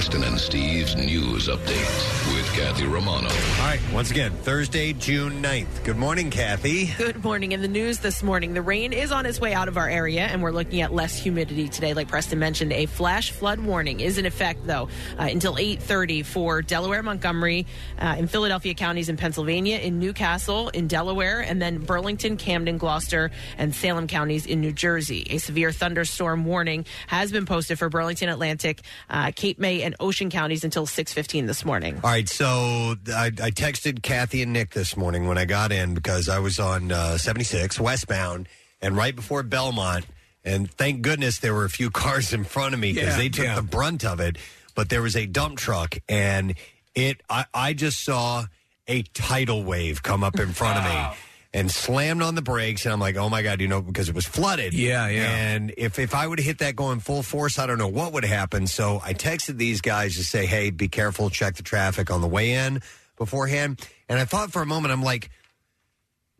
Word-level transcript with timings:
Preston 0.00 0.24
and 0.24 0.40
Steve's 0.40 0.96
news 0.96 1.48
update 1.48 2.34
with 2.34 2.50
Kathy 2.54 2.86
Romano. 2.86 3.28
All 3.28 3.66
right, 3.66 3.80
once 3.92 4.10
again, 4.10 4.32
Thursday, 4.32 4.94
June 4.94 5.42
9th. 5.42 5.84
Good 5.84 5.98
morning, 5.98 6.30
Kathy. 6.30 6.86
Good 6.96 7.22
morning. 7.22 7.52
In 7.52 7.60
the 7.60 7.68
news 7.68 7.98
this 7.98 8.22
morning, 8.22 8.54
the 8.54 8.62
rain 8.62 8.94
is 8.94 9.12
on 9.12 9.26
its 9.26 9.42
way 9.42 9.52
out 9.52 9.68
of 9.68 9.76
our 9.76 9.90
area, 9.90 10.22
and 10.22 10.42
we're 10.42 10.52
looking 10.52 10.80
at 10.80 10.94
less 10.94 11.18
humidity 11.18 11.68
today. 11.68 11.92
Like 11.92 12.08
Preston 12.08 12.38
mentioned, 12.38 12.72
a 12.72 12.86
flash 12.86 13.30
flood 13.30 13.60
warning 13.60 14.00
is 14.00 14.16
in 14.16 14.24
effect, 14.24 14.66
though, 14.66 14.88
uh, 15.18 15.24
until 15.24 15.58
8:30 15.58 16.22
for 16.22 16.62
Delaware, 16.62 17.02
Montgomery, 17.02 17.66
uh, 17.98 18.16
in 18.18 18.26
Philadelphia 18.26 18.72
counties 18.72 19.10
in 19.10 19.18
Pennsylvania, 19.18 19.76
in 19.76 19.98
Newcastle, 19.98 20.70
in 20.70 20.86
Delaware, 20.86 21.40
and 21.40 21.60
then 21.60 21.76
Burlington, 21.76 22.38
Camden, 22.38 22.78
Gloucester, 22.78 23.30
and 23.58 23.74
Salem 23.74 24.06
counties 24.06 24.46
in 24.46 24.62
New 24.62 24.72
Jersey. 24.72 25.26
A 25.28 25.36
severe 25.36 25.72
thunderstorm 25.72 26.46
warning 26.46 26.86
has 27.08 27.30
been 27.30 27.44
posted 27.44 27.78
for 27.78 27.90
Burlington, 27.90 28.30
Atlantic, 28.30 28.80
uh, 29.10 29.30
Cape 29.36 29.58
May, 29.58 29.82
and 29.82 29.89
Ocean 29.98 30.30
counties 30.30 30.62
until 30.64 30.86
6:15 30.86 31.46
this 31.46 31.64
morning. 31.64 31.96
All 32.04 32.10
right, 32.10 32.28
so 32.28 32.94
I, 33.08 33.26
I 33.26 33.50
texted 33.50 34.02
Kathy 34.02 34.42
and 34.42 34.52
Nick 34.52 34.70
this 34.70 34.96
morning 34.96 35.26
when 35.26 35.38
I 35.38 35.44
got 35.44 35.72
in 35.72 35.94
because 35.94 36.28
I 36.28 36.38
was 36.38 36.58
on 36.60 36.92
uh, 36.92 37.18
76 37.18 37.80
westbound 37.80 38.48
and 38.80 38.96
right 38.96 39.14
before 39.16 39.42
Belmont. 39.42 40.06
And 40.44 40.70
thank 40.70 41.02
goodness 41.02 41.38
there 41.38 41.52
were 41.54 41.64
a 41.64 41.70
few 41.70 41.90
cars 42.04 42.32
in 42.32 42.44
front 42.44 42.74
of 42.74 42.80
me 42.80 42.92
because 42.92 43.10
Yeah, 43.10 43.16
they 43.18 43.28
took 43.28 43.44
yeah. 43.46 43.54
the 43.56 43.62
brunt 43.62 44.04
of 44.04 44.20
it. 44.20 44.36
But 44.74 44.88
there 44.88 45.02
was 45.02 45.16
a 45.16 45.26
dump 45.26 45.58
truck, 45.58 45.98
and 46.08 46.54
it 46.94 47.20
I, 47.28 47.44
I 47.52 47.72
just 47.72 48.02
saw 48.04 48.44
a 48.88 49.02
tidal 49.02 49.62
wave 49.64 50.02
come 50.02 50.22
up 50.24 50.38
in 50.38 50.52
front 50.52 50.78
of 50.78 50.84
me 50.84 51.16
and 51.52 51.70
slammed 51.70 52.22
on 52.22 52.34
the 52.36 52.42
brakes. 52.42 52.84
And 52.84 52.92
I'm 52.92 53.00
like, 53.00 53.16
oh 53.16 53.28
my 53.28 53.42
God, 53.42 53.60
you 53.60 53.66
know, 53.68 53.80
because 53.82 54.08
it 54.08 54.14
was 54.14 54.24
flooded. 54.26 54.72
Yeah, 54.72 55.08
yeah. 55.08 55.24
And 55.36 55.74
if, 55.76 55.98
if 55.98 56.14
I 56.14 56.26
would 56.26 56.38
have 56.38 56.46
hit 56.46 56.58
that 56.58 56.76
going 56.76 57.00
full 57.00 57.22
force, 57.24 57.58
I 57.58 57.66
don't 57.66 57.78
know 57.78 57.88
what 57.88 58.12
would 58.12 58.24
happen. 58.24 58.66
So 58.68 59.00
I 59.04 59.14
texted 59.14 59.56
these 59.56 59.80
guys 59.80 60.16
to 60.16 60.22
say, 60.24 60.46
hey, 60.46 60.70
be 60.70 60.88
careful, 60.88 61.28
check 61.30 61.56
the 61.56 61.62
traffic 61.64 62.10
on 62.10 62.20
the 62.20 62.28
way 62.28 62.52
in 62.52 62.80
beforehand. 63.16 63.80
And 64.08 64.18
I 64.18 64.24
thought 64.26 64.52
for 64.52 64.62
a 64.62 64.66
moment, 64.66 64.92
I'm 64.92 65.02
like, 65.02 65.30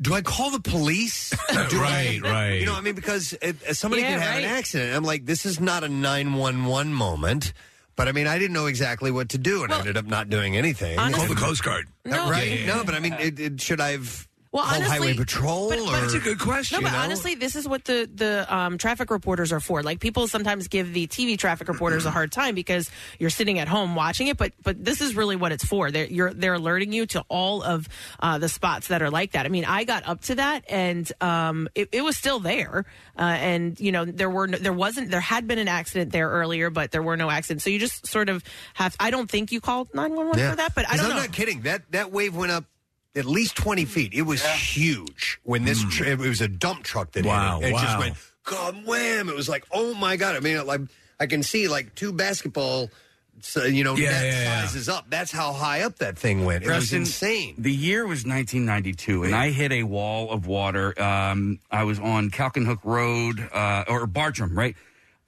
do 0.00 0.14
I 0.14 0.22
call 0.22 0.50
the 0.50 0.61
police? 0.61 1.30
Do 1.69 1.78
Right, 1.80 2.20
I- 2.24 2.30
right. 2.30 2.50
You 2.61 2.67
know, 2.67 2.74
I 2.74 2.80
mean, 2.80 2.95
because 2.95 3.34
it, 3.42 3.56
somebody 3.77 4.02
Yeah, 4.02 4.14
could 4.14 4.22
have 4.22 4.34
right. 4.36 4.45
an 4.45 4.50
accident. 4.50 4.97
I'm 4.97 5.05
like, 5.05 5.27
this 5.27 5.45
is 5.45 5.61
not 5.61 5.84
a 5.84 5.89
911 5.91 6.95
moment. 6.95 7.52
But 7.97 8.08
I 8.08 8.12
mean, 8.12 8.27
I 8.27 8.39
didn't 8.39 8.55
know 8.55 8.64
exactly 8.67 9.11
what 9.11 9.30
to 9.30 9.39
do, 9.39 9.62
and 9.62 9.70
I 9.72 9.80
ended 9.80 9.98
up 9.98 10.06
not 10.06 10.30
doing 10.30 10.56
anything. 10.56 10.98
honestly- 10.98 11.27
Call 11.27 11.34
the 11.34 11.41
Coast 11.41 11.62
Guard. 11.62 11.86
Uh, 12.06 12.11
no. 12.11 12.30
right? 12.30 12.61
Yeah. 12.61 12.77
No, 12.77 12.84
but 12.84 12.95
I 12.95 13.00
mean, 13.00 13.12
it, 13.14 13.39
it, 13.39 13.61
should 13.61 13.78
I 13.80 13.91
have 13.91 14.27
Well, 14.53 14.65
called 14.65 14.83
honestly- 14.83 14.98
Highway 14.98 15.15
Patrol? 15.17 15.69
but- 15.69 15.91
That's 15.93 16.15
a 16.15 16.19
good 16.19 16.41
question. 16.41 16.77
No, 16.77 16.83
but 16.83 16.93
you 16.93 16.98
know? 16.98 17.05
honestly, 17.05 17.34
this 17.37 17.55
is 17.55 17.69
what 17.69 17.84
the 17.84 18.11
the 18.12 18.53
um, 18.53 18.79
traffic 18.79 19.11
reporters 19.11 19.53
are 19.53 19.61
for. 19.61 19.83
Like 19.83 20.01
people 20.01 20.27
sometimes 20.27 20.67
give 20.67 20.92
the 20.92 21.07
TV 21.07 21.39
traffic 21.39 21.69
reporters 21.69 22.05
a 22.05 22.11
hard 22.11 22.33
time 22.33 22.57
because 22.57 22.91
you're 23.20 23.31
sitting 23.31 23.61
at 23.61 23.69
home 23.69 23.95
watching 23.95 24.27
it, 24.27 24.37
but 24.37 24.53
but 24.62 24.84
this 24.84 25.01
is 25.01 25.15
really 25.15 25.37
what 25.37 25.53
it's 25.53 25.65
for. 25.65 25.92
They're 25.92 26.07
you're, 26.07 26.34
they're 26.34 26.55
alerting 26.55 26.92
you 26.92 27.07
to 27.07 27.25
all 27.29 27.62
of 27.62 27.89
uh, 28.19 28.39
the 28.39 28.48
spots 28.48 28.89
that 28.89 29.03
are 29.03 29.11
like 29.11 29.33
that. 29.33 29.47
I 29.47 29.51
mean, 29.51 29.65
I 29.65 29.84
got 29.84 30.07
up 30.09 30.23
to 30.23 30.34
that, 30.37 30.64
and 30.69 31.11
um, 31.20 31.69
it, 31.77 31.91
it 31.92 32.03
was 32.03 32.17
still 32.17 32.41
there, 32.41 32.87
uh, 33.17 33.23
and 33.23 33.79
you 33.79 33.92
know 33.92 34.05
there 34.05 34.31
were 34.31 34.48
no, 34.48 34.59
there 34.59 34.73
wasn't 34.73 35.12
there 35.12 35.20
had 35.20 35.47
been 35.47 35.61
an 35.61 35.69
accident 35.69 36.11
there 36.11 36.29
earlier, 36.29 36.70
but 36.70 36.91
there 36.91 37.03
were 37.03 37.17
no 37.17 37.31
accidents. 37.31 37.62
So 37.62 37.70
you 37.70 37.79
just 37.79 38.07
sort 38.07 38.29
of 38.29 38.42
have. 38.75 38.97
I 38.98 39.12
don't 39.12 39.31
think 39.31 39.53
you 39.53 39.61
called 39.61 39.95
nine 39.95 40.14
one 40.17 40.27
one 40.27 40.39
for 40.39 40.57
that, 40.57 40.75
but 40.75 40.89
I 40.89 40.97
don't 40.97 41.05
know. 41.05 41.11
I'm 41.11 41.17
know. 41.17 41.23
not 41.23 41.33
kidding. 41.33 41.61
That 41.62 41.92
that 41.92 42.11
wave 42.11 42.35
went 42.35 42.51
up 42.51 42.64
at 43.16 43.25
least 43.25 43.56
20 43.56 43.84
feet. 43.84 44.14
It 44.14 44.22
was 44.22 44.44
huge 44.44 45.41
when 45.42 45.64
this 45.64 45.84
tr- 45.84 46.05
it 46.05 46.19
was 46.19 46.41
a 46.41 46.48
dump 46.48 46.84
truck 46.84 47.12
that. 47.12 47.25
Wow, 47.25 47.61
hit 47.61 47.70
it. 47.70 47.70
It 47.70 47.80
just 47.80 47.96
wow. 47.96 48.01
went 48.01 48.17
God 48.45 48.86
wham. 48.86 49.29
It 49.29 49.35
was 49.35 49.48
like, 49.48 49.64
oh 49.73 49.95
my 49.95 50.17
God. 50.17 50.36
I 50.36 50.40
mean, 50.40 50.64
like 50.67 50.80
I 51.18 51.27
can 51.27 51.42
see 51.42 51.68
like 51.68 51.95
two 51.95 52.12
basketball 52.12 52.90
so, 53.42 53.64
you 53.64 53.85
know, 53.85 53.96
Yeah, 53.96 54.11
net 54.11 54.24
yeah, 54.24 54.42
yeah. 54.42 54.61
sizes 54.62 54.89
up. 54.89 55.07
That's 55.08 55.33
how 55.33 55.52
high 55.52 55.83
up 55.83 55.96
that 55.98 56.18
thing 56.18 56.45
went. 56.45 56.62
It 56.62 56.67
was 56.67 56.77
Preston, 56.77 56.98
insane. 57.01 57.55
The 57.58 57.73
year 57.73 58.02
was 58.02 58.27
1992, 58.27 59.24
and 59.24 59.35
I 59.35 59.51
hit 59.51 59.73
a 59.73 59.83
wall 59.83 60.30
of 60.30 60.46
water. 60.46 61.01
Um, 61.01 61.58
I 61.70 61.85
was 61.85 61.98
on 61.98 62.30
Calcon 62.30 62.67
Hook 62.67 62.80
Road 62.85 63.40
uh, 63.52 63.85
or 63.89 64.06
Bartram, 64.06 64.56
right? 64.56 64.77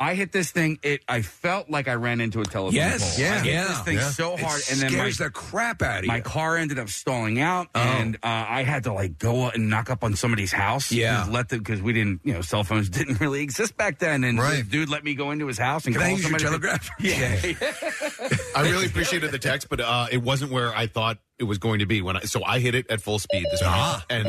I 0.02 0.14
hit 0.14 0.32
this 0.32 0.50
thing. 0.50 0.78
It. 0.82 1.02
I 1.08 1.22
felt 1.22 1.70
like 1.70 1.86
I 1.88 1.94
ran 1.94 2.20
into 2.20 2.40
a 2.40 2.44
telephone 2.44 2.74
Yes, 2.74 3.16
pole. 3.16 3.24
yeah, 3.24 3.34
I 3.34 3.38
hit 3.38 3.52
yeah, 3.54 3.64
this 3.68 3.80
thing 3.80 3.96
yeah. 3.96 4.10
so 4.10 4.34
It 4.34 4.40
hard, 4.40 4.60
and 4.70 4.80
then 4.80 4.92
my, 4.92 4.98
scares 4.98 5.18
the 5.18 5.30
crap 5.30 5.80
out 5.82 6.00
of 6.00 6.06
my 6.06 6.16
you. 6.16 6.22
car 6.22 6.56
ended 6.56 6.78
up 6.78 6.88
stalling 6.88 7.40
out, 7.40 7.68
and 7.74 8.16
uh, 8.16 8.18
I 8.26 8.64
had 8.64 8.84
to 8.84 8.92
like 8.92 9.18
go 9.18 9.48
and 9.48 9.70
knock 9.70 9.90
up 9.90 10.02
on 10.02 10.16
somebody's 10.16 10.52
house. 10.52 10.90
Yeah. 10.90 11.18
Just 11.20 11.30
let 11.30 11.48
the 11.50 11.58
because 11.58 11.80
we 11.80 11.92
didn't, 11.92 12.20
you 12.24 12.32
know, 12.34 12.40
cell 12.40 12.64
phones 12.64 12.88
didn't 12.98 13.20
really 13.20 13.42
exist 13.42 13.76
back 13.76 13.98
then, 13.98 14.24
and 14.24 14.38
Right. 14.38 14.56
this 14.58 14.66
dude 14.66 14.88
let 14.88 15.04
me 15.04 15.14
go 15.14 15.30
into 15.30 15.46
his 15.46 15.58
house 15.58 15.86
and 15.86 15.94
Can 15.94 16.02
I 16.02 16.06
call 16.08 16.18
use 16.18 16.28
your 16.30 16.38
somebody. 16.38 16.44
telegraph? 16.44 16.90
Yeah. 16.98 17.36
I 18.56 18.62
really 18.70 18.86
appreciated 18.86 19.30
the 19.30 19.38
text, 19.38 19.68
but 19.68 19.80
uh, 19.80 20.06
it 20.10 20.18
wasn't 20.22 20.52
where 20.52 20.74
I 20.74 20.86
thought 20.86 21.18
it 21.42 21.46
was 21.46 21.58
going 21.58 21.80
to 21.80 21.86
be 21.86 22.00
when 22.02 22.16
I. 22.16 22.20
So 22.20 22.42
I 22.44 22.60
hit 22.60 22.74
it 22.74 22.88
at 22.90 23.02
full 23.02 23.18
speed 23.18 23.44
this 23.50 23.62
morning, 23.62 23.84
and 24.08 24.24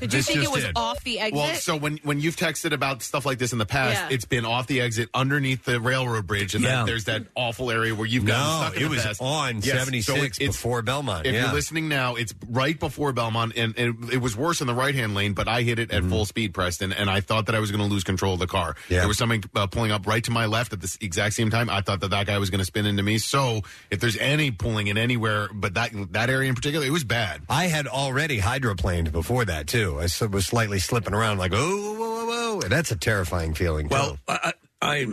Did 0.00 0.02
you 0.02 0.08
this 0.08 0.26
think 0.26 0.42
it 0.42 0.50
was 0.50 0.64
did. 0.64 0.72
off 0.76 1.04
the 1.04 1.20
exit? 1.20 1.34
Well, 1.36 1.54
so 1.54 1.76
when 1.76 1.98
when 2.02 2.20
you've 2.20 2.36
texted 2.36 2.72
about 2.72 3.02
stuff 3.02 3.26
like 3.26 3.38
this 3.38 3.52
in 3.52 3.58
the 3.58 3.66
past, 3.66 4.00
Yeah. 4.00 4.08
it's 4.14 4.24
been 4.24 4.44
off 4.46 4.66
the 4.66 4.80
exit 4.80 5.10
underneath 5.14 5.64
the 5.64 5.78
railroad 5.80 6.26
bridge, 6.26 6.54
and 6.54 6.64
Yeah. 6.64 6.76
then 6.76 6.86
there's 6.86 7.04
that 7.04 7.26
awful 7.34 7.70
area 7.70 7.94
where 7.94 8.06
you've 8.06 8.24
gotten 8.24 8.42
No, 8.46 8.66
stuck 8.66 8.76
in 8.76 8.80
it 8.82 8.84
the 8.88 8.94
was 8.94 9.02
past. 9.04 9.20
on 9.22 9.56
Yes, 9.56 9.64
so 9.66 9.78
76 9.78 10.38
it's- 10.38 10.56
before 10.56 10.82
Belmont. 10.82 11.26
If 11.26 11.34
yeah. 11.34 11.44
you're 11.44 11.52
listening 11.52 11.88
now, 11.88 12.14
it's 12.14 12.34
right 12.48 12.78
before 12.80 13.12
Belmont, 13.12 13.52
and, 13.56 13.78
and 13.78 14.10
it 14.12 14.18
was 14.22 14.34
worse 14.36 14.60
in 14.62 14.66
the 14.66 14.74
right 14.74 14.94
hand 14.94 15.14
lane. 15.14 15.34
But 15.34 15.46
I 15.48 15.62
hit 15.62 15.78
it 15.78 15.90
at 15.90 16.02
full 16.04 16.24
speed, 16.24 16.54
Preston, 16.54 16.92
and 16.92 17.10
I 17.10 17.20
thought 17.20 17.46
that 17.46 17.54
I 17.54 17.58
was 17.60 17.70
going 17.70 17.86
to 17.86 17.92
lose 17.92 18.04
control 18.04 18.34
of 18.34 18.40
the 18.40 18.46
car. 18.46 18.74
Yeah. 18.88 19.00
There 19.00 19.08
was 19.08 19.18
something 19.18 19.44
uh, 19.54 19.66
pulling 19.66 19.90
up 19.92 20.06
right 20.06 20.24
to 20.24 20.30
my 20.30 20.46
left 20.46 20.72
at 20.72 20.80
the 20.80 20.96
exact 21.02 21.34
same 21.34 21.50
time. 21.50 21.68
I 21.68 21.82
thought 21.82 22.00
that 22.00 22.08
that 22.10 22.26
guy 22.26 22.38
was 22.38 22.48
going 22.50 22.60
to 22.60 22.64
spin 22.64 22.86
into 22.86 23.02
me. 23.02 23.18
So 23.18 23.62
if 23.90 24.00
there's 24.00 24.16
any 24.16 24.50
pulling 24.50 24.86
in 24.86 24.96
anywhere, 24.96 25.48
but 25.52 25.74
that 25.74 25.90
that 26.12 26.30
area 26.30 26.53
in 26.54 26.56
particular, 26.56 26.86
it 26.86 26.90
was 26.90 27.02
bad. 27.02 27.42
I 27.48 27.66
had 27.66 27.88
already 27.88 28.38
hydroplaned 28.38 29.10
before 29.10 29.44
that 29.44 29.66
too. 29.66 29.98
I 29.98 30.04
s- 30.04 30.20
was 30.20 30.46
slightly 30.46 30.78
slipping 30.78 31.12
around, 31.12 31.38
like, 31.38 31.52
oh, 31.52 31.58
whoa, 31.58 31.94
whoa, 31.98 32.26
whoa, 32.26 32.54
whoa. 32.54 32.68
That's 32.68 32.92
a 32.92 32.96
terrifying 32.96 33.54
feeling. 33.54 33.88
Well, 33.88 34.12
too. 34.12 34.18
I, 34.28 34.52
I, 34.80 35.06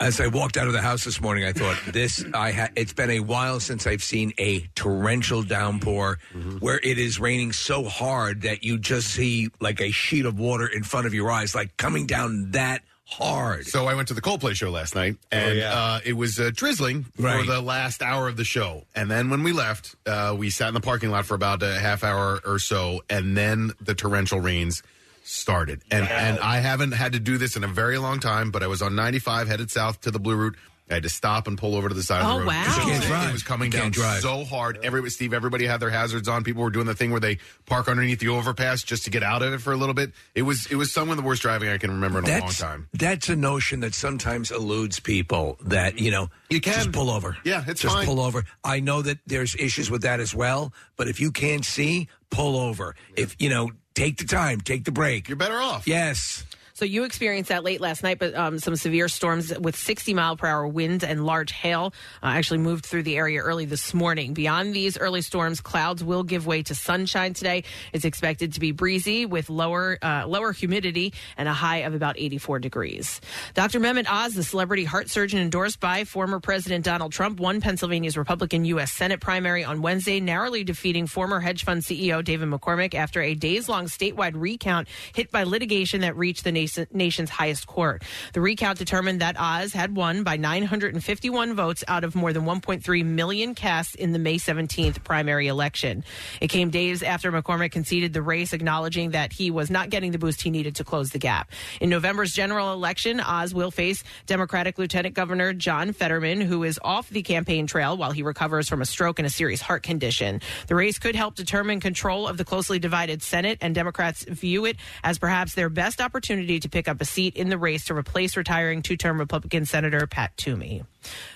as 0.00 0.20
I 0.20 0.26
walked 0.26 0.56
out 0.56 0.66
of 0.66 0.72
the 0.72 0.80
house 0.82 1.04
this 1.04 1.20
morning, 1.20 1.44
I 1.44 1.52
thought 1.52 1.78
this. 1.92 2.24
I 2.34 2.50
ha- 2.50 2.70
it's 2.74 2.92
been 2.92 3.10
a 3.10 3.20
while 3.20 3.60
since 3.60 3.86
I've 3.86 4.02
seen 4.02 4.32
a 4.38 4.60
torrential 4.74 5.44
downpour 5.44 6.18
mm-hmm. 6.34 6.58
where 6.58 6.80
it 6.82 6.98
is 6.98 7.20
raining 7.20 7.52
so 7.52 7.84
hard 7.84 8.42
that 8.42 8.64
you 8.64 8.76
just 8.78 9.08
see 9.08 9.50
like 9.60 9.80
a 9.80 9.92
sheet 9.92 10.26
of 10.26 10.36
water 10.40 10.66
in 10.66 10.82
front 10.82 11.06
of 11.06 11.14
your 11.14 11.30
eyes, 11.30 11.54
like 11.54 11.76
coming 11.76 12.06
down 12.06 12.50
that 12.52 12.82
hard. 13.10 13.66
So 13.66 13.86
I 13.86 13.94
went 13.94 14.08
to 14.08 14.14
the 14.14 14.20
Coldplay 14.20 14.54
show 14.54 14.70
last 14.70 14.94
night, 14.94 15.16
and 15.32 15.58
yeah. 15.58 15.72
uh, 15.72 16.00
it 16.04 16.12
was 16.12 16.38
uh, 16.38 16.50
drizzling 16.54 17.06
Right. 17.18 17.40
for 17.44 17.50
the 17.50 17.60
last 17.60 18.02
hour 18.02 18.28
of 18.28 18.36
the 18.36 18.44
show. 18.44 18.84
And 18.94 19.10
then 19.10 19.30
when 19.30 19.42
we 19.42 19.52
left, 19.52 19.96
uh, 20.06 20.34
we 20.38 20.50
sat 20.50 20.68
in 20.68 20.74
the 20.74 20.80
parking 20.80 21.10
lot 21.10 21.24
for 21.26 21.34
about 21.34 21.62
a 21.62 21.78
half 21.78 22.04
hour 22.04 22.40
or 22.44 22.58
so, 22.58 23.02
and 23.08 23.36
then 23.36 23.72
the 23.80 23.94
torrential 23.94 24.40
rains 24.40 24.82
started. 25.24 25.82
And 25.90 26.08
and 26.08 26.38
I 26.38 26.60
haven't 26.60 26.92
had 26.92 27.12
to 27.12 27.18
do 27.20 27.38
this 27.38 27.56
in 27.56 27.64
a 27.64 27.68
very 27.68 27.98
long 27.98 28.20
time, 28.20 28.50
but 28.50 28.62
I 28.62 28.66
was 28.66 28.82
on 28.82 28.94
95 28.94 29.48
headed 29.48 29.70
south 29.70 30.00
to 30.02 30.10
the 30.10 30.18
Blue 30.18 30.36
Route. 30.36 30.56
I 30.90 30.94
had 30.94 31.02
to 31.02 31.08
stop 31.08 31.46
and 31.46 31.58
pull 31.58 31.74
over 31.76 31.88
to 31.88 31.94
the 31.94 32.02
side 32.02 32.22
of 32.22 32.26
Oh, 32.28 32.32
the 32.34 32.38
road. 32.40 32.46
wow. 32.46 32.62
because 32.64 32.76
You 32.78 32.82
can't 32.92 33.04
it, 33.04 33.06
drive. 33.06 33.28
It 33.28 33.32
was 33.32 33.42
coming 33.42 33.66
You 33.66 33.72
down 33.72 33.82
can't 33.82 33.94
drive. 33.94 34.20
so 34.22 34.44
hard. 34.44 34.78
Everybody, 34.82 35.10
Steve, 35.10 35.34
everybody 35.34 35.66
had 35.66 35.80
their 35.80 35.90
hazards 35.90 36.28
on. 36.28 36.44
People 36.44 36.62
were 36.62 36.70
doing 36.70 36.86
the 36.86 36.94
thing 36.94 37.10
where 37.10 37.20
they 37.20 37.38
park 37.66 37.88
underneath 37.88 38.20
the 38.20 38.28
overpass 38.28 38.82
just 38.82 39.04
to 39.04 39.10
get 39.10 39.22
out 39.22 39.42
of 39.42 39.52
it 39.52 39.58
for 39.60 39.72
a 39.72 39.76
little 39.76 39.94
bit. 39.94 40.12
It 40.34 40.42
was 40.42 40.66
it 40.70 40.76
was 40.76 40.92
some 40.92 41.10
of 41.10 41.16
the 41.16 41.22
worst 41.22 41.42
driving 41.42 41.68
I 41.68 41.78
can 41.78 41.90
remember 41.90 42.20
in 42.20 42.24
a 42.24 42.28
long 42.28 42.40
That's 42.40 42.58
time. 42.58 42.88
that's 42.94 43.28
a 43.28 43.36
notion 43.36 43.80
that 43.80 43.94
sometimes 43.94 44.50
eludes 44.50 44.98
people. 45.00 45.58
That 45.62 45.98
you 45.98 46.10
know, 46.10 46.30
You 46.48 46.60
can. 46.60 46.74
just 46.74 46.92
pull 46.92 47.10
over. 47.10 47.36
Yeah, 47.44 47.64
it's 47.66 47.82
just 47.82 47.94
fine. 47.94 48.06
pull 48.06 48.20
over. 48.20 48.44
I 48.64 48.80
know 48.80 49.02
that 49.02 49.18
there's 49.26 49.54
issues 49.56 49.90
with 49.90 50.02
that 50.02 50.20
as 50.20 50.34
well. 50.34 50.72
But 50.96 51.08
if 51.08 51.20
you 51.20 51.32
can't 51.32 51.64
see, 51.64 52.08
pull 52.30 52.56
over. 52.58 52.94
If 53.16 53.36
you 53.38 53.50
know, 53.50 53.70
take 53.94 54.16
the 54.16 54.24
time, 54.24 54.60
take 54.60 54.84
the 54.84 54.92
break. 54.92 55.28
You're 55.28 55.36
better 55.36 55.58
off. 55.60 55.86
Yes. 55.86 56.44
So 56.78 56.84
you 56.84 57.02
experienced 57.02 57.48
that 57.48 57.64
late 57.64 57.80
last 57.80 58.04
night, 58.04 58.20
but 58.20 58.36
um, 58.36 58.60
some 58.60 58.76
severe 58.76 59.08
storms 59.08 59.52
with 59.58 59.74
60 59.74 60.14
mile 60.14 60.36
per 60.36 60.46
hour 60.46 60.64
winds 60.64 61.02
and 61.02 61.26
large 61.26 61.50
hail 61.50 61.92
uh, 62.22 62.26
actually 62.26 62.58
moved 62.58 62.86
through 62.86 63.02
the 63.02 63.16
area 63.16 63.40
early 63.40 63.64
this 63.64 63.92
morning. 63.92 64.32
Beyond 64.32 64.72
these 64.72 64.96
early 64.96 65.20
storms, 65.22 65.60
clouds 65.60 66.04
will 66.04 66.22
give 66.22 66.46
way 66.46 66.62
to 66.62 66.76
sunshine 66.76 67.34
today. 67.34 67.64
It's 67.92 68.04
expected 68.04 68.52
to 68.52 68.60
be 68.60 68.70
breezy 68.70 69.26
with 69.26 69.50
lower 69.50 69.98
uh, 70.00 70.28
lower 70.28 70.52
humidity 70.52 71.14
and 71.36 71.48
a 71.48 71.52
high 71.52 71.78
of 71.78 71.94
about 71.94 72.16
84 72.16 72.60
degrees. 72.60 73.20
Dr. 73.54 73.80
Mehmet 73.80 74.08
Oz, 74.08 74.34
the 74.34 74.44
celebrity 74.44 74.84
heart 74.84 75.10
surgeon 75.10 75.40
endorsed 75.40 75.80
by 75.80 76.04
former 76.04 76.38
President 76.38 76.84
Donald 76.84 77.10
Trump, 77.10 77.40
won 77.40 77.60
Pennsylvania's 77.60 78.16
Republican 78.16 78.64
U.S. 78.66 78.92
Senate 78.92 79.20
primary 79.20 79.64
on 79.64 79.82
Wednesday, 79.82 80.20
narrowly 80.20 80.62
defeating 80.62 81.08
former 81.08 81.40
hedge 81.40 81.64
fund 81.64 81.82
CEO 81.82 82.22
David 82.22 82.48
McCormick 82.48 82.94
after 82.94 83.20
a 83.20 83.34
days 83.34 83.68
long 83.68 83.86
statewide 83.86 84.34
recount 84.36 84.86
hit 85.12 85.32
by 85.32 85.42
litigation 85.42 86.02
that 86.02 86.16
reached 86.16 86.44
the 86.44 86.52
nation, 86.52 86.67
nation's 86.92 87.30
highest 87.30 87.66
court. 87.66 88.02
The 88.32 88.40
recount 88.40 88.78
determined 88.78 89.20
that 89.20 89.36
Oz 89.38 89.72
had 89.72 89.96
won 89.96 90.22
by 90.22 90.36
951 90.36 91.54
votes 91.54 91.84
out 91.88 92.04
of 92.04 92.14
more 92.14 92.32
than 92.32 92.44
1.3 92.44 93.04
million 93.04 93.54
cast 93.54 93.94
in 93.96 94.12
the 94.12 94.18
May 94.18 94.36
17th 94.36 95.04
primary 95.04 95.46
election. 95.46 96.04
It 96.40 96.48
came 96.48 96.70
days 96.70 97.02
after 97.02 97.30
McCormick 97.30 97.72
conceded 97.72 98.12
the 98.12 98.22
race, 98.22 98.52
acknowledging 98.52 99.10
that 99.10 99.32
he 99.32 99.50
was 99.50 99.70
not 99.70 99.90
getting 99.90 100.12
the 100.12 100.18
boost 100.18 100.42
he 100.42 100.50
needed 100.50 100.76
to 100.76 100.84
close 100.84 101.10
the 101.10 101.18
gap. 101.18 101.50
In 101.80 101.90
November's 101.90 102.32
general 102.32 102.72
election, 102.72 103.20
Oz 103.20 103.54
will 103.54 103.70
face 103.70 104.04
Democratic 104.26 104.78
Lieutenant 104.78 105.14
Governor 105.14 105.52
John 105.52 105.92
Fetterman, 105.92 106.40
who 106.40 106.64
is 106.64 106.78
off 106.82 107.08
the 107.08 107.22
campaign 107.22 107.66
trail 107.66 107.96
while 107.96 108.12
he 108.12 108.22
recovers 108.22 108.68
from 108.68 108.82
a 108.82 108.86
stroke 108.86 109.18
and 109.18 109.26
a 109.26 109.30
serious 109.30 109.60
heart 109.60 109.82
condition. 109.82 110.40
The 110.66 110.74
race 110.74 110.98
could 110.98 111.14
help 111.14 111.34
determine 111.34 111.80
control 111.80 112.26
of 112.26 112.36
the 112.36 112.44
closely 112.44 112.78
divided 112.78 113.22
Senate, 113.22 113.58
and 113.60 113.74
Democrats 113.74 114.24
view 114.24 114.64
it 114.64 114.76
as 115.04 115.18
perhaps 115.18 115.54
their 115.54 115.68
best 115.68 116.00
opportunity 116.00 116.57
to 116.60 116.68
pick 116.68 116.88
up 116.88 117.00
a 117.00 117.04
seat 117.04 117.36
in 117.36 117.48
the 117.48 117.58
race 117.58 117.86
to 117.86 117.94
replace 117.94 118.36
retiring 118.36 118.82
two 118.82 118.96
term 118.96 119.18
Republican 119.18 119.66
Senator 119.66 120.06
Pat 120.06 120.36
Toomey. 120.36 120.82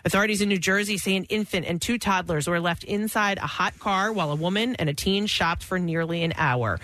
Authorities 0.04 0.40
in 0.40 0.48
New 0.48 0.58
Jersey 0.58 0.98
say 0.98 1.16
an 1.16 1.24
infant 1.24 1.66
and 1.66 1.80
two 1.80 1.98
toddlers 1.98 2.48
were 2.48 2.60
left 2.60 2.84
inside 2.84 3.38
a 3.38 3.46
hot 3.46 3.78
car 3.78 4.12
while 4.12 4.32
a 4.32 4.34
woman 4.34 4.74
and 4.76 4.88
a 4.88 4.94
teen 4.94 5.26
shopped 5.26 5.62
for 5.62 5.78
nearly 5.78 6.22
an 6.24 6.32
hour. 6.36 6.80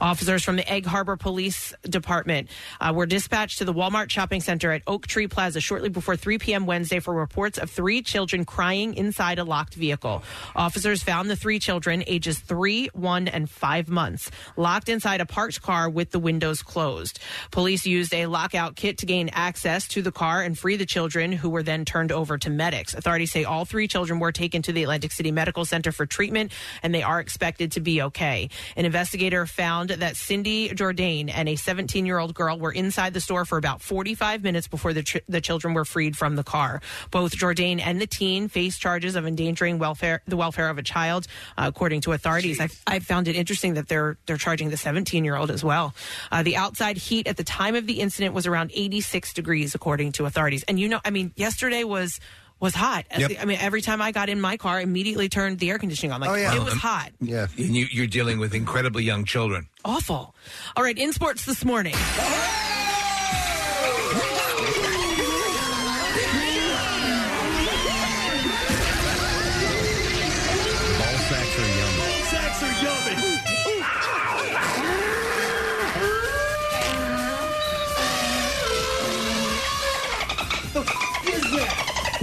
Officers 0.00 0.42
from 0.42 0.56
the 0.56 0.70
Egg 0.70 0.86
Harbor 0.86 1.16
Police 1.16 1.74
Department 1.82 2.48
uh, 2.80 2.92
were 2.94 3.06
dispatched 3.06 3.58
to 3.58 3.64
the 3.64 3.74
Walmart 3.74 4.10
shopping 4.10 4.40
center 4.40 4.72
at 4.72 4.82
Oak 4.86 5.06
Tree 5.06 5.28
Plaza 5.28 5.60
shortly 5.60 5.88
before 5.88 6.16
3 6.16 6.38
p.m. 6.38 6.66
Wednesday 6.66 7.00
for 7.00 7.14
reports 7.14 7.58
of 7.58 7.70
three 7.70 8.02
children 8.02 8.44
crying 8.44 8.94
inside 8.94 9.38
a 9.38 9.44
locked 9.44 9.74
vehicle. 9.74 10.22
Officers 10.56 11.02
found 11.02 11.28
the 11.28 11.36
three 11.36 11.58
children, 11.58 12.02
ages 12.06 12.38
three, 12.38 12.88
one, 12.94 13.28
and 13.28 13.48
five 13.50 13.88
months, 13.88 14.30
locked 14.56 14.88
inside 14.88 15.20
a 15.20 15.26
parked 15.26 15.60
car 15.62 15.90
with 15.90 16.10
the 16.10 16.18
windows 16.18 16.62
closed. 16.62 17.18
Police 17.50 17.81
used 17.86 18.14
a 18.14 18.26
lockout 18.26 18.76
kit 18.76 18.98
to 18.98 19.06
gain 19.06 19.30
access 19.32 19.88
to 19.88 20.02
the 20.02 20.12
car 20.12 20.42
and 20.42 20.58
free 20.58 20.76
the 20.76 20.86
children, 20.86 21.32
who 21.32 21.50
were 21.50 21.62
then 21.62 21.84
turned 21.84 22.12
over 22.12 22.38
to 22.38 22.50
medics. 22.50 22.94
Authorities 22.94 23.32
say 23.32 23.44
all 23.44 23.64
three 23.64 23.88
children 23.88 24.18
were 24.18 24.32
taken 24.32 24.62
to 24.62 24.72
the 24.72 24.82
Atlantic 24.82 25.12
City 25.12 25.30
Medical 25.30 25.64
Center 25.64 25.92
for 25.92 26.06
treatment, 26.06 26.52
and 26.82 26.94
they 26.94 27.02
are 27.02 27.20
expected 27.20 27.72
to 27.72 27.80
be 27.80 28.02
okay. 28.02 28.48
An 28.76 28.84
investigator 28.84 29.46
found 29.46 29.90
that 29.90 30.16
Cindy 30.16 30.68
Jourdain 30.70 31.30
and 31.32 31.48
a 31.48 31.56
17 31.56 32.06
year 32.06 32.18
old 32.18 32.34
girl 32.34 32.58
were 32.58 32.72
inside 32.72 33.14
the 33.14 33.20
store 33.20 33.44
for 33.44 33.58
about 33.58 33.80
45 33.82 34.42
minutes 34.42 34.68
before 34.68 34.92
the, 34.92 35.02
ch- 35.02 35.22
the 35.28 35.40
children 35.40 35.74
were 35.74 35.84
freed 35.84 36.16
from 36.16 36.36
the 36.36 36.44
car. 36.44 36.80
Both 37.10 37.36
Jourdain 37.36 37.80
and 37.80 38.00
the 38.00 38.06
teen 38.06 38.48
face 38.48 38.78
charges 38.78 39.16
of 39.16 39.26
endangering 39.26 39.78
welfare 39.78 40.22
the 40.26 40.36
welfare 40.36 40.68
of 40.68 40.78
a 40.78 40.82
child, 40.82 41.26
uh, 41.56 41.64
according 41.66 42.00
to 42.02 42.12
authorities. 42.12 42.60
I, 42.60 42.68
I 42.86 42.98
found 42.98 43.28
it 43.28 43.36
interesting 43.36 43.74
that 43.74 43.88
they're 43.88 44.18
they're 44.26 44.36
charging 44.36 44.70
the 44.70 44.76
17 44.76 45.24
year 45.24 45.36
old 45.36 45.50
as 45.50 45.64
well. 45.64 45.94
Uh, 46.30 46.42
the 46.42 46.56
outside 46.56 46.96
heat 46.96 47.26
at 47.26 47.36
the 47.36 47.44
time 47.44 47.71
of 47.74 47.86
the 47.86 48.00
incident 48.00 48.34
was 48.34 48.46
around 48.46 48.70
86 48.74 49.32
degrees, 49.34 49.74
according 49.74 50.12
to 50.12 50.26
authorities. 50.26 50.62
And 50.68 50.78
you 50.78 50.88
know, 50.88 51.00
I 51.04 51.10
mean, 51.10 51.32
yesterday 51.36 51.84
was 51.84 52.20
was 52.60 52.74
hot. 52.76 53.06
Yep. 53.18 53.32
I 53.40 53.44
mean, 53.44 53.58
every 53.60 53.82
time 53.82 54.00
I 54.00 54.12
got 54.12 54.28
in 54.28 54.40
my 54.40 54.56
car, 54.56 54.78
I 54.78 54.82
immediately 54.82 55.28
turned 55.28 55.58
the 55.58 55.70
air 55.70 55.78
conditioning 55.78 56.12
on. 56.12 56.20
Like 56.20 56.30
Oh, 56.30 56.34
yeah. 56.34 56.54
it 56.54 56.62
was 56.62 56.74
Um, 56.74 56.78
hot, 56.78 57.10
Yeah. 57.20 57.48
And 57.58 57.74
you, 57.74 57.86
you're 57.90 58.06
dealing 58.06 58.38
with 58.38 58.54
incredibly 58.54 59.02
young 59.02 59.24
children. 59.24 59.66
awful. 59.84 60.34
All 60.76 60.84
right, 60.84 60.96
in 60.96 61.12
sports 61.12 61.44
this 61.44 61.64
morning. 61.64 61.94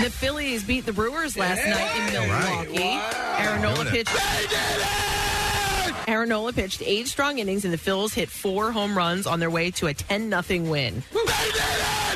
Phillies 0.09 0.63
beat 0.63 0.85
the 0.85 0.93
Brewers 0.93 1.37
last 1.37 1.65
night 1.65 1.95
in 1.97 2.13
Milwaukee. 2.13 2.99
Aaron 3.37 3.61
Nola 3.61 3.85
pitched. 3.85 5.18
Aaron 6.09 6.29
Nola 6.29 6.51
pitched 6.53 6.81
eight 6.83 7.07
strong 7.07 7.37
innings, 7.37 7.65
and 7.65 7.71
the 7.71 7.77
Phils 7.77 8.15
hit 8.15 8.29
four 8.29 8.71
home 8.71 8.97
runs 8.97 9.27
on 9.27 9.39
their 9.39 9.51
way 9.51 9.69
to 9.69 9.85
a 9.85 9.93
10 9.93 10.31
0 10.41 10.63
win. 10.63 11.03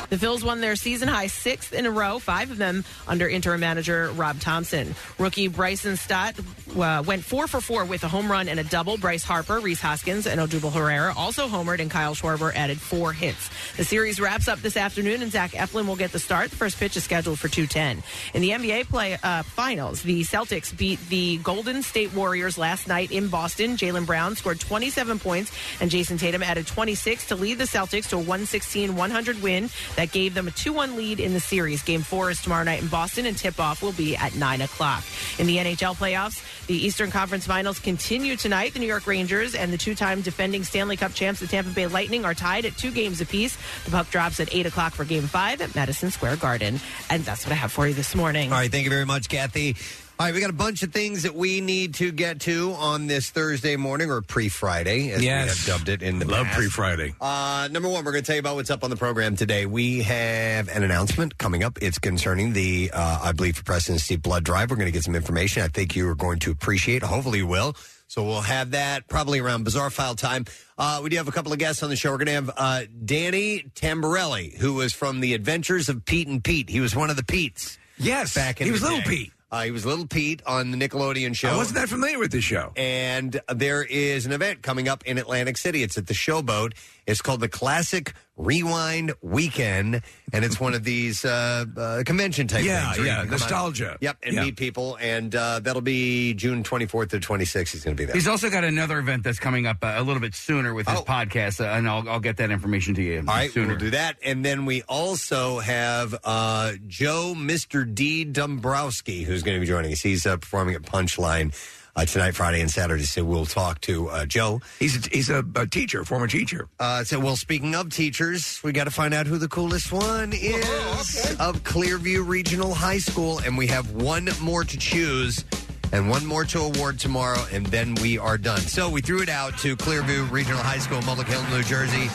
The 0.10 0.20
Phils 0.20 0.44
won 0.44 0.62
their 0.62 0.76
season 0.76 1.08
high 1.08 1.26
sixth 1.26 1.74
in 1.74 1.88
a 1.88 1.92
row, 1.92 2.20
five 2.20 2.52
of 2.52 2.58
them 2.58 2.86
under 3.08 3.28
interim 3.28 3.62
manager 3.62 4.12
Rob 4.12 4.40
Thomson. 4.40 4.94
Rookie 5.18 5.48
Bryson 5.48 5.98
Stott 5.98 6.36
uh, 6.78 7.04
went 7.04 7.24
four 7.24 7.48
for 7.48 7.62
four 7.62 7.84
with 7.86 8.04
a 8.04 8.08
home 8.08 8.32
run 8.32 8.48
and 8.48 8.60
a 8.60 8.64
double. 8.64 8.98
Bryce 8.98 9.24
Harper, 9.24 9.60
Rhys 9.60 9.82
Hoskins, 9.82 10.28
and 10.28 10.40
Odubel 10.40 10.72
Herrera 10.72 11.14
also 11.18 11.48
homered, 11.48 11.80
and 11.80 11.90
Kyle 11.90 12.14
Schwarber 12.14 12.54
added 12.54 12.80
four 12.80 13.12
hits. 13.12 13.50
The 13.76 13.84
series 13.84 14.20
wraps 14.20 14.48
up 14.48 14.60
this 14.60 14.78
afternoon, 14.78 15.24
and 15.24 15.32
Zach 15.32 15.52
Eflin 15.52 15.88
will 15.88 15.96
get 15.96 16.12
the 16.12 16.20
start. 16.20 16.52
The 16.52 16.58
first 16.58 16.80
pitch 16.80 16.96
is 16.96 17.04
scheduled 17.04 17.40
for 17.40 17.48
2:10. 17.48 18.04
In 18.36 18.42
the 18.42 18.52
NBA 18.52 18.90
play 18.90 19.18
uh, 19.24 19.42
finals, 19.42 20.04
the 20.04 20.22
Celtics 20.22 20.78
beat 20.78 21.00
the 21.10 21.38
Golden 21.38 21.82
State 21.82 22.14
Warriors 22.14 22.58
last 22.58 22.88
night 22.88 23.12
in 23.12 23.30
Boston. 23.30 23.78
Jaylen 23.84 24.06
Brown 24.06 24.36
scored 24.36 24.60
27 24.60 25.20
points, 25.20 25.52
and 25.82 25.92
Jayson 25.92 26.18
Tatum 26.18 26.42
added 26.42 26.66
26 26.68 27.28
to 27.28 27.36
lead 27.36 27.58
the 27.58 27.66
Celtics 27.66 28.08
to 28.10 28.18
a 28.18 28.24
116-100 28.24 29.42
win 29.42 29.70
that 29.98 30.12
gave 30.12 30.34
them 30.34 30.48
a 30.48 30.52
2-1 30.52 30.96
lead 30.96 31.20
in 31.20 31.34
the 31.34 31.40
series. 31.40 31.84
Game 31.84 32.02
four 32.02 32.30
is 32.30 32.42
tomorrow 32.42 32.64
night 32.64 32.82
in 32.82 32.88
Boston, 32.88 33.26
and 33.26 33.38
tip-off 33.38 33.82
will 33.82 33.92
be 33.92 34.16
at 34.16 34.36
9 34.36 34.62
o'clock. 34.62 35.04
In 35.38 35.48
the 35.48 35.58
NHL 35.58 35.96
playoffs, 35.96 36.42
the 36.68 36.76
Eastern 36.76 37.12
Conference 37.12 37.46
Finals 37.46 37.80
continue 37.80 38.38
tonight. 38.38 38.74
The 38.74 38.80
New 38.80 38.88
York 38.88 39.06
Rangers 39.06 39.54
and 39.54 39.74
the 39.74 39.78
two-time 39.78 40.22
defending 40.22 40.64
Stanley 40.64 40.96
Cup 40.96 41.14
champs, 41.14 41.42
the 41.42 41.48
Tampa 41.48 41.72
Bay 41.72 41.88
Lightning, 41.88 42.24
are 42.24 42.34
tied 42.34 42.66
at 42.66 42.78
two 42.78 42.92
games 42.92 43.20
apiece. 43.20 43.58
The 43.86 43.92
puck 43.92 44.10
drops 44.10 44.40
at 44.40 44.54
8 44.54 44.66
o'clock 44.68 44.94
for 44.94 45.04
Game 45.04 45.24
5 45.24 45.62
at 45.62 45.76
Madison 45.76 46.10
Square 46.10 46.38
Garden. 46.38 46.80
And 47.10 47.26
that's 47.26 47.46
what 47.46 47.52
I 47.52 47.56
have 47.56 47.72
for 47.72 47.88
you 47.88 47.94
this 47.94 48.16
morning. 48.16 48.52
All 48.52 48.60
right, 48.60 48.72
thank 48.72 48.86
you 48.86 48.90
very 48.90 49.06
much, 49.06 49.28
Kathy. 49.28 49.76
All 50.24 50.28
right, 50.30 50.34
we 50.36 50.40
got 50.40 50.52
a 50.52 50.54
bunch 50.54 50.84
of 50.84 50.94
things 50.94 51.24
that 51.24 51.36
we 51.36 51.60
need 51.60 51.96
to 51.96 52.10
get 52.10 52.40
to 52.42 52.72
on 52.78 53.08
this 53.08 53.30
Thursday 53.30 53.76
morning 53.76 54.10
or 54.10 54.22
pre-Friday, 54.22 55.12
as 55.12 55.22
Yes. 55.22 55.66
we 55.66 55.72
have 55.72 55.80
dubbed 55.80 55.90
it 55.90 56.02
in 56.02 56.20
the 56.20 56.26
Love 56.26 56.46
past. 56.46 56.58
pre-Friday. 56.60 57.14
Uh, 57.20 57.68
number 57.70 57.90
one, 57.90 58.06
we're 58.06 58.14
going 58.14 58.24
to 58.24 58.26
tell 58.26 58.38
you 58.38 58.40
about 58.40 58.56
what's 58.56 58.70
up 58.70 58.86
on 58.86 58.90
the 58.90 58.96
program 58.96 59.36
today. 59.36 59.66
We 59.66 60.02
have 60.04 60.70
an 60.70 60.82
announcement 60.82 61.38
coming 61.40 61.62
up. 61.62 61.78
It's 61.82 62.00
concerning 62.00 62.54
the, 62.54 62.90
uh, 62.94 63.20
I 63.22 63.34
believe, 63.34 63.58
for 63.58 63.66
President 63.66 64.00
Steve 64.00 64.22
blood 64.22 64.46
drive. 64.46 64.70
We're 64.72 64.78
going 64.78 64.86
to 64.86 64.94
get 64.94 65.04
some 65.04 65.14
information. 65.14 65.62
I 65.62 65.68
think 65.68 65.94
you 65.94 66.08
are 66.08 66.16
going 66.16 66.40
to 66.40 66.52
appreciate. 66.52 67.04
Hopefully, 67.04 67.40
you 67.40 67.48
will. 67.48 67.76
So 68.08 68.24
we'll 68.24 68.40
have 68.44 68.72
that 68.72 69.10
probably 69.10 69.40
around 69.40 69.66
bizarre 69.66 69.90
file 69.90 70.16
time. 70.16 70.46
Uh, 70.78 71.02
we 71.04 71.10
do 71.10 71.18
have 71.18 71.28
a 71.28 71.34
couple 71.34 71.52
of 71.52 71.60
guests 71.60 71.84
on 71.84 71.90
the 71.90 71.98
show. 71.98 72.12
We're 72.12 72.20
going 72.24 72.28
to 72.28 72.32
have 72.32 72.52
uh, 72.56 72.82
Danny 73.04 73.66
Tamborelli, 73.76 74.56
who 74.58 74.76
was 74.76 74.94
from 74.94 75.20
the 75.20 75.34
Adventures 75.34 75.90
of 75.90 76.06
Pete 76.06 76.30
and 76.30 76.42
Pete. 76.42 76.70
He 76.70 76.80
was 76.80 76.96
one 76.96 77.10
of 77.10 77.18
the 77.18 77.26
Pete's. 77.26 77.78
Yes, 77.98 78.34
back 78.36 78.62
in 78.62 78.68
he 78.68 78.70
the 78.70 78.74
was 78.76 78.84
Little 78.84 79.00
day. 79.00 79.04
Pete. 79.06 79.32
Uh, 79.54 79.62
he 79.62 79.70
was 79.70 79.86
Little 79.86 80.08
Pete 80.08 80.42
on 80.48 80.72
the 80.72 80.78
Nickelodeon 80.78 81.36
show. 81.36 81.50
I 81.50 81.56
wasn't 81.56 81.76
that 81.76 81.88
familiar 81.88 82.18
with 82.18 82.32
this 82.32 82.44
show. 82.44 82.72
And 82.76 83.40
there 83.54 83.84
is 83.84 84.26
an 84.26 84.32
event 84.32 84.64
coming 84.64 84.88
up 84.90 85.06
in 85.06 85.20
Atlantic 85.20 85.58
City. 85.58 85.84
It's 85.84 85.96
at 85.96 86.08
the 86.08 86.16
Showboat. 86.16 86.74
It's 87.06 87.22
called 87.22 87.42
the 87.42 87.50
Classic 87.50 88.14
Rewind 88.38 89.14
Weekend, 89.22 90.02
and 90.32 90.44
it's 90.46 90.60
one 90.60 90.74
of 90.74 90.84
these 90.94 91.24
uh, 91.26 91.66
uh, 91.78 92.04
convention 92.06 92.48
type 92.48 92.64
Yeah, 92.64 92.86
things. 92.86 92.98
where 92.98 93.06
you 93.08 93.12
yeah, 93.12 93.18
can 93.20 93.26
come 93.28 93.34
out- 93.36 93.40
nostalgia. 93.42 93.98
Yep, 94.02 94.18
and 94.24 94.36
Yeah. 94.36 94.44
meet 94.46 94.56
people, 94.58 94.98
and 95.00 95.36
uh, 95.36 95.60
that'll 95.60 95.82
be 95.82 96.34
June 96.34 96.64
24th 96.64 97.10
to 97.10 97.20
26th. 97.20 97.72
He's 97.72 97.84
going 97.84 97.96
to 97.96 98.02
be 98.02 98.06
there. 98.06 98.16
He's 98.16 98.28
also 98.28 98.50
got 98.50 98.64
another 98.64 98.98
event 99.00 99.24
that's 99.24 99.40
coming 99.40 99.68
up 99.68 99.78
uh, 99.84 99.94
a 99.98 100.04
little 100.04 100.22
bit 100.22 100.34
sooner 100.34 100.74
with 100.74 100.88
his 100.88 101.00
Oh. 101.00 101.04
podcast, 101.04 101.60
uh, 101.64 101.66
and 101.78 101.88
I'll, 101.88 102.08
I'll 102.10 102.20
get 102.20 102.38
that 102.38 102.52
information 102.52 102.94
to 102.96 103.02
you 103.02 103.18
All 103.20 103.24
right, 103.36 103.52
sooner. 103.52 103.68
we'll 103.70 103.78
do 103.78 103.90
that. 103.92 104.18
And 104.24 104.44
then 104.44 104.66
we 104.66 104.82
also 104.84 105.60
have 105.60 106.16
uh, 106.24 106.74
Joe 106.88 107.34
Mr. 107.38 107.92
D. 107.94 108.24
Dombrowski, 108.26 109.24
who's 109.24 109.44
going 109.44 109.56
to 109.58 109.62
be 109.62 109.68
joining 109.68 109.92
us. 109.92 110.02
He's 110.02 110.26
uh, 110.26 110.38
performing 110.38 110.76
at 110.76 110.82
Punchline 110.84 111.54
uh, 111.96 112.06
tonight, 112.06 112.32
Friday, 112.32 112.62
and 112.62 112.72
Saturday. 112.72 113.04
So 113.04 113.24
we'll 113.24 113.46
talk 113.46 113.82
to 113.82 114.10
uh, 114.10 114.26
Joe. 114.26 114.62
He's 114.80 115.06
a, 115.06 115.10
he's 115.10 115.30
a, 115.30 115.44
a 115.56 115.68
teacher, 115.68 116.04
former 116.04 116.28
teacher. 116.28 116.68
Uh, 116.80 117.04
so, 117.04 117.20
well, 117.20 117.36
speaking 117.36 117.76
of 117.76 117.90
teachers, 117.90 118.60
we 118.64 118.72
got 118.72 118.86
to 118.86 118.92
find 118.92 119.14
out 119.14 119.28
who 119.28 119.38
the 119.38 119.48
coolest 119.48 119.92
one 119.92 120.34
is 120.34 121.36
of 121.40 121.64
Clearview 121.64 122.28
Regional 122.28 122.74
High 122.74 122.98
School, 123.00 123.40
and 123.40 123.58
we 123.58 123.68
have 123.68 123.92
one 123.92 124.30
more 124.42 124.64
to 124.64 124.78
choose 124.78 125.46
and 125.92 126.10
one 126.10 126.26
more 126.26 126.44
to 126.44 126.60
award 126.60 127.00
tomorrow, 127.00 127.40
and 127.52 127.68
then 127.68 127.94
we 128.02 128.18
are 128.18 128.38
done. 128.38 128.60
So 128.62 128.90
we 128.90 129.02
threw 129.02 129.22
it 129.22 129.30
out 129.30 129.58
to 129.60 129.78
Clearview 129.78 130.30
Regional 130.32 130.60
High 130.60 130.80
School, 130.80 131.00
Mullica 131.02 131.26
Hill, 131.26 131.44
New 131.56 131.64
Jersey. 131.64 132.10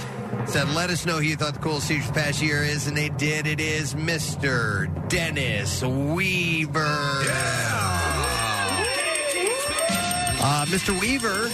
Said, 0.47 0.69
let 0.71 0.91
us 0.91 1.07
know 1.07 1.17
who 1.17 1.23
you 1.23 1.37
thought 1.37 1.55
the 1.55 1.61
coolest 1.61 1.89
teacher 1.89 2.13
past 2.13 2.43
year 2.43 2.65
is, 2.65 2.87
and 2.87 2.97
they 2.97 3.09
did. 3.11 3.47
It 3.47 3.61
is 3.61 3.95
Mr. 3.95 4.89
Dennis 5.09 5.83
Weaver. 5.83 6.83
Uh, 10.41 10.65
Mr. 10.67 10.99
Weaver 11.01 11.51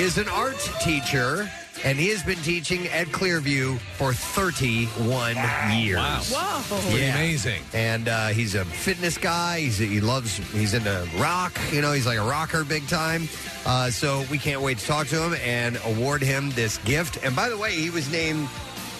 is 0.00 0.16
an 0.16 0.28
art 0.28 0.58
teacher, 0.80 1.48
and 1.84 1.98
he 1.98 2.08
has 2.08 2.22
been 2.22 2.38
teaching 2.38 2.88
at 2.88 3.06
Clearview 3.08 3.78
for 3.98 4.12
31 4.14 5.36
years. 5.78 5.98
Wow. 5.98 6.20
Whoa. 6.68 6.80
Pretty 6.88 7.04
Yeah. 7.04 7.14
amazing. 7.14 7.62
And 7.74 8.08
uh, 8.08 8.28
he's 8.28 8.54
a 8.54 8.64
fitness 8.64 9.18
guy. 9.18 9.60
He's, 9.60 9.76
he 9.78 10.00
loves, 10.00 10.38
he's 10.52 10.72
into 10.72 11.06
rock. 11.18 11.58
You 11.70 11.82
know, 11.82 11.92
he's 11.92 12.06
like 12.06 12.18
a 12.18 12.22
rocker 12.24 12.64
big 12.64 12.88
time. 12.88 13.28
Uh, 13.66 13.90
so 13.90 14.24
we 14.30 14.38
can't 14.38 14.62
wait 14.62 14.78
to 14.78 14.86
talk 14.86 15.06
to 15.08 15.22
him 15.22 15.34
and 15.44 15.78
award 15.84 16.22
him 16.22 16.50
this 16.52 16.78
gift. 16.78 17.22
And 17.22 17.36
by 17.36 17.50
the 17.50 17.58
way, 17.58 17.72
he 17.72 17.90
was 17.90 18.10
named 18.10 18.48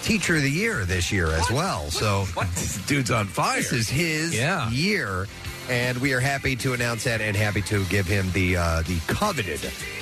Teacher 0.03 0.35
of 0.35 0.43
the 0.43 0.51
Year 0.51 0.85
this 0.85 1.11
year 1.11 1.27
as 1.31 1.49
well. 1.49 1.89
So 1.89 2.25
This 2.53 2.77
dude's 2.85 3.09
on 3.11 3.25
fire. 3.25 3.57
this 3.57 3.73
is 3.73 3.89
his 3.89 4.35
Yeah. 4.35 4.69
year, 4.69 5.27
and 5.69 5.97
we 5.99 6.13
are 6.13 6.19
happy 6.19 6.55
to 6.57 6.73
announce 6.73 7.03
that 7.05 7.21
and 7.21 7.35
happy 7.35 7.61
to 7.63 7.83
give 7.85 8.05
him 8.07 8.31
the 8.31 8.57
uh, 8.57 8.81
the 8.83 8.99
coveted 9.07 9.59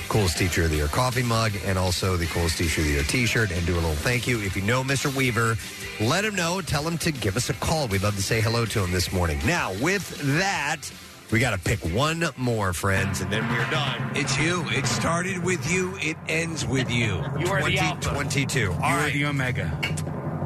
coolest 0.09 0.38
teacher 0.38 0.63
of 0.63 0.69
the 0.69 0.77
year 0.77 0.88
coffee 0.88 1.24
mug 1.24 1.51
and 1.65 1.77
also 1.77 2.15
the 2.17 2.25
coolest 2.27 2.57
teacher 2.57 2.81
of 2.81 2.88
the 2.88 2.93
year 2.93 3.03
T-shirt 3.03 3.51
and 3.51 3.65
do 3.65 3.74
a 3.74 3.75
little 3.75 3.91
thank 3.93 4.27
you. 4.27 4.39
If 4.41 4.55
you 4.55 4.62
know 4.62 4.83
Mr. 4.83 5.13
Weaver, 5.13 5.57
let 6.00 6.24
him 6.24 6.36
know. 6.36 6.62
Tell 6.62 6.83
him 6.88 6.97
to 7.00 7.12
give 7.12 7.36
us 7.36 7.50
a 7.50 7.53
call. 7.55 7.88
We'd 7.88 8.03
love 8.03 8.15
to 8.15 8.24
say 8.24 8.39
hello 8.41 8.65
to 8.65 8.83
him 8.83 8.91
this 8.91 9.12
morning. 9.12 9.39
Now, 9.45 9.74
with 9.81 10.07
that, 10.38 10.89
we 11.31 11.39
got 11.39 11.51
to 11.51 11.57
pick 11.59 11.79
one 11.93 12.24
more, 12.38 12.71
friends, 12.71 13.19
and 13.19 13.29
then 13.31 13.45
we're 13.50 13.69
done. 13.69 14.12
It's 14.15 14.38
you. 14.39 14.63
It 14.69 14.86
started 14.86 15.43
with 15.43 15.69
you. 15.69 15.97
It 15.97 16.15
ends 16.29 16.65
with 16.65 16.89
you. 16.89 17.21
You 17.39 17.47
are 17.51 17.62
the 17.63 17.77
alpha. 17.79 18.01
2022. 18.01 18.71
All 18.71 18.77
You 18.77 18.81
are 18.83 18.97
right. 18.97 19.13
the 19.13 19.25
omega. 19.25 19.79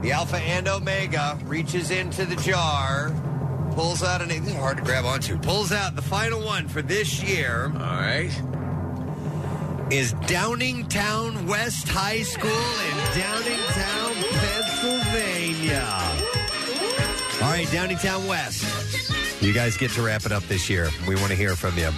The 0.02 0.12
Alpha 0.14 0.38
and 0.38 0.68
Omega 0.68 1.38
reaches 1.44 1.92
into 1.92 2.26
the 2.26 2.36
jar, 2.38 3.12
pulls 3.76 4.04
out 4.04 4.22
an. 4.22 4.30
Hard 4.56 4.78
to 4.78 4.84
grab 4.84 5.06
onto. 5.06 5.38
Pulls 5.38 5.72
out 5.72 5.96
the 5.96 6.02
final 6.02 6.42
one 6.42 6.68
for 6.68 6.82
this 6.82 7.22
year 7.24 7.72
All 7.74 7.80
right. 7.80 8.32
is 9.92 10.14
Downingtown 10.14 11.48
West 11.48 11.88
High 11.88 12.22
School 12.24 12.50
in 12.50 12.98
Downingtown, 13.20 14.14
Pennsylvania. 14.40 15.88
All 17.42 17.50
right, 17.50 17.68
Downingtown 17.68 18.28
West. 18.28 19.42
You 19.42 19.54
guys 19.54 19.76
get 19.76 19.90
to 19.92 20.04
wrap 20.04 20.28
it 20.28 20.32
up 20.32 20.44
this 20.44 20.70
year. 20.70 20.90
We 21.08 21.16
want 21.16 21.30
to 21.30 21.36
hear 21.36 21.56
from 21.56 21.76
you. 21.76 21.90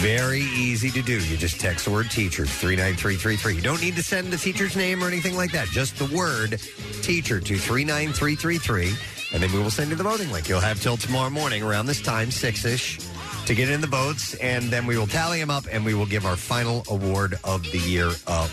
Very 0.00 0.40
easy 0.40 0.90
to 0.92 1.02
do. 1.02 1.20
You 1.20 1.36
just 1.36 1.60
text 1.60 1.84
the 1.84 1.90
word 1.90 2.10
teacher 2.10 2.46
39333. 2.46 3.56
You 3.56 3.60
don't 3.60 3.82
need 3.82 3.94
to 3.96 4.02
send 4.02 4.32
the 4.32 4.38
teacher's 4.38 4.74
name 4.74 5.04
or 5.04 5.06
anything 5.06 5.36
like 5.36 5.52
that. 5.52 5.68
Just 5.68 5.98
the 5.98 6.06
word 6.16 6.58
teacher 7.02 7.40
to 7.40 7.58
39333. 7.58 9.17
And 9.32 9.42
then 9.42 9.52
we 9.52 9.58
will 9.58 9.70
send 9.70 9.90
you 9.90 9.96
the 9.96 10.04
voting 10.04 10.30
link. 10.32 10.48
You'll 10.48 10.60
have 10.60 10.80
till 10.80 10.96
tomorrow 10.96 11.30
morning 11.30 11.62
around 11.62 11.86
this 11.86 12.00
time, 12.00 12.30
6 12.30 12.64
ish, 12.64 12.98
to 13.46 13.54
get 13.54 13.68
in 13.68 13.80
the 13.80 13.86
votes. 13.86 14.34
And 14.34 14.64
then 14.64 14.86
we 14.86 14.96
will 14.96 15.06
tally 15.06 15.38
them 15.38 15.50
up 15.50 15.64
and 15.70 15.84
we 15.84 15.94
will 15.94 16.06
give 16.06 16.24
our 16.24 16.36
final 16.36 16.82
award 16.88 17.38
of 17.44 17.62
the 17.64 17.78
year 17.78 18.10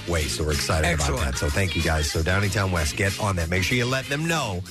away. 0.08 0.24
So 0.24 0.44
we're 0.44 0.52
excited 0.52 0.94
about 0.96 1.20
that. 1.20 1.38
So 1.38 1.50
thank 1.50 1.76
you 1.76 1.82
guys. 1.82 2.12
So 2.12 2.22
Downingtown 2.22 2.72
West, 2.72 2.98
get 2.98 3.20
on 3.22 3.38
that. 3.38 3.50
Make 3.50 3.64
sure 3.64 3.78
you 3.78 3.86
let 3.86 4.06
them 4.08 4.28
know 4.28 4.62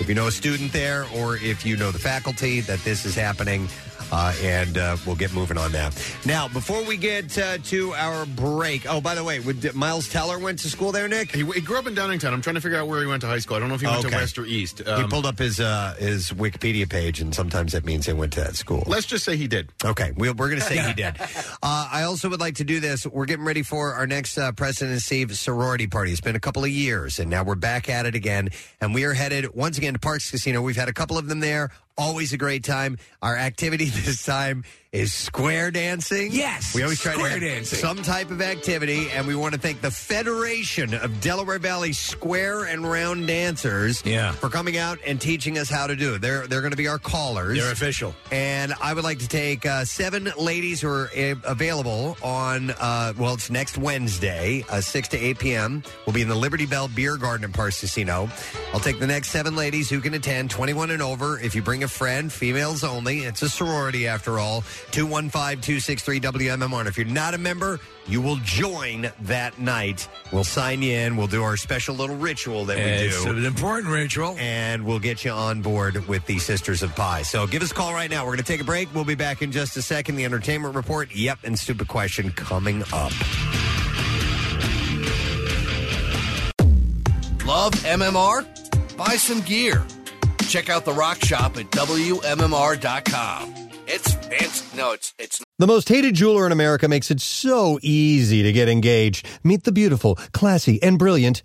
if 0.00 0.08
you 0.08 0.14
know 0.14 0.26
a 0.26 0.32
student 0.32 0.72
there 0.72 1.06
or 1.16 1.36
if 1.36 1.64
you 1.64 1.76
know 1.76 1.90
the 1.90 1.98
faculty 1.98 2.60
that 2.60 2.80
this 2.80 3.06
is 3.06 3.14
happening. 3.14 3.68
Uh, 4.12 4.32
and 4.42 4.78
uh, 4.78 4.96
we'll 5.06 5.16
get 5.16 5.32
moving 5.34 5.58
on 5.58 5.72
that. 5.72 5.94
Now, 6.24 6.46
before 6.48 6.84
we 6.84 6.96
get 6.96 7.36
uh, 7.38 7.58
to 7.58 7.92
our 7.94 8.26
break, 8.26 8.86
oh, 8.88 9.00
by 9.00 9.14
the 9.14 9.24
way, 9.24 9.40
would, 9.40 9.74
Miles 9.74 10.08
Teller 10.08 10.38
went 10.38 10.58
to 10.60 10.68
school 10.68 10.92
there, 10.92 11.08
Nick? 11.08 11.34
He, 11.34 11.44
he 11.44 11.60
grew 11.60 11.78
up 11.78 11.86
in 11.86 11.94
Downingtown. 11.94 12.32
I'm 12.32 12.40
trying 12.42 12.54
to 12.54 12.60
figure 12.60 12.78
out 12.78 12.86
where 12.86 13.00
he 13.00 13.06
went 13.06 13.22
to 13.22 13.26
high 13.26 13.38
school. 13.38 13.56
I 13.56 13.60
don't 13.60 13.68
know 13.68 13.74
if 13.74 13.80
he 13.80 13.86
went 13.86 14.00
Okay. 14.00 14.10
to 14.10 14.16
West 14.16 14.38
or 14.38 14.44
East. 14.46 14.78
he 14.80 14.84
Um, 14.84 15.08
pulled 15.08 15.26
up 15.26 15.38
his 15.38 15.58
uh, 15.60 15.94
his 15.98 16.30
Wikipedia 16.30 16.88
page, 16.88 17.20
and 17.20 17.34
sometimes 17.34 17.72
that 17.72 17.84
means 17.84 18.06
they 18.06 18.12
went 18.12 18.32
to 18.34 18.40
that 18.40 18.56
school. 18.56 18.84
let's 18.86 19.06
just 19.06 19.24
say 19.24 19.36
he 19.36 19.48
did. 19.48 19.70
Okay, 19.84 20.12
we, 20.16 20.30
we're 20.30 20.48
going 20.48 20.60
to 20.60 20.66
say 20.66 20.78
he 20.78 20.92
did. 21.02 21.14
Uh, 21.20 21.88
I 21.90 22.02
also 22.04 22.28
would 22.28 22.40
like 22.40 22.56
to 22.56 22.64
do 22.64 22.80
this. 22.80 23.06
We're 23.06 23.24
getting 23.26 23.44
ready 23.44 23.62
for 23.62 23.94
our 23.94 24.06
next 24.06 24.38
uh, 24.38 24.52
President 24.52 25.00
Steve 25.02 25.36
sorority 25.36 25.86
party. 25.86 26.12
It's 26.12 26.20
been 26.20 26.36
a 26.36 26.40
couple 26.40 26.62
of 26.64 26.70
years, 26.70 27.18
and 27.18 27.30
now 27.30 27.42
we're 27.42 27.54
back 27.54 27.88
at 27.88 28.06
it 28.06 28.14
again. 28.14 28.50
And 28.80 28.94
we 28.94 29.04
are 29.04 29.14
headed 29.14 29.54
once 29.54 29.78
again 29.78 29.94
to 29.94 29.98
Parx 29.98 30.30
Casino. 30.30 30.62
We've 30.62 30.76
had 30.76 30.88
a 30.88 30.92
couple 30.92 31.18
of 31.18 31.28
them 31.28 31.40
there. 31.40 31.70
Always 31.96 32.32
a 32.32 32.36
great 32.36 32.64
time. 32.64 32.98
Our 33.22 33.36
activity 33.36 33.84
this 33.90 34.24
time 34.24 34.64
is 34.94 35.12
square 35.12 35.70
dancing. 35.72 36.30
Yes, 36.32 36.72
we 36.74 36.82
always 36.82 37.00
try 37.00 37.14
to 37.14 37.18
have 37.28 37.40
dancing. 37.40 37.78
some 37.80 37.96
type 38.02 38.30
of 38.30 38.40
activity, 38.40 39.10
and 39.10 39.26
we 39.26 39.34
want 39.34 39.52
to 39.54 39.60
thank 39.60 39.80
the 39.80 39.90
Federation 39.90 40.94
of 40.94 41.20
Delaware 41.20 41.58
Valley 41.58 41.92
Square 41.92 42.64
and 42.66 42.88
Round 42.88 43.26
Dancers 43.26 44.02
Yeah. 44.06 44.32
for 44.32 44.48
coming 44.48 44.76
out 44.76 44.98
and 45.04 45.20
teaching 45.20 45.58
us 45.58 45.68
how 45.68 45.86
to 45.88 45.96
do 45.96 46.14
it. 46.14 46.20
They're 46.22 46.46
they're 46.46 46.60
going 46.60 46.70
to 46.70 46.76
be 46.76 46.86
our 46.88 46.98
callers. 47.00 47.58
They're 47.58 47.72
official. 47.72 48.14
And 48.30 48.72
I 48.80 48.94
would 48.94 49.02
like 49.04 49.18
to 49.18 49.28
take 49.28 49.66
uh, 49.66 49.84
seven 49.84 50.30
ladies 50.38 50.80
who 50.80 50.88
are 50.88 51.10
uh, 51.16 51.34
available 51.44 52.16
on, 52.22 52.70
uh, 52.70 53.12
well, 53.18 53.34
it's 53.34 53.50
next 53.50 53.76
Wednesday, 53.76 54.64
uh, 54.70 54.80
6 54.80 55.08
to 55.08 55.18
8 55.18 55.38
p.m. 55.40 55.82
We'll 56.06 56.14
be 56.14 56.22
in 56.22 56.28
the 56.28 56.34
Liberty 56.36 56.66
Bell 56.66 56.86
Beer 56.88 57.16
Garden 57.16 57.44
in 57.44 57.52
Casino. 57.52 58.30
I'll 58.72 58.80
take 58.80 59.00
the 59.00 59.06
next 59.06 59.30
seven 59.30 59.56
ladies 59.56 59.90
who 59.90 60.00
can 60.00 60.14
attend, 60.14 60.50
21 60.50 60.90
and 60.90 61.02
over. 61.02 61.38
If 61.40 61.54
you 61.54 61.62
bring 61.62 61.82
a 61.82 61.88
friend, 61.88 62.32
females 62.32 62.84
only. 62.84 63.20
It's 63.20 63.42
a 63.42 63.48
sorority 63.48 64.06
after 64.06 64.38
all. 64.38 64.62
215 64.92 65.60
263 65.60 66.20
WMMR. 66.20 66.78
And 66.80 66.88
if 66.88 66.96
you're 66.96 67.06
not 67.06 67.34
a 67.34 67.38
member, 67.38 67.80
you 68.06 68.20
will 68.20 68.36
join 68.44 69.10
that 69.22 69.58
night. 69.58 70.08
We'll 70.32 70.44
sign 70.44 70.82
you 70.82 70.92
in. 70.92 71.16
We'll 71.16 71.26
do 71.26 71.42
our 71.42 71.56
special 71.56 71.94
little 71.94 72.16
ritual 72.16 72.64
that 72.66 72.76
we 72.76 72.82
It's 72.82 73.22
do 73.24 73.30
an 73.30 73.44
important 73.44 73.92
ritual. 73.92 74.36
and 74.38 74.84
we'll 74.84 74.98
get 74.98 75.24
you 75.24 75.30
on 75.30 75.62
board 75.62 76.06
with 76.08 76.26
the 76.26 76.38
Sisters 76.38 76.82
of 76.82 76.94
Pi. 76.94 77.22
So 77.22 77.46
give 77.46 77.62
us 77.62 77.70
a 77.70 77.74
call 77.74 77.92
right 77.94 78.10
now. 78.10 78.22
We're 78.24 78.32
going 78.32 78.38
to 78.38 78.44
take 78.44 78.60
a 78.60 78.64
break. 78.64 78.94
We'll 78.94 79.04
be 79.04 79.14
back 79.14 79.42
in 79.42 79.52
just 79.52 79.76
a 79.76 79.82
second. 79.82 80.16
The 80.16 80.24
entertainment 80.24 80.74
report, 80.74 81.14
yep, 81.14 81.38
and 81.44 81.58
stupid 81.58 81.88
question 81.88 82.30
coming 82.32 82.82
up. 82.92 83.12
Love 87.46 87.72
MMR? 87.84 88.96
Buy 88.96 89.16
some 89.16 89.40
gear. 89.42 89.84
Check 90.48 90.70
out 90.70 90.84
the 90.84 90.92
rock 90.92 91.22
shop 91.24 91.56
at 91.56 91.70
WMMR.com. 91.72 93.54
It's 93.94 94.12
fancy. 94.12 94.76
No, 94.76 94.90
it's 94.90 95.14
it's 95.20 95.40
The 95.60 95.68
most 95.68 95.88
hated 95.88 96.16
jeweler 96.16 96.46
in 96.46 96.50
America 96.50 96.88
makes 96.88 97.12
it 97.12 97.20
so 97.20 97.78
easy 97.80 98.42
to 98.42 98.50
get 98.50 98.68
engaged. 98.68 99.24
Meet 99.44 99.62
the 99.62 99.70
beautiful, 99.70 100.16
classy, 100.32 100.82
and 100.82 100.98
brilliant 100.98 101.44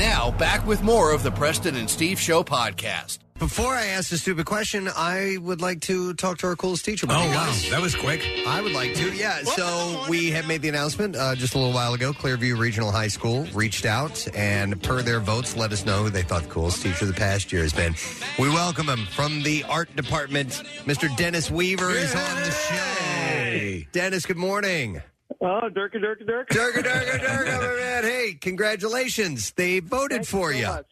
Now, 0.00 0.30
back 0.30 0.66
with 0.66 0.82
more 0.82 1.12
of 1.12 1.22
the 1.22 1.30
Preston 1.30 1.76
and 1.76 1.88
Steve 1.90 2.18
Show 2.18 2.42
podcast. 2.42 3.18
Before 3.38 3.74
I 3.74 3.88
ask 3.88 4.08
the 4.08 4.16
stupid 4.16 4.46
question, 4.46 4.88
I 4.96 5.36
would 5.42 5.60
like 5.60 5.82
to 5.82 6.14
talk 6.14 6.38
to 6.38 6.46
our 6.46 6.56
coolest 6.56 6.86
teacher. 6.86 7.06
Oh, 7.10 7.12
wow. 7.12 7.54
That 7.68 7.82
was 7.82 7.94
quick. 7.94 8.26
I 8.46 8.62
would 8.62 8.72
like 8.72 8.94
to, 8.94 9.14
yeah. 9.14 9.42
So 9.42 10.06
we 10.08 10.30
have 10.30 10.48
made 10.48 10.62
the 10.62 10.70
announcement 10.70 11.16
uh, 11.16 11.34
just 11.34 11.54
a 11.54 11.58
little 11.58 11.74
while 11.74 11.92
ago. 11.92 12.14
Clearview 12.14 12.56
Regional 12.56 12.90
High 12.90 13.08
School 13.08 13.44
reached 13.52 13.84
out 13.84 14.26
and, 14.34 14.82
per 14.82 15.02
their 15.02 15.20
votes, 15.20 15.54
let 15.54 15.70
us 15.70 15.84
know 15.84 16.04
who 16.04 16.08
they 16.08 16.22
thought 16.22 16.44
the 16.44 16.48
coolest 16.48 16.82
teacher 16.82 17.04
of 17.04 17.08
the 17.08 17.20
past 17.20 17.52
year 17.52 17.60
has 17.60 17.74
been. 17.74 17.94
We 18.38 18.48
welcome 18.48 18.88
him 18.88 19.04
from 19.04 19.42
the 19.42 19.64
art 19.64 19.94
department. 19.96 20.62
Mr. 20.86 21.14
Dennis 21.18 21.50
Weaver 21.50 21.90
is 21.90 22.14
on 22.14 22.36
the 22.36 22.50
show. 22.50 23.90
Dennis, 23.92 24.24
good 24.24 24.38
morning. 24.38 25.02
Oh, 25.40 25.68
Dirk, 25.68 25.92
Dirk, 25.92 26.26
Dirk. 26.26 26.48
Durga, 26.48 26.82
Durga, 26.82 27.18
Durga, 27.18 27.56
my 27.56 27.74
man. 27.76 28.04
Hey, 28.04 28.34
congratulations. 28.40 29.52
They 29.52 29.80
voted 29.80 30.18
Thank 30.18 30.26
for 30.26 30.52
so 30.52 30.58
you. 30.58 30.66
much. 30.66 30.86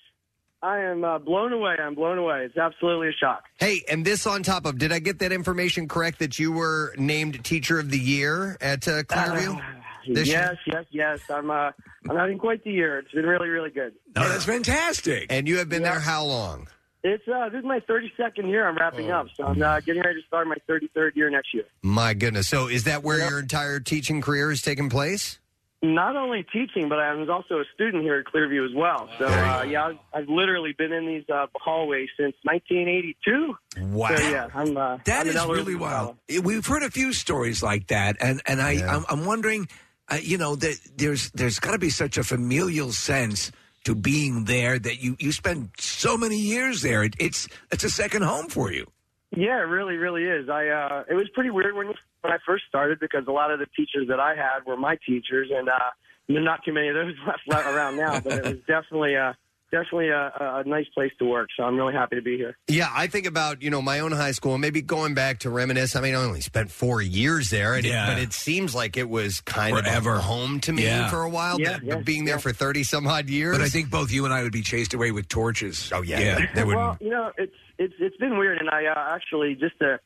I 0.60 0.78
am 0.80 1.04
uh, 1.04 1.18
blown 1.18 1.52
away. 1.52 1.76
I'm 1.80 1.94
blown 1.94 2.18
away. 2.18 2.44
It's 2.44 2.56
absolutely 2.56 3.08
a 3.08 3.12
shock. 3.12 3.44
Hey, 3.58 3.84
and 3.88 4.04
this 4.04 4.26
on 4.26 4.42
top 4.42 4.66
of, 4.66 4.78
did 4.78 4.90
I 4.90 4.98
get 4.98 5.20
that 5.20 5.30
information 5.30 5.86
correct 5.86 6.18
that 6.18 6.38
you 6.38 6.50
were 6.50 6.94
named 6.98 7.44
Teacher 7.44 7.78
of 7.78 7.90
the 7.90 7.98
Year 7.98 8.56
at 8.60 8.88
uh, 8.88 9.04
Clearview? 9.04 9.62
This 10.08 10.26
yes, 10.26 10.56
yes, 10.66 10.84
yes. 10.90 11.20
I'm 11.30 11.50
uh, 11.50 11.70
I'm 12.08 12.16
having 12.16 12.38
quite 12.38 12.64
the 12.64 12.70
year. 12.70 12.98
It's 12.98 13.12
been 13.12 13.26
really, 13.26 13.48
really 13.48 13.70
good. 13.70 13.92
Oh, 14.16 14.26
that's 14.26 14.46
fantastic. 14.46 15.26
And 15.30 15.46
you 15.46 15.58
have 15.58 15.68
been 15.68 15.82
there 15.82 16.00
how 16.00 16.24
long? 16.24 16.68
It's 17.04 17.22
uh, 17.28 17.48
this 17.50 17.60
is 17.60 17.64
my 17.64 17.80
32nd 17.80 18.48
year. 18.48 18.68
I'm 18.68 18.76
wrapping 18.76 19.10
Oh. 19.10 19.18
up, 19.20 19.26
so 19.36 19.44
I'm 19.44 19.62
uh, 19.62 19.80
getting 19.80 20.02
ready 20.02 20.20
to 20.20 20.26
start 20.26 20.46
my 20.48 20.56
33rd 20.68 21.14
year 21.14 21.30
next 21.30 21.54
year. 21.54 21.64
My 21.82 22.12
goodness. 22.14 22.48
So 22.48 22.66
is 22.66 22.84
that 22.84 23.02
where 23.04 23.18
your 23.28 23.38
entire 23.38 23.78
teaching 23.80 24.20
career 24.20 24.50
has 24.50 24.62
taken 24.62 24.88
place? 24.88 25.38
Not 25.80 26.16
only 26.16 26.44
teaching, 26.52 26.88
but 26.88 26.98
I 26.98 27.14
was 27.14 27.28
also 27.28 27.60
a 27.60 27.64
student 27.72 28.02
here 28.02 28.16
at 28.16 28.24
Clearview 28.32 28.68
as 28.68 28.74
well. 28.74 29.08
So 29.16 29.26
uh, 29.28 29.62
yeah, 29.62 29.86
I've, 29.86 29.98
I've 30.12 30.28
literally 30.28 30.74
been 30.76 30.92
in 30.92 31.06
these 31.06 31.22
uh, 31.32 31.46
hallways 31.54 32.08
since 32.18 32.34
1982. 32.42 33.56
Wow. 33.92 34.16
So 34.16 34.28
yeah, 34.28 34.48
I'm. 34.54 34.76
Uh, 34.76 34.98
That 35.04 35.20
I'm 35.20 35.22
an 35.22 35.28
is 35.28 35.36
elderly 35.36 35.58
really 35.60 35.74
wild. 35.76 36.16
We've 36.42 36.66
heard 36.66 36.82
a 36.82 36.90
few 36.90 37.12
stories 37.12 37.62
like 37.62 37.86
that, 37.88 38.16
and 38.20 38.42
and 38.46 38.60
I. 38.60 38.84
I'm, 38.92 39.04
I'm 39.08 39.24
wondering, 39.24 39.68
uh, 40.10 40.16
you 40.20 40.36
know, 40.36 40.56
that 40.56 40.80
there's 40.96 41.30
there's 41.30 41.60
got 41.60 41.72
to 41.72 41.78
be 41.78 41.90
such 41.90 42.18
a 42.18 42.24
familial 42.24 42.90
sense 42.90 43.52
to 43.88 43.94
being 43.94 44.44
there 44.44 44.78
that 44.78 45.02
you 45.02 45.16
you 45.18 45.32
spend 45.32 45.70
so 45.78 46.18
many 46.18 46.36
years 46.36 46.82
there. 46.82 47.04
It, 47.04 47.14
it's 47.18 47.48
it's 47.72 47.84
a 47.84 47.90
second 47.90 48.20
home 48.20 48.48
for 48.48 48.70
you. 48.70 48.86
Yeah, 49.34 49.60
it 49.60 49.68
really, 49.68 49.96
really 49.96 50.24
is. 50.24 50.50
I 50.50 50.68
uh 50.68 51.04
it 51.08 51.14
was 51.14 51.26
pretty 51.32 51.48
weird 51.48 51.74
when 51.74 51.86
when 51.86 52.32
I 52.32 52.36
first 52.44 52.64
started 52.68 53.00
because 53.00 53.24
a 53.26 53.32
lot 53.32 53.50
of 53.50 53.60
the 53.60 53.66
teachers 53.74 54.08
that 54.08 54.20
I 54.20 54.34
had 54.34 54.66
were 54.66 54.76
my 54.76 54.98
teachers, 55.06 55.48
and 55.50 55.70
uh, 55.70 55.78
not 56.28 56.62
too 56.66 56.74
many 56.74 56.88
of 56.88 56.96
those 56.96 57.14
left, 57.46 57.66
around 57.66 57.96
now. 57.96 58.20
But 58.20 58.32
it 58.34 58.44
was 58.44 58.58
definitely 58.66 59.16
uh 59.16 59.32
definitely 59.70 60.08
a, 60.08 60.32
a 60.40 60.62
nice 60.66 60.86
place 60.94 61.12
to 61.18 61.24
work. 61.24 61.48
So 61.56 61.62
I'm 61.64 61.76
really 61.76 61.92
happy 61.94 62.16
to 62.16 62.22
be 62.22 62.36
here. 62.36 62.56
Yeah, 62.68 62.88
I 62.94 63.06
think 63.06 63.26
about 63.26 63.62
you 63.62 63.70
know 63.70 63.82
my 63.82 64.00
own 64.00 64.12
high 64.12 64.32
school, 64.32 64.58
maybe 64.58 64.82
going 64.82 65.14
back 65.14 65.40
to 65.40 65.50
reminisce. 65.50 65.96
I 65.96 66.00
mean, 66.00 66.14
I 66.14 66.18
only 66.24 66.40
spent 66.40 66.70
four 66.70 67.00
years 67.02 67.50
there, 67.50 67.74
and 67.74 67.84
it- 67.84 67.90
Yeah. 67.90 68.06
but 68.12 68.18
it 68.22 68.32
seems 68.32 68.74
like 68.74 68.96
it 68.96 69.08
was 69.08 69.40
kind 69.40 69.76
Forever. 69.76 70.12
of 70.14 70.18
a 70.18 70.20
home 70.22 70.60
to 70.60 70.72
me 70.72 70.84
Yeah. 70.84 71.08
for 71.10 71.22
a 71.22 71.28
while. 71.28 71.60
Yeah, 71.60 71.74
but 71.78 71.84
yeah, 71.84 71.96
being 71.96 72.24
there 72.24 72.38
for 72.38 72.52
thirty 72.52 72.82
some 72.84 73.06
odd 73.06 73.28
years, 73.28 73.56
But 73.56 73.64
I 73.64 73.68
think 73.68 73.90
both 73.90 74.12
you 74.12 74.24
and 74.24 74.34
I 74.34 74.42
would 74.42 74.52
be 74.52 74.62
chased 74.62 74.94
away 74.94 75.10
with 75.12 75.28
torches. 75.28 75.90
Oh 75.94 76.02
yeah, 76.02 76.20
yeah. 76.20 76.46
they 76.54 76.64
would. 76.64 76.76
well, 76.76 76.96
you 77.00 77.10
know, 77.10 77.32
it's 77.36 77.54
it's 77.78 77.94
it's 77.98 78.16
been 78.16 78.38
weird, 78.38 78.58
and 78.58 78.68
I 78.70 78.86
uh, 78.86 79.14
actually 79.14 79.54
just 79.54 79.78
to 79.80 80.00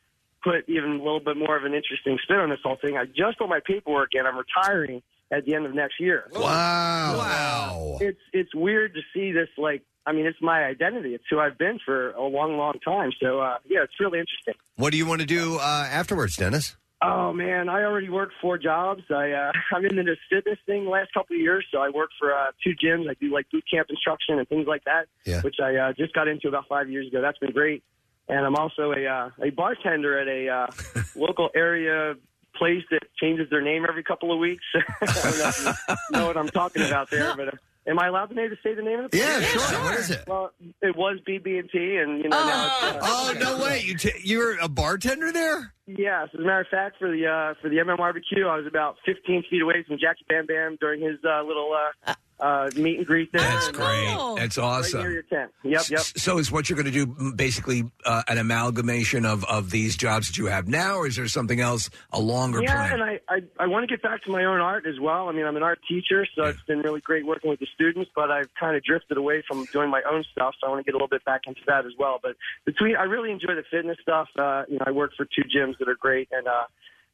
put 0.45 0.65
even 0.69 0.91
a 0.91 0.97
little 0.99 1.21
bit 1.21 1.37
more 1.37 1.57
of 1.57 1.65
an 1.65 1.73
interesting 1.73 2.19
spin 2.23 2.37
on 2.39 2.51
this 2.51 2.59
whole 2.65 2.77
thing. 2.83 2.97
I 2.97 3.05
just 3.05 3.39
got 3.39 3.49
my 3.49 3.61
paperwork 3.65 4.09
in. 4.15 4.27
I'm 4.27 4.37
retiring 4.37 5.01
at 5.33 5.45
the 5.47 5.55
end 5.55 5.67
of 5.67 5.75
next 5.75 5.99
year. 5.99 6.29
wow, 6.33 7.17
wow. 7.17 7.99
It's 8.01 8.21
it's 8.33 8.55
weird 8.55 8.95
to 8.95 9.01
see 9.15 9.33
this. 9.33 9.49
Like, 9.59 9.83
I 10.07 10.13
mean, 10.13 10.27
it's 10.27 10.39
my 10.41 10.65
identity. 10.65 11.15
It's 11.15 11.25
who 11.31 11.41
I've 11.41 11.59
been 11.59 11.79
for 11.85 12.11
a 12.13 12.23
long, 12.23 12.57
long 12.57 12.75
time. 12.85 13.11
So 13.21 13.41
uh, 13.41 13.57
yeah, 13.65 13.83
it's 13.83 13.99
really 13.99 14.19
interesting. 14.21 14.55
What 14.77 14.93
do 14.93 14.99
you 14.99 15.07
want 15.07 15.21
to 15.21 15.27
do 15.27 15.57
uh, 15.57 15.89
afterwards, 15.91 16.37
Dennis? 16.37 16.77
Oh 17.05 17.33
man, 17.33 17.69
I 17.69 17.83
already 17.83 18.09
work 18.11 18.31
four 18.41 18.59
jobs. 18.59 19.03
I 19.11 19.33
uh, 19.33 19.51
I'm 19.75 19.85
into 19.85 20.05
this 20.05 20.19
fitness 20.31 20.59
thing 20.67 20.87
last 20.87 21.13
couple 21.15 21.35
of 21.35 21.41
years, 21.41 21.67
so 21.73 21.79
I 21.81 21.89
work 21.89 22.11
for 22.19 22.33
uh, 22.33 22.53
two 22.63 22.75
gyms. 22.85 23.11
I 23.11 23.15
do 23.21 23.33
like 23.33 23.47
boot 23.51 23.65
camp 23.73 23.89
instruction 23.91 24.39
and 24.39 24.49
things 24.49 24.67
like 24.69 24.85
that, 24.85 25.07
Yeah. 25.27 25.41
which 25.41 25.57
I 25.61 25.75
uh, 25.77 25.93
just 25.99 26.13
got 26.15 26.29
into 26.29 26.47
about 26.49 26.67
five 26.69 26.89
years 26.91 27.09
ago. 27.09 27.21
That's 27.21 27.39
been 27.39 27.51
great, 27.53 27.83
and 28.29 28.45
I'm 28.47 28.55
also 28.55 28.93
a 28.93 29.05
uh, 29.07 29.31
a 29.43 29.51
bartender 29.51 30.19
at 30.21 30.29
a 30.29 30.49
uh, 30.49 31.03
local 31.17 31.51
area 31.57 32.15
place 32.63 32.85
that 32.91 33.03
changes 33.21 33.51
their 33.51 33.63
name 33.63 33.85
every 33.89 34.05
couple 34.05 34.33
of 34.33 34.39
weeks. 34.39 34.65
I 34.75 34.81
don't 35.07 35.39
know 35.39 35.49
if 35.49 35.89
you 35.89 36.19
know 36.19 36.27
what 36.27 36.37
I'm 36.37 36.49
talking 36.49 36.83
about 36.83 37.11
there, 37.11 37.35
but. 37.37 37.49
Uh, 37.49 37.53
Am 37.85 37.99
I 37.99 38.07
allowed 38.07 38.27
to 38.27 38.37
maybe 38.37 38.55
say 38.63 38.75
the 38.75 38.83
name 38.83 39.01
of 39.01 39.11
the 39.11 39.19
place? 39.19 39.25
Yeah, 39.25 39.41
sure. 39.41 39.83
What 39.83 39.99
is 39.99 40.11
it? 40.11 40.23
Well, 40.29 40.53
it 40.83 40.97
was 40.97 41.19
BB&T, 41.29 41.97
and 41.97 42.23
you 42.23 42.29
know 42.29 42.47
now 42.47 42.67
it's, 42.67 42.85
uh, 42.85 42.99
Oh 43.03 43.35
no 43.41 43.65
way! 43.65 43.83
You 43.85 43.97
t- 43.97 44.13
you're 44.23 44.57
a 44.61 44.69
bartender 44.69 45.33
there? 45.33 45.75
Yes, 45.89 46.29
as 46.33 46.39
a 46.39 46.43
matter 46.45 46.61
of 46.61 46.69
fact, 46.69 47.01
for 47.01 47.11
the 47.11 47.27
uh, 47.27 47.55
for 47.61 47.69
the 47.69 47.79
MM 47.79 47.97
barbecue, 47.97 48.47
I 48.47 48.57
was 48.57 48.69
about 48.69 48.99
15 49.05 49.43
feet 49.51 49.63
away 49.63 49.85
from 49.85 49.99
Jackie 49.99 50.25
Bam 50.29 50.47
Bam 50.47 50.79
during 50.81 51.01
his 51.01 51.19
uh, 51.25 51.43
little 51.43 51.73
uh, 52.07 52.15
uh, 52.43 52.69
meet 52.77 52.99
and 52.99 53.07
greet 53.07 53.31
there. 53.33 53.41
That's 53.41 53.69
And, 53.69 53.77
great. 53.77 54.35
That's 54.37 54.59
Right 54.59 54.65
awesome. 54.65 55.01
near 55.01 55.13
your 55.13 55.23
tent. 55.23 55.53
Yep, 55.63 55.89
yep. 55.91 56.01
So 56.01 56.39
is 56.39 56.51
what 56.51 56.69
you're 56.69 56.77
going 56.77 56.93
to 56.93 57.07
do 57.07 57.33
basically 57.33 57.85
uh, 58.05 58.23
an 58.29 58.37
amalgamation 58.39 59.25
of, 59.25 59.45
of 59.45 59.71
these 59.71 59.97
jobs 59.97 60.27
that 60.27 60.37
you 60.39 60.47
have 60.47 60.67
now, 60.69 60.97
or 60.97 61.07
is 61.07 61.17
there 61.17 61.29
something 61.29 61.61
else, 61.61 61.89
a 62.13 62.21
longer 62.21 62.61
Yeah, 62.63 62.75
plan? 62.75 62.93
and 62.95 63.03
I, 63.03 63.21
I 63.29 63.41
I 63.61 63.67
want 63.69 63.89
to 63.89 63.95
get 63.95 64.03
back 64.03 64.25
to 64.25 64.31
my 64.31 64.45
own 64.45 64.61
art 64.61 64.87
as 64.87 64.99
well. 65.01 65.29
I 65.29 65.33
mean, 65.33 65.47
I'm 65.47 65.57
an 65.57 65.63
art 65.63 65.79
teacher, 65.89 66.27
so 66.35 66.45
it's 66.45 66.63
been 66.67 66.81
really 66.81 67.01
great 67.01 67.25
working 67.25 67.49
with 67.49 67.61
the 67.61 67.69
students. 67.75 68.11
But 68.15 68.31
I've 68.31 68.49
kind 68.59 68.77
of 68.77 68.83
drifted 68.83 69.17
away 69.17 69.43
from 69.47 69.65
doing 69.67 69.89
my 69.91 70.03
own 70.11 70.25
stuff, 70.33 70.55
so 70.61 70.67
I 70.67 70.71
want 70.71 70.81
to 70.81 70.85
get 70.85 70.95
a 70.95 70.99
little 70.99 71.09
bit 71.09 71.25
back 71.25 71.43
into 71.47 71.61
that 71.69 71.87
as 71.87 71.93
well. 71.99 72.19
But 72.23 72.37
between, 72.65 72.97
I 72.97 73.05
really 73.05 73.31
enjoy 73.31 73.55
the 73.55 73.65
fitness 73.71 73.99
stuff. 74.03 74.29
Uh, 74.37 74.65
you 74.69 74.79
know, 74.79 74.85
I 74.87 74.91
work 74.91 75.13
for 75.17 75.25
two 75.25 75.43
gyms 75.55 75.79
that 75.79 75.89
are 75.89 75.95
great, 75.95 76.29
and 76.33 76.47
uh, 76.49 76.65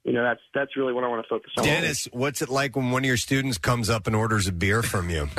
you 0.05 0.13
know, 0.13 0.23
that's 0.23 0.41
that's 0.55 0.77
really 0.77 0.93
what 0.93 1.05
I 1.05 1.09
want 1.09 1.23
to 1.25 1.29
focus 1.29 1.51
on. 1.59 1.65
Dennis, 1.65 2.09
what's 2.13 2.41
it 2.41 2.49
like 2.49 2.77
when 2.77 2.91
one 2.91 3.03
of 3.03 3.07
your 3.07 3.17
students 3.17 3.59
comes 3.59 3.91
up 3.91 4.07
and 4.07 4.17
orders 4.17 4.47
a 4.49 4.53
beer 4.53 4.83
from 4.83 5.11
you? 5.11 5.29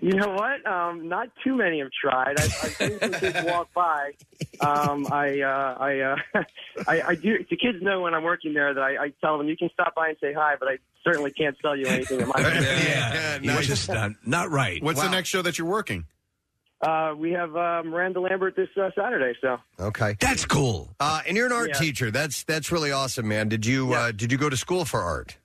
You 0.00 0.14
know 0.14 0.30
what? 0.30 0.66
Um, 0.66 1.08
not 1.08 1.28
too 1.44 1.56
many 1.56 1.78
have 1.80 1.90
tried. 1.92 2.38
I've, 2.40 2.44
I've 2.62 2.72
seen 2.72 2.98
some 2.98 3.12
kids 3.12 3.38
walk 3.44 3.72
by. 3.72 4.12
Um, 4.60 5.06
I, 5.12 5.40
uh, 5.40 5.76
I, 5.78 5.98
uh, 6.00 6.16
I, 6.88 7.02
I 7.02 7.14
do. 7.14 7.38
The 7.48 7.56
kids 7.56 7.78
know 7.80 8.00
when 8.00 8.14
I'm 8.14 8.24
working 8.24 8.52
there 8.54 8.74
that 8.74 8.80
I, 8.82 9.04
I 9.04 9.12
tell 9.20 9.38
them 9.38 9.48
you 9.48 9.56
can 9.56 9.70
stop 9.72 9.94
by 9.94 10.08
and 10.08 10.16
say 10.20 10.32
hi, 10.32 10.54
but 10.58 10.68
I 10.68 10.78
certainly 11.04 11.30
can't 11.30 11.56
sell 11.62 11.76
you 11.76 11.86
anything. 11.86 12.20
At 12.20 12.28
my 12.28 12.34
yeah, 12.40 13.38
Yeah, 13.40 13.56
Which 13.56 13.70
is 13.70 13.88
not, 13.88 14.12
not 14.24 14.50
right. 14.50 14.82
What's 14.82 14.98
Wow. 14.98 15.04
the 15.04 15.10
next 15.10 15.28
show 15.28 15.42
that 15.42 15.58
you're 15.58 15.68
working? 15.68 16.06
Uh, 16.82 17.14
we 17.16 17.30
have 17.32 17.54
uh, 17.56 17.82
Miranda 17.84 18.20
Lambert 18.20 18.56
this 18.56 18.68
uh, 18.76 18.90
Saturday, 18.96 19.36
so 19.40 19.58
Okay. 19.80 20.16
That's 20.20 20.44
cool. 20.44 20.94
Uh, 21.00 21.20
and 21.26 21.36
you're 21.36 21.46
an 21.46 21.52
art 21.52 21.68
Yeah. 21.74 21.78
teacher. 21.80 22.10
That's 22.10 22.44
that's 22.44 22.72
really 22.72 22.92
awesome, 22.92 23.28
man. 23.28 23.48
Did 23.48 23.64
you 23.66 23.92
uh, 23.94 24.12
did 24.12 24.32
you 24.32 24.38
go 24.38 24.48
to 24.48 24.56
school 24.56 24.84
for 24.84 25.00
art? 25.00 25.36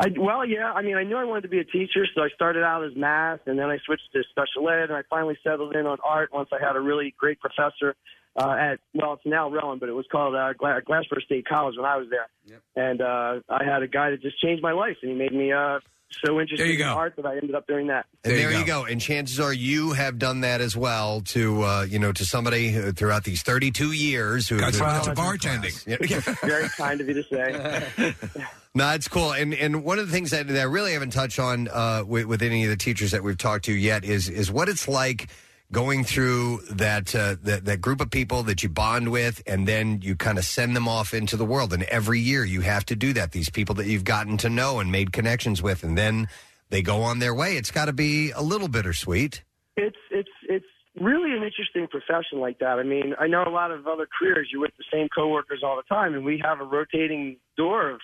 I, 0.00 0.06
well, 0.16 0.44
yeah. 0.46 0.72
I 0.72 0.80
mean, 0.80 0.96
I 0.96 1.02
knew 1.02 1.16
I 1.18 1.24
wanted 1.24 1.42
to 1.42 1.48
be 1.48 1.58
a 1.58 1.64
teacher, 1.64 2.06
so 2.14 2.22
I 2.22 2.28
started 2.34 2.62
out 2.64 2.82
as 2.82 2.92
math, 2.96 3.40
and 3.46 3.58
then 3.58 3.66
I 3.68 3.76
switched 3.84 4.10
to 4.14 4.22
special 4.30 4.66
ed, 4.70 4.84
and 4.84 4.94
I 4.94 5.02
finally 5.10 5.36
settled 5.44 5.76
in 5.76 5.84
on 5.86 5.98
art 6.02 6.30
once 6.32 6.48
I 6.50 6.64
had 6.66 6.76
a 6.76 6.80
really 6.80 7.14
great 7.18 7.38
professor 7.40 7.94
uh, 8.34 8.52
at 8.58 8.78
well, 8.94 9.12
it's 9.12 9.22
now 9.26 9.50
Rowan, 9.50 9.78
but 9.78 9.90
it 9.90 9.92
was 9.92 10.06
called 10.10 10.34
uh, 10.34 10.54
Gla- 10.54 10.80
Glassboro 10.80 11.20
State 11.24 11.46
College 11.46 11.74
when 11.76 11.84
I 11.84 11.96
was 11.98 12.06
there. 12.08 12.28
And 12.74 13.02
uh, 13.02 13.40
I 13.50 13.64
had 13.64 13.82
a 13.82 13.86
guy 13.86 14.10
that 14.10 14.22
just 14.22 14.40
changed 14.40 14.62
my 14.62 14.72
life, 14.72 14.96
and 15.02 15.10
he 15.12 15.16
made 15.16 15.32
me 15.34 15.52
uh, 15.52 15.80
so 16.24 16.40
interested 16.40 16.66
you 16.66 16.72
in 16.74 16.78
go. 16.78 16.86
art 16.86 17.14
that 17.16 17.26
I 17.26 17.34
ended 17.36 17.54
up 17.54 17.66
doing 17.66 17.86
that. 17.88 18.06
And 18.24 18.32
There 18.32 18.40
you 18.42 18.48
there 18.50 18.60
you 18.60 18.66
go. 18.66 18.82
go. 18.82 18.86
And 18.86 19.00
chances 19.00 19.40
are 19.40 19.52
you 19.52 19.92
have 19.92 20.18
done 20.18 20.40
that 20.42 20.60
as 20.60 20.76
well 20.76 21.20
to 21.26 21.62
uh, 21.62 21.82
you 21.88 21.98
know 21.98 22.12
to 22.12 22.24
somebody 22.24 22.70
who, 22.70 22.92
throughout 22.92 23.24
these 23.24 23.42
32 23.42 23.92
years 23.92 24.48
who 24.48 24.58
Got 24.60 24.74
who- 24.74 24.80
to, 25.04 25.14
to 25.14 25.20
bartending. 25.20 25.86
Yeah. 25.86 26.20
Very 26.46 26.68
kind 26.76 27.00
of 27.00 27.08
you 27.08 27.14
to 27.14 27.24
say. 27.24 28.14
No, 28.74 28.88
it's 28.94 29.06
cool. 29.06 29.32
And 29.32 29.52
and 29.52 29.84
one 29.84 29.98
of 29.98 30.06
the 30.06 30.12
things 30.14 30.30
that, 30.30 30.48
that 30.48 30.58
I 30.58 30.62
really 30.62 30.94
haven't 30.94 31.10
touched 31.12 31.38
on 31.38 31.68
uh, 31.68 32.04
with, 32.06 32.24
with 32.24 32.40
any 32.40 32.64
of 32.64 32.70
the 32.70 32.76
teachers 32.76 33.10
that 33.10 33.22
we've 33.22 33.36
talked 33.36 33.66
to 33.66 33.72
yet 33.72 34.02
is 34.02 34.30
is 34.30 34.50
what 34.50 34.70
it's 34.70 34.88
like 34.88 35.28
going 35.72 36.04
through 36.04 36.58
that 36.70 37.14
uh, 37.14 37.36
that 37.42 37.64
that 37.64 37.80
group 37.80 38.00
of 38.00 38.10
people 38.10 38.42
that 38.44 38.62
you 38.62 38.68
bond 38.68 39.10
with, 39.10 39.42
and 39.46 39.66
then 39.66 40.00
you 40.02 40.14
kind 40.16 40.38
of 40.38 40.44
send 40.44 40.76
them 40.76 40.86
off 40.86 41.14
into 41.14 41.36
the 41.36 41.44
world. 41.44 41.72
And 41.72 41.82
every 41.84 42.20
year 42.20 42.44
you 42.44 42.60
have 42.60 42.84
to 42.86 42.96
do 42.96 43.12
that. 43.14 43.32
These 43.32 43.48
people 43.50 43.74
that 43.76 43.86
you've 43.86 44.04
gotten 44.04 44.36
to 44.38 44.48
know 44.50 44.78
and 44.80 44.92
made 44.92 45.12
connections 45.12 45.62
with, 45.62 45.82
and 45.82 45.96
then 45.96 46.28
they 46.70 46.82
go 46.82 47.02
on 47.02 47.18
their 47.18 47.34
way. 47.34 47.56
It's 47.56 47.70
got 47.70 47.86
to 47.86 47.92
be 47.92 48.30
a 48.30 48.42
little 48.42 48.68
bittersweet. 48.68 49.42
It's 49.76 49.96
it's 50.10 50.28
it's 50.48 50.66
really 51.00 51.30
an 51.32 51.42
interesting 51.42 51.88
profession 51.88 52.38
like 52.38 52.58
that. 52.58 52.78
I 52.78 52.82
mean, 52.82 53.14
I 53.18 53.26
know 53.26 53.42
a 53.44 53.48
lot 53.50 53.70
of 53.70 53.86
other 53.86 54.06
careers. 54.18 54.48
You're 54.52 54.60
with 54.60 54.76
the 54.76 54.84
same 54.92 55.08
coworkers 55.14 55.62
all 55.64 55.76
the 55.76 55.94
time, 55.94 56.14
and 56.14 56.24
we 56.24 56.40
have 56.44 56.60
a 56.60 56.64
rotating 56.64 57.38
door 57.56 57.90
of 57.90 58.00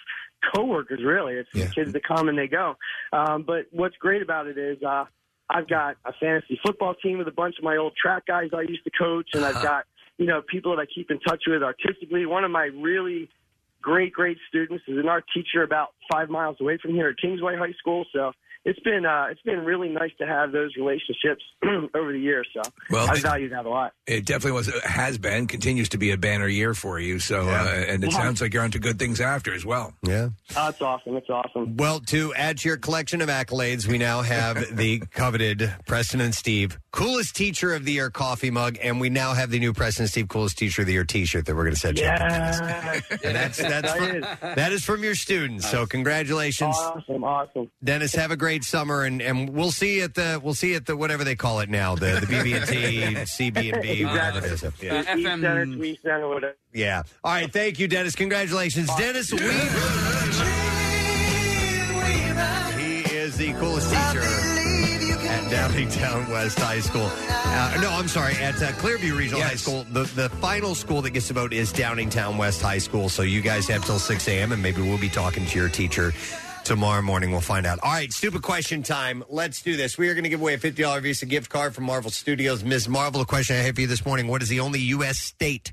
coworkers. 0.54 1.00
Really, 1.04 1.34
it's 1.34 1.50
Yeah. 1.54 1.66
the 1.66 1.70
kids 1.72 1.92
that 1.92 2.04
come 2.04 2.28
and 2.28 2.38
they 2.38 2.46
go. 2.48 2.76
Um, 3.12 3.42
but 3.42 3.66
what's 3.70 3.96
great 3.96 4.22
about 4.22 4.46
it 4.46 4.56
is 4.56 4.82
uh, 4.82 5.04
I've 5.50 5.68
got 5.68 5.96
a 6.04 6.12
fantasy 6.20 6.60
football 6.64 6.94
team 6.94 7.18
with 7.18 7.28
a 7.28 7.32
bunch 7.32 7.56
of 7.58 7.64
my 7.64 7.76
old 7.76 7.94
track 7.96 8.26
guys 8.26 8.50
I 8.54 8.62
used 8.62 8.84
to 8.84 8.90
coach, 8.90 9.28
and 9.32 9.44
I've 9.44 9.56
uh-huh. 9.56 9.64
got 9.64 9.84
you 10.18 10.26
know 10.26 10.42
people 10.42 10.76
that 10.76 10.82
I 10.82 10.86
keep 10.86 11.10
in 11.10 11.20
touch 11.20 11.44
with 11.46 11.62
artistically. 11.62 12.26
One 12.26 12.44
of 12.44 12.50
my 12.50 12.64
really 12.74 13.28
great 13.80 14.12
great 14.12 14.38
students 14.48 14.84
is 14.88 14.98
an 14.98 15.08
art 15.08 15.24
teacher 15.32 15.62
about 15.62 15.88
five 16.10 16.28
miles 16.28 16.56
away 16.60 16.78
from 16.80 16.92
here 16.92 17.08
at 17.08 17.18
Kingsway 17.18 17.56
High 17.56 17.72
School. 17.78 18.04
So 18.12 18.32
it's 18.64 18.80
been 18.80 19.06
uh, 19.06 19.26
it's 19.30 19.40
been 19.42 19.64
really 19.64 19.88
nice 19.88 20.10
to 20.18 20.26
have 20.26 20.52
those 20.52 20.74
relationships 20.76 21.42
over 21.94 22.12
the 22.12 22.18
years. 22.20 22.46
So 22.54 22.62
Well, 22.90 23.08
I 23.10 23.14
it- 23.14 23.22
value 23.22 23.48
that 23.50 23.64
a 23.66 23.68
lot. 23.70 23.92
It 24.06 24.24
definitely 24.24 24.52
was, 24.52 24.72
has 24.84 25.18
been, 25.18 25.46
continues 25.46 25.90
to 25.90 25.98
be 25.98 26.12
a 26.12 26.16
banner 26.16 26.46
year 26.48 26.72
for 26.72 26.98
you. 26.98 27.18
So, 27.18 27.46
uh, 27.46 27.84
and 27.88 28.02
it 28.02 28.10
Yeah. 28.10 28.16
sounds 28.16 28.40
like 28.40 28.54
you're 28.54 28.62
onto 28.62 28.78
good 28.78 28.98
things 28.98 29.20
after 29.20 29.52
as 29.52 29.66
well. 29.66 29.92
Yeah. 30.02 30.30
Oh, 30.56 30.68
it's 30.68 30.80
awesome. 30.80 31.16
It's 31.18 31.28
awesome. 31.28 31.76
Well, 31.76 32.00
to 32.06 32.32
add 32.34 32.56
to 32.58 32.68
your 32.68 32.78
collection 32.78 33.20
of 33.20 33.28
accolades, 33.28 33.86
we 33.86 33.98
now 33.98 34.22
have 34.22 34.64
the 34.76 35.00
coveted 35.12 35.70
Preston 35.86 36.20
and 36.22 36.34
Steve 36.34 36.78
coolest 36.90 37.36
teacher 37.36 37.74
of 37.74 37.84
the 37.84 37.92
year 37.92 38.10
coffee 38.10 38.50
mug, 38.50 38.76
and 38.82 38.98
we 38.98 39.08
now 39.10 39.34
have 39.34 39.50
the 39.50 39.58
new 39.60 39.72
Preston 39.74 40.04
and 40.04 40.10
Steve 40.10 40.26
coolest 40.28 40.56
teacher 40.58 40.82
of 40.82 40.86
the 40.86 40.94
year 40.94 41.04
T-shirt 41.04 41.44
that 41.46 41.54
we're 41.54 41.62
going 41.64 41.74
to 41.74 41.80
send 41.80 41.98
set 41.98 42.04
you. 42.20 42.26
Yeah, 42.26 43.00
And 43.22 43.36
that's 43.36 43.58
that's 43.58 43.92
from, 43.92 44.20
that 44.56 44.72
is 44.72 44.84
from 44.84 45.04
your 45.04 45.14
students. 45.14 45.70
So 45.70 45.84
congratulations, 45.86 46.74
awesome, 46.76 47.22
awesome. 47.24 47.70
Dennis. 47.84 48.14
Have 48.14 48.30
a 48.30 48.36
great 48.36 48.47
summer, 48.64 49.02
and, 49.04 49.20
and 49.22 49.50
we'll 49.50 49.70
see 49.70 50.00
at 50.00 50.14
the 50.14 50.40
we'll 50.42 50.54
see 50.54 50.74
at 50.74 50.86
the 50.86 50.96
whatever 50.96 51.24
they 51.24 51.36
call 51.36 51.60
it 51.60 51.68
now 51.68 51.94
the 51.94 52.18
the 52.20 52.26
BB 52.26 52.56
and 52.56 53.26
T 53.28 53.50
CB 53.50 53.72
and 53.72 53.82
B 53.82 54.04
whatever 54.04 54.38
it 54.46 54.52
is. 54.52 54.62
Yeah. 54.82 55.00
East 55.16 55.22
Center, 55.24 55.66
Tweed 55.66 55.98
Center, 56.02 56.28
whatever. 56.28 56.56
yeah. 56.72 57.02
All 57.24 57.32
right. 57.32 57.52
Thank 57.52 57.78
you, 57.78 57.88
Dennis. 57.88 58.14
Congratulations, 58.14 58.88
Dennis 58.96 59.32
Weaver. 59.32 59.48
He 62.78 63.00
is 63.14 63.36
the 63.36 63.52
coolest 63.54 63.88
teacher 63.90 64.22
at 65.28 65.50
Downingtown 65.50 66.28
West 66.30 66.58
High 66.58 66.80
School. 66.80 67.10
Uh, 67.10 67.78
no, 67.82 67.90
I'm 67.90 68.08
sorry, 68.08 68.34
at 68.34 68.54
uh, 68.62 68.72
Clearview 68.72 69.16
Regional 69.16 69.42
High 69.42 69.56
School. 69.56 69.84
The 69.92 70.04
the 70.14 70.28
final 70.40 70.74
school 70.74 71.02
that 71.02 71.10
gets 71.10 71.28
to 71.28 71.34
vote 71.34 71.52
is 71.52 71.72
Downingtown 71.72 72.36
West 72.38 72.62
High 72.62 72.78
School. 72.78 73.08
So 73.08 73.22
you 73.22 73.40
guys 73.42 73.66
have 73.68 73.84
till 73.84 73.98
6 73.98 74.28
a.m. 74.28 74.52
and 74.52 74.62
maybe 74.62 74.80
we'll 74.82 74.98
be 74.98 75.08
talking 75.08 75.44
to 75.46 75.58
your 75.58 75.68
teacher 75.68 76.12
tomorrow 76.68 77.00
morning. 77.00 77.30
We'll 77.30 77.40
find 77.40 77.64
out. 77.64 77.78
All 77.82 77.90
right, 77.90 78.12
stupid 78.12 78.42
question 78.42 78.82
time. 78.82 79.24
Let's 79.30 79.62
do 79.62 79.74
this. 79.74 79.96
We 79.96 80.10
are 80.10 80.14
going 80.14 80.24
to 80.24 80.30
give 80.30 80.42
away 80.42 80.52
a 80.52 80.58
$50 80.58 81.02
Visa 81.02 81.24
gift 81.24 81.48
card 81.48 81.74
from 81.74 81.84
Marvel 81.84 82.10
Studios. 82.10 82.62
Ms. 82.62 82.88
Marvel, 82.90 83.20
the 83.20 83.26
question 83.26 83.56
I 83.56 83.60
have 83.60 83.76
for 83.76 83.80
you 83.80 83.86
this 83.86 84.04
morning: 84.04 84.28
What 84.28 84.42
is 84.42 84.50
the 84.50 84.60
only 84.60 84.80
U.S. 84.80 85.18
state 85.18 85.72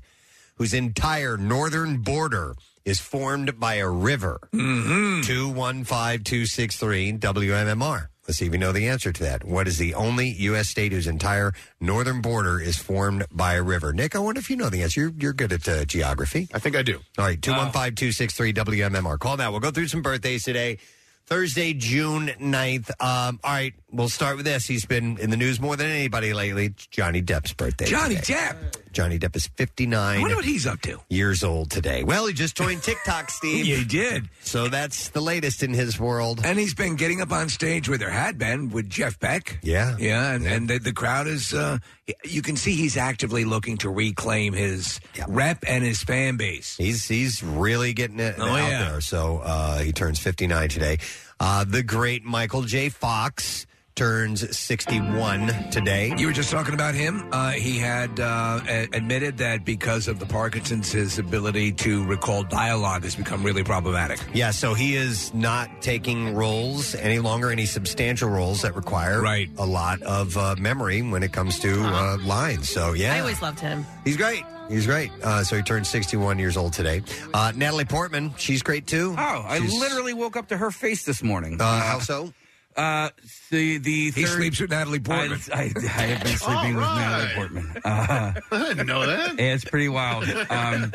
whose 0.56 0.72
entire 0.72 1.36
northern 1.36 1.98
border 1.98 2.54
is 2.86 2.98
formed 2.98 3.60
by 3.60 3.74
a 3.74 3.88
river? 3.88 4.40
Mm-hmm. 4.54 5.20
Two 5.20 5.50
one 5.50 5.84
five 5.84 6.24
two 6.24 6.46
six 6.46 6.76
three 6.76 7.12
WMMR. 7.12 8.08
Let's 8.26 8.38
see 8.38 8.46
if 8.46 8.52
you 8.52 8.58
know 8.58 8.72
the 8.72 8.88
answer 8.88 9.12
to 9.12 9.22
that. 9.22 9.44
What 9.44 9.68
is 9.68 9.78
the 9.78 9.94
only 9.94 10.28
U.S. 10.28 10.68
state 10.68 10.92
whose 10.92 11.06
entire 11.06 11.52
northern 11.80 12.20
border 12.20 12.60
is 12.60 12.76
formed 12.76 13.24
by 13.30 13.54
a 13.54 13.62
river? 13.62 13.92
Nick, 13.92 14.16
I 14.16 14.18
wonder 14.18 14.40
if 14.40 14.50
you 14.50 14.56
know 14.56 14.68
the 14.68 14.82
answer. 14.82 15.00
You're, 15.02 15.12
you're 15.18 15.32
good 15.32 15.52
at 15.52 15.68
uh, 15.68 15.84
geography. 15.84 16.48
I 16.52 16.58
think 16.58 16.74
I 16.74 16.82
do. 16.82 16.98
All 17.18 17.24
right, 17.24 17.40
215 17.40 17.94
263 17.94 18.52
WMMR. 18.52 19.18
Call 19.18 19.36
now. 19.36 19.50
We'll 19.52 19.60
go 19.60 19.70
through 19.70 19.88
some 19.88 20.02
birthdays 20.02 20.42
today. 20.42 20.78
Thursday, 21.26 21.72
June 21.72 22.28
9th. 22.40 22.90
Um, 23.00 23.40
all 23.42 23.52
right, 23.52 23.74
we'll 23.96 24.08
start 24.08 24.36
with 24.36 24.44
this. 24.44 24.66
He's 24.66 24.84
been 24.84 25.18
in 25.18 25.30
the 25.30 25.36
news 25.36 25.60
more 25.60 25.76
than 25.76 25.86
anybody 25.90 26.32
lately. 26.34 26.66
It's 26.66 26.86
Johnny 26.86 27.22
Depp's 27.22 27.52
birthday. 27.52 27.86
Johnny 27.86 28.16
today. 28.16 28.34
Depp. 28.34 28.56
Johnny 28.92 29.18
Depp 29.18 29.36
is 29.36 29.46
59 29.48 29.94
I 30.18 30.20
wonder 30.22 30.36
what 30.36 30.44
he's 30.46 30.66
up 30.66 30.80
to. 30.82 30.98
years 31.10 31.44
old 31.44 31.70
today. 31.70 32.02
Well, 32.02 32.26
he 32.26 32.32
just 32.32 32.56
joined 32.56 32.82
TikTok, 32.82 33.28
Steve. 33.30 33.66
Yeah, 33.66 33.76
he 33.76 33.84
did. 33.84 34.30
So 34.40 34.68
that's 34.68 35.10
the 35.10 35.20
latest 35.20 35.62
in 35.62 35.74
his 35.74 36.00
world. 36.00 36.40
And 36.42 36.58
he's 36.58 36.72
been 36.72 36.96
getting 36.96 37.20
up 37.20 37.30
on 37.30 37.50
stage 37.50 37.90
with, 37.90 38.02
or 38.02 38.08
had 38.08 38.38
been, 38.38 38.70
with 38.70 38.88
Jeff 38.88 39.18
Beck. 39.20 39.58
Yeah. 39.62 39.96
Yeah, 39.98 40.32
and, 40.32 40.46
and 40.46 40.68
the, 40.68 40.78
the 40.78 40.92
crowd 40.94 41.26
is, 41.26 41.52
uh, 41.52 41.76
you 42.24 42.40
can 42.40 42.56
see 42.56 42.72
he's 42.74 42.96
actively 42.96 43.44
looking 43.44 43.76
to 43.78 43.90
reclaim 43.90 44.54
his 44.54 44.98
rep 45.28 45.62
and 45.68 45.84
his 45.84 46.02
fan 46.02 46.36
base. 46.38 46.76
He's 46.78 47.06
he's 47.06 47.42
really 47.42 47.92
getting 47.92 48.18
it 48.20 48.36
Oh, 48.38 48.46
out 48.46 48.56
yeah. 48.70 48.90
there. 48.92 49.00
So 49.02 49.42
uh, 49.44 49.78
he 49.80 49.92
turns 49.92 50.18
59 50.20 50.70
today. 50.70 50.98
Uh, 51.38 51.64
the 51.64 51.82
great 51.82 52.24
Michael 52.24 52.62
J. 52.62 52.88
Fox 52.88 53.66
turns 54.06 54.54
61 54.56 55.48
today. 55.70 56.12
You 56.18 56.26
were 56.26 56.32
just 56.34 56.50
talking 56.50 56.74
about 56.74 56.94
him. 56.94 57.26
Uh, 57.32 57.52
he 57.52 57.78
had 57.78 58.20
uh, 58.20 58.60
a- 58.68 58.88
admitted 58.92 59.38
that 59.38 59.64
because 59.64 60.06
of 60.06 60.18
the 60.18 60.26
Parkinson's, 60.26 60.92
his 60.92 61.18
ability 61.18 61.72
to 61.72 62.04
recall 62.04 62.42
dialogue 62.44 63.04
has 63.04 63.16
become 63.16 63.42
really 63.42 63.64
problematic. 63.64 64.20
Yeah, 64.34 64.50
so 64.50 64.74
he 64.74 64.96
is 64.96 65.32
not 65.32 65.80
taking 65.80 66.34
roles 66.34 66.94
any 66.96 67.20
longer, 67.20 67.50
any 67.50 67.64
substantial 67.64 68.28
roles 68.28 68.60
that 68.62 68.76
require 68.76 69.22
Right. 69.22 69.48
a 69.56 69.64
lot 69.64 70.02
of 70.02 70.36
uh, 70.36 70.56
memory 70.58 71.00
when 71.00 71.22
it 71.22 71.32
comes 71.32 71.58
to 71.60 71.82
uh, 71.82 72.18
lines. 72.22 72.68
So, 72.68 72.92
yeah. 72.92 73.14
I 73.14 73.20
always 73.20 73.40
loved 73.40 73.60
him. 73.60 73.86
He's 74.04 74.18
great. 74.18 74.44
He's 74.68 74.84
great. 74.84 75.10
Uh, 75.22 75.42
so 75.42 75.56
he 75.56 75.62
turned 75.62 75.86
61 75.86 76.38
years 76.38 76.58
old 76.58 76.74
today. 76.74 77.00
Uh, 77.32 77.52
Natalie 77.56 77.84
Portman, 77.86 78.34
she's 78.36 78.62
great 78.62 78.86
too. 78.86 79.14
Oh, 79.16 79.44
I 79.48 79.58
She's- 79.60 79.72
literally 79.72 80.12
woke 80.12 80.36
up 80.36 80.48
to 80.48 80.56
her 80.58 80.70
face 80.70 81.04
this 81.04 81.22
morning. 81.22 81.58
Uh, 81.58 81.80
how 81.80 81.98
so? 82.00 82.34
Uh, 82.76 83.08
the 83.50 83.78
the 83.78 84.10
He 84.10 84.10
third, 84.10 84.26
sleeps 84.28 84.60
with 84.60 84.70
Natalie 84.70 85.00
Portman. 85.00 85.40
I, 85.52 85.56
I, 85.56 85.62
I 85.62 85.88
have 86.02 86.22
been 86.22 86.36
sleeping 86.36 86.76
with 86.76 86.84
Natalie 86.84 87.34
Portman. 87.34 87.72
Uh, 87.82 88.32
I 88.52 88.68
didn't 88.68 88.86
know 88.86 89.06
that. 89.06 89.38
it's 89.40 89.64
pretty 89.64 89.88
wild. 89.88 90.24
Um, 90.24 90.92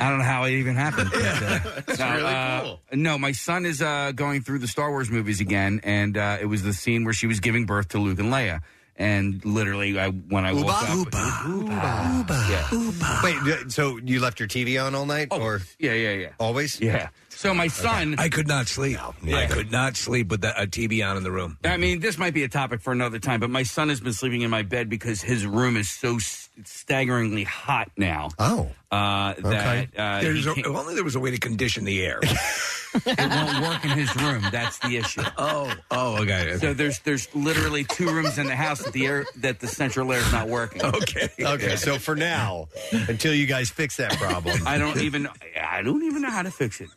I 0.00 0.08
don't 0.08 0.18
know 0.18 0.24
how 0.24 0.44
it 0.44 0.52
even 0.54 0.74
happened. 0.74 1.10
But, 1.12 1.22
uh, 1.22 1.58
That's 1.86 1.98
no, 2.00 2.10
really 2.14 2.24
uh, 2.34 2.60
cool. 2.62 2.80
No, 2.94 3.16
my 3.18 3.30
son 3.32 3.64
is 3.64 3.80
uh, 3.80 4.10
going 4.12 4.40
through 4.42 4.58
the 4.58 4.66
Star 4.68 4.90
Wars 4.90 5.08
movies 5.10 5.40
again, 5.40 5.80
and 5.84 6.16
uh, 6.18 6.38
it 6.40 6.46
was 6.46 6.62
the 6.64 6.72
scene 6.72 7.04
where 7.04 7.14
she 7.14 7.28
was 7.28 7.38
giving 7.38 7.64
birth 7.64 7.88
to 7.90 7.98
Luke 7.98 8.18
and 8.18 8.32
Leia. 8.32 8.60
And 8.96 9.42
literally, 9.44 9.98
I 9.98 10.08
when 10.10 10.44
I 10.44 10.52
woke 10.52 10.66
Uba? 10.92 11.16
up, 11.16 11.46
Uba. 11.48 13.20
Wait, 13.24 13.36
d- 13.44 13.70
so 13.70 13.98
you 13.98 14.20
left 14.20 14.38
your 14.40 14.48
TV 14.48 14.84
on 14.84 14.94
all 14.94 15.06
night, 15.06 15.28
or 15.30 15.62
yeah, 15.78 15.92
yeah, 15.94 16.10
yeah, 16.12 16.28
always? 16.38 16.78
yeah. 16.80 17.08
So 17.40 17.54
my 17.54 17.68
son, 17.68 18.16
I 18.18 18.28
could 18.28 18.46
not 18.46 18.68
sleep. 18.68 18.98
I 19.26 19.46
could 19.46 19.72
not 19.72 19.96
sleep 19.96 20.28
with 20.28 20.42
the, 20.42 20.50
a 20.60 20.66
TV 20.66 21.02
on 21.02 21.16
in 21.16 21.22
the 21.22 21.30
room. 21.32 21.56
I 21.64 21.78
mean, 21.78 22.00
this 22.00 22.18
might 22.18 22.34
be 22.34 22.42
a 22.42 22.50
topic 22.50 22.82
for 22.82 22.92
another 22.92 23.18
time, 23.18 23.40
but 23.40 23.48
my 23.48 23.62
son 23.62 23.88
has 23.88 23.98
been 23.98 24.12
sleeping 24.12 24.42
in 24.42 24.50
my 24.50 24.60
bed 24.60 24.90
because 24.90 25.22
his 25.22 25.46
room 25.46 25.78
is 25.78 25.88
so 25.88 26.16
s- 26.16 26.49
staggeringly 26.66 27.44
hot 27.44 27.90
now. 27.96 28.28
Oh, 28.38 28.70
Uh, 28.90 29.34
that 29.38 29.88
uh, 29.96 30.20
There's 30.20 30.44
he 30.44 30.50
a, 30.50 30.54
can't- 30.54 30.66
if 30.66 30.74
only 30.74 30.94
there 30.94 31.04
was 31.04 31.14
a 31.16 31.20
way 31.20 31.30
to 31.30 31.38
condition 31.38 31.84
the 31.84 32.02
air. 32.04 32.18
it 32.94 33.18
won't 33.18 33.62
work 33.62 33.84
in 33.84 33.90
his 33.90 34.14
room. 34.16 34.42
That's 34.50 34.78
the 34.78 34.96
issue. 34.96 35.22
oh, 35.38 35.72
oh, 35.92 36.22
okay. 36.22 36.56
So 36.58 36.74
there's 36.74 36.98
there's 37.00 37.32
literally 37.34 37.84
two 37.84 38.10
rooms 38.10 38.36
in 38.38 38.46
the 38.48 38.56
house 38.56 38.82
that 38.82 38.92
the 38.92 39.06
air 39.06 39.26
that 39.36 39.60
the 39.60 39.68
central 39.68 40.12
air 40.12 40.18
is 40.18 40.32
not 40.32 40.48
working. 40.48 40.82
okay. 40.84 41.28
okay. 41.40 41.76
So 41.76 41.98
for 41.98 42.16
now, 42.16 42.66
until 42.92 43.32
you 43.32 43.46
guys 43.46 43.70
fix 43.70 43.96
that 43.98 44.12
problem, 44.14 44.66
I 44.66 44.78
don't 44.78 44.98
even 45.02 45.28
I 45.62 45.82
don't 45.82 46.02
even 46.02 46.22
know 46.22 46.30
how 46.30 46.42
to 46.42 46.50
fix 46.50 46.80
it. 46.80 46.88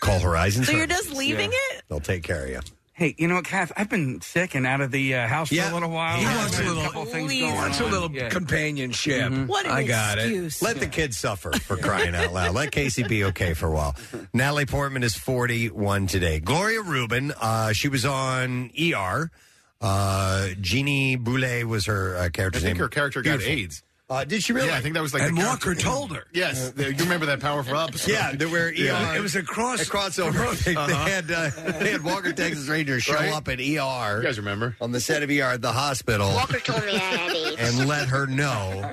call 0.00 0.18
Horizon. 0.18 0.64
So 0.64 0.72
you're 0.72 0.86
just 0.88 1.12
leaving 1.12 1.50
it? 1.52 1.82
They'll 1.88 2.00
take 2.00 2.24
care 2.24 2.44
of 2.44 2.50
you. 2.50 2.60
Hey, 2.98 3.14
you 3.18 3.28
know 3.28 3.34
what, 3.34 3.44
Kath? 3.44 3.72
I've 3.76 3.90
been 3.90 4.22
sick 4.22 4.54
and 4.54 4.66
out 4.66 4.80
of 4.80 4.90
the 4.90 5.14
uh, 5.16 5.26
house 5.28 5.52
Yeah. 5.52 5.64
for 5.66 5.72
a 5.72 5.74
little 5.74 5.90
while. 5.90 6.16
He 6.16 6.24
I've 6.24 6.36
wants 6.38 6.58
a 6.58 6.62
little- 6.62 6.82
couple 6.82 7.04
things 7.04 7.30
Please. 7.30 7.40
going 7.42 7.52
He 7.52 7.58
Wants 7.58 7.80
a 7.80 7.84
little 7.84 8.10
Yeah. 8.10 8.28
companionship. 8.30 9.32
What 9.46 9.66
an 9.66 9.72
I 9.72 9.82
got 9.82 10.16
it. 10.18 10.22
excuse. 10.22 10.62
Let 10.62 10.80
the 10.80 10.86
kids 10.86 11.18
suffer 11.18 11.52
for 11.52 11.76
crying 11.76 12.14
out 12.14 12.32
loud. 12.32 12.54
Let 12.54 12.72
Casey 12.72 13.02
be 13.02 13.24
okay 13.24 13.52
for 13.52 13.66
a 13.66 13.70
while. 13.70 13.96
Natalie 14.32 14.64
Portman 14.64 15.02
is 15.02 15.14
41 15.14 16.06
today. 16.06 16.40
Gloria 16.40 16.80
Reuben, 16.80 17.32
uh, 17.38 17.72
she 17.74 17.88
was 17.88 18.06
on 18.06 18.70
ER. 18.80 19.30
Uh, 19.78 20.48
Jeannie 20.58 21.16
Boulet 21.16 21.64
was 21.66 21.84
her 21.84 22.16
uh, 22.16 22.24
I 22.24 22.28
think 22.30 22.64
name. 22.64 22.76
her 22.76 22.88
character 22.88 23.20
got 23.20 23.40
Beautiful. 23.40 23.52
AIDS. 23.52 23.82
Uh, 24.08 24.22
did 24.24 24.40
she 24.40 24.52
really? 24.52 24.68
Yeah, 24.68 24.76
I 24.76 24.80
think 24.80 24.94
that 24.94 25.02
was 25.02 25.12
like 25.12 25.24
And 25.24 25.36
the 25.36 25.42
Walker 25.44 25.74
character- 25.74 25.82
told 25.84 26.14
her. 26.14 26.24
Yes, 26.32 26.70
the- 26.70 26.92
you 26.92 26.98
remember 27.02 27.26
that 27.26 27.40
powerful 27.40 27.76
episode? 27.80 28.12
Yeah, 28.12 28.30
they 28.36 28.46
were 28.46 28.68
ER. 28.68 29.16
It 29.16 29.20
was 29.20 29.34
a 29.34 29.42
cross. 29.42 29.82
a 29.82 29.84
crossover. 29.84 30.46
They, 30.64 30.74
they 30.74 30.94
had 31.10 31.30
uh, 31.30 31.50
they 31.80 31.90
had 31.90 32.04
Walker 32.04 32.32
Texas 32.32 32.68
Ranger 32.68 33.00
show 33.00 33.14
Right. 33.14 33.32
up 33.32 33.48
at 33.48 33.58
ER 33.58 33.62
You 33.62 34.22
guys 34.22 34.38
remember? 34.38 34.76
on 34.80 34.92
the 34.92 35.00
set 35.00 35.24
of 35.24 35.30
ER 35.30 35.42
at 35.54 35.62
the 35.62 35.72
hospital 35.72 36.28
Walker 36.34 36.60
told 36.60 36.84
me 36.84 36.92
I 36.94 36.98
had 36.98 37.30
AIDS. 37.36 37.78
and 37.78 37.88
let 37.88 38.06
her 38.08 38.26
know 38.28 38.92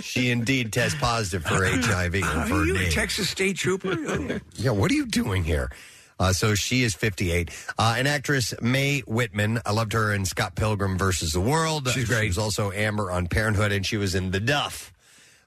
she 0.00 0.30
indeed 0.30 0.72
test 0.72 0.98
positive 0.98 1.44
for 1.44 1.64
HIV 1.64 2.14
or 2.16 2.24
Are 2.24 2.46
for 2.46 2.64
you 2.64 2.76
a 2.76 2.90
Texas 2.90 3.28
state 3.30 3.56
trooper? 3.56 4.40
Yeah, 4.56 4.70
what 4.72 4.90
are 4.90 4.94
you 4.94 5.06
doing 5.06 5.44
here? 5.44 5.70
Uh, 6.20 6.32
so 6.32 6.54
she 6.54 6.82
is 6.82 6.94
58. 6.94 7.50
Uh, 7.78 7.94
an 7.98 8.06
actress, 8.06 8.54
Mae 8.60 9.00
Whitman. 9.00 9.60
I 9.64 9.72
loved 9.72 9.94
her 9.94 10.12
in 10.12 10.26
Scott 10.26 10.54
Pilgrim 10.54 10.98
versus 10.98 11.32
the 11.32 11.40
World. 11.40 11.88
She's 11.88 12.04
great. 12.04 12.20
She 12.22 12.28
was 12.28 12.38
also 12.38 12.70
Amber 12.70 13.10
on 13.10 13.26
Parenthood, 13.26 13.72
and 13.72 13.84
she 13.84 13.96
was 13.96 14.14
in 14.14 14.30
The 14.30 14.40
Duff. 14.40 14.92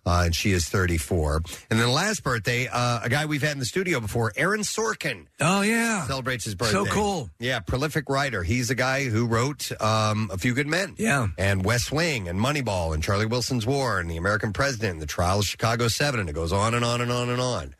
Uh, 0.05 0.23
and 0.25 0.35
she 0.35 0.51
is 0.51 0.67
34. 0.67 1.43
And 1.69 1.79
then 1.79 1.89
last 1.89 2.23
birthday, 2.23 2.67
uh, 2.67 2.99
a 3.03 3.07
guy 3.07 3.25
we've 3.25 3.41
had 3.41 3.53
in 3.53 3.59
the 3.59 3.65
studio 3.65 4.01
before, 4.01 4.33
Aaron 4.35 4.59
Sorkin, 4.61 5.27
oh 5.39 5.61
yeah. 5.61 6.05
celebrates 6.07 6.43
his 6.43 6.55
birthday. 6.55 6.73
So 6.73 6.85
cool. 6.85 7.29
Yeah, 7.39 7.61
prolific 7.61 8.09
writer. 8.09 8.43
He's 8.43 8.67
the 8.67 8.75
guy 8.75 9.05
who 9.05 9.27
wrote 9.27 9.71
um, 9.81 10.29
A 10.33 10.37
Few 10.37 10.53
Good 10.53 10.67
Men. 10.67 10.95
Yeah. 10.97 11.27
And 11.37 11.63
West 11.63 11.93
Wing 11.93 12.27
and 12.27 12.37
Moneyball 12.37 12.93
and 12.93 13.01
Charlie 13.01 13.27
Wilson's 13.27 13.65
War 13.65 13.99
and 13.99 14.11
The 14.11 14.17
American 14.17 14.51
President 14.51 14.91
and 14.93 15.01
The 15.01 15.05
Trial 15.05 15.39
of 15.39 15.45
Chicago 15.45 15.87
7. 15.87 16.19
And 16.19 16.29
it 16.29 16.33
goes 16.33 16.51
on 16.51 16.73
and 16.73 16.83
on 16.83 16.99
and 16.99 17.11
on 17.11 17.29
and 17.29 17.39
on. 17.39 17.73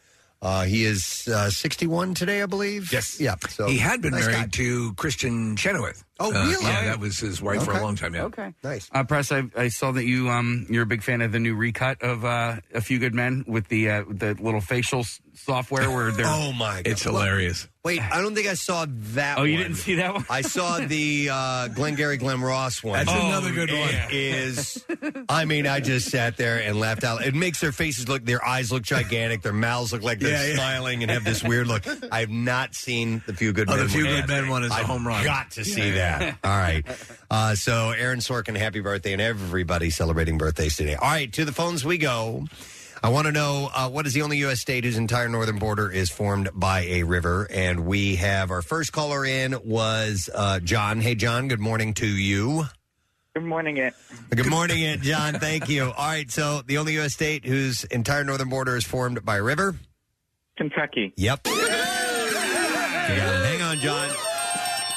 Uh, 0.44 0.64
he 0.66 0.84
is 0.84 1.26
uh, 1.30 1.50
61 1.50 2.14
today, 2.16 2.42
I 2.42 2.46
believe. 2.46 2.92
Yes. 2.92 3.18
Yeah. 3.20 3.36
So 3.48 3.66
He 3.68 3.78
had 3.78 4.02
been 4.02 4.12
nice 4.12 4.28
married 4.28 4.52
guy. 4.52 4.58
to 4.60 4.94
Kristin 4.96 5.58
Chenoweth. 5.58 6.04
Oh, 6.20 6.30
Uh, 6.32 6.46
really? 6.48 6.64
yeah, 6.66 6.86
that 6.86 7.00
was 7.00 7.18
his 7.20 7.42
wife 7.42 7.64
for 7.64 7.72
a 7.72 7.74
Okay. 7.76 7.84
long 7.84 7.96
time. 7.96 8.14
Yeah. 8.14 8.24
Okay. 8.26 8.54
Nice. 8.64 8.88
Uh, 8.92 9.04
Press, 9.04 9.32
I, 9.32 9.44
I 9.58 9.68
saw 9.70 9.92
that 9.94 10.06
you 10.06 10.30
um 10.30 10.66
you're 10.70 10.84
a 10.84 10.86
big 10.88 11.02
fan 11.04 11.22
of 11.22 11.32
the 11.32 11.40
new 11.40 11.56
recut 11.56 12.02
of 12.04 12.24
uh, 12.24 12.58
A 12.74 12.82
Few 12.82 13.00
Good 13.00 13.16
Men 13.16 13.44
with 13.48 13.68
the 13.68 13.90
uh, 13.90 14.04
the 14.10 14.36
little 14.40 14.62
facial 14.62 15.00
s- 15.00 15.20
software 15.34 15.90
where 15.90 16.12
they're. 16.12 16.26
Oh, 16.34 16.52
my 16.54 16.76
God. 16.84 16.88
It's 16.88 17.04
hilarious. 17.04 17.68
Wait, 17.84 18.02
I 18.02 18.22
don't 18.22 18.34
think 18.34 18.48
I 18.48 18.54
saw 18.54 18.86
that 18.88 19.38
Oh, 19.38 19.44
you 19.44 19.58
didn't 19.58 19.76
see 19.76 19.96
that 19.96 20.14
one? 20.14 20.26
I 20.30 20.42
saw 20.42 20.80
the 20.88 21.30
uh, 21.32 21.68
Glengarry 21.70 22.16
Glen 22.18 22.40
Ross 22.42 22.82
one. 22.82 22.94
That's 23.06 23.12
another 23.12 23.52
good 23.52 23.72
one. 23.72 23.90
It 24.10 24.14
is. 24.14 24.86
I 25.30 25.44
mean, 25.46 25.68
I 25.68 25.80
just 25.82 26.10
sat 26.10 26.38
there 26.38 26.62
and 26.64 26.80
laughed 26.80 27.04
out. 27.04 27.26
It 27.26 27.36
makes 27.36 27.60
their 27.60 27.74
faces 27.74 28.08
look, 28.08 28.24
their 28.24 28.44
eyes 28.46 28.72
look 28.72 28.84
gigantic, 28.84 29.42
their 29.42 29.52
mouths 29.54 29.92
look 29.92 30.02
like 30.02 30.20
they're 30.20 30.32
Yeah, 30.32 30.48
yeah. 30.50 30.56
smiling 30.56 31.02
and 31.04 31.12
have 31.12 31.26
this 31.26 31.44
weird 31.44 31.68
look. 31.68 31.84
I 32.12 32.22
have 32.22 32.30
not 32.30 32.74
seen 32.74 33.22
the 33.26 33.34
Few 33.34 33.52
Good 33.52 33.68
Oh, 33.70 33.76
Men. 33.76 33.84
The 33.86 33.90
Few 33.92 34.06
one. 34.06 34.16
Good 34.16 34.28
Men 34.30 34.48
one 34.50 34.64
is 34.64 34.72
a 34.72 34.76
I've 34.76 34.86
home 34.86 35.06
run. 35.06 35.24
Got 35.26 35.52
to 35.52 35.66
see 35.66 35.92
that. 36.04 36.38
All 36.44 36.58
right. 36.58 36.86
Uh, 37.30 37.56
so, 37.56 37.92
Aaron 37.92 38.20
Sorkin, 38.20 38.58
happy 38.58 38.80
birthday, 38.80 39.14
and 39.14 39.22
everybody 39.22 39.90
celebrating 39.90 40.38
birthdays 40.38 40.78
today. 40.78 40.96
All 40.96 41.10
right, 41.10 41.32
to 41.34 41.46
the 41.46 41.52
phones 41.52 41.84
we 41.84 41.98
go. 41.98 42.46
I 43.06 43.10
want 43.10 43.26
to 43.28 43.34
know 43.34 43.70
uh, 43.74 43.90
what 43.90 44.08
is 44.08 44.14
the 44.14 44.22
only 44.22 44.38
U.S. 44.38 44.62
state 44.62 44.86
whose 44.86 44.98
entire 44.98 45.28
northern 45.28 45.60
border 45.60 45.92
is 45.92 46.10
formed 46.10 46.50
by 46.54 46.84
a 46.84 47.04
river? 47.04 47.50
And 47.52 47.86
we 47.86 48.16
have 48.16 48.50
our 48.50 48.62
first 48.62 48.94
caller 48.94 49.26
in 49.26 49.58
was 49.66 50.30
uh, 50.34 50.62
John. 50.62 51.02
Hey, 51.02 51.14
John. 51.14 51.50
Good 51.50 51.60
morning 51.60 51.94
to 51.96 52.08
you. 52.08 52.64
Good 53.36 53.44
morning, 53.44 53.76
it. 53.76 53.94
Good 54.30 54.46
morning, 54.46 54.84
it 54.84 55.02
John. 55.02 55.34
Thank 55.34 55.68
you. 55.68 55.86
All 55.86 56.08
right. 56.08 56.32
So 56.32 56.62
the 56.66 56.78
only 56.78 56.94
U.S. 56.94 57.14
state 57.14 57.46
whose 57.46 57.84
entire 57.86 58.24
northern 58.24 58.48
border 58.48 58.78
is 58.78 58.86
formed 58.86 59.26
by 59.26 59.38
a 59.38 59.44
river. 59.44 59.76
Kentucky. 60.56 61.14
Yep. 61.18 61.48
You 61.48 61.68
got. 61.68 61.74
Hang 63.10 63.62
on, 63.64 63.80
John. 63.80 64.33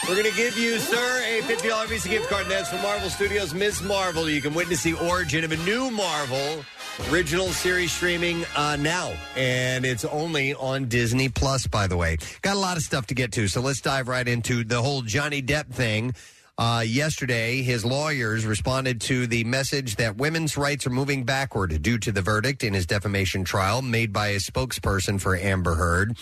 We're 0.08 0.14
going 0.14 0.30
to 0.30 0.36
give 0.36 0.56
you, 0.56 0.78
sir, 0.78 1.22
a 1.24 1.42
$50 1.42 1.88
Visa 1.88 2.08
gift 2.08 2.28
card. 2.28 2.42
And 2.42 2.50
that's 2.52 2.68
from 2.68 2.80
Marvel 2.80 3.10
Studios' 3.10 3.52
Ms. 3.52 3.82
Marvel. 3.82 4.30
You 4.30 4.40
can 4.40 4.54
witness 4.54 4.84
the 4.84 4.92
origin 4.92 5.42
of 5.42 5.50
a 5.50 5.56
new 5.58 5.90
Marvel 5.90 6.64
original 7.10 7.48
series 7.48 7.90
streaming 7.90 8.44
uh, 8.56 8.76
now. 8.76 9.12
And 9.36 9.84
it's 9.84 10.04
only 10.04 10.54
on 10.54 10.86
Disney 10.86 11.28
Plus, 11.28 11.66
by 11.66 11.88
the 11.88 11.96
way. 11.96 12.18
Got 12.42 12.54
a 12.54 12.60
lot 12.60 12.76
of 12.76 12.84
stuff 12.84 13.06
to 13.08 13.16
get 13.16 13.32
to. 13.32 13.48
So 13.48 13.60
let's 13.60 13.80
dive 13.80 14.06
right 14.06 14.26
into 14.28 14.62
the 14.62 14.80
whole 14.80 15.02
Johnny 15.02 15.42
Depp 15.42 15.72
thing. 15.72 16.14
Uh, 16.56 16.84
yesterday, 16.86 17.62
his 17.62 17.84
lawyers 17.84 18.46
responded 18.46 19.00
to 19.02 19.26
the 19.26 19.42
message 19.42 19.96
that 19.96 20.18
women's 20.18 20.56
rights 20.56 20.86
are 20.86 20.90
moving 20.90 21.24
backward 21.24 21.82
due 21.82 21.98
to 21.98 22.12
the 22.12 22.22
verdict 22.22 22.62
in 22.62 22.74
his 22.74 22.86
defamation 22.86 23.42
trial 23.42 23.82
made 23.82 24.12
by 24.12 24.28
a 24.28 24.36
spokesperson 24.36 25.20
for 25.20 25.36
Amber 25.36 25.74
Heard. 25.74 26.16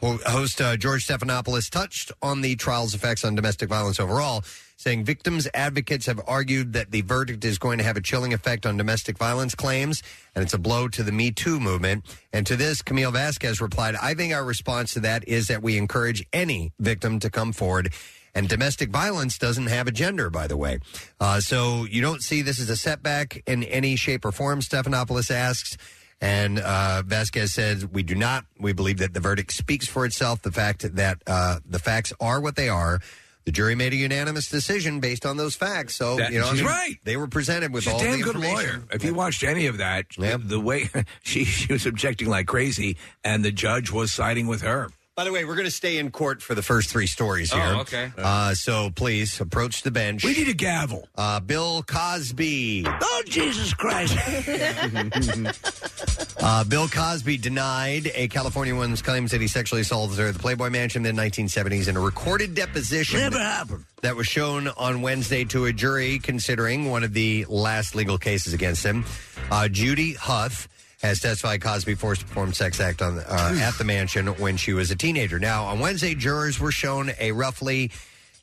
Ho- 0.00 0.18
Host 0.26 0.60
uh, 0.60 0.76
George 0.76 1.06
Stephanopoulos 1.06 1.70
touched 1.70 2.12
on 2.22 2.40
the 2.40 2.56
trial's 2.56 2.94
effects 2.94 3.24
on 3.24 3.34
domestic 3.34 3.68
violence 3.68 3.98
overall, 3.98 4.44
saying 4.76 5.04
victims' 5.04 5.48
advocates 5.54 6.06
have 6.06 6.20
argued 6.26 6.72
that 6.72 6.92
the 6.92 7.00
verdict 7.00 7.44
is 7.44 7.58
going 7.58 7.78
to 7.78 7.84
have 7.84 7.96
a 7.96 8.00
chilling 8.00 8.32
effect 8.32 8.64
on 8.64 8.76
domestic 8.76 9.18
violence 9.18 9.54
claims, 9.54 10.02
and 10.34 10.44
it's 10.44 10.54
a 10.54 10.58
blow 10.58 10.86
to 10.86 11.02
the 11.02 11.10
Me 11.10 11.32
Too 11.32 11.58
movement. 11.58 12.04
And 12.32 12.46
to 12.46 12.54
this, 12.54 12.80
Camille 12.80 13.10
Vasquez 13.10 13.60
replied, 13.60 13.96
I 13.96 14.14
think 14.14 14.32
our 14.32 14.44
response 14.44 14.94
to 14.94 15.00
that 15.00 15.26
is 15.26 15.48
that 15.48 15.62
we 15.62 15.76
encourage 15.76 16.24
any 16.32 16.72
victim 16.78 17.18
to 17.20 17.30
come 17.30 17.52
forward. 17.52 17.92
And 18.34 18.48
domestic 18.48 18.90
violence 18.90 19.36
doesn't 19.36 19.66
have 19.66 19.88
a 19.88 19.90
gender, 19.90 20.30
by 20.30 20.46
the 20.46 20.56
way. 20.56 20.78
Uh, 21.18 21.40
so 21.40 21.86
you 21.86 22.00
don't 22.00 22.22
see 22.22 22.42
this 22.42 22.60
as 22.60 22.70
a 22.70 22.76
setback 22.76 23.42
in 23.46 23.64
any 23.64 23.96
shape 23.96 24.24
or 24.24 24.30
form, 24.30 24.60
Stephanopoulos 24.60 25.30
asks. 25.30 25.76
And 26.20 26.58
uh, 26.58 27.02
Vasquez 27.06 27.52
says, 27.52 27.86
We 27.86 28.02
do 28.02 28.14
not. 28.14 28.44
We 28.58 28.72
believe 28.72 28.98
that 28.98 29.14
the 29.14 29.20
verdict 29.20 29.52
speaks 29.52 29.86
for 29.86 30.04
itself. 30.04 30.42
The 30.42 30.50
fact 30.52 30.96
that 30.96 31.22
uh, 31.26 31.60
the 31.68 31.78
facts 31.78 32.12
are 32.20 32.40
what 32.40 32.56
they 32.56 32.68
are. 32.68 33.00
The 33.44 33.52
jury 33.52 33.74
made 33.74 33.94
a 33.94 33.96
unanimous 33.96 34.50
decision 34.50 35.00
based 35.00 35.24
on 35.24 35.38
those 35.38 35.54
facts. 35.54 35.96
So, 35.96 36.16
That- 36.16 36.32
you 36.32 36.40
know, 36.40 36.48
I 36.48 36.50
she's 36.50 36.58
mean, 36.60 36.66
right. 36.66 36.96
They 37.04 37.16
were 37.16 37.28
presented 37.28 37.72
with 37.72 37.84
She's 37.84 37.94
all 37.94 38.00
a 38.00 38.02
damn 38.02 38.18
the 38.18 38.24
good 38.24 38.34
information. 38.36 38.80
lawyer. 38.80 38.84
If 38.92 39.04
you 39.04 39.14
watched 39.14 39.42
any 39.42 39.66
of 39.66 39.78
that, 39.78 40.04
the, 40.18 40.36
the 40.38 40.60
way 40.60 40.90
she 41.22 41.44
she 41.44 41.72
was 41.72 41.86
objecting 41.86 42.28
like 42.28 42.46
crazy, 42.46 42.98
and 43.24 43.42
the 43.44 43.50
judge 43.52 43.90
was 43.90 44.12
siding 44.12 44.48
with 44.48 44.60
her. 44.62 44.90
By 45.18 45.24
the 45.24 45.32
way, 45.32 45.44
we're 45.44 45.56
going 45.56 45.64
to 45.64 45.70
stay 45.72 45.98
in 45.98 46.12
court 46.12 46.42
for 46.42 46.54
the 46.54 46.62
first 46.62 46.90
three 46.90 47.08
stories 47.08 47.52
here. 47.52 47.72
Oh, 47.74 47.80
okay. 47.80 48.12
Uh, 48.16 48.54
so 48.54 48.90
please 48.94 49.40
approach 49.40 49.82
the 49.82 49.90
bench. 49.90 50.22
We 50.22 50.32
need 50.32 50.46
a 50.46 50.54
gavel. 50.54 51.08
Uh, 51.16 51.40
Bill 51.40 51.82
Cosby. 51.82 52.84
Oh 52.86 53.22
Jesus 53.26 53.74
Christ! 53.74 54.16
Uh, 56.40 56.62
Bill 56.62 56.86
Cosby 56.86 57.36
denied 57.36 58.12
a 58.14 58.28
California 58.28 58.72
woman's 58.72 59.02
claims 59.02 59.32
that 59.32 59.40
he 59.40 59.48
sexually 59.48 59.82
assaulted 59.82 60.18
her 60.18 60.28
at 60.28 60.34
the 60.34 60.40
Playboy 60.40 60.70
Mansion 60.70 61.04
in 61.04 61.16
the 61.16 61.20
1970s 61.20 61.88
in 61.88 61.96
a 61.96 62.00
recorded 62.00 62.54
deposition. 62.54 63.18
Never 63.18 63.40
happened. 63.40 63.84
That 64.02 64.14
was 64.14 64.28
shown 64.28 64.68
on 64.68 65.02
Wednesday 65.02 65.44
to 65.46 65.64
a 65.64 65.72
jury 65.72 66.20
considering 66.20 66.90
one 66.90 67.02
of 67.02 67.12
the 67.12 67.44
last 67.48 67.96
legal 67.96 68.18
cases 68.18 68.52
against 68.52 68.86
him. 68.86 69.04
Uh, 69.50 69.66
Judy 69.66 70.14
Huth 70.14 70.68
has 71.02 71.20
testified 71.20 71.60
Cosby 71.60 71.94
forced 71.94 72.22
to 72.22 72.26
perform 72.26 72.52
sex 72.52 72.80
act 72.80 73.02
on 73.02 73.18
uh, 73.18 73.58
at 73.60 73.74
the 73.74 73.84
mansion 73.84 74.26
when 74.38 74.56
she 74.56 74.72
was 74.72 74.90
a 74.90 74.96
teenager. 74.96 75.38
Now, 75.38 75.64
on 75.66 75.78
Wednesday, 75.78 76.14
jurors 76.14 76.58
were 76.58 76.72
shown 76.72 77.12
a 77.20 77.32
roughly 77.32 77.90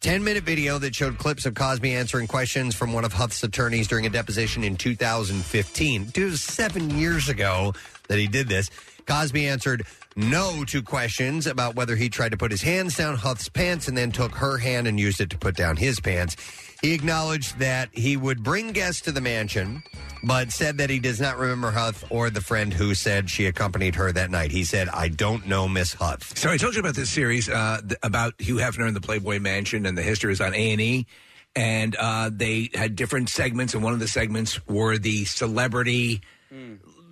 10 0.02 0.24
minute 0.24 0.44
video 0.44 0.78
that 0.80 0.96
showed 0.96 1.18
clips 1.18 1.46
of 1.46 1.54
Cosby 1.54 1.94
answering 1.94 2.28
questions 2.28 2.76
from 2.76 2.94
one 2.94 3.04
of 3.04 3.14
Huth's 3.14 3.44
attorneys 3.44 3.88
during 3.88 4.06
a 4.06 4.10
deposition 4.10 4.64
in 4.64 4.78
2015. 4.78 6.12
It 6.16 6.24
was 6.24 6.42
seven 6.42 6.92
years 6.92 7.28
ago 7.28 7.74
that 8.08 8.20
he 8.20 8.28
did 8.28 8.48
this. 8.48 8.70
Cosby 9.06 9.48
answered 9.48 9.86
no 10.16 10.64
to 10.66 10.82
questions 10.82 11.46
about 11.46 11.76
whether 11.76 11.96
he 11.96 12.10
tried 12.10 12.32
to 12.32 12.38
put 12.38 12.52
his 12.52 12.62
hands 12.62 12.96
down 12.96 13.16
Huth's 13.16 13.50
pants 13.50 13.88
and 13.88 13.98
then 13.98 14.12
took 14.12 14.34
her 14.36 14.58
hand 14.58 14.88
and 14.88 15.00
used 15.00 15.20
it 15.20 15.30
to 15.32 15.38
put 15.38 15.56
down 15.56 15.76
his 15.76 16.00
pants. 16.00 16.36
He 16.82 16.94
acknowledged 16.94 17.60
that 17.60 17.90
he 17.94 18.18
would 18.18 18.44
bring 18.44 18.72
guests 18.72 19.02
to 19.02 19.12
the 19.12 19.22
mansion, 19.22 19.84
but 20.24 20.52
said 20.52 20.78
that 20.78 20.90
he 20.90 21.00
does 21.00 21.20
not 21.20 21.38
remember 21.38 21.72
Huth 21.72 22.04
or 22.10 22.30
the 22.30 22.42
friend 22.42 22.74
who 22.74 22.94
said 22.94 23.30
she 23.30 23.46
accompanied 23.46 23.96
her 23.96 24.12
that 24.12 24.30
night. 24.30 24.52
He 24.52 24.64
said, 24.64 24.90
I 24.90 25.08
don't 25.08 25.48
know 25.48 25.68
Miss 25.68 25.94
Huth. 25.94 26.38
So 26.38 26.50
I 26.50 26.58
told 26.58 26.76
you 26.76 26.82
about 26.82 26.96
this 26.96 27.10
series 27.10 27.50
uh, 27.50 27.82
th- 27.82 28.00
about 28.04 28.40
Hugh 28.40 28.56
Hefner 28.58 28.88
and 28.88 28.96
the 28.96 29.02
Playboy 29.02 29.40
Mansion, 29.40 29.86
and 29.86 29.98
the 29.98 30.04
history 30.04 30.32
is 30.34 30.42
on 30.42 30.54
A 30.54 30.72
and 30.72 30.82
E. 30.82 31.08
And 31.56 31.96
uh, 31.96 32.30
they 32.34 32.70
had 32.74 32.98
different 32.98 33.30
segments, 33.30 33.74
and 33.74 33.82
one 33.82 33.94
of 33.94 34.00
the 34.00 34.10
segments 34.10 34.66
were 34.68 34.98
the 34.98 35.24
celebrity. 35.24 36.22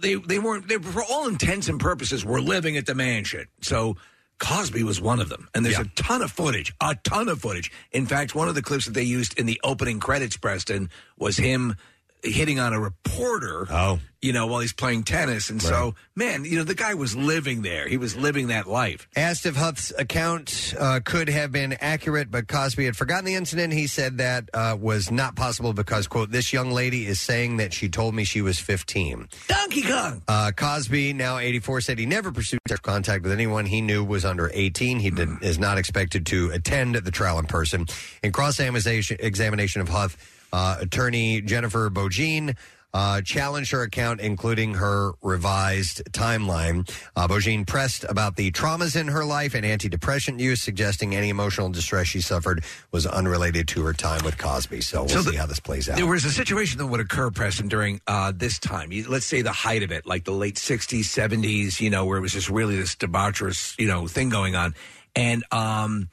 They 0.02 0.15
they 0.15 0.38
weren't. 0.38 0.67
They 0.67 0.78
for 0.78 1.02
all 1.10 1.30
intents 1.30 1.69
and 1.69 1.80
purposes 1.80 2.26
were 2.26 2.41
living 2.41 2.76
at 2.76 2.86
the 2.86 2.93
mansion. 2.93 3.47
So 3.62 3.95
Cosby 4.39 4.83
was 4.83 4.99
one 4.99 5.19
of 5.19 5.29
them, 5.29 5.47
and 5.53 5.65
there's 5.65 5.79
a 5.79 5.85
ton 5.95 6.21
of 6.21 6.31
footage, 6.31 6.73
a 6.81 6.95
ton 7.03 7.29
of 7.29 7.39
footage. 7.39 7.71
In 7.91 8.05
fact, 8.05 8.35
one 8.35 8.49
of 8.49 8.55
the 8.55 8.61
clips 8.61 8.85
that 8.85 8.93
they 8.93 9.03
used 9.03 9.39
in 9.39 9.45
the 9.45 9.59
opening 9.63 9.99
credits, 9.99 10.35
Preston, 10.35 10.89
was 11.17 11.37
him 11.37 11.75
hitting 12.23 12.59
on 12.59 12.73
a 12.73 12.79
reporter. 12.79 13.67
Oh, 13.69 13.99
you 14.21 14.31
know, 14.31 14.47
while 14.47 14.62
he's 14.62 14.71
playing 14.71 15.03
tennis, 15.03 15.49
and 15.49 15.62
so 15.62 15.95
man, 16.15 16.45
you 16.45 16.57
know, 16.57 16.63
the 16.63 16.75
guy 16.75 16.93
was 16.93 17.13
living 17.13 17.62
there. 17.62 17.89
He 17.89 17.97
was 17.97 18.15
living 18.15 18.47
that 18.47 18.67
life. 18.67 19.05
Asked 19.17 19.45
if 19.45 19.57
Huth's 19.57 19.91
account 19.97 20.73
uh, 20.79 21.01
could 21.03 21.27
have 21.27 21.51
been 21.51 21.73
accurate, 21.73 22.31
but 22.31 22.47
Cosby 22.47 22.86
had 22.86 22.95
forgotten 22.95 23.25
the 23.25 23.36
incident. 23.36 23.73
He 23.73 23.86
said 23.86 24.19
that 24.19 24.49
uh, 24.53 24.77
was 24.79 25.12
not 25.12 25.36
possible 25.36 25.73
because, 25.73 26.07
quote, 26.07 26.31
this 26.31 26.53
young 26.53 26.71
lady 26.71 27.05
is 27.05 27.19
saying 27.19 27.57
that 27.57 27.73
she 27.73 27.89
told 27.89 28.15
me 28.15 28.23
she 28.23 28.41
was 28.41 28.59
15. 28.59 29.27
Donkey 29.49 29.81
Kong. 29.81 30.21
Uh, 30.25 30.51
Cosby, 30.55 31.12
now 31.12 31.38
84, 31.38 31.81
said 31.81 31.99
he 31.99 32.05
never 32.05 32.31
pursued 32.31 32.62
sexual 32.65 32.93
contact 32.93 33.23
with 33.23 33.33
anyone 33.33 33.65
he 33.65 33.81
knew 33.81 34.05
was 34.05 34.23
under 34.23 34.49
18. 34.53 34.99
He 34.99 35.09
did, 35.09 35.29
is 35.41 35.59
not 35.59 35.77
expected 35.77 36.25
to 36.27 36.49
attend 36.51 36.95
the 36.95 37.12
trial 37.12 37.39
in 37.39 37.45
person. 37.45 37.88
In 38.23 38.31
cross 38.31 38.57
examination 38.57 39.17
examination 39.19 39.81
of 39.81 39.89
Huth, 39.89 40.17
uh, 40.53 40.77
attorney 40.79 41.41
Jennifer 41.41 41.89
Bonjean 41.89 42.55
uh, 42.95 43.21
challenged 43.21 43.71
her 43.71 43.81
account, 43.81 44.21
including 44.21 44.75
her 44.75 45.13
revised 45.23 46.03
timeline. 46.11 46.87
Uh, 47.15 47.27
Bonjean 47.27 47.65
pressed 47.65 48.05
about 48.07 48.35
the 48.35 48.51
traumas 48.51 48.95
in 48.95 49.07
her 49.07 49.25
life 49.25 49.55
and 49.55 49.65
antidepressant 49.65 50.39
use, 50.39 50.61
suggesting 50.61 51.15
any 51.15 51.29
emotional 51.29 51.69
distress 51.69 52.05
she 52.05 52.21
suffered 52.21 52.63
was 52.91 53.07
unrelated 53.07 53.67
to 53.69 53.81
her 53.83 53.93
time 53.93 54.23
with 54.23 54.37
Cosby. 54.37 54.81
So 54.81 54.99
we'll 55.01 55.09
So 55.09 55.21
see 55.23 55.31
the- 55.31 55.37
how 55.37 55.47
this 55.47 55.59
plays 55.59 55.89
out. 55.89 55.95
There 55.97 56.05
was 56.05 56.23
a 56.23 56.29
situation 56.31 56.77
that 56.77 56.85
would 56.85 56.99
occur, 56.99 57.31
Preston, 57.31 57.67
during 57.67 57.99
uh, 58.05 58.31
this 58.35 58.59
time. 58.59 58.91
You- 58.91 59.09
Let's 59.09 59.25
say 59.25 59.41
the 59.41 59.51
height 59.51 59.81
of 59.81 59.91
it, 59.91 60.05
like 60.05 60.23
the 60.25 60.31
late 60.31 60.57
'60s, 60.57 61.05
'70s. 61.05 61.81
You 61.81 61.89
know, 61.89 62.05
where 62.05 62.19
it 62.19 62.21
was 62.21 62.33
just 62.33 62.49
really 62.51 62.75
this 62.77 62.95
debaucherous, 62.95 63.73
you 63.79 63.87
know, 63.87 64.05
thing 64.07 64.29
going 64.29 64.55
on, 64.55 64.75
and 65.15 65.43
um, 65.51 66.09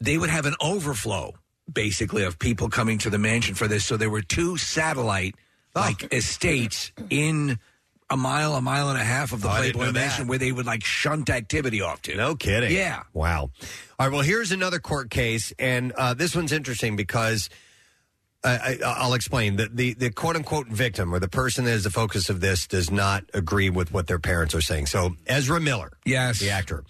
they 0.00 0.16
would 0.18 0.30
have 0.30 0.46
an 0.46 0.54
overflow, 0.60 1.34
basically, 1.70 2.24
of 2.24 2.38
people 2.38 2.68
coming 2.68 2.98
to 2.98 3.10
the 3.10 3.18
mansion 3.18 3.54
for 3.54 3.68
this. 3.68 3.84
So 3.84 3.96
there 3.96 4.10
were 4.10 4.22
two 4.22 4.56
satellite 4.56 5.34
like 5.74 6.12
estates 6.12 6.92
in 7.10 7.58
a 8.10 8.16
mile, 8.16 8.54
a 8.54 8.60
mile 8.60 8.90
and 8.90 9.00
a 9.00 9.04
half 9.04 9.32
of 9.32 9.40
the 9.40 9.48
Oh, 9.48 9.52
I 9.52 9.62
didn't 9.62 9.76
Playboy 9.76 9.86
know 9.86 9.92
that. 9.92 10.00
Mansion, 10.00 10.26
where 10.28 10.38
they 10.38 10.52
would 10.52 10.66
like 10.66 10.84
shunt 10.84 11.30
activity 11.30 11.80
off 11.80 12.02
to. 12.02 12.14
No 12.14 12.34
kidding. 12.34 12.70
Yeah. 12.72 13.04
Wow. 13.14 13.50
All 13.98 14.06
right. 14.06 14.12
Well, 14.12 14.20
here's 14.20 14.52
another 14.52 14.78
court 14.78 15.10
case, 15.10 15.52
and 15.58 15.92
uh, 15.92 16.12
this 16.12 16.36
one's 16.36 16.52
interesting 16.52 16.94
because 16.94 17.48
uh, 18.44 18.58
I, 18.60 18.78
I'll 18.84 19.14
explain. 19.14 19.56
The, 19.56 19.70
the 19.72 19.94
the 19.94 20.10
quote 20.10 20.36
unquote 20.36 20.66
victim 20.66 21.14
or 21.14 21.20
the 21.20 21.28
person 21.28 21.64
that 21.64 21.70
is 21.70 21.84
the 21.84 21.90
focus 21.90 22.28
of 22.28 22.40
this 22.40 22.66
does 22.66 22.90
not 22.90 23.24
agree 23.32 23.70
with 23.70 23.92
what 23.92 24.08
their 24.08 24.18
parents 24.18 24.54
are 24.54 24.60
saying. 24.60 24.86
So 24.86 25.16
Ezra 25.26 25.58
Miller, 25.60 25.92
yes, 26.04 26.38
the 26.40 26.50
actor. 26.50 26.84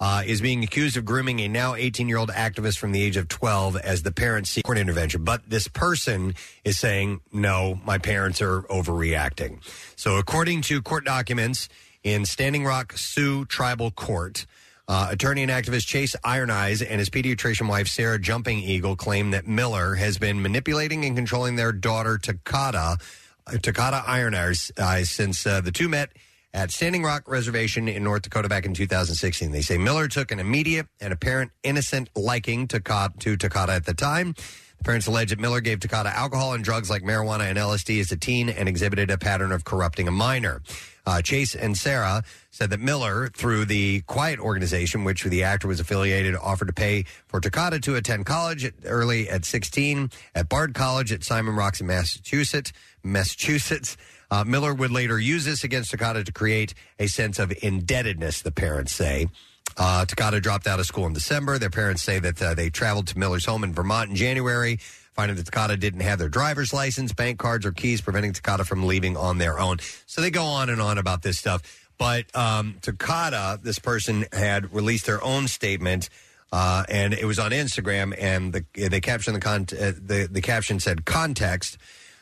Uh, 0.00 0.22
is 0.24 0.40
being 0.40 0.62
accused 0.62 0.96
of 0.96 1.04
grooming 1.04 1.40
a 1.40 1.48
now 1.48 1.74
18 1.74 2.08
year 2.08 2.18
old 2.18 2.30
activist 2.30 2.78
from 2.78 2.92
the 2.92 3.02
age 3.02 3.16
of 3.16 3.26
12 3.26 3.76
as 3.76 4.04
the 4.04 4.12
parents 4.12 4.48
seek 4.48 4.64
court 4.64 4.78
intervention. 4.78 5.24
But 5.24 5.50
this 5.50 5.66
person 5.66 6.36
is 6.64 6.78
saying, 6.78 7.20
no, 7.32 7.80
my 7.84 7.98
parents 7.98 8.40
are 8.40 8.62
overreacting. 8.62 9.58
So, 9.96 10.16
according 10.16 10.62
to 10.62 10.80
court 10.82 11.04
documents 11.04 11.68
in 12.04 12.24
Standing 12.26 12.64
Rock 12.64 12.92
Sioux 12.96 13.44
Tribal 13.44 13.90
Court, 13.90 14.46
uh, 14.88 15.08
attorney 15.10 15.42
and 15.42 15.52
activist 15.52 15.86
Chase 15.86 16.16
Iron 16.24 16.50
Eyes 16.50 16.80
and 16.80 16.98
his 16.98 17.10
pediatrician 17.10 17.68
wife 17.68 17.88
Sarah 17.88 18.18
Jumping 18.18 18.58
Eagle 18.58 18.96
claim 18.96 19.32
that 19.32 19.46
Miller 19.46 19.96
has 19.96 20.16
been 20.16 20.40
manipulating 20.40 21.04
and 21.04 21.14
controlling 21.14 21.56
their 21.56 21.72
daughter 21.72 22.16
Tokata, 22.16 23.00
uh, 23.46 23.50
Tokata 23.50 24.02
Iron 24.06 24.34
Eyes, 24.34 24.72
Eyes 24.80 25.10
since 25.10 25.46
uh, 25.46 25.60
the 25.60 25.72
two 25.72 25.88
met 25.88 26.10
at 26.54 26.70
Standing 26.70 27.02
Rock 27.02 27.28
Reservation 27.28 27.88
in 27.88 28.02
North 28.04 28.22
Dakota 28.22 28.48
back 28.48 28.64
in 28.64 28.74
2016. 28.74 29.52
They 29.52 29.62
say 29.62 29.78
Miller 29.78 30.08
took 30.08 30.30
an 30.32 30.40
immediate 30.40 30.86
and 31.00 31.12
apparent 31.12 31.52
innocent 31.62 32.08
liking 32.16 32.66
to, 32.68 32.80
to 32.80 33.36
Tokata 33.36 33.68
at 33.68 33.84
the 33.84 33.94
time. 33.94 34.34
The 34.78 34.84
parents 34.84 35.06
allege 35.08 35.30
that 35.30 35.40
Miller 35.40 35.60
gave 35.60 35.80
Tokata 35.80 36.12
alcohol 36.12 36.54
and 36.54 36.62
drugs 36.64 36.88
like 36.88 37.02
marijuana 37.02 37.50
and 37.50 37.58
LSD 37.58 38.00
as 38.00 38.12
a 38.12 38.16
teen 38.16 38.48
and 38.48 38.68
exhibited 38.68 39.10
a 39.10 39.18
pattern 39.18 39.50
of 39.52 39.64
corrupting 39.64 40.06
a 40.06 40.12
minor. 40.12 40.62
Uh, 41.04 41.22
Chase 41.22 41.54
and 41.54 41.76
Sarah 41.76 42.22
said 42.50 42.70
that 42.70 42.80
Miller, 42.80 43.28
through 43.28 43.64
the 43.64 44.02
Quiet 44.02 44.38
organization, 44.38 45.04
which 45.04 45.24
the 45.24 45.42
actor 45.42 45.66
was 45.66 45.80
affiliated, 45.80 46.36
offered 46.36 46.68
to 46.68 46.74
pay 46.74 47.04
for 47.26 47.40
Tokata 47.40 47.80
to 47.82 47.96
attend 47.96 48.26
college 48.26 48.64
at, 48.64 48.74
early 48.84 49.28
at 49.28 49.44
16 49.44 50.10
at 50.34 50.48
Bard 50.48 50.74
College 50.74 51.12
at 51.12 51.24
Simon's 51.24 51.56
Rock 51.56 51.80
in 51.80 51.86
Massachusetts. 51.86 52.72
Massachusetts. 53.02 53.96
Uh, 54.30 54.44
Miller 54.44 54.74
would 54.74 54.90
later 54.90 55.18
use 55.18 55.44
this 55.44 55.64
against 55.64 55.92
Tokata 55.92 56.24
to 56.24 56.32
create 56.32 56.74
a 56.98 57.06
sense 57.06 57.38
of 57.38 57.52
indebtedness, 57.62 58.42
the 58.42 58.52
parents 58.52 58.92
say. 58.92 59.28
Uh, 59.76 60.04
Tokata 60.06 60.42
dropped 60.42 60.66
out 60.66 60.80
of 60.80 60.86
school 60.86 61.06
in 61.06 61.12
December. 61.12 61.58
Their 61.58 61.70
parents 61.70 62.02
say 62.02 62.18
that 62.18 62.42
uh, 62.42 62.54
they 62.54 62.68
traveled 62.68 63.06
to 63.08 63.18
Miller's 63.18 63.44
home 63.44 63.64
in 63.64 63.72
Vermont 63.72 64.10
in 64.10 64.16
January, 64.16 64.78
finding 65.12 65.36
that 65.36 65.46
Tokata 65.46 65.78
didn't 65.78 66.00
have 66.00 66.18
their 66.18 66.28
driver's 66.28 66.72
license, 66.72 67.12
bank 67.12 67.38
cards, 67.38 67.64
or 67.64 67.72
keys, 67.72 68.00
preventing 68.00 68.32
Tokata 68.32 68.66
from 68.66 68.86
leaving 68.86 69.16
on 69.16 69.38
their 69.38 69.58
own. 69.58 69.78
So 70.06 70.20
they 70.20 70.30
go 70.30 70.44
on 70.44 70.68
and 70.68 70.80
on 70.80 70.98
about 70.98 71.22
this 71.22 71.38
stuff. 71.38 71.62
But 71.96 72.24
um, 72.34 72.76
Tokata, 72.80 73.62
this 73.62 73.78
person, 73.78 74.26
had 74.32 74.72
released 74.72 75.06
their 75.06 75.22
own 75.22 75.48
statement. 75.48 76.08
Uh, 76.50 76.82
and 76.88 77.12
it 77.12 77.26
was 77.26 77.38
on 77.38 77.50
Instagram, 77.50 78.14
and 78.18 78.54
the 78.54 78.88
they 78.88 79.02
captioned 79.02 79.36
the 79.36 79.40
con- 79.40 79.66
uh, 79.72 79.92
the 80.00 80.28
the 80.30 80.40
caption 80.40 80.80
said 80.80 81.04
context. 81.04 81.76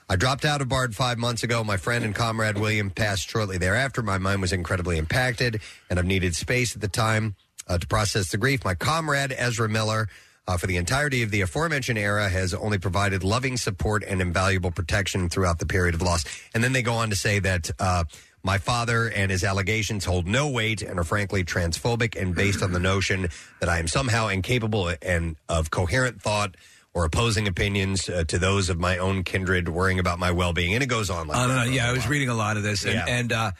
I 0.09 0.15
dropped 0.15 0.45
out 0.45 0.61
of 0.61 0.69
Bard 0.69 0.95
five 0.95 1.19
months 1.19 1.43
ago. 1.43 1.65
My 1.65 1.77
friend 1.77 2.05
and 2.05 2.15
comrade 2.15 2.59
William 2.59 2.91
passed 2.91 3.29
shortly 3.29 3.59
thereafter. 3.59 4.03
My 4.03 4.19
mind 4.19 4.41
was 4.41 4.53
incredibly 4.53 4.99
impacted, 4.99 5.61
and 5.91 5.99
I've 5.99 6.07
needed 6.07 6.37
space 6.37 6.77
at 6.77 6.81
the 6.81 6.89
time 6.89 7.35
uh, 7.67 7.79
to 7.79 7.87
process 7.89 8.31
the 8.31 8.37
grief. 8.37 8.65
My 8.65 8.77
comrade 8.77 9.35
Ezra 9.37 9.69
Miller 9.69 10.09
uh, 10.47 10.57
for 10.57 10.69
the 10.69 10.77
entirety 10.77 11.25
of 11.25 11.33
the 11.33 11.41
aforementioned 11.41 11.99
era 11.99 12.29
has 12.29 12.55
only 12.55 12.79
provided 12.79 13.25
loving 13.25 13.57
support 13.57 14.05
and 14.05 14.21
invaluable 14.21 14.71
protection 14.71 15.29
throughout 15.29 15.59
the 15.59 15.67
period 15.67 15.97
of 15.97 16.03
loss. 16.03 16.25
And 16.55 16.63
then 16.63 16.73
they 16.73 16.83
go 16.83 16.95
on 16.95 17.11
to 17.11 17.17
say 17.17 17.41
that 17.41 17.69
uh, 17.81 18.05
my 18.45 18.59
father 18.59 19.11
and 19.11 19.33
his 19.33 19.43
allegations 19.43 20.05
hold 20.05 20.29
no 20.29 20.49
weight 20.49 20.83
and 20.83 21.01
are 21.01 21.05
frankly 21.05 21.43
transphobic 21.43 22.21
and 22.21 22.33
based 22.33 22.63
on 22.63 22.71
the 22.71 22.79
notion 22.79 23.29
that 23.59 23.69
I 23.69 23.81
am 23.81 23.89
somehow 23.89 24.29
incapable 24.29 24.93
and 25.03 25.35
of 25.49 25.73
coherent 25.73 26.23
thought 26.23 26.55
or 26.97 27.05
opposing 27.05 27.47
opinions 27.47 28.09
uh, 28.09 28.25
to 28.27 28.39
those 28.39 28.71
of 28.71 28.79
my 28.81 28.97
own 28.97 29.23
kindred, 29.23 29.69
worrying 29.69 29.99
about 29.99 30.19
my 30.19 30.31
well-being. 30.31 30.73
And 30.73 30.83
it 30.83 30.87
goes 30.87 31.11
on 31.11 31.29
like 31.29 31.37
I 31.37 31.41
don't 31.47 31.49
that 31.51 31.57
know. 31.67 31.71
for 31.71 31.77
Yeah, 31.77 31.89
I 31.91 31.93
was 31.93 32.01
while. 32.05 32.09
reading 32.11 32.29
a 32.31 32.35
lot 32.35 32.57
of 32.57 32.63
this, 32.63 32.85
and, 32.87 32.95
Yeah. 32.95 33.05
and 33.07 33.33
uh, 33.35 33.51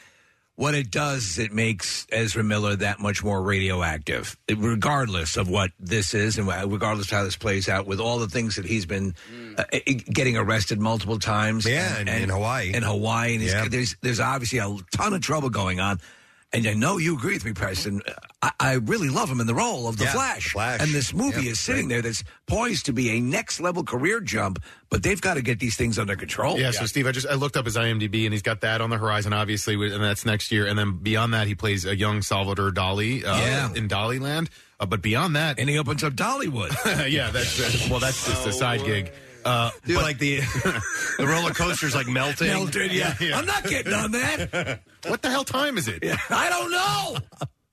what 0.55 0.73
it 0.73 0.89
does 0.89 1.23
is 1.23 1.37
it 1.37 1.53
makes 1.53 2.07
Ezra 2.11 2.43
Miller 2.43 2.75
that 2.77 2.99
much 2.99 3.23
more 3.23 3.39
radioactive, 3.43 4.35
regardless 4.49 5.37
of 5.37 5.47
what 5.47 5.69
this 5.79 6.15
is, 6.15 6.39
and 6.39 6.47
regardless 6.47 7.11
of 7.11 7.11
how 7.11 7.23
this 7.25 7.35
plays 7.35 7.69
out. 7.69 7.85
With 7.85 7.99
all 7.99 8.17
the 8.17 8.27
things 8.27 8.55
that 8.55 8.65
he's 8.65 8.87
been 8.87 9.13
uh, 9.55 9.65
uh, 9.71 9.79
getting 10.11 10.35
arrested 10.35 10.79
multiple 10.81 11.19
times, 11.19 11.63
Yeah, 11.63 11.95
and, 11.97 12.09
in- 12.09 12.23
in 12.23 12.29
Hawaii. 12.29 12.73
in 12.73 12.81
Hawaii, 12.81 13.33
and 13.33 13.41
he's- 13.43 13.53
Yeah. 13.53 13.67
there's 13.69 13.95
there's 14.01 14.19
obviously 14.19 14.57
a 14.57 14.75
ton 14.91 15.13
of 15.13 15.21
trouble 15.21 15.51
going 15.51 15.79
on. 15.79 15.99
And 16.53 16.65
I 16.65 16.73
know 16.73 16.97
you 16.97 17.13
agree 17.17 17.33
with 17.33 17.43
me, 17.43 17.51
Preston. 17.51 18.01
I, 18.41 18.51
I 18.59 18.73
really 18.75 19.09
love 19.09 19.29
him 19.29 19.41
in 19.41 19.47
the 19.47 19.53
role 19.53 19.87
of 19.89 19.97
the 19.97 20.05
Yeah, 20.05 20.13
Flash. 20.13 20.43
The 20.45 20.49
Flash. 20.51 20.81
And 20.81 20.91
this 20.93 21.13
movie 21.13 21.43
Yeah, 21.43 21.51
is 21.51 21.59
sitting 21.59 21.89
there 21.89 22.01
that's 22.01 22.23
poised 22.45 22.85
to 22.85 22.93
be 22.93 23.09
a 23.17 23.19
next 23.19 23.59
level 23.59 23.83
career 23.83 24.21
jump, 24.21 24.63
but 24.89 25.03
they've 25.03 25.19
got 25.19 25.33
to 25.33 25.41
get 25.41 25.59
these 25.59 25.75
things 25.75 25.99
under 25.99 26.15
control. 26.15 26.57
Yeah, 26.57 26.71
so 26.71 26.85
Steve, 26.85 27.05
I 27.05 27.11
just 27.11 27.27
I 27.27 27.33
looked 27.33 27.57
up 27.57 27.65
his 27.65 27.75
IMDb 27.75 28.23
and 28.23 28.33
he's 28.33 28.41
got 28.41 28.61
that 28.61 28.79
on 28.79 28.89
the 28.89 28.97
horizon, 28.97 29.33
obviously, 29.33 29.75
and 29.75 30.01
that's 30.01 30.25
next 30.25 30.49
year. 30.51 30.65
And 30.67 30.79
then 30.79 30.93
beyond 30.99 31.33
that, 31.33 31.47
he 31.47 31.53
plays 31.55 31.83
a 31.85 31.95
young 31.97 32.21
Salvador 32.21 32.71
Dali 32.71 33.25
uh, 33.25 33.37
Yeah. 33.41 33.73
in 33.73 33.89
Dollyland. 33.89 34.47
Uh, 34.79 34.85
but 34.85 35.01
beyond 35.01 35.35
that, 35.35 35.59
and 35.59 35.67
he 35.69 35.77
opens 35.77 36.03
up 36.03 36.13
Dollywood. 36.13 36.71
yeah, 37.11 37.29
that's 37.31 37.59
uh, 37.59 37.87
well, 37.89 37.99
that's 37.99 38.25
just 38.27 38.47
a 38.47 38.53
side 38.53 38.85
gig. 38.85 39.11
Uh, 39.47 39.71
Dude, 39.85 39.95
but- 39.95 40.03
like 40.03 40.17
the 40.19 40.37
the 41.17 41.25
roller 41.27 41.51
coaster's 41.51 41.95
like 41.95 42.07
melting. 42.07 42.47
Melted, 42.47 42.91
yeah. 42.91 43.15
I'm 43.33 43.45
not 43.45 43.63
getting 43.63 43.93
on 43.93 44.11
that. 44.11 44.81
what 45.07 45.21
the 45.21 45.29
hell 45.29 45.43
time 45.45 45.77
is 45.77 45.87
it? 45.87 46.03
I 46.29 46.49
don't 46.49 46.71
know. 46.71 47.17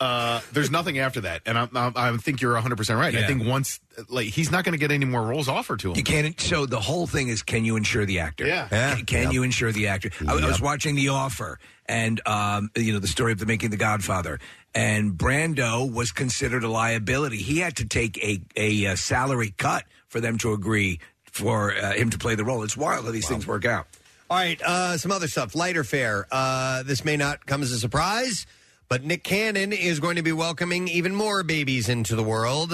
Uh, 0.01 0.41
there's 0.53 0.71
nothing 0.73 0.99
after 0.99 1.21
that, 1.23 1.41
and 1.47 1.57
I, 1.57 1.69
I, 1.75 1.93
I 1.97 2.17
think 2.19 2.41
you're 2.43 2.53
100 2.55 2.77
percent 2.77 2.99
right. 2.99 3.15
I 3.15 3.21
Yeah. 3.21 3.27
think 3.27 3.47
once, 3.47 3.81
like, 4.09 4.27
he's 4.27 4.51
not 4.51 4.65
going 4.65 4.73
to 4.73 4.79
get 4.79 4.91
any 4.91 5.05
more 5.05 5.23
roles 5.23 5.49
offered 5.49 5.79
to 5.81 5.91
him. 5.91 5.97
You 5.97 6.03
can't. 6.03 6.39
So 6.41 6.67
the 6.67 6.81
whole 6.81 7.07
thing 7.07 7.29
is, 7.29 7.43
can 7.43 7.65
you 7.65 7.77
insure 7.77 8.05
the 8.05 8.19
actor? 8.19 8.47
Yeah. 8.47 8.97
Can, 9.07 9.31
you 9.31 9.45
insure 9.45 9.73
the 9.73 9.87
actor? 9.89 10.11
I, 10.27 10.33
I 10.33 10.47
was 10.47 10.61
watching 10.61 10.95
The 10.97 11.09
Offer, 11.09 11.59
and 11.87 12.21
um, 12.27 12.71
you 12.77 12.93
know 12.93 12.99
the 12.99 13.07
story 13.09 13.33
of 13.33 13.39
the 13.39 13.47
making 13.47 13.69
of 13.69 13.71
the 13.71 13.77
Godfather, 13.79 14.41
and 14.75 15.13
Brando 15.13 15.91
was 15.91 16.11
considered 16.13 16.65
a 16.65 16.69
liability. 16.69 17.39
He 17.39 17.61
had 17.61 17.77
to 17.77 17.87
take 17.87 18.19
a 18.23 18.41
a, 18.57 18.87
uh 18.89 18.97
salary 18.97 19.55
cut 19.57 19.85
for 20.09 20.21
them 20.21 20.39
to 20.39 20.53
agree 20.53 20.99
for 21.35 21.75
uh, 21.77 21.93
him 21.93 22.11
to 22.11 22.19
play 22.19 22.37
the 22.37 22.45
role. 22.45 22.63
It's 22.63 22.77
wild 22.77 23.05
how 23.05 23.11
these 23.11 23.29
things 23.29 23.47
work 23.47 23.65
out. 23.65 23.89
All 24.31 24.39
right, 24.39 24.61
uh, 24.63 24.97
some 24.97 25.13
other 25.13 25.29
stuff. 25.29 25.55
Lighter 25.55 25.85
fare. 25.85 26.27
Uh, 26.31 26.83
this 26.85 27.05
may 27.05 27.17
not 27.17 27.45
come 27.45 27.63
as 27.63 27.73
a 27.73 27.79
surprise, 27.79 28.47
but 28.89 29.03
Nick 29.05 29.25
Cannon 29.25 29.73
is 29.73 30.01
going 30.01 30.17
to 30.17 30.23
be 30.23 30.33
welcoming 30.33 30.89
even 30.89 31.15
more 31.15 31.43
babies 31.43 31.89
into 31.89 32.15
the 32.17 32.23
world. 32.23 32.73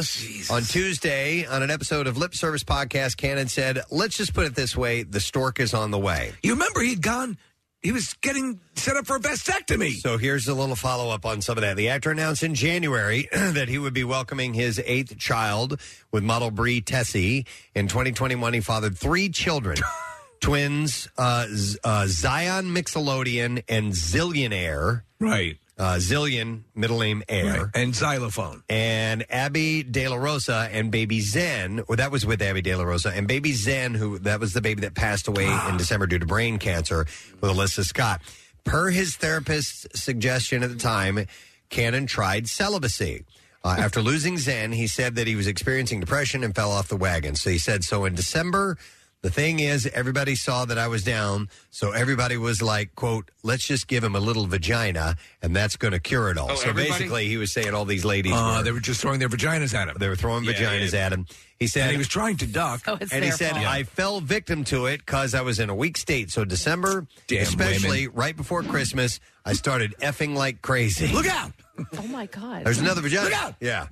On 0.50 0.62
Tuesday, 0.62 1.46
on 1.46 1.62
an 1.62 1.70
episode 1.70 2.06
of 2.06 2.18
Lip 2.18 2.34
Service 2.34 2.62
Podcast, 2.62 3.16
Cannon 3.16 3.48
said, 3.48 3.80
Let's 3.90 4.16
just 4.16 4.34
put 4.34 4.46
it 4.46 4.54
this 4.54 4.76
way 4.76 5.02
the 5.02 5.20
stork 5.20 5.58
is 5.58 5.74
on 5.74 5.90
the 5.90 5.98
way. 5.98 6.32
You 6.42 6.52
remember 6.52 6.82
he'd 6.82 7.02
gone. 7.02 7.38
He 7.82 7.92
was 7.92 8.12
getting 8.20 8.60
set 8.74 8.96
up 8.96 9.06
for 9.06 9.16
a 9.16 9.20
vasectomy. 9.20 9.92
So 9.92 10.18
here's 10.18 10.46
a 10.48 10.54
little 10.54 10.76
follow 10.76 11.08
up 11.10 11.24
on 11.24 11.40
some 11.40 11.56
of 11.56 11.62
that. 11.62 11.76
The 11.76 11.88
actor 11.88 12.10
announced 12.10 12.42
in 12.42 12.54
January 12.54 13.28
that 13.32 13.68
he 13.68 13.78
would 13.78 13.94
be 13.94 14.04
welcoming 14.04 14.52
his 14.52 14.80
eighth 14.84 15.16
child 15.18 15.80
with 16.12 16.22
model 16.22 16.50
Bre 16.50 16.80
Tiesi. 16.80 17.46
In 17.74 17.88
2021, 17.88 18.52
he 18.52 18.60
fathered 18.60 18.98
three 18.98 19.30
children. 19.30 19.78
Twins 20.40 21.08
uh, 21.16 21.46
Z- 21.50 21.78
uh, 21.84 22.06
Zion 22.06 22.66
Mixolydian 22.74 23.62
and 23.68 23.92
Zillionaire. 23.92 25.02
Right. 25.18 25.58
Uh, 25.80 25.96
Zillion, 25.96 26.64
middle 26.74 26.98
name 26.98 27.22
Air. 27.26 27.70
And 27.74 27.96
xylophone. 27.96 28.62
And 28.68 29.24
Abby 29.30 29.82
De 29.82 30.08
La 30.08 30.16
Rosa 30.16 30.68
and 30.70 30.90
baby 30.90 31.20
Zen, 31.20 31.82
or 31.88 31.96
that 31.96 32.10
was 32.10 32.26
with 32.26 32.42
Abby 32.42 32.60
De 32.60 32.74
La 32.74 32.84
Rosa, 32.84 33.08
and 33.08 33.26
baby 33.26 33.52
Zen, 33.52 33.94
who 33.94 34.18
that 34.18 34.40
was 34.40 34.52
the 34.52 34.60
baby 34.60 34.82
that 34.82 34.94
passed 34.94 35.26
away 35.26 35.46
in 35.70 35.78
December 35.78 36.06
due 36.06 36.18
to 36.18 36.26
brain 36.26 36.58
cancer 36.58 37.06
with 37.40 37.50
Alyssa 37.50 37.82
Scott. 37.82 38.20
Per 38.62 38.90
his 38.90 39.16
therapist's 39.16 39.86
suggestion 39.98 40.62
at 40.62 40.68
the 40.68 40.76
time, 40.76 41.26
Cannon 41.70 42.06
tried 42.06 42.46
celibacy. 42.46 43.24
Uh, 43.64 43.76
after 43.78 44.02
losing 44.02 44.36
Zen, 44.36 44.72
he 44.72 44.86
said 44.86 45.14
that 45.14 45.26
he 45.26 45.34
was 45.34 45.46
experiencing 45.46 46.00
depression 46.00 46.44
and 46.44 46.54
fell 46.54 46.72
off 46.72 46.88
the 46.88 46.96
wagon. 46.96 47.36
So 47.36 47.48
he 47.48 47.58
said, 47.58 47.84
so 47.84 48.04
in 48.04 48.14
December, 48.14 48.76
the 49.22 49.30
thing 49.30 49.60
is, 49.60 49.86
everybody 49.88 50.34
saw 50.34 50.64
that 50.64 50.78
I 50.78 50.88
was 50.88 51.04
down, 51.04 51.48
so 51.70 51.92
everybody 51.92 52.36
was 52.36 52.62
like, 52.62 52.94
"quote 52.94 53.30
Let's 53.42 53.66
just 53.66 53.86
give 53.88 54.02
him 54.04 54.14
a 54.14 54.20
little 54.20 54.46
vagina, 54.46 55.16
and 55.42 55.54
that's 55.54 55.76
going 55.76 55.92
to 55.92 56.00
cure 56.00 56.30
it 56.30 56.38
all." 56.38 56.50
Oh, 56.50 56.54
so 56.54 56.70
everybody? 56.70 56.90
basically, 56.90 57.28
he 57.28 57.36
was 57.36 57.52
saying 57.52 57.74
all 57.74 57.84
these 57.84 58.04
ladies 58.04 58.32
Uh, 58.34 58.56
were, 58.58 58.62
they 58.64 58.72
were 58.72 58.80
just 58.80 59.00
throwing 59.00 59.18
their 59.18 59.28
vaginas 59.28 59.74
at 59.74 59.88
him. 59.88 59.96
they 59.98 60.08
were 60.08 60.16
throwing 60.16 60.44
Yeah, 60.44 60.52
vaginas 60.54 60.92
yeah. 60.92 61.06
at 61.06 61.12
him. 61.12 61.26
He 61.58 61.66
said 61.66 61.82
and 61.82 61.90
he 61.92 61.98
was 61.98 62.08
trying 62.08 62.38
to 62.38 62.46
duck. 62.46 62.80
Oh, 62.86 62.96
it's 62.98 63.12
and 63.12 63.22
he 63.22 63.28
their 63.28 63.36
said, 63.36 63.52
fault. 63.52 63.66
I 63.66 63.82
fell 63.82 64.20
victim 64.22 64.64
to 64.64 64.86
it 64.86 64.98
because 65.04 65.34
I 65.34 65.42
was 65.42 65.58
in 65.60 65.68
a 65.68 65.74
weak 65.74 65.98
state. 65.98 66.30
So 66.30 66.46
December, 66.46 67.06
Damn 67.26 67.42
especially 67.42 68.08
right 68.08 68.34
before 68.34 68.62
Christmas, 68.62 69.20
I 69.44 69.52
started 69.52 69.94
effing 70.00 70.34
like 70.34 70.62
crazy. 70.62 71.08
Look 71.08 71.26
out! 71.26 71.52
Oh 71.98 72.06
my 72.08 72.26
god. 72.26 72.64
There's 72.64 72.78
another 72.78 73.00
vagina. 73.00 73.24
Look 73.24 73.42
out! 73.42 73.54
Yeah. 73.60 73.86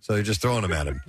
So 0.00 0.12
they're 0.14 0.22
just 0.22 0.42
throwing 0.42 0.62
them 0.62 0.72
at 0.72 0.86
him. 0.86 1.00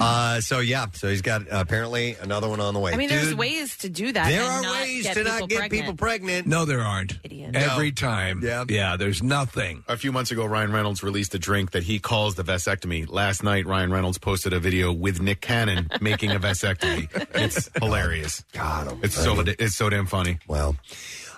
Uh, 0.00 0.40
so 0.40 0.58
yeah, 0.58 0.86
so 0.92 1.08
he's 1.08 1.22
got 1.22 1.42
uh, 1.42 1.60
apparently 1.60 2.16
another 2.20 2.48
one 2.48 2.60
on 2.60 2.74
the 2.74 2.80
way. 2.80 2.92
I 2.92 2.96
mean, 2.96 3.08
there's 3.08 3.28
Dude, 3.28 3.38
ways 3.38 3.76
to 3.78 3.88
do 3.88 4.12
that. 4.12 4.28
There 4.28 4.40
and 4.42 4.50
are 4.50 4.62
not 4.62 4.82
ways 4.82 5.02
get 5.04 5.14
to 5.14 5.22
not 5.24 5.32
people 5.34 5.46
get 5.48 5.58
pregnant. 5.58 5.82
people 5.82 5.96
pregnant. 5.96 6.46
No, 6.46 6.64
there 6.64 6.80
aren't. 6.80 7.18
Idiot. 7.22 7.54
Every 7.54 7.92
time. 7.92 8.40
Yeah. 8.42 8.64
Yeah, 8.68 8.96
there's 8.96 9.22
nothing. 9.22 9.84
A 9.88 9.96
few 9.96 10.10
months 10.12 10.30
ago, 10.30 10.44
Ryan 10.44 10.72
Reynolds 10.72 11.02
released 11.02 11.34
a 11.34 11.38
drink 11.38 11.70
that 11.72 11.84
he 11.84 11.98
calls 12.00 12.34
the 12.34 12.42
vasectomy. 12.44 13.08
Last 13.08 13.42
night, 13.42 13.66
Ryan 13.66 13.92
Reynolds 13.92 14.18
posted 14.18 14.52
a 14.52 14.60
video 14.60 14.92
with 14.92 15.20
Nick 15.22 15.40
Cannon 15.40 15.88
making 16.00 16.32
a 16.32 16.40
vasectomy. 16.40 17.08
It's 17.34 17.70
hilarious. 17.78 18.44
God, 18.52 18.98
It's 19.04 19.14
so 19.14 19.40
it's 19.46 19.74
so 19.76 19.88
damn 19.90 20.06
funny. 20.06 20.38
Well, 20.48 20.76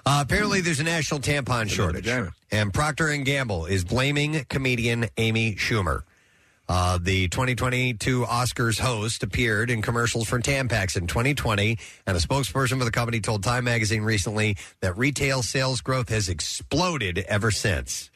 uh, 0.06 0.20
apparently 0.22 0.60
there's 0.60 0.80
a 0.80 0.84
national 0.84 1.20
tampon 1.20 1.68
shortage, 1.68 2.06
and 2.52 2.72
Procter 2.72 3.08
and 3.08 3.24
Gamble 3.24 3.66
is 3.66 3.84
blaming 3.84 4.44
comedian 4.48 5.06
Amy 5.18 5.56
Schumer. 5.56 6.02
Uh, 6.68 6.98
the 7.00 7.28
2022 7.28 8.22
Oscars 8.24 8.80
host 8.80 9.22
appeared 9.22 9.70
in 9.70 9.82
commercials 9.82 10.28
for 10.28 10.40
Tampax 10.40 10.96
in 10.96 11.06
2020, 11.06 11.78
and 12.06 12.16
a 12.16 12.20
spokesperson 12.20 12.78
for 12.78 12.84
the 12.84 12.90
company 12.90 13.20
told 13.20 13.42
Time 13.44 13.64
Magazine 13.64 14.02
recently 14.02 14.56
that 14.80 14.96
retail 14.96 15.42
sales 15.42 15.80
growth 15.80 16.08
has 16.08 16.28
exploded 16.28 17.18
ever 17.28 17.50
since. 17.52 18.10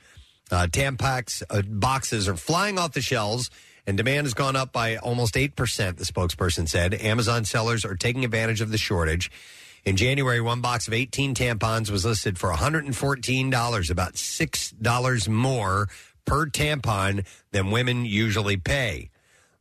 Uh, 0.50 0.66
Tampax 0.66 1.44
uh, 1.48 1.62
boxes 1.62 2.28
are 2.28 2.36
flying 2.36 2.76
off 2.76 2.92
the 2.92 3.00
shelves, 3.00 3.50
and 3.86 3.96
demand 3.96 4.26
has 4.26 4.34
gone 4.34 4.56
up 4.56 4.72
by 4.72 4.96
almost 4.96 5.34
8%, 5.34 5.54
the 5.96 6.04
spokesperson 6.04 6.68
said. 6.68 6.94
Amazon 6.94 7.44
sellers 7.44 7.84
are 7.84 7.94
taking 7.94 8.24
advantage 8.24 8.60
of 8.60 8.72
the 8.72 8.78
shortage. 8.78 9.30
In 9.84 9.96
January, 9.96 10.40
one 10.40 10.60
box 10.60 10.88
of 10.88 10.94
18 10.94 11.34
tampons 11.34 11.90
was 11.90 12.04
listed 12.04 12.38
for 12.38 12.52
$114, 12.52 13.90
about 13.90 14.14
$6 14.14 15.28
more 15.28 15.88
per 16.26 16.46
tampon 16.46 17.26
than 17.52 17.70
women 17.70 18.04
usually 18.04 18.56
pay. 18.56 19.10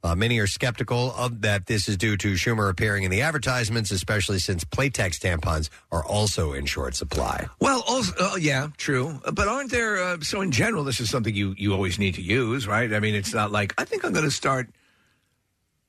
Uh, 0.02 0.16
many 0.16 0.40
are 0.40 0.48
skeptical 0.48 1.14
of 1.18 1.42
that 1.42 1.66
this 1.66 1.90
is 1.90 1.98
due 1.98 2.16
to 2.16 2.34
Schumer 2.34 2.70
appearing 2.70 3.04
in 3.04 3.12
the 3.12 3.22
advertisements, 3.22 3.92
especially 3.92 4.40
since 4.40 4.64
Playtex 4.64 5.20
tampons 5.20 5.70
are 5.92 6.06
also 6.06 6.54
in 6.54 6.66
short 6.66 6.96
supply. 6.96 7.48
Well, 7.60 7.84
also, 7.86 8.14
uh, 8.18 8.36
yeah, 8.38 8.68
true. 8.78 9.20
But 9.34 9.50
aren't 9.50 9.72
there? 9.72 10.02
Uh, 10.02 10.22
so 10.22 10.40
in 10.40 10.52
general, 10.52 10.86
this 10.86 11.02
is 11.02 11.10
something 11.10 11.36
you 11.36 11.54
you 11.58 11.74
always 11.74 12.00
need 12.00 12.16
to 12.16 12.22
use, 12.22 12.66
right? 12.66 12.94
I 12.94 13.02
mean, 13.02 13.14
it's 13.14 13.34
not 13.34 13.52
like 13.52 13.74
I 13.78 13.84
think 13.84 14.06
I'm 14.06 14.14
going 14.14 14.24
to 14.24 14.32
start 14.32 14.70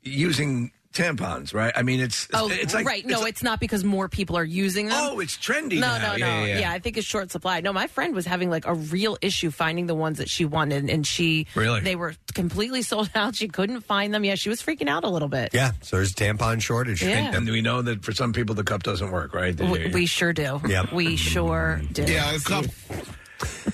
using 0.02 0.72
tampons, 0.92 1.54
right? 1.54 1.72
I 1.76 1.82
mean, 1.82 2.00
it's 2.00 2.26
Oh, 2.34 2.48
it's 2.50 2.74
like 2.74 2.84
right. 2.86 3.06
No, 3.06 3.24
it's, 3.24 3.42
not 3.42 3.60
because 3.60 3.84
more 3.84 4.08
people 4.08 4.36
are 4.36 4.44
using 4.44 4.86
them. 4.88 4.96
Oh, 4.98 5.20
it's 5.20 5.36
trendy 5.36 5.74
No, 5.78 5.86
now. 5.96 5.98
no, 5.98 6.16
no. 6.16 6.16
Yeah, 6.26 6.44
yeah, 6.44 6.58
yeah. 6.60 6.72
I 6.72 6.78
think 6.80 6.96
it's 6.96 7.06
short 7.06 7.30
supply. 7.30 7.60
No, 7.60 7.72
my 7.72 7.86
friend 7.86 8.14
was 8.14 8.26
having 8.26 8.50
like 8.50 8.66
a 8.66 8.74
real 8.74 9.16
issue 9.22 9.50
finding 9.50 9.86
the 9.86 9.94
ones 9.94 10.18
that 10.18 10.28
she 10.28 10.44
wanted, 10.44 10.90
and 10.90 11.06
she 11.06 11.46
Really? 11.54 11.80
they 11.80 11.96
were 11.96 12.14
completely 12.34 12.82
sold 12.90 13.08
out. 13.14 13.36
She 13.36 13.48
couldn't 13.48 13.82
find 13.82 14.12
them. 14.12 14.24
Yeah, 14.24 14.34
she 14.34 14.48
was 14.48 14.60
freaking 14.62 14.88
out 14.88 15.04
a 15.04 15.08
little 15.08 15.28
bit. 15.28 15.50
Yeah, 15.52 15.72
so 15.80 15.96
there's 15.96 16.10
a 16.12 16.14
tampon 16.14 16.60
shortage. 16.60 17.02
Yeah. 17.02 17.26
And, 17.28 17.36
and 17.36 17.48
we 17.48 17.60
know 17.62 17.82
that 17.82 18.04
for 18.04 18.12
some 18.12 18.32
people 18.32 18.54
the 18.54 18.64
cup 18.64 18.82
doesn't 18.82 19.10
work, 19.10 19.32
right? 19.32 19.58
We, 19.60 19.88
we 19.88 20.06
sure 20.06 20.32
do. 20.32 20.60
Yep. 20.66 20.92
We 20.92 21.16
sure 21.16 21.80
do. 21.92 22.02
Yeah, 22.02 22.32
it's 22.34 22.48
not. 22.48 22.66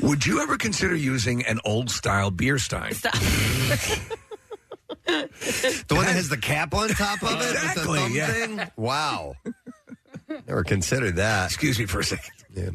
Would 0.01 0.25
you 0.27 0.41
ever 0.43 0.57
consider 0.57 0.95
using 0.95 1.45
an 1.47 1.59
old 1.65 1.91
style 1.91 2.31
beer 2.31 2.59
stein? 2.59 2.93
The 5.07 5.95
one 5.95 6.05
that 6.05 6.17
has 6.17 6.29
the 6.29 6.37
cap 6.37 6.75
on 6.75 6.89
top 6.89 7.23
of 7.23 7.41
it? 7.41 7.51
Exactly, 7.53 7.65
With 7.65 7.75
the 7.75 8.01
thumb 8.01 8.15
yeah. 8.15 8.27
thing? 8.27 8.71
Wow. 8.77 9.35
Never 10.47 10.65
considered 10.65 11.17
that. 11.17 11.47
Excuse 11.47 11.79
me 11.79 11.87
for 11.87 12.01
a 12.01 12.05
second. 12.05 12.33
Yeah. 12.55 12.71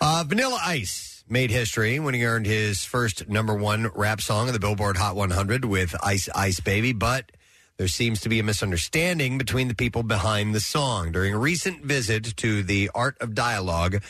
Uh, 0.00 0.24
Vanilla 0.26 0.60
Ice 0.64 1.24
made 1.28 1.50
history 1.50 1.98
when 2.00 2.14
he 2.14 2.24
earned 2.24 2.46
his 2.46 2.84
first 2.84 3.28
number 3.28 3.54
one 3.54 3.88
rap 3.94 4.20
song 4.20 4.48
on 4.48 4.52
the 4.52 4.58
Billboard 4.58 4.96
Hot 4.96 5.14
100 5.14 5.64
with 5.64 5.94
Ice 6.02 6.28
Ice 6.34 6.60
Baby, 6.60 6.92
but 6.92 7.30
there 7.76 7.88
seems 7.88 8.20
to 8.22 8.28
be 8.28 8.40
a 8.40 8.42
misunderstanding 8.42 9.38
between 9.38 9.68
the 9.68 9.74
people 9.74 10.02
behind 10.02 10.54
the 10.54 10.60
song. 10.60 11.12
During 11.12 11.32
a 11.34 11.38
recent 11.38 11.84
visit 11.84 12.36
to 12.38 12.62
the 12.62 12.90
Art 12.94 13.16
of 13.20 13.34
Dialogue, 13.34 14.02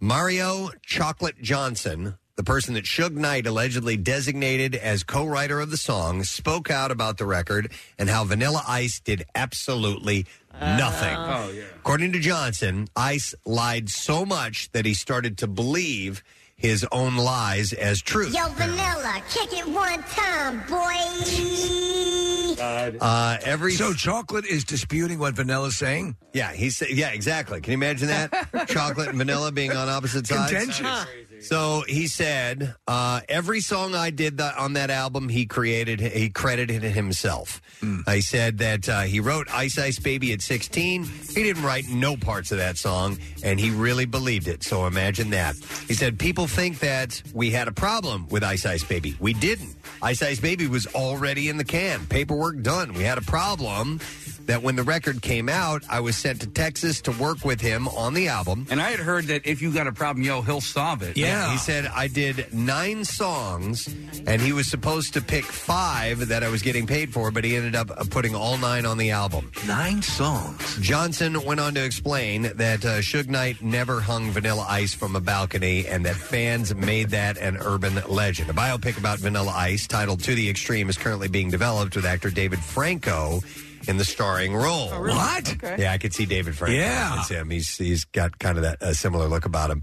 Mario 0.00 0.70
Chocolate 0.84 1.40
Johnson, 1.42 2.14
the 2.36 2.42
person 2.42 2.74
that 2.74 2.84
Suge 2.84 3.12
Knight 3.12 3.46
allegedly 3.46 3.96
designated 3.96 4.74
as 4.74 5.02
co 5.02 5.24
writer 5.26 5.60
of 5.60 5.70
the 5.70 5.76
song, 5.76 6.22
spoke 6.24 6.70
out 6.70 6.90
about 6.90 7.18
the 7.18 7.26
record 7.26 7.70
and 7.98 8.08
how 8.08 8.24
Vanilla 8.24 8.62
Ice 8.66 9.00
did 9.00 9.24
absolutely 9.34 10.26
nothing. 10.60 11.16
Oh, 11.16 11.46
oh, 11.48 11.52
yeah. 11.52 11.64
According 11.76 12.12
to 12.12 12.20
Johnson, 12.20 12.88
Ice 12.96 13.34
lied 13.44 13.88
so 13.88 14.24
much 14.24 14.70
that 14.72 14.84
he 14.84 14.94
started 14.94 15.38
to 15.38 15.46
believe 15.46 16.22
his 16.56 16.86
own 16.92 17.16
lies 17.16 17.72
as 17.72 18.00
truth. 18.00 18.34
Yo, 18.34 18.48
Vanilla, 18.50 19.20
kick 19.30 19.52
it 19.52 19.66
one 19.66 20.02
time, 20.04 20.62
boy. 20.68 22.41
Uh, 22.58 23.38
every 23.44 23.72
so 23.72 23.92
chocolate 23.92 24.46
is 24.46 24.64
disputing 24.64 25.18
what 25.18 25.34
Vanilla's 25.34 25.76
saying. 25.76 26.16
Yeah, 26.32 26.52
he's 26.52 26.82
yeah, 26.90 27.10
exactly. 27.10 27.60
Can 27.60 27.72
you 27.72 27.78
imagine 27.78 28.08
that? 28.08 28.66
Chocolate 28.68 29.08
and 29.08 29.18
vanilla 29.18 29.52
being 29.52 29.72
on 29.72 29.88
opposite 29.88 30.26
sides. 30.26 30.52
Contentious. 30.52 31.06
So 31.42 31.82
he 31.88 32.06
said, 32.06 32.76
uh, 32.86 33.20
every 33.28 33.60
song 33.60 33.96
I 33.96 34.10
did 34.10 34.38
that, 34.38 34.56
on 34.58 34.74
that 34.74 34.90
album, 34.90 35.28
he 35.28 35.44
created, 35.44 36.00
he 36.00 36.30
credited 36.30 36.84
it 36.84 36.92
himself. 36.92 37.60
Hmm. 37.80 38.00
Uh, 38.06 38.20
said 38.20 38.58
that 38.58 38.88
uh, 38.88 39.00
he 39.00 39.18
wrote 39.18 39.52
Ice 39.52 39.76
Ice 39.76 39.98
Baby 39.98 40.32
at 40.32 40.40
16. 40.40 41.04
He 41.04 41.42
didn't 41.42 41.64
write 41.64 41.88
no 41.88 42.16
parts 42.16 42.52
of 42.52 42.58
that 42.58 42.78
song, 42.78 43.18
and 43.42 43.58
he 43.58 43.70
really 43.70 44.04
believed 44.04 44.46
it. 44.46 44.62
So 44.62 44.86
imagine 44.86 45.30
that. 45.30 45.56
He 45.88 45.94
said, 45.94 46.18
people 46.18 46.46
think 46.46 46.78
that 46.78 47.20
we 47.34 47.50
had 47.50 47.66
a 47.66 47.72
problem 47.72 48.28
with 48.28 48.44
Ice 48.44 48.64
Ice 48.64 48.84
Baby. 48.84 49.16
We 49.18 49.32
didn't. 49.34 49.74
Ice 50.00 50.22
Ice 50.22 50.40
Baby 50.40 50.66
was 50.66 50.86
already 50.88 51.48
in 51.48 51.56
the 51.56 51.64
can, 51.64 52.06
paperwork 52.06 52.62
done. 52.62 52.94
We 52.94 53.02
had 53.02 53.18
a 53.18 53.22
problem 53.22 54.00
that 54.46 54.62
when 54.62 54.76
the 54.76 54.82
record 54.82 55.22
came 55.22 55.48
out, 55.48 55.82
I 55.88 56.00
was 56.00 56.16
sent 56.16 56.40
to 56.40 56.46
Texas 56.46 57.00
to 57.02 57.12
work 57.12 57.44
with 57.44 57.60
him 57.60 57.88
on 57.88 58.14
the 58.14 58.28
album. 58.28 58.66
And 58.70 58.80
I 58.80 58.90
had 58.90 59.00
heard 59.00 59.26
that 59.26 59.46
if 59.46 59.62
you 59.62 59.72
got 59.72 59.86
a 59.86 59.92
problem, 59.92 60.24
yo, 60.24 60.42
he'll 60.42 60.60
solve 60.60 61.02
it. 61.02 61.16
Yeah. 61.16 61.50
He 61.52 61.58
said 61.58 61.86
I 61.86 62.08
did 62.08 62.52
nine 62.52 63.04
songs, 63.04 63.86
and 64.26 64.40
he 64.40 64.52
was 64.52 64.68
supposed 64.68 65.14
to 65.14 65.20
pick 65.20 65.44
five 65.44 66.28
that 66.28 66.42
I 66.42 66.48
was 66.48 66.62
getting 66.62 66.86
paid 66.86 67.12
for, 67.12 67.30
but 67.30 67.44
he 67.44 67.56
ended 67.56 67.74
up 67.74 67.90
uh, 67.90 68.04
putting 68.10 68.34
all 68.34 68.58
nine 68.58 68.86
on 68.86 68.98
the 68.98 69.10
album. 69.10 69.50
Nine 69.66 70.02
songs. 70.02 70.78
Johnson 70.80 71.42
went 71.44 71.60
on 71.60 71.74
to 71.74 71.84
explain 71.84 72.42
that 72.42 72.84
uh, 72.84 72.98
Suge 72.98 73.28
Knight 73.28 73.62
never 73.62 74.00
hung 74.00 74.30
Vanilla 74.30 74.66
Ice 74.68 74.94
from 74.94 75.16
a 75.16 75.20
balcony, 75.20 75.86
and 75.86 76.04
that 76.06 76.16
fans 76.16 76.74
made 76.74 77.10
that 77.10 77.38
an 77.38 77.56
urban 77.58 78.02
legend. 78.08 78.50
A 78.50 78.52
biopic 78.52 78.98
about 78.98 79.18
Vanilla 79.18 79.52
Ice, 79.54 79.86
titled 79.86 80.22
"To 80.24 80.34
the 80.34 80.48
Extreme," 80.48 80.88
is 80.88 80.98
currently 80.98 81.28
being 81.28 81.50
developed 81.50 81.96
with 81.96 82.04
actor 82.04 82.30
David 82.30 82.58
Franco 82.60 83.40
in 83.88 83.96
the 83.96 84.04
starring 84.04 84.54
role. 84.54 84.88
What? 84.90 85.56
Yeah, 85.78 85.92
I 85.92 85.98
could 85.98 86.14
see 86.14 86.26
David 86.26 86.56
Franco. 86.56 86.76
Yeah. 86.76 87.18
as 87.20 87.28
him. 87.28 87.50
He's 87.50 87.76
he's 87.76 88.04
got 88.04 88.38
kind 88.38 88.56
of 88.58 88.62
that 88.64 88.82
uh, 88.82 88.92
similar 88.94 89.28
look 89.28 89.44
about 89.44 89.70
him. 89.70 89.82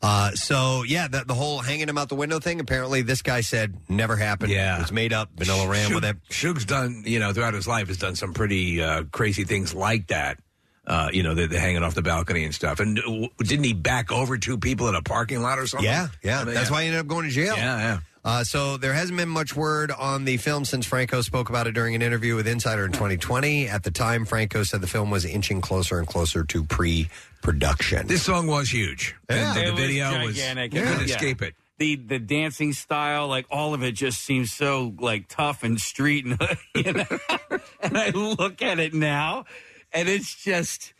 Uh, 0.00 0.30
so 0.32 0.84
yeah, 0.84 1.08
the, 1.08 1.24
the 1.26 1.34
whole 1.34 1.58
hanging 1.58 1.88
him 1.88 1.98
out 1.98 2.08
the 2.08 2.14
window 2.14 2.38
thing. 2.38 2.60
Apparently, 2.60 3.02
this 3.02 3.22
guy 3.22 3.40
said 3.40 3.74
never 3.88 4.16
happened. 4.16 4.52
Yeah. 4.52 4.80
it's 4.80 4.92
made 4.92 5.12
up. 5.12 5.30
Vanilla 5.36 5.68
ran 5.68 5.94
with 5.94 6.04
it. 6.04 6.16
Suge's 6.30 6.64
done, 6.64 7.02
you 7.04 7.18
know, 7.18 7.32
throughout 7.32 7.54
his 7.54 7.66
life 7.66 7.88
has 7.88 7.96
done 7.98 8.14
some 8.14 8.32
pretty 8.32 8.80
uh, 8.82 9.04
crazy 9.10 9.44
things 9.44 9.74
like 9.74 10.08
that. 10.08 10.38
Uh, 10.86 11.10
you 11.12 11.22
know, 11.22 11.34
they're, 11.34 11.48
they're 11.48 11.60
hanging 11.60 11.82
off 11.82 11.94
the 11.94 12.00
balcony 12.00 12.44
and 12.44 12.54
stuff. 12.54 12.80
And 12.80 12.98
uh, 12.98 13.02
w- 13.02 13.28
didn't 13.40 13.64
he 13.64 13.74
back 13.74 14.10
over 14.10 14.38
two 14.38 14.56
people 14.56 14.88
in 14.88 14.94
a 14.94 15.02
parking 15.02 15.42
lot 15.42 15.58
or 15.58 15.66
something? 15.66 15.84
Yeah, 15.84 16.08
yeah. 16.22 16.40
I 16.40 16.44
mean, 16.44 16.54
That's 16.54 16.70
why 16.70 16.82
he 16.82 16.86
ended 16.88 17.00
up 17.00 17.06
going 17.08 17.24
to 17.28 17.30
jail. 17.30 17.54
Yeah, 17.56 17.76
yeah. 17.78 17.98
Uh, 18.24 18.44
so 18.44 18.76
there 18.76 18.92
hasn't 18.92 19.16
been 19.16 19.28
much 19.28 19.54
word 19.56 19.90
on 19.90 20.24
the 20.24 20.36
film 20.36 20.64
since 20.64 20.84
Franco 20.84 21.20
spoke 21.22 21.48
about 21.48 21.66
it 21.66 21.72
during 21.72 21.94
an 21.94 22.02
interview 22.02 22.34
with 22.34 22.46
Insider 22.46 22.84
in 22.84 22.92
2020. 22.92 23.68
At 23.68 23.84
the 23.84 23.90
time, 23.90 24.24
Franco 24.24 24.62
said 24.64 24.80
the 24.80 24.86
film 24.86 25.10
was 25.10 25.24
inching 25.24 25.60
closer 25.60 25.98
and 25.98 26.06
closer 26.06 26.44
to 26.44 26.64
pre-production. 26.64 28.06
This 28.06 28.22
song 28.22 28.46
was 28.46 28.70
huge. 28.70 29.14
Yeah. 29.30 29.50
And 29.52 29.58
It 29.58 29.64
the 29.66 29.70
was 29.72 29.80
video 29.80 30.24
was, 30.26 30.36
gigantic. 30.36 30.74
you 30.74 30.82
couldn't 30.82 31.08
Yeah. 31.08 31.14
escape 31.14 31.42
it. 31.42 31.54
The 31.78 31.94
the 31.94 32.18
dancing 32.18 32.72
style, 32.72 33.28
like 33.28 33.46
all 33.52 33.72
of 33.72 33.84
it, 33.84 33.92
just 33.92 34.20
seems 34.22 34.52
so 34.52 34.94
like 34.98 35.28
tough 35.28 35.62
and 35.62 35.80
street, 35.80 36.24
and 36.26 36.36
you 36.74 36.92
know. 36.92 37.06
and 37.80 37.96
I 37.96 38.10
look 38.10 38.62
at 38.62 38.80
it 38.80 38.92
now, 38.94 39.44
and 39.92 40.08
it's 40.08 40.34
just, 40.42 40.92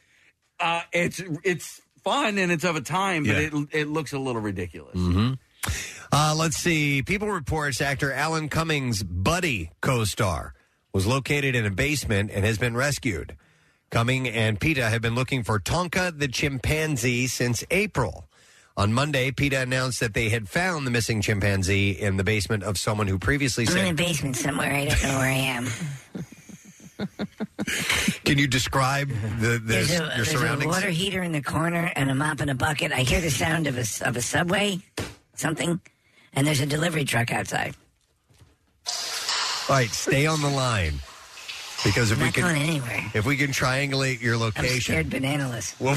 uh, 0.60 0.82
it's 0.92 1.20
it's 1.42 1.80
fun 2.04 2.38
and 2.38 2.52
it's 2.52 2.62
of 2.62 2.76
a 2.76 2.80
time, 2.80 3.24
but 3.24 3.32
Yeah. 3.36 3.48
it 3.48 3.52
it 3.72 3.88
looks 3.88 4.12
a 4.12 4.20
little 4.20 4.40
ridiculous. 4.40 4.94
hmm 4.94 5.32
Uh, 6.10 6.34
let's 6.36 6.56
see. 6.56 7.02
People 7.02 7.28
reports 7.30 7.80
actor 7.80 8.12
Alan 8.12 8.48
Cummings' 8.48 9.02
buddy 9.02 9.70
co-star 9.80 10.54
was 10.92 11.06
located 11.06 11.54
in 11.54 11.66
a 11.66 11.70
basement 11.70 12.30
and 12.32 12.44
has 12.44 12.58
been 12.58 12.74
rescued. 12.76 13.36
Cumming 13.90 14.28
and 14.28 14.58
PETA 14.60 14.88
have 14.88 15.00
been 15.02 15.14
looking 15.14 15.42
for 15.42 15.58
Tonka 15.58 16.18
the 16.18 16.28
chimpanzee 16.28 17.26
since 17.26 17.64
April. 17.70 18.28
On 18.76 18.92
Monday, 18.92 19.30
PETA 19.32 19.60
announced 19.60 20.00
that 20.00 20.14
they 20.14 20.28
had 20.28 20.48
found 20.48 20.86
the 20.86 20.90
missing 20.90 21.20
chimpanzee 21.20 21.90
in 21.90 22.16
the 22.16 22.24
basement 22.24 22.62
of 22.62 22.78
someone 22.78 23.06
who 23.08 23.18
previously 23.18 23.64
I'm 23.66 23.76
in 23.76 23.84
said, 23.84 23.90
a 23.90 23.94
basement 23.94 24.36
somewhere. 24.36 24.72
I 24.72 24.84
don't 24.86 25.02
know 25.02 25.18
where 25.18 25.28
I 25.28 25.32
am. 25.32 25.66
"Can 28.24 28.38
you 28.38 28.46
describe 28.46 29.08
the, 29.40 29.58
the 29.58 29.58
There's, 29.64 29.90
a, 29.90 29.94
your 29.94 30.06
there's 30.08 30.28
a 30.28 30.38
surroundings?" 30.38 30.66
water 30.72 30.90
heater 30.90 31.22
in 31.22 31.32
the 31.32 31.42
corner 31.42 31.92
and 31.96 32.10
a 32.10 32.14
mop 32.14 32.40
and 32.40 32.50
a 32.50 32.54
bucket. 32.54 32.92
I 32.92 33.00
hear 33.00 33.20
the 33.20 33.30
sound 33.30 33.66
of 33.66 33.76
a, 33.76 33.80
s- 33.80 34.00
of 34.02 34.16
a 34.16 34.22
subway, 34.22 34.78
something, 35.34 35.80
and 36.34 36.46
there's 36.46 36.60
a 36.60 36.66
delivery 36.66 37.04
truck 37.04 37.32
outside. 37.32 37.74
All 39.68 39.76
right, 39.76 39.90
stay 39.90 40.26
on 40.26 40.40
the 40.40 40.48
line 40.48 40.94
because 41.84 42.10
if 42.10 42.16
I'm 42.18 42.22
we 42.22 42.26
not 42.26 42.34
can, 42.34 42.42
going 42.44 42.62
anywhere. 42.62 43.04
if 43.14 43.26
we 43.26 43.36
can 43.36 43.50
triangulate 43.50 44.20
your 44.22 44.36
location. 44.36 44.64
I'm 44.64 44.64
location, 44.64 44.80
scared 44.94 45.10
bananaless. 45.10 45.78
Well, 45.78 45.94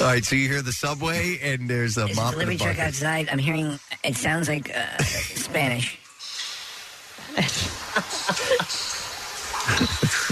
all 0.00 0.12
right. 0.12 0.24
So 0.24 0.34
you 0.34 0.48
hear 0.48 0.62
the 0.62 0.72
subway, 0.72 1.38
and 1.42 1.68
there's 1.68 1.96
a 1.96 2.04
There's 2.06 2.16
a 2.18 2.20
mop 2.20 2.32
and 2.32 2.40
delivery 2.40 2.54
a 2.54 2.58
truck 2.58 2.76
bucket. 2.76 2.86
outside. 2.88 3.28
I'm 3.30 3.38
hearing. 3.38 3.78
It 4.04 4.16
sounds 4.16 4.48
like 4.48 4.70
uh, 4.74 5.02
Spanish. 5.02 5.98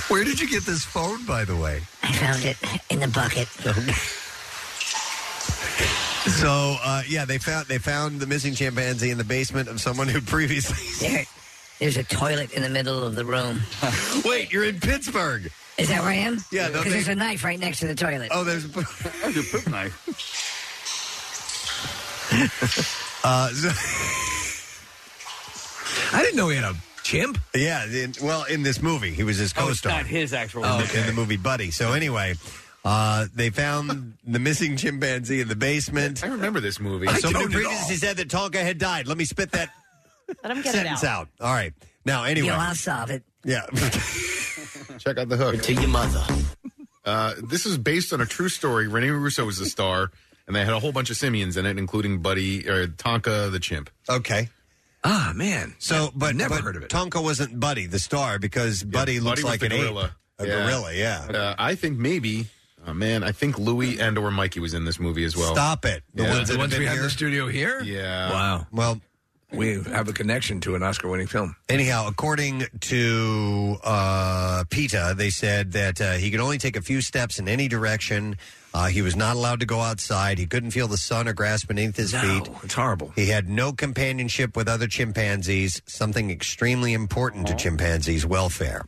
Where 0.09 0.25
did 0.25 0.41
you 0.41 0.49
get 0.49 0.65
this 0.65 0.85
phone, 0.85 1.25
by 1.25 1.45
the 1.45 1.57
way? 1.57 1.83
I 2.03 2.13
found 2.13 2.45
it 2.45 2.57
in 2.91 2.99
the 3.01 3.09
bucket. 3.09 3.47
So 6.39 6.77
uh, 6.83 7.03
yeah, 7.09 7.25
they 7.25 7.39
found 7.39 7.67
they 7.67 7.79
found 7.79 8.21
the 8.21 8.27
missing 8.27 8.55
chimpanzee 8.55 9.11
in 9.11 9.19
the 9.19 9.25
basement 9.25 9.69
of 9.69 9.81
someone 9.81 10.09
who 10.09 10.21
previously. 10.21 10.77
There, 11.11 11.25
there's 11.79 11.97
a 11.97 12.05
toilet 12.05 12.53
in 12.53 12.63
the 12.63 12.69
middle 12.69 13.03
of 13.03 13.15
the 13.15 13.25
room. 13.25 13.61
Wait, 14.25 14.53
you're 14.53 14.65
in 14.65 14.79
Pittsburgh. 14.81 15.51
Is 15.79 15.89
that 15.89 16.03
where 16.03 16.11
I 16.11 16.15
am? 16.17 16.39
Yeah, 16.53 16.65
don't 16.65 16.73
because 16.73 16.85
they- 16.85 16.91
there's 16.91 17.09
a 17.09 17.15
knife 17.15 17.43
right 17.43 17.59
next 17.59 17.81
to 17.81 17.87
the 17.87 17.95
toilet. 17.95 18.29
Oh, 18.31 18.45
there's. 18.45 18.67
A 18.67 18.69
poop 18.69 19.67
knife. 19.69 19.97
Uh, 23.23 23.49
so- 23.51 23.69
I 26.17 26.23
didn't 26.23 26.37
know 26.37 26.49
he 26.49 26.57
had 26.57 26.65
a 26.65 26.75
chimp. 27.03 27.39
yeah, 27.55 27.85
in, 27.87 28.15
well, 28.23 28.45
in 28.45 28.63
this 28.63 28.81
movie, 28.81 29.11
he 29.11 29.25
was 29.25 29.37
his 29.39 29.53
Oh, 29.57 29.69
it's 29.69 29.81
co-star. 29.83 29.93
not 30.03 30.07
his 30.07 30.33
actual. 30.33 30.65
in, 30.65 30.87
the, 30.87 31.01
in 31.01 31.07
the 31.07 31.13
movie 31.13 31.37
Buddy. 31.37 31.71
So 31.71 31.93
anyway, 31.93 32.35
uh, 32.85 33.27
they 33.35 33.51
found 33.51 34.15
the 34.27 34.39
missing 34.39 34.77
chimpanzee 34.77 35.41
in 35.41 35.49
the 35.49 35.57
basement. 35.57 36.25
I 36.25 36.29
remember 36.29 36.61
this 36.61 36.81
movie. 36.81 37.07
Someone 37.09 37.43
don't 37.43 37.53
who 37.53 37.59
at 37.59 37.65
previously 37.65 37.97
said 37.97 38.17
that 38.17 38.29
Tonka 38.29 38.63
had 38.63 38.79
died. 38.79 39.07
Let 39.07 39.19
me 39.19 39.25
spit 39.25 39.53
that 39.53 39.71
Let 40.43 40.53
him 40.53 40.63
get 40.63 40.75
it 40.75 40.79
sentence 40.79 41.05
out. 41.05 41.23
out. 41.41 41.47
All 41.47 41.53
right. 41.53 41.73
Now, 42.05 42.25
anyway, 42.25 42.49
Yo, 42.49 42.55
I'll 42.55 42.75
solve 42.75 43.11
it. 43.11 43.23
yeah. 43.45 43.67
Check 44.99 45.19
out 45.19 45.29
the 45.29 45.37
hook. 45.37 45.61
To 45.63 45.73
your 45.75 45.89
mother. 45.89 46.25
Uh, 47.05 47.35
this 47.43 47.67
is 47.67 47.79
based 47.79 48.13
on 48.13 48.21
a 48.21 48.27
true 48.27 48.49
story. 48.49 48.87
Rene 48.89 49.09
Russo 49.11 49.45
was 49.45 49.59
the 49.59 49.67
star, 49.67 50.11
and 50.47 50.55
they 50.55 50.61
had 50.65 50.73
a 50.75 50.81
whole 50.81 50.93
bunch 50.93 51.11
of 51.11 51.17
simians 51.17 51.57
in 51.57 51.67
it, 51.67 51.79
including 51.79 52.21
Buddy 52.23 52.69
or 52.69 52.87
Tonka 52.87 53.51
the 53.51 53.59
chimp. 53.61 53.91
okay. 54.09 54.49
Ah, 55.03 55.33
man. 55.35 55.75
So, 55.79 56.11
but 56.15 56.37
never 56.37 56.57
but 56.57 56.63
heard 56.65 56.77
of 56.77 56.83
it. 56.83 56.91
Tonka 56.91 57.23
wasn't 57.23 57.59
Buddy, 57.59 57.87
the 57.87 57.99
star, 57.99 58.39
because 58.39 58.83
Buddy 58.83 59.15
Yeah, 59.15 59.21
looks 59.23 59.43
Buddy 59.43 59.43
was 59.45 59.51
like 59.51 59.61
the 59.61 59.67
an 59.75 59.81
gorilla. 59.81 60.05
ape, 60.05 60.11
a 60.41 60.47
Yeah. 60.47 60.63
gorilla. 60.65 60.93
Yeah. 60.95 61.27
Uh, 61.39 61.55
I 61.59 61.75
think 61.75 61.97
maybe, 61.99 62.49
oh, 62.87 62.95
man, 62.95 63.23
I 63.25 63.33
think 63.33 63.59
Louis 63.59 63.99
and 64.01 64.17
or 64.19 64.31
Mikey 64.31 64.61
was 64.61 64.75
in 64.75 64.85
this 64.85 64.99
movie 65.01 65.25
as 65.25 65.37
well. 65.37 65.53
Stop 65.55 65.85
it. 65.85 66.03
The 66.15 66.25
Yeah. 66.25 66.31
ones 66.35 66.49
the 66.49 66.55
that 66.55 66.59
ones 66.61 66.73
have 66.73 66.79
we 66.79 66.85
been 66.85 66.89
have 66.89 66.97
in 66.97 67.01
here. 67.03 67.09
the 67.09 67.11
studio 67.11 67.49
here? 67.49 67.83
Yeah. 67.83 68.31
Wow. 68.33 68.67
Well, 68.73 69.01
We 69.53 69.83
have 69.91 70.09
a 70.09 70.13
connection 70.13 70.61
to 70.61 70.77
an 70.77 70.83
Oscar 70.85 71.09
winning 71.09 71.27
film. 71.27 71.57
Anyhow, 71.69 72.07
according 72.07 72.67
to 72.83 73.79
uh, 73.83 74.63
PETA, 74.71 75.15
they 75.17 75.31
said 75.31 75.73
that 75.73 76.01
uh, 76.01 76.13
he 76.13 76.31
could 76.31 76.39
only 76.39 76.57
take 76.59 76.77
a 76.77 76.81
few 76.83 77.01
steps 77.01 77.41
in 77.41 77.49
any 77.49 77.67
direction. 77.67 78.37
Uh, 78.73 78.87
he 78.87 79.03
was 79.03 79.17
not 79.17 79.35
allowed 79.35 79.59
to 79.59 79.67
go 79.67 79.81
outside. 79.81 80.39
He 80.39 80.47
couldn't 80.47 80.71
feel 80.71 80.87
the 80.87 80.97
sun 80.97 81.27
or 81.27 81.33
grass 81.33 81.65
beneath 81.65 81.97
his 81.97 82.13
No, 82.13 82.21
feet. 82.21 82.49
it's 82.63 82.75
horrible. 82.75 83.13
He 83.17 83.27
had 83.27 83.49
no 83.49 83.73
companionship 83.73 84.57
with 84.57 84.69
other 84.69 84.87
chimpanzees, 84.87 85.83
something 85.85 86.31
extremely 86.31 86.93
important 86.93 87.49
to 87.49 87.57
chimpanzees' 87.57 88.25
welfare. 88.25 88.85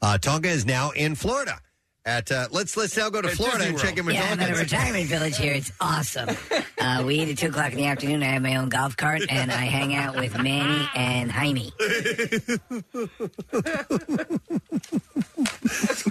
Uh, 0.00 0.18
Tonka 0.20 0.46
is 0.46 0.66
now 0.66 0.90
in 0.90 1.14
Florida 1.14 1.60
At 2.04 2.32
uh, 2.32 2.48
let's 2.50 2.76
let's 2.76 2.96
now 2.96 3.10
go 3.10 3.22
to 3.22 3.28
Florida 3.28 3.62
and 3.64 3.78
check 3.78 3.96
in 3.96 4.04
with 4.04 4.16
yeah, 4.16 4.24
I'm 4.32 4.40
at 4.40 4.48
a 4.48 4.52
Dawkins. 4.54 4.72
retirement 4.72 5.06
village 5.06 5.36
here. 5.38 5.52
It's 5.54 5.70
awesome. 5.80 6.30
Uh, 6.82 7.04
we 7.06 7.14
eat 7.20 7.28
at 7.28 7.38
2 7.38 7.46
o'clock 7.46 7.70
in 7.70 7.76
the 7.78 7.86
afternoon. 7.86 8.24
I 8.24 8.32
have 8.32 8.42
my 8.42 8.56
own 8.56 8.68
golf 8.68 8.96
cart, 8.96 9.22
and 9.30 9.52
I 9.52 9.66
hang 9.66 9.94
out 9.94 10.16
with 10.16 10.36
Manny 10.36 10.84
and 10.96 11.30
Jaime. 11.30 11.72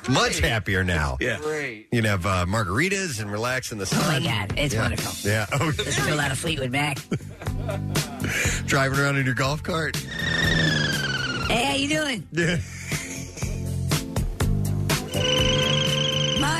Much 0.09 0.39
happier 0.39 0.85
now. 0.85 1.17
Yeah. 1.19 1.39
Great. 1.39 1.87
You 1.91 2.01
can 2.01 2.05
have 2.09 2.25
uh, 2.25 2.45
margaritas 2.47 3.19
and 3.19 3.29
relax 3.29 3.73
in 3.73 3.79
the 3.79 3.85
sun. 3.85 3.99
Oh, 4.01 4.07
my 4.21 4.25
God. 4.25 4.53
It's 4.57 4.73
Yeah. 4.73 4.81
wonderful. 4.81 5.29
Yeah. 5.29 5.45
Oh, 5.59 5.73
Listen 5.77 6.05
to 6.07 6.13
a 6.13 6.15
lot 6.15 6.31
of 6.31 6.39
Fleetwood 6.39 6.71
Mac. 6.71 6.99
driving 8.65 8.97
around 8.97 9.17
in 9.17 9.25
your 9.25 9.35
golf 9.35 9.61
cart. 9.63 9.97
Hey, 9.97 11.65
how 11.65 11.75
you 11.75 11.89
doing? 11.89 12.25
Yeah. 12.31 12.59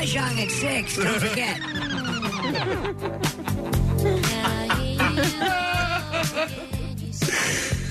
Mahjong 0.02 0.42
at 0.42 0.50
6. 0.50 0.96
Don't 0.96 1.20
forget. 1.20 1.60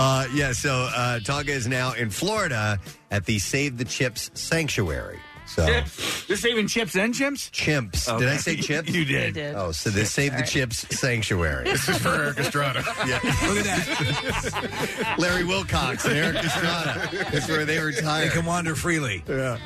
Uh, 0.00 0.28
yeah. 0.32 0.52
So 0.52 0.88
uh, 0.94 1.18
Tonka 1.18 1.48
is 1.48 1.66
now 1.66 1.92
in 1.92 2.10
Florida 2.10 2.78
at 3.10 3.24
the 3.24 3.38
Save 3.40 3.78
the 3.78 3.84
Chips 3.84 4.30
Sanctuary. 4.34 5.18
So 5.46 5.66
Chips. 5.66 6.24
They're 6.26 6.36
saving 6.36 6.68
chips 6.68 6.94
and 6.94 7.12
chimps? 7.12 7.50
chimps. 7.50 8.18
Did 8.18 8.28
I 8.28 8.36
say 8.36 8.56
chips? 8.56 8.90
You 8.90 9.04
did. 9.04 9.34
did. 9.34 9.54
Oh, 9.56 9.72
so 9.72 9.90
the 9.90 10.04
Save 10.04 10.36
the 10.36 10.44
Chips 10.44 10.86
Sanctuary. 10.96 11.64
This 11.64 11.88
is 11.88 11.98
for 11.98 12.10
Erik 12.10 12.38
Estrada. 12.38 12.84
Yeah. 13.08 13.18
Look 13.24 13.58
at 13.58 13.64
that. 13.64 15.16
Larry 15.18 15.44
Wilcox 15.44 16.04
and 16.04 16.16
Erik 16.16 16.44
Estrada. 16.44 17.08
That's 17.32 17.48
where 17.48 17.64
they 17.64 17.80
retire. 17.80 18.26
They 18.28 18.34
can 18.34 18.44
wander 18.44 18.76
freely. 18.76 19.24
Yeah. 19.26 19.58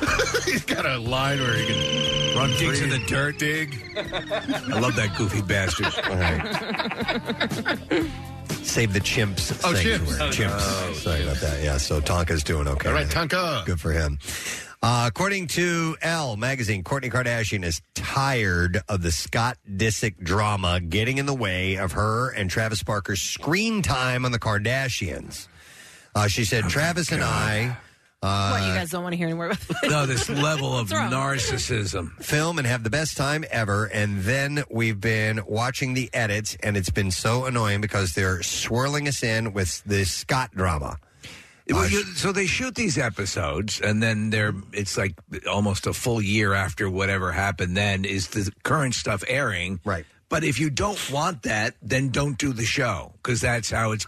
He's 0.44 0.64
got 0.64 0.86
a 0.86 0.98
line 0.98 1.38
where 1.40 1.56
he 1.56 1.66
can 1.66 2.36
Run 2.36 2.50
digs 2.50 2.78
free. 2.80 2.82
in 2.82 2.88
the 3.00 3.06
dirt. 3.06 3.38
dig. 3.38 3.74
I 3.96 4.78
love 4.80 4.94
that 4.96 5.14
goofy 5.16 5.42
bastard. 5.42 5.86
All 6.04 6.16
right. 6.16 8.06
Save 8.64 8.92
the 8.92 9.00
chimps. 9.00 9.60
Oh, 9.64 9.74
sanctuary. 9.74 10.30
chimps. 10.32 10.48
Chimps. 10.50 10.94
Sorry 10.94 11.22
about 11.22 11.36
that. 11.36 11.62
Yeah. 11.62 11.76
So 11.78 12.00
Tonka's 12.00 12.44
doing 12.44 12.68
okay. 12.68 12.88
All 12.88 12.94
right, 12.94 13.06
Tonka. 13.06 13.64
Good 13.66 13.80
for 13.80 13.92
him. 13.92 14.18
Uh, 14.82 15.04
according 15.08 15.46
to 15.48 15.96
Elle 16.00 16.36
magazine, 16.36 16.82
Kourtney 16.82 17.10
Kardashian 17.12 17.64
is 17.64 17.82
tired 17.94 18.80
of 18.88 19.02
the 19.02 19.12
Scott 19.12 19.58
Disick 19.70 20.16
drama 20.22 20.80
getting 20.80 21.18
in 21.18 21.26
the 21.26 21.34
way 21.34 21.74
of 21.76 21.92
her 21.92 22.30
and 22.30 22.48
Travis 22.48 22.82
Barker's 22.82 23.20
screen 23.20 23.82
time 23.82 24.24
on 24.24 24.32
the 24.32 24.38
Kardashians. 24.38 25.48
Uh, 26.14 26.28
she 26.28 26.44
said, 26.44 26.64
Travis 26.68 27.12
and 27.12 27.22
I. 27.22 27.76
Uh, 28.22 28.50
what 28.50 28.66
you 28.68 28.74
guys 28.74 28.90
don't 28.90 29.02
want 29.02 29.14
to 29.14 29.16
hear 29.16 29.26
anymore 29.26 29.46
about? 29.46 29.60
No, 29.84 30.04
this 30.04 30.28
level 30.28 30.76
of 30.76 30.90
narcissism. 30.90 32.12
film 32.22 32.58
and 32.58 32.66
have 32.66 32.84
the 32.84 32.90
best 32.90 33.16
time 33.16 33.44
ever. 33.50 33.86
And 33.86 34.20
then 34.22 34.62
we've 34.70 35.00
been 35.00 35.40
watching 35.46 35.94
the 35.94 36.10
edits, 36.12 36.56
and 36.62 36.76
it's 36.76 36.90
been 36.90 37.10
so 37.10 37.46
annoying 37.46 37.80
because 37.80 38.12
they're 38.12 38.42
swirling 38.42 39.08
us 39.08 39.22
in 39.22 39.54
with 39.54 39.82
this 39.84 40.12
Scott 40.12 40.50
drama. 40.54 40.98
Well, 41.70 41.88
you, 41.88 42.02
so 42.02 42.32
they 42.32 42.46
shoot 42.46 42.74
these 42.74 42.98
episodes, 42.98 43.80
and 43.80 44.02
then 44.02 44.30
they're 44.30 44.54
it's 44.72 44.98
like 44.98 45.14
almost 45.48 45.86
a 45.86 45.92
full 45.92 46.20
year 46.20 46.52
after 46.52 46.90
whatever 46.90 47.30
happened. 47.32 47.76
Then 47.76 48.04
is 48.04 48.28
the 48.28 48.50
current 48.64 48.94
stuff 48.94 49.22
airing, 49.28 49.80
right? 49.84 50.04
But 50.28 50.44
if 50.44 50.58
you 50.58 50.68
don't 50.68 51.10
want 51.10 51.42
that, 51.44 51.74
then 51.80 52.10
don't 52.10 52.36
do 52.36 52.52
the 52.52 52.64
show 52.64 53.12
because 53.22 53.40
that's 53.40 53.70
how 53.70 53.92
it's 53.92 54.06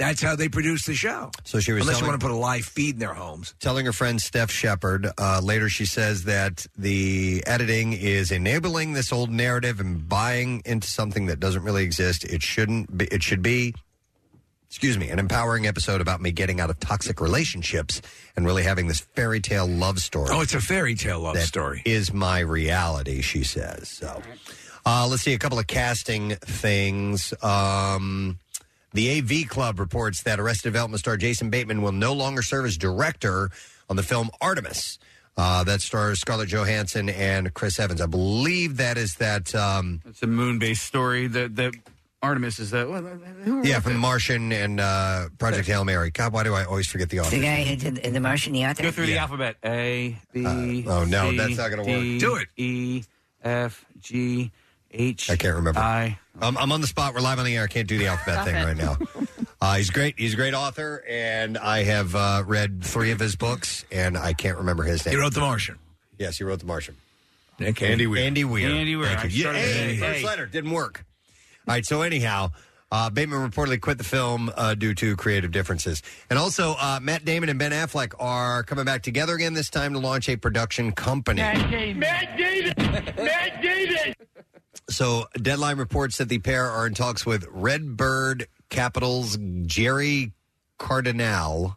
that's 0.00 0.22
how 0.22 0.34
they 0.34 0.48
produce 0.48 0.86
the 0.86 0.94
show. 0.94 1.30
So 1.44 1.60
she 1.60 1.72
was 1.72 1.82
unless 1.82 1.96
you 1.96 2.00
telling- 2.00 2.12
want 2.12 2.20
to 2.22 2.26
put 2.26 2.34
a 2.34 2.38
live 2.38 2.64
feed 2.64 2.94
in 2.94 3.00
their 3.00 3.12
homes. 3.12 3.54
Telling 3.60 3.84
her 3.84 3.92
friend 3.92 4.20
Steph 4.20 4.50
Shepherd. 4.50 5.06
Uh, 5.18 5.40
later, 5.44 5.68
she 5.68 5.84
says 5.84 6.24
that 6.24 6.66
the 6.76 7.44
editing 7.46 7.92
is 7.92 8.30
enabling 8.30 8.94
this 8.94 9.12
old 9.12 9.30
narrative 9.30 9.78
and 9.78 10.08
buying 10.08 10.62
into 10.64 10.88
something 10.88 11.26
that 11.26 11.38
doesn't 11.38 11.62
really 11.62 11.84
exist. 11.84 12.24
It 12.24 12.42
shouldn't. 12.42 12.96
Be, 12.96 13.04
it 13.06 13.22
should 13.22 13.42
be. 13.42 13.74
Excuse 14.68 14.96
me, 14.96 15.10
an 15.10 15.18
empowering 15.18 15.66
episode 15.66 16.00
about 16.00 16.20
me 16.22 16.30
getting 16.30 16.60
out 16.60 16.70
of 16.70 16.78
toxic 16.80 17.20
relationships 17.20 18.00
and 18.36 18.46
really 18.46 18.62
having 18.62 18.86
this 18.86 19.00
fairy 19.00 19.40
tale 19.40 19.66
love 19.66 19.98
story. 19.98 20.28
Oh, 20.30 20.40
it's 20.40 20.54
a 20.54 20.60
fairy 20.60 20.94
tale 20.94 21.20
love 21.20 21.34
That 21.34 21.46
story. 21.46 21.82
Is 21.84 22.12
my 22.14 22.38
reality, 22.38 23.20
she 23.20 23.42
says. 23.42 23.88
So, 23.88 24.22
uh, 24.86 25.08
let's 25.10 25.22
see 25.24 25.34
a 25.34 25.38
couple 25.38 25.58
of 25.58 25.66
casting 25.66 26.36
things. 26.36 27.34
Um, 27.42 28.38
the 28.92 29.18
AV 29.18 29.48
Club 29.48 29.78
reports 29.78 30.22
that 30.22 30.40
Arrested 30.40 30.64
Development 30.68 30.98
star 31.00 31.16
Jason 31.16 31.50
Bateman 31.50 31.82
will 31.82 31.92
no 31.92 32.12
longer 32.12 32.42
serve 32.42 32.66
as 32.66 32.76
director 32.76 33.50
on 33.88 33.96
the 33.96 34.02
film 34.02 34.30
Artemis. 34.40 34.98
Uh, 35.36 35.64
that 35.64 35.80
stars 35.80 36.20
Scarlett 36.20 36.48
Johansson 36.48 37.08
and 37.08 37.54
Chris 37.54 37.78
Evans. 37.78 38.00
I 38.00 38.06
believe 38.06 38.76
that 38.78 38.98
is 38.98 39.14
that. 39.16 39.54
Um, 39.54 40.00
It's 40.06 40.22
a 40.22 40.26
moon-based 40.26 40.82
story. 40.84 41.28
That 41.28 41.56
that 41.56 41.72
Artemis 42.22 42.58
is 42.58 42.72
that. 42.72 42.90
Well, 42.90 43.00
who 43.02 43.62
yeah, 43.66 43.74
wrote 43.74 43.84
from 43.84 43.92
The? 43.94 43.98
Martian 44.00 44.52
and 44.52 44.80
uh, 44.80 45.28
Project 45.38 45.66
Hail 45.66 45.84
Mary. 45.84 46.10
God, 46.10 46.32
why 46.34 46.42
do 46.42 46.52
I 46.52 46.64
always 46.64 46.88
forget 46.88 47.08
the 47.08 47.20
author? 47.20 47.30
The 47.36 47.42
guy 47.42 47.62
who 47.62 47.76
did 47.76 47.94
the, 48.02 48.10
the 48.10 48.20
Martian, 48.20 48.52
the 48.52 48.66
author? 48.66 48.82
Go 48.82 48.90
through 48.90 49.06
the 49.06 49.16
alphabet. 49.18 49.56
A 49.64 50.18
B. 50.32 50.84
oh, 50.86 51.04
no, 51.04 51.30
C, 51.30 51.36
that's 51.38 51.56
not 51.56 51.70
gonna 51.70 51.82
work. 51.84 51.86
D, 52.02 52.18
Do 52.18 52.34
it. 52.36 52.48
E 52.56 53.04
F 53.42 53.86
G 54.00 54.50
H. 54.90 55.30
I 55.30 55.36
can't 55.36 55.54
remember. 55.56 55.80
I. 55.80 56.18
Um, 56.40 56.56
I'm 56.58 56.72
on 56.72 56.80
the 56.80 56.86
spot. 56.86 57.14
We're 57.14 57.20
live 57.20 57.38
on 57.38 57.44
the 57.44 57.56
air. 57.56 57.64
I 57.64 57.66
can't 57.66 57.88
do 57.88 57.98
the 57.98 58.06
alphabet 58.06 58.34
Stop 58.34 58.46
thing 58.46 58.56
it. 58.56 58.64
right 58.64 58.76
now. 58.76 58.98
Uh, 59.62 59.74
he's 59.74 59.90
great. 59.90 60.18
He's 60.18 60.32
a 60.32 60.36
great 60.36 60.54
author, 60.54 61.04
and 61.06 61.58
I 61.58 61.82
have 61.82 62.14
uh, 62.14 62.42
read 62.46 62.82
three 62.82 63.10
of 63.10 63.20
his 63.20 63.36
books, 63.36 63.84
and 63.92 64.16
I 64.16 64.32
can't 64.32 64.56
remember 64.56 64.84
his 64.84 65.04
name. 65.04 65.14
He 65.14 65.20
wrote 65.20 65.34
The 65.34 65.40
Martian. 65.40 65.78
Yes, 66.18 66.38
he 66.38 66.44
wrote 66.44 66.60
The 66.60 66.64
Martian. 66.64 66.96
Okay. 67.60 67.92
Andy 67.92 68.06
Weir. 68.06 68.24
Andy 68.24 68.44
Weir. 68.44 68.70
Andy 68.70 68.96
Weir. 68.96 69.08
Thank 69.08 69.20
I 69.20 69.24
you. 69.24 69.28
Yeah, 69.36 69.42
started 69.42 69.60
hey, 69.60 69.86
with 69.88 70.00
first 70.00 70.24
letter 70.24 70.46
didn't 70.46 70.70
work. 70.70 71.04
All 71.68 71.74
right. 71.74 71.84
So 71.84 72.00
anyhow, 72.00 72.52
uh, 72.90 73.10
Bateman 73.10 73.50
reportedly 73.50 73.78
quit 73.82 73.98
the 73.98 74.04
film 74.04 74.50
uh, 74.56 74.72
due 74.74 74.94
to 74.94 75.14
creative 75.16 75.50
differences, 75.52 76.02
and 76.30 76.38
also 76.38 76.74
uh, 76.80 76.98
Matt 77.02 77.26
Damon 77.26 77.50
and 77.50 77.58
Ben 77.58 77.72
Affleck 77.72 78.14
are 78.18 78.62
coming 78.62 78.86
back 78.86 79.02
together 79.02 79.34
again. 79.34 79.52
This 79.52 79.68
time 79.68 79.92
to 79.92 79.98
launch 79.98 80.30
a 80.30 80.36
production 80.36 80.92
company. 80.92 81.42
Matt 81.42 81.70
David. 81.70 82.78
Matt 83.18 83.62
David. 83.62 84.16
So, 84.90 85.26
Deadline 85.40 85.78
reports 85.78 86.18
that 86.18 86.28
the 86.28 86.38
pair 86.40 86.66
are 86.68 86.86
in 86.86 86.94
talks 86.94 87.24
with 87.24 87.46
Redbird 87.50 88.48
Capital's 88.68 89.38
Gerry 89.66 90.32
Cardinale 90.78 91.76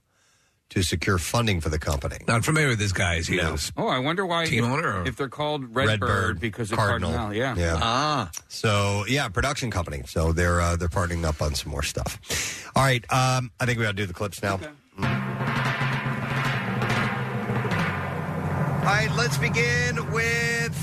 to 0.70 0.82
secure 0.82 1.20
funding 1.20 1.62
for 1.62 1.70
the 1.70 1.78
company. 1.78 2.18
Not 2.28 2.44
familiar 2.44 2.70
with 2.70 2.80
this 2.80 2.92
guy. 2.92 3.16
Is 3.16 3.28
he 3.28 3.36
No. 3.38 3.54
a 3.54 3.58
Oh, 3.78 3.88
I 3.88 4.00
wonder 4.00 4.26
why. 4.26 4.46
Team 4.46 4.64
if, 4.64 4.70
owner 4.72 5.02
or- 5.02 5.08
if 5.08 5.16
they're 5.16 5.30
called 5.30 5.64
Redbird, 5.76 6.02
Redbird 6.02 6.40
because 6.40 6.72
of 6.72 6.78
Cardinal. 6.80 7.12
Cardinal. 7.14 7.36
Yeah. 7.38 7.56
Yeah. 7.56 7.80
Ah. 7.80 8.32
So, 8.48 9.06
yeah, 9.08 9.28
production 9.28 9.70
company. 9.70 10.02
So 10.08 10.34
they're 10.34 10.60
uh, 10.60 10.76
they're 10.76 10.88
partnering 10.88 11.24
up 11.24 11.40
on 11.42 11.54
some 11.54 11.72
more 11.72 11.84
stuff. 11.84 12.20
All 12.76 12.84
right, 12.84 13.06
um, 13.14 13.52
I 13.60 13.68
think 13.68 13.78
we 13.78 13.86
ought 13.86 13.90
to 13.90 13.94
do 13.94 14.08
the 14.08 14.14
clips 14.14 14.42
now. 14.42 14.60
All 18.84 18.90
right, 18.90 19.10
let's 19.16 19.38
begin 19.38 20.12
with 20.12 20.83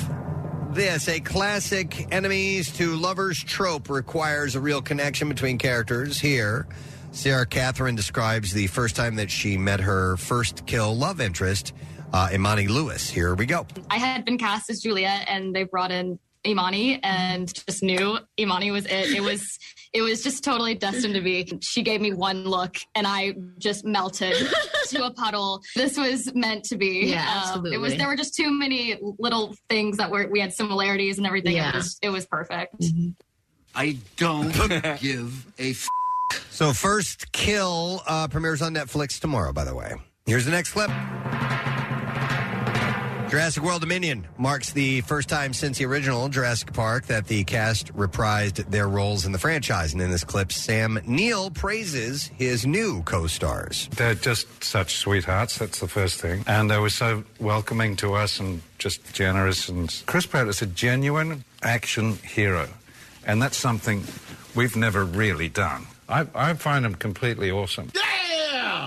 this. 0.74 1.08
A 1.08 1.20
classic 1.20 2.06
enemies 2.12 2.72
to 2.72 2.94
lovers 2.96 3.42
trope 3.42 3.88
requires 3.90 4.54
a 4.54 4.60
real 4.60 4.80
connection 4.80 5.28
between 5.28 5.58
characters. 5.58 6.20
Here, 6.20 6.66
Sarah 7.12 7.46
Catherine 7.46 7.96
describes 7.96 8.52
the 8.52 8.66
first 8.68 8.96
time 8.96 9.16
that 9.16 9.30
she 9.30 9.56
met 9.56 9.80
her 9.80 10.16
first 10.16 10.66
kill 10.66 10.96
love 10.96 11.20
interest, 11.20 11.72
uh, 12.12 12.30
Imani 12.32 12.68
Lewis. 12.68 13.08
Here 13.08 13.34
we 13.34 13.46
go. 13.46 13.66
I 13.90 13.98
had 13.98 14.24
been 14.24 14.38
cast 14.38 14.70
as 14.70 14.80
Juliet, 14.80 15.26
and 15.28 15.54
they 15.54 15.64
brought 15.64 15.90
in 15.90 16.18
Imani, 16.46 17.00
and 17.02 17.52
just 17.52 17.82
knew 17.82 18.18
Imani 18.38 18.70
was 18.70 18.86
it. 18.86 19.14
It 19.14 19.22
was 19.22 19.58
it 19.92 20.02
was 20.02 20.22
just 20.22 20.44
totally 20.44 20.74
destined 20.74 21.14
to 21.14 21.20
be. 21.20 21.58
She 21.62 21.82
gave 21.82 22.00
me 22.00 22.12
one 22.12 22.44
look, 22.44 22.76
and 22.94 23.06
I 23.06 23.34
just 23.58 23.84
melted 23.84 24.34
to 24.88 25.04
a 25.06 25.10
puddle. 25.12 25.62
This 25.74 25.96
was 25.98 26.32
meant 26.34 26.64
to 26.64 26.76
be. 26.76 27.06
Yeah, 27.06 27.52
Um, 27.54 27.66
it 27.66 27.78
was. 27.78 27.96
There 27.96 28.06
were 28.06 28.16
just 28.16 28.34
too 28.34 28.50
many 28.50 28.96
little 29.18 29.54
things 29.68 29.96
that 29.96 30.10
were 30.10 30.28
we 30.30 30.40
had 30.40 30.52
similarities 30.52 31.18
and 31.18 31.26
everything. 31.26 31.56
Yeah. 31.56 31.70
It 31.70 31.74
was 31.76 31.98
it 32.02 32.10
was 32.10 32.26
perfect. 32.26 32.74
I 33.74 33.96
don't 34.16 34.52
give 35.00 35.46
a 35.58 35.70
f- 35.70 35.88
So, 36.50 36.72
First 36.72 37.32
Kill 37.32 38.02
uh, 38.06 38.28
premieres 38.28 38.62
on 38.62 38.74
Netflix 38.74 39.20
tomorrow, 39.20 39.52
by 39.52 39.64
the 39.64 39.74
way. 39.74 39.94
Here's 40.26 40.44
the 40.44 40.50
next 40.52 40.72
clip. 40.72 40.90
Jurassic 43.30 43.62
World 43.62 43.80
Dominion 43.80 44.26
marks 44.38 44.72
the 44.72 45.02
first 45.02 45.28
time 45.28 45.52
since 45.52 45.78
the 45.78 45.84
original 45.84 46.28
Jurassic 46.28 46.72
Park 46.72 47.06
that 47.06 47.28
the 47.28 47.44
cast 47.44 47.94
reprised 47.94 48.68
their 48.72 48.88
roles 48.88 49.24
in 49.24 49.30
the 49.30 49.38
franchise. 49.38 49.92
And 49.92 50.02
in 50.02 50.10
this 50.10 50.24
clip, 50.24 50.50
Sam 50.50 50.98
Neill 51.06 51.52
praises 51.52 52.26
his 52.26 52.66
new 52.66 53.04
co 53.04 53.28
stars. 53.28 53.88
They're 53.94 54.16
just 54.16 54.64
such 54.64 54.96
sweethearts. 54.96 55.58
That's 55.58 55.78
the 55.78 55.86
first 55.86 56.20
thing. 56.20 56.42
And 56.48 56.68
they 56.68 56.78
were 56.78 56.90
so 56.90 57.22
welcoming 57.38 57.94
to 57.96 58.14
us 58.14 58.40
and 58.40 58.62
just 58.78 59.14
generous. 59.14 59.68
And 59.68 60.02
Chris 60.06 60.26
Pratt 60.26 60.48
is 60.48 60.60
a 60.60 60.66
genuine 60.66 61.44
action 61.62 62.16
hero. 62.16 62.68
And 63.24 63.40
that's 63.40 63.56
something 63.56 64.02
we've 64.56 64.74
never 64.74 65.04
really 65.04 65.48
done. 65.48 65.86
I, 66.08 66.26
I 66.34 66.54
find 66.54 66.84
him 66.84 66.96
completely 66.96 67.52
awesome. 67.52 67.92
Yeah. 67.94 68.10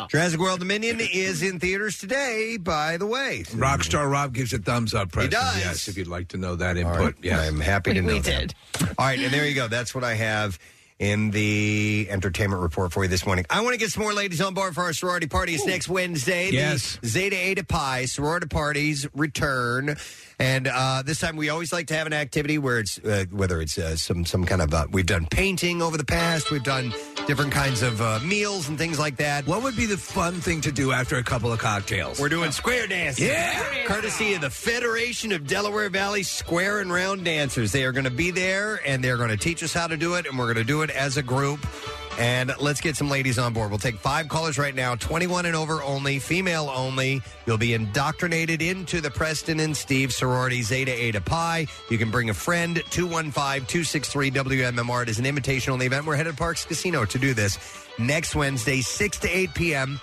Jurassic 0.09 0.39
World 0.39 0.59
Dominion 0.59 0.99
is 1.01 1.41
in 1.41 1.59
theaters 1.59 1.97
today, 1.97 2.57
by 2.59 2.97
the 2.97 3.05
way. 3.05 3.43
Rockstar 3.49 4.09
Rob 4.11 4.33
gives 4.33 4.53
a 4.53 4.57
thumbs 4.57 4.93
up. 4.93 5.11
Preston. 5.11 5.31
does. 5.31 5.57
Yes, 5.59 5.87
if 5.87 5.97
you'd 5.97 6.07
like 6.07 6.27
to 6.29 6.37
know 6.37 6.55
that 6.55 6.77
input. 6.77 6.99
right. 6.99 7.15
Yes. 7.21 7.47
I'm 7.47 7.59
happy 7.59 7.93
to 7.93 8.01
We- 8.01 8.07
know 8.07 8.13
we 8.13 8.19
that. 8.19 8.53
All 8.97 9.05
right, 9.05 9.19
and 9.19 9.33
there 9.33 9.45
you 9.47 9.55
go. 9.55 9.67
That's 9.67 9.93
what 9.95 10.03
I 10.03 10.13
have 10.15 10.59
in 10.99 11.31
the 11.31 12.07
entertainment 12.09 12.61
report 12.61 12.91
for 12.93 13.03
you 13.03 13.09
this 13.09 13.25
morning. 13.25 13.45
I 13.49 13.61
want 13.61 13.73
to 13.73 13.79
get 13.79 13.89
some 13.91 14.03
more 14.03 14.13
ladies 14.13 14.41
on 14.41 14.53
board 14.53 14.73
for 14.75 14.81
our 14.83 14.93
sorority 14.93 15.27
party. 15.27 15.53
It's 15.55 15.65
next 15.65 15.89
Wednesday. 15.89 16.49
The 16.51 16.55
Yes. 16.57 16.99
Zeta 17.05 17.35
Eta 17.37 17.63
Pi 17.65 18.05
sorority 18.05 18.47
parties 18.47 19.07
return. 19.13 19.95
And 20.39 20.67
uh, 20.67 21.03
this 21.05 21.19
time, 21.19 21.35
we 21.35 21.49
always 21.49 21.71
like 21.71 21.87
to 21.87 21.93
have 21.95 22.07
an 22.07 22.13
activity 22.13 22.57
where 22.57 22.79
it's 22.79 22.97
uh, 22.99 23.25
whether 23.31 23.61
it's 23.61 23.77
uh, 23.77 23.95
some 23.95 24.25
some 24.25 24.45
kind 24.45 24.61
of 24.61 24.73
uh, 24.73 24.87
we've 24.91 25.05
done 25.05 25.27
painting 25.29 25.81
over 25.81 25.95
the 25.95 26.03
past, 26.03 26.51
we've 26.51 26.63
done 26.63 26.93
different 27.27 27.51
kinds 27.53 27.81
of 27.81 28.01
uh, 28.01 28.19
meals 28.25 28.67
and 28.67 28.77
things 28.77 28.99
like 28.99 29.17
that. 29.17 29.45
What 29.45 29.63
would 29.63 29.75
be 29.77 29.85
the 29.85 29.97
fun 29.97 30.33
thing 30.41 30.59
to 30.61 30.71
do 30.71 30.91
after 30.91 31.17
a 31.17 31.23
couple 31.23 31.51
of 31.53 31.59
cocktails? 31.59 32.19
We're 32.19 32.29
doing 32.29 32.51
square 32.51 32.87
dancing. 32.87 33.27
Yeah. 33.27 33.85
Courtesy 33.85 34.33
of 34.33 34.41
the 34.41 34.49
Federation 34.49 35.31
of 35.31 35.47
Delaware 35.47 35.89
Valley 35.89 36.23
Square 36.23 36.79
and 36.81 36.91
Round 36.91 37.23
Dancers. 37.23 37.71
They 37.71 37.85
are 37.85 37.91
going 37.91 38.03
to 38.05 38.09
be 38.11 38.31
there 38.31 38.81
and 38.85 39.03
they're 39.03 39.17
going 39.17 39.29
to 39.29 39.37
teach 39.37 39.63
us 39.63 39.73
how 39.73 39.87
to 39.87 39.95
do 39.97 40.15
it, 40.15 40.25
and 40.25 40.37
we're 40.37 40.45
going 40.53 40.57
to 40.57 40.63
do 40.65 40.81
it 40.81 40.89
as 40.93 41.17
a 41.17 41.23
group. 41.23 41.65
And 42.19 42.53
let's 42.59 42.79
get 42.79 42.95
some 42.95 43.09
ladies 43.09 43.39
on 43.39 43.53
board. 43.53 43.71
We'll 43.71 43.79
take 43.79 43.95
five 43.95 44.27
callers 44.27 44.59
right 44.59 44.75
now, 44.75 44.93
21 44.95 45.47
and 45.47 45.55
over 45.55 45.81
only, 45.81 46.19
female 46.19 46.71
only. 46.73 47.21
You'll 47.47 47.57
be 47.57 47.73
indoctrinated 47.73 48.61
into 48.61 49.01
the 49.01 49.09
Preston 49.09 49.59
and 49.59 49.75
Steve 49.75 50.13
sorority 50.13 50.61
Zeta 50.61 50.91
Eta 50.91 51.21
Pi. 51.21 51.65
You 51.89 51.97
can 51.97 52.11
bring 52.11 52.29
a 52.29 52.33
friend, 52.33 52.83
215 52.91 53.65
263 53.65 54.29
WMMR. 54.29 55.03
It 55.03 55.09
is 55.09 55.17
an 55.17 55.25
invitation 55.25 55.73
only 55.73 55.87
event. 55.87 56.05
We're 56.05 56.15
headed 56.15 56.37
to 56.37 56.43
Parx 56.43 56.67
Casino 56.67 57.03
to 57.05 57.17
do 57.17 57.33
this 57.33 57.57
next 57.97 58.35
Wednesday, 58.35 58.81
6 58.81 59.19
to 59.19 59.27
8 59.27 59.53
p.m 59.55 59.99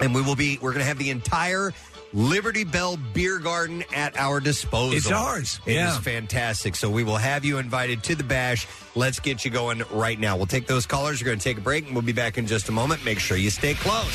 and 0.00 0.14
we 0.14 0.22
will 0.22 0.36
be 0.36 0.58
we're 0.60 0.72
going 0.72 0.80
to 0.80 0.86
have 0.86 0.98
the 0.98 1.10
entire 1.10 1.72
Liberty 2.14 2.62
Bell 2.62 2.96
Beer 3.12 3.38
Garden 3.40 3.84
at 3.92 4.16
our 4.16 4.38
disposal. 4.38 4.96
It's 4.96 5.10
ours. 5.10 5.58
It 5.66 5.72
is 5.72 5.76
Yeah. 5.76 5.98
fantastic. 5.98 6.76
So 6.76 6.88
we 6.88 7.02
will 7.02 7.16
have 7.16 7.44
you 7.44 7.58
invited 7.58 8.04
to 8.04 8.14
the 8.14 8.22
bash. 8.22 8.66
Let's 8.94 9.18
get 9.18 9.44
you 9.44 9.50
going 9.50 9.82
right 9.90 10.18
now. 10.18 10.36
We'll 10.36 10.46
take 10.46 10.68
those 10.68 10.86
callers. 10.86 11.20
We're 11.20 11.26
going 11.26 11.38
to 11.40 11.44
take 11.44 11.58
a 11.58 11.60
break, 11.60 11.86
and 11.86 11.92
we'll 11.94 12.02
be 12.02 12.12
back 12.12 12.38
in 12.38 12.46
just 12.46 12.68
a 12.68 12.72
moment. 12.72 13.04
Make 13.04 13.18
sure 13.18 13.36
you 13.36 13.50
stay 13.50 13.74
close. 13.74 14.14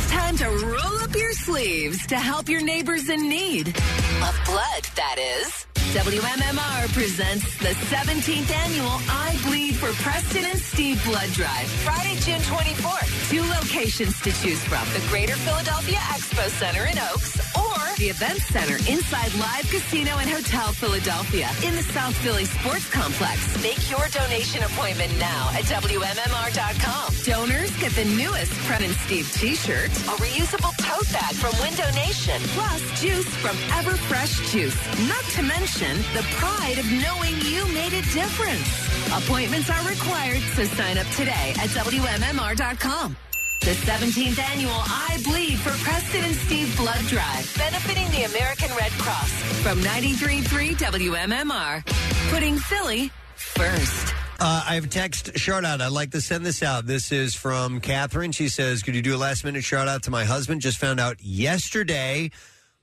It's 0.00 0.10
time 0.12 0.36
to 0.38 0.48
roll 0.48 0.96
up 1.04 1.14
your 1.14 1.32
sleeves 1.32 2.06
to 2.06 2.16
help 2.16 2.48
your 2.48 2.62
neighbors 2.62 3.10
in 3.10 3.28
need. 3.28 3.68
Of 3.68 4.34
blood, 4.46 4.82
that 4.96 5.16
is. 5.18 5.66
WMMR 5.92 6.92
presents 6.94 7.44
the 7.58 7.74
17th 7.92 8.50
annual 8.50 8.96
I 9.10 9.38
Bleed 9.44 9.74
for 9.76 9.92
Preston 10.02 10.46
and 10.46 10.58
Steve 10.58 11.04
Blood 11.04 11.28
Drive, 11.32 11.68
Friday, 11.84 12.16
June 12.20 12.40
24th. 12.40 13.30
Two 13.30 13.42
locations 13.42 14.18
to 14.22 14.32
choose 14.40 14.64
from 14.64 14.88
the 14.94 15.06
Greater 15.10 15.36
Philadelphia 15.36 15.98
Expo 15.98 16.48
Center 16.48 16.86
in 16.86 16.98
Oaks 16.98 17.36
or 17.56 17.69
the 17.98 18.08
Event 18.08 18.38
Center 18.40 18.76
inside 18.90 19.32
Live 19.34 19.68
Casino 19.70 20.16
and 20.18 20.28
Hotel 20.28 20.72
Philadelphia 20.72 21.48
in 21.64 21.74
the 21.74 21.82
South 21.82 22.16
Philly 22.16 22.44
Sports 22.44 22.88
Complex. 22.90 23.62
Make 23.62 23.90
your 23.90 24.06
donation 24.08 24.62
appointment 24.62 25.12
now 25.18 25.50
at 25.52 25.64
WMMR.com. 25.64 27.14
Donors 27.24 27.70
get 27.78 27.92
the 27.92 28.04
newest 28.16 28.52
Fred 28.66 28.82
and 28.82 28.94
Steve 29.06 29.30
t-shirt, 29.32 29.90
a 30.10 30.14
reusable 30.20 30.74
tote 30.78 31.10
bag 31.12 31.34
from 31.34 31.52
Window 31.60 31.88
Nation, 31.94 32.40
plus 32.56 33.00
juice 33.00 33.28
from 33.36 33.56
Everfresh 33.76 34.52
Juice. 34.52 34.76
Not 35.08 35.24
to 35.36 35.42
mention 35.42 35.96
the 36.14 36.24
pride 36.38 36.78
of 36.78 36.86
knowing 36.90 37.34
you 37.46 37.66
made 37.74 37.92
a 37.92 38.02
difference. 38.12 38.68
Appointments 39.12 39.70
are 39.70 39.86
required, 39.88 40.42
so 40.54 40.64
sign 40.64 40.98
up 40.98 41.06
today 41.08 41.54
at 41.58 41.70
WMMR.com. 41.70 43.16
The 43.60 43.72
17th 43.72 44.38
annual 44.38 44.72
I 44.74 45.20
Bleed 45.22 45.58
for 45.58 45.70
Preston 45.84 46.24
and 46.24 46.34
Steve 46.34 46.74
Blood 46.78 47.00
Drive, 47.06 47.54
benefiting 47.58 48.08
the 48.10 48.22
American 48.24 48.70
Red 48.74 48.90
Cross 48.92 49.30
from 49.62 49.78
93.3 49.80 50.76
WMMR, 50.76 52.32
putting 52.32 52.56
Philly 52.56 53.10
first. 53.36 54.14
Uh, 54.40 54.64
I 54.66 54.74
have 54.76 54.84
a 54.84 54.88
text 54.88 55.36
shout 55.36 55.66
out. 55.66 55.82
I'd 55.82 55.92
like 55.92 56.12
to 56.12 56.22
send 56.22 56.46
this 56.46 56.62
out. 56.62 56.86
This 56.86 57.12
is 57.12 57.34
from 57.34 57.80
Catherine. 57.80 58.32
She 58.32 58.48
says, 58.48 58.82
Could 58.82 58.94
you 58.94 59.02
do 59.02 59.14
a 59.14 59.18
last 59.18 59.44
minute 59.44 59.62
shout 59.62 59.88
out 59.88 60.04
to 60.04 60.10
my 60.10 60.24
husband? 60.24 60.62
Just 60.62 60.78
found 60.78 60.98
out 60.98 61.22
yesterday 61.22 62.30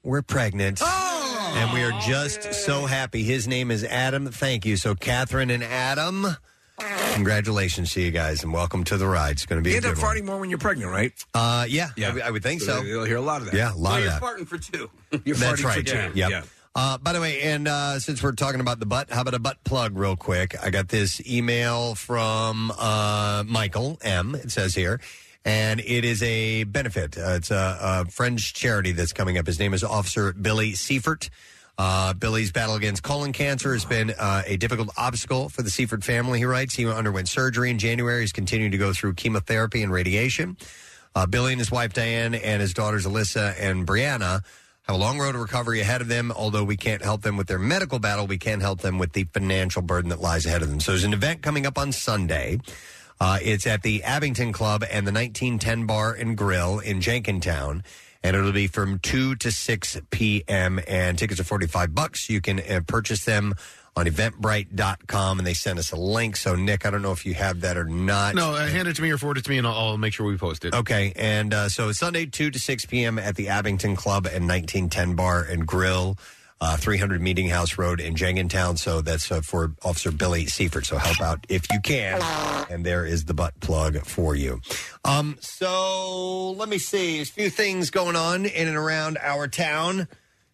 we're 0.03 0.21
pregnant. 0.21 0.79
and 0.83 1.73
we 1.73 1.81
are 1.81 1.99
just 2.01 2.53
so 2.53 2.85
happy. 2.85 3.23
His 3.23 3.47
name 3.47 3.71
is 3.71 3.83
Adam. 3.83 4.27
Thank 4.27 4.65
you. 4.67 4.77
So, 4.77 4.93
Catherine 4.93 5.49
and 5.49 5.63
Adam, 5.63 6.27
congratulations 7.13 7.91
to 7.93 8.01
you 8.01 8.11
guys 8.11 8.43
and 8.43 8.53
welcome 8.53 8.83
to 8.85 8.97
the 8.97 9.07
ride. 9.07 9.31
It's 9.31 9.45
going 9.45 9.61
to 9.61 9.63
be 9.63 9.71
You 9.71 9.75
a 9.75 9.77
end 9.77 9.85
good 9.85 9.97
up 9.97 10.03
one. 10.03 10.15
farting 10.17 10.25
more 10.25 10.37
when 10.37 10.49
you're 10.49 10.59
pregnant, 10.59 10.91
right? 10.91 11.11
Uh, 11.33 11.65
yeah, 11.67 11.89
I 11.97 12.11
would- 12.11 12.21
I, 12.21 12.31
would 12.31 12.43
think 12.43 12.61
so. 12.61 12.81
You'll 12.81 13.03
hear 13.05 13.17
a 13.17 13.21
lot 13.21 13.41
of 13.41 13.45
that. 13.51 13.55
Yeah, 13.55 13.73
a 13.73 13.75
lot 13.75 13.81
Well, 13.91 13.95
of 13.97 14.03
you're 14.03 14.11
that. 14.11 14.21
farting 14.21 14.47
for 14.47 14.57
two. 14.57 14.89
You're 15.25 15.35
That's 15.35 15.61
farting 15.61 15.65
right. 15.65 15.89
for 15.89 16.09
two. 16.11 16.11
Yep. 16.19 16.29
Yeah. 16.29 16.41
Uh, 16.75 16.97
by 16.99 17.11
the 17.13 17.19
way, 17.19 17.41
and 17.41 17.67
uh, 17.67 17.97
since 17.99 18.21
we're 18.21 18.33
talking 18.33 18.59
about 18.61 18.79
the 18.79 18.85
butt, 18.85 19.09
how 19.09 19.21
about 19.21 19.33
a 19.33 19.39
butt 19.39 19.63
plug 19.63 19.97
real 19.97 20.15
quick? 20.15 20.55
I 20.63 20.69
got 20.69 20.89
this 20.89 21.19
email 21.27 21.95
from 21.95 22.71
uh, 22.77 23.43
Michael 23.47 23.97
M. 24.03 24.35
It 24.35 24.51
says 24.51 24.75
here, 24.75 24.99
and 25.43 25.79
it 25.79 26.05
is 26.05 26.21
a 26.21 26.65
benefit. 26.65 27.17
Uh, 27.17 27.31
it's 27.31 27.49
a, 27.49 27.77
a 28.05 28.11
French 28.11 28.53
charity 28.53 28.91
that's 28.91 29.11
coming 29.13 29.39
up. 29.39 29.47
His 29.47 29.57
name 29.57 29.73
is 29.73 29.83
Officer 29.83 30.33
Billy 30.33 30.73
Seifert. 30.73 31.31
Uh, 31.77 32.13
Billy's 32.13 32.51
battle 32.51 32.75
against 32.75 33.03
colon 33.03 33.33
cancer 33.33 33.73
has 33.73 33.85
been 33.85 34.11
uh, 34.17 34.41
a 34.45 34.57
difficult 34.57 34.89
obstacle 34.97 35.49
for 35.49 35.61
the 35.61 35.69
Seifert 35.69 36.03
family. 36.03 36.39
He 36.39 36.45
writes 36.45 36.73
he 36.73 36.87
underwent 36.87 37.27
surgery 37.27 37.69
in 37.69 37.77
January. 37.77 38.21
He's 38.21 38.31
continuing 38.31 38.71
to 38.71 38.77
go 38.77 38.93
through 38.93 39.13
chemotherapy 39.13 39.83
and 39.83 39.91
radiation. 39.91 40.57
Uh, 41.13 41.25
Billy 41.27 41.53
and 41.53 41.59
his 41.59 41.71
wife 41.71 41.93
Diane 41.93 42.33
and 42.35 42.61
his 42.61 42.73
daughters 42.73 43.05
Alyssa 43.05 43.55
and 43.59 43.87
Brianna 43.87 44.43
have 44.83 44.95
a 44.95 44.97
long 44.99 45.19
road 45.19 45.33
to 45.33 45.37
recovery 45.37 45.81
ahead 45.81 46.01
of 46.01 46.07
them. 46.07 46.31
Although 46.31 46.63
we 46.63 46.77
can't 46.77 47.03
help 47.03 47.21
them 47.21 47.37
with 47.37 47.47
their 47.47 47.59
medical 47.59 47.99
battle, 47.99 48.25
we 48.25 48.37
can 48.37 48.59
help 48.59 48.81
them 48.81 48.97
with 48.97 49.13
the 49.13 49.25
financial 49.25 49.81
burden 49.81 50.09
that 50.09 50.21
lies 50.21 50.45
ahead 50.45 50.61
of 50.63 50.69
them. 50.69 50.79
So 50.79 50.93
there's 50.93 51.03
an 51.03 51.13
event 51.13 51.41
coming 51.43 51.65
up 51.65 51.77
on 51.77 51.91
Sunday. 51.91 52.59
Uh, 53.19 53.39
it's 53.41 53.67
at 53.67 53.81
the 53.81 54.03
Abington 54.03 54.53
Club 54.53 54.83
and 54.83 55.05
the 55.05 55.11
1910 55.11 55.85
Bar 55.85 56.13
and 56.13 56.37
Grill 56.37 56.79
in 56.79 57.01
Jenkintown. 57.01 57.83
And 58.23 58.35
it'll 58.35 58.51
be 58.51 58.67
from 58.67 58.99
2 58.99 59.35
to 59.35 59.51
6 59.51 60.01
p.m. 60.09 60.79
And 60.87 61.17
tickets 61.17 61.39
are 61.39 61.43
45 61.43 61.93
bucks. 61.93 62.29
You 62.29 62.41
can 62.41 62.59
uh, 62.59 62.81
purchase 62.85 63.25
them 63.25 63.53
on 63.95 64.05
eventbrite.com. 64.05 65.39
And 65.39 65.47
they 65.47 65.53
sent 65.53 65.79
us 65.79 65.91
a 65.91 65.95
link. 65.95 66.35
So, 66.37 66.55
Nick, 66.55 66.85
I 66.85 66.89
don't 66.91 67.01
know 67.01 67.11
if 67.11 67.25
you 67.25 67.33
have 67.33 67.61
that 67.61 67.77
or 67.77 67.85
not. 67.85 68.35
No, 68.35 68.53
uh, 68.53 68.67
hand 68.67 68.87
it 68.87 68.95
to 68.97 69.01
me 69.01 69.11
or 69.11 69.17
forward 69.17 69.37
it 69.37 69.45
to 69.45 69.49
me, 69.49 69.57
and 69.57 69.67
I'll, 69.67 69.73
I'll 69.73 69.97
make 69.97 70.13
sure 70.13 70.25
we 70.25 70.37
post 70.37 70.65
it. 70.65 70.73
Okay, 70.73 71.13
and 71.15 71.53
uh, 71.53 71.69
so 71.69 71.89
it's 71.89 71.99
Sunday, 71.99 72.25
2 72.25 72.51
to 72.51 72.59
6 72.59 72.85
p.m. 72.85 73.17
at 73.17 73.35
the 73.35 73.49
Abington 73.49 73.95
Club 73.95 74.25
and 74.25 74.47
1910 74.47 75.15
Bar 75.15 75.43
and 75.43 75.65
Grill, 75.65 76.17
uh, 76.59 76.77
300 76.77 77.21
Meeting 77.21 77.49
House 77.49 77.77
Road 77.77 77.99
in 77.99 78.15
Jenkintown. 78.15 78.77
So 78.77 79.01
that's 79.01 79.31
uh, 79.31 79.41
for 79.41 79.73
Officer 79.83 80.11
Billy 80.11 80.45
Seifert. 80.45 80.85
So 80.85 80.97
help 80.97 81.21
out 81.21 81.45
if 81.49 81.71
you 81.71 81.79
can. 81.81 82.21
And 82.69 82.85
there 82.85 83.05
is 83.05 83.25
the 83.25 83.33
butt 83.33 83.59
plug 83.59 84.05
for 84.05 84.35
you. 84.35 84.61
Um, 85.05 85.37
so 85.39 86.51
let 86.51 86.69
me 86.69 86.77
see. 86.77 87.17
There's 87.17 87.29
a 87.29 87.33
few 87.33 87.49
things 87.49 87.89
going 87.89 88.15
on 88.15 88.45
in 88.45 88.67
and 88.67 88.77
around 88.77 89.17
our 89.21 89.47
town. 89.47 90.07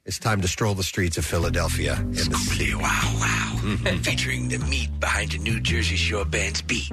It's 0.06 0.20
time 0.20 0.42
to 0.42 0.50
stroll 0.50 0.74
the 0.74 0.84
streets 0.84 1.18
of 1.18 1.24
Philadelphia. 1.26 1.96
In 1.98 2.12
the 2.12 2.78
wow, 2.78 3.16
wow. 3.22 4.00
Featuring 4.02 4.50
the 4.50 4.58
meat 4.58 4.90
behind 5.00 5.32
the 5.32 5.38
New 5.38 5.62
Jersey 5.62 5.96
Shore 5.96 6.26
Band's 6.26 6.62
beat. 6.62 6.90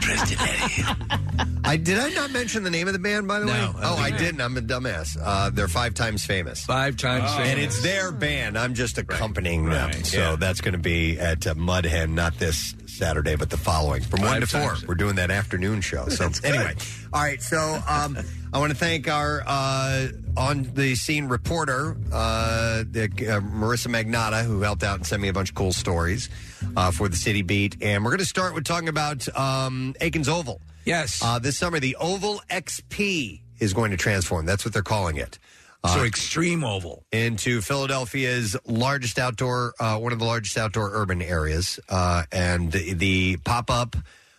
Preston. 0.00 0.38
I 1.66 1.76
did 1.76 1.98
I 1.98 2.08
not 2.14 2.30
mention 2.30 2.62
the 2.62 2.70
name 2.70 2.86
of 2.86 2.94
the 2.94 2.98
band 2.98 3.28
by 3.28 3.40
the 3.40 3.46
way? 3.46 3.72
Oh, 3.82 3.96
I 3.96 4.10
didn't. 4.10 4.40
I'm 4.40 4.56
a 4.56 4.62
dumbass. 4.62 5.18
Uh, 5.20 5.50
they're 5.50 5.68
five 5.68 5.92
times 5.92 6.24
famous. 6.24 6.64
Five 6.64 6.96
times 6.96 7.24
and 7.24 7.32
famous. 7.32 7.50
And 7.50 7.60
it's 7.60 7.82
their 7.82 8.10
band. 8.10 8.56
I'm 8.56 8.72
just 8.72 8.96
accompanying 8.96 9.66
them. 9.66 9.92
So 9.92 10.36
that's 10.36 10.62
going 10.62 10.72
to 10.72 10.78
be 10.78 11.18
at 11.18 11.46
uh, 11.46 11.54
not 11.54 12.38
this 12.38 12.74
Saturday, 12.94 13.36
but 13.36 13.50
the 13.50 13.56
following 13.56 14.02
from 14.02 14.22
one 14.22 14.40
to 14.40 14.46
four. 14.46 14.76
We're 14.86 14.94
doing 14.94 15.16
that 15.16 15.30
afternoon 15.30 15.80
show. 15.80 16.08
So 16.08 16.30
anyway, 16.42 16.74
all 17.12 17.22
right. 17.22 17.42
So 17.42 17.80
um, 17.88 18.18
I 18.52 18.58
want 18.58 18.70
to 18.72 18.78
thank 18.78 19.08
our 19.08 19.42
uh, 19.46 20.08
on 20.36 20.70
the 20.74 20.94
scene 20.94 21.26
reporter, 21.26 21.96
uh, 22.12 22.84
the, 22.90 23.04
uh, 23.04 23.40
Marisa 23.40 23.88
Magnatta, 23.88 24.44
who 24.44 24.60
helped 24.60 24.82
out 24.82 24.96
and 24.96 25.06
sent 25.06 25.20
me 25.20 25.28
a 25.28 25.32
bunch 25.32 25.50
of 25.50 25.54
cool 25.54 25.72
stories 25.72 26.28
uh, 26.76 26.90
for 26.90 27.08
the 27.08 27.16
City 27.16 27.42
Beat. 27.42 27.76
And 27.82 28.04
we're 28.04 28.10
going 28.10 28.18
to 28.20 28.24
start 28.24 28.54
with 28.54 28.64
talking 28.64 28.88
about 28.88 29.26
um, 29.36 29.94
Eakins 30.00 30.28
Oval. 30.28 30.60
Yes. 30.84 31.20
Uh, 31.22 31.38
this 31.38 31.58
summer, 31.58 31.80
the 31.80 31.96
Oval 31.96 32.42
XP 32.50 33.40
is 33.58 33.72
going 33.72 33.90
to 33.90 33.96
transform. 33.96 34.46
That's 34.46 34.64
what 34.64 34.74
they're 34.74 34.82
calling 34.82 35.16
it. 35.16 35.38
So 35.86 36.00
Uh, 36.00 36.04
extreme 36.04 36.64
oval. 36.64 37.04
into 37.12 37.60
Philadelphia's 37.60 38.56
largest 38.66 39.18
outdoor, 39.18 39.74
uh, 39.78 39.98
one 39.98 40.12
of 40.12 40.18
the 40.18 40.24
largest 40.24 40.56
outdoor 40.56 40.90
urban 40.94 41.20
areas. 41.20 41.78
Uh, 41.88 42.24
and 42.32 42.72
the, 42.72 42.94
the 42.94 43.36
pop 43.44 43.70
up 43.70 43.96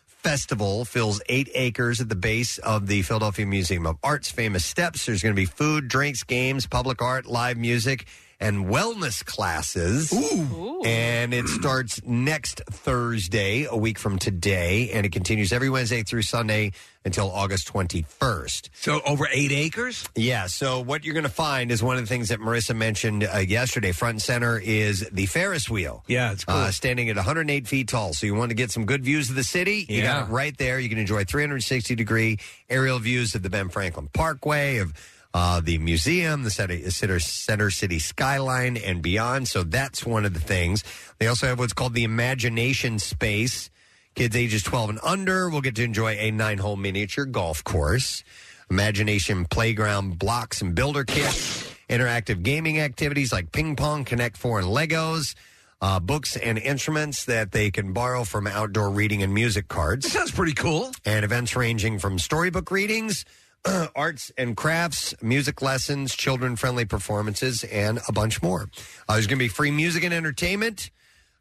festival 0.08 0.86
fills 0.86 1.22
eight 1.30 1.50
acres 1.54 2.02
at 2.02 2.10
the 2.10 2.16
base 2.16 2.58
of 2.58 2.88
the 2.88 3.04
Philadelphia 3.04 3.46
Museum 3.46 3.86
of 3.86 3.98
Art's 4.02 4.32
famous 4.32 4.66
steps. 4.66 5.06
There's 5.06 5.22
going 5.22 5.36
to 5.36 5.40
be 5.40 5.46
food, 5.46 5.88
drinks, 5.88 6.24
games, 6.24 6.66
public 6.66 7.02
art, 7.02 7.28
live 7.28 7.58
music, 7.58 8.08
and 8.40 8.66
wellness 8.66 9.24
classes. 9.26 10.12
Ooh. 10.14 10.82
And 10.84 11.34
it 11.34 11.48
starts 11.48 12.02
next 12.06 12.62
Thursday, 12.70 13.66
a 13.70 13.76
week 13.76 13.98
from 13.98 14.20
today, 14.20 14.92
and 14.94 15.06
it 15.06 15.12
continues 15.12 15.52
every 15.54 15.70
Wednesday 15.70 16.04
through 16.04 16.22
Sunday 16.24 16.72
until 17.04 17.32
August 17.32 17.72
21st. 17.72 18.70
So 18.74 19.00
over 19.06 19.28
eight 19.32 19.52
acres? 19.52 20.08
Yeah. 20.16 20.48
So 20.48 20.80
what 20.82 21.04
you're 21.06 21.14
going 21.14 21.24
to 21.24 21.30
find 21.30 21.72
is 21.72 21.84
one 21.84 21.98
of 21.98 22.02
the 22.04 22.08
things 22.08 22.30
that 22.30 22.40
Marissa 22.40 22.76
mentioned 22.76 23.24
uh, 23.32 23.38
yesterday. 23.40 23.92
Front 23.92 24.14
and 24.16 24.22
center 24.22 24.58
is 24.60 25.08
the 25.12 25.26
Ferris 25.28 25.70
wheel. 25.70 26.04
Yeah, 26.08 26.32
it's 26.32 26.46
cool. 26.46 26.56
Uh, 26.56 26.72
standing 26.72 27.10
at 27.10 27.16
108 27.16 27.68
feet 27.68 27.88
tall. 27.88 28.14
So 28.14 28.26
you 28.26 28.34
want 28.36 28.50
to 28.50 28.56
get 28.56 28.72
some 28.72 28.86
good 28.86 29.04
views 29.04 29.30
of 29.30 29.36
the 29.36 29.44
city? 29.44 29.86
You 29.88 30.00
Yeah. 30.02 30.22
got 30.22 30.30
it 30.30 30.32
right 30.32 30.58
there. 30.58 30.80
You 30.80 30.90
can 30.90 30.98
enjoy 30.98 31.24
360 31.26 31.94
degree 31.96 32.38
aerial 32.70 32.98
views 33.00 33.36
of 33.36 33.44
the 33.44 33.50
Ben 33.50 33.70
Franklin 33.70 34.10
Parkway, 34.12 34.78
of 34.78 34.94
uh, 35.36 35.60
the 35.60 35.78
museum, 35.80 36.44
the 36.44 36.50
Center, 36.50 36.90
Center, 36.90 37.20
Center 37.20 37.70
City 37.70 38.00
skyline, 38.00 38.78
and 38.78 39.02
beyond. 39.02 39.50
So 39.50 39.64
that's 39.64 40.06
one 40.06 40.24
of 40.24 40.34
the 40.34 40.40
things. 40.40 40.82
They 41.20 41.28
also 41.28 41.48
have 41.48 41.60
what's 41.60 41.74
called 41.74 41.94
the 41.94 42.06
Imagination 42.06 43.00
Space. 43.00 43.70
Kids 44.16 44.34
ages 44.34 44.64
12 44.64 44.92
and 44.92 45.00
under 45.04 45.50
will 45.50 45.60
get 45.60 45.76
to 45.76 45.84
enjoy 45.84 46.14
a 46.14 46.32
nine 46.32 46.58
hole 46.58 46.78
miniature 46.78 47.26
golf 47.26 47.66
course, 47.66 48.24
imagination 48.70 49.44
playground 49.44 50.18
blocks 50.18 50.62
and 50.62 50.74
builder 50.74 51.04
kits, 51.04 51.70
interactive 51.90 52.42
gaming 52.42 52.80
activities 52.80 53.34
like 53.34 53.52
ping 53.52 53.76
pong, 53.76 54.06
Connect 54.06 54.38
Four, 54.38 54.60
and 54.60 54.70
Legos. 54.70 55.36
Uh, 55.82 56.00
books 56.00 56.38
and 56.38 56.58
instruments 56.58 57.26
that 57.26 57.52
they 57.52 57.70
can 57.70 57.92
borrow 57.92 58.24
from 58.24 58.48
outdoor 58.48 58.90
reading 58.90 59.22
and 59.22 59.34
music 59.34 59.68
cards. 59.68 60.10
sounds 60.10 60.32
pretty 60.32 60.54
cool. 60.54 60.90
And 61.04 61.26
events 61.26 61.54
ranging 61.58 62.00
from 62.00 62.18
storybook 62.18 62.72
readings, 62.72 63.26
arts 63.96 64.32
and 64.38 64.56
crafts, 64.56 65.14
music 65.22 65.62
lessons, 65.62 66.16
children 66.16 66.56
friendly 66.56 66.86
performances, 66.86 67.64
and 67.66 68.00
a 68.08 68.12
bunch 68.12 68.42
more. 68.42 68.70
Uh, 69.08 69.14
there's 69.14 69.28
going 69.28 69.40
to 69.40 69.44
be 69.46 69.50
free 69.50 69.72
music 69.72 70.04
and 70.04 70.14
entertainment. 70.14 70.92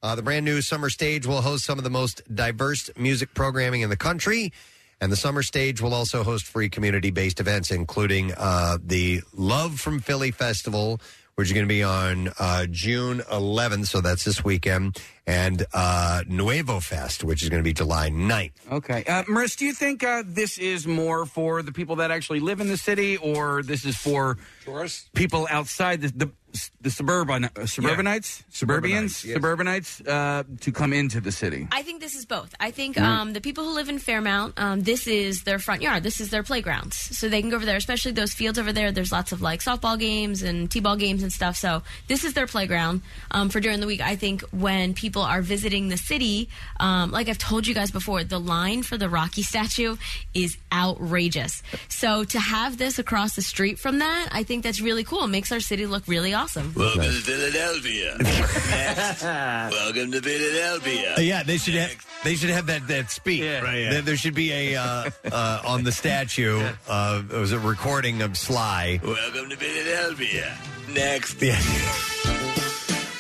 Uh, 0.03 0.15
the 0.15 0.23
brand 0.23 0.45
new 0.45 0.61
summer 0.61 0.91
stage 0.91 1.27
will 1.27 1.41
host 1.41 1.65
some 1.65 1.79
of 1.79 1.85
the 1.85 1.91
most 1.91 2.23
diverse 2.35 2.91
music 2.97 3.33
programming 3.35 3.81
in 3.81 3.91
the 3.91 3.97
country. 3.97 4.53
And 5.01 5.11
the 5.11 5.17
summer 5.17 5.43
stage 5.43 5.81
will 5.81 5.93
also 5.93 6.23
host 6.23 6.47
free 6.47 6.69
community 6.69 7.11
based 7.11 7.41
events, 7.41 7.71
including 7.71 8.33
uh, 8.37 8.79
the 8.83 9.23
Love 9.35 9.81
from 9.81 10.01
Philly 10.01 10.31
Festival, 10.31 11.01
which 11.35 11.49
is 11.49 11.53
going 11.53 11.67
to 11.67 11.69
be 11.69 11.83
on 11.83 12.31
uh, 12.39 12.67
June 12.71 13.19
11th. 13.19 13.87
So 13.87 14.01
that's 14.01 14.25
this 14.25 14.45
weekend. 14.45 14.99
And 15.27 15.65
uh, 15.73 16.23
Nuevo 16.29 16.81
Fest, 16.81 17.25
which 17.25 17.43
is 17.43 17.49
going 17.49 17.61
to 17.63 17.65
be 17.65 17.73
July 17.73 18.11
9th. 18.11 18.53
Okay. 18.71 19.05
Uh, 19.05 19.23
Maris, 19.27 19.57
do 19.57 19.65
you 19.65 19.73
think 19.73 20.05
uh, 20.05 20.23
this 20.27 20.59
is 20.59 20.87
more 20.87 21.25
for 21.25 21.63
the 21.63 21.73
people 21.73 21.97
that 21.97 22.11
actually 22.11 22.41
live 22.41 22.61
in 22.61 22.69
the 22.69 22.77
city, 22.77 23.17
or 23.17 23.63
this 23.63 23.87
is 23.87 23.97
for 23.97 24.37
tourists? 24.65 25.09
People 25.15 25.47
outside 25.51 26.03
the 26.03 26.09
the, 26.55 26.71
the 26.83 26.91
suburban 26.91 27.47
uh, 27.47 27.67
suburbanites, 27.67 28.45
suburbians, 28.53 29.11
Suburbanites, 29.11 29.25
yes. 29.25 29.35
suburbanites 29.35 30.01
uh, 30.03 30.43
to 30.61 30.71
come 30.71 30.93
into 30.93 31.21
the 31.21 31.33
city? 31.33 31.67
I 31.73 31.83
think 31.83 32.01
this 32.01 32.15
is 32.15 32.27
both. 32.27 32.55
I 32.61 32.71
think 32.71 32.97
Mm. 32.97 33.03
um, 33.03 33.33
the 33.33 33.41
people 33.41 33.65
who 33.65 33.75
live 33.75 33.89
in 33.89 33.99
Fairmount, 33.99 34.55
um, 34.57 34.83
this 34.83 35.07
is 35.09 35.43
their 35.45 35.59
front 35.59 35.83
yard. 35.83 36.03
This 36.05 36.21
is 36.21 36.31
their 36.31 36.45
playgrounds, 36.45 36.97
so 36.97 37.29
they 37.29 37.41
can 37.41 37.51
go 37.51 37.57
over 37.57 37.65
there. 37.67 37.77
Especially 37.77 38.13
those 38.13 38.35
fields 38.35 38.59
over 38.59 38.73
there. 38.73 38.93
There's 38.93 39.11
lots 39.11 39.33
of 39.33 39.41
like 39.43 39.61
softball 39.61 39.99
games 39.99 40.43
and 40.43 40.71
t-ball 40.71 40.97
games 40.97 41.23
and 41.23 41.33
stuff. 41.33 41.57
So 41.57 41.83
this 42.09 42.23
is 42.25 42.35
their 42.35 42.47
playground 42.47 43.01
um, 43.33 43.49
for 43.49 43.59
during 43.59 43.81
the 43.81 43.87
week. 43.89 44.01
I 44.03 44.15
think 44.15 44.43
when 44.53 44.93
people 44.95 45.14
are 45.23 45.43
visiting 45.43 45.89
the 45.89 45.97
city, 45.97 46.49
um, 46.81 47.11
like 47.11 47.29
I've 47.29 47.39
told 47.39 47.67
you 47.67 47.75
guys 47.75 47.91
before, 47.91 48.25
the 48.25 48.39
line 48.41 48.83
for 48.83 48.97
the 48.97 49.09
Rocky 49.09 49.43
statue 49.43 49.97
is 50.35 50.57
outrageous. 50.73 51.63
So 51.89 52.25
to 52.25 52.39
have 52.39 52.79
this 52.79 52.99
across 52.99 53.37
the 53.37 53.43
street 53.43 53.79
from 53.79 53.99
that, 54.01 54.29
I 54.33 54.43
think 54.43 54.63
that's 54.65 54.81
really 54.81 55.05
cool. 55.05 55.25
It 55.25 55.29
makes 55.29 55.53
our 55.53 55.61
city 55.61 55.87
look 55.87 56.07
really 56.07 56.35
awesome. 56.35 56.73
Welcome 56.77 57.03
to 57.03 57.11
Philadelphia. 57.11 58.17
Next. 58.21 59.23
Welcome 59.23 60.13
to 60.13 60.21
Philadelphia. 60.23 61.15
Uh, 61.17 61.21
yeah, 61.21 61.43
they 61.43 61.59
should 61.59 61.75
have. 61.75 61.95
They 62.25 62.37
should 62.37 62.51
have 62.51 62.67
that 62.67 62.89
that 62.89 63.11
speak. 63.11 63.43
right, 63.43 63.77
yeah. 63.81 63.91
There, 63.91 64.03
there 64.03 64.17
should 64.17 64.35
be 64.35 64.51
a 64.53 64.77
uh, 64.77 65.11
uh, 65.31 65.63
on 65.67 65.85
the 65.85 65.93
statue. 65.93 66.63
Uh, 66.87 67.23
it 67.33 67.37
was 67.37 67.53
a 67.53 67.59
recording 67.59 68.21
of 68.23 68.37
Sly. 68.37 69.01
Welcome 69.03 69.49
to 69.51 69.57
Philadelphia. 69.57 70.57
Next. 70.93 71.41
Yeah. 71.43 72.34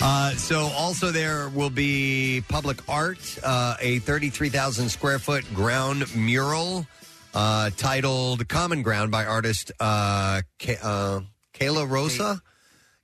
Uh, 0.06 0.32
so 0.32 0.66
also 0.76 1.10
there 1.10 1.48
will 1.48 1.70
be 1.70 2.42
public 2.48 2.76
art, 2.90 3.38
uh, 3.42 3.74
a 3.80 4.00
33,000 4.00 4.90
square 4.90 5.18
foot 5.18 5.44
ground 5.54 6.04
mural 6.14 6.86
uh, 7.32 7.70
titled 7.78 8.46
"Common 8.48 8.82
Ground" 8.82 9.10
by 9.10 9.24
artist 9.24 9.72
uh, 9.80 10.42
Ka- 10.58 10.72
uh, 10.82 11.20
Kayla 11.54 11.88
Rosa. 11.88 12.42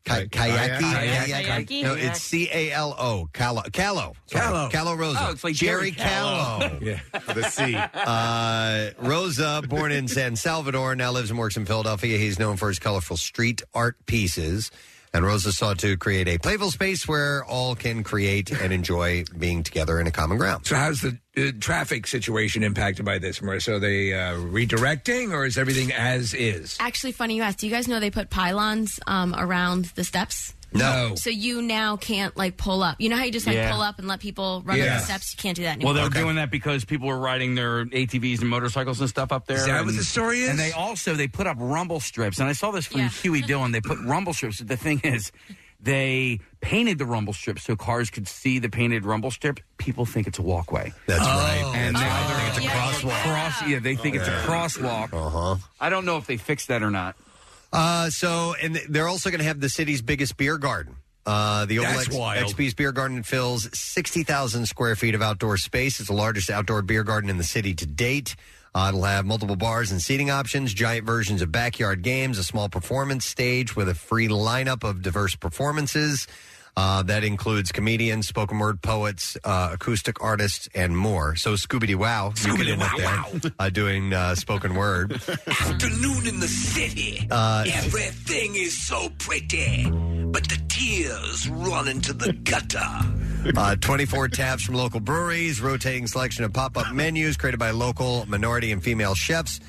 Ka- 0.05 0.15
Kayaki, 0.31 0.79
Kayaki. 0.81 1.45
Kayaki. 1.45 1.83
No, 1.85 1.95
it's 1.95 2.21
C 2.23 2.49
A 2.53 2.71
L 2.73 2.95
O. 2.99 3.29
Calo. 3.33 3.63
Calo. 3.71 4.15
Sorry. 4.27 4.45
Calo. 4.47 4.71
Calo 4.71 4.99
Rosa. 4.99 5.19
Oh, 5.27 5.31
it's 5.33 5.45
like 5.45 5.55
Jerry 5.55 5.93
Jerry 5.93 6.09
Callo. 6.09 6.59
Callo. 6.61 6.83
Yeah. 6.83 7.01
The 7.35 7.43
C. 7.51 7.77
Uh, 7.77 8.91
Rosa, 9.07 9.63
born 9.69 9.91
in 9.93 10.07
San 10.09 10.37
Salvador, 10.37 10.95
now 10.97 11.13
lives 11.13 11.31
and 11.31 11.39
works 11.39 11.57
in 11.57 11.65
Philadelphia. 11.67 12.19
He's 12.19 12.39
known 12.39 12.57
for 12.57 12.69
his 12.69 12.79
colorful 12.79 13.17
street 13.17 13.63
art 13.75 13.97
pieces. 14.07 14.71
And 15.13 15.25
Rosa 15.25 15.53
sought 15.53 15.79
to 15.81 15.97
create 15.97 16.29
a 16.29 16.39
playful 16.39 16.71
space 16.71 17.09
where 17.09 17.45
all 17.45 17.75
can 17.75 18.05
create 18.05 18.53
and 18.53 18.73
enjoy 18.73 19.25
being 19.37 19.65
together 19.65 20.01
in 20.01 20.07
a 20.07 20.13
common 20.13 20.39
ground. 20.39 20.67
So, 20.67 20.77
how's 20.77 21.01
the 21.01 21.19
uh, 21.37 21.51
traffic 21.59 22.07
situation 22.07 22.63
impacted 22.63 23.05
by 23.05 23.19
this, 23.19 23.41
Marissa? 23.41 23.75
Are 23.75 23.79
they 23.81 24.13
uh, 24.13 24.35
redirecting, 24.37 25.33
or 25.33 25.47
is 25.47 25.59
everything 25.59 25.93
as 25.93 26.33
is? 26.33 26.77
Actually, 26.79 27.13
funny 27.13 27.37
you 27.37 27.43
asked. 27.43 27.59
Do 27.59 27.67
you 27.67 27.73
guys 27.73 27.89
know 27.89 27.99
they 27.99 28.11
put 28.11 28.31
pylons 28.31 29.01
um, 29.09 29.35
around 29.37 29.87
the 29.97 30.05
steps? 30.05 30.55
No. 30.73 31.15
So 31.17 31.31
you 31.31 31.63
now 31.63 31.97
can't 31.97 32.37
like 32.37 32.57
pull 32.57 32.83
up. 32.83 32.97
You 33.01 33.09
know 33.09 33.17
how 33.17 33.25
you 33.25 33.33
just 33.33 33.47
like 33.47 33.57
Yeah. 33.57 33.71
pull 33.73 33.81
up 33.83 33.99
and 33.99 34.07
let 34.09 34.21
people 34.21 34.63
run 34.65 34.79
up 34.81 34.85
Yeah. 34.87 34.99
the 34.99 35.05
steps? 35.05 35.35
You 35.35 35.43
can't 35.43 35.57
do 35.57 35.63
that 35.65 35.77
anymore. 35.77 35.93
Well, 35.95 35.97
anymore. 36.03 36.11
they're 36.15 36.23
doing 36.23 36.37
that 36.37 36.51
because 36.51 36.85
people 36.85 37.09
were 37.09 37.19
riding 37.19 37.55
their 37.55 37.85
ATVs 37.87 38.41
and 38.41 38.49
motorcycles 38.49 39.01
and 39.01 39.09
stuff 39.09 39.33
up 39.33 39.47
there. 39.47 39.57
Is 39.59 39.67
that 39.67 39.77
and, 39.79 39.87
what 39.87 39.97
the 39.97 40.05
story 40.05 40.41
is? 40.41 40.51
And 40.51 40.59
they 40.59 40.73
also 40.73 41.15
they 41.15 41.29
put 41.29 41.47
up 41.47 41.57
rumble 41.59 42.01
strips, 42.01 42.39
and 42.39 42.49
I 42.49 42.53
saw 42.53 42.71
this 42.71 42.87
from 42.87 43.01
Huey 43.09 43.43
Dillon. 43.43 43.73
They 43.73 43.81
put 43.81 43.99
rumble 44.01 44.33
strips. 44.33 44.59
The 44.59 44.77
thing 44.77 45.01
is, 45.05 45.33
they 45.83 46.39
painted 46.61 46.99
the 46.99 47.07
rumble 47.07 47.33
strip 47.33 47.59
so 47.59 47.75
cars 47.75 48.11
could 48.11 48.29
see 48.29 48.59
the 48.59 48.69
painted 48.69 49.05
rumble 49.07 49.31
strip. 49.31 49.61
People 49.79 50.05
think 50.05 50.27
it's 50.27 50.39
a 50.39 50.43
walkway. 50.43 50.93
That's 51.07 51.21
right. 51.21 51.73
And 51.75 51.97
That's 51.97 52.05
now 52.05 52.11
right. 52.11 52.29
they're 52.29 52.49
It's 52.49 52.59
a 52.59 53.07
crosswalk. 53.09 53.23
Cross, 53.23 53.63
yeah, 53.67 53.79
they 53.79 53.97
think 53.97 54.15
it's 54.17 54.29
a 54.29 54.43
crosswalk. 54.43 55.13
Uh 55.15 55.31
huh. 55.31 55.57
I 55.81 55.89
don't 55.89 56.05
know 56.05 56.19
if 56.19 56.27
they 56.27 56.37
fixed 56.37 56.69
that 56.69 56.83
or 56.83 56.91
not. 56.91 57.17
Uh, 57.73 58.11
so, 58.11 58.55
and 58.61 58.77
they're 58.89 59.09
also 59.09 59.31
going 59.31 59.39
to 59.39 59.45
have 59.45 59.61
the 59.61 59.69
city's 59.69 60.03
biggest 60.03 60.37
beer 60.37 60.59
garden. 60.59 60.97
Uh, 61.27 61.67
the 61.67 61.79
Old 61.79 61.89
That's 61.89 62.09
X- 62.09 62.17
wild. 62.17 62.55
XP's 62.55 62.75
beer 62.75 62.93
garden 62.93 63.23
fills 63.23 63.69
60,000 63.79 64.67
square 64.67 64.97
feet 64.97 65.15
of 65.15 65.23
outdoor 65.23 65.57
space. 65.57 66.01
It's 66.01 66.09
the 66.09 66.15
largest 66.15 66.51
outdoor 66.51 66.83
beer 66.83 67.05
garden 67.05 67.31
in 67.31 67.37
the 67.37 67.45
city 67.45 67.75
to 67.75 67.87
date. 67.87 68.35
Uh, 68.75 68.87
it'll 68.89 69.03
have 69.05 69.27
multiple 69.27 69.57
bars 69.57 69.91
and 69.91 70.01
seating 70.01 70.31
options, 70.31 70.73
giant 70.73 71.05
versions 71.05 71.43
of 71.43 71.51
backyard 71.51 72.03
games, 72.03 72.39
a 72.39 72.45
small 72.45 72.69
performance 72.69 73.25
stage 73.25 73.75
with 73.75 73.89
a 73.89 73.95
free 73.95 74.29
lineup 74.29 74.89
of 74.89 75.03
diverse 75.03 75.35
performances. 75.35 76.27
Uh, 76.81 77.03
that 77.03 77.25
includes 77.25 77.73
comedians, 77.73 78.27
spoken 78.27 78.59
word 78.59 78.81
poets, 78.81 79.37
uh, 79.45 79.69
acoustic 79.75 80.23
artists, 80.23 80.67
and 80.75 80.97
more. 80.97 81.37
So 81.37 81.53
Scooby 81.53 81.87
Doo 81.87 81.99
Wow, 81.99 82.33
you 82.43 82.57
could 82.57 82.69
end 82.69 82.83
up 82.83 82.97
there 82.97 83.53
uh, 83.59 83.69
doing 83.69 84.15
uh, 84.15 84.35
spoken 84.35 84.75
word. 84.75 85.13
Afternoon 85.13 86.27
in 86.27 86.41
the 86.41 86.49
city. 86.49 87.29
Uh, 87.31 87.65
Everything 87.71 88.55
is 88.55 88.83
so 88.87 89.11
pretty, 89.19 89.91
but 89.91 90.49
the 90.49 90.59
tears 90.69 91.47
run 91.51 91.87
into 91.87 92.15
the 92.15 92.33
gutter. 92.33 92.81
Uh, 93.59 93.77
24 93.77 94.29
taps 94.29 94.63
from 94.63 94.75
local 94.75 95.01
breweries, 95.01 95.61
rotating 95.61 96.07
selection 96.07 96.45
of 96.45 96.53
pop 96.55 96.79
up 96.79 96.95
menus 96.95 97.37
created 97.37 97.61
by 97.61 97.73
local 97.73 98.25
minority 98.27 98.73
and 98.73 98.83
female 98.83 99.15
chefs. 99.15 99.61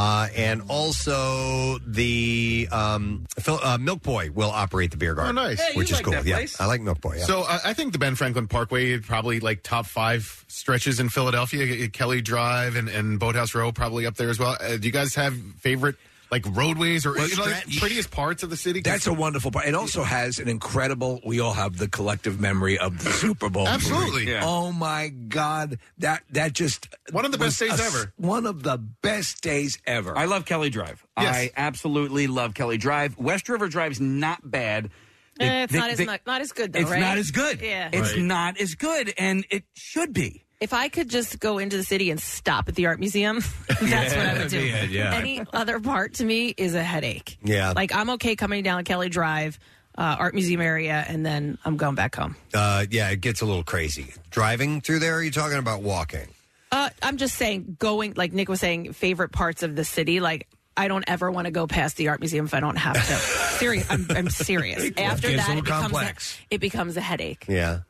Uh, 0.00 0.28
and 0.34 0.62
also 0.68 1.76
the 1.86 2.66
um, 2.72 3.26
Phil, 3.38 3.60
uh, 3.62 3.76
Milk 3.76 4.02
Boy 4.02 4.30
will 4.30 4.48
operate 4.50 4.90
the 4.90 4.96
beer 4.96 5.14
garden. 5.14 5.36
Oh, 5.36 5.42
nice. 5.42 5.58
Yeah, 5.58 5.72
you 5.72 5.76
which 5.76 5.90
is 5.90 5.98
like 5.98 6.04
cool. 6.04 6.12
that 6.14 6.24
yeah, 6.24 6.36
place. 6.36 6.58
I 6.58 6.64
like 6.64 6.80
Milk 6.80 7.02
Boy. 7.02 7.16
Yeah. 7.18 7.24
So 7.24 7.42
I, 7.42 7.60
I 7.66 7.74
think 7.74 7.92
the 7.92 7.98
Ben 7.98 8.14
Franklin 8.14 8.48
Parkway 8.48 8.96
probably 8.96 9.40
like 9.40 9.62
top 9.62 9.84
five 9.84 10.42
stretches 10.48 11.00
in 11.00 11.10
Philadelphia. 11.10 11.86
Kelly 11.88 12.22
Drive 12.22 12.76
and, 12.76 12.88
and 12.88 13.20
Boathouse 13.20 13.54
Row 13.54 13.72
probably 13.72 14.06
up 14.06 14.14
there 14.14 14.30
as 14.30 14.38
well. 14.38 14.56
Uh, 14.58 14.78
do 14.78 14.88
you 14.88 14.90
guys 14.90 15.14
have 15.16 15.34
favorite 15.58 15.96
like 16.30 16.44
roadways 16.50 17.04
or 17.06 17.14
Well, 17.14 17.28
you 17.28 17.36
know, 17.36 17.44
like, 17.44 17.76
prettiest 17.78 18.10
parts 18.10 18.42
of 18.42 18.50
the 18.50 18.56
city? 18.56 18.80
That's 18.80 19.06
a 19.06 19.12
wonderful 19.12 19.50
part. 19.50 19.66
It 19.66 19.74
also 19.74 20.02
has 20.04 20.38
an 20.38 20.48
incredible. 20.48 21.20
We 21.24 21.40
all 21.40 21.52
have 21.54 21.76
the 21.76 21.88
collective 21.88 22.40
memory 22.40 22.78
of 22.78 23.02
the 23.02 23.10
Super 23.10 23.48
Bowl. 23.48 23.66
Absolutely. 23.66 24.28
Yeah. 24.30 24.42
Oh 24.44 24.72
my 24.72 25.08
God, 25.08 25.78
that 25.98 26.22
that 26.30 26.52
just 26.52 26.88
One 27.10 27.24
of 27.24 27.32
the 27.32 27.38
best 27.38 27.58
days 27.58 27.78
a- 27.78 27.82
ever. 27.84 28.12
One 28.16 28.46
of 28.46 28.62
the 28.62 28.78
best 28.78 29.42
days 29.42 29.78
ever. 29.86 30.16
I 30.16 30.26
love 30.26 30.44
Kelly 30.44 30.70
Drive. 30.70 31.04
Yes. 31.20 31.34
I 31.34 31.50
absolutely 31.56 32.26
love 32.26 32.54
Kelly 32.54 32.76
Drive. 32.78 33.18
West 33.18 33.48
River 33.48 33.68
Drive's 33.68 34.00
not 34.00 34.48
bad. 34.48 34.90
They- 35.38 35.46
Eh, 35.46 35.62
it's 35.64 35.72
they- 35.72 35.78
not 35.78 35.90
as 35.90 35.98
they- 35.98 36.04
much, 36.04 36.20
not 36.26 36.40
as 36.42 36.52
good 36.52 36.72
though, 36.72 36.80
It's 36.80 36.90
right? 36.90 37.00
not 37.00 37.16
as 37.18 37.30
good. 37.30 37.60
Yeah, 37.62 37.88
It's 37.92 38.16
not 38.16 38.60
as 38.60 38.74
good, 38.74 39.14
and 39.16 39.46
it 39.50 39.64
should 39.74 40.12
be. 40.12 40.44
If 40.60 40.74
I 40.74 40.88
could 40.90 41.08
just 41.08 41.40
go 41.40 41.56
into 41.58 41.78
the 41.78 41.84
city 41.84 42.10
and 42.10 42.20
stop 42.20 42.68
at 42.68 42.74
the 42.74 42.86
art 42.86 43.00
museum, 43.00 43.40
that's 43.80 44.14
what 44.14 44.26
I 44.26 44.38
would 44.38 44.48
do. 44.50 44.60
Yeah, 44.60 44.82
yeah. 44.84 45.14
Any 45.14 45.42
other 45.54 45.80
part 45.80 46.14
to 46.14 46.24
me 46.24 46.48
is 46.54 46.74
a 46.74 46.82
headache. 46.82 47.38
Yeah. 47.42 47.72
Like 47.74 47.94
I'm 47.94 48.10
okay 48.10 48.36
coming 48.36 48.62
down 48.62 48.84
Kelly 48.84 49.08
Drive. 49.08 49.58
uh, 49.96 50.16
art 50.18 50.34
museum 50.34 50.60
area, 50.60 51.04
and 51.08 51.24
then 51.24 51.58
I'm 51.64 51.76
going 51.76 51.94
back 51.94 52.14
home. 52.14 52.36
Uh, 52.54 52.84
yeah, 52.90 53.08
it 53.10 53.20
gets 53.22 53.40
a 53.40 53.46
little 53.46 53.64
crazy. 53.64 54.12
Driving 54.30 54.80
through 54.82 54.98
there, 55.00 55.16
are 55.16 55.22
you 55.22 55.30
talking 55.30 55.58
about 55.58 55.82
walking? 55.82 56.28
Uh, 56.70 56.90
I'm 57.02 57.16
just 57.16 57.34
saying, 57.36 57.76
going 57.78 58.12
like 58.16 58.32
Nick 58.32 58.48
was 58.48 58.60
saying, 58.60 58.92
favorite 58.92 59.32
parts 59.32 59.62
of 59.62 59.74
the 59.76 59.84
city. 59.84 60.20
Like 60.20 60.46
I 60.76 60.88
don't 60.88 61.04
ever 61.08 61.30
want 61.30 61.46
to 61.46 61.50
go 61.50 61.66
past 61.66 61.96
the 61.96 62.08
art 62.08 62.20
museum 62.20 62.44
if 62.44 62.52
I 62.54 62.60
don't 62.60 62.76
have 62.76 62.94
to. 62.94 63.00
serious, 63.58 63.90
I'm, 63.90 64.06
I'm 64.10 64.30
serious. 64.30 64.90
After 64.98 65.26
It's 65.28 65.34
a 65.34 65.36
that, 65.38 65.48
little 65.48 65.58
it 65.58 65.64
becomes, 65.64 65.82
complex. 65.82 66.38
A, 66.50 66.54
it 66.54 66.60
becomes 66.60 66.96
a 66.96 67.00
headache. 67.00 67.46
Yeah. 67.48 67.80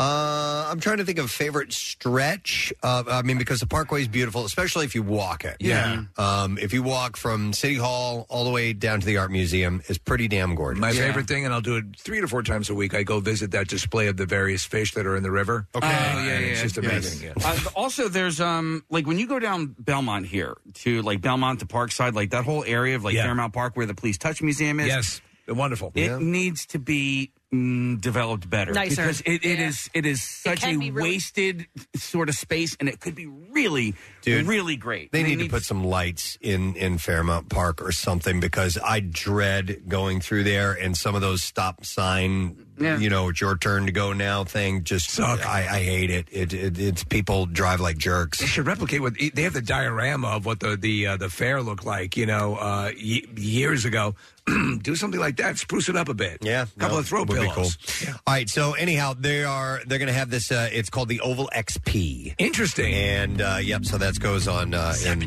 Uh, 0.00 0.66
I'm 0.70 0.80
trying 0.80 0.96
to 0.96 1.04
think 1.04 1.18
of 1.18 1.30
favorite 1.30 1.74
stretch. 1.74 2.72
Of, 2.82 3.06
I 3.08 3.20
mean, 3.20 3.36
because 3.36 3.60
the 3.60 3.66
Parkway 3.66 4.00
is 4.00 4.08
beautiful, 4.08 4.46
especially 4.46 4.86
if 4.86 4.94
you 4.94 5.02
walk 5.02 5.44
it. 5.44 5.58
Yeah. 5.60 6.04
Um, 6.16 6.56
if 6.56 6.72
you 6.72 6.82
walk 6.82 7.18
from 7.18 7.52
City 7.52 7.74
Hall 7.74 8.24
all 8.30 8.44
the 8.44 8.50
way 8.50 8.72
down 8.72 9.00
to 9.00 9.06
the 9.06 9.18
art 9.18 9.30
museum, 9.30 9.82
it's 9.88 9.98
pretty 9.98 10.26
damn 10.26 10.54
gorgeous. 10.54 10.80
My 10.80 10.92
favorite 10.92 11.26
thing, 11.28 11.44
and 11.44 11.52
I'll 11.52 11.60
do 11.60 11.76
it 11.76 11.84
three 11.98 12.22
to 12.22 12.28
four 12.28 12.42
times 12.42 12.70
a 12.70 12.74
week. 12.74 12.94
I 12.94 13.02
go 13.02 13.20
visit 13.20 13.50
that 13.50 13.68
display 13.68 14.06
of 14.06 14.16
the 14.16 14.24
various 14.24 14.64
fish 14.64 14.94
that 14.94 15.06
are 15.06 15.16
in 15.16 15.22
the 15.22 15.30
river. 15.30 15.66
Okay. 15.74 15.86
Oh, 15.86 15.90
yeah, 15.90 16.24
yeah. 16.24 16.38
It's 16.46 16.62
just 16.62 16.78
amazing. 16.78 17.26
Yeah. 17.28 17.34
Uh, 17.44 17.58
also, 17.76 18.08
there's 18.08 18.40
um 18.40 18.82
like 18.88 19.06
when 19.06 19.18
you 19.18 19.26
go 19.26 19.38
down 19.38 19.74
Belmont 19.78 20.24
here 20.26 20.56
to 20.76 21.02
like 21.02 21.20
Belmont 21.20 21.60
to 21.60 21.66
Parkside, 21.66 22.14
like 22.14 22.30
that 22.30 22.44
whole 22.44 22.64
area 22.64 22.96
of 22.96 23.04
like 23.04 23.14
Yeah. 23.14 23.24
Fairmount 23.24 23.52
Park 23.52 23.76
where 23.76 23.84
the 23.84 23.94
Please 23.94 24.16
Touch 24.16 24.40
Museum 24.40 24.80
is. 24.80 24.86
Yes, 24.86 25.20
wonderful. 25.46 25.92
It 25.94 26.06
Yeah. 26.06 26.18
needs 26.18 26.64
to 26.66 26.78
be 26.78 27.32
mm, 27.52 28.00
developed 28.00 28.48
better 28.48 28.72
Nicer. 28.72 29.02
because 29.02 29.20
it, 29.22 29.44
it 29.44 29.58
Yeah. 29.58 29.68
is 29.68 29.90
it 29.94 30.06
is 30.06 30.22
such 30.22 30.60
can 30.60 30.76
a 30.76 30.78
be 30.78 30.90
really- 30.90 31.10
wasted 31.10 31.66
sort 31.96 32.28
of 32.28 32.34
space, 32.34 32.76
and 32.80 32.88
it 32.88 33.00
could 33.00 33.14
be 33.14 33.26
really, 33.26 33.94
Dude, 34.22 34.46
really 34.46 34.76
great. 34.76 35.10
They 35.12 35.20
And 35.20 35.28
need 35.28 35.38
to 35.44 35.48
put 35.48 35.64
some 35.64 35.84
lights 35.84 36.38
in 36.40 36.74
in 36.76 36.98
Fairmount 36.98 37.48
Park 37.48 37.82
or 37.82 37.92
something 37.92 38.40
because 38.40 38.78
I 38.84 39.00
dread 39.00 39.82
going 39.88 40.20
through 40.20 40.44
there 40.44 40.72
and 40.72 40.96
some 40.96 41.14
of 41.14 41.20
those 41.20 41.42
stop 41.42 41.84
sign, 41.84 42.66
you 42.78 43.10
know, 43.10 43.28
it's 43.30 43.40
your 43.40 43.56
turn 43.58 43.86
to 43.86 43.92
go 43.92 44.12
now 44.12 44.44
thing. 44.44 44.84
Just 44.84 45.10
Suck. 45.10 45.44
I, 45.46 45.60
I 45.60 45.82
hate 45.82 46.10
it. 46.10 46.28
It, 46.30 46.52
it. 46.54 46.78
It's 46.78 47.04
people 47.04 47.46
drive 47.46 47.80
like 47.80 47.98
jerks. 47.98 48.38
They 48.38 48.46
should 48.46 48.66
replicate 48.66 49.00
what 49.02 49.14
they 49.34 49.42
have 49.42 49.52
the 49.54 49.60
diorama 49.62 50.28
of 50.28 50.46
what 50.46 50.60
the 50.60 50.76
the 50.76 51.06
uh, 51.08 51.16
the 51.16 51.28
fair 51.30 51.60
looked 51.62 51.84
like. 51.84 52.16
You 52.16 52.26
know, 52.26 52.56
uh, 52.56 52.90
y- 52.96 53.22
years 53.36 53.84
ago. 53.84 54.14
do 54.82 54.94
something 54.94 55.20
like 55.20 55.36
that. 55.36 55.58
Spruce 55.58 55.88
it 55.88 55.96
up 55.96 56.08
a 56.08 56.14
bit. 56.14 56.38
Yeah, 56.42 56.62
a 56.62 56.80
couple 56.80 56.96
no, 56.96 57.00
of 57.00 57.06
throw 57.06 57.20
would 57.20 57.28
be 57.28 57.34
pillows. 57.34 57.76
cool. 57.76 58.14
All 58.26 58.34
right, 58.34 58.48
so 58.48 58.72
anyhow, 58.72 59.14
they 59.18 59.44
are 59.44 59.80
they're 59.86 59.98
going 59.98 60.08
to 60.08 60.14
have 60.14 60.30
this. 60.30 60.50
Uh, 60.50 60.68
it's 60.72 60.90
called 60.90 61.08
the 61.08 61.20
Oval 61.20 61.50
XP. 61.54 62.34
Interesting. 62.38 62.94
And 62.94 63.40
uh, 63.40 63.58
yep, 63.62 63.84
so 63.84 63.98
that 63.98 64.18
goes 64.18 64.48
on 64.48 64.74
uh, 64.74 64.94
in 65.06 65.22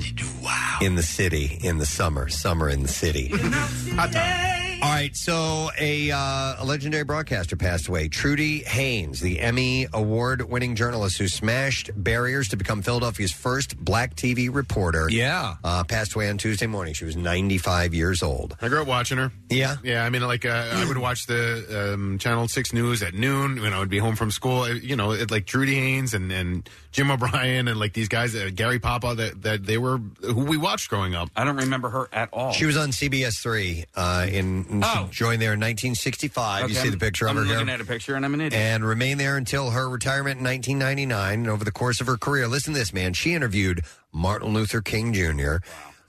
in 0.81 0.95
the 0.95 1.03
city 1.03 1.59
in 1.63 1.77
the 1.77 1.85
summer, 1.85 2.29
summer 2.29 2.69
in 2.69 2.81
the 2.83 2.89
city. 2.89 3.31
All 4.83 4.89
right, 4.89 5.15
so 5.15 5.69
a, 5.79 6.11
uh, 6.11 6.55
a 6.57 6.65
legendary 6.65 7.05
broadcaster 7.05 7.55
passed 7.55 7.87
away. 7.87 8.09
Trudy 8.09 8.63
Haynes, 8.63 9.21
the 9.21 9.39
Emmy 9.39 9.87
award-winning 9.93 10.75
journalist 10.75 11.17
who 11.17 11.29
smashed 11.29 11.89
barriers 11.95 12.49
to 12.49 12.57
become 12.57 12.81
Philadelphia's 12.81 13.31
first 13.31 13.77
black 13.77 14.13
TV 14.17 14.53
reporter. 14.53 15.07
Yeah, 15.09 15.55
uh, 15.63 15.85
passed 15.85 16.15
away 16.15 16.29
on 16.29 16.37
Tuesday 16.37 16.67
morning. 16.67 16.93
She 16.95 17.05
was 17.05 17.15
95 17.15 17.93
years 17.93 18.21
old. 18.21 18.57
I 18.61 18.67
grew 18.67 18.81
up 18.81 18.87
watching 18.89 19.17
her. 19.19 19.31
Yeah, 19.49 19.77
yeah. 19.85 20.03
I 20.03 20.09
mean, 20.09 20.21
like 20.23 20.45
uh, 20.45 20.71
I 20.73 20.85
would 20.85 20.97
watch 20.97 21.27
the 21.27 21.93
um, 21.93 22.17
Channel 22.17 22.49
Six 22.49 22.73
News 22.73 23.01
at 23.03 23.13
noon 23.13 23.61
when 23.61 23.71
I 23.71 23.79
would 23.79 23.89
be 23.89 23.99
home 23.99 24.17
from 24.17 24.31
school. 24.31 24.69
You 24.69 24.97
know, 24.97 25.11
it, 25.11 25.31
like 25.31 25.45
Trudy 25.45 25.75
Haynes 25.75 26.13
and, 26.13 26.29
and 26.29 26.69
Jim 26.91 27.09
O'Brien 27.09 27.69
and 27.69 27.79
like 27.79 27.93
these 27.93 28.09
guys, 28.09 28.35
uh, 28.35 28.49
Gary 28.53 28.79
Papa, 28.79 29.15
that 29.15 29.43
that 29.43 29.65
they 29.65 29.77
were 29.77 29.99
who 30.21 30.43
we 30.43 30.57
watched 30.57 30.89
growing 30.89 31.15
up. 31.15 31.29
I 31.37 31.45
don't 31.45 31.55
remember 31.55 31.87
her 31.87 32.09
at 32.11 32.27
all. 32.33 32.51
She 32.51 32.65
was 32.65 32.75
on 32.75 32.89
CBS 32.89 33.41
three. 33.41 33.85
Uh, 33.95 34.27
in 34.29 34.72
Oh. 34.81 35.09
she 35.11 35.17
joined 35.17 35.41
there 35.41 35.53
in 35.53 35.59
1965. 35.59 36.59
You 36.59 36.65
Okay, 36.65 36.73
see 36.75 36.79
I'm- 36.79 36.91
the 36.91 36.97
picture 36.97 37.25
of 37.25 37.31
I'm 37.31 37.37
her 37.37 37.43
looking 37.43 37.67
here. 37.67 37.73
at 37.75 37.81
a 37.81 37.85
picture, 37.85 38.15
and 38.15 38.23
I'm 38.25 38.33
an 38.33 38.41
idiot. 38.41 38.53
and 38.61 38.85
remained 38.85 39.19
there 39.19 39.35
until 39.37 39.71
her 39.71 39.89
retirement 39.89 40.37
in 40.39 40.43
1999. 40.45 41.39
And 41.41 41.49
over 41.49 41.63
the 41.65 41.71
course 41.71 41.99
of 42.01 42.07
her 42.07 42.17
career, 42.17 42.47
listen 42.47 42.73
to 42.73 42.79
this, 42.79 42.93
man. 42.93 43.13
She 43.13 43.33
interviewed 43.33 43.81
Martin 44.11 44.53
Luther 44.53 44.81
King 44.81 45.13
Jr., 45.13 45.57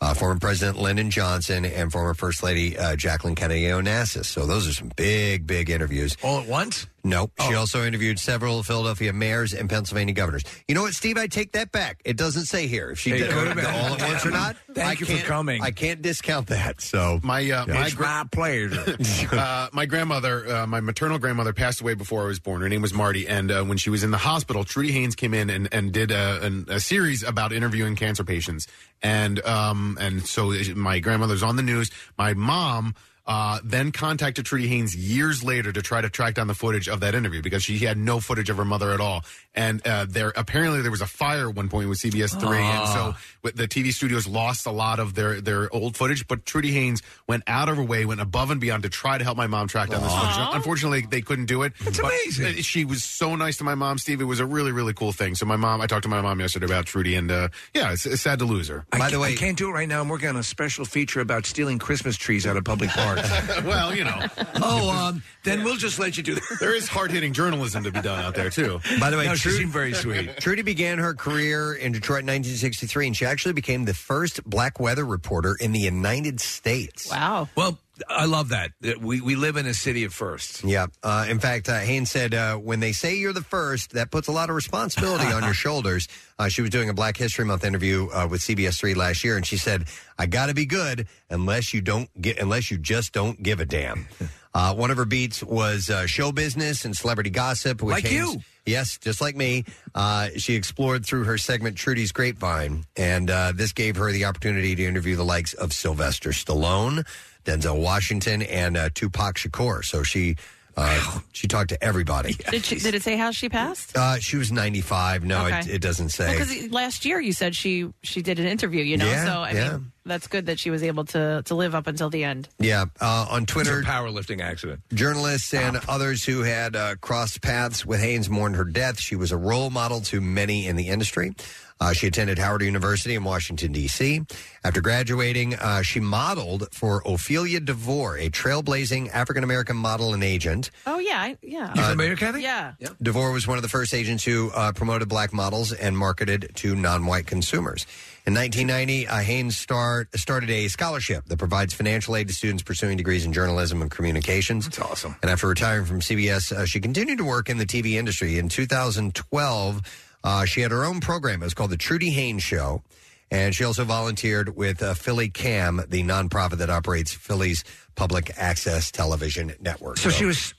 uh, 0.01 0.13
former 0.15 0.39
President 0.39 0.77
Lyndon 0.79 1.11
Johnson, 1.11 1.65
and 1.65 1.91
former 1.91 2.15
First 2.15 2.43
Lady 2.43 2.77
uh, 2.79 2.95
Jacqueline 2.97 3.35
Kennedy 3.35 3.63
Onassis. 3.65 4.27
So 4.27 4.47
those 4.47 4.69
are 4.69 4.73
some 4.73 4.91
big, 4.97 5.47
big 5.47 5.71
interviews. 5.71 6.17
All 6.23 6.41
at 6.41 6.47
once? 6.47 6.87
Nope. 7.07 7.33
Oh. 7.39 7.49
She 7.51 7.55
also 7.55 7.85
interviewed 7.85 8.19
several 8.19 8.63
Philadelphia 8.63 9.13
mayors 9.13 9.53
and 9.53 9.69
Pennsylvania 9.69 10.15
governors. 10.15 10.43
You 10.67 10.75
know 10.75 10.83
what, 10.83 10.95
Steve? 10.95 11.19
I 11.19 11.27
take 11.27 11.53
that 11.53 11.71
back. 11.71 12.01
It 12.05 12.17
doesn't 12.17 12.47
say 12.47 12.67
here 12.67 12.91
if 12.91 12.99
she 12.99 13.13
It 13.13 13.19
did 13.19 13.31
could 13.31 13.43
it 13.43 13.47
have 13.49 13.57
been. 13.57 13.67
all 13.67 13.95
at 13.95 14.01
once 14.09 14.25
or 14.25 14.31
not. 14.31 14.57
Thank 14.73 14.89
I 14.89 14.93
you 14.93 15.05
for 15.07 15.13
can't- 15.13 15.25
coming. 15.27 15.63
I 15.63 15.71
can't 15.71 16.01
discount 16.01 16.47
that. 16.47 16.81
So 16.81 17.21
My 17.23 17.49
uh, 17.51 17.67
my 17.67 17.87
It's 17.87 17.99
my 17.99 18.25
pleasure. 18.33 18.97
uh, 19.33 19.69
my 19.73 19.85
grandmother, 19.85 20.49
uh, 20.51 20.67
my 20.67 20.81
maternal 20.81 21.19
grandmother, 21.19 21.53
passed 21.53 21.83
away 21.83 21.93
before 21.95 22.23
I 22.23 22.27
was 22.27 22.41
born. 22.41 22.63
Her 22.63 22.69
name 22.71 22.81
was 22.83 22.95
Marty, 22.95 23.29
and 23.29 23.51
uh, 23.53 23.63
when 23.65 23.77
she 23.77 23.91
was 23.91 24.03
in 24.03 24.11
the 24.11 24.19
hospital, 24.19 24.65
Trudy 24.65 24.93
Haynes 24.93 25.15
came 25.15 25.35
in 25.35 25.51
and, 25.51 25.69
and 25.73 25.93
did 25.93 26.11
a, 26.11 26.43
an, 26.43 26.65
a 26.69 26.81
series 26.81 27.23
about 27.23 27.53
interviewing 27.53 27.97
cancer 27.97 28.25
patients, 28.25 28.67
and 29.03 29.45
um, 29.45 29.99
and 30.01 30.27
so 30.27 30.55
my 30.75 31.01
grandmother's 31.01 31.43
on 31.43 31.57
the 31.57 31.63
news. 31.63 31.91
My 32.17 32.33
mom. 32.33 32.95
Uh, 33.27 33.59
then 33.65 33.91
contacted 33.91 34.45
Trudy 34.45 34.69
Haynes 34.69 34.95
years 34.95 35.43
later 35.43 35.73
to 35.73 35.81
try 35.81 36.03
to 36.03 36.11
track 36.11 36.35
down 36.35 36.47
the 36.47 36.55
footage 36.55 36.89
of 36.89 37.01
that 37.01 37.15
interview 37.15 37.41
because 37.41 37.65
she 37.65 37.79
had 37.79 37.97
no 37.97 38.21
footage 38.21 38.51
of 38.51 38.59
her 38.59 38.67
mother 38.67 38.93
at 38.93 39.01
all. 39.01 39.25
And 39.55 39.87
uh, 39.87 40.05
there 40.07 40.33
apparently 40.37 40.83
there 40.83 40.91
was 40.91 41.01
a 41.01 41.07
fire 41.07 41.49
at 41.49 41.55
one 41.55 41.71
point 41.71 41.89
with 41.89 41.99
CBS 41.99 42.39
three, 42.39 42.59
and 42.59 42.89
so 42.89 43.15
the 43.53 43.69
TV 43.69 43.93
studios 43.95 44.27
lost 44.27 44.67
a 44.67 44.71
lot 44.71 44.99
of 44.99 45.15
their 45.15 45.41
their 45.41 45.73
old 45.73 45.97
footage. 45.97 46.27
But 46.27 46.45
Trudy 46.45 46.73
Haynes 46.73 47.03
went 47.27 47.45
out 47.47 47.69
of 47.69 47.77
her 47.77 47.83
way, 47.83 48.05
went 48.05 48.21
above 48.21 48.51
and 48.51 48.61
beyond 48.61 48.83
to 48.83 48.89
try 48.91 49.17
to 49.17 49.25
help 49.25 49.39
my 49.39 49.47
mom 49.47 49.69
track 49.69 49.91
down 49.91 50.03
this 50.03 50.13
footage. 50.13 50.37
Unfortunately, 50.55 51.07
they 51.09 51.23
couldn't 51.23 51.47
do 51.47 51.63
it. 51.63 51.73
It's 51.81 52.01
amazing. 52.01 52.57
She 52.63 52.85
was 52.85 53.05
so 53.05 53.37
nice 53.37 53.57
to 53.59 53.65
my 53.65 53.75
mom, 53.77 53.97
Steve. 53.99 54.21
It 54.21 54.25
was 54.25 54.41
a 54.41 54.47
really 54.47 54.73
really 54.73 54.93
cool 54.93 55.13
thing. 55.13 55.35
So 55.35 55.47
my 55.47 55.57
mom, 55.57 55.81
I 55.81 55.87
talked 55.87 56.03
to 56.03 56.09
my 56.09 56.21
mom 56.21 56.41
yesterday 56.41 56.67
about 56.67 56.87
Trudy, 56.87 57.15
and 57.15 57.31
uh, 57.31 57.49
yeah, 57.73 57.93
it's, 57.93 58.05
it's 58.05 58.23
sad 58.23 58.41
to 58.41 58.45
lose 58.45 58.69
her. 58.69 58.85
By 58.91 59.09
the 59.09 59.21
way, 59.21 59.33
I 59.33 59.37
can't 59.37 59.57
do 59.57 59.71
it 59.71 59.73
right 59.73 59.89
now. 59.89 60.01
I'm 60.01 60.09
working 60.09 60.29
on 60.29 60.37
a 60.37 60.43
special 60.43 60.85
feature 60.85 61.21
about 61.21 61.47
stealing 61.47 61.79
Christmas 61.79 62.17
trees 62.17 62.45
out 62.45 62.57
of 62.57 62.65
public 62.65 62.91
parks. 62.91 63.14
well, 63.65 63.95
you 63.95 64.05
know. 64.05 64.27
oh, 64.57 64.91
um, 64.91 65.23
then 65.43 65.65
we'll 65.65 65.77
just 65.77 65.99
let 65.99 66.17
you 66.17 66.23
do 66.23 66.35
that. 66.35 66.57
There 66.61 66.75
is 66.75 66.89
hard 66.89 67.11
hitting 67.11 67.33
journalism 67.33 67.85
to 67.85 67.93
be 67.93 68.01
done 68.01 68.25
out 68.25 68.35
there 68.35 68.51
too. 68.51 68.81
By 69.01 69.11
the 69.11 69.17
way, 69.17 69.27
No, 69.27 69.35
she 69.35 69.51
Tru- 69.51 69.59
seemed 69.59 69.73
very 69.73 69.95
sweet. 69.95 70.37
Trudy 70.39 70.63
began 70.63 70.99
her 70.99 71.15
career 71.15 71.75
in 71.75 71.93
Detroit 71.93 72.21
in 72.21 72.27
1963, 72.27 73.07
and 73.09 73.17
she 73.17 73.27
actually 73.27 73.53
became 73.55 73.85
the 73.85 73.95
first 73.95 74.43
black 74.45 74.81
weather 74.81 75.05
reporter 75.05 75.57
in 75.61 75.73
the 75.73 75.81
United 75.81 76.41
States. 76.41 77.11
Wow. 77.11 77.49
Well, 77.57 77.79
I 78.09 78.25
love 78.27 78.49
that. 78.49 78.73
We 79.01 79.21
we 79.21 79.37
live 79.37 79.57
in 79.57 79.67
a 79.67 79.75
city 79.75 80.05
of 80.05 80.13
firsts. 80.13 80.65
Yeah. 80.65 80.87
Uh, 81.03 81.27
in 81.29 81.39
fact, 81.39 81.69
uh, 81.69 81.79
Haynes 81.79 82.11
said, 82.11 82.35
uh, 82.35 82.57
when 82.57 82.81
they 82.81 82.93
say 82.93 83.15
you're 83.17 83.33
the 83.33 83.43
first, 83.45 83.93
that 83.93 84.11
puts 84.11 84.27
a 84.29 84.33
lot 84.33 84.51
of 84.51 84.57
responsibility 84.57 85.27
on 85.27 85.45
your 85.45 85.55
shoulders. 85.65 86.09
Uh, 86.39 86.49
she 86.49 86.61
was 86.61 86.71
doing 86.71 86.89
a 86.89 86.95
Black 86.95 87.17
History 87.17 87.45
Month 87.45 87.65
interview 87.65 88.09
uh, 88.13 88.27
with 88.29 88.41
CBS 88.41 88.79
Three 88.81 88.95
last 88.95 89.23
year, 89.23 89.37
and 89.37 89.47
she 89.47 89.57
said, 89.57 89.85
"I 90.19 90.27
got 90.27 90.47
to 90.47 90.55
be 90.55 90.67
good 90.67 91.07
unless 91.31 91.73
you 91.73 91.81
don't 91.81 92.09
get, 92.21 92.39
unless 92.39 92.71
you 92.71 92.79
just 92.79 93.13
don't 93.13 93.43
give 93.43 93.61
a 93.61 93.65
damn." 93.65 94.07
Uh, 94.57 94.73
one 94.73 94.89
of 94.93 94.97
her 94.97 95.05
beats 95.05 95.43
was 95.43 95.91
uh, 95.91 96.07
show 96.07 96.31
business 96.31 96.85
and 96.85 96.95
celebrity 96.95 97.29
gossip. 97.29 97.83
Which 97.83 97.93
Like 97.93 98.05
Haynes- 98.05 98.35
you. 98.35 98.41
Yes, 98.65 98.99
just 98.99 99.21
like 99.21 99.35
me. 99.35 99.65
Uh, 99.97 100.29
she 100.37 100.55
explored 100.55 101.05
through 101.05 101.25
her 101.25 101.37
segment 101.39 101.77
Trudy's 101.77 102.13
Grapevine, 102.13 102.85
and 102.97 103.29
uh, 103.31 103.51
this 103.53 103.73
gave 103.73 103.97
her 103.97 104.13
the 104.13 104.27
opportunity 104.27 104.77
to 104.77 104.85
interview 104.85 105.17
the 105.17 105.25
likes 105.25 105.55
of 105.55 105.73
Sylvester 105.73 106.31
Stallone, 106.31 107.05
Denzel 107.45 107.81
Washington, 107.81 108.43
and 108.43 108.77
uh, 108.77 108.91
Tupac 108.95 109.37
Shakur. 109.37 109.85
So 109.85 110.03
she 110.03 110.37
uh, 110.77 111.21
she 111.33 111.47
talked 111.47 111.69
to 111.69 111.83
everybody. 111.85 112.33
Did, 112.51 112.65
she, 112.65 112.77
did 112.81 112.95
it 112.97 113.03
say 113.03 113.17
how 113.17 113.31
she 113.31 113.49
passed? 113.49 113.97
Uh, 113.97 114.19
she 114.19 114.37
was 114.37 114.51
95. 114.51 115.25
No, 115.25 115.47
it, 115.47 115.53
Okay. 115.55 115.73
it 115.73 115.81
doesn't 115.81 116.09
say. 116.09 116.33
Because 116.33 116.71
last 116.73 117.05
year 117.05 117.21
you 117.21 117.33
said 117.33 117.55
she 117.55 117.89
she 118.03 118.23
did 118.23 118.41
an 118.41 118.47
interview, 118.47 118.83
you 118.83 118.97
know. 118.97 119.07
Yeah, 119.07 119.25
so 119.25 119.31
I 119.43 119.51
yeah. 119.53 119.73
mean, 119.73 119.93
that's 120.07 120.27
good 120.27 120.47
that 120.47 120.59
she 120.59 120.71
was 120.71 120.83
able 120.83 121.05
to 121.07 121.43
to 121.47 121.55
live 121.55 121.75
up 121.75 121.87
until 121.87 122.11
the 122.11 122.25
end. 122.25 122.49
yeah, 122.59 122.85
uh, 123.01 123.27
on 123.31 123.47
Twitter, 123.47 123.81
It's 123.81 123.89
a 123.89 123.91
powerlifting 123.91 124.41
accident. 124.41 124.81
Journalists 124.93 125.53
and 125.55 125.79
others 125.89 126.25
who 126.25 126.43
had 126.43 126.77
uh, 126.77 126.95
crossed 127.01 127.43
paths 127.43 127.85
with 127.87 128.01
Haynes 128.01 128.29
mourned 128.31 128.57
her 128.57 128.65
death. 128.65 129.01
She 129.01 129.17
was 129.17 129.33
a 129.33 129.37
role 129.37 129.71
model 129.71 130.01
to 130.03 130.21
many 130.21 130.67
in 130.67 130.77
the 130.77 130.89
industry. 130.89 131.35
Uh, 131.81 131.93
she 131.93 132.07
attended 132.07 132.39
Howard 132.39 132.63
University 132.63 133.17
in 133.17 133.25
Washington, 133.25 133.73
D.C. 133.73 134.23
After 134.63 134.81
graduating, 134.81 135.57
uh, 135.57 135.83
she 135.83 135.99
modeled 135.99 136.69
for 136.73 137.03
Ophelia 137.05 137.59
DeVore, 137.59 138.17
a 138.17 138.31
trailblazing 138.31 139.11
African 139.13 139.43
American 139.43 139.77
model 139.77 140.15
and 140.15 140.23
agent. 140.23 140.71
Oh 140.87 141.01
yeah, 141.01 141.19
I, 141.21 141.37
yeah. 141.43 141.73
You 141.75 141.83
familiar, 141.83 142.15
Kathy? 142.17 142.43
Yeah. 142.43 142.75
DeVore 143.03 143.33
was 143.33 143.49
one 143.49 143.59
of 143.59 143.63
the 143.63 143.69
first 143.69 143.93
agents 143.93 144.23
who 144.25 144.51
uh, 144.55 144.71
promoted 144.73 145.09
black 145.09 145.33
models 145.33 145.73
and 145.73 145.99
marketed 145.99 146.53
to 146.57 146.77
non 146.77 147.07
white 147.07 147.27
consumers. 147.27 147.87
In 148.27 148.33
1990, 148.33 149.07
uh, 149.07 149.19
Haynes 149.19 149.59
start, 149.59 150.09
started 150.19 150.49
a 150.49 150.69
scholarship 150.69 151.27
that 151.27 151.37
provides 151.37 151.75
financial 151.75 152.17
aid 152.17 152.29
to 152.29 152.33
students 152.33 152.63
pursuing 152.63 152.97
degrees 152.97 153.27
in 153.27 153.35
journalism 153.35 153.83
and 153.83 153.91
communications. 153.91 154.65
That's 154.65 154.79
awesome. 154.79 155.17
And 155.21 155.31
after 155.31 155.47
retiring 155.47 155.85
from 155.85 156.01
CBS, 156.01 156.51
uh, 156.51 156.65
she 156.65 156.81
continued 156.81 157.19
to 157.19 157.25
work 157.25 157.51
in 157.51 157.59
the 157.59 157.67
TV 157.67 157.93
industry. 157.93 158.39
In 158.39 158.49
2012, 158.49 159.83
uh, 160.25 160.45
she 160.47 160.63
had 160.63 160.71
her 160.71 160.87
own 160.87 161.01
program. 161.01 161.43
It 161.43 161.45
was 161.45 161.53
called 161.53 161.69
The 161.69 161.77
Trudy 161.77 162.09
Haynes 162.11 162.43
Show. 162.43 162.83
And 163.31 163.55
she 163.55 163.63
also 163.63 163.85
volunteered 163.85 164.57
with 164.57 164.83
uh, 164.83 164.95
Philly 164.95 165.29
Cam, 165.29 165.83
the 165.89 166.03
nonprofit 166.03 166.59
that 166.59 166.71
operates 166.71 167.13
Philly's 167.13 167.63
public 167.95 168.31
access 168.39 168.91
television 168.91 169.53
network. 169.61 169.99
So 169.99 170.09
she 170.09 170.25
was 170.25 170.55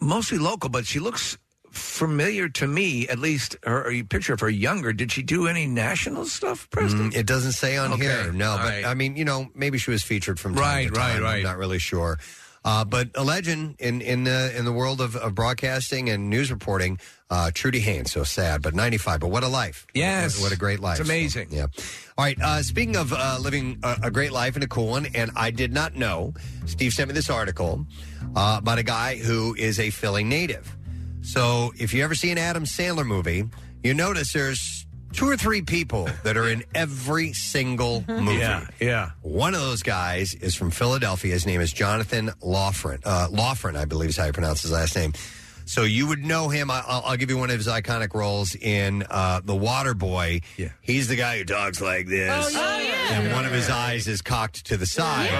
mostly 0.00 0.38
local, 0.38 0.70
but 0.70 0.86
she 0.86 0.98
looks 0.98 1.38
familiar 1.70 2.48
to 2.48 2.66
me. 2.66 3.08
At 3.08 3.18
least 3.18 3.56
her, 3.64 3.90
her 3.92 4.04
picture 4.04 4.32
of 4.34 4.40
her 4.40 4.50
younger. 4.50 4.92
Did 4.92 5.12
she 5.12 5.22
do 5.22 5.46
any 5.46 5.66
national 5.66 6.26
stuff, 6.26 6.68
Preston? 6.70 7.10
Mm, 7.10 7.16
it 7.16 7.26
doesn't 7.26 7.52
say 7.52 7.76
on 7.76 7.92
Okay. 7.92 8.02
here. 8.04 8.32
No, 8.32 8.50
All 8.52 8.58
but 8.58 8.64
right. 8.64 8.84
I 8.86 8.94
mean, 8.94 9.16
you 9.16 9.24
know, 9.24 9.48
maybe 9.54 9.78
she 9.78 9.90
was 9.90 10.02
featured 10.02 10.38
from 10.40 10.54
time 10.54 10.62
Right, 10.62 10.86
to 10.92 11.00
right, 11.00 11.12
time. 11.14 11.22
right. 11.22 11.36
I'm 11.38 11.42
not 11.42 11.56
really 11.58 11.78
sure. 11.78 12.18
Uh, 12.62 12.84
but 12.84 13.08
a 13.14 13.24
legend 13.24 13.74
in 13.78 14.02
in 14.02 14.24
the 14.24 14.52
in 14.54 14.66
the 14.66 14.72
world 14.72 15.00
of, 15.00 15.16
of 15.16 15.34
broadcasting 15.34 16.10
and 16.10 16.28
news 16.28 16.50
reporting, 16.50 16.98
uh, 17.30 17.50
Trudy 17.54 17.80
Haynes. 17.80 18.12
So 18.12 18.22
sad, 18.22 18.60
but 18.60 18.74
95. 18.74 19.20
But 19.20 19.28
what 19.28 19.42
a 19.42 19.48
life! 19.48 19.86
Yes. 19.94 20.36
what, 20.36 20.42
what 20.48 20.52
a 20.52 20.58
great 20.58 20.78
life! 20.78 21.00
It's 21.00 21.08
amazing. 21.08 21.48
So, 21.48 21.56
yeah. 21.56 21.66
All 22.18 22.24
right. 22.26 22.38
Uh, 22.38 22.62
speaking 22.62 22.96
of 22.96 23.14
uh, 23.14 23.38
living 23.40 23.78
a, 23.82 23.96
a 24.02 24.10
great 24.10 24.30
life 24.30 24.56
and 24.56 24.62
a 24.62 24.66
cool 24.68 24.88
one, 24.88 25.06
and 25.14 25.30
I 25.36 25.50
did 25.50 25.72
not 25.72 25.94
know. 25.96 26.34
Steve 26.66 26.92
sent 26.92 27.08
me 27.08 27.14
this 27.14 27.30
article 27.30 27.86
uh, 28.36 28.56
about 28.58 28.76
a 28.78 28.82
guy 28.82 29.16
who 29.16 29.54
is 29.54 29.80
a 29.80 29.88
Philly 29.88 30.22
native. 30.22 30.76
So 31.22 31.72
if 31.78 31.92
you 31.94 32.02
ever 32.04 32.14
see 32.14 32.30
an 32.30 32.38
Adam 32.38 32.64
Sandler 32.64 33.06
movie, 33.06 33.44
you 33.82 33.94
notice 33.94 34.32
there's 34.32 34.86
two 35.12 35.28
or 35.28 35.36
three 35.36 35.62
people 35.62 36.08
that 36.22 36.36
are 36.36 36.48
in 36.48 36.62
every 36.74 37.32
single 37.32 38.04
movie. 38.08 38.38
Yeah, 38.38 38.66
yeah. 38.80 39.10
One 39.22 39.54
of 39.54 39.60
those 39.60 39.82
guys 39.82 40.34
is 40.34 40.54
from 40.54 40.70
Philadelphia. 40.70 41.32
His 41.32 41.46
name 41.46 41.60
is 41.60 41.72
Jonathan 41.72 42.30
Loughran. 42.40 43.00
Uh, 43.04 43.28
Loughran, 43.30 43.76
I 43.76 43.84
believe 43.84 44.10
is 44.10 44.16
how 44.16 44.26
you 44.26 44.32
pronounce 44.32 44.62
his 44.62 44.72
last 44.72 44.96
name. 44.96 45.12
So 45.70 45.84
you 45.84 46.08
would 46.08 46.24
know 46.24 46.48
him. 46.48 46.68
I- 46.68 46.82
I'll, 46.84 47.02
I'll 47.06 47.16
give 47.16 47.30
you 47.30 47.38
one 47.38 47.48
of 47.50 47.56
his 47.56 47.68
iconic 47.68 48.12
roles 48.12 48.56
in 48.56 49.04
uh, 49.08 49.40
The 49.44 49.54
Water 49.54 49.94
Boy. 49.94 50.40
Yeah. 50.56 50.70
He's 50.80 51.06
the 51.06 51.14
guy 51.14 51.38
who 51.38 51.44
talks 51.44 51.80
like 51.80 52.08
this. 52.08 52.54
Oh, 52.56 52.78
yeah. 52.80 53.12
And 53.20 53.32
one 53.32 53.44
of 53.46 53.52
his 53.52 53.70
eyes 53.70 54.08
is 54.08 54.20
cocked 54.20 54.66
to 54.66 54.76
the 54.76 54.84
side. 54.86 55.30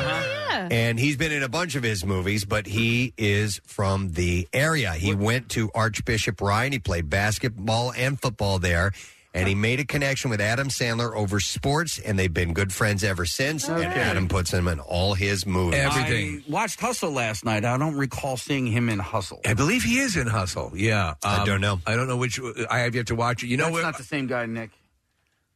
And 0.70 1.00
he's 1.00 1.16
been 1.16 1.32
in 1.32 1.42
a 1.42 1.48
bunch 1.48 1.74
of 1.74 1.82
his 1.82 2.04
movies, 2.04 2.44
but 2.44 2.66
he 2.66 3.12
is 3.18 3.60
from 3.66 4.12
the 4.12 4.46
area. 4.52 4.92
He 4.92 5.14
went 5.14 5.48
to 5.50 5.68
Archbishop 5.74 6.40
Ryan. 6.40 6.70
He 6.72 6.78
played 6.78 7.10
basketball 7.10 7.92
and 7.96 8.20
football 8.20 8.60
there. 8.60 8.92
And 9.32 9.46
he 9.48 9.54
made 9.54 9.78
a 9.78 9.84
connection 9.84 10.28
with 10.28 10.40
Adam 10.40 10.68
Sandler 10.70 11.14
over 11.14 11.38
sports, 11.38 12.00
and 12.00 12.18
they've 12.18 12.34
been 12.34 12.52
good 12.52 12.72
friends 12.72 13.04
ever 13.04 13.24
since. 13.24 13.68
And 13.68 13.78
Okay. 13.84 14.00
Adam 14.00 14.26
puts 14.26 14.50
him 14.52 14.66
in 14.66 14.80
all 14.80 15.14
his 15.14 15.46
movies. 15.46 15.78
Everything. 15.78 16.42
I 16.48 16.50
watched 16.50 16.80
Hustle 16.80 17.12
last 17.12 17.44
night. 17.44 17.64
I 17.64 17.76
don't 17.78 17.94
recall 17.94 18.36
seeing 18.36 18.66
him 18.66 18.88
in 18.88 18.98
Hustle. 18.98 19.40
I 19.46 19.54
believe 19.54 19.84
he 19.84 20.00
is 20.00 20.16
in 20.16 20.26
Hustle. 20.26 20.72
Yeah, 20.74 21.14
I 21.22 21.44
don't 21.44 21.60
know. 21.60 21.80
I 21.86 21.94
don't 21.94 22.08
know 22.08 22.16
which. 22.16 22.40
I 22.68 22.80
have 22.80 22.96
yet 22.96 23.06
to 23.06 23.14
watch 23.14 23.44
it. 23.44 23.46
You 23.46 23.56
know, 23.56 23.66
That's 23.66 23.74
what? 23.74 23.82
not 23.82 23.98
the 23.98 24.02
same 24.04 24.26
guy, 24.26 24.46
Nick. 24.46 24.70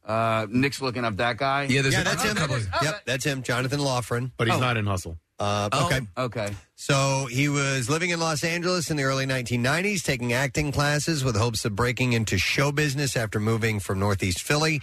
Uh, 0.05 0.45
Nick's 0.49 0.81
looking 0.81 1.03
up 1.03 1.17
that 1.17 1.35
guy. 1.37 1.63
yeah, 1.63 1.81
that's 1.81 1.95
him. 2.23 2.37
Yep, 2.81 3.01
that's 3.05 3.25
him, 3.25 3.41
Jonathan 3.43 3.79
Loughran. 3.79 4.31
But 4.37 4.47
he's 4.47 4.55
Oh. 4.55 4.59
not 4.59 4.77
in 4.77 4.85
Hustle. 4.85 5.17
Uh, 5.39 5.69
Oh, 5.71 5.85
okay. 5.87 6.01
Okay. 6.17 6.55
So 6.75 7.27
he 7.29 7.49
was 7.49 7.89
living 7.89 8.11
in 8.11 8.19
Los 8.19 8.43
Angeles 8.43 8.89
in 8.89 8.97
the 8.97 9.03
early 9.03 9.25
1990s, 9.25 10.03
taking 10.03 10.33
acting 10.33 10.71
classes 10.71 11.23
with 11.23 11.35
hopes 11.35 11.65
of 11.65 11.75
breaking 11.75 12.13
into 12.13 12.37
show 12.37 12.71
business 12.71 13.17
after 13.17 13.39
moving 13.39 13.79
from 13.79 13.99
Northeast 13.99 14.41
Philly. 14.41 14.81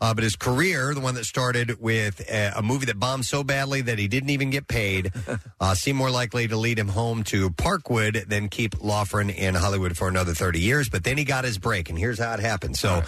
Uh, 0.00 0.12
but 0.12 0.24
his 0.24 0.34
career, 0.34 0.92
the 0.94 1.00
one 1.00 1.14
that 1.14 1.24
started 1.24 1.80
with 1.80 2.20
a, 2.28 2.54
a 2.56 2.62
movie 2.62 2.86
that 2.86 2.98
bombed 2.98 3.24
so 3.24 3.44
badly 3.44 3.82
that 3.82 4.00
he 4.00 4.08
didn't 4.08 4.30
even 4.30 4.50
get 4.50 4.66
paid, 4.66 5.12
uh, 5.60 5.74
seemed 5.74 5.96
more 5.96 6.10
likely 6.10 6.48
to 6.48 6.56
lead 6.56 6.76
him 6.76 6.88
home 6.88 7.22
to 7.22 7.50
Parkwood 7.50 8.26
than 8.26 8.48
keep 8.48 8.82
Loughran 8.82 9.30
in 9.30 9.54
Hollywood 9.54 9.96
for 9.96 10.08
another 10.08 10.34
30 10.34 10.58
years. 10.58 10.88
But 10.88 11.04
then 11.04 11.16
he 11.18 11.24
got 11.24 11.44
his 11.44 11.56
break, 11.58 11.88
and 11.88 11.96
here's 11.96 12.18
how 12.18 12.32
it 12.34 12.40
happened. 12.40 12.76
So 12.76 13.02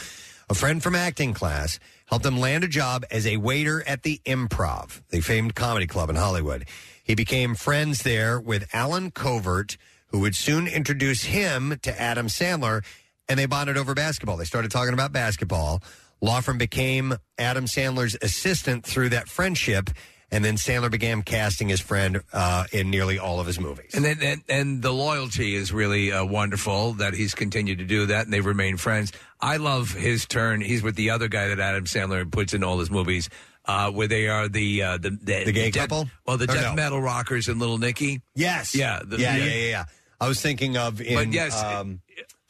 a 0.48 0.54
friend 0.54 0.80
from 0.80 0.94
acting 0.94 1.34
class 1.34 1.80
helped 2.06 2.26
him 2.26 2.38
land 2.38 2.64
a 2.64 2.68
job 2.68 3.04
as 3.10 3.26
a 3.26 3.36
waiter 3.38 3.82
at 3.86 4.02
the 4.02 4.20
Improv, 4.24 5.02
the 5.10 5.20
famed 5.20 5.54
comedy 5.54 5.86
club 5.86 6.10
in 6.10 6.16
Hollywood. 6.16 6.66
He 7.02 7.14
became 7.14 7.54
friends 7.54 8.02
there 8.02 8.40
with 8.40 8.68
Allen 8.72 9.10
Covert, 9.10 9.76
who 10.08 10.20
would 10.20 10.34
soon 10.34 10.66
introduce 10.66 11.24
him 11.24 11.78
to 11.82 12.00
Adam 12.00 12.28
Sandler, 12.28 12.84
and 13.28 13.38
they 13.38 13.46
bonded 13.46 13.76
over 13.76 13.94
basketball. 13.94 14.36
They 14.36 14.44
started 14.44 14.70
talking 14.70 14.94
about 14.94 15.12
basketball. 15.12 15.82
Loughran 16.20 16.56
became 16.56 17.14
Adam 17.38 17.66
Sandler's 17.66 18.16
assistant 18.22 18.84
through 18.86 19.10
that 19.10 19.28
friendship, 19.28 19.90
and 20.30 20.44
then 20.44 20.56
Sandler 20.56 20.90
began 20.90 21.22
casting 21.22 21.68
his 21.68 21.80
friend 21.80 22.22
uh, 22.32 22.64
in 22.72 22.90
nearly 22.90 23.18
all 23.18 23.40
of 23.40 23.46
his 23.46 23.58
movies. 23.60 23.92
And 23.94 24.04
then 24.04 24.18
and, 24.22 24.42
and 24.48 24.82
the 24.82 24.92
loyalty 24.92 25.54
is 25.54 25.72
really 25.72 26.10
uh, 26.12 26.24
wonderful 26.24 26.92
that 26.94 27.14
he's 27.14 27.34
continued 27.34 27.78
to 27.78 27.84
do 27.84 28.06
that, 28.06 28.24
and 28.24 28.32
they've 28.32 28.44
remained 28.44 28.80
friends. 28.80 29.12
I 29.40 29.58
love 29.58 29.90
his 29.90 30.26
turn. 30.26 30.60
He's 30.60 30.82
with 30.82 30.96
the 30.96 31.10
other 31.10 31.28
guy 31.28 31.48
that 31.48 31.60
Adam 31.60 31.84
Sandler 31.84 32.30
puts 32.30 32.54
in 32.54 32.64
all 32.64 32.78
his 32.78 32.90
movies, 32.90 33.28
uh, 33.66 33.90
where 33.90 34.08
they 34.08 34.28
are 34.28 34.48
the 34.48 34.82
uh, 34.82 34.96
the, 34.98 35.10
the, 35.10 35.44
The 35.44 35.52
gay 35.52 35.70
death- 35.70 35.88
couple? 35.88 36.08
Well, 36.26 36.36
the 36.38 36.44
Or 36.44 36.54
death 36.54 36.62
no? 36.70 36.74
metal 36.74 37.00
rockers 37.00 37.48
and 37.48 37.60
Little 37.60 37.78
Nicky. 37.78 38.22
Yes. 38.34 38.74
Yeah. 38.74 39.00
the- 39.04 39.18
yeah, 39.18 39.36
yeah, 39.36 39.44
yeah, 39.44 39.68
yeah. 39.68 39.84
I 40.20 40.28
was 40.28 40.40
thinking 40.40 40.76
of 40.76 41.00
in. 41.00 41.14
But 41.16 41.32
yes, 41.32 41.62
um, 41.62 42.00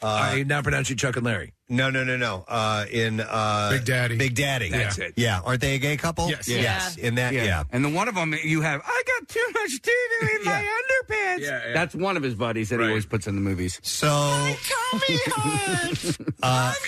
I 0.06 0.42
now 0.44 0.62
pronounce 0.62 0.90
you 0.90 0.96
Chuck 0.96 1.16
and 1.16 1.24
Larry. 1.24 1.54
No, 1.68 1.90
no, 1.90 2.04
no, 2.04 2.16
no. 2.16 2.44
Uh, 2.46 2.84
in 2.90 3.20
uh, 3.20 3.70
Big 3.70 3.84
Daddy. 3.84 4.16
Big 4.16 4.34
Daddy. 4.34 4.68
That's 4.68 4.98
yeah. 4.98 5.04
it. 5.04 5.14
Yeah, 5.16 5.40
aren't 5.44 5.60
they 5.60 5.76
a 5.76 5.78
gay 5.78 5.96
couple? 5.96 6.28
Yes. 6.28 6.46
Yes. 6.46 6.96
In 6.96 7.14
that, 7.14 7.32
yeah. 7.32 7.64
And 7.70 7.84
the 7.84 7.88
one 7.88 8.08
of 8.08 8.14
them 8.14 8.34
you 8.44 8.60
have, 8.60 8.82
I 8.84 9.02
got 9.06 9.28
too 9.28 9.46
much 9.54 9.80
doo 9.80 9.92
doo 10.20 10.28
in 10.36 10.44
my 10.50 10.62
underpants. 10.62 11.40
Yeah, 11.40 11.66
yeah. 11.66 11.72
That's 11.72 11.94
one 11.94 12.16
of 12.16 12.22
his 12.22 12.34
buddies 12.34 12.68
that 12.68 12.80
he 12.80 12.86
always 12.86 13.06
puts 13.06 13.26
in 13.26 13.34
the 13.34 13.40
movies. 13.40 13.80
So, 13.82 14.08
uh, 16.42 16.74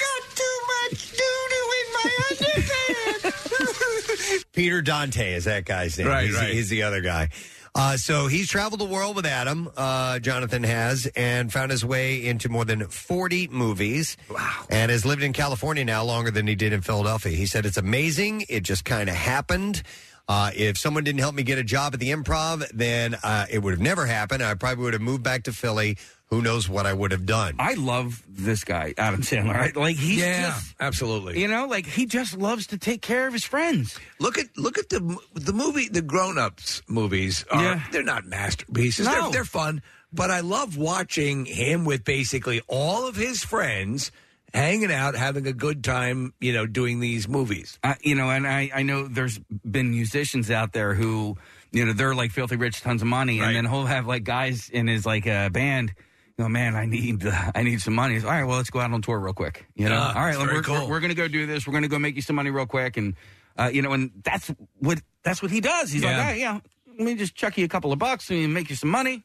Peter 4.53 4.83
Dante 4.83 5.35
is 5.35 5.45
that 5.45 5.65
guy's 5.65 5.99
name. 5.99 6.09
Right, 6.09 6.27
he's, 6.27 6.37
right. 6.37 6.53
he's 6.53 6.69
the 6.69 6.83
other 6.83 7.01
guy. 7.01 7.31
Uh, 7.77 7.95
so 7.95 8.27
he's 8.27 8.49
traveled 8.49 8.81
the 8.81 8.87
world 8.87 9.15
with 9.17 9.27
Adam, 9.27 9.71
uh, 9.77 10.19
Jonathan 10.19 10.63
has, 10.63 11.05
and 11.15 11.53
found 11.53 11.71
his 11.71 11.85
way 11.85 12.25
into 12.25 12.49
more 12.49 12.65
than 12.65 12.89
40 12.89 13.49
movies. 13.49 14.17
Wow. 14.31 14.65
And 14.71 14.91
has 14.91 15.05
lived 15.05 15.23
in 15.23 15.35
California 15.35 15.85
now 15.85 16.03
longer 16.03 16.31
than 16.31 16.47
he 16.47 16.55
did 16.55 16.73
in 16.73 16.81
Philadelphia. 16.81 17.37
He 17.37 17.45
said, 17.45 17.67
It's 17.67 17.77
amazing. 17.77 18.47
It 18.49 18.63
just 18.63 18.87
kind 18.87 19.11
of 19.11 19.15
happened. 19.15 19.83
Uh, 20.27 20.51
if 20.57 20.79
someone 20.79 21.05
didn't 21.05 21.21
help 21.21 21.35
me 21.35 21.43
get 21.43 21.59
a 21.59 21.63
job 21.63 21.93
at 21.93 22.01
the 22.01 22.11
improv, 22.11 22.67
then 22.73 23.15
uh, 23.23 23.45
it 23.51 23.59
would 23.59 23.73
have 23.73 23.81
never 23.81 24.07
happened. 24.07 24.43
I 24.43 24.55
probably 24.55 24.83
would 24.83 24.95
have 24.95 25.03
moved 25.03 25.23
back 25.23 25.43
to 25.45 25.53
Philly. 25.53 25.99
Who 26.29 26.43
knows 26.43 26.69
what 26.69 26.87
I 26.87 26.93
would 26.93 27.13
have 27.13 27.25
done? 27.25 27.55
I 27.61 27.75
love 27.75 28.21
this 28.29 28.65
guy, 28.65 28.95
Adam 28.99 29.23
Sandler. 29.23 29.55
I- 29.77 29.79
Like 29.81 29.97
he's 29.97 30.19
Yeah, 30.19 30.51
just, 30.51 30.75
absolutely. 30.81 31.41
you 31.41 31.47
know, 31.47 31.67
like 31.67 31.87
he 31.87 32.05
just 32.07 32.37
loves 32.37 32.67
to 32.69 32.79
take 32.79 33.01
care 33.01 33.29
of 33.29 33.33
his 33.33 33.45
friends. 33.45 33.99
Look 34.19 34.37
at 34.37 34.47
look 34.57 34.77
at 34.77 34.89
the 34.89 35.19
the 35.35 35.53
movie 35.53 35.89
the 35.89 36.03
grown 36.03 36.37
ups 36.37 36.83
movies 36.89 37.45
are 37.51 37.63
Yeah. 37.63 37.83
they're 37.93 38.03
not 38.03 38.25
masterpieces. 38.27 39.07
No. 39.07 39.13
They're, 39.13 39.31
they're 39.31 39.45
fun, 39.45 39.83
but 40.13 40.33
I 40.33 40.41
love 40.41 40.77
watching 40.77 41.45
him 41.47 41.85
with 41.85 42.03
basically 42.05 42.61
all 42.67 43.07
of 43.07 43.15
his 43.15 43.45
friends 43.45 44.11
hanging 44.53 44.91
out, 44.91 45.15
having 45.15 45.47
a 45.47 45.53
good 45.53 45.85
time. 45.85 46.33
You 46.41 46.53
know, 46.53 46.67
doing 46.67 46.99
these 46.99 47.29
movies. 47.29 47.79
Uh, 47.85 47.95
you 48.03 48.17
know, 48.17 48.31
and 48.31 48.49
I, 48.49 48.71
I 48.75 48.83
know 48.83 49.07
there's 49.07 49.39
been 49.65 49.91
musicians 49.91 50.51
out 50.51 50.73
there 50.73 50.95
who, 50.95 51.37
you 51.71 51.85
know, 51.85 51.93
they're 51.93 52.17
like 52.17 52.33
filthy 52.33 52.57
rich, 52.57 52.81
tons 52.81 53.01
of 53.03 53.07
money, 53.09 53.39
Right. 53.41 53.49
and 53.49 53.57
then 53.57 53.65
he'll 53.73 53.87
have 53.87 54.07
like 54.09 54.25
guys 54.25 54.69
in 54.71 54.89
his 54.89 55.07
like 55.07 55.27
uh, 55.29 55.51
band. 55.51 55.95
You 56.39 56.45
know, 56.45 56.49
man, 56.51 56.75
I 56.77 56.85
need 56.85 57.25
uh, 57.27 57.53
I 57.55 57.63
need 57.63 57.81
some 57.81 57.95
money. 57.95 58.15
He's, 58.15 58.25
all 58.25 58.31
right, 58.31 58.45
well, 58.45 58.59
let's 58.59 58.69
go 58.71 58.81
out 58.81 58.93
on 58.93 59.01
tour 59.01 59.19
real 59.19 59.33
quick. 59.33 59.67
You 59.75 59.89
know, 59.89 59.97
Ah, 59.99 60.15
all 60.19 60.23
right, 60.25 60.37
that's 60.37 60.53
we're, 60.53 60.63
cool. 60.63 60.75
we're, 60.87 60.91
we're 60.91 61.01
gonna 61.01 61.15
go 61.15 61.29
do 61.29 61.47
this. 61.47 61.67
We're 61.67 61.73
gonna 61.73 61.89
go 61.89 61.99
make 61.99 62.15
you 62.17 62.23
some 62.23 62.37
money 62.37 62.51
real 62.51 62.67
quick, 62.67 62.97
and 62.99 63.15
uh, 63.59 63.71
you 63.73 63.81
know, 63.81 63.93
and 63.93 64.11
that's 64.23 64.53
what 64.79 65.01
that's 65.23 65.41
what 65.41 65.51
he 65.51 65.61
does. 65.63 65.91
He's 65.91 66.03
like, 66.05 66.13
Yeah. 66.13 66.19
all 66.21 66.27
right, 66.27 66.39
yeah, 66.39 66.61
let 66.89 66.99
me 66.99 67.15
just 67.15 67.35
chuck 67.35 67.57
you 67.57 67.65
a 67.65 67.69
couple 67.69 67.91
of 67.93 67.99
bucks 67.99 68.31
and 68.31 68.53
make 68.53 68.69
you 68.69 68.77
some 68.77 68.91
money. 68.91 69.23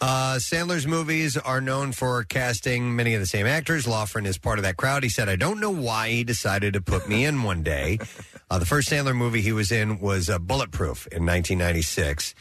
Uh, 0.00 0.36
Sandler's 0.40 0.86
movies 0.86 1.36
are 1.36 1.60
known 1.60 1.92
for 1.92 2.24
casting 2.24 2.96
many 2.96 3.12
of 3.12 3.20
the 3.20 3.26
same 3.26 3.46
actors. 3.46 3.86
Loughran 3.86 4.24
is 4.24 4.38
part 4.38 4.58
of 4.58 4.62
that 4.62 4.78
crowd. 4.78 5.02
He 5.02 5.10
said, 5.10 5.28
I 5.28 5.36
don't 5.36 5.60
know 5.60 5.70
why 5.70 6.08
he 6.08 6.24
decided 6.24 6.72
to 6.72 6.80
put 6.80 7.06
me 7.06 7.24
in 7.26 7.42
one 7.42 7.62
day. 7.62 7.98
Uh, 8.50 8.58
the 8.58 8.66
first 8.66 8.90
Sandler 8.90 9.16
movie 9.16 9.40
he 9.40 9.52
was 9.52 9.72
in 9.72 9.98
was 9.98 10.28
uh, 10.28 10.38
Bulletproof 10.38 11.06
in 11.06 11.24
1996. 11.24 12.34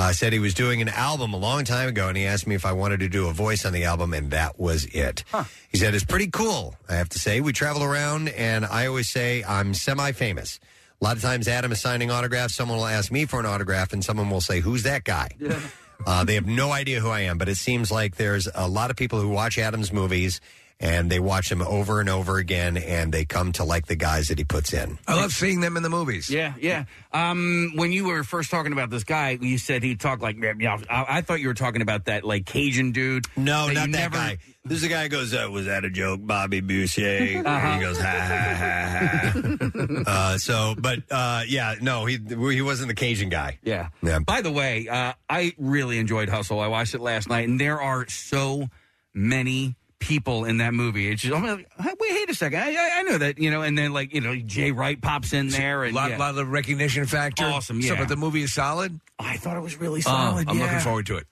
Uh, 0.00 0.12
said 0.14 0.32
he 0.32 0.38
was 0.38 0.54
doing 0.54 0.80
an 0.80 0.88
album 0.88 1.34
a 1.34 1.36
long 1.36 1.62
time 1.62 1.86
ago, 1.86 2.08
and 2.08 2.16
he 2.16 2.24
asked 2.24 2.46
me 2.46 2.54
if 2.54 2.64
I 2.64 2.72
wanted 2.72 3.00
to 3.00 3.08
do 3.10 3.28
a 3.28 3.34
voice 3.34 3.66
on 3.66 3.74
the 3.74 3.84
album, 3.84 4.14
and 4.14 4.30
that 4.30 4.58
was 4.58 4.86
it. 4.86 5.24
He 5.70 5.76
said, 5.76 5.94
It's 5.94 6.06
pretty 6.06 6.28
cool, 6.28 6.74
I 6.88 6.94
have 6.94 7.10
to 7.10 7.18
say. 7.18 7.42
We 7.42 7.52
travel 7.52 7.84
around, 7.84 8.30
and 8.30 8.64
I 8.64 8.86
always 8.86 9.10
say 9.10 9.44
I'm 9.46 9.74
semi 9.74 10.12
famous. 10.12 10.58
A 11.02 11.04
lot 11.04 11.16
of 11.16 11.22
times, 11.22 11.48
Adam 11.48 11.70
is 11.70 11.82
signing 11.82 12.10
autographs. 12.10 12.54
Someone 12.54 12.78
will 12.78 12.86
ask 12.86 13.12
me 13.12 13.26
for 13.26 13.40
an 13.40 13.44
autograph, 13.44 13.92
and 13.92 14.02
someone 14.02 14.30
will 14.30 14.40
say, 14.40 14.60
Who's 14.60 14.84
that 14.84 15.04
guy? 15.04 15.28
Uh, 16.06 16.24
they 16.24 16.32
have 16.32 16.46
no 16.46 16.72
idea 16.72 16.98
who 16.98 17.10
I 17.10 17.20
am, 17.20 17.36
but 17.36 17.46
it 17.46 17.56
seems 17.56 17.92
like 17.92 18.16
there's 18.16 18.48
a 18.54 18.66
lot 18.66 18.88
of 18.88 18.96
people 18.96 19.20
who 19.20 19.28
watch 19.28 19.58
Adam's 19.58 19.92
movies 19.92 20.40
and 20.80 21.10
they 21.10 21.20
watch 21.20 21.52
him 21.52 21.60
over 21.60 22.00
and 22.00 22.08
over 22.08 22.38
again, 22.38 22.76
and 22.78 23.12
they 23.12 23.24
come 23.26 23.52
to 23.52 23.64
like 23.64 23.86
the 23.86 23.96
guys 23.96 24.28
that 24.28 24.38
he 24.38 24.44
puts 24.44 24.72
in. 24.72 24.98
I 25.06 25.14
love 25.14 25.30
seeing 25.32 25.60
them 25.60 25.76
in 25.76 25.82
the 25.82 25.90
movies. 25.90 26.30
Yeah, 26.30 26.54
yeah. 26.58 26.84
Um, 27.12 27.72
when 27.74 27.92
you 27.92 28.06
were 28.06 28.24
first 28.24 28.50
talking 28.50 28.72
about 28.72 28.88
this 28.90 29.04
guy, 29.04 29.38
you 29.40 29.58
said 29.58 29.82
he 29.82 29.94
talked 29.96 30.22
like. 30.22 30.36
Yeah, 30.58 30.78
I, 30.88 31.18
I 31.18 31.20
thought 31.20 31.40
you 31.40 31.48
were 31.48 31.54
talking 31.54 31.82
about 31.82 32.06
that 32.06 32.24
like 32.24 32.46
Cajun 32.46 32.92
dude. 32.92 33.26
No, 33.36 33.66
that 33.68 33.74
not 33.74 33.80
that 33.82 33.88
never- 33.90 34.16
guy. 34.16 34.38
This 34.62 34.76
is 34.78 34.84
a 34.84 34.88
guy 34.88 35.04
who 35.04 35.08
goes, 35.08 35.32
uh, 35.32 35.48
"Was 35.50 35.64
that 35.66 35.86
a 35.86 35.90
joke, 35.90 36.20
Bobby 36.22 36.60
Boucher?" 36.60 37.42
Uh-huh. 37.46 37.74
He 37.74 37.80
goes, 37.80 37.98
"Ha 37.98 38.06
ha 38.06 38.54
ha 38.54 39.32
ha." 39.32 40.02
uh, 40.06 40.38
so, 40.38 40.74
but 40.78 40.98
uh, 41.10 41.42
yeah, 41.48 41.76
no, 41.80 42.04
he 42.04 42.18
he 42.28 42.60
wasn't 42.60 42.88
the 42.88 42.94
Cajun 42.94 43.30
guy. 43.30 43.58
Yeah. 43.62 43.88
Yeah. 44.02 44.18
By 44.18 44.42
the 44.42 44.52
way, 44.52 44.86
uh, 44.86 45.14
I 45.30 45.52
really 45.56 45.98
enjoyed 45.98 46.28
Hustle. 46.28 46.60
I 46.60 46.66
watched 46.66 46.94
it 46.94 47.00
last 47.00 47.28
night, 47.28 47.48
and 47.48 47.58
there 47.58 47.80
are 47.80 48.06
so 48.08 48.68
many 49.14 49.76
people 50.00 50.44
in 50.46 50.56
that 50.56 50.74
movie. 50.74 51.08
It's 51.10 51.22
just, 51.22 51.34
I'm 51.34 51.46
like, 51.46 51.68
wait, 51.78 51.96
wait 52.00 52.28
a 52.30 52.34
second. 52.34 52.58
I, 52.60 52.72
I, 52.74 52.90
I 52.96 53.02
know 53.02 53.18
that, 53.18 53.38
you 53.38 53.50
know, 53.50 53.62
and 53.62 53.78
then 53.78 53.92
like, 53.92 54.12
you 54.12 54.20
know, 54.20 54.34
Jay 54.34 54.72
Wright 54.72 55.00
pops 55.00 55.32
in 55.32 55.48
there, 55.48 55.84
and 55.84 55.94
lot, 55.94 56.10
yeah. 56.10 56.18
lot 56.18 56.30
of 56.30 56.36
the 56.36 56.44
recognition 56.46 57.06
factor. 57.06 57.44
Awesome, 57.44 57.80
So, 57.80 57.92
yeah. 57.94 58.00
but 58.00 58.08
the 58.08 58.16
movie 58.16 58.42
is 58.42 58.52
solid. 58.52 58.98
I 59.18 59.36
thought 59.36 59.56
it 59.56 59.60
was 59.60 59.76
really 59.78 60.00
Oh, 60.00 60.10
solid. 60.10 60.48
I'm 60.48 60.58
yeah. 60.58 60.64
looking 60.64 60.80
forward 60.80 61.06
to 61.06 61.16
it. 61.18 61.26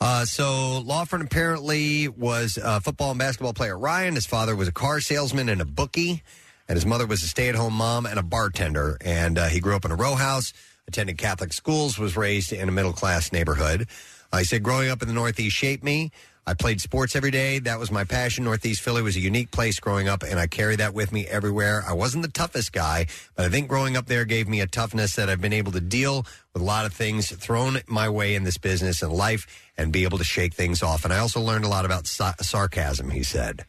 Uh, 0.00 0.24
so 0.24 0.80
Loughran 0.80 1.20
apparently 1.22 2.08
was 2.08 2.58
a 2.62 2.80
football 2.80 3.10
and 3.10 3.18
basketball 3.18 3.52
player. 3.52 3.78
Ryan, 3.78 4.14
his 4.14 4.26
father 4.26 4.56
was 4.56 4.66
a 4.66 4.72
car 4.72 5.00
salesman 5.00 5.48
and 5.50 5.60
a 5.60 5.66
bookie, 5.66 6.22
and 6.68 6.76
his 6.76 6.86
mother 6.86 7.06
was 7.06 7.22
a 7.22 7.28
stay-at-home 7.28 7.74
mom 7.74 8.06
and 8.06 8.18
a 8.18 8.22
bartender. 8.22 8.96
And 9.02 9.36
uh, 9.38 9.48
he 9.48 9.60
grew 9.60 9.76
up 9.76 9.84
in 9.84 9.90
a 9.90 9.96
row 9.96 10.14
house, 10.14 10.54
attended 10.86 11.18
Catholic 11.18 11.52
schools, 11.52 11.98
was 11.98 12.16
raised 12.16 12.52
in 12.52 12.68
a 12.68 12.72
middle-class 12.72 13.32
neighborhood. 13.32 13.86
Uh, 14.32 14.42
said, 14.42 14.62
"Growing 14.62 14.88
up 14.90 15.00
in 15.02 15.08
the 15.08 15.14
Northeast 15.14 15.56
shaped 15.56 15.82
me." 15.84 16.10
I 16.48 16.54
played 16.54 16.80
sports 16.80 17.14
every 17.14 17.30
day. 17.30 17.58
That 17.58 17.78
was 17.78 17.90
my 17.90 18.04
passion. 18.04 18.44
Northeast 18.44 18.80
Philly 18.80 19.02
was 19.02 19.16
a 19.16 19.20
unique 19.20 19.50
place 19.50 19.78
growing 19.78 20.08
up, 20.08 20.22
and 20.22 20.40
I 20.40 20.46
carry 20.46 20.76
that 20.76 20.94
with 20.94 21.12
me 21.12 21.26
everywhere. 21.26 21.84
I 21.86 21.92
wasn't 21.92 22.22
the 22.22 22.30
toughest 22.30 22.72
guy, 22.72 23.06
but 23.36 23.44
I 23.44 23.50
think 23.50 23.68
growing 23.68 23.98
up 23.98 24.06
there 24.06 24.24
gave 24.24 24.48
me 24.48 24.62
a 24.62 24.66
toughness 24.66 25.14
that 25.16 25.28
I've 25.28 25.42
been 25.42 25.52
able 25.52 25.72
to 25.72 25.80
deal 25.80 26.24
with 26.54 26.62
a 26.62 26.64
lot 26.64 26.86
of 26.86 26.94
things 26.94 27.30
thrown 27.30 27.80
my 27.86 28.08
way 28.08 28.34
in 28.34 28.44
this 28.44 28.56
business 28.56 29.02
and 29.02 29.12
life 29.12 29.46
and 29.76 29.92
be 29.92 30.04
able 30.04 30.16
to 30.16 30.24
shake 30.24 30.54
things 30.54 30.82
off. 30.82 31.04
And 31.04 31.12
I 31.12 31.18
also 31.18 31.38
learned 31.38 31.66
a 31.66 31.68
lot 31.68 31.84
about 31.84 32.06
sa- 32.06 32.32
sarcasm, 32.40 33.10
he 33.10 33.24
said. 33.24 33.66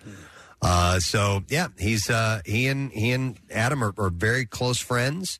Uh, 0.61 1.01
so 1.01 1.43
yeah, 1.49 1.67
he's 1.77 2.09
uh, 2.09 2.41
he 2.45 2.67
and 2.67 2.93
he 2.93 3.11
and 3.11 3.37
Adam 3.51 3.83
are, 3.83 3.93
are 3.97 4.09
very 4.09 4.45
close 4.45 4.79
friends. 4.79 5.37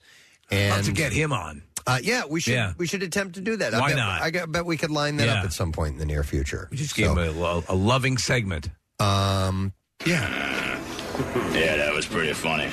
And 0.52 0.84
to 0.84 0.92
get 0.92 1.14
him 1.14 1.32
on. 1.32 1.62
Uh, 1.90 2.00
yeah, 2.04 2.24
we 2.30 2.40
should 2.40 2.54
Yeah. 2.54 2.74
we 2.78 2.88
should 2.88 3.04
attempt 3.04 3.36
to 3.36 3.42
do 3.42 3.56
that. 3.58 3.74
I 3.74 3.80
Why 3.80 3.90
bet, 3.90 3.98
not? 3.98 4.22
I 4.22 4.46
bet 4.46 4.66
we 4.66 4.78
could 4.78 4.92
line 4.92 5.18
that 5.18 5.28
Yeah. 5.28 5.40
up 5.40 5.46
at 5.46 5.54
some 5.54 5.72
point 5.72 5.94
in 5.94 6.00
the 6.00 6.06
near 6.06 6.24
future. 6.24 6.68
We 6.72 6.78
just 6.78 6.96
gave 6.96 7.10
him 7.12 7.18
a, 7.18 7.32
lo- 7.32 7.64
a 7.68 7.76
loving 7.76 8.18
segment. 8.18 8.70
Um, 9.00 9.74
Yeah, 10.06 11.76
that 11.78 11.92
was 11.94 12.06
pretty 12.06 12.34
funny. 12.34 12.70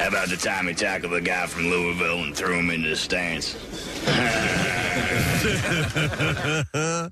How 0.00 0.08
about 0.08 0.28
the 0.30 0.38
time 0.38 0.66
he 0.68 0.74
tackled 0.74 1.12
the 1.12 1.20
guy 1.20 1.46
from 1.46 1.68
Louisville 1.68 2.22
and 2.22 2.34
threw 2.34 2.58
him 2.58 2.70
into 2.70 2.88
the 2.90 2.96
stands? 2.96 3.56
All 6.74 7.10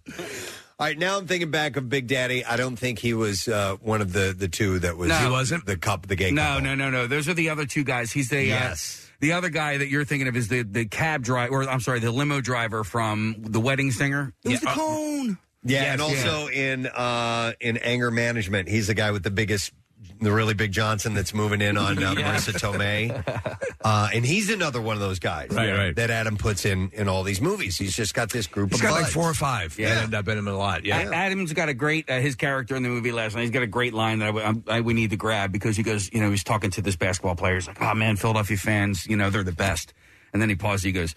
right, 0.87 0.97
now 0.99 1.19
I'm 1.19 1.27
thinking 1.27 1.51
back 1.51 1.77
of 1.77 1.91
Big 1.91 2.07
Daddy. 2.07 2.43
I 2.45 2.57
don't 2.57 2.77
think 2.77 2.99
he 2.99 3.13
was 3.13 3.47
uh, 3.49 3.77
one 3.83 4.01
of 4.01 4.15
the 4.15 4.35
the 4.37 4.49
two 4.49 4.79
that 4.79 4.97
was. 4.97 5.09
No. 5.11 5.17
He 5.19 5.31
wasn't 5.31 5.67
the 5.67 5.77
cup, 5.77 6.07
the 6.07 6.17
gay. 6.17 6.31
No, 6.31 6.43
couple. 6.43 6.63
no, 6.63 6.75
no, 6.75 6.89
no. 6.91 7.07
Those 7.07 7.29
are 7.29 7.35
the 7.35 7.51
other 7.51 7.67
two 7.67 7.85
guys. 7.85 8.11
He's 8.13 8.31
the 8.31 8.43
Yes. 8.45 9.10
Uh, 9.21 9.27
the 9.27 9.33
other 9.33 9.49
guy 9.51 9.79
that 9.79 9.89
you're 9.89 10.05
thinking 10.05 10.29
of 10.29 10.37
is 10.37 10.49
the 10.49 10.63
the 10.63 10.87
cab 10.87 11.23
driver, 11.23 11.53
or 11.53 11.69
I'm 11.69 11.81
sorry, 11.81 12.01
the 12.01 12.11
limo 12.11 12.41
driver 12.41 12.85
from 12.85 13.37
The 13.39 13.61
Wedding 13.61 13.91
Singer. 13.91 14.33
It 14.45 14.51
was 14.51 14.61
the 14.61 14.67
cone. 14.67 15.39
Yeah, 15.63 15.83
Yes, 15.83 15.93
and 15.93 16.01
also 16.01 16.49
in 16.49 16.87
uh, 16.87 17.53
in 17.61 17.77
anger 17.79 18.11
management, 18.11 18.69
he's 18.69 18.87
the 18.87 18.95
guy 18.95 19.11
with 19.11 19.23
the 19.23 19.31
biggest, 19.31 19.73
the 20.21 20.31
really 20.33 20.55
big 20.55 20.71
Johnson 20.73 21.15
that's 21.15 21.33
moving 21.33 21.61
in 21.63 21.77
on 21.77 21.97
uh, 22.03 22.13
Yeah. 22.17 22.37
Marisa 22.37 22.53
Tomei, 22.53 23.73
uh, 23.83 24.09
and 24.13 24.25
he's 24.25 24.51
another 24.51 24.81
one 24.81 24.95
of 24.95 25.01
those 25.01 25.19
guys, 25.19 25.49
Right, 25.51 25.73
right. 25.73 25.97
that 25.97 26.11
Adam 26.11 26.37
puts 26.37 26.65
in 26.65 26.91
in 26.93 27.09
all 27.09 27.23
these 27.23 27.41
movies. 27.41 27.77
He's 27.79 27.95
just 27.97 28.15
got 28.15 28.31
this 28.31 28.47
group 28.47 28.71
He's 28.71 28.81
of 28.81 28.87
got 28.87 28.93
like 28.93 29.03
buds. 29.05 29.15
four 29.15 29.29
or 29.31 29.35
five. 29.35 29.79
Yeah. 29.79 29.89
Yeah, 29.95 30.03
end 30.03 30.15
up 30.15 30.29
in 30.29 30.37
him 30.39 30.47
a 30.49 30.53
lot. 30.55 30.85
Yeah. 30.85 31.09
A- 31.09 31.15
Adam's 31.15 31.53
got 31.53 31.69
a 31.69 31.75
great 31.75 32.09
uh, 32.11 32.21
his 32.21 32.35
character 32.37 32.77
in 32.77 32.83
the 32.83 32.89
movie 32.89 33.13
last 33.13 33.35
night. 33.35 33.43
He's 33.43 33.51
got 33.51 33.63
a 33.63 33.67
great 33.67 33.95
line 33.95 34.19
that 34.21 34.29
I, 34.29 34.33
w- 34.33 34.63
I- 34.69 34.81
we 34.83 34.93
need 34.95 35.11
to 35.11 35.17
grab 35.17 35.53
because 35.53 35.77
he 35.77 35.83
goes, 35.83 36.13
you 36.13 36.21
know, 36.21 36.31
he's 36.31 36.45
talking 36.45 36.71
to 36.73 36.83
this 36.83 36.97
basketball 36.97 37.35
player. 37.37 37.55
He's 37.55 37.67
like, 37.67 37.81
"Oh 37.81 37.95
man, 37.95 38.17
Philadelphia 38.17 38.57
fans, 38.57 39.07
you 39.07 39.17
know, 39.17 39.31
they're 39.31 39.43
the 39.43 39.53
best." 39.53 39.95
And 40.33 40.41
then 40.43 40.49
he 40.49 40.55
pauses. 40.55 40.85
He 40.85 40.93
goes, 40.93 41.15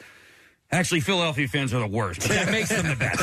"Actually, 0.71 1.01
Philadelphia 1.01 1.47
fans 1.47 1.73
are 1.73 1.79
the 1.79 1.87
worst, 1.87 2.21
but 2.21 2.29
that 2.29 2.49
makes 2.49 2.69
them 2.69 2.87
the 2.87 2.95
best." 2.95 3.21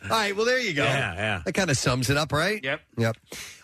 All 0.04 0.08
right, 0.10 0.34
well 0.36 0.46
there 0.46 0.60
you 0.60 0.72
go. 0.72 0.84
Yeah, 0.84 1.14
yeah. 1.14 1.42
That 1.44 1.52
kind 1.54 1.70
of 1.70 1.76
sums 1.76 2.08
it 2.10 2.16
up, 2.16 2.32
right? 2.32 2.62
Yep. 2.62 2.80
Yep. 2.98 3.16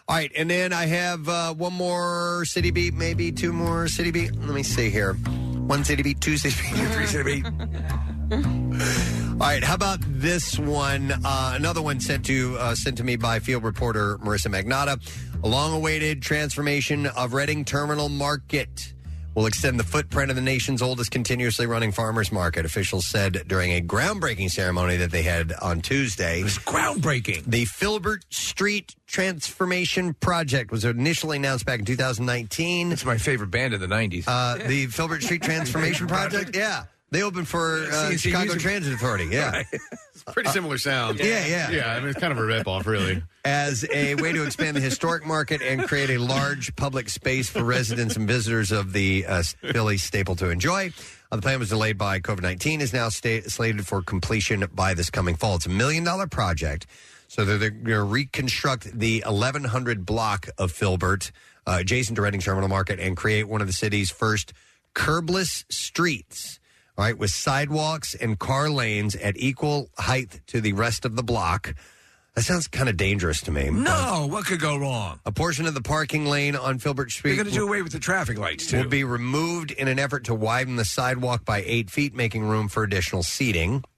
All 0.09 0.17
right, 0.17 0.33
and 0.37 0.51
then 0.51 0.73
I 0.73 0.87
have 0.87 1.29
uh, 1.29 1.55
one 1.55 1.73
more 1.73 2.45
city 2.45 2.71
beat, 2.71 2.95
maybe 2.95 3.31
two 3.31 3.53
more 3.53 3.87
city 3.87 4.11
beat. 4.11 4.35
Let 4.35 4.55
me 4.55 4.63
see 4.63 4.91
here. 4.91 5.15
One 5.15 5.85
city 5.85 6.03
beat, 6.03 6.21
two 6.21 6.37
city 6.37 6.57
beat, 6.75 6.89
three 6.89 7.07
city 7.07 7.43
beat. 7.43 7.47
All 9.41 9.47
right, 9.47 9.63
how 9.63 9.75
about 9.75 10.01
this 10.03 10.59
one? 10.59 11.13
Uh, 11.13 11.53
another 11.55 11.81
one 11.81 12.01
sent 12.01 12.27
to 12.27 12.57
uh, 12.59 12.75
sent 12.75 12.97
to 12.99 13.05
me 13.05 13.17
by 13.17 13.39
field 13.39 13.63
reporter 13.63 14.19
Marisa 14.19 14.49
Magnatta. 14.49 15.01
A 15.43 15.49
long-awaited 15.49 16.21
transformation 16.23 17.07
of 17.07 17.33
Reading 17.33 17.65
Terminal 17.65 18.09
Market 18.09 18.93
will 19.35 19.47
extend 19.47 19.79
the 19.79 19.85
footprint 19.85 20.31
of 20.31 20.37
the 20.37 20.43
nation's 20.43 20.83
oldest 20.83 21.11
continuously 21.11 21.67
running 21.67 21.93
farmers 21.93 22.33
market. 22.33 22.65
Officials 22.65 23.07
said 23.07 23.45
during 23.47 23.73
a 23.73 23.81
groundbreaking 23.81 24.51
ceremony 24.51 24.97
that 24.97 25.11
they 25.11 25.23
had 25.23 25.53
on 25.63 25.81
Tuesday. 25.81 26.41
It 26.41 26.45
was 26.45 26.59
groundbreaking. 26.59 27.45
The 27.45 27.65
Filbert 27.65 28.25
Street 28.31 28.95
Transformation 29.07 30.15
Project 30.15 30.71
was 30.71 30.85
initially 30.85 31.37
announced 31.37 31.67
back 31.67 31.79
in 31.79 31.85
2019. 31.85 32.93
It's 32.93 33.05
my 33.05 33.19
favorite 33.19 33.51
band 33.51 33.75
of 33.75 33.81
the 33.81 33.87
90s. 33.87 34.25
Uh, 34.27 34.57
the 34.67 34.87
Filbert 34.87 35.23
Street 35.23 35.43
Transformation 35.43 36.07
Project? 36.09 36.57
Yeah. 36.57 36.85
They 37.11 37.23
opened 37.23 37.49
for 37.49 37.87
uh, 37.91 38.17
Chicago 38.17 38.55
Transit 38.55 38.93
Authority. 38.95 39.29
Yeah. 39.31 39.63
It's 40.23 40.35
pretty 40.35 40.51
similar 40.51 40.77
sound. 40.77 41.19
Yeah, 41.19 41.47
yeah. 41.47 41.71
Yeah, 41.71 41.93
I 41.95 42.01
mean, 42.01 42.11
it's 42.11 42.21
kind 42.21 42.31
of 42.31 42.39
a 42.39 42.43
ripoff, 42.43 42.85
really. 42.85 43.23
As 43.43 43.87
a 43.91 44.17
way 44.17 44.33
to 44.33 44.45
expand 44.45 44.77
the 44.77 44.81
historic 44.81 45.25
market 45.25 45.63
and 45.63 45.83
create 45.85 46.11
a 46.11 46.19
large 46.19 46.77
public 46.77 47.09
space 47.09 47.49
for 47.49 47.65
residents 47.65 48.17
and 48.17 48.29
visitors 48.29 48.71
of 48.71 48.93
the 48.93 49.25
uh, 49.27 49.43
Philly 49.43 49.97
staple 49.97 50.37
to 50.37 50.51
enjoy. 50.51 50.93
Uh, 51.33 51.37
the 51.37 51.43
plan 51.43 51.59
was 51.59 51.71
delayed 51.71 51.97
by 51.97 52.21
COVID 52.21 52.43
19, 52.43 52.83
is 52.83 52.93
now 52.93 53.09
sta- 53.09 53.41
slated 53.43 53.87
for 53.87 54.03
completion 54.03 54.65
by 54.75 54.93
this 54.93 55.09
coming 55.09 55.37
fall. 55.37 55.57
It's 55.57 55.65
a 55.65 55.71
million 55.71 56.05
dollar 56.05 56.27
project. 56.27 56.87
So 57.29 57.45
they're, 57.45 57.57
they're 57.57 57.71
going 57.71 57.97
to 57.97 58.03
reconstruct 58.03 58.99
the 58.99 59.23
1100 59.25 60.05
block 60.05 60.49
of 60.59 60.71
Filbert, 60.73 61.31
uh, 61.67 61.79
adjacent 61.81 62.17
to 62.17 62.23
Reading 62.23 62.41
Terminal 62.41 62.69
Market, 62.69 62.99
and 63.01 63.17
create 63.17 63.49
one 63.49 63.61
of 63.61 63.69
the 63.69 63.73
city's 63.73 64.11
first 64.11 64.53
curbless 64.95 65.65
streets. 65.73 66.59
All 66.99 67.05
right, 67.05 67.17
with 67.17 67.31
sidewalks 67.31 68.15
and 68.15 68.39
car 68.39 68.69
lanes 68.69 69.17
at 69.17 69.39
equal 69.39 69.89
height 69.97 70.41
to 70.49 70.61
the 70.61 70.75
rest 70.75 71.07
of 71.07 71.17
the 71.17 71.23
block. 71.23 71.75
That 72.35 72.43
sounds 72.43 72.69
kind 72.69 72.89
of 72.89 72.97
dangerous 72.97 73.41
to 73.43 73.51
me. 73.51 73.71
No, 73.71 74.27
what 74.31 74.47
could 74.47 74.61
go 74.61 74.77
wrong? 74.77 75.19
A 75.27 75.33
portion 75.33 75.67
of 75.67 75.75
the 75.75 75.83
parking 75.83 76.27
lane 76.27 76.55
on 76.55 76.79
Filbert 76.79 77.11
Street 77.11 77.35
They're 77.35 77.45
going 77.45 77.53
to 77.53 77.59
do 77.61 77.67
away 77.67 77.83
with 77.83 77.93
the 77.93 77.99
traffic 77.99 78.39
lights, 78.39 78.69
too. 78.69 78.79
will 78.79 78.89
be 78.89 79.03
removed 79.05 79.73
in 79.73 79.89
an 79.89 79.99
effort 79.99 80.25
to 80.25 80.35
widen 80.35 80.77
the 80.77 80.85
sidewalk 80.85 81.45
by 81.45 81.63
eight 81.67 81.91
feet, 81.91 82.15
making 82.15 82.45
room 82.45 82.69
for 82.69 82.83
additional 82.83 83.23
seating. 83.23 83.85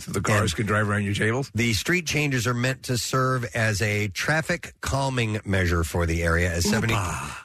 So 0.00 0.12
the 0.12 0.20
cars 0.20 0.52
can 0.52 0.66
drive 0.66 0.86
around 0.90 1.04
your 1.04 1.14
tables? 1.14 1.50
The 1.54 1.72
street 1.72 2.04
changes 2.04 2.46
are 2.46 2.52
meant 2.52 2.82
to 2.82 2.98
serve 2.98 3.46
as 3.54 3.80
a 3.80 4.08
traffic 4.08 4.74
calming 4.82 5.40
measure 5.46 5.82
for 5.82 6.04
the 6.04 6.22
area, 6.22 6.52
as 6.52 6.68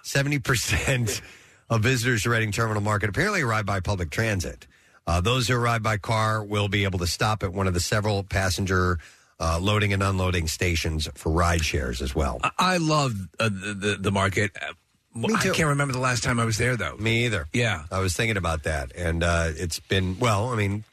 70 0.03 0.39
percent 0.39 1.21
of 1.69 1.83
visitors 1.83 2.23
to 2.23 2.29
Reading 2.31 2.51
Terminal 2.51 2.81
Market 2.81 3.09
apparently 3.09 3.43
arrive 3.43 3.65
by 3.65 3.79
public 3.79 4.09
transit. 4.09 4.67
Uh, 5.07 5.21
those 5.21 5.47
who 5.47 5.55
arrive 5.55 5.83
by 5.83 5.95
car 5.95 6.43
will 6.43 6.67
be 6.67 6.83
able 6.83 6.99
to 6.99 7.07
stop 7.07 7.43
at 7.43 7.53
one 7.53 7.65
of 7.65 7.73
the 7.73 7.79
several 7.79 8.23
passenger 8.23 8.99
uh, 9.43 9.59
loading 9.59 9.91
and 9.93 10.01
unloading 10.01 10.47
stations 10.47 11.09
for 11.15 11.31
ride 11.31 11.63
shares 11.65 12.01
as 12.01 12.15
well. 12.15 12.39
I, 12.43 12.51
I 12.75 12.77
love 12.77 13.11
uh, 13.39 13.49
the, 13.49 13.73
the 13.83 13.95
the 14.07 14.11
market. 14.11 14.51
Uh, 14.55 14.73
Me 15.15 15.33
I 15.35 15.41
too. 15.43 15.51
can't 15.51 15.69
remember 15.69 15.93
the 15.93 15.99
last 16.09 16.23
time 16.23 16.39
I 16.39 16.45
was 16.45 16.57
there 16.57 16.75
though. 16.77 16.95
Me 16.97 17.25
either. 17.25 17.45
Yeah. 17.53 17.83
I 17.91 17.99
was 17.99 18.15
thinking 18.15 18.37
about 18.37 18.63
that, 18.63 18.95
and 18.95 19.23
uh, 19.23 19.49
it's 19.63 19.79
been 19.79 20.17
well. 20.19 20.49
I 20.49 20.55
mean, 20.55 20.83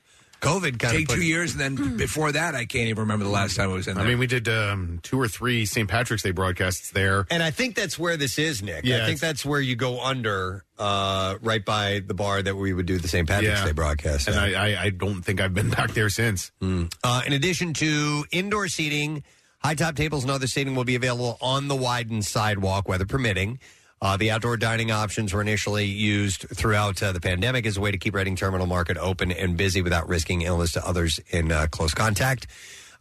COVID 0.41 0.79
kind 0.79 0.97
Take 0.97 1.09
of 1.11 1.15
two 1.17 1.23
years, 1.23 1.53
and 1.53 1.61
then 1.61 1.97
before 1.97 2.33
that, 2.33 2.55
I 2.55 2.65
can't 2.65 2.89
even 2.89 3.03
remember 3.03 3.25
the 3.25 3.31
last 3.31 3.57
time 3.57 3.71
I 3.71 3.73
was 3.75 3.87
in 3.89 3.95
there. 3.95 4.05
I 4.05 4.09
mean, 4.09 4.19
we 4.19 4.27
did 4.27 4.49
um, 4.49 5.01
two 5.03 5.21
or 5.21 5.29
three 5.29 5.67
St. 5.67 5.89
Patrick's 5.89 6.23
Day 6.23 6.31
broadcasts 6.31 6.91
there. 6.91 7.27
And 7.31 7.43
I 7.43 7.51
think 7.51 7.75
that's 7.77 7.99
where 7.99 8.17
this 8.17 8.39
is, 8.39 8.63
Nick. 8.63 8.85
Yeah, 8.85 8.97
I 8.97 8.99
think 9.01 9.17
it's- 9.17 9.21
that's 9.21 9.45
where 9.45 9.61
you 9.61 9.77
go 9.77 10.01
under, 10.01 10.65
uh, 10.79 11.37
right 11.43 11.65
by 11.65 12.01
the 12.07 12.15
bar 12.15 12.43
that 12.43 12.57
we 12.57 12.73
would 12.73 12.87
do 12.87 12.99
the 12.99 13.09
St. 13.09 13.29
Patrick's 13.29 13.61
Yeah. 13.61 13.65
Day 13.67 13.73
broadcast. 13.73 14.29
And 14.29 14.37
at. 14.37 14.43
I, 14.57 14.73
I, 14.75 14.83
I 14.85 14.91
don't 14.91 15.23
think 15.23 15.41
I've 15.41 15.55
been 15.55 15.71
back 15.79 15.93
there 15.93 16.09
since. 16.11 16.51
Uh, 16.63 17.23
in 17.27 17.33
addition 17.33 17.75
to 17.75 18.25
indoor 18.33 18.69
seating, 18.69 19.23
high 19.63 19.75
top 19.75 19.95
tables 19.95 20.23
and 20.25 20.31
other 20.31 20.47
seating 20.47 20.75
will 20.75 20.85
be 20.85 20.95
available 20.95 21.37
on 21.43 21.69
the 21.69 21.77
widened 21.77 22.25
sidewalk, 22.25 22.89
weather 22.89 23.05
permitting. 23.07 23.59
Uh, 24.03 24.17
the 24.17 24.31
outdoor 24.31 24.57
dining 24.57 24.91
options 24.91 25.35
were 25.35 25.43
initially 25.43 25.85
used 25.85 26.49
throughout 26.55 27.03
uh, 27.03 27.13
the 27.13 27.21
pandemic 27.21 27.67
as 27.67 27.77
a 27.77 27.81
way 27.81 27.91
to 27.91 27.99
keep 27.99 28.15
Reading 28.15 28.35
Terminal 28.35 28.67
Market 28.67 28.97
open 28.97 29.31
and 29.31 29.59
busy 29.59 29.83
without 29.83 30.09
risking 30.09 30.41
illness 30.41 30.73
to 30.73 30.87
others 30.87 31.21
in 31.29 31.53
uh, 31.53 31.67
close 31.71 31.93
contact. 31.93 32.47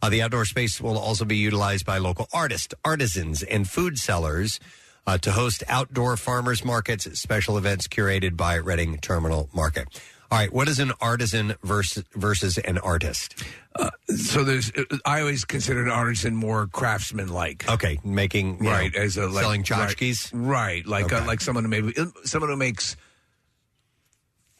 Uh, 0.02 0.10
the 0.10 0.20
outdoor 0.20 0.44
space 0.44 0.78
will 0.78 0.98
also 0.98 1.24
be 1.24 1.36
utilized 1.36 1.86
by 1.86 1.96
local 1.96 2.28
artists, 2.34 2.74
artisans, 2.84 3.42
and 3.42 3.68
food 3.68 3.98
sellers 3.98 4.60
uh, 5.06 5.16
to 5.16 5.32
host 5.32 5.64
outdoor 5.68 6.18
farmers 6.18 6.64
markets, 6.64 7.18
special 7.18 7.56
events 7.56 7.88
curated 7.88 8.36
by 8.36 8.56
Reading 8.56 8.98
Terminal 8.98 9.48
Market. 9.54 9.88
All 10.32 10.38
right, 10.38 10.52
what 10.52 10.68
is 10.68 10.78
an 10.78 10.92
artisan 11.00 11.54
versus 11.64 12.04
versus 12.14 12.56
an 12.58 12.78
artist? 12.78 13.42
Uh, 13.74 13.90
so 14.06 14.44
there's, 14.44 14.70
I 15.04 15.20
always 15.20 15.44
consider 15.44 15.82
an 15.82 15.90
artisan 15.90 16.36
more 16.36 16.68
craftsman 16.68 17.28
like. 17.28 17.68
Okay, 17.68 17.98
making 18.04 18.62
you 18.62 18.70
right 18.70 18.94
know, 18.94 19.00
as 19.00 19.16
a 19.16 19.26
like, 19.26 19.42
selling 19.42 19.60
right, 19.62 19.96
tchotchkes? 19.96 20.30
right? 20.32 20.86
Like 20.86 21.12
uh, 21.12 21.24
like 21.26 21.40
someone 21.40 21.64
who 21.64 21.70
maybe 21.70 21.94
someone 22.24 22.50
who 22.50 22.56
makes 22.56 22.96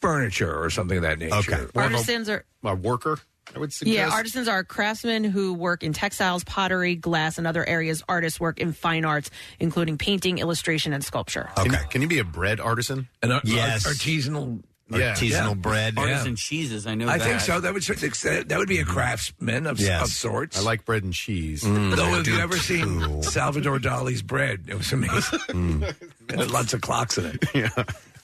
furniture 0.01 0.53
or 0.61 0.69
something 0.69 0.97
of 0.97 1.03
that 1.03 1.19
nature. 1.19 1.35
Okay, 1.35 1.65
Artisans 1.75 2.27
are 2.27 2.43
a 2.63 2.75
worker. 2.75 3.19
I 3.55 3.59
would 3.59 3.73
suggest. 3.73 3.95
Yeah, 3.95 4.09
artisans 4.09 4.47
are 4.47 4.63
craftsmen 4.63 5.23
who 5.23 5.53
work 5.53 5.83
in 5.83 5.93
textiles, 5.93 6.43
pottery, 6.43 6.95
glass, 6.95 7.37
and 7.37 7.45
other 7.47 7.67
areas. 7.67 8.03
Artists 8.07 8.39
work 8.39 8.59
in 8.59 8.71
fine 8.71 9.03
arts, 9.03 9.29
including 9.59 9.97
painting, 9.97 10.37
illustration, 10.37 10.93
and 10.93 11.03
sculpture. 11.03 11.49
Okay. 11.57 11.69
Can, 11.69 11.87
can 11.89 12.01
you 12.01 12.07
be 12.07 12.19
a 12.19 12.23
bread 12.23 12.59
artisan? 12.59 13.07
An 13.21 13.31
ar- 13.31 13.41
Yes. 13.43 13.85
artisanal. 13.85 14.61
Yeah. 14.93 15.13
Artisanal 15.15 15.55
bread. 15.61 15.97
Artisan 15.97 16.35
cheeses, 16.35 16.85
I 16.87 16.95
know 16.95 17.07
I 17.07 17.17
that. 17.17 17.23
think 17.27 17.39
so. 17.41 17.59
That 17.59 17.73
would 17.73 17.83
that 17.83 18.45
that 18.49 18.57
would 18.57 18.67
be 18.67 18.79
a 18.79 18.85
craftsman 18.85 19.67
of, 19.67 19.79
Yes. 19.79 20.03
of 20.03 20.07
sorts. 20.09 20.57
I 20.59 20.61
like 20.61 20.85
bread 20.85 21.03
and 21.03 21.13
cheese. 21.13 21.63
Mm, 21.63 21.95
Though, 21.95 22.05
I 22.05 22.09
have 22.17 22.27
you 22.27 22.39
ever 22.39 22.55
too. 22.55 22.59
seen 22.59 23.23
Salvador 23.23 23.79
Dali's 23.79 24.21
bread? 24.21 24.65
It 24.67 24.75
was 24.77 24.91
amazing. 24.91 25.85
It 26.31 26.39
had 26.39 26.51
lots 26.51 26.73
of 26.73 26.79
clocks 26.79 27.17
in 27.17 27.25
it. 27.25 27.71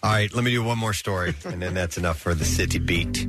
All 0.03 0.11
right, 0.11 0.33
let 0.33 0.43
me 0.45 0.51
do 0.51 0.63
one 0.63 0.77
more 0.77 0.93
story, 0.93 1.33
and 1.43 1.61
then 1.61 1.73
that's 1.73 1.97
enough 1.97 2.19
for 2.19 2.33
the 2.33 2.45
city 2.45 2.79
beat. 2.79 3.27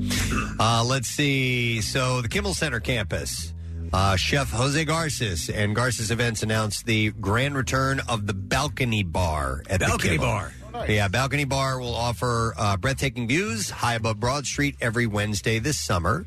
Uh, 0.60 0.84
let's 0.86 1.08
see. 1.08 1.80
So, 1.80 2.20
the 2.20 2.28
Kimmel 2.28 2.54
Center 2.54 2.78
campus, 2.78 3.52
uh, 3.92 4.14
Chef 4.16 4.50
Jose 4.52 4.84
Garces 4.84 5.48
and 5.50 5.74
Garces 5.74 6.10
Events 6.12 6.44
announced 6.44 6.86
the 6.86 7.10
grand 7.12 7.56
return 7.56 8.00
of 8.08 8.26
the 8.28 8.34
Balcony 8.34 9.02
Bar 9.02 9.62
at 9.68 9.80
Balcony 9.80 9.96
the 10.18 10.18
Kimmel. 10.18 10.26
Bar. 10.26 10.52
Yeah, 10.86 11.08
Balcony 11.08 11.44
Bar 11.44 11.80
will 11.80 11.94
offer 11.94 12.54
uh, 12.56 12.76
breathtaking 12.76 13.26
views 13.26 13.70
high 13.70 13.94
above 13.94 14.20
Broad 14.20 14.46
Street 14.46 14.76
every 14.80 15.06
Wednesday 15.06 15.58
this 15.58 15.78
summer. 15.78 16.26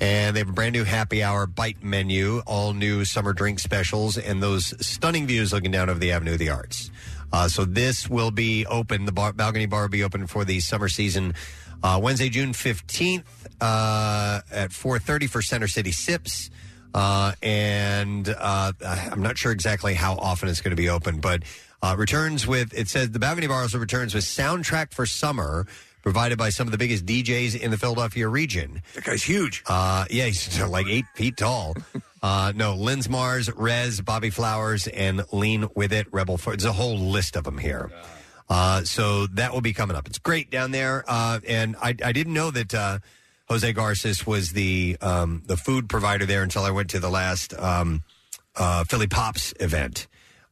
And 0.00 0.36
they 0.36 0.40
have 0.40 0.48
a 0.50 0.52
brand 0.52 0.74
new 0.74 0.84
happy 0.84 1.22
hour 1.22 1.46
bite 1.46 1.82
menu, 1.82 2.42
all 2.46 2.74
new 2.74 3.04
summer 3.04 3.32
drink 3.32 3.58
specials, 3.60 4.18
and 4.18 4.42
those 4.42 4.74
stunning 4.86 5.26
views 5.26 5.52
looking 5.52 5.70
down 5.70 5.88
over 5.88 5.98
the 5.98 6.12
Avenue 6.12 6.34
of 6.34 6.38
the 6.38 6.50
Arts. 6.50 6.90
Uh, 7.32 7.48
so 7.48 7.64
this 7.64 8.08
will 8.08 8.30
be 8.30 8.66
open. 8.66 9.06
The 9.06 9.12
bar, 9.12 9.32
balcony 9.32 9.66
bar 9.66 9.82
will 9.82 9.88
be 9.88 10.04
open 10.04 10.26
for 10.26 10.44
the 10.44 10.60
summer 10.60 10.88
season 10.88 11.34
uh, 11.82 11.98
Wednesday, 12.02 12.28
June 12.28 12.52
fifteenth 12.52 13.48
uh, 13.60 14.40
at 14.52 14.72
four 14.72 14.98
thirty 14.98 15.26
for 15.26 15.40
Center 15.40 15.68
City 15.68 15.92
Sips. 15.92 16.50
Uh, 16.94 17.32
and 17.42 18.28
uh, 18.28 18.72
I'm 18.84 19.22
not 19.22 19.36
sure 19.36 19.52
exactly 19.52 19.94
how 19.94 20.14
often 20.14 20.48
it's 20.48 20.60
going 20.60 20.70
to 20.70 20.80
be 20.80 20.88
open, 20.88 21.20
but 21.20 21.42
uh, 21.92 21.96
returns 21.96 22.46
with 22.46 22.72
it 22.74 22.88
says 22.88 23.10
the 23.10 23.18
balcony 23.18 23.46
bar 23.46 23.62
also 23.62 23.78
returns 23.78 24.14
with 24.14 24.24
soundtrack 24.24 24.92
for 24.92 25.06
summer. 25.06 25.66
Provided 26.02 26.38
by 26.38 26.50
some 26.50 26.68
of 26.68 26.70
the 26.70 26.78
biggest 26.78 27.04
DJs 27.04 27.58
in 27.60 27.72
the 27.72 27.76
Philadelphia 27.76 28.28
region. 28.28 28.80
That 28.94 29.02
guy's 29.02 29.24
huge. 29.24 29.64
Uh, 29.66 30.04
yeah, 30.08 30.26
he's 30.26 30.60
like 30.68 30.86
eight 30.86 31.04
feet 31.16 31.36
tall. 31.36 31.74
Uh, 32.22 32.52
no, 32.54 32.76
Linz 32.76 33.08
Mars, 33.08 33.50
Rez, 33.52 34.00
Bobby 34.00 34.30
Flowers, 34.30 34.86
and 34.86 35.24
Lean 35.32 35.66
With 35.74 35.92
It, 35.92 36.06
Rebel. 36.12 36.38
Fo- 36.38 36.52
There's 36.52 36.64
a 36.64 36.72
whole 36.72 36.96
list 36.96 37.34
of 37.34 37.42
them 37.42 37.58
here. 37.58 37.90
Uh, 38.48 38.84
so 38.84 39.26
that 39.26 39.52
will 39.52 39.60
be 39.62 39.72
coming 39.72 39.96
up. 39.96 40.06
It's 40.06 40.20
great 40.20 40.48
down 40.48 40.70
there. 40.70 41.04
Uh, 41.08 41.40
and 41.48 41.74
I, 41.82 41.88
I 42.04 42.12
didn't 42.12 42.34
know 42.34 42.52
that 42.52 42.72
uh, 42.72 42.98
Jose 43.48 43.72
Garces 43.72 44.24
was 44.24 44.52
the 44.52 44.96
um, 45.00 45.42
the 45.46 45.56
food 45.56 45.88
provider 45.88 46.24
there 46.24 46.44
until 46.44 46.62
I 46.62 46.70
went 46.70 46.88
to 46.90 47.00
the 47.00 47.10
last 47.10 47.52
um, 47.58 48.04
uh, 48.54 48.84
Philly 48.84 49.08
Pops 49.08 49.54
event. 49.58 50.06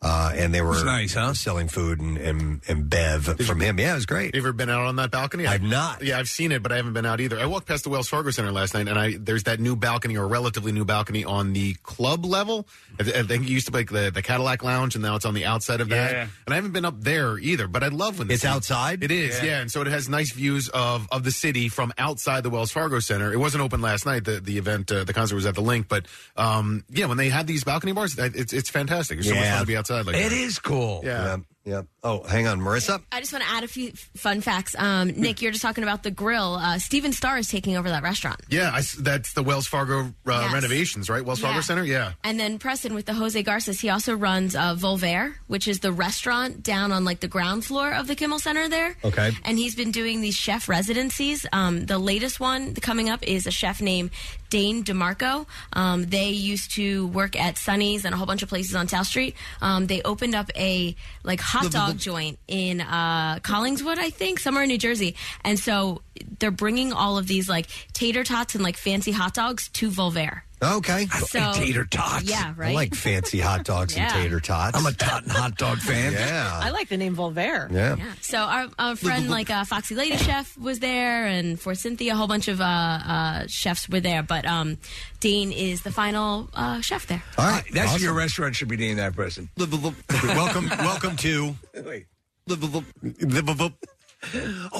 Uh, 0.06 0.32
and 0.36 0.52
they 0.52 0.60
were 0.60 0.84
nice, 0.84 1.14
huh? 1.14 1.32
selling 1.32 1.66
food 1.66 1.98
and, 1.98 2.18
and, 2.18 2.60
and 2.68 2.90
bev 2.90 3.24
from 3.46 3.58
him. 3.58 3.78
Yeah, 3.78 3.92
it 3.92 3.94
was 3.94 4.04
great. 4.04 4.34
You 4.34 4.40
ever 4.42 4.52
been 4.52 4.68
out 4.68 4.82
on 4.84 4.96
that 4.96 5.10
balcony? 5.10 5.46
I've 5.46 5.62
not. 5.62 6.02
Yeah, 6.04 6.18
I've 6.18 6.28
seen 6.28 6.52
it, 6.52 6.62
but 6.62 6.72
I 6.72 6.76
haven't 6.76 6.92
been 6.92 7.06
out 7.06 7.20
either. 7.22 7.38
I 7.40 7.46
walked 7.46 7.66
past 7.66 7.84
the 7.84 7.88
Wells 7.90 8.06
Fargo 8.06 8.30
Center 8.30 8.52
last 8.52 8.74
night, 8.74 8.86
and 8.86 8.98
I 8.98 9.16
there's 9.18 9.44
that 9.44 9.60
new 9.60 9.76
balcony 9.76 10.18
or 10.18 10.28
relatively 10.28 10.72
new 10.72 10.84
balcony 10.84 11.24
on 11.24 11.54
the 11.54 11.72
club 11.82 12.26
level. 12.26 12.68
I, 13.00 13.04
I 13.20 13.22
think 13.22 13.44
it 13.44 13.48
used 13.48 13.64
to 13.64 13.72
be 13.72 13.78
like 13.78 13.90
the, 13.90 14.10
the 14.10 14.20
Cadillac 14.20 14.62
Lounge, 14.62 14.94
and 14.94 15.02
now 15.02 15.16
it's 15.16 15.24
on 15.24 15.32
the 15.32 15.46
outside 15.46 15.80
of 15.80 15.88
that. 15.88 16.12
Yeah. 16.12 16.26
And 16.44 16.52
I 16.52 16.56
haven't 16.56 16.72
been 16.72 16.84
up 16.84 17.00
there 17.00 17.38
either, 17.38 17.66
but 17.66 17.82
I 17.82 17.88
love 17.88 18.18
when 18.18 18.28
the 18.28 18.34
It's 18.34 18.42
city- 18.42 18.52
outside? 18.52 19.02
It 19.02 19.10
is, 19.10 19.38
Yeah. 19.38 19.44
yeah. 19.44 19.60
and 19.62 19.72
so 19.72 19.80
it 19.80 19.86
has 19.86 20.06
nice 20.06 20.32
views 20.32 20.68
of 20.68 21.08
of 21.10 21.24
the 21.24 21.32
city 21.32 21.70
from 21.70 21.94
outside 21.96 22.42
the 22.42 22.50
Wells 22.50 22.70
Fargo 22.70 22.98
Center. 23.00 23.32
It 23.32 23.38
wasn't 23.38 23.62
open 23.64 23.80
last 23.80 24.04
night. 24.04 24.24
The 24.26 24.38
the 24.38 24.58
event, 24.58 24.92
uh, 24.92 25.04
the 25.04 25.14
concert 25.14 25.34
was 25.36 25.46
at 25.46 25.54
the 25.54 25.62
Link, 25.62 25.88
but 25.88 26.04
um, 26.36 26.84
yeah, 26.90 27.06
when 27.06 27.16
they 27.16 27.30
had 27.30 27.46
these 27.46 27.64
balcony 27.64 27.92
bars, 27.92 28.18
it's 28.18 28.52
it's 28.52 28.68
fantastic. 28.68 29.20
It's 29.20 29.28
so 29.28 29.34
much 29.34 29.44
Yeah. 29.44 29.52
fun 29.52 29.60
to 29.60 29.66
be 29.66 29.76
outside. 29.78 29.93
Like 30.02 30.16
It 30.16 30.30
that. 30.30 30.32
is 30.32 30.58
cool. 30.58 31.00
Yeah. 31.04 31.24
Yep, 31.36 31.40
yep. 31.64 31.86
Oh, 32.02 32.22
hang 32.24 32.46
on, 32.46 32.60
Marisa. 32.60 33.02
I 33.10 33.20
just 33.20 33.32
want 33.32 33.44
to 33.44 33.50
add 33.50 33.64
a 33.64 33.68
few 33.68 33.88
f- 33.88 34.10
fun 34.16 34.42
facts. 34.42 34.74
Um, 34.78 35.08
Nick, 35.08 35.40
you're 35.40 35.52
just 35.52 35.62
talking 35.62 35.82
about 35.84 36.02
the 36.02 36.10
grill. 36.10 36.54
Uh, 36.56 36.78
Stephen 36.78 37.12
Starr 37.12 37.38
is 37.38 37.48
taking 37.48 37.76
over 37.78 37.88
that 37.88 38.02
restaurant. 38.02 38.40
Yeah, 38.50 38.70
I 38.74 38.78
s 38.80 38.92
that's 38.92 39.32
the 39.32 39.42
Wells 39.42 39.66
Fargo 39.66 40.00
uh, 40.00 40.10
Yes. 40.26 40.52
renovations, 40.52 41.08
right? 41.08 41.24
Wells 41.24 41.40
Fargo 41.40 41.56
Yeah. 41.56 41.60
Center, 41.62 41.84
yeah. 41.84 42.12
And 42.22 42.38
then 42.38 42.58
Preston 42.58 42.94
with 42.94 43.06
the 43.06 43.14
Jose 43.14 43.42
Garces, 43.42 43.80
he 43.80 43.88
also 43.88 44.14
runs 44.14 44.54
uh, 44.54 44.74
Volver, 44.74 45.34
which 45.46 45.66
is 45.66 45.80
the 45.80 45.92
restaurant 45.92 46.62
down 46.62 46.92
on 46.92 47.04
like 47.06 47.20
the 47.20 47.28
ground 47.28 47.64
floor 47.64 47.94
of 47.94 48.06
the 48.06 48.14
Kimmel 48.14 48.38
Center 48.40 48.68
there. 48.68 48.96
Okay. 49.02 49.30
And 49.44 49.56
he's 49.58 49.74
been 49.74 49.90
doing 49.90 50.20
these 50.20 50.34
chef 50.36 50.68
residencies. 50.68 51.46
Um, 51.52 51.86
the 51.86 51.98
latest 51.98 52.38
one 52.40 52.74
coming 52.74 53.08
up 53.08 53.22
is 53.22 53.46
a 53.46 53.50
chef 53.50 53.80
named 53.80 54.10
Dane 54.50 54.84
DeMarco. 54.84 55.46
Um, 55.72 56.04
they 56.04 56.30
used 56.30 56.72
to 56.72 57.08
work 57.08 57.38
at 57.38 57.58
Sunny's 57.58 58.04
and 58.04 58.14
a 58.14 58.16
whole 58.16 58.26
bunch 58.26 58.42
of 58.42 58.48
places 58.48 58.74
on 58.74 58.88
South 58.88 59.06
Street. 59.06 59.34
Um, 59.60 59.86
they 59.86 60.02
opened 60.02 60.34
up 60.34 60.50
a 60.56 60.94
like 61.22 61.40
hot 61.40 61.70
dog 61.72 61.98
joint 61.98 62.38
in 62.46 62.80
uh, 62.80 63.40
Collingswood, 63.40 63.98
I 63.98 64.10
think, 64.10 64.38
somewhere 64.38 64.62
in 64.62 64.68
New 64.68 64.78
Jersey. 64.78 65.16
And 65.42 65.58
so 65.58 66.02
they're 66.38 66.50
bringing 66.50 66.92
all 66.92 67.18
of 67.18 67.26
these 67.26 67.48
like 67.48 67.66
tater 67.92 68.24
tots 68.24 68.54
and 68.54 68.62
like 68.62 68.76
fancy 68.76 69.12
hot 69.12 69.34
dogs 69.34 69.68
to 69.70 69.90
Volver. 69.90 70.42
Okay. 70.62 71.06
So- 71.06 71.52
tater 71.54 71.84
tots. 71.84 72.24
Yeah, 72.24 72.54
right. 72.56 72.70
I 72.70 72.74
like 72.74 72.94
fancy 72.94 73.38
hot 73.40 73.64
dogs 73.64 73.94
Yeah. 73.96 74.04
and 74.04 74.12
tater 74.22 74.40
tots. 74.40 74.76
I'm 74.78 74.86
a 74.86 74.92
tot 74.92 75.22
and 75.24 75.32
hot 75.32 75.56
dog 75.56 75.78
fan. 75.78 76.12
Yeah. 76.24 76.60
I 76.62 76.70
like 76.70 76.88
the 76.88 76.96
name 76.96 77.16
Volver. 77.16 77.70
Yeah. 77.70 77.96
So 78.20 78.38
our, 78.38 78.66
our 78.78 78.96
friend 78.96 79.28
like 79.28 79.50
uh, 79.50 79.64
Foxy 79.64 79.94
Lady 79.94 80.16
Chef 80.16 80.56
was 80.56 80.78
there, 80.80 81.26
and 81.26 81.60
for 81.60 81.74
Cynthia, 81.74 82.12
a 82.12 82.16
whole 82.16 82.28
bunch 82.28 82.48
of 82.48 82.60
uh, 82.60 82.64
uh, 82.64 83.44
chefs 83.48 83.88
were 83.88 84.00
there. 84.00 84.22
But 84.22 84.46
um, 84.46 84.78
Dane 85.20 85.52
is 85.52 85.82
the 85.82 85.90
final 85.92 86.48
uh, 86.54 86.80
chef 86.80 87.06
there. 87.06 87.22
All 87.36 87.46
right. 87.46 87.64
That's 87.72 87.90
awesome. 87.92 88.02
your 88.02 88.14
restaurant 88.14 88.54
should 88.56 88.68
be 88.68 88.76
named 88.76 88.98
that 89.00 89.14
person. 89.14 89.48
welcome, 89.58 90.68
welcome 90.78 91.16
to. 91.16 91.54
Wait. 91.74 92.06
Oh, 92.48 92.84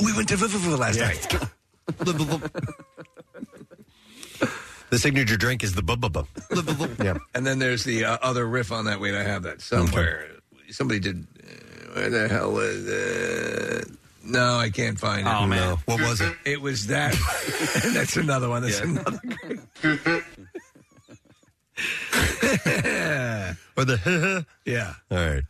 we 0.05 0.13
went 0.15 0.29
to 0.29 0.37
Viviva 0.37 0.79
last 0.79 0.99
night. 0.99 1.27
Signature 4.99 5.37
drink 5.37 5.63
is 5.63 5.75
the 5.75 5.83
bub 5.83 6.01
bub 6.01 6.13
bub. 6.13 6.27
Yeah. 7.03 7.19
And 7.35 7.47
then 7.47 7.59
there's 7.59 7.85
the 7.85 8.05
uh, 8.05 8.19
other 8.23 8.47
riff 8.47 8.73
on 8.73 8.85
that. 8.87 9.01
Wait, 9.01 9.15
I 9.15 9.23
have 9.23 9.43
that 9.45 9.61
somewhere. 9.61 10.27
Somebody 10.71 11.01
did. 11.01 11.27
Uh, 11.39 11.95
where 11.95 12.11
the 12.11 12.29
hell 12.29 12.59
is 12.59 12.87
it? 12.87 13.89
No, 14.27 14.57
I 14.57 14.71
can't 14.71 14.99
find 14.99 15.27
it. 15.27 15.31
Oh, 15.31 15.47
man. 15.47 15.59
No. 15.59 15.77
What 15.85 16.01
was 16.01 16.21
it? 16.21 16.35
It 16.47 16.61
was 16.61 16.87
that. 16.87 17.15
That's 17.93 18.17
another 18.17 18.49
one. 18.49 18.63
That's 18.63 18.81
another. 18.81 19.21
Or 23.77 23.85
the 23.85 24.47
Yeah. 24.65 24.95
All 25.11 25.19
right. 25.19 25.43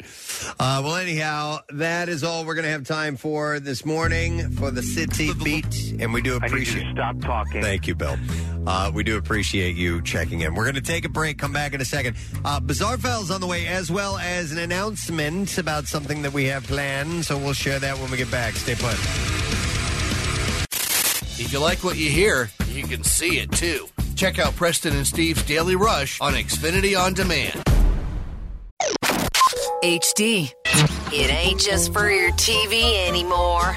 Uh, 0.58 0.80
well, 0.82 0.96
anyhow, 0.96 1.58
that 1.70 2.08
is 2.08 2.24
all 2.24 2.46
we're 2.46 2.54
going 2.54 2.64
to 2.64 2.70
have 2.70 2.84
time 2.84 3.16
for 3.16 3.60
this 3.60 3.84
morning 3.84 4.50
for 4.52 4.70
the 4.70 4.82
City 4.82 5.32
Beat, 5.34 5.94
and 6.00 6.12
we 6.12 6.22
do 6.22 6.36
appreciate. 6.36 6.86
And 6.86 6.96
you 6.96 7.02
to 7.02 7.12
stop 7.12 7.20
talking. 7.20 7.62
Thank 7.62 7.86
you, 7.86 7.94
Bill. 7.94 8.16
Uh, 8.66 8.90
we 8.94 9.02
do 9.02 9.18
appreciate 9.18 9.76
you 9.76 10.00
checking 10.00 10.40
in. 10.40 10.54
We're 10.54 10.64
going 10.64 10.74
to 10.76 10.80
take 10.80 11.04
a 11.04 11.10
break. 11.10 11.38
Come 11.38 11.52
back 11.52 11.74
in 11.74 11.82
a 11.82 11.84
second. 11.84 12.16
Uh, 12.44 12.60
Bizarre 12.60 12.96
Files 12.96 13.30
on 13.30 13.42
the 13.42 13.46
way, 13.46 13.66
as 13.66 13.90
well 13.90 14.16
as 14.16 14.52
an 14.52 14.58
announcement 14.58 15.58
about 15.58 15.86
something 15.86 16.22
that 16.22 16.32
we 16.32 16.46
have 16.46 16.66
planned. 16.66 17.26
So 17.26 17.36
we'll 17.36 17.52
share 17.52 17.78
that 17.78 17.98
when 17.98 18.10
we 18.10 18.16
get 18.16 18.30
back. 18.30 18.54
Stay 18.54 18.74
put. 18.74 19.73
If 21.36 21.52
you 21.52 21.58
like 21.58 21.82
what 21.82 21.96
you 21.96 22.10
hear, 22.10 22.48
you 22.68 22.84
can 22.84 23.02
see 23.02 23.40
it 23.40 23.50
too. 23.50 23.88
Check 24.14 24.38
out 24.38 24.54
Preston 24.54 24.94
and 24.94 25.04
Steve's 25.04 25.42
Daily 25.42 25.74
Rush 25.74 26.20
on 26.20 26.34
Xfinity 26.34 26.96
On 26.96 27.12
Demand. 27.12 27.60
HD. 29.82 30.52
It 31.12 31.30
ain't 31.32 31.60
just 31.60 31.92
for 31.92 32.08
your 32.08 32.30
TV 32.32 33.08
anymore. 33.08 33.76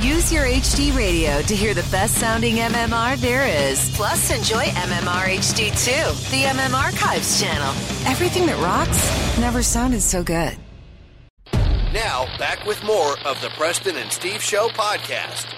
Use 0.00 0.32
your 0.32 0.44
HD 0.44 0.96
radio 0.96 1.42
to 1.42 1.56
hear 1.56 1.74
the 1.74 1.86
best 1.90 2.14
sounding 2.14 2.54
MMR 2.54 3.16
there 3.16 3.44
is. 3.44 3.94
Plus, 3.96 4.30
enjoy 4.30 4.62
MMR 4.62 5.36
HD 5.36 5.70
too, 5.84 6.30
the 6.30 6.44
MM 6.44 6.74
Archives 6.74 7.42
channel. 7.42 7.70
Everything 8.06 8.46
that 8.46 8.56
rocks 8.62 9.38
never 9.40 9.64
sounded 9.64 10.00
so 10.00 10.22
good. 10.22 10.56
Now, 11.92 12.26
back 12.38 12.64
with 12.64 12.80
more 12.84 13.18
of 13.24 13.40
the 13.40 13.48
Preston 13.56 13.96
and 13.96 14.12
Steve 14.12 14.40
Show 14.40 14.68
podcast. 14.68 15.56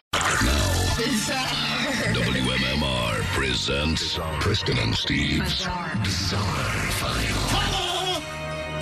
WMMR 2.13 3.23
presents 3.33 4.19
Preston 4.41 4.77
and 4.77 4.95
Steve's 4.95 5.67
Bizarre 6.03 6.43
File. 6.91 8.23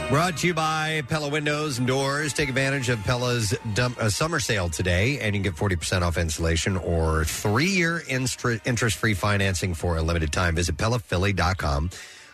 Brought 0.08 0.38
to 0.38 0.48
you 0.48 0.54
by 0.54 1.02
Pella 1.08 1.28
Windows 1.28 1.78
and 1.78 1.86
Doors. 1.86 2.32
Take 2.32 2.48
advantage 2.48 2.88
of 2.88 2.98
Pella's 3.04 3.56
dump, 3.72 4.02
uh, 4.02 4.10
summer 4.10 4.40
sale 4.40 4.68
today, 4.68 5.20
and 5.20 5.36
you 5.36 5.42
can 5.42 5.52
get 5.52 5.54
40% 5.54 6.02
off 6.02 6.18
installation 6.18 6.76
or 6.76 7.24
three 7.24 7.66
year 7.66 8.02
interest 8.08 8.96
free 8.96 9.14
financing 9.14 9.74
for 9.74 9.96
a 9.96 10.02
limited 10.02 10.32
time. 10.32 10.56
Visit 10.56 10.76
PellaPhilly.com. 10.76 11.90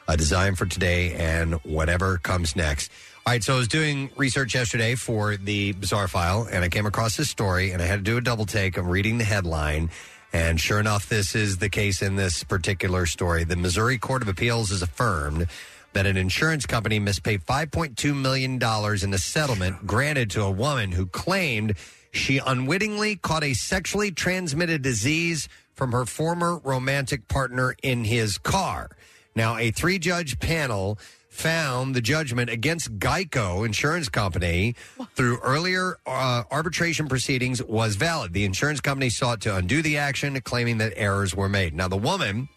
A 0.08 0.16
design 0.16 0.54
for 0.54 0.64
today 0.64 1.12
and 1.14 1.54
whatever 1.56 2.16
comes 2.18 2.56
next. 2.56 2.90
All 3.26 3.32
right, 3.32 3.42
so 3.42 3.54
I 3.54 3.56
was 3.56 3.68
doing 3.68 4.10
research 4.16 4.54
yesterday 4.54 4.96
for 4.96 5.38
the 5.38 5.72
Bizarre 5.72 6.08
File, 6.08 6.46
and 6.52 6.62
I 6.62 6.68
came 6.68 6.84
across 6.84 7.16
this 7.16 7.30
story, 7.30 7.70
and 7.70 7.80
I 7.80 7.86
had 7.86 8.00
to 8.00 8.02
do 8.02 8.18
a 8.18 8.20
double 8.20 8.44
take. 8.44 8.76
I'm 8.76 8.86
reading 8.86 9.16
the 9.16 9.24
headline, 9.24 9.88
and 10.34 10.60
sure 10.60 10.78
enough, 10.78 11.08
this 11.08 11.34
is 11.34 11.56
the 11.56 11.70
case 11.70 12.02
in 12.02 12.16
this 12.16 12.44
particular 12.44 13.06
story. 13.06 13.44
The 13.44 13.56
Missouri 13.56 13.96
Court 13.96 14.20
of 14.20 14.28
Appeals 14.28 14.68
has 14.68 14.82
affirmed 14.82 15.46
that 15.94 16.04
an 16.04 16.18
insurance 16.18 16.66
company 16.66 17.00
mispaid 17.00 17.42
$5.2 17.44 18.14
million 18.14 18.60
in 19.02 19.14
a 19.14 19.18
settlement 19.18 19.86
granted 19.86 20.30
to 20.32 20.42
a 20.42 20.50
woman 20.50 20.92
who 20.92 21.06
claimed 21.06 21.76
she 22.12 22.42
unwittingly 22.44 23.16
caught 23.16 23.42
a 23.42 23.54
sexually 23.54 24.10
transmitted 24.10 24.82
disease 24.82 25.48
from 25.72 25.92
her 25.92 26.04
former 26.04 26.58
romantic 26.58 27.26
partner 27.28 27.74
in 27.82 28.04
his 28.04 28.36
car. 28.36 28.90
Now, 29.34 29.56
a 29.56 29.70
three 29.70 29.98
judge 29.98 30.38
panel 30.38 30.98
found 31.34 31.96
the 31.96 32.00
judgment 32.00 32.48
against 32.48 32.98
Geico 32.98 33.66
Insurance 33.66 34.08
Company 34.08 34.76
through 35.14 35.38
earlier 35.40 35.98
uh, 36.06 36.44
arbitration 36.50 37.08
proceedings 37.08 37.62
was 37.62 37.96
valid. 37.96 38.32
The 38.32 38.44
insurance 38.44 38.80
company 38.80 39.10
sought 39.10 39.40
to 39.42 39.56
undo 39.56 39.82
the 39.82 39.98
action, 39.98 40.40
claiming 40.42 40.78
that 40.78 40.92
errors 40.96 41.34
were 41.34 41.48
made. 41.48 41.74
Now, 41.74 41.88
the 41.88 41.96
woman 41.96 42.48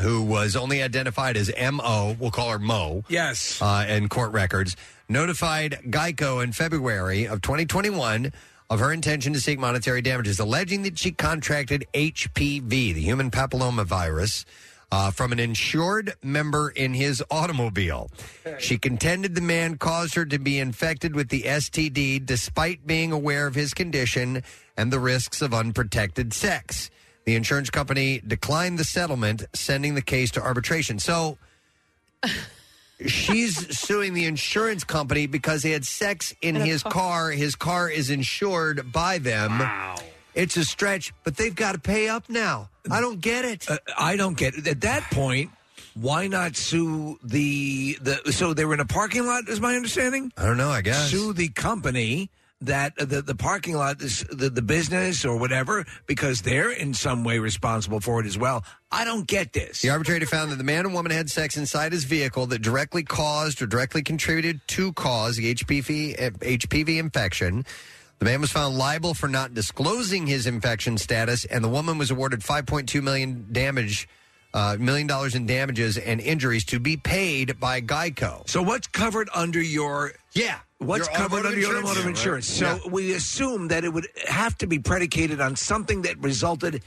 who 0.00 0.22
was 0.22 0.56
only 0.56 0.82
identified 0.82 1.36
as 1.36 1.48
M.O., 1.50 2.16
we'll 2.18 2.32
call 2.32 2.50
her 2.50 2.58
Mo. 2.58 3.04
Yes. 3.08 3.62
Uh, 3.62 3.86
in 3.88 4.08
court 4.08 4.32
records, 4.32 4.76
notified 5.08 5.78
Geico 5.86 6.42
in 6.42 6.50
February 6.52 7.28
of 7.28 7.40
2021 7.40 8.32
of 8.68 8.80
her 8.80 8.92
intention 8.92 9.32
to 9.34 9.40
seek 9.40 9.60
monetary 9.60 10.02
damages, 10.02 10.40
alleging 10.40 10.82
that 10.82 10.98
she 10.98 11.12
contracted 11.12 11.86
HPV, 11.94 12.68
the 12.68 13.00
human 13.00 13.30
papilloma 13.30 13.84
virus. 13.84 14.44
Uh, 14.94 15.10
from 15.10 15.32
an 15.32 15.40
insured 15.40 16.14
member 16.22 16.70
in 16.70 16.94
his 16.94 17.20
automobile. 17.28 18.08
She 18.60 18.78
contended 18.78 19.34
the 19.34 19.40
man 19.40 19.76
caused 19.76 20.14
her 20.14 20.24
to 20.24 20.38
be 20.38 20.60
infected 20.60 21.16
with 21.16 21.30
the 21.30 21.42
STD 21.42 22.24
despite 22.24 22.86
being 22.86 23.10
aware 23.10 23.48
of 23.48 23.56
his 23.56 23.74
condition 23.74 24.44
and 24.76 24.92
the 24.92 25.00
risks 25.00 25.42
of 25.42 25.52
unprotected 25.52 26.32
sex. 26.32 26.92
The 27.24 27.34
insurance 27.34 27.70
company 27.70 28.22
declined 28.24 28.78
the 28.78 28.84
settlement, 28.84 29.42
sending 29.52 29.96
the 29.96 30.00
case 30.00 30.30
to 30.30 30.40
arbitration. 30.40 31.00
So 31.00 31.38
she's 33.04 33.76
suing 33.76 34.14
the 34.14 34.26
insurance 34.26 34.84
company 34.84 35.26
because 35.26 35.64
he 35.64 35.72
had 35.72 35.84
sex 35.84 36.32
in 36.40 36.54
his 36.54 36.84
car. 36.84 36.92
car. 36.92 37.30
His 37.32 37.56
car 37.56 37.90
is 37.90 38.10
insured 38.10 38.92
by 38.92 39.18
them. 39.18 39.60
It's 40.34 40.56
a 40.56 40.64
stretch, 40.64 41.12
but 41.22 41.36
they've 41.36 41.54
got 41.54 41.72
to 41.72 41.78
pay 41.78 42.08
up 42.08 42.28
now. 42.28 42.68
I 42.90 43.00
don't 43.00 43.20
get 43.20 43.44
it. 43.44 43.70
Uh, 43.70 43.78
I 43.96 44.16
don't 44.16 44.36
get 44.36 44.54
it. 44.54 44.66
At 44.66 44.80
that 44.82 45.02
point, 45.10 45.50
why 45.94 46.26
not 46.26 46.56
sue 46.56 47.18
the 47.22 47.96
the? 48.00 48.32
So 48.32 48.52
they 48.52 48.64
were 48.64 48.74
in 48.74 48.80
a 48.80 48.84
parking 48.86 49.26
lot, 49.26 49.48
is 49.48 49.60
my 49.60 49.76
understanding. 49.76 50.32
I 50.36 50.44
don't 50.44 50.56
know. 50.56 50.70
I 50.70 50.82
guess 50.82 51.10
sue 51.10 51.32
the 51.32 51.48
company 51.48 52.30
that 52.60 52.94
uh, 52.98 53.04
the 53.04 53.22
the 53.22 53.34
parking 53.34 53.76
lot 53.76 54.00
is 54.02 54.24
the 54.30 54.50
the 54.50 54.62
business 54.62 55.24
or 55.24 55.36
whatever 55.36 55.84
because 56.06 56.42
they're 56.42 56.70
in 56.72 56.94
some 56.94 57.24
way 57.24 57.38
responsible 57.38 58.00
for 58.00 58.20
it 58.20 58.26
as 58.26 58.36
well. 58.36 58.64
I 58.90 59.04
don't 59.04 59.26
get 59.26 59.52
this. 59.52 59.82
The 59.82 59.90
arbitrator 59.90 60.26
found 60.26 60.52
that 60.52 60.56
the 60.56 60.64
man 60.64 60.84
and 60.84 60.94
woman 60.94 61.12
had 61.12 61.30
sex 61.30 61.56
inside 61.56 61.92
his 61.92 62.04
vehicle 62.04 62.46
that 62.46 62.62
directly 62.62 63.02
caused 63.02 63.62
or 63.62 63.66
directly 63.66 64.02
contributed 64.02 64.60
to 64.68 64.92
cause 64.92 65.36
the 65.36 65.54
HPV, 65.54 66.16
HPV 66.38 66.98
infection. 66.98 67.64
The 68.18 68.24
man 68.24 68.40
was 68.40 68.50
found 68.50 68.78
liable 68.78 69.12
for 69.14 69.28
not 69.28 69.54
disclosing 69.54 70.26
his 70.26 70.46
infection 70.46 70.96
status, 70.98 71.44
and 71.44 71.62
the 71.62 71.68
woman 71.68 71.98
was 71.98 72.10
awarded 72.10 72.40
5.2 72.40 73.02
million 73.02 73.46
damage, 73.52 74.08
uh, 74.54 74.76
million 74.78 75.06
dollars 75.06 75.34
in 75.34 75.46
damages 75.46 75.98
and 75.98 76.20
injuries 76.20 76.64
to 76.66 76.78
be 76.78 76.96
paid 76.96 77.58
by 77.60 77.80
Geico. 77.80 78.48
So 78.48 78.62
what's 78.62 78.86
covered 78.86 79.28
under 79.34 79.60
your 79.60 80.12
yeah? 80.32 80.58
What's 80.78 81.08
Your 81.08 81.16
covered 81.16 81.46
automotive 81.46 81.46
under 81.46 81.60
your 81.60 81.76
insurance? 81.78 81.90
automotive 81.98 82.26
Yeah, 82.26 82.68
right. 82.68 82.72
insurance? 82.74 82.82
So 82.84 82.88
we 82.90 83.12
assume 83.14 83.68
that 83.68 83.84
it 83.84 83.92
would 83.92 84.08
have 84.28 84.56
to 84.58 84.66
be 84.66 84.78
predicated 84.78 85.40
on 85.40 85.56
something 85.56 86.02
that 86.02 86.18
resulted 86.18 86.82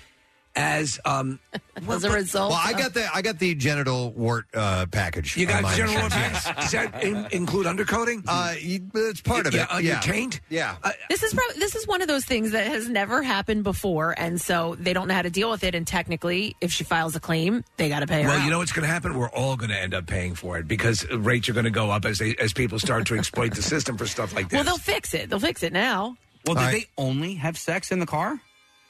as 0.57 0.99
um 1.05 1.39
as 1.87 2.03
a 2.03 2.11
result. 2.11 2.51
Well, 2.51 2.61
I 2.61 2.73
got 2.73 2.93
the 2.93 3.07
I 3.13 3.21
got 3.21 3.39
the 3.39 3.55
genital 3.55 4.11
wart 4.11 4.45
uh, 4.53 4.87
package. 4.87 5.37
You 5.37 5.45
got 5.45 5.63
my 5.63 5.75
general 5.75 6.05
insurance, 6.05 6.43
package. 6.43 6.63
Does 6.63 6.71
that 6.71 7.03
in, 7.03 7.27
include 7.31 7.67
undercoating? 7.67 8.23
Uh, 8.27 8.55
it's 8.57 9.21
part 9.21 9.47
of 9.47 9.53
yeah, 9.53 9.63
it. 9.63 9.71
On 9.71 9.83
yeah. 9.83 9.91
your 9.91 10.01
taint? 10.01 10.41
Yeah. 10.49 10.75
This 11.09 11.23
is 11.23 11.33
probably 11.33 11.59
this 11.59 11.75
is 11.75 11.87
one 11.87 12.01
of 12.01 12.07
those 12.07 12.25
things 12.25 12.51
that 12.51 12.67
has 12.67 12.89
never 12.89 13.21
happened 13.21 13.63
before, 13.63 14.15
and 14.17 14.41
so 14.41 14.75
they 14.79 14.93
don't 14.93 15.07
know 15.07 15.13
how 15.13 15.21
to 15.21 15.29
deal 15.29 15.49
with 15.49 15.63
it. 15.63 15.75
And 15.75 15.85
technically, 15.85 16.55
if 16.59 16.71
she 16.71 16.83
files 16.83 17.15
a 17.15 17.19
claim, 17.19 17.63
they 17.77 17.89
got 17.89 17.99
to 17.99 18.07
pay 18.07 18.23
her. 18.23 18.29
Well, 18.29 18.39
out. 18.39 18.43
you 18.43 18.51
know 18.51 18.59
what's 18.59 18.71
going 18.71 18.87
to 18.87 18.91
happen? 18.91 19.17
We're 19.17 19.29
all 19.29 19.55
going 19.55 19.69
to 19.69 19.79
end 19.79 19.93
up 19.93 20.07
paying 20.07 20.35
for 20.35 20.57
it 20.57 20.67
because 20.67 21.07
rates 21.11 21.47
are 21.49 21.53
going 21.53 21.65
to 21.65 21.71
go 21.71 21.91
up 21.91 22.05
as 22.05 22.17
they 22.17 22.35
as 22.35 22.53
people 22.53 22.79
start 22.79 23.05
to 23.07 23.15
exploit 23.15 23.53
the 23.53 23.61
system 23.61 23.97
for 23.97 24.07
stuff 24.07 24.33
like 24.33 24.49
this. 24.49 24.57
well, 24.57 24.63
they'll 24.63 24.77
fix 24.77 25.13
it. 25.13 25.29
They'll 25.29 25.39
fix 25.39 25.63
it 25.63 25.73
now. 25.73 26.17
Well, 26.45 26.55
did 26.55 26.61
All 26.61 26.67
right. 26.67 26.87
they 26.97 27.01
only 27.01 27.35
have 27.35 27.57
sex 27.57 27.91
in 27.91 27.99
the 27.99 28.05
car? 28.05 28.39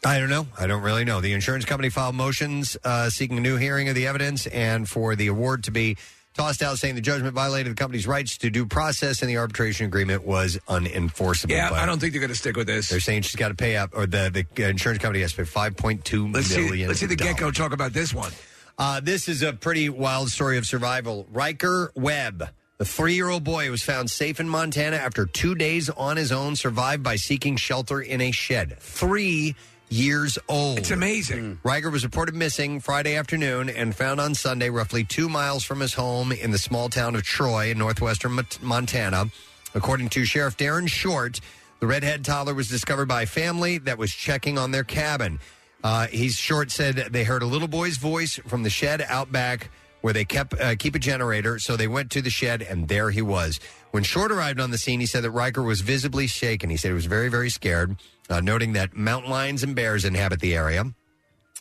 I 0.07 0.19
don't 0.19 0.29
know. 0.29 0.47
I 0.57 0.67
don't 0.67 0.81
really 0.83 1.03
know. 1.03 1.19
The 1.19 1.33
insurance 1.33 1.65
company 1.65 1.89
filed 1.89 2.15
motions 2.15 2.77
uh, 2.83 3.09
seeking 3.09 3.37
a 3.37 3.41
new 3.41 3.57
hearing 3.57 3.89
of 3.89 3.95
the 3.95 4.07
evidence 4.07 4.47
and 4.47 4.87
for 4.87 5.15
the 5.17 5.27
award 5.27 5.65
to 5.65 5.71
be 5.71 5.97
tossed 6.33 6.61
out, 6.61 6.77
saying 6.77 6.95
the 6.95 7.01
judgment 7.01 7.33
violated 7.33 7.71
the 7.71 7.75
company's 7.75 8.07
rights 8.07 8.37
to 8.37 8.49
due 8.49 8.65
process 8.65 9.21
and 9.21 9.29
the 9.29 9.35
arbitration 9.37 9.85
agreement 9.85 10.25
was 10.25 10.57
unenforceable. 10.69 11.49
yeah, 11.49 11.71
But 11.71 11.79
I 11.79 11.85
don't 11.85 11.99
think 11.99 12.13
they're 12.13 12.21
going 12.21 12.29
to 12.31 12.37
stick 12.37 12.55
with 12.55 12.67
this. 12.67 12.87
They're 12.89 12.99
saying 13.01 13.23
she's 13.23 13.35
got 13.35 13.49
to 13.49 13.55
pay 13.55 13.75
up, 13.75 13.89
or 13.93 14.05
the, 14.05 14.45
the 14.55 14.69
insurance 14.69 15.01
company 15.01 15.21
has 15.21 15.31
to 15.31 15.37
pay 15.39 15.43
five 15.45 15.75
point 15.75 16.05
two 16.05 16.31
Let's 16.31 16.47
see. 16.47 16.63
million. 16.63 16.87
Let's 16.87 17.01
see 17.01 17.05
the 17.07 17.15
gecko 17.17 17.51
talk 17.51 17.73
about 17.73 17.91
this 17.91 18.13
one. 18.13 18.31
Uh, 18.77 19.01
this 19.01 19.27
is 19.27 19.41
a 19.43 19.51
pretty 19.51 19.89
wild 19.89 20.29
story 20.29 20.57
of 20.57 20.65
survival. 20.65 21.27
Ryker 21.31 21.91
Webb, 21.95 22.47
the 22.77 22.85
three 22.85 23.15
year 23.15 23.27
old 23.29 23.43
boy, 23.43 23.69
was 23.71 23.81
found 23.83 24.09
safe 24.09 24.39
in 24.39 24.47
Montana 24.47 24.95
after 24.97 25.25
two 25.25 25.55
days 25.55 25.89
on 25.89 26.15
his 26.15 26.31
own, 26.31 26.55
survived 26.55 27.01
by 27.03 27.15
seeking 27.17 27.57
shelter 27.57 27.99
in 27.99 28.21
a 28.21 28.31
shed. 28.31 28.77
Three 28.79 29.55
years 29.89 30.37
old. 30.49 30.77
It's 30.79 30.91
amazing. 30.91 31.59
Ryker 31.63 31.89
was 31.89 32.03
reported 32.03 32.35
missing 32.35 32.79
Friday 32.79 33.15
afternoon 33.15 33.69
and 33.69 33.95
found 33.95 34.19
on 34.19 34.35
Sunday, 34.35 34.69
roughly 34.69 35.03
two 35.03 35.29
miles 35.29 35.63
from 35.63 35.79
his 35.79 35.93
home 35.93 36.31
in 36.31 36.51
the 36.51 36.57
small 36.57 36.89
town 36.89 37.15
of 37.15 37.23
Troy 37.23 37.71
in 37.71 37.77
northwestern 37.77 38.33
Mont- 38.33 38.61
Montana. 38.61 39.25
According 39.73 40.09
to 40.09 40.25
Sheriff 40.25 40.57
Darren 40.57 40.87
Short, 40.87 41.39
the 41.79 41.87
redhead 41.87 42.25
toddler 42.25 42.53
was 42.53 42.67
discovered 42.67 43.07
by 43.07 43.23
a 43.23 43.27
family 43.27 43.77
that 43.79 43.97
was 43.97 44.11
checking 44.11 44.57
on 44.57 44.71
their 44.71 44.83
cabin. 44.83 45.39
Uh, 45.83 46.07
he's 46.07 46.35
short 46.35 46.71
said 46.71 46.95
they 47.11 47.23
heard 47.23 47.43
a 47.43 47.45
little 47.45 47.67
boy's 47.67 47.97
voice 47.97 48.39
from 48.47 48.63
the 48.63 48.69
shed 48.69 49.05
out 49.07 49.31
back 49.31 49.69
where 50.01 50.13
they 50.13 50.25
kept 50.25 50.59
uh, 50.59 50.75
keep 50.75 50.95
a 50.95 50.99
generator. 50.99 51.59
So 51.59 51.75
they 51.77 51.87
went 51.87 52.11
to 52.11 52.21
the 52.21 52.29
shed, 52.29 52.61
and 52.61 52.87
there 52.87 53.09
he 53.11 53.21
was. 53.21 53.59
When 53.91 54.03
Short 54.03 54.31
arrived 54.31 54.59
on 54.59 54.71
the 54.71 54.77
scene, 54.77 54.99
he 54.99 55.05
said 55.05 55.23
that 55.23 55.31
Ryker 55.31 55.63
was 55.63 55.81
visibly 55.81 56.27
shaken. 56.27 56.69
He 56.69 56.77
said 56.77 56.89
he 56.89 56.93
was 56.93 57.05
very, 57.05 57.29
very 57.29 57.49
scared, 57.49 57.95
uh, 58.29 58.39
noting 58.39 58.73
that 58.73 58.95
mountain 58.95 59.31
lions 59.31 59.63
and 59.63 59.75
bears 59.75 60.05
inhabit 60.05 60.39
the 60.39 60.55
area. 60.55 60.85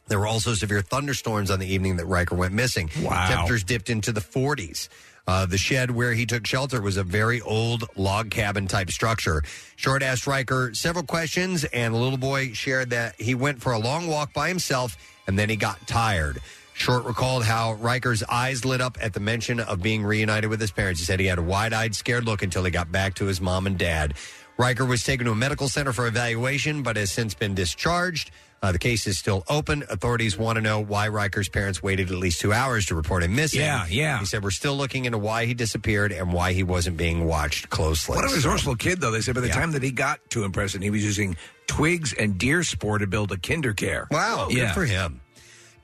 There 0.09 0.19
were 0.19 0.27
also 0.27 0.55
severe 0.55 0.83
thunderstorms 0.83 1.51
on 1.51 1.59
the 1.59 1.67
evening 1.67 1.97
that 1.97 2.07
Ryker 2.07 2.35
went 2.35 2.55
missing. 2.55 2.91
Wow. 3.03 3.29
Temperatures 3.29 3.65
dipped 3.65 3.91
into 3.91 4.13
the 4.13 4.21
40s. 4.21 4.89
Uh, 5.27 5.45
the 5.45 5.59
shed 5.59 5.91
where 5.91 6.13
he 6.13 6.25
took 6.25 6.47
shelter 6.47 6.81
was 6.81 6.97
a 6.97 7.03
very 7.03 7.41
old 7.41 7.83
log 7.97 8.31
cabin 8.31 8.69
type 8.69 8.91
structure. 8.91 9.43
Short 9.75 10.05
asked 10.05 10.29
Ryker 10.29 10.73
several 10.75 11.05
questions, 11.05 11.65
and 11.65 11.93
the 11.93 11.99
little 11.99 12.19
boy 12.19 12.53
shared 12.53 12.91
that 12.91 13.21
he 13.21 13.35
went 13.35 13.61
for 13.61 13.73
a 13.73 13.79
long 13.79 14.07
walk 14.07 14.33
by 14.33 14.47
himself 14.49 14.97
and 15.27 15.37
then 15.37 15.49
he 15.49 15.57
got 15.57 15.85
tired. 15.87 16.41
Short 16.75 17.05
recalled 17.05 17.45
how 17.45 17.73
Ryker's 17.75 18.23
eyes 18.23 18.65
lit 18.65 18.81
up 18.81 18.99
at 19.01 19.15
the 19.15 19.21
mention 19.21 19.61
of 19.61 19.83
being 19.83 20.05
reunited 20.05 20.51
with 20.51 20.61
his 20.61 20.71
parents. 20.71 21.01
He 21.01 21.07
said 21.07 21.19
he 21.19 21.27
had 21.27 21.39
a 21.39 21.43
wide 21.43 21.73
eyed, 21.73 21.95
scared 21.95 22.25
look 22.25 22.43
until 22.43 22.65
he 22.65 22.71
got 22.71 22.93
back 22.93 23.15
to 23.15 23.25
his 23.25 23.41
mom 23.41 23.67
and 23.67 23.79
dad. 23.79 24.15
Ryker 24.59 24.85
was 24.85 25.05
taken 25.05 25.27
to 25.27 25.33
a 25.33 25.37
medical 25.37 25.69
center 25.69 25.93
for 25.93 26.07
evaluation, 26.07 26.83
but 26.83 26.97
has 26.97 27.11
since 27.11 27.35
been 27.35 27.55
discharged. 27.55 28.31
Uh, 28.63 28.73
the 28.73 28.79
case 28.79 29.07
is 29.07 29.19
still 29.19 29.45
open. 29.49 29.85
Authorities 29.91 30.39
want 30.39 30.57
to 30.57 30.63
know 30.63 30.81
why 30.81 31.09
Ryker's 31.09 31.49
parents 31.49 31.83
waited 31.83 32.11
at 32.11 32.17
least 32.17 32.41
two 32.41 32.55
hours 32.55 32.87
to 32.87 32.95
report 32.95 33.23
him 33.23 33.37
missing. 33.37 33.61
Yeah, 33.61 33.87
yeah. 33.89 34.19
He 34.19 34.25
said, 34.25 34.43
We're 34.43 34.51
still 34.51 34.75
looking 34.75 35.05
into 35.05 35.19
why 35.19 35.45
he 35.45 35.53
disappeared 35.53 36.11
and 36.11 36.33
why 36.33 36.53
he 36.55 36.63
wasn't 36.63 36.97
being 36.97 37.27
watched 37.27 37.69
closely. 37.69 38.17
What 38.17 38.31
a 38.31 38.35
resourceful 38.35 38.77
kid, 38.77 39.01
though. 39.01 39.11
They 39.11 39.21
said 39.21 39.35
by 39.35 39.43
the 39.43 39.51
time 39.51 39.73
that 39.73 39.83
he 39.83 39.91
got 39.91 40.21
to 40.31 40.45
Impression, 40.45 40.81
he 40.81 40.91
was 40.91 41.05
using 41.05 41.37
twigs 41.67 42.15
and 42.15 42.39
deer 42.39 42.63
spore 42.63 42.99
to 42.99 43.07
build 43.07 43.33
a 43.33 43.37
kinder 43.37 43.75
care. 43.75 44.09
Wow, 44.11 44.47
good 44.49 44.57
yeah. 44.57 44.73
for 44.73 44.87
him. 44.87 45.21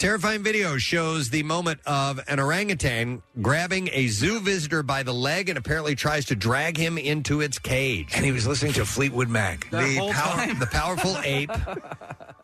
Terrifying 0.02 0.42
video 0.42 0.78
shows 0.78 1.30
the 1.30 1.44
moment 1.44 1.78
of 1.86 2.18
an 2.26 2.40
orangutan 2.40 3.22
grabbing 3.40 3.88
a 3.92 4.08
zoo 4.08 4.40
visitor 4.40 4.82
by 4.82 5.04
the 5.04 5.14
leg 5.14 5.48
and 5.48 5.56
apparently 5.56 5.94
tries 5.94 6.24
to 6.24 6.34
drag 6.34 6.76
him 6.76 6.98
into 6.98 7.40
its 7.40 7.56
cage. 7.60 8.10
And 8.16 8.24
he 8.24 8.32
was 8.32 8.44
listening 8.44 8.72
to 8.72 8.84
Fleetwood 8.84 9.28
Mac. 9.28 9.70
The, 9.70 10.10
power, 10.12 10.54
the 10.54 10.66
powerful 10.66 11.16
ape, 11.22 11.52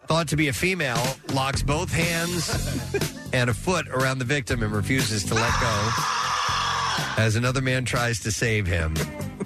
thought 0.07 0.29
to 0.29 0.37
be 0.37 0.47
a 0.47 0.53
female, 0.53 1.05
locks 1.33 1.65
both 1.65 1.91
hands 1.93 2.49
and 3.33 3.51
a 3.51 3.55
foot 3.55 3.89
around 3.89 4.21
the 4.21 4.25
victim 4.25 4.63
and 4.63 4.73
refuses 4.73 5.25
to 5.25 5.35
let 5.35 5.53
go 5.61 5.91
as 7.17 7.37
another 7.37 7.61
man 7.61 7.85
tries 7.85 8.21
to 8.21 8.31
save 8.33 8.67
him. 8.67 8.95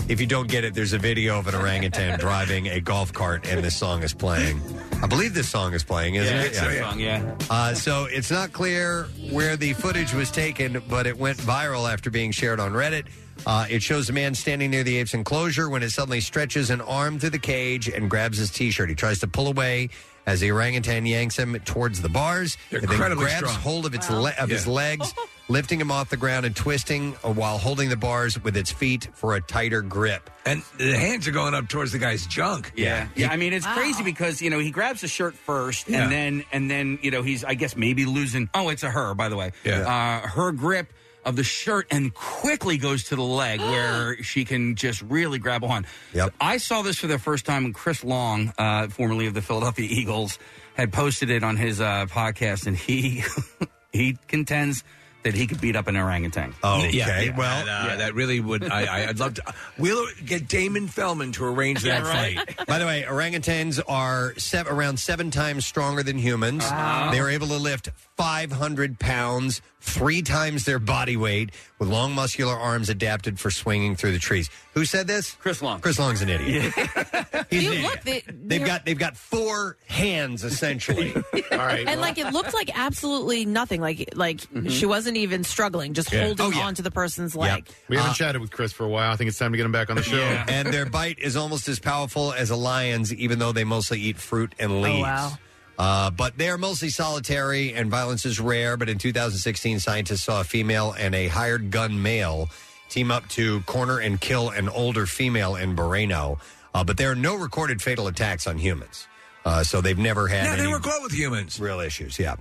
If 0.09 0.20
you 0.20 0.27
don't 0.27 0.49
get 0.49 0.65
it, 0.65 0.74
there's 0.74 0.93
a 0.93 0.99
video 0.99 1.39
of 1.39 1.47
an 1.47 1.55
orangutan 1.55 2.19
driving 2.19 2.69
a 2.69 2.81
golf 2.81 3.12
cart, 3.12 3.47
and 3.49 3.62
this 3.65 3.77
song 3.77 4.03
is 4.03 4.12
playing. 4.12 4.61
I 5.03 5.07
believe 5.07 5.33
this 5.35 5.49
song 5.49 5.73
is 5.74 5.85
playing, 5.85 6.16
isn't 6.16 6.35
Yeah, 6.35 6.43
it? 6.43 6.47
it's 6.49 6.61
a 6.61 6.79
song, 6.81 7.01
yeah. 7.01 7.35
Uh, 7.49 7.74
so 7.74 8.05
it's 8.07 8.31
not 8.31 8.53
clear 8.53 9.05
where 9.31 9.57
the 9.57 9.73
footage 9.74 10.12
was 10.12 10.31
taken, 10.31 10.83
but 10.89 11.07
it 11.07 11.16
went 11.16 11.39
viral 11.39 11.91
after 11.93 12.11
being 12.11 12.31
shared 12.31 12.61
on 12.61 12.73
Reddit. 12.73 13.07
Uh, 13.47 13.66
it 13.70 13.83
shows 13.83 14.09
a 14.09 14.12
man 14.12 14.35
standing 14.35 14.70
near 14.70 14.85
the 14.85 14.97
ape's 14.99 15.15
enclosure 15.15 15.69
when 15.69 15.83
it 15.83 15.91
suddenly 15.91 16.20
stretches 16.20 16.70
an 16.70 16.81
arm 16.81 17.19
through 17.19 17.31
the 17.31 17.39
cage 17.39 17.89
and 17.89 18.09
grabs 18.11 18.39
his 18.39 18.51
t-shirt. 18.51 18.89
He 18.89 18.95
tries 18.95 19.19
to 19.20 19.27
pull 19.27 19.49
away 19.49 19.89
as 20.27 20.40
the 20.40 20.51
orangutan 20.53 21.05
yanks 21.07 21.36
him 21.39 21.59
towards 21.65 22.01
the 22.03 22.09
bars. 22.09 22.57
They're 22.70 22.78
and 22.81 22.89
then 22.89 22.94
incredibly 22.94 23.24
grabs 23.24 23.39
strong. 23.39 23.55
hold 23.57 23.86
of 23.86 23.94
its 23.94 24.09
Wow. 24.09 24.20
le- 24.20 24.35
of 24.39 24.49
his 24.51 24.66
Yeah. 24.66 24.73
legs, 24.73 25.12
lifting 25.49 25.81
him 25.81 25.90
off 25.90 26.09
the 26.11 26.16
ground 26.16 26.47
and 26.47 26.55
twisting 26.55 27.16
uh, 27.24 27.32
while 27.32 27.59
holding 27.59 27.89
the 27.89 27.97
bars 27.97 28.43
with 28.43 28.57
its 28.57 28.70
feet 28.70 29.09
for 29.15 29.35
a 29.35 29.40
tighter 29.40 29.82
grip. 29.82 30.31
And 30.47 30.62
the 30.78 30.97
hands 30.97 31.27
are 31.28 31.32
going 31.32 31.55
up 31.55 31.69
towards 31.69 31.93
the 31.93 31.99
guy's 31.99 32.27
junk. 32.27 32.73
Yeah, 32.77 33.09
yeah. 33.16 33.31
I 33.31 33.36
mean, 33.36 33.53
it's 33.53 33.66
crazy 33.66 34.03
because 34.05 34.40
you 34.40 34.51
know 34.51 34.59
he 34.61 34.70
grabs 34.70 35.01
the 35.01 35.09
shirt 35.09 35.35
first, 35.35 35.89
Yeah. 35.89 36.03
and 36.05 36.12
then 36.12 36.44
and 36.53 36.70
then 36.70 36.99
you 37.03 37.11
know 37.11 37.23
he's 37.23 37.43
I 37.44 37.55
guess 37.55 37.77
maybe 37.77 38.05
losing. 38.05 38.49
Oh, 38.55 38.69
it's 38.69 38.82
a 38.85 38.90
her, 38.90 39.15
by 39.15 39.28
the 39.28 39.36
way. 39.36 39.53
Yeah. 39.65 39.81
Uh, 40.23 40.27
her 40.28 40.53
grip 40.53 40.93
of 41.24 41.36
the 41.36 41.44
shirt 41.44 41.86
and 41.90 42.12
quickly 42.15 42.77
goes 42.78 43.05
to 43.05 43.16
the 43.16 43.23
leg 43.23 43.61
where 43.73 44.23
she 44.23 44.44
can 44.44 44.74
just 44.74 45.03
really 45.03 45.39
grab 45.39 45.65
on. 45.65 45.86
Yep. 46.15 46.35
I 46.40 46.57
saw 46.57 46.82
this 46.82 46.99
for 46.99 47.07
the 47.07 47.19
first 47.19 47.47
time 47.47 47.65
when 47.65 47.73
Chris 47.73 48.05
Long, 48.05 48.53
uh, 48.59 48.89
formerly 48.89 49.27
of 49.27 49.35
the 49.35 49.43
Philadelphia 49.43 49.86
Eagles, 49.89 50.39
had 50.74 50.93
posted 50.93 51.31
it 51.31 51.44
on 51.44 51.57
his 51.57 51.81
uh, 51.81 52.07
podcast, 52.09 52.66
and 52.66 52.77
he 52.77 53.23
he 53.93 54.19
contends 54.28 54.85
that 55.23 55.35
he 55.35 55.47
could 55.47 55.61
beat 55.61 55.77
up 55.77 55.86
an 55.86 55.97
orangutan. 55.97 56.53
Oh, 56.65 56.78
Yeah, 56.82 57.07
yeah, 57.20 57.31
and, 57.61 57.69
uh, 57.69 57.97
that 57.97 58.15
really 58.15 58.40
would. 58.40 58.65
I, 58.65 58.85
I, 59.03 59.09
I'd 59.09 59.20
love 59.20 59.35
to. 59.35 59.55
We'll 59.78 60.07
get 60.24 60.49
Damon 60.49 60.89
Feldman 60.89 61.31
to 61.32 61.44
arrange 61.44 61.82
that 61.82 62.03
fight. 62.05 62.66
By 62.66 62.78
the 62.78 62.86
way, 62.86 63.05
orangutans 63.09 63.81
are 63.86 64.35
se- 64.36 64.65
around 64.66 64.99
seven 64.99 65.31
times 65.31 65.65
stronger 65.65 66.03
than 66.03 66.19
humans. 66.19 66.69
They 66.69 67.20
are 67.20 67.31
able 67.31 67.47
to 67.49 67.57
lift 67.57 67.90
500 68.23 69.01
pounds, 69.01 69.61
three 69.81 70.23
times 70.23 70.65
their 70.65 70.78
body 70.78 71.16
weight, 71.16 71.51
with 71.81 71.89
long, 71.89 72.12
muscular 72.15 72.55
arms 72.55 72.89
adapted 72.89 73.40
for 73.40 73.51
swinging 73.51 73.97
through 73.97 74.12
the 74.12 74.20
trees. 74.20 74.49
Who 74.74 74.85
said 74.85 75.09
this? 75.09 75.32
Chris 75.32 75.61
Long. 75.61 75.81
Chris 75.81 75.99
Long's 75.99 76.23
an 76.23 76.28
idiot. 76.28 76.73
He's 77.51 77.66
an 77.66 77.73
idiot. 77.73 77.82
look, 77.82 78.01
they, 78.03 78.23
They've 78.28 78.65
got 78.65 78.85
they've 78.86 78.99
got 78.99 79.16
four 79.16 79.77
hands 79.89 80.44
essentially. 80.44 81.12
All 81.51 81.59
right, 81.59 81.85
and 81.89 82.01
like 82.01 82.16
it 82.16 82.32
looked 82.32 82.55
like 82.55 82.70
absolutely 82.78 83.44
nothing. 83.44 83.81
Like 83.81 84.11
like 84.15 84.36
Mhm. 84.53 84.70
she 84.70 84.86
wasn't 84.86 85.16
even 85.16 85.43
struggling, 85.43 85.93
just 85.93 86.12
Yeah. 86.12 86.27
holding 86.27 86.47
Oh, 86.47 86.51
yeah. 86.51 86.65
onto 86.66 86.82
the 86.82 86.93
person's 86.93 87.35
leg. 87.35 87.66
We 87.89 87.97
haven't 87.97 88.12
Uh, 88.12 88.15
chatted 88.15 88.40
with 88.40 88.53
Chris 88.53 88.73
for 88.73 88.85
a 88.85 88.89
while. 88.89 89.11
I 89.11 89.16
think 89.16 89.28
it's 89.28 89.39
time 89.39 89.51
to 89.51 89.57
get 89.57 89.66
him 89.66 89.73
back 89.73 89.90
on 89.90 89.97
the 89.97 90.03
show. 90.05 90.16
and 90.23 90.69
their 90.73 90.86
bite 90.86 91.19
is 91.19 91.36
almost 91.36 91.69
as 91.69 91.81
powerful 91.81 92.32
as 92.32 92.51
a 92.51 92.57
lion's, 92.57 93.12
even 93.12 93.40
though 93.40 93.51
they 93.51 93.65
mostly 93.65 94.01
eat 94.01 94.16
fruit 94.16 94.55
and 94.61 94.81
leaves. 94.81 95.03
wow. 95.03 95.39
Uh, 95.78 96.11
but 96.11 96.36
they're 96.39 96.59
mostly 96.59 96.89
solitary, 96.90 97.73
and 97.74 97.90
violence 97.90 98.24
is 98.24 98.39
rare. 98.39 98.77
But 98.77 98.89
in 98.89 98.99
2016, 98.99 99.81
scientists 99.81 100.23
saw 100.24 100.40
a 100.40 100.44
female 100.44 100.94
and 100.99 101.15
a 101.15 101.28
hired 101.28 101.70
gun 101.70 102.01
male 102.03 102.49
team 102.89 103.11
up 103.11 103.27
to 103.31 103.61
corner 103.62 103.99
and 103.99 104.20
kill 104.20 104.51
an 104.51 104.69
older 104.69 105.07
female 105.07 105.57
in 105.57 105.74
Borneo. 105.74 106.39
Uh, 106.74 106.85
but 106.85 106.97
there 106.97 107.11
are 107.11 107.15
no 107.16 107.35
recorded 107.36 107.81
fatal 107.82 108.07
attacks 108.07 108.47
on 108.47 108.59
humans. 108.59 109.07
Uh, 109.44 109.65
so 109.65 109.81
they've 109.81 109.99
never 109.99 110.28
had 110.28 110.44
No, 110.44 110.57
they 110.57 110.62
any 110.62 110.73
were 110.73 110.78
caught 110.78 111.03
with 111.03 111.12
humans. 111.12 111.59
real 111.59 111.81
issues. 111.81 112.19
Yeah. 112.19 112.36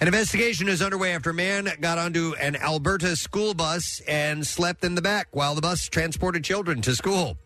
An 0.00 0.08
investigation 0.08 0.68
is 0.68 0.82
underway 0.82 1.12
after 1.14 1.30
a 1.30 1.34
man 1.34 1.68
got 1.80 1.98
onto 1.98 2.34
an 2.40 2.56
Alberta 2.56 3.14
school 3.16 3.54
bus 3.54 4.00
and 4.08 4.46
slept 4.46 4.84
in 4.84 4.94
the 4.94 5.02
back 5.02 5.28
while 5.32 5.54
the 5.54 5.60
bus 5.60 5.88
transported 5.88 6.44
children 6.44 6.80
to 6.82 6.94
school. 6.94 7.36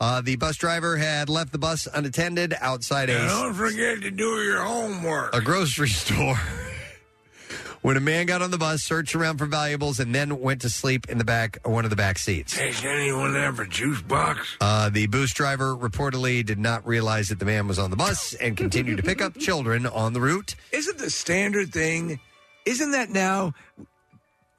Uh, 0.00 0.20
the 0.20 0.36
bus 0.36 0.56
driver 0.56 0.96
had 0.96 1.28
left 1.28 1.52
the 1.52 1.58
bus 1.58 1.88
unattended 1.94 2.54
outside 2.60 3.08
a, 3.08 3.16
don't 3.16 3.54
forget 3.54 4.02
to 4.02 4.10
do 4.10 4.42
your 4.42 4.62
homework. 4.62 5.34
a 5.34 5.40
grocery 5.40 5.88
store. 6.04 6.38
when 7.80 7.96
a 7.96 8.00
man 8.00 8.26
got 8.26 8.42
on 8.42 8.50
the 8.50 8.58
bus, 8.58 8.82
searched 8.82 9.14
around 9.14 9.38
for 9.38 9.46
valuables, 9.46 9.98
and 9.98 10.14
then 10.14 10.38
went 10.40 10.60
to 10.60 10.68
sleep 10.68 11.08
in 11.08 11.16
the 11.16 11.24
back 11.24 11.58
one 11.64 11.84
of 11.84 11.90
the 11.90 11.96
back 11.96 12.18
seats. 12.18 12.54
Has 12.58 12.84
anyone 12.84 13.36
ever 13.36 13.64
juice 13.64 14.02
box? 14.02 14.56
Uh, 14.60 14.90
the 14.90 15.06
bus 15.06 15.32
driver 15.32 15.74
reportedly 15.74 16.44
did 16.44 16.58
not 16.58 16.86
realize 16.86 17.28
that 17.30 17.38
the 17.38 17.46
man 17.46 17.66
was 17.66 17.78
on 17.78 17.90
the 17.90 17.96
bus 17.96 18.34
and 18.34 18.54
continued 18.56 18.98
to 18.98 19.02
pick 19.02 19.22
up 19.22 19.38
children 19.38 19.86
on 19.86 20.12
the 20.12 20.20
route. 20.20 20.56
Isn't 20.72 20.98
the 20.98 21.10
standard 21.10 21.72
thing? 21.72 22.20
Isn't 22.66 22.90
that 22.90 23.08
now? 23.10 23.54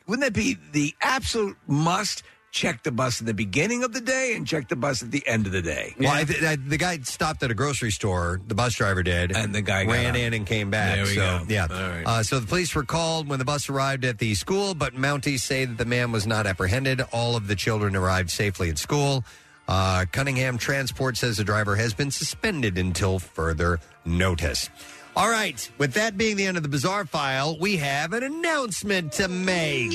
Wouldn't 0.07 0.23
that 0.25 0.33
be 0.33 0.57
the 0.71 0.95
absolute 1.01 1.57
must? 1.67 2.23
Check 2.57 2.81
the 2.81 2.91
bus 2.91 3.19
in 3.19 3.27
the 3.27 3.35
beginning 3.35 3.83
of 3.83 3.93
the 3.93 4.01
day 4.01 4.33
and 4.35 4.47
check 4.47 4.67
the 4.67 4.75
bus 4.75 5.03
at 5.03 5.11
the 5.11 5.21
end 5.27 5.45
of 5.45 5.51
the 5.51 5.61
day. 5.61 5.93
Well, 5.99 6.09
I 6.11 6.23
th- 6.23 6.41
I, 6.41 6.55
the 6.55 6.77
guy 6.77 6.97
stopped 7.03 7.43
at 7.43 7.51
a 7.51 7.53
grocery 7.53 7.91
store. 7.91 8.41
The 8.47 8.55
bus 8.55 8.73
driver 8.73 9.03
did, 9.03 9.31
And 9.31 9.53
the 9.53 9.61
guy 9.61 9.85
got 9.85 9.91
ran 9.91 10.05
out. 10.07 10.15
in 10.15 10.33
and 10.33 10.43
came 10.47 10.71
back. 10.71 10.95
There 10.95 11.03
we 11.05 11.13
so 11.13 11.21
go. 11.21 11.45
yeah, 11.49 11.67
All 11.69 11.77
right. 11.89 12.03
uh, 12.03 12.23
so 12.23 12.39
the 12.39 12.47
police 12.47 12.73
were 12.73 12.81
called 12.83 13.27
when 13.27 13.37
the 13.37 13.45
bus 13.45 13.69
arrived 13.69 14.05
at 14.05 14.17
the 14.17 14.33
school, 14.33 14.73
but 14.73 14.95
Mounties 14.95 15.41
say 15.41 15.65
that 15.65 15.77
the 15.77 15.85
man 15.85 16.11
was 16.11 16.25
not 16.25 16.47
apprehended. 16.47 17.01
All 17.13 17.35
of 17.35 17.45
the 17.47 17.55
children 17.55 17.95
arrived 17.95 18.31
safely 18.31 18.71
at 18.71 18.79
school. 18.79 19.23
Uh, 19.67 20.05
Cunningham 20.11 20.57
Transport 20.57 21.15
says 21.15 21.37
the 21.37 21.43
driver 21.43 21.75
has 21.75 21.93
been 21.93 22.09
suspended 22.09 22.79
until 22.79 23.19
further 23.19 23.79
notice. 24.03 24.71
All 25.15 25.29
right, 25.29 25.69
with 25.77 25.93
that 25.93 26.17
being 26.17 26.37
the 26.37 26.45
end 26.47 26.57
of 26.57 26.63
the 26.63 26.69
bizarre 26.69 27.05
file, 27.05 27.55
we 27.59 27.77
have 27.77 28.13
an 28.13 28.23
announcement 28.23 29.11
to 29.13 29.27
make. 29.27 29.91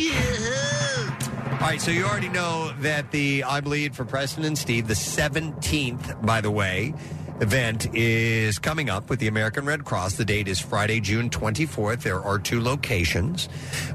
All 1.63 1.69
right, 1.69 1.81
so 1.81 1.93
you 1.93 2.05
already 2.05 2.29
know 2.29 2.73
that 2.81 3.13
the 3.13 3.45
I 3.45 3.61
Bleed 3.61 3.95
for 3.95 4.05
Preston 4.05 4.45
and 4.45 4.59
Steve, 4.59 4.89
the 4.89 4.95
17th, 4.95 6.27
by 6.27 6.41
the 6.41 6.51
way, 6.51 6.93
event 7.41 7.95
is 7.95 8.59
coming 8.59 8.91
up 8.91 9.09
with 9.09 9.21
the 9.21 9.29
American 9.29 9.65
Red 9.65 9.85
Cross. 9.85 10.17
The 10.17 10.25
date 10.25 10.49
is 10.49 10.59
Friday, 10.59 10.99
June 10.99 11.31
24th. 11.31 12.03
There 12.03 12.21
are 12.21 12.41
two 12.41 12.61
locations. 12.61 13.49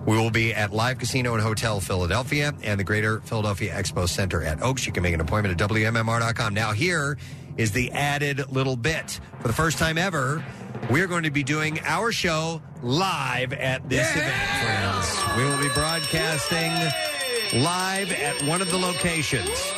We 0.05 0.15
will 0.15 0.31
be 0.31 0.53
at 0.53 0.71
Live 0.71 0.99
Casino 0.99 1.33
and 1.33 1.43
Hotel 1.43 1.81
Philadelphia 1.81 2.53
and 2.63 2.79
the 2.79 2.85
Greater 2.85 3.19
Philadelphia 3.19 3.73
Expo 3.73 4.07
Center 4.07 4.41
at 4.43 4.63
Oaks. 4.63 4.87
You 4.87 4.93
can 4.93 5.03
make 5.03 5.13
an 5.13 5.19
appointment 5.19 5.61
at 5.61 5.69
WMMR.com. 5.69 6.53
Now, 6.53 6.71
here 6.71 7.17
is 7.57 7.73
the 7.73 7.91
added 7.91 8.49
little 8.49 8.77
bit. 8.77 9.19
For 9.41 9.49
the 9.49 9.53
first 9.53 9.77
time 9.77 9.97
ever, 9.97 10.41
we're 10.89 11.07
going 11.07 11.23
to 11.23 11.31
be 11.31 11.43
doing 11.43 11.81
our 11.83 12.13
show 12.13 12.61
live 12.81 13.51
at 13.51 13.89
this 13.89 14.09
event, 14.15 14.35
friends. 14.63 15.37
We 15.37 15.43
will 15.43 15.61
be 15.61 15.73
broadcasting 15.73 17.16
live 17.53 18.11
at 18.11 18.41
one 18.43 18.61
of 18.61 18.69
the 18.71 18.77
locations. 18.77 19.73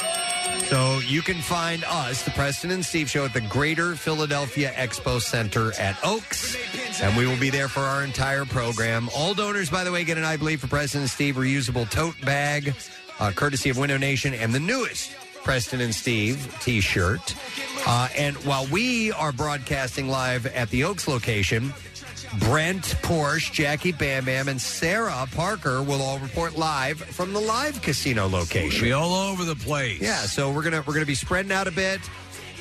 So 0.70 1.00
you 1.00 1.22
can 1.22 1.38
find 1.38 1.84
us, 1.86 2.24
the 2.24 2.32
Preston 2.32 2.72
and 2.72 2.86
Steve 2.86 3.10
Show, 3.10 3.26
at 3.26 3.34
the 3.34 3.42
Greater 3.42 3.96
Philadelphia 3.96 4.72
Expo 4.76 5.20
Center 5.20 5.74
at 5.80 5.98
Oaks. 6.04 6.56
And 7.02 7.18
we 7.18 7.26
will 7.26 7.40
be 7.40 7.50
there 7.50 7.68
for 7.68 7.80
our 7.80 8.04
entire 8.04 8.46
program. 8.46 9.10
All 9.16 9.34
donors, 9.34 9.70
by 9.70 9.84
the 9.84 9.92
way, 9.92 10.04
get 10.04 10.18
an 10.18 10.26
I 10.26 10.38
Bleed 10.38 10.60
for 10.60 10.68
Preston 10.68 11.02
and 11.02 11.10
Steve 11.10 11.36
reusable 11.36 11.90
tote 11.90 12.20
bag, 12.22 12.76
uh, 13.20 13.32
courtesy 13.32 13.70
of 13.70 13.78
Window 13.78 13.98
Nation, 13.98 14.34
and 14.34 14.54
the 14.54 14.60
newest 14.60 15.16
Preston 15.44 15.82
and 15.82 15.96
Steve 15.96 16.56
t 16.62 16.82
shirt. 16.82 17.36
Uh, 17.88 18.10
and 18.16 18.36
while 18.46 18.68
we 18.68 19.12
are 19.14 19.32
broadcasting 19.32 20.08
live 20.08 20.46
at 20.46 20.70
the 20.70 20.84
Oaks 20.84 21.08
location, 21.08 21.74
Brent 22.38 22.84
Porsche, 23.02 23.52
Jackie 23.52 23.92
Bam 23.92 24.26
Bam, 24.26 24.48
and 24.48 24.62
Sarah 24.62 25.28
Parker 25.36 25.82
will 25.82 26.02
all 26.02 26.20
report 26.20 26.58
live 26.58 27.00
from 27.00 27.34
the 27.34 27.40
live 27.40 27.82
casino 27.82 28.28
location. 28.28 28.84
Be 28.84 28.92
all 28.92 29.14
over 29.14 29.44
the 29.44 29.56
place. 29.56 30.00
Yeah, 30.00 30.18
so 30.18 30.52
we're 30.52 30.62
gonna 30.62 30.84
we're 30.86 30.94
gonna 30.94 31.06
be 31.06 31.16
spreading 31.16 31.52
out 31.52 31.68
a 31.68 31.72
bit. 31.72 32.00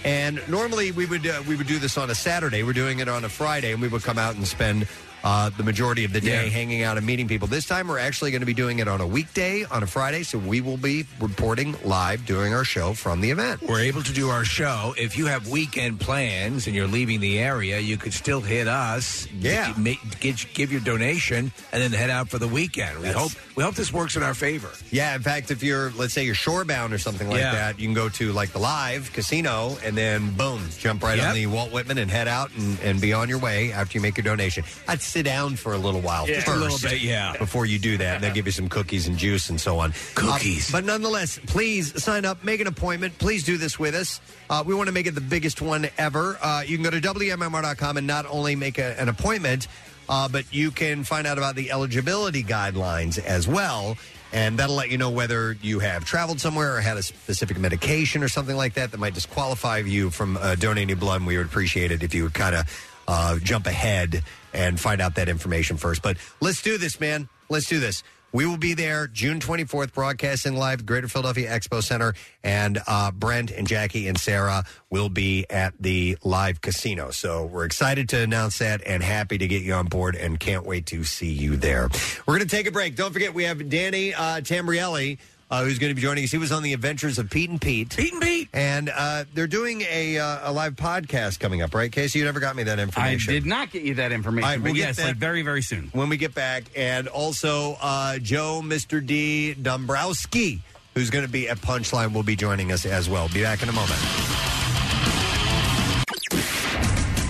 And 0.04 0.40
normally 0.48 0.92
we 0.92 1.06
would 1.06 1.26
uh, 1.26 1.42
we 1.46 1.56
would 1.56 1.66
do 1.66 1.78
this 1.78 1.98
on 1.98 2.08
a 2.08 2.14
Saturday. 2.14 2.62
We're 2.62 2.72
doing 2.72 3.00
it 3.00 3.08
on 3.08 3.24
a 3.24 3.28
Friday, 3.28 3.72
and 3.72 3.82
we 3.82 3.88
would 3.88 4.02
come 4.02 4.18
out 4.18 4.36
and 4.36 4.46
spend 4.46 4.88
uh, 5.24 5.50
the 5.56 5.62
majority 5.62 6.04
of 6.04 6.12
the 6.12 6.20
day 6.20 6.44
Yeah. 6.44 6.50
hanging 6.50 6.82
out 6.82 6.96
and 6.96 7.06
meeting 7.06 7.28
people. 7.28 7.48
This 7.48 7.66
time 7.66 7.88
we're 7.88 7.98
actually 7.98 8.30
going 8.30 8.40
to 8.42 8.46
be 8.46 8.54
doing 8.54 8.78
it 8.78 8.88
on 8.88 9.00
a 9.00 9.06
weekday, 9.06 9.64
on 9.64 9.82
a 9.82 9.86
Friday. 9.86 10.22
So 10.22 10.38
we 10.38 10.60
will 10.60 10.76
be 10.76 11.06
reporting 11.20 11.76
live, 11.84 12.24
doing 12.26 12.54
our 12.54 12.64
show 12.64 12.94
from 12.94 13.20
the 13.20 13.30
event. 13.30 13.62
We're 13.62 13.80
able 13.80 14.02
to 14.02 14.12
do 14.12 14.28
our 14.30 14.44
show. 14.44 14.94
If 14.96 15.16
you 15.18 15.26
have 15.26 15.48
weekend 15.48 16.00
plans 16.00 16.66
and 16.66 16.74
you're 16.76 16.86
leaving 16.86 17.20
the 17.20 17.38
area, 17.38 17.78
you 17.80 17.96
could 17.96 18.12
still 18.14 18.40
hit 18.40 18.68
us. 18.68 19.26
Yeah. 19.38 19.72
G- 19.74 19.80
ma- 20.02 20.10
Give, 20.20 20.70
your 20.72 20.80
donation 20.80 21.52
and 21.72 21.82
then 21.82 21.92
head 21.92 22.10
out 22.10 22.28
for 22.28 22.38
the 22.38 22.48
weekend. 22.48 22.96
We 22.98 23.04
That's- 23.04 23.20
hope 23.22 23.32
we 23.56 23.64
hope 23.64 23.74
this 23.74 23.92
works 23.92 24.14
in 24.16 24.22
our 24.22 24.34
favor. 24.34 24.70
Yeah, 24.92 25.14
in 25.16 25.22
fact, 25.22 25.50
if 25.50 25.62
you're, 25.64 25.90
let's 25.96 26.12
say 26.14 26.24
you're 26.24 26.34
shorebound 26.36 26.92
or 26.92 26.98
something 26.98 27.28
like 27.28 27.40
Yeah. 27.40 27.52
that, 27.52 27.80
you 27.80 27.86
can 27.86 27.94
go 27.94 28.08
to 28.10 28.32
like 28.32 28.50
the 28.52 28.58
live 28.60 29.12
casino 29.12 29.76
and 29.84 29.96
then 29.96 30.30
boom, 30.36 30.62
jump 30.78 31.02
right 31.02 31.18
on 31.18 31.34
the 31.34 31.46
Walt 31.46 31.72
Whitman 31.72 31.98
and 31.98 32.08
head 32.10 32.28
out 32.28 32.50
and, 32.56 32.78
and 32.80 33.00
be 33.00 33.12
on 33.12 33.28
your 33.28 33.38
way 33.38 33.72
after 33.72 33.98
you 33.98 34.02
make 34.02 34.16
your 34.16 34.22
donation. 34.24 34.62
I'd 34.86 35.00
sit 35.08 35.24
down 35.24 35.56
for 35.56 35.72
a 35.72 35.78
little 35.78 36.00
while 36.00 36.28
Yeah. 36.28 36.36
first. 36.36 36.46
Just 36.46 36.56
a 36.56 36.60
little 36.60 36.90
bit, 36.90 37.00
yeah. 37.00 37.36
Before 37.36 37.66
you 37.66 37.78
do 37.78 37.96
that, 37.98 38.16
and 38.16 38.24
they'll 38.24 38.34
give 38.34 38.46
you 38.46 38.52
some 38.52 38.68
cookies 38.68 39.06
and 39.06 39.16
juice 39.16 39.48
and 39.50 39.60
so 39.60 39.78
on. 39.78 39.92
Cookies. 40.14 40.68
Uh, 40.68 40.78
but 40.78 40.84
nonetheless, 40.84 41.38
please 41.46 42.02
sign 42.02 42.24
up, 42.24 42.42
make 42.44 42.60
an 42.60 42.66
appointment. 42.66 43.18
Please 43.18 43.44
do 43.44 43.56
this 43.56 43.78
with 43.78 43.94
us. 43.94 44.20
Uh, 44.50 44.62
we 44.66 44.74
want 44.74 44.86
to 44.88 44.92
make 44.92 45.06
it 45.06 45.14
the 45.14 45.20
biggest 45.20 45.60
one 45.62 45.88
ever. 45.98 46.38
Uh, 46.42 46.62
you 46.66 46.76
can 46.76 46.84
go 46.84 46.90
to 46.90 47.00
WMMR.com 47.00 47.96
and 47.96 48.06
not 48.06 48.26
only 48.28 48.54
make 48.56 48.78
a, 48.78 48.98
an 49.00 49.08
appointment, 49.08 49.66
uh, 50.08 50.28
but 50.28 50.44
you 50.52 50.70
can 50.70 51.04
find 51.04 51.26
out 51.26 51.38
about 51.38 51.54
the 51.54 51.70
eligibility 51.70 52.42
guidelines 52.42 53.18
as 53.18 53.46
well. 53.46 53.96
And 54.30 54.58
that'll 54.58 54.74
let 54.76 54.90
you 54.90 54.98
know 54.98 55.08
whether 55.08 55.56
you 55.62 55.78
have 55.78 56.04
traveled 56.04 56.38
somewhere 56.38 56.76
or 56.76 56.80
had 56.82 56.98
a 56.98 57.02
specific 57.02 57.58
medication 57.58 58.22
or 58.22 58.28
something 58.28 58.56
like 58.56 58.74
that 58.74 58.90
that 58.90 58.98
might 58.98 59.14
disqualify 59.14 59.78
you 59.78 60.10
from 60.10 60.36
uh, 60.36 60.54
donating 60.54 60.96
blood. 60.96 61.16
And 61.16 61.26
we 61.26 61.38
would 61.38 61.46
appreciate 61.46 61.92
it 61.92 62.02
if 62.02 62.14
you 62.14 62.24
would 62.24 62.34
kind 62.34 62.54
of 62.54 62.66
uh, 63.08 63.38
jump 63.40 63.66
ahead 63.66 64.22
and 64.52 64.78
find 64.78 65.00
out 65.00 65.16
that 65.16 65.28
information 65.28 65.76
first. 65.76 66.02
But 66.02 66.18
let's 66.40 66.62
do 66.62 66.78
this, 66.78 67.00
man. 67.00 67.28
Let's 67.48 67.66
do 67.66 67.80
this. 67.80 68.04
We 68.30 68.44
will 68.44 68.58
be 68.58 68.74
there 68.74 69.06
June 69.06 69.40
24th, 69.40 69.94
broadcasting 69.94 70.54
live, 70.54 70.84
Greater 70.84 71.08
Philadelphia 71.08 71.50
Expo 71.50 71.82
Center. 71.82 72.12
And 72.44 72.78
uh, 72.86 73.10
Brent 73.10 73.50
and 73.50 73.66
Jackie 73.66 74.06
and 74.06 74.18
Sarah 74.18 74.64
will 74.90 75.08
be 75.08 75.46
at 75.48 75.72
the 75.80 76.18
live 76.22 76.60
casino. 76.60 77.10
So 77.10 77.46
we're 77.46 77.64
excited 77.64 78.10
to 78.10 78.18
announce 78.18 78.58
that 78.58 78.82
and 78.84 79.02
happy 79.02 79.38
to 79.38 79.46
get 79.46 79.62
you 79.62 79.72
on 79.72 79.86
board 79.86 80.14
and 80.14 80.38
can't 80.38 80.66
wait 80.66 80.84
to 80.86 81.04
see 81.04 81.32
you 81.32 81.56
there. 81.56 81.88
We're 82.26 82.36
going 82.36 82.46
to 82.46 82.54
take 82.56 82.66
a 82.66 82.70
break. 82.70 82.96
Don't 82.96 83.12
forget, 83.12 83.32
we 83.32 83.44
have 83.44 83.66
Danny 83.70 84.12
uh, 84.12 84.42
Tamberelli. 84.42 85.18
Uh, 85.50 85.64
who's 85.64 85.78
going 85.78 85.90
to 85.90 85.94
be 85.94 86.02
joining 86.02 86.24
us? 86.24 86.30
He 86.30 86.36
was 86.36 86.52
on 86.52 86.62
the 86.62 86.74
Adventures 86.74 87.18
of 87.18 87.30
Pete 87.30 87.48
and 87.48 87.58
Pete. 87.60 87.96
Pete 87.96 88.12
and 88.12 88.20
Pete, 88.20 88.48
and 88.52 88.90
uh, 88.94 89.24
they're 89.32 89.46
doing 89.46 89.80
a 89.90 90.18
uh, 90.18 90.50
a 90.50 90.52
live 90.52 90.74
podcast 90.76 91.40
coming 91.40 91.62
up, 91.62 91.74
right? 91.74 91.90
Casey, 91.90 92.18
you 92.18 92.24
never 92.26 92.38
got 92.40 92.54
me 92.54 92.64
that 92.64 92.78
information. 92.78 93.30
I 93.30 93.34
did 93.34 93.46
not 93.46 93.70
get 93.70 93.82
you 93.82 93.94
that 93.94 94.12
information, 94.12 94.44
All 94.44 94.50
right, 94.50 94.58
but 94.58 94.64
we'll 94.64 94.74
get 94.74 94.80
yes, 94.88 94.96
that- 94.96 95.06
like 95.06 95.16
very, 95.16 95.40
very 95.42 95.62
soon. 95.62 95.88
when 95.92 96.10
we 96.10 96.18
get 96.18 96.34
back. 96.34 96.64
And 96.76 97.08
also, 97.08 97.78
uh, 97.80 98.18
Joe, 98.18 98.60
Mr. 98.62 99.04
D. 99.04 99.54
Dombrowski, 99.54 100.60
who's 100.94 101.08
going 101.08 101.24
to 101.24 101.30
be 101.32 101.48
at 101.48 101.56
Punchline, 101.58 102.12
will 102.12 102.22
be 102.22 102.36
joining 102.36 102.70
us 102.70 102.84
as 102.84 103.08
well. 103.08 103.28
Be 103.30 103.42
back 103.42 103.62
in 103.62 103.68
a 103.70 103.72
moment. 103.72 104.00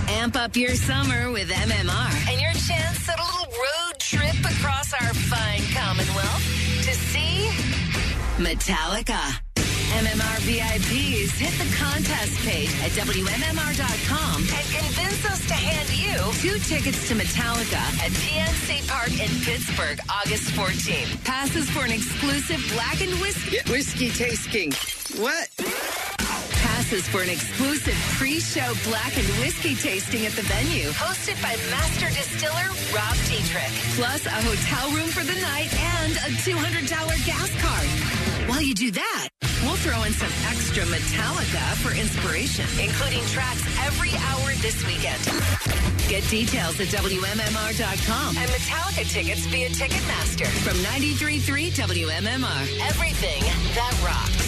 Amp 0.08 0.34
up 0.36 0.56
your 0.56 0.74
summer 0.74 1.30
with 1.30 1.48
MMR 1.50 2.30
and 2.32 2.40
your 2.40 2.50
chance 2.52 3.08
at 3.08 3.18
a 3.18 3.22
little 3.22 3.46
road 3.52 3.98
trip 4.00 4.34
across 4.40 4.92
our 4.92 5.14
fine 5.14 5.62
Commonwealth 5.72 6.42
to 6.42 6.50
see 6.50 6.57
Metallica. 8.38 9.18
MMR 9.56 10.38
VIPs 10.46 11.30
hit 11.34 11.52
the 11.58 11.74
contest 11.74 12.38
page 12.46 12.70
at 12.82 12.92
WMMR.com 12.92 14.42
and 14.42 14.66
convince 14.70 15.24
us 15.26 15.44
to 15.48 15.54
hand 15.54 15.88
you 15.90 16.14
two 16.40 16.58
tickets 16.60 17.08
to 17.08 17.14
Metallica 17.14 17.82
at 17.98 18.12
PNC 18.12 18.86
Park 18.86 19.10
in 19.10 19.28
Pittsburgh, 19.42 19.98
August 20.08 20.50
14th. 20.52 21.24
Passes 21.24 21.68
for 21.70 21.84
an 21.84 21.90
exclusive 21.90 22.64
Blackened 22.72 23.20
whiskey, 23.20 23.58
whiskey 23.72 24.10
tasting. 24.10 24.70
What? 25.20 25.48
Passes 26.88 27.08
for 27.08 27.20
an 27.20 27.28
exclusive 27.28 27.96
pre-show 28.16 28.72
Blackened 28.88 29.28
whiskey 29.44 29.74
tasting 29.74 30.24
at 30.24 30.32
the 30.32 30.42
venue, 30.48 30.88
hosted 30.96 31.36
by 31.42 31.52
master 31.68 32.08
distiller 32.16 32.72
Rob 32.96 33.12
Dietrich. 33.28 33.68
Plus 34.00 34.24
a 34.24 34.30
hotel 34.30 34.88
room 34.96 35.08
for 35.12 35.20
the 35.20 35.38
night 35.38 35.68
and 36.00 36.12
a 36.24 36.32
$200 36.40 36.88
gas 37.28 37.50
card. 37.60 38.48
While 38.48 38.62
you 38.62 38.72
do 38.72 38.90
that, 38.92 39.28
we'll 39.64 39.76
throw 39.76 40.02
in 40.04 40.14
some 40.14 40.32
extra 40.48 40.84
Metallica 40.84 41.76
for 41.84 41.92
inspiration, 41.92 42.64
including 42.80 43.20
tracks 43.36 43.68
every 43.84 44.16
hour 44.32 44.56
this 44.64 44.80
weekend. 44.88 45.20
Get 46.08 46.24
details 46.30 46.80
at 46.80 46.88
WMMR.com 46.88 48.36
and 48.38 48.48
Metallica 48.48 49.04
tickets 49.12 49.44
via 49.52 49.68
Ticketmaster 49.68 50.48
from 50.64 50.78
93.3 50.88 51.68
WMMR. 51.68 52.88
Everything 52.88 53.42
that 53.76 53.92
rocks. 54.02 54.47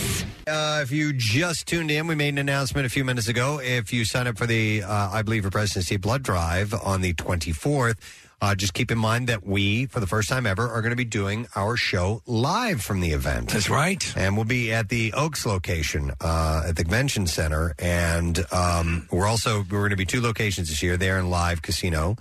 Uh, 0.51 0.81
if 0.83 0.91
you 0.91 1.13
just 1.13 1.69
tuned 1.69 1.93
in, 1.93 2.09
we 2.09 2.17
made 2.17 2.31
an 2.31 2.39
announcement 2.39 2.85
a 2.85 2.89
few 2.89 3.05
minutes 3.05 3.29
ago. 3.29 3.61
If 3.61 3.93
you 3.93 4.05
sign 4.05 4.27
up 4.27 4.37
for 4.37 4.47
the, 4.47 4.83
uh, 4.83 5.11
I 5.13 5.23
believe, 5.23 5.45
for 5.45 5.51
Presidency 5.51 5.97
Blood 5.97 6.25
Drive 6.25 6.75
on 6.75 7.03
the 7.03 7.15
24th, 7.15 7.95
uh, 8.43 8.57
just 8.57 8.75
keep 8.75 8.91
in 8.91 8.99
mind 8.99 9.29
that 9.29 9.47
we, 9.47 9.87
for 9.87 10.01
the 10.01 10.09
first 10.09 10.29
time 10.29 10.47
ever, 10.47 10.67
are 10.67 10.83
going 10.83 10.91
to 10.91 10.97
be 10.97 11.05
doing 11.05 11.47
our 11.55 11.77
show 11.77 12.23
live 12.27 12.83
from 12.83 12.99
the 12.99 13.13
event. 13.13 13.51
That's 13.51 13.71
right. 13.71 14.13
And 14.17 14.35
we'll 14.35 14.45
be 14.45 14.73
at 14.73 14.89
the 14.89 15.13
Oaks 15.13 15.47
location 15.47 16.11
uh, 16.21 16.65
at 16.67 16.75
the 16.75 16.83
convention 16.83 17.29
center. 17.29 17.75
And 17.79 18.45
um, 18.53 19.07
we're 19.13 19.27
also, 19.27 19.59
we're 19.59 19.79
going 19.79 19.91
to 19.91 19.97
be 19.97 20.07
two 20.07 20.21
locations 20.21 20.69
this 20.69 20.83
year 20.83 20.97
there 20.97 21.19
in 21.19 21.31
Live 21.31 21.63
Casino. 21.63 22.17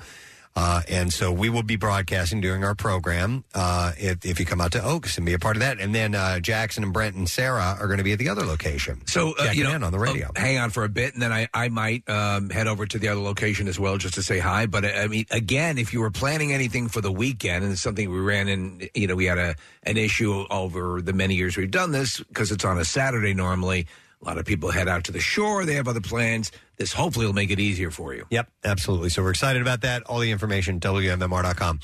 Uh, 0.59 0.81
and 0.89 1.13
so 1.13 1.31
we 1.31 1.49
will 1.49 1.63
be 1.63 1.77
broadcasting 1.77 2.41
during 2.41 2.65
our 2.65 2.75
program 2.75 3.45
uh, 3.55 3.93
if, 3.97 4.25
if 4.25 4.41
you 4.41 4.45
come 4.45 4.59
out 4.59 4.73
to 4.73 4.83
Oaks 4.83 5.15
and 5.15 5.25
be 5.25 5.31
a 5.31 5.39
part 5.39 5.55
of 5.55 5.61
that. 5.61 5.79
And 5.79 5.95
then 5.95 6.13
uh, 6.13 6.41
Jackson 6.41 6.83
and 6.83 6.91
Brent 6.91 7.15
and 7.15 7.29
Sarah 7.29 7.77
are 7.79 7.87
going 7.87 7.99
to 7.99 8.03
be 8.03 8.11
at 8.11 8.19
the 8.19 8.27
other 8.27 8.43
location. 8.45 9.07
So 9.07 9.35
uh, 9.39 9.51
you 9.53 9.63
know, 9.63 9.71
on 9.71 9.93
the 9.93 9.97
radio. 9.97 10.27
oh, 10.27 10.37
hang 10.37 10.57
on 10.57 10.71
for 10.71 10.83
a 10.83 10.89
bit, 10.89 11.13
and 11.13 11.23
then 11.23 11.31
I 11.31 11.47
I 11.53 11.69
might 11.69 12.09
um, 12.09 12.49
head 12.49 12.67
over 12.67 12.85
to 12.85 12.99
the 12.99 13.07
other 13.07 13.21
location 13.21 13.69
as 13.69 13.79
well 13.79 13.97
just 13.97 14.15
to 14.15 14.23
say 14.23 14.39
hi. 14.39 14.65
But 14.65 14.83
uh, 14.83 14.89
I 14.89 15.07
mean, 15.07 15.25
again, 15.31 15.77
if 15.77 15.93
you 15.93 16.01
were 16.01 16.11
planning 16.11 16.51
anything 16.51 16.89
for 16.89 16.99
the 16.99 17.11
weekend, 17.11 17.63
and 17.63 17.71
it's 17.71 17.81
something 17.81 18.09
we 18.09 18.19
ran 18.19 18.49
in, 18.49 18.89
you 18.93 19.07
know, 19.07 19.15
we 19.15 19.25
had 19.25 19.37
a 19.37 19.55
an 19.83 19.95
issue 19.95 20.45
over 20.51 21.01
the 21.01 21.13
many 21.13 21.35
years 21.35 21.55
we've 21.55 21.71
done 21.71 21.93
this 21.93 22.19
because 22.19 22.51
it's 22.51 22.65
on 22.65 22.77
a 22.77 22.83
Saturday 22.83 23.33
normally. 23.33 23.87
A 24.21 24.25
lot 24.25 24.37
of 24.37 24.45
people 24.45 24.71
head 24.71 24.87
out 24.87 25.05
to 25.05 25.11
the 25.11 25.19
shore; 25.19 25.65
they 25.65 25.75
have 25.75 25.87
other 25.87 26.01
plans. 26.01 26.51
This 26.77 26.93
hopefully 26.93 27.25
will 27.25 27.33
make 27.33 27.51
it 27.51 27.59
easier 27.59 27.91
for 27.91 28.13
you. 28.13 28.25
Yep, 28.29 28.49
absolutely. 28.63 29.09
So 29.09 29.21
we're 29.21 29.31
excited 29.31 29.61
about 29.61 29.81
that. 29.81 30.03
All 30.03 30.19
the 30.19 30.31
information, 30.31 30.79
WMMR.com. 30.79 31.79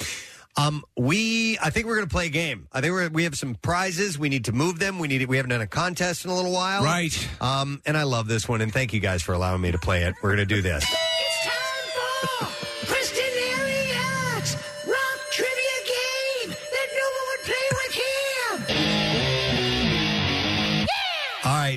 Um, 0.58 0.84
we, 0.96 1.58
I 1.62 1.70
think 1.70 1.86
we're 1.86 1.96
going 1.96 2.08
to 2.08 2.14
play 2.14 2.28
a 2.28 2.30
game. 2.30 2.68
I 2.72 2.80
think 2.80 2.94
we're, 2.94 3.10
we 3.10 3.26
have 3.26 3.36
some 3.36 3.56
prizes. 3.56 4.18
We 4.18 4.30
need 4.30 4.46
to 4.46 4.54
move 4.54 4.80
them. 4.80 5.00
We 5.00 5.10
need, 5.10 5.26
we 5.28 5.36
haven't 5.36 5.50
done 5.50 5.62
a 5.62 5.68
contest 5.68 6.24
in 6.24 6.32
a 6.32 6.36
little 6.36 6.54
while. 6.54 6.84
Right. 6.84 7.28
Um, 7.42 7.82
and 7.86 7.98
I 7.98 8.04
love 8.04 8.28
this 8.28 8.48
one. 8.48 8.62
And 8.62 8.72
thank 8.72 8.94
you 8.94 9.02
guys 9.02 9.22
for 9.22 9.34
allowing 9.34 9.62
me 9.62 9.72
to 9.72 9.78
play 9.78 10.04
it. 10.04 10.16
We're 10.22 10.30
going 10.30 10.48
to 10.48 10.56
do 10.56 10.62
this. 10.62 10.86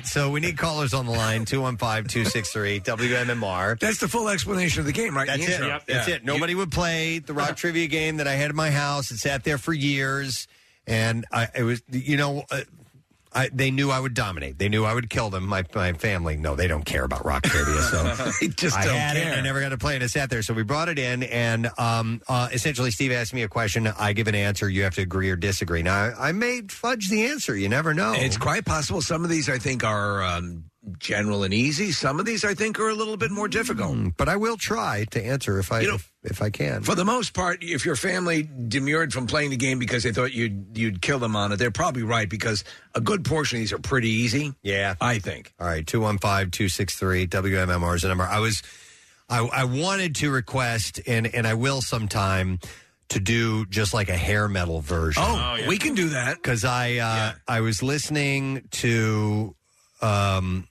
So 0.09 0.31
we 0.31 0.39
need 0.39 0.57
callers 0.57 0.93
on 0.95 1.05
the 1.05 1.11
line 1.11 1.45
215 1.45 2.05
263 2.09 2.79
WMMR. 2.79 3.79
That's 3.79 3.99
the 3.99 4.07
full 4.07 4.27
explanation 4.29 4.79
of 4.79 4.85
the 4.87 4.91
game, 4.91 5.15
right? 5.15 5.27
That's 5.27 5.43
it. 5.43 5.49
intro. 5.51 5.79
That's 5.87 6.07
Yeah. 6.07 6.15
it. 6.15 6.25
Nobody 6.25 6.55
would 6.55 6.71
play 6.71 7.19
the 7.19 7.33
rock 7.33 7.55
trivia 7.57 7.87
game 7.87 8.17
that 8.17 8.27
I 8.27 8.33
had 8.33 8.49
in 8.49 8.55
my 8.55 8.71
house. 8.71 9.11
It 9.11 9.17
sat 9.17 9.43
there 9.43 9.57
for 9.59 9.71
years, 9.71 10.47
and 10.87 11.25
I 11.31 11.47
it 11.55 11.63
was 11.63 11.81
you 11.91 12.17
know. 12.17 12.43
Uh, 12.49 12.61
I, 13.33 13.49
they 13.53 13.69
knew 13.69 13.91
I 13.91 13.99
would 13.99 14.13
dominate. 14.15 14.57
They 14.57 14.69
knew 14.69 14.85
I 14.85 14.93
would 14.93 15.09
kill 15.09 15.29
them. 15.29 15.45
My 15.45 15.63
my 15.75 15.93
family, 15.93 16.35
no, 16.37 16.55
they 16.55 16.67
don't 16.67 16.83
care 16.85 17.03
about 17.03 17.25
rock 17.25 17.43
trivia. 17.43 17.81
So 17.83 18.31
They 18.41 18.47
just 18.47 18.75
I 18.77 18.85
don't 18.85 18.95
had 18.95 19.17
it. 19.17 19.23
care. 19.23 19.33
I 19.35 19.41
never 19.41 19.61
got 19.61 19.69
to 19.69 19.77
play 19.77 19.95
it. 19.95 20.01
It 20.01 20.09
sat 20.09 20.29
there. 20.29 20.41
So 20.41 20.53
we 20.53 20.63
brought 20.63 20.89
it 20.89 20.97
in, 20.97 21.23
and 21.23 21.69
um, 21.77 22.21
uh, 22.27 22.49
essentially, 22.51 22.89
Steve 22.91 23.11
asked 23.11 23.33
me 23.33 23.43
a 23.43 23.47
question. 23.47 23.85
I 23.87 24.13
give 24.13 24.27
an 24.27 24.35
answer. 24.35 24.67
You 24.69 24.83
have 24.83 24.95
to 24.95 25.01
agree 25.01 25.29
or 25.29 25.35
disagree. 25.35 25.83
Now, 25.83 25.95
I, 26.17 26.29
I 26.29 26.31
may 26.31 26.61
fudge 26.69 27.09
the 27.09 27.27
answer. 27.27 27.55
You 27.55 27.69
never 27.69 27.93
know. 27.93 28.13
It's 28.15 28.37
quite 28.37 28.65
possible. 28.65 29.01
Some 29.01 29.23
of 29.23 29.29
these 29.29 29.47
I 29.49 29.59
think 29.59 29.83
are 29.83 30.23
um, 30.23 30.63
general 30.97 31.43
and 31.43 31.53
easy. 31.53 31.91
Some 31.91 32.19
of 32.19 32.25
these 32.25 32.43
I 32.43 32.53
think 32.53 32.79
are 32.79 32.89
a 32.89 32.95
little 32.95 33.17
bit 33.17 33.31
more 33.31 33.47
difficult. 33.47 33.95
Mm, 33.95 34.13
but 34.17 34.27
I 34.27 34.35
will 34.35 34.57
try 34.57 35.05
to 35.11 35.23
answer 35.23 35.59
if 35.59 35.71
I 35.71 35.81
if, 35.81 36.11
if 36.23 36.41
I 36.41 36.49
can. 36.49 36.83
For 36.83 36.95
the 36.95 37.05
most 37.05 37.33
part, 37.33 37.63
if 37.63 37.85
your 37.85 37.95
family 37.95 38.49
demurred 38.67 39.13
from 39.13 39.27
playing 39.27 39.51
the 39.51 39.57
game 39.57 39.79
because 39.79 40.03
they 40.03 40.11
thought 40.11 40.33
you'd 40.33 40.77
you'd 40.77 41.01
kill 41.01 41.19
them 41.19 41.35
on 41.35 41.51
it, 41.51 41.57
they're 41.57 41.71
probably 41.71 42.03
right 42.03 42.29
because 42.29 42.63
a 42.95 43.01
good 43.01 43.23
portion 43.23 43.57
of 43.57 43.59
these 43.61 43.73
are 43.73 43.79
pretty 43.79 44.09
easy. 44.09 44.53
Yeah, 44.63 44.95
I 44.99 45.19
think. 45.19 45.53
All 45.59 45.67
right, 45.67 45.85
215-263 45.85 47.27
WMMR 47.29 47.95
is 47.95 48.01
the 48.01 48.07
number. 48.07 48.23
I 48.23 48.39
was 48.39 48.63
I, 49.29 49.39
I 49.45 49.63
wanted 49.65 50.15
to 50.15 50.31
request 50.31 50.99
and 51.05 51.27
and 51.27 51.45
I 51.45 51.53
will 51.53 51.81
sometime 51.81 52.59
to 53.09 53.19
do 53.19 53.65
just 53.65 53.93
like 53.93 54.09
a 54.09 54.17
hair 54.17 54.47
metal 54.47 54.81
version. 54.81 55.23
Oh, 55.25 55.57
we 55.67 55.77
can 55.77 55.95
do 55.95 56.09
that 56.09 56.41
cuz 56.41 56.63
I 56.65 56.97
uh 56.97 57.33
I 57.47 57.61
was 57.61 57.81
listening 57.83 58.67
to 58.71 59.55
um 60.01 60.67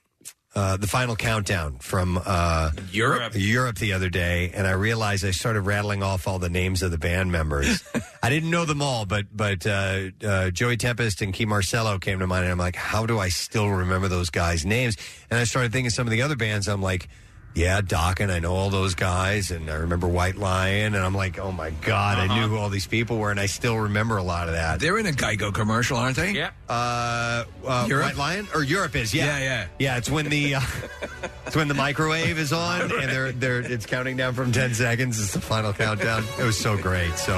uh, 0.58 0.76
the 0.76 0.88
final 0.88 1.14
countdown 1.14 1.78
from 1.78 2.20
uh, 2.26 2.72
Europe 2.90 3.34
Europe 3.36 3.76
the 3.76 3.92
other 3.92 4.08
day, 4.08 4.50
and 4.52 4.66
I 4.66 4.72
realized 4.72 5.24
I 5.24 5.30
started 5.30 5.60
rattling 5.60 6.02
off 6.02 6.26
all 6.26 6.40
the 6.40 6.48
names 6.48 6.82
of 6.82 6.90
the 6.90 6.98
band 6.98 7.30
members. 7.30 7.84
I 8.24 8.28
didn't 8.28 8.50
know 8.50 8.64
them 8.64 8.82
all, 8.82 9.06
but 9.06 9.26
but 9.32 9.64
uh, 9.64 10.10
uh, 10.24 10.50
Joey 10.50 10.76
Tempest 10.76 11.22
and 11.22 11.32
Kee 11.32 11.46
Marcello 11.46 12.00
came 12.00 12.18
to 12.18 12.26
mind, 12.26 12.42
and 12.42 12.50
I'm 12.50 12.58
like, 12.58 12.74
how 12.74 13.06
do 13.06 13.20
I 13.20 13.28
still 13.28 13.68
remember 13.68 14.08
those 14.08 14.30
guys' 14.30 14.66
names? 14.66 14.96
And 15.30 15.38
I 15.38 15.44
started 15.44 15.70
thinking 15.70 15.90
some 15.90 16.08
of 16.08 16.10
the 16.10 16.22
other 16.22 16.34
bands. 16.34 16.66
I'm 16.66 16.82
like, 16.82 17.08
yeah, 17.58 17.80
Doc, 17.80 18.20
and 18.20 18.30
I 18.30 18.38
know 18.38 18.54
all 18.54 18.70
those 18.70 18.94
guys, 18.94 19.50
and 19.50 19.68
I 19.68 19.74
remember 19.74 20.06
White 20.06 20.36
Lion, 20.36 20.94
and 20.94 21.04
I'm 21.04 21.14
like, 21.14 21.40
oh 21.40 21.50
my 21.50 21.70
god, 21.70 22.18
I 22.18 22.38
knew 22.38 22.46
who 22.46 22.56
all 22.56 22.68
these 22.68 22.86
people 22.86 23.18
were, 23.18 23.32
and 23.32 23.40
I 23.40 23.46
still 23.46 23.76
remember 23.76 24.16
a 24.16 24.22
lot 24.22 24.46
of 24.46 24.54
that. 24.54 24.78
They're 24.78 24.96
in 24.96 25.06
a 25.06 25.10
Geico 25.10 25.52
commercial, 25.52 25.96
aren't 25.96 26.16
they? 26.16 26.30
Yeah. 26.30 26.50
Uh, 26.68 27.44
uh, 27.66 27.86
Europe? 27.88 28.06
White 28.06 28.16
Lion 28.16 28.48
or 28.54 28.62
Europe 28.62 28.94
is 28.94 29.12
yeah 29.12 29.38
Yeah, 29.38 29.44
yeah. 29.44 29.66
yeah. 29.78 29.96
It's 29.96 30.08
when 30.08 30.28
the 30.28 30.54
uh, 30.56 30.60
it's 31.46 31.56
when 31.56 31.66
the 31.66 31.74
microwave 31.74 32.38
is 32.38 32.52
on 32.52 32.82
and 32.82 33.10
they're 33.10 33.32
they're 33.32 33.60
it's 33.60 33.86
counting 33.86 34.16
down 34.16 34.34
from 34.34 34.52
ten 34.52 34.72
seconds. 34.74 35.20
It's 35.20 35.32
the 35.32 35.40
final 35.40 35.72
countdown. 35.72 36.24
It 36.38 36.44
was 36.44 36.58
so 36.58 36.76
great. 36.76 37.14
So 37.14 37.36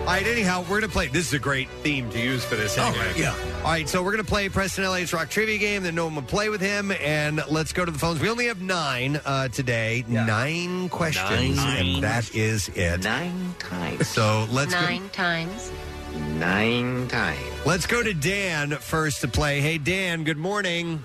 All 0.00 0.06
right, 0.06 0.26
anyhow, 0.26 0.62
we're 0.62 0.80
going 0.80 0.82
to 0.82 0.88
play. 0.88 1.08
This 1.08 1.28
is 1.28 1.34
a 1.34 1.38
great 1.38 1.68
theme 1.82 2.10
to 2.10 2.18
use 2.18 2.44
for 2.44 2.56
this. 2.56 2.76
Anyway. 2.76 3.12
yeah. 3.16 3.34
All 3.58 3.70
right, 3.70 3.86
so 3.86 4.02
we're 4.02 4.12
going 4.12 4.24
to 4.24 4.28
play 4.28 4.48
Preston 4.48 4.82
Elliott's 4.84 5.12
Rock 5.12 5.28
Trivia 5.28 5.58
Game. 5.58 5.82
Then 5.82 5.94
no 5.94 6.06
one 6.06 6.14
will 6.14 6.22
play 6.22 6.48
with 6.48 6.62
him. 6.62 6.90
And 6.90 7.42
let's 7.48 7.72
go 7.74 7.84
to 7.84 7.92
the 7.92 7.98
phones. 7.98 8.18
We 8.18 8.30
only 8.30 8.46
have 8.46 8.62
nine 8.62 9.20
uh, 9.24 9.48
today. 9.48 9.59
Nine 9.66 10.88
questions. 10.88 11.56
Nine. 11.56 11.86
And 11.94 12.02
that 12.04 12.34
is 12.34 12.68
it. 12.70 13.02
Nine 13.04 13.54
times. 13.58 14.08
So 14.08 14.46
let's 14.50 14.74
go. 14.74 14.80
Nine 14.80 15.08
times. 15.10 15.72
Nine 16.38 17.08
times. 17.08 17.38
Let's 17.64 17.86
go 17.86 18.02
to 18.02 18.12
Dan 18.12 18.70
first 18.70 19.20
to 19.20 19.28
play. 19.28 19.60
Hey, 19.60 19.78
Dan, 19.78 20.24
good 20.24 20.38
morning. 20.38 21.02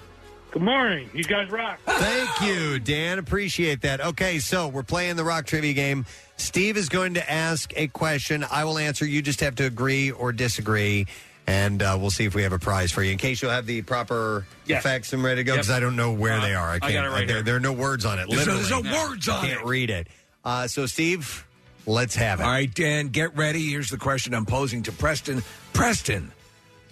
Good 0.52 0.61
morning. 0.61 1.10
You 1.14 1.23
guys 1.26 1.49
rock. 1.52 1.80
Thank 1.86 2.41
you, 2.41 2.80
Dan. 2.80 3.19
Appreciate 3.19 3.82
that. 3.82 3.99
Okay, 3.99 4.40
so 4.40 4.69
we're 4.69 4.84
playing 4.84 5.18
the 5.18 5.23
rock 5.26 5.45
trivia 5.45 5.73
game. 5.73 6.06
Steve 6.38 6.77
is 6.77 6.88
going 6.88 7.15
to 7.15 7.32
ask 7.32 7.73
a 7.76 7.88
question. 7.88 8.45
I 8.49 8.64
will 8.64 8.77
answer. 8.77 9.06
You 9.06 9.22
just 9.22 9.41
have 9.41 9.56
to 9.56 9.65
agree 9.65 10.11
or 10.11 10.32
disagree, 10.32 11.07
and 11.48 11.82
uh, 11.84 11.98
we'll 12.00 12.10
see 12.12 12.26
if 12.26 12.34
we 12.36 12.44
have 12.44 12.54
a 12.54 12.60
prize 12.60 12.92
for 12.92 13.04
you. 13.04 13.12
In 13.12 13.18
case 13.18 13.42
you'll 13.42 13.52
have 13.52 13.66
the 13.66 13.82
proper 13.84 14.46
Yes. 14.66 14.80
effects 14.84 15.14
and 15.14 15.24
ready 15.24 15.42
to 15.42 15.44
go, 15.44 15.54
Yep. 15.54 15.62
because 15.64 15.72
I 15.72 15.80
don't 15.80 15.96
know 15.96 16.12
where 16.14 16.34
Uh, 16.40 16.42
they 16.42 16.54
are. 16.56 16.70
I 16.70 16.76
I 16.76 16.80
can't. 16.80 16.94
got 16.94 17.06
it 17.06 17.10
right 17.10 17.28
there, 17.28 17.38
here. 17.38 17.44
there 17.44 17.56
are 17.58 17.60
no 17.60 17.74
words 17.74 18.04
on 18.06 18.18
it. 18.20 18.28
There's 18.30 18.48
no- 18.48 18.54
Literally, 18.54 18.70
there's 18.84 18.84
no 18.94 19.08
words 19.10 19.28
on 19.30 19.36
it. 19.36 19.48
I 19.48 19.50
can't 19.52 19.62
it. 19.62 19.66
read 19.68 19.90
it. 19.90 20.08
Uh, 20.44 20.68
so, 20.68 20.86
Steve, 20.86 21.46
let's 21.86 22.16
have 22.16 22.40
it. 22.40 22.44
All 22.44 22.50
right, 22.52 22.74
Dan, 22.74 23.10
get 23.10 23.36
ready. 23.36 23.70
Here's 23.70 23.90
the 23.90 23.98
question 23.98 24.34
I'm 24.34 24.46
posing 24.46 24.84
to 24.84 24.92
Preston. 24.92 25.44
Preston, 25.74 26.32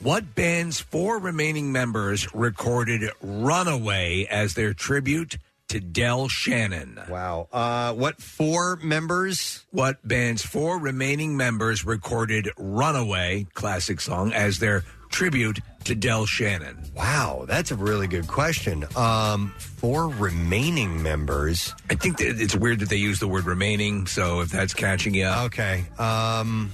what 0.01 0.35
band's 0.35 0.79
four 0.79 1.17
remaining 1.19 1.71
members 1.71 2.27
recorded 2.33 3.09
Runaway 3.21 4.25
as 4.29 4.53
their 4.55 4.73
tribute 4.73 5.37
to 5.69 5.79
Del 5.79 6.27
Shannon? 6.27 6.99
Wow. 7.09 7.47
Uh, 7.51 7.93
what 7.93 8.21
four 8.21 8.77
members? 8.77 9.65
What 9.71 10.05
band's 10.07 10.43
four 10.43 10.79
remaining 10.79 11.35
members 11.37 11.85
recorded 11.85 12.49
Runaway, 12.57 13.47
classic 13.53 14.01
song, 14.01 14.33
as 14.33 14.59
their 14.59 14.83
tribute 15.09 15.59
to 15.85 15.95
Del 15.95 16.25
Shannon? 16.25 16.77
Wow, 16.95 17.45
that's 17.47 17.71
a 17.71 17.75
really 17.75 18.07
good 18.07 18.27
question. 18.27 18.85
Um, 18.95 19.53
four 19.57 20.09
remaining 20.09 21.01
members. 21.01 21.73
I 21.89 21.95
think 21.95 22.17
that 22.17 22.39
it's 22.41 22.55
weird 22.55 22.79
that 22.79 22.89
they 22.89 22.97
use 22.97 23.19
the 23.19 23.27
word 23.27 23.45
remaining, 23.45 24.07
so 24.07 24.41
if 24.41 24.49
that's 24.49 24.73
catching 24.73 25.13
you 25.13 25.25
up. 25.25 25.45
Okay. 25.45 25.85
Um, 25.97 26.71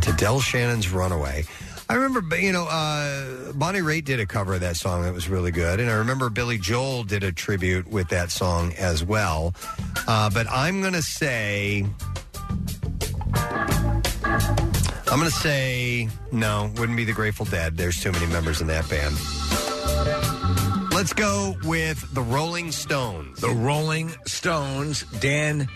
to 0.00 0.12
Del 0.12 0.40
Shannon's 0.40 0.90
Runaway. 0.90 1.44
I 1.90 1.94
remember, 1.94 2.36
you 2.38 2.52
know, 2.52 2.66
uh, 2.66 3.52
Bonnie 3.54 3.80
Raitt 3.80 4.04
did 4.04 4.20
a 4.20 4.26
cover 4.26 4.54
of 4.54 4.60
that 4.60 4.76
song 4.76 5.02
that 5.04 5.14
was 5.14 5.28
really 5.28 5.50
good. 5.50 5.80
And 5.80 5.90
I 5.90 5.94
remember 5.94 6.28
Billy 6.28 6.58
Joel 6.58 7.04
did 7.04 7.24
a 7.24 7.32
tribute 7.32 7.88
with 7.88 8.08
that 8.10 8.30
song 8.30 8.74
as 8.74 9.02
well. 9.02 9.54
Uh, 10.06 10.28
but 10.28 10.46
I'm 10.50 10.82
going 10.82 10.92
to 10.92 11.02
say. 11.02 11.86
I'm 15.10 15.18
going 15.18 15.30
to 15.30 15.36
say 15.36 16.08
no, 16.30 16.70
wouldn't 16.76 16.96
be 16.96 17.04
the 17.04 17.14
Grateful 17.14 17.46
Dead. 17.46 17.78
There's 17.78 17.98
too 18.02 18.12
many 18.12 18.26
members 18.26 18.60
in 18.60 18.66
that 18.66 18.86
band. 18.90 19.16
Let's 20.92 21.14
go 21.14 21.56
with 21.64 22.12
the 22.12 22.20
Rolling 22.20 22.70
Stones. 22.72 23.40
The 23.40 23.48
Rolling 23.48 24.12
Stones. 24.26 25.04
Dan 25.20 25.68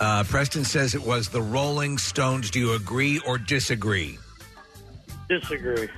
uh, 0.00 0.22
Preston 0.24 0.64
says 0.64 0.94
it 0.94 1.04
was 1.04 1.30
the 1.30 1.42
Rolling 1.42 1.98
Stones. 1.98 2.50
Do 2.50 2.60
you 2.60 2.74
agree 2.74 3.20
or 3.26 3.38
disagree? 3.38 4.18
Disagree. 5.28 5.88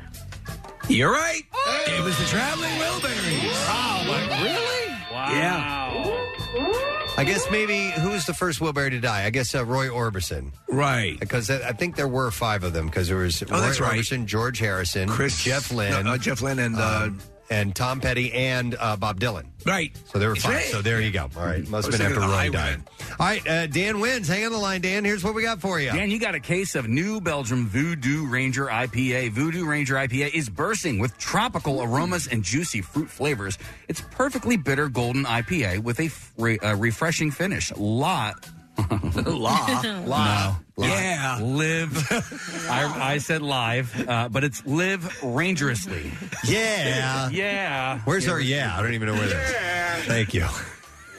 You're 0.89 1.13
right. 1.13 1.43
It 1.87 2.03
was 2.05 2.19
the 2.19 2.25
Traveling 2.25 2.71
Wilburys. 2.71 3.67
Oh, 3.69 4.05
my, 4.09 4.43
really? 4.43 4.97
Wow. 5.13 5.33
Yeah. 5.33 7.17
I 7.17 7.25
guess 7.25 7.49
maybe 7.51 7.91
who 7.91 8.11
was 8.11 8.25
the 8.27 8.33
first 8.35 8.61
Wilbury 8.61 8.91
to 8.91 9.01
die? 9.01 9.25
I 9.25 9.31
guess 9.31 9.55
uh, 9.55 9.65
Roy 9.65 9.89
Orbison. 9.89 10.53
Right. 10.69 11.19
Because 11.21 11.51
I 11.51 11.69
I 11.69 11.73
think 11.73 11.97
there 11.97 12.09
were 12.09 12.31
five 12.31 12.65
of 12.65 12.73
them 12.73 12.87
because 12.87 13.09
there 13.09 13.19
was 13.19 13.43
Oh, 13.43 13.47
Roy 13.51 13.61
that's 13.61 13.81
right. 13.81 14.01
Orbison, 14.01 14.25
George 14.27 14.59
Harrison, 14.59 15.09
Chris- 15.09 15.43
Jeff 15.43 15.71
Lynne, 15.71 16.05
no, 16.05 16.13
uh, 16.13 16.19
Jeff 16.19 16.41
Lynne 16.43 16.59
and, 16.59 16.77
uh, 16.77 17.03
um, 17.05 17.19
and 17.51 17.75
Tom 17.75 18.01
Petty 18.01 18.33
and 18.33 18.77
uh, 18.79 18.97
Bob 18.97 19.21
Dylan. 19.21 19.47
Right. 19.67 19.95
So 20.07 20.19
there 20.19 20.31
were 20.31 20.37
five. 20.37 20.63
So 20.65 20.81
there 20.81 21.01
you 21.01 21.11
go. 21.11 21.29
All 21.37 21.45
right. 21.45 21.67
Must 21.69 21.91
have 21.91 21.99
been 21.99 22.07
after 22.07 22.21
thinking 22.21 22.23
of 22.23 22.31
the 22.31 22.37
Roy 22.37 22.51
died. 22.51 22.83
All 23.19 23.27
right. 23.27 23.47
Uh, 23.47 23.67
Dan 23.67 24.01
wins. 24.01 24.29
Hang 24.29 24.47
on 24.47 24.53
the 24.53 24.59
line, 24.59 24.81
Dan. 24.81 25.05
Here's 25.05 25.23
what 25.23 25.35
we 25.35 25.43
got 25.43 25.61
for 25.61 25.79
you. 25.81 25.91
Dan, 25.91 26.11
you 26.11 26.19
got 26.19 26.35
a 26.35 26.41
case 26.41 26.75
of 26.75 26.89
New 26.89 27.21
Belgium 27.21 27.67
Voodoo 27.67 28.27
Ranger 28.27 28.67
IPA. 28.67 29.33
Voodoo 29.33 29.67
Ranger 29.67 29.97
IPA 29.97 30.33
is 30.33 30.49
bursting 30.49 30.99
with 30.99 31.17
tropical 31.19 31.83
aromas 31.83 32.27
and 32.29 32.43
juicy 32.43 32.81
fruit 32.81 33.11
flavors. 33.11 33.59
It's 33.89 34.01
perfectly 34.01 34.57
bitter 34.57 34.89
golden 34.89 35.25
IPA 35.25 35.81
with 35.81 36.01
a 36.01 36.11
re- 36.41 36.59
uh, 36.59 36.77
refreshing 36.77 37.31
finish. 37.31 37.73
Lot. 37.77 38.49
Law. 39.27 40.07
Law. 40.07 40.57
Yeah. 40.79 41.39
Live. 41.43 42.13
I, 42.71 43.13
I 43.15 43.19
said 43.19 43.43
live, 43.43 44.09
uh, 44.09 44.29
but 44.29 44.45
it's 44.45 44.65
live 44.67 45.23
rangerously. 45.23 46.11
Yeah. 46.45 47.29
yeah. 47.31 48.01
Where's 48.05 48.29
our 48.29 48.41
yeah? 48.41 48.77
I 48.77 48.83
don't 48.83 48.95
even 48.95 49.09
know 49.09 49.15
where 49.15 49.29
that 49.29 49.99
is. 49.99 50.05
Thank 50.07 50.35
you. 50.35 50.47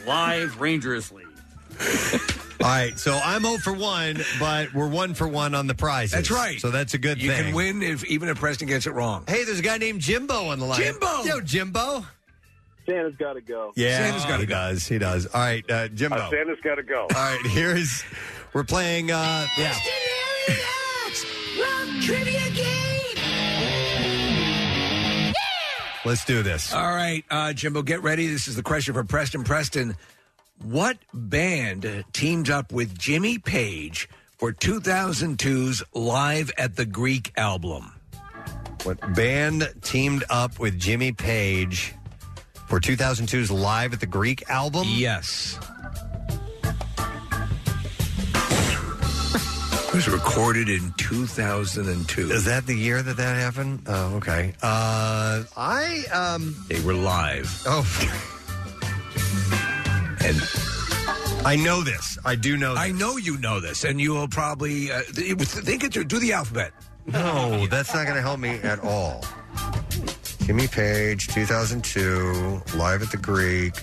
Live 0.07 0.59
rangerously. 0.59 1.25
All 2.61 2.67
right. 2.67 2.97
So 2.97 3.19
I'm 3.23 3.43
0 3.43 3.57
for 3.57 3.73
1, 3.73 4.17
but 4.39 4.73
we're 4.73 4.87
1 4.87 5.13
for 5.13 5.27
1 5.27 5.55
on 5.55 5.67
the 5.67 5.75
prizes. 5.75 6.11
That's 6.11 6.31
right. 6.31 6.59
So 6.59 6.71
that's 6.71 6.93
a 6.93 6.97
good 6.97 7.21
You 7.21 7.29
thing. 7.29 7.37
You 7.37 7.43
can 7.45 7.55
win 7.55 7.83
if 7.83 8.03
even 8.05 8.29
if 8.29 8.39
Preston 8.39 8.67
gets 8.67 8.87
it 8.87 8.91
wrong. 8.93 9.23
Hey, 9.27 9.43
there's 9.43 9.59
a 9.59 9.63
guy 9.63 9.77
named 9.77 10.01
Jimbo 10.01 10.47
on 10.47 10.59
the 10.59 10.65
line. 10.65 10.79
Jimbo! 10.79 11.23
Yo, 11.23 11.41
Jimbo. 11.41 12.05
Santa's 12.85 13.15
got 13.15 13.33
to 13.33 13.41
go. 13.41 13.73
Yeah, 13.75 13.97
Santa's 13.97 14.25
gotta 14.25 14.41
he 14.41 14.45
does. 14.45 14.87
He 14.87 14.97
does. 14.97 15.25
All 15.27 15.41
right, 15.41 15.69
uh, 15.69 15.87
Jimbo. 15.89 16.17
Uh, 16.17 16.29
Santa's 16.29 16.59
got 16.63 16.75
to 16.75 16.83
go. 16.83 17.01
All 17.01 17.07
right, 17.09 17.45
here's 17.45 18.03
we're 18.53 18.63
playing. 18.63 19.11
Uh, 19.11 19.47
yeah, 19.57 19.75
Trivia 22.01 22.49
game. 22.51 22.91
let's 26.05 26.25
do 26.25 26.41
this. 26.43 26.73
All 26.73 26.81
right, 26.93 27.23
uh, 27.29 27.53
Jimbo, 27.53 27.83
get 27.83 28.01
ready. 28.03 28.27
This 28.27 28.47
is 28.47 28.55
the 28.55 28.63
question 28.63 28.93
for 28.93 29.03
Preston. 29.03 29.43
Preston, 29.43 29.95
what 30.63 30.97
band 31.13 32.05
teamed 32.13 32.49
up 32.49 32.71
with 32.71 32.97
Jimmy 32.97 33.37
Page 33.37 34.09
for 34.37 34.51
2002's 34.51 35.83
Live 35.93 36.51
at 36.57 36.75
the 36.75 36.85
Greek 36.85 37.31
album? 37.37 37.93
What 38.83 39.13
band 39.13 39.71
teamed 39.83 40.23
up 40.29 40.59
with 40.59 40.79
Jimmy 40.79 41.11
Page 41.11 41.93
for 42.71 42.79
2002's 42.79 43.51
Live 43.51 43.91
at 43.91 43.99
the 43.99 44.05
Greek 44.05 44.49
album? 44.49 44.87
Yes. 44.87 45.59
It 49.89 49.93
was 49.93 50.07
recorded 50.07 50.69
in 50.69 50.93
2002. 50.95 52.31
Is 52.31 52.45
that 52.45 52.65
the 52.65 52.73
year 52.73 53.01
that 53.03 53.17
that 53.17 53.35
happened? 53.35 53.81
Oh, 53.87 54.15
okay. 54.15 54.53
Uh, 54.63 55.43
I 55.57 56.05
um, 56.13 56.55
They 56.69 56.79
were 56.79 56.93
live. 56.93 57.61
oh, 57.65 57.83
And 60.25 61.45
I 61.45 61.57
know 61.57 61.81
this. 61.81 62.17
I 62.23 62.35
do 62.35 62.55
know. 62.55 62.69
This. 62.75 62.83
I 62.83 62.91
know 62.93 63.17
you 63.17 63.37
know 63.39 63.59
this, 63.59 63.83
and 63.83 63.99
you 63.99 64.13
will 64.13 64.29
probably 64.29 64.93
uh, 64.93 65.01
th- 65.13 65.37
think 65.39 65.83
it 65.83 65.91
through. 65.93 66.05
Do 66.05 66.19
the 66.19 66.31
alphabet. 66.31 66.71
No, 67.05 67.67
that's 67.67 67.93
not 67.93 68.05
going 68.05 68.15
to 68.15 68.21
help 68.21 68.39
me 68.39 68.51
at 68.63 68.79
all. 68.79 69.25
Jimmy 70.45 70.67
Page, 70.67 71.27
2002, 71.27 72.61
live 72.75 73.01
at 73.01 73.11
the 73.11 73.17
Greek. 73.17 73.75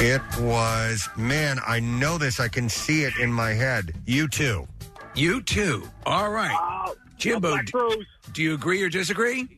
It 0.00 0.22
was, 0.40 1.08
man, 1.16 1.58
I 1.66 1.80
know 1.80 2.18
this. 2.18 2.38
I 2.40 2.46
can 2.48 2.68
see 2.68 3.02
it 3.02 3.18
in 3.18 3.32
my 3.32 3.50
head. 3.52 3.92
U2. 4.06 4.66
You 5.14 5.42
too. 5.42 5.88
All 6.06 6.30
right. 6.30 6.56
Uh, 6.88 6.92
Jimbo, 7.18 7.50
Black 7.50 7.66
d- 7.66 7.72
Rose. 7.74 7.96
do 8.32 8.42
you 8.42 8.54
agree 8.54 8.80
or 8.82 8.88
disagree? 8.88 9.48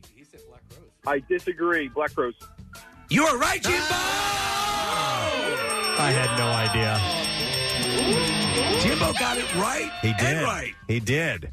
I 1.05 1.19
disagree. 1.29 1.87
Black 1.89 2.13
Crowes. 2.15 2.33
You 3.09 3.23
are 3.25 3.37
right, 3.37 3.61
Jimbo. 3.61 3.77
I 5.99 6.11
had 6.11 6.35
no 6.37 6.47
idea. 6.47 6.99
Jimbo 8.81 9.13
got 9.13 9.37
it 9.37 9.55
right. 9.55 9.91
He 10.01 10.13
did. 10.13 10.37
And 10.37 10.43
right. 10.45 10.73
He 10.87 10.99
did. 10.99 11.51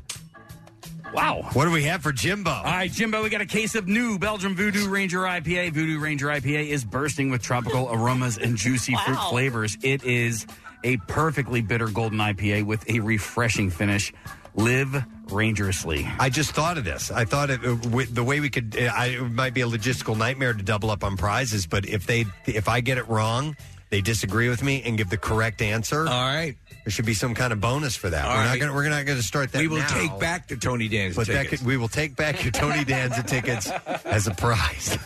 Wow. 1.12 1.48
What 1.52 1.64
do 1.64 1.70
we 1.70 1.84
have 1.84 2.02
for 2.02 2.12
Jimbo? 2.12 2.50
All 2.50 2.62
right, 2.64 2.90
Jimbo, 2.90 3.22
we 3.22 3.30
got 3.30 3.40
a 3.40 3.46
case 3.46 3.74
of 3.74 3.88
new 3.88 4.18
Belgium 4.18 4.54
Voodoo 4.54 4.88
Ranger 4.88 5.20
IPA. 5.20 5.72
Voodoo 5.72 5.98
Ranger 5.98 6.26
IPA 6.28 6.68
is 6.68 6.84
bursting 6.84 7.30
with 7.30 7.42
tropical 7.42 7.88
aromas 7.90 8.36
and 8.38 8.56
juicy 8.56 8.94
fruit 9.04 9.16
Wow. 9.16 9.30
flavors. 9.30 9.76
It 9.82 10.04
is 10.04 10.46
a 10.84 10.96
perfectly 11.08 11.60
bitter 11.62 11.88
golden 11.88 12.18
IPA 12.18 12.64
with 12.66 12.88
a 12.90 13.00
refreshing 13.00 13.70
finish. 13.70 14.12
Live 14.54 15.04
rangerously. 15.30 16.08
I 16.18 16.30
just 16.30 16.50
thought 16.52 16.78
of 16.78 16.84
this. 16.84 17.10
I 17.12 17.24
thought 17.24 17.50
it, 17.50 17.64
uh, 17.64 17.76
with 17.90 18.12
the 18.14 18.24
way 18.24 18.40
we 18.40 18.50
could. 18.50 18.76
Uh, 18.76 18.86
I, 18.94 19.06
it 19.08 19.20
might 19.30 19.54
be 19.54 19.60
a 19.60 19.66
logistical 19.68 20.16
nightmare 20.16 20.52
to 20.52 20.62
double 20.64 20.90
up 20.90 21.04
on 21.04 21.16
prizes, 21.16 21.66
but 21.66 21.86
if 21.86 22.06
they, 22.06 22.24
if 22.46 22.68
I 22.68 22.80
get 22.80 22.98
it 22.98 23.08
wrong, 23.08 23.56
they 23.90 24.00
disagree 24.00 24.48
with 24.48 24.62
me 24.62 24.82
and 24.84 24.96
give 24.98 25.08
the 25.10 25.16
correct 25.16 25.62
answer. 25.62 26.00
All 26.00 26.26
right. 26.26 26.56
There 26.84 26.90
should 26.90 27.06
be 27.06 27.14
some 27.14 27.34
kind 27.34 27.52
of 27.52 27.60
bonus 27.60 27.96
for 27.96 28.10
that. 28.10 28.24
All 28.24 28.30
we're 28.32 28.36
right. 28.42 28.48
not 28.50 28.58
going. 28.60 28.74
We're 28.74 28.88
not 28.88 29.04
going 29.06 29.18
to 29.18 29.24
start 29.24 29.52
that. 29.52 29.60
We 29.60 29.68
will 29.68 29.78
now. 29.78 29.88
take 29.88 30.18
back 30.18 30.48
the 30.48 30.56
Tony 30.56 30.88
Danza 30.88 31.16
But 31.20 31.26
that 31.28 31.42
tickets. 31.44 31.62
could, 31.62 31.66
we 31.66 31.76
will 31.76 31.88
take 31.88 32.16
back 32.16 32.42
your 32.42 32.52
Tony 32.52 32.84
Danza 32.84 33.22
tickets 33.22 33.70
as 34.04 34.26
a 34.26 34.34
prize. 34.34 34.98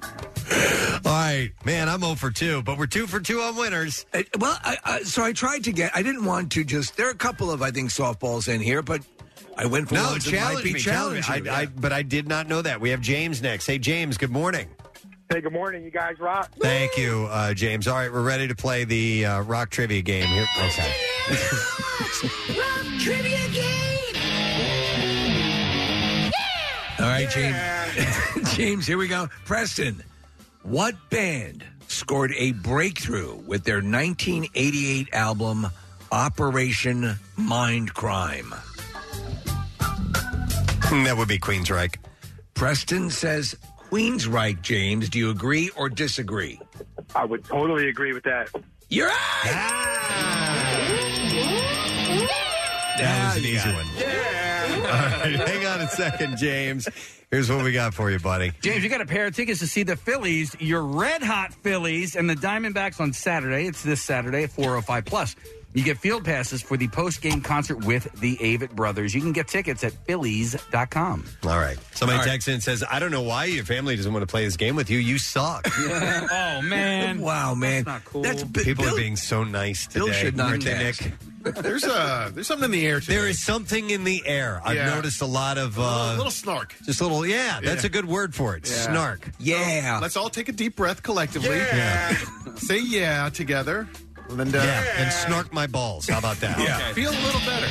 All 1.04 1.12
right, 1.12 1.50
man, 1.64 1.88
I'm 1.88 2.00
0 2.00 2.14
for 2.16 2.30
2, 2.30 2.62
but 2.62 2.76
we're 2.76 2.86
2 2.86 3.06
for 3.06 3.20
2 3.20 3.40
on 3.40 3.56
winners. 3.56 4.04
Uh, 4.12 4.22
well, 4.38 4.58
I, 4.62 4.76
I, 4.84 5.02
so 5.02 5.22
I 5.22 5.32
tried 5.32 5.64
to 5.64 5.72
get. 5.72 5.92
I 5.94 6.02
didn't 6.02 6.24
want 6.24 6.52
to 6.52 6.64
just. 6.64 6.96
There 6.96 7.06
are 7.06 7.12
a 7.12 7.14
couple 7.16 7.50
of 7.50 7.62
I 7.62 7.70
think 7.70 7.90
softballs 7.90 8.48
in 8.52 8.60
here, 8.60 8.82
but 8.82 9.02
I 9.56 9.66
went 9.66 9.88
for 9.88 9.94
No, 9.94 10.04
ones 10.04 10.24
that 10.24 10.32
might 10.32 10.38
challenge 10.38 10.64
be 10.64 10.72
me, 10.74 10.80
challenge 10.80 11.16
me. 11.16 11.22
challenging. 11.22 11.52
I, 11.52 11.60
I, 11.62 11.66
but 11.66 11.92
I 11.92 12.02
did 12.02 12.26
not 12.28 12.48
know 12.48 12.60
that. 12.62 12.80
We 12.80 12.90
have 12.90 13.00
James 13.00 13.40
next. 13.40 13.66
Hey, 13.66 13.78
James, 13.78 14.18
good 14.18 14.30
morning. 14.30 14.68
Hey, 15.32 15.40
good 15.40 15.52
morning. 15.52 15.84
You 15.84 15.92
guys 15.92 16.18
rock. 16.18 16.50
Thank 16.58 16.98
you, 16.98 17.28
uh, 17.30 17.54
James. 17.54 17.86
All 17.86 17.94
right, 17.94 18.12
we're 18.12 18.20
ready 18.20 18.48
to 18.48 18.56
play 18.56 18.82
the 18.82 19.26
uh, 19.26 19.42
rock 19.42 19.70
trivia 19.70 20.02
game 20.02 20.26
here. 20.26 20.44
Okay. 20.58 20.92
Trivia 22.98 23.48
game. 23.50 24.12
All 26.98 27.06
right, 27.06 27.30
James. 27.30 27.56
James, 28.56 28.86
here 28.88 28.98
we 28.98 29.06
go. 29.06 29.28
Preston, 29.44 30.02
what 30.64 30.96
band 31.10 31.64
scored 31.86 32.32
a 32.36 32.50
breakthrough 32.50 33.36
with 33.36 33.62
their 33.62 33.76
1988 33.76 35.10
album 35.12 35.68
Operation 36.10 37.14
Mind 37.36 37.94
Crime? 37.94 38.52
That 40.90 41.14
would 41.16 41.28
be 41.28 41.38
Queensryche. 41.38 41.94
Preston 42.54 43.10
says 43.10 43.56
Queensryche, 43.90 44.62
James. 44.62 45.08
Do 45.08 45.18
you 45.18 45.30
agree 45.30 45.70
or 45.76 45.88
disagree? 45.88 46.60
I 47.14 47.24
would 47.24 47.44
totally 47.44 47.88
agree 47.88 48.12
with 48.12 48.22
that. 48.22 48.48
You're 48.88 49.08
right. 49.08 49.16
Ah. 49.46 50.76
That 52.98 53.34
was 53.34 53.42
an 53.42 53.50
easy 53.50 53.72
one. 53.72 53.86
All 54.84 54.96
right, 54.96 55.48
hang 55.48 55.66
on 55.66 55.80
a 55.80 55.88
second, 55.88 56.36
James. 56.36 56.88
Here's 57.30 57.50
what 57.50 57.64
we 57.64 57.72
got 57.72 57.94
for 57.94 58.10
you, 58.10 58.18
buddy. 58.18 58.52
James, 58.60 58.82
you 58.84 58.90
got 58.90 59.00
a 59.00 59.06
pair 59.06 59.26
of 59.26 59.34
tickets 59.34 59.60
to 59.60 59.66
see 59.66 59.82
the 59.82 59.96
Phillies, 59.96 60.54
your 60.60 60.82
red 60.82 61.22
hot 61.22 61.52
Phillies, 61.54 62.14
and 62.16 62.28
the 62.28 62.34
Diamondbacks 62.34 63.00
on 63.00 63.12
Saturday. 63.12 63.66
It's 63.66 63.82
this 63.82 64.02
Saturday 64.02 64.44
at 64.44 64.50
405 64.50 65.04
plus. 65.04 65.36
You 65.72 65.84
get 65.84 65.98
field 65.98 66.24
passes 66.24 66.62
for 66.62 66.76
the 66.76 66.88
post 66.88 67.22
game 67.22 67.40
concert 67.40 67.84
with 67.84 68.10
the 68.20 68.36
Avett 68.38 68.72
Brothers. 68.72 69.14
You 69.14 69.20
can 69.20 69.30
get 69.32 69.46
tickets 69.46 69.84
at 69.84 69.92
Phillies.com. 70.06 71.24
All 71.44 71.50
right. 71.58 71.78
Somebody 71.94 72.18
All 72.18 72.24
right. 72.24 72.30
texts 72.32 72.48
in 72.48 72.54
and 72.54 72.62
says, 72.62 72.82
I 72.90 72.98
don't 72.98 73.12
know 73.12 73.22
why 73.22 73.44
your 73.44 73.64
family 73.64 73.94
doesn't 73.94 74.12
want 74.12 74.22
to 74.22 74.26
play 74.26 74.44
this 74.44 74.56
game 74.56 74.74
with 74.74 74.90
you. 74.90 74.98
You 74.98 75.18
suck. 75.18 75.68
oh, 75.78 76.60
man. 76.62 77.20
Wow, 77.30 77.54
man. 77.54 77.84
That's 77.84 77.86
not 77.86 78.04
cool. 78.04 78.22
That's 78.22 78.42
People 78.44 78.84
are 78.86 78.96
being 78.96 79.14
so 79.16 79.44
nice 79.44 79.86
today. 79.86 80.04
Bill 80.06 80.12
should 80.14 80.36
not 80.36 80.50
Aren't 80.50 80.64
they, 80.64 80.72
text. 80.74 81.02
Nick? 81.02 81.12
There's 81.54 81.84
uh 81.84 82.30
there's 82.34 82.46
something 82.46 82.66
in 82.66 82.70
the 82.70 82.86
air 82.86 83.00
today. 83.00 83.14
There 83.16 83.26
is 83.28 83.42
something 83.42 83.88
in 83.88 84.04
the 84.04 84.22
air. 84.26 84.60
I've 84.62 84.76
Yeah. 84.76 84.94
noticed 84.94 85.22
a 85.22 85.26
lot 85.26 85.56
of 85.56 85.78
uh, 85.78 85.82
a 85.82 85.84
little, 85.84 86.16
little 86.16 86.30
snark. 86.30 86.74
just 86.84 87.00
a 87.00 87.04
little. 87.04 87.24
Yeah, 87.26 87.60
that's 87.62 87.84
a 87.84 87.88
good 87.88 88.04
word 88.04 88.34
for 88.34 88.56
it. 88.56 88.68
Yeah. 88.68 88.76
Snark. 88.76 89.30
Yeah. 89.38 89.98
Let's 90.02 90.18
all 90.18 90.28
take 90.28 90.50
a 90.50 90.52
deep 90.52 90.76
breath 90.76 91.02
collectively. 91.02 91.56
Yeah. 91.56 92.14
Say 92.56 92.80
yeah 92.82 93.30
together. 93.30 93.88
And, 94.38 94.54
uh, 94.54 94.58
yeah, 94.58 94.84
and 94.98 95.12
snark 95.12 95.52
my 95.52 95.66
balls. 95.66 96.08
How 96.08 96.18
about 96.18 96.36
that? 96.38 96.58
Yeah. 96.60 96.92
Feel 96.92 97.10
a 97.10 97.22
little 97.24 97.40
better. 97.40 97.66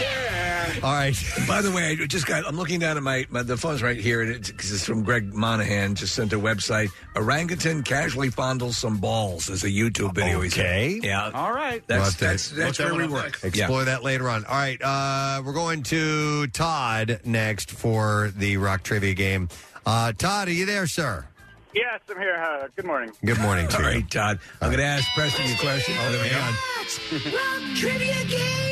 Yeah. 0.00 0.74
All 0.82 0.92
right. 0.92 1.14
By 1.48 1.62
the 1.62 1.70
way, 1.70 1.96
I 2.00 2.06
just 2.06 2.26
got. 2.26 2.46
I'm 2.46 2.56
looking 2.56 2.80
down 2.80 2.96
at 2.96 3.02
my, 3.02 3.26
my 3.30 3.42
the 3.42 3.56
phone's 3.56 3.82
right 3.82 3.96
here, 3.98 4.22
and 4.22 4.30
it's, 4.32 4.50
'cause 4.50 4.72
it's 4.72 4.84
from 4.84 5.02
Greg 5.04 5.32
Monahan. 5.32 5.94
Just 5.94 6.14
sent 6.14 6.32
a 6.32 6.36
website. 6.38 6.90
Orangutan 7.16 7.82
casually 7.82 8.30
fondles 8.30 8.74
some 8.74 8.98
balls. 8.98 9.48
As 9.50 9.62
a 9.64 9.68
YouTube 9.68 10.14
video. 10.14 10.40
he 10.40 10.50
said. 10.50 10.60
Okay. 10.66 11.00
Yeah. 11.02 11.30
All 11.32 11.52
right. 11.52 11.82
We'll 11.88 11.98
That's 11.98 12.10
have 12.10 12.18
to 12.18 12.24
that's, 12.24 12.48
that's 12.50 12.78
look 12.78 12.88
that 12.88 12.96
where 12.96 12.98
we 12.98 13.04
up 13.04 13.10
work. 13.10 13.24
next. 13.24 13.44
Explore 13.44 13.78
Yeah. 13.80 13.84
that 13.84 14.02
later 14.04 14.28
on. 14.28 14.44
All 14.46 14.56
right, 14.56 14.80
uh, 14.82 15.42
we're 15.44 15.52
going 15.52 15.82
to 15.84 16.46
Todd 16.48 17.20
next 17.24 17.70
for 17.70 18.32
the 18.36 18.56
rock 18.56 18.82
trivia 18.82 19.14
game. 19.14 19.48
Uh, 19.86 20.12
Todd, 20.12 20.48
are 20.48 20.52
you 20.52 20.66
there, 20.66 20.86
sir? 20.86 21.26
Yes, 21.74 22.00
I'm 22.08 22.18
here. 22.18 22.36
Uh, 22.36 22.68
good 22.76 22.84
morning. 22.84 23.10
Good 23.24 23.40
morning 23.40 23.66
to 23.68 23.76
All 23.76 23.82
you. 23.82 23.88
right, 23.88 24.10
Todd. 24.10 24.38
I'm 24.60 24.68
going 24.68 24.78
to 24.78 24.84
ask 24.84 25.08
Preston 25.14 25.46
your 25.48 25.58
question. 25.58 25.94
Oh, 25.98 26.12
there 26.12 26.22
we 26.22 27.30
go. 27.30 27.36
Rock 27.36 27.76
trivia 27.76 28.24
game. 28.26 28.70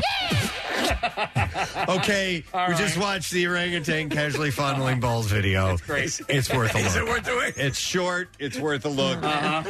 Okay, 1.88 2.44
we 2.68 2.74
just 2.74 2.98
watched 2.98 3.30
the 3.32 3.46
orangutan 3.46 4.08
casually 4.10 4.50
fondling 4.50 5.00
balls 5.00 5.26
video. 5.30 5.72
It's 5.72 5.82
great. 5.82 6.20
It's 6.28 6.52
worth 6.52 6.74
a 6.74 6.78
look. 6.78 6.86
Is 6.86 6.96
it 6.96 7.04
worth 7.04 7.24
doing? 7.24 7.52
It's 7.56 7.78
short. 7.78 8.28
It's 8.38 8.58
worth 8.58 8.84
a 8.84 8.88
look. 8.88 9.18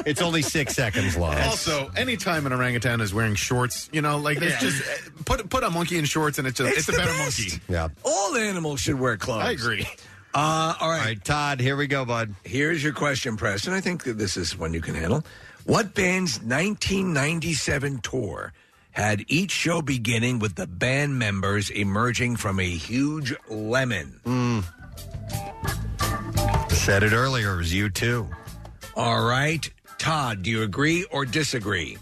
It's 0.06 0.20
only 0.20 0.42
six 0.42 0.74
seconds 0.74 1.16
long. 1.16 1.36
Also, 1.38 1.90
anytime 1.96 2.44
an 2.46 2.52
orangutan 2.52 3.00
is 3.00 3.14
wearing 3.14 3.34
shorts, 3.36 3.88
you 3.92 4.02
know, 4.02 4.18
like 4.18 4.38
it's 4.40 4.60
just 4.60 4.82
put 5.24 5.48
put 5.48 5.64
a 5.64 5.70
monkey 5.70 5.98
in 5.98 6.04
shorts 6.04 6.38
and 6.38 6.46
it's 6.46 6.60
a, 6.60 6.66
it's, 6.66 6.88
a 6.88 6.92
the 6.92 6.98
better 6.98 7.12
best. 7.12 7.40
monkey. 7.40 7.62
Yeah. 7.68 7.88
All 8.04 8.34
animals 8.36 8.80
should 8.80 8.98
wear 8.98 9.16
clothes. 9.16 9.44
I 9.44 9.52
agree. 9.52 9.86
Uh, 10.34 10.38
all 10.38 10.74
All 10.80 10.90
right. 10.90 11.04
right, 11.04 11.24
Todd. 11.24 11.60
Here 11.60 11.76
we 11.76 11.86
go, 11.86 12.04
bud. 12.04 12.34
Here's 12.44 12.82
your 12.84 12.92
question, 12.92 13.36
Preston. 13.36 13.72
I 13.72 13.80
think 13.80 14.04
that 14.04 14.18
this 14.18 14.36
is 14.36 14.56
one 14.56 14.74
you 14.74 14.80
can 14.80 14.94
handle. 14.94 15.24
What 15.64 15.94
band's 15.94 16.38
1997 16.40 17.98
tour 18.00 18.52
had 18.92 19.24
each 19.28 19.50
show 19.50 19.80
beginning 19.82 20.38
with 20.38 20.54
the 20.54 20.66
band 20.66 21.18
members 21.18 21.70
emerging 21.70 22.36
from 22.36 22.60
a 22.60 22.68
huge 22.68 23.34
lemon? 23.48 24.20
Said 26.70 27.02
it 27.02 27.12
earlier. 27.12 27.54
It 27.54 27.58
was 27.58 27.72
U2. 27.72 28.28
All 28.96 29.24
right. 29.24 29.68
Todd, 29.98 30.42
do 30.42 30.50
you 30.50 30.62
agree 30.62 31.04
or 31.10 31.24
disagree? 31.24 31.96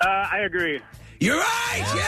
Uh, 0.00 0.08
I 0.08 0.38
agree. 0.40 0.80
You're 1.20 1.36
right. 1.38 1.92
Yeah. 1.94 2.06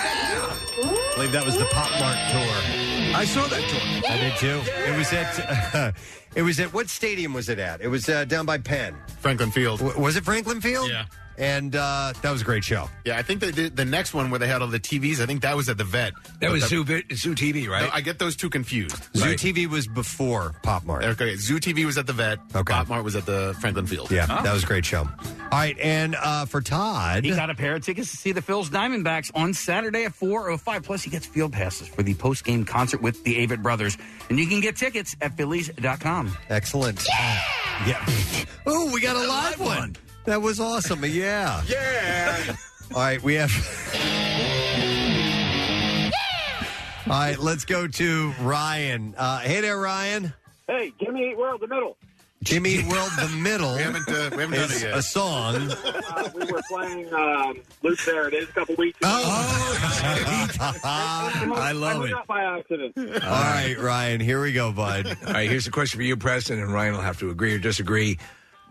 I 0.00 1.12
believe 1.14 1.32
that 1.32 1.44
was 1.44 1.58
the 1.58 1.64
Pop 1.66 1.90
Mart 2.00 2.16
tour. 2.30 3.16
I 3.16 3.24
saw 3.24 3.46
that 3.48 3.60
tour. 3.68 4.10
I 4.10 4.16
did 4.18 4.36
too. 4.36 4.60
It 4.86 4.96
was 4.96 5.12
at. 5.12 5.94
it 6.34 6.42
was 6.42 6.60
at 6.60 6.72
what 6.72 6.88
stadium 6.88 7.32
was 7.34 7.48
it 7.48 7.58
at? 7.58 7.80
It 7.80 7.88
was 7.88 8.08
uh, 8.08 8.24
down 8.24 8.46
by 8.46 8.58
Penn. 8.58 8.94
Franklin 9.20 9.50
Field. 9.50 9.80
W- 9.80 10.00
was 10.00 10.16
it 10.16 10.24
Franklin 10.24 10.60
Field? 10.60 10.88
Yeah. 10.88 11.06
And 11.38 11.76
uh, 11.76 12.12
that 12.20 12.30
was 12.32 12.42
a 12.42 12.44
great 12.44 12.64
show. 12.64 12.90
Yeah, 13.04 13.16
I 13.16 13.22
think 13.22 13.40
they 13.40 13.52
did 13.52 13.76
the 13.76 13.84
next 13.84 14.12
one 14.12 14.30
where 14.30 14.40
they 14.40 14.48
had 14.48 14.60
all 14.60 14.66
the 14.68 14.80
TVs. 14.80 15.20
I 15.20 15.26
think 15.26 15.42
that 15.42 15.56
was 15.56 15.68
at 15.68 15.78
the 15.78 15.84
vet. 15.84 16.12
That 16.40 16.50
was 16.50 16.62
the, 16.62 16.68
Zoo, 16.68 16.84
Zoo 17.14 17.34
TV, 17.36 17.68
right? 17.68 17.82
No, 17.84 17.90
I 17.92 18.00
get 18.00 18.18
those 18.18 18.34
two 18.34 18.50
confused. 18.50 18.96
Zoo 19.16 19.24
Right. 19.24 19.38
TV 19.38 19.66
was 19.68 19.86
before 19.86 20.54
Pop 20.64 20.84
Mart. 20.84 21.04
Okay, 21.04 21.36
Zoo 21.36 21.58
TV 21.60 21.84
was 21.86 21.96
at 21.96 22.06
the 22.08 22.12
vet. 22.12 22.40
Okay. 22.54 22.72
Pop 22.74 22.88
Mart 22.88 23.04
was 23.04 23.14
at 23.14 23.24
the 23.24 23.56
Franklin 23.60 23.86
Field. 23.86 24.10
Yeah, 24.10 24.26
that 24.26 24.52
was 24.52 24.64
a 24.64 24.66
great 24.66 24.84
show. 24.84 25.02
All 25.02 25.48
right, 25.52 25.78
and 25.78 26.16
uh, 26.16 26.44
for 26.46 26.60
Todd, 26.60 27.24
He 27.24 27.30
got 27.30 27.50
a 27.50 27.54
pair 27.54 27.76
of 27.76 27.84
tickets 27.84 28.10
to 28.10 28.16
see 28.16 28.32
the 28.32 28.42
Phil's 28.42 28.68
Diamondbacks 28.68 29.30
on 29.34 29.54
Saturday 29.54 30.04
at 30.04 30.12
4.05. 30.14 30.82
Plus, 30.82 31.02
he 31.04 31.10
gets 31.10 31.24
field 31.26 31.52
passes 31.52 31.86
for 31.86 32.02
the 32.02 32.14
post-game 32.14 32.64
concert 32.64 33.00
with 33.00 33.22
the 33.24 33.46
Avett 33.46 33.62
Brothers. 33.62 33.96
And 34.28 34.38
you 34.40 34.46
can 34.48 34.60
get 34.60 34.76
tickets 34.76 35.14
at 35.20 35.36
Phillies.com. 35.36 36.36
excellent. 36.50 37.06
Yeah. 37.08 37.42
yeah. 37.86 38.44
Oh, 38.66 38.90
we 38.92 39.00
got 39.00 39.14
a 39.16 39.26
live 39.28 39.60
one. 39.60 39.96
That 40.28 40.42
was 40.42 40.60
awesome. 40.60 41.02
Yeah. 41.06 41.62
Yeah. 41.68 42.54
All 42.94 43.00
right, 43.00 43.22
we 43.22 43.34
have. 43.34 43.50
All 47.06 47.12
right, 47.18 47.38
let's 47.38 47.64
go 47.64 47.86
to 47.86 48.32
Ryan. 48.40 49.14
Uh, 49.16 49.38
hey 49.38 49.62
there, 49.62 49.78
Ryan. 49.78 50.34
Hey, 50.66 50.92
Jimmy 51.00 51.20
me 51.20 51.26
eight 51.30 51.38
world 51.38 51.62
the 51.62 51.66
middle. 51.66 51.96
Jimmy 52.42 52.74
Eat 52.74 52.86
World 52.86 53.10
the 53.18 53.28
Middle 53.28 53.74
we 53.76 53.82
haven't 53.82 54.08
uh, 54.08 54.30
we 54.32 54.38
haven't 54.42 54.58
done 54.58 54.70
is 54.70 54.82
it 54.82 54.86
yet. 54.88 54.98
a 54.98 55.02
song. 55.02 55.56
Uh, 55.56 56.28
we 56.34 56.44
were 56.52 56.62
playing 56.68 57.12
um, 57.12 57.58
Luke 57.82 57.98
There 58.06 58.28
It 58.28 58.34
Is 58.34 58.48
a 58.48 58.52
couple 58.52 58.76
weeks 58.76 58.96
ago. 59.00 59.08
I 59.10 61.72
love 61.74 61.96
hung 61.96 62.06
it. 62.06 62.12
up 62.12 62.26
by 62.28 62.44
accident. 62.44 62.92
All 62.96 63.04
right, 63.30 63.74
Ryan, 63.78 64.20
here 64.20 64.40
we 64.40 64.52
go, 64.52 64.70
bud. 64.72 65.06
All 65.26 65.32
right, 65.32 65.50
here's 65.50 65.66
a 65.66 65.70
question 65.72 65.98
for 65.98 66.04
you, 66.04 66.16
Preston, 66.16 66.60
and 66.60 66.72
Ryan 66.72 66.92
will 66.94 67.00
have 67.00 67.18
to 67.20 67.30
agree 67.30 67.54
or 67.54 67.58
disagree. 67.58 68.18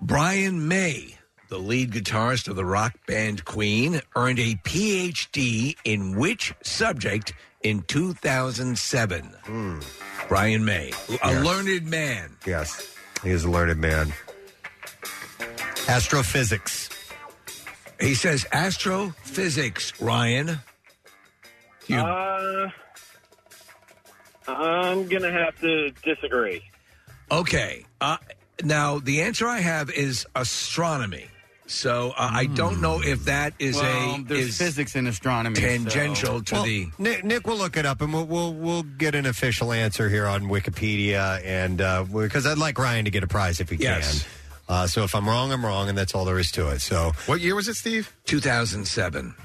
Brian 0.01 0.67
May, 0.69 1.16
the 1.49 1.57
lead 1.59 1.91
guitarist 1.91 2.47
of 2.47 2.55
the 2.55 2.65
rock 2.65 2.93
band 3.07 3.45
Queen, 3.45 4.01
earned 4.15 4.39
a 4.39 4.55
PhD 4.63 5.75
in 5.83 6.17
which 6.17 6.53
subject 6.63 7.33
in 7.61 7.81
2007? 7.83 9.79
Brian 10.27 10.65
May, 10.65 10.91
a 11.23 11.31
Yes. 11.31 11.45
learned 11.45 11.85
man. 11.89 12.35
Yes, 12.45 12.95
he 13.23 13.29
is 13.31 13.43
a 13.45 13.49
learned 13.49 13.79
man. 13.79 14.13
Astrophysics. 15.87 16.89
He 17.99 18.13
says 18.13 18.45
astrophysics, 18.51 19.93
Ryan. 20.01 20.59
You, 21.87 21.97
Uh, 21.99 22.69
I'm 24.47 25.07
gonna 25.07 25.31
have 25.31 25.59
to 25.61 25.91
disagree. 26.03 26.61
okay. 27.31 27.85
Uh, 28.01 28.17
now, 28.63 28.99
the 28.99 29.21
answer 29.21 29.47
I 29.47 29.59
have 29.59 29.89
is 29.91 30.25
astronomy. 30.35 31.27
So 31.67 32.11
uh, 32.17 32.29
I 32.33 32.45
don't 32.45 32.79
know 32.81 33.01
if 33.03 33.25
that 33.25 33.53
is 33.59 33.75
well, 33.75 34.15
a 34.15 34.23
there's 34.23 34.47
is 34.47 34.57
physics 34.57 34.95
in 34.95 35.05
astronomy. 35.05 35.55
tangential 35.59 36.37
so- 36.37 36.41
to 36.41 36.53
Well, 36.55 36.63
the. 36.63 36.87
Nick, 36.97 37.23
Nick 37.25 37.45
will 37.45 37.57
look 37.57 37.75
it 37.77 37.85
up, 37.85 38.01
and 38.01 38.13
we'll 38.13 38.25
we'll, 38.25 38.53
we'll 38.53 38.83
get 38.83 39.15
an 39.15 39.25
official 39.25 39.73
answer 39.73 40.07
here 40.09 40.27
on 40.27 40.43
Wikipedia, 40.43 41.41
and 41.43 41.77
because 42.13 42.45
I'd 42.47 42.57
like 42.57 42.79
Ryan 42.79 43.05
to 43.05 43.11
get 43.11 43.23
a 43.23 43.27
prize 43.27 43.59
if 43.59 43.69
he 43.69 43.75
Yes. 43.75 44.23
can. 44.23 44.31
Uh, 44.69 44.87
so 44.87 45.03
if 45.03 45.13
I'm 45.15 45.27
wrong, 45.27 45.51
I'm 45.51 45.65
wrong, 45.65 45.87
and 45.89 45.97
that's 45.97 46.13
all 46.15 46.25
there 46.25 46.39
is 46.39 46.51
to 46.53 46.69
it. 46.69 46.79
So 46.79 47.11
What 47.25 47.39
year 47.41 47.55
was 47.55 47.67
it, 47.67 47.75
Steve? 47.75 48.13
2007. 48.25 49.35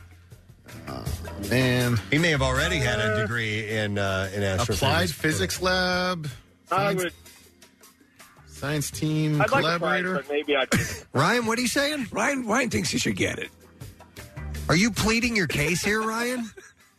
Man, 1.50 2.00
he 2.10 2.18
may 2.18 2.30
have 2.30 2.42
already 2.42 2.76
had 2.78 2.98
a 3.00 3.20
degree 3.22 3.68
in 3.68 3.98
uh, 3.98 4.30
in 4.34 4.42
astrophysics. 4.42 4.82
Applied 4.82 5.10
Physics 5.10 5.60
Lab. 5.62 6.28
I 6.70 6.94
would. 6.94 7.12
Science 8.62 8.90
team 8.92 9.40
I'd 9.42 9.50
like 9.50 9.64
to 9.64 9.78
try, 9.78 9.78
collaborator. 9.78 10.14
but 10.14 10.28
maybe 10.30 10.56
I. 10.56 10.66
Ryan, 11.12 11.46
what 11.46 11.58
are 11.58 11.62
you 11.62 11.66
saying? 11.68 12.06
Ryan 12.12 12.46
Ryan 12.46 12.70
thinks 12.70 12.92
you 12.92 12.98
should 13.00 13.16
get 13.16 13.40
it. 13.40 13.50
Are 14.68 14.76
you 14.76 14.92
pleading 14.92 15.34
your 15.34 15.48
case 15.48 15.82
here, 15.82 16.00
Ryan? 16.00 16.48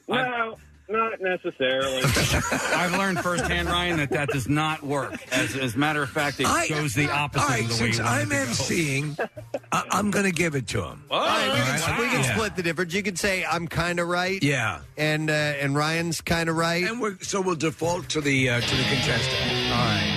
No, 0.10 0.58
not 0.90 1.22
necessarily. 1.22 2.02
I've 2.52 2.92
learned 2.98 3.22
firsthand, 3.22 3.70
Ryan, 3.70 3.96
that 3.98 4.10
that 4.10 4.28
does 4.28 4.50
not 4.50 4.84
work. 4.84 5.14
As, 5.32 5.56
as 5.56 5.76
a 5.76 5.78
matter 5.78 6.04
of 6.04 6.10
fact, 6.10 6.42
it 6.42 6.46
I- 6.48 6.68
goes 6.68 6.94
the 6.94 7.10
opposite 7.10 7.44
All 7.44 7.50
right, 7.50 7.62
of 7.62 7.68
the 7.70 7.74
way 7.86 7.92
since 7.94 7.98
you 8.00 8.04
want 8.04 8.16
I'm 8.18 8.32
it 8.34 8.40
to 8.40 8.46
go. 8.46 8.52
emceeing, 8.52 9.30
I- 9.72 9.84
I'm 9.92 10.12
going 10.12 10.26
to 10.26 10.34
give 10.34 10.56
it 10.56 10.68
to 10.68 10.84
him. 10.84 11.06
All 11.10 11.26
right, 11.26 11.48
we 11.48 11.54
can, 11.56 11.82
All 11.82 11.88
right. 11.88 12.00
we 12.02 12.06
can 12.10 12.24
Yeah. 12.26 12.36
split 12.36 12.56
the 12.58 12.64
difference. 12.64 12.94
You 12.94 13.02
can 13.04 13.16
say 13.16 13.46
I'm 13.46 13.70
kind 13.70 14.02
of 14.02 14.10
right. 14.10 14.44
Yeah. 14.44 14.82
and 14.98 15.30
uh, 15.30 15.34
and 15.34 15.74
Ryan's 15.78 16.20
kind 16.20 16.50
of 16.50 16.58
right. 16.58 16.84
And 16.84 17.00
we're, 17.00 17.18
so 17.22 17.40
we'll 17.40 17.56
default 17.56 18.10
to 18.10 18.20
the 18.22 18.50
uh, 18.50 18.60
to 18.60 18.76
the 18.76 18.84
contestant. 18.84 19.72
All 19.72 19.78
right. 19.86 20.13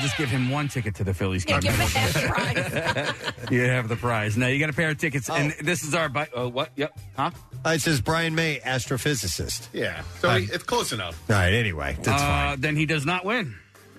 Just 0.00 0.16
give 0.16 0.28
him 0.28 0.50
one 0.50 0.68
ticket 0.68 0.94
to 0.96 1.04
the 1.04 1.14
Phillies 1.14 1.44
game. 1.44 1.60
give 1.60 1.72
him 1.74 1.88
half 1.88 2.12
the 2.12 2.28
prize. 2.28 3.50
you 3.50 3.62
have 3.62 3.88
the 3.88 3.96
prize. 3.96 4.36
Now, 4.36 4.46
you 4.48 4.58
got 4.58 4.70
a 4.70 4.72
pair 4.72 4.90
of 4.90 4.98
tickets, 4.98 5.28
and 5.30 5.52
this 5.62 5.82
is 5.84 5.94
our. 5.94 6.08
Bi- 6.08 6.28
uh, 6.36 6.48
what? 6.48 6.70
Yep. 6.76 6.98
Huh? 7.16 7.30
Uh, 7.64 7.70
it 7.70 7.80
says 7.82 8.00
Brian 8.00 8.34
May, 8.34 8.58
astrophysicist. 8.60 9.68
Yeah, 9.72 10.02
so 10.20 10.30
Uh, 10.30 10.38
it's 10.40 10.64
close 10.64 10.92
enough. 10.92 11.20
All 11.30 11.36
right. 11.36 11.52
Anyway, 11.52 11.96
that's 12.02 12.22
Uh, 12.22 12.26
fine. 12.26 12.60
Then 12.60 12.76
he 12.76 12.86
does 12.86 13.04
not 13.06 13.24
win. 13.24 13.54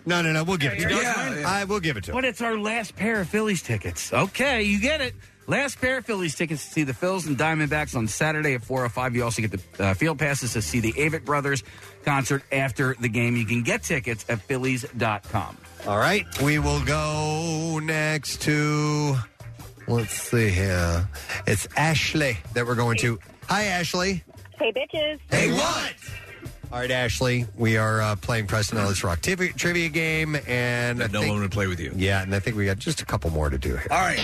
No, 0.06 0.22
no, 0.23 0.32
no. 0.32 0.44
We'll 0.44 0.57
give 0.57 0.73
it 0.73 0.80
to 0.80 0.88
him. 0.88 0.90
does 1.03 1.36
win. 1.36 1.45
I 1.45 1.64
will 1.65 1.80
give 1.80 1.95
it 1.98 2.06
to 2.06 2.11
him. 2.11 2.15
But 2.15 2.26
it's 2.26 2.41
our 2.41 2.57
last 2.57 2.95
pair 2.95 3.22
of 3.22 3.30
Phillies 3.30 3.61
tickets. 3.61 4.11
Okay, 4.11 4.64
you 4.64 4.80
get 4.82 4.99
it. 5.02 5.14
Last 5.48 5.82
pair 5.82 5.98
of 5.98 6.06
Phillies 6.06 6.34
tickets 6.36 6.65
to 6.65 6.72
see 6.72 6.84
the 6.84 6.94
Phils 6.94 7.28
and 7.28 7.38
Diamondbacks 7.38 7.95
on 7.95 8.07
Saturday 8.07 8.53
at 8.53 8.61
4.05. 8.61 9.15
You 9.15 9.23
also 9.23 9.41
get 9.41 9.52
the 9.52 9.84
uh, 9.84 9.94
field 9.95 10.18
passes 10.18 10.53
to 10.53 10.61
see 10.61 10.80
the 10.80 10.94
Avett 10.94 11.26
Brothers 11.26 11.64
concert 12.06 12.44
after 12.52 12.95
the 12.99 13.10
game. 13.10 13.36
You 13.36 13.45
can 13.45 13.61
get 13.64 13.84
tickets 13.84 14.23
at 14.30 14.40
phillies.com. 14.41 15.57
All 15.88 15.98
right. 15.98 16.26
We 16.41 16.60
will 16.60 16.84
go 16.86 17.80
next 17.80 18.41
to. 18.44 19.18
Let's 19.88 20.14
see 20.14 20.49
here. 20.49 21.08
It's 21.48 21.68
Ashley 21.76 22.38
that 22.53 22.66
we're 22.68 22.76
going 22.76 22.98
to. 22.99 23.20
Hi, 23.48 23.64
Ashley. 23.66 24.24
Hey, 24.60 24.72
bitches. 24.72 25.20
Hey, 25.32 25.52
what? 25.52 25.94
All 26.72 26.80
right, 26.80 26.91
Ashley. 26.91 27.45
We 27.58 27.78
are 27.78 27.99
uh, 28.02 28.16
playing 28.16 28.48
Preston 28.48 28.78
Elliott's 28.78 29.03
Rock 29.03 29.22
trivia, 29.22 29.52
trivia 29.53 29.90
game, 29.90 30.38
and 30.48 31.03
I 31.03 31.08
no 31.08 31.20
think- 31.22 31.32
one 31.34 31.41
would 31.41 31.52
play 31.52 31.68
with 31.68 31.80
you. 31.80 31.91
Yeah, 31.95 32.22
and 32.22 32.34
I 32.34 32.40
think 32.40 32.56
we 32.56 32.66
got 32.66 32.78
just 32.78 33.02
a 33.02 33.06
couple 33.06 33.32
more 33.32 33.49
to 33.49 33.58
do 33.58 33.70
here. 33.70 33.88
All 33.90 33.98
right. 33.98 34.20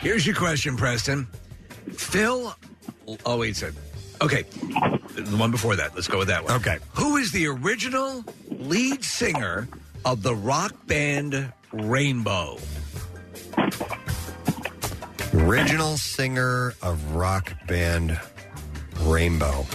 Here's 0.00 0.24
your 0.26 0.36
question, 0.36 0.76
Preston. 0.76 1.26
Phil. 1.92 2.54
Oh, 3.26 3.36
wait 3.38 3.52
a 3.52 3.54
second. 3.54 3.78
Okay. 4.22 4.42
The 4.42 5.36
one 5.36 5.50
before 5.50 5.74
that. 5.76 5.96
Let's 5.96 6.06
go 6.06 6.18
with 6.18 6.28
that 6.28 6.44
one. 6.44 6.52
Okay. 6.54 6.78
Who 6.94 7.16
is 7.16 7.32
the 7.32 7.48
original 7.48 8.24
lead 8.50 9.02
singer 9.04 9.68
of 10.04 10.22
the 10.22 10.34
rock 10.34 10.74
band 10.86 11.52
Rainbow? 11.72 12.58
Original 15.34 15.96
singer 15.96 16.74
of 16.82 17.14
rock 17.16 17.52
band 17.66 18.20
Rainbow. 19.00 19.66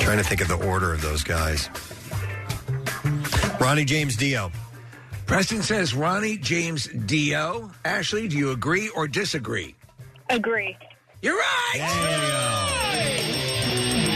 Trying 0.00 0.18
to 0.18 0.24
think 0.24 0.40
of 0.40 0.48
the 0.48 0.58
order 0.66 0.92
of 0.92 1.02
those 1.02 1.22
guys. 1.22 1.70
Ronnie 3.60 3.84
James 3.84 4.16
Dio. 4.16 4.50
Preston 5.26 5.62
says 5.62 5.94
Ronnie 5.94 6.38
James 6.38 6.88
Dio. 7.06 7.70
Ashley, 7.84 8.26
do 8.26 8.36
you 8.36 8.50
agree 8.50 8.88
or 8.88 9.06
disagree? 9.06 9.76
Agree. 10.30 10.76
You're 11.20 11.36
right. 11.36 13.14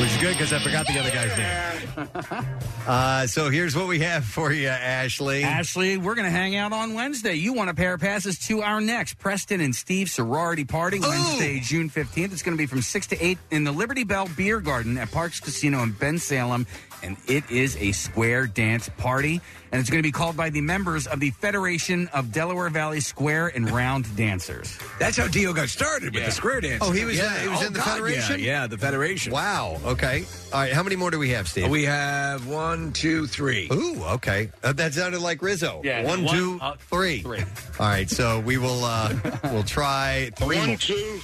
Which 0.00 0.10
is 0.10 0.16
good 0.18 0.32
because 0.32 0.52
I 0.52 0.58
forgot 0.60 0.86
the 0.86 0.98
other 0.98 1.10
guy's 1.10 1.36
name. 1.38 2.48
Uh, 2.84 3.28
so 3.28 3.48
here's 3.48 3.76
what 3.76 3.86
we 3.86 4.00
have 4.00 4.24
for 4.24 4.50
you, 4.50 4.66
Ashley. 4.66 5.44
Ashley, 5.44 5.98
we're 5.98 6.16
going 6.16 6.24
to 6.24 6.32
hang 6.32 6.56
out 6.56 6.72
on 6.72 6.94
Wednesday. 6.94 7.34
You 7.34 7.52
want 7.52 7.70
a 7.70 7.74
pair 7.74 7.94
of 7.94 8.00
passes 8.00 8.40
to 8.48 8.60
our 8.62 8.80
next 8.80 9.20
Preston 9.20 9.60
and 9.60 9.72
Steve 9.72 10.10
sorority 10.10 10.64
party 10.64 10.98
Wednesday, 10.98 11.60
June 11.60 11.88
15th. 11.88 12.32
It's 12.32 12.42
going 12.42 12.56
to 12.56 12.60
be 12.60 12.66
from 12.66 12.82
6 12.82 13.06
to 13.06 13.24
8 13.24 13.38
in 13.52 13.62
the 13.62 13.70
Liberty 13.70 14.02
Bell 14.02 14.28
Beer 14.36 14.58
Garden 14.58 14.98
at 14.98 15.12
Parx 15.12 15.40
Casino 15.40 15.80
in 15.84 15.92
Bensalem. 15.92 16.66
And 17.02 17.16
it 17.26 17.50
is 17.50 17.76
a 17.76 17.92
square 17.92 18.46
dance 18.46 18.88
party. 18.98 19.40
And 19.72 19.80
it's 19.80 19.88
going 19.88 20.02
to 20.02 20.06
be 20.06 20.12
called 20.12 20.36
by 20.36 20.50
the 20.50 20.60
members 20.60 21.06
of 21.06 21.18
the 21.18 21.30
Federation 21.30 22.08
of 22.08 22.30
Delaware 22.30 22.68
Valley 22.68 23.00
Square 23.00 23.48
and 23.48 23.70
Round 23.70 24.04
Dancers. 24.16 24.78
That's 24.98 25.16
how 25.16 25.28
Dio 25.28 25.54
got 25.54 25.70
started 25.70 26.14
with 26.14 26.26
the 26.26 26.30
square 26.30 26.60
dance. 26.60 26.82
Oh, 26.84 26.90
he 26.90 27.04
was 27.06 27.16
yeah, 27.16 27.34
in, 27.36 27.42
he 27.42 27.48
was 27.48 27.62
oh, 27.62 27.66
in 27.66 27.72
the 27.72 27.78
God, 27.78 27.88
Federation? 27.88 28.40
Yeah, 28.40 28.46
yeah, 28.62 28.66
the 28.66 28.76
Federation. 28.76 29.32
Wow. 29.32 29.78
Okay. 29.84 30.24
All 30.52 30.60
right. 30.60 30.72
How 30.72 30.82
many 30.82 30.96
more 30.96 31.10
do 31.10 31.18
we 31.18 31.30
have, 31.30 31.48
Steve? 31.48 31.70
We 31.70 31.84
have 31.84 32.46
one, 32.46 32.92
two, 32.92 33.26
three. 33.26 33.68
Ooh, 33.72 34.02
okay. 34.04 34.50
Uh, 34.62 34.74
that 34.74 34.92
sounded 34.92 35.22
like 35.22 35.40
Rizzo. 35.40 35.80
Yeah, 35.82 36.04
One, 36.04 36.24
one, 36.24 36.36
two, 36.36 36.58
uh, 36.60 36.74
three. 36.90 37.22
three. 37.22 37.40
All 37.80 37.86
right. 37.86 38.10
So 38.10 38.40
we 38.40 38.58
will 38.58 38.84
uh, 38.84 39.14
we'll 39.44 39.62
try 39.62 40.30
three 40.36 40.58
One, 40.58 40.68
more. 40.68 40.76
two. 40.76 41.20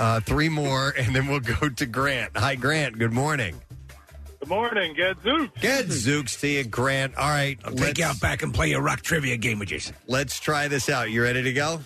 Uh, 0.00 0.18
three 0.20 0.48
more, 0.48 0.94
and 0.96 1.14
then 1.14 1.26
we'll 1.26 1.40
go 1.40 1.68
to 1.68 1.84
Grant. 1.84 2.34
Hi, 2.36 2.54
Grant. 2.54 2.98
Good 2.98 3.12
morning. 3.12 3.60
Good 4.42 4.48
morning, 4.48 4.94
Gadzooks. 4.94 5.60
Good 5.60 5.86
Zooks 5.86 6.40
to 6.40 6.48
you, 6.48 6.64
Grant. 6.64 7.16
All 7.16 7.28
right. 7.28 7.56
I'll 7.64 7.70
take 7.72 7.98
you 7.98 8.04
out 8.04 8.18
back 8.18 8.42
and 8.42 8.52
play 8.52 8.72
a 8.72 8.80
rock 8.80 9.00
trivia 9.00 9.36
game 9.36 9.60
with 9.60 9.70
you. 9.70 9.78
Let's 10.08 10.40
try 10.40 10.66
this 10.66 10.90
out. 10.90 11.12
You 11.12 11.22
ready 11.22 11.44
to 11.44 11.52
go? 11.52 11.78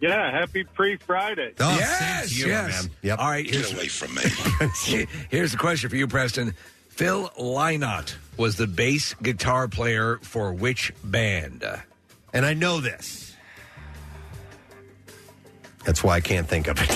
Yeah, 0.00 0.30
happy 0.30 0.62
pre 0.62 0.98
Friday. 0.98 1.54
Oh, 1.58 1.76
yes, 1.76 2.38
you, 2.38 2.46
yes. 2.46 2.84
man. 2.84 2.92
Yep. 3.02 3.18
All 3.18 3.28
right, 3.28 3.44
Get 3.44 3.54
here's, 3.56 3.72
away 3.72 3.88
from 3.88 4.14
me. 4.14 4.22
here's 5.30 5.50
the 5.50 5.58
question 5.58 5.90
for 5.90 5.96
you, 5.96 6.06
Preston. 6.06 6.54
Phil 6.90 7.28
Lynott 7.30 8.14
was 8.36 8.54
the 8.54 8.68
bass 8.68 9.14
guitar 9.14 9.66
player 9.66 10.18
for 10.22 10.52
which 10.52 10.92
band? 11.02 11.64
And 12.32 12.46
I 12.46 12.54
know 12.54 12.80
this. 12.80 13.34
That's 15.84 16.04
why 16.04 16.14
I 16.14 16.20
can't 16.20 16.46
think 16.46 16.68
of 16.68 16.78
it. 16.80 16.86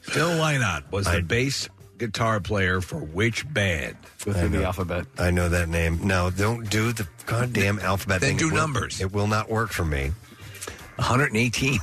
Phil 0.00 0.30
Lynott 0.30 0.90
was 0.90 1.06
the 1.06 1.22
bass 1.22 1.68
guitar 1.98 2.40
player 2.40 2.80
for 2.80 2.98
which 2.98 3.52
band? 3.52 3.96
Go 4.24 4.32
through 4.32 4.48
the 4.50 4.64
alphabet. 4.64 5.06
I 5.18 5.30
know 5.30 5.48
that 5.48 5.68
name. 5.68 6.00
No, 6.06 6.30
don't 6.30 6.68
do 6.68 6.92
the 6.92 7.06
goddamn 7.26 7.78
alphabet 7.78 8.20
Then 8.20 8.30
thing. 8.30 8.36
do 8.38 8.48
It 8.48 8.52
will- 8.52 8.58
numbers. 8.60 9.00
It 9.00 9.12
will 9.12 9.26
not 9.26 9.48
work 9.50 9.70
for 9.72 9.84
me. 9.84 10.12
118. 10.96 11.78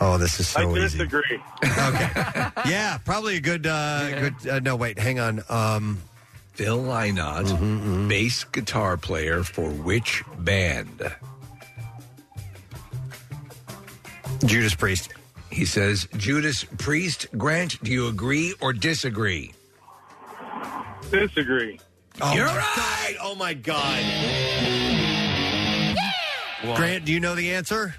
Oh, 0.00 0.18
this 0.18 0.38
is 0.40 0.48
so 0.48 0.60
I 0.60 0.72
easy. 0.72 0.98
disagree. 0.98 1.40
Yeah, 1.62 2.98
probably 3.04 3.36
a 3.36 3.40
good. 3.40 3.66
Uh, 3.66 4.10
Good. 4.20 4.48
Uh, 4.48 4.58
no, 4.60 4.76
wait. 4.76 4.98
Hang 4.98 5.18
on. 5.20 5.42
Um, 5.48 6.02
Phil 6.52 6.76
Lynott, 6.82 7.44
Mm-hmm, 7.46 8.08
bass 8.08 8.44
guitar 8.44 8.96
player 8.98 9.42
for 9.42 9.70
which 9.70 10.22
band? 10.38 11.14
Judas 14.44 14.74
Priest. 14.74 15.12
He 15.56 15.64
says 15.64 16.06
Judas 16.18 16.64
Priest. 16.64 17.28
Grant, 17.38 17.82
do 17.82 17.90
you 17.90 18.08
agree 18.08 18.54
or 18.60 18.74
disagree? 18.74 19.54
Disagree. 21.10 21.80
Oh, 22.20 22.34
You're 22.34 22.44
right. 22.44 23.16
God. 23.16 23.16
Oh 23.22 23.34
my 23.36 23.54
God. 23.54 24.02
Grant, 26.76 27.06
do 27.06 27.12
you 27.12 27.20
know 27.20 27.34
the 27.34 27.52
answer? 27.52 27.94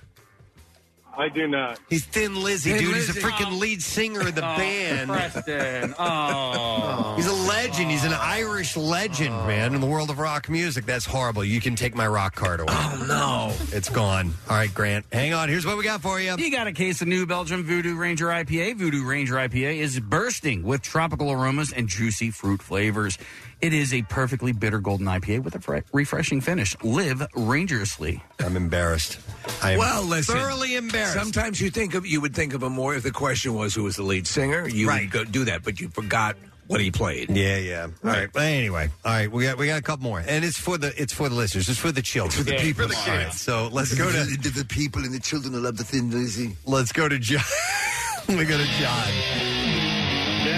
I 1.17 1.29
do 1.29 1.47
not. 1.47 1.79
He's 1.89 2.05
Thin 2.05 2.35
Lizzy, 2.43 2.71
Thin 2.71 2.79
dude. 2.79 2.95
He's 2.95 3.07
Lizzy. 3.07 3.19
a 3.19 3.23
freaking 3.23 3.53
oh. 3.53 3.55
lead 3.55 3.81
singer 3.81 4.19
of 4.21 4.35
the 4.35 4.41
oh, 4.41 4.57
band. 4.57 5.09
Preston. 5.09 5.95
Oh. 6.07 7.15
He's 7.15 7.27
a 7.27 7.33
legend. 7.33 7.89
He's 7.89 8.03
an 8.03 8.13
oh. 8.13 8.19
Irish 8.21 8.77
legend, 8.77 9.35
man, 9.47 9.73
in 9.73 9.81
the 9.81 9.87
world 9.87 10.09
of 10.09 10.19
rock 10.19 10.47
music. 10.47 10.85
That's 10.85 11.05
horrible. 11.05 11.43
You 11.43 11.59
can 11.59 11.75
take 11.75 11.95
my 11.95 12.07
rock 12.07 12.35
card 12.35 12.59
away. 12.59 12.69
Oh 12.71 13.05
no. 13.07 13.75
It's 13.75 13.89
gone. 13.89 14.33
All 14.49 14.55
right, 14.55 14.71
Grant. 14.71 15.05
Hang 15.11 15.33
on. 15.33 15.49
Here's 15.49 15.65
what 15.65 15.77
we 15.77 15.83
got 15.83 16.01
for 16.01 16.19
you. 16.19 16.35
You 16.37 16.51
got 16.51 16.67
a 16.67 16.71
case 16.71 17.01
of 17.01 17.07
New 17.07 17.25
Belgium 17.25 17.63
Voodoo 17.63 17.95
Ranger 17.95 18.27
IPA. 18.27 18.75
Voodoo 18.75 19.05
Ranger 19.05 19.35
IPA 19.35 19.77
is 19.77 19.99
bursting 19.99 20.63
with 20.63 20.81
tropical 20.83 21.31
aromas 21.31 21.71
and 21.71 21.87
juicy 21.87 22.29
fruit 22.29 22.61
flavors. 22.61 23.17
It 23.59 23.73
is 23.73 23.93
a 23.93 24.03
perfectly 24.03 24.51
bitter 24.51 24.79
golden 24.79 25.07
IPA 25.07 25.43
with 25.43 25.55
a 25.55 25.59
fre- 25.59 25.77
refreshing 25.91 26.41
finish. 26.41 26.75
Live 26.83 27.25
rangerously. 27.35 28.21
I'm 28.39 28.55
embarrassed. 28.55 29.19
I 29.63 29.71
am 29.71 29.79
Well, 29.79 30.03
listen. 30.03 30.35
thoroughly 30.35 30.75
embarrassed. 30.75 31.13
Sometimes 31.15 31.59
you 31.59 31.71
think 31.71 31.95
of 31.95 32.05
you 32.05 32.21
would 32.21 32.35
think 32.35 32.53
of 32.53 32.61
him 32.61 32.73
more 32.73 32.93
if 32.95 33.01
the 33.03 33.11
question 33.11 33.55
was 33.55 33.73
who 33.73 33.83
was 33.83 33.95
the 33.95 34.03
lead 34.03 34.27
singer. 34.27 34.67
You 34.67 34.87
Right. 34.87 35.01
would 35.01 35.11
go 35.11 35.23
do 35.23 35.45
that, 35.45 35.63
but 35.63 35.79
you 35.79 35.89
forgot 35.89 36.35
what 36.67 36.81
he 36.81 36.91
played. 36.91 37.29
Yeah, 37.31 37.57
yeah. 37.57 37.81
All 38.03 38.11
right. 38.11 38.29
But 38.31 38.43
anyway, 38.43 38.89
all 39.03 39.11
right. 39.11 39.31
We 39.31 39.45
got 39.45 39.57
we 39.57 39.65
got 39.67 39.79
a 39.79 39.81
couple 39.81 40.03
more, 40.03 40.19
and 40.25 40.45
it's 40.45 40.59
for 40.59 40.77
the 40.77 40.93
it's 41.01 41.13
for 41.13 41.27
the 41.27 41.33
listeners. 41.35 41.67
It's 41.67 41.79
for 41.79 41.91
the 41.91 42.01
children. 42.03 42.43
for 42.43 42.43
the 42.51 42.57
people. 42.57 42.83
All 42.85 43.07
right, 43.07 43.33
so 43.33 43.69
let's 43.71 43.95
go 43.95 44.11
to 44.11 44.23
the, 44.25 44.49
the 44.49 44.65
people 44.65 45.01
and 45.03 45.11
the 45.13 45.19
children 45.19 45.53
who 45.53 45.61
love 45.61 45.77
the 45.77 45.83
Thin 45.83 46.11
Lizzy. 46.11 46.55
let's 46.65 46.91
go 46.91 47.09
to 47.09 47.17
John. 47.17 47.41
we 48.27 48.45
go 48.45 48.57
to 48.57 48.67
John. 48.79 49.07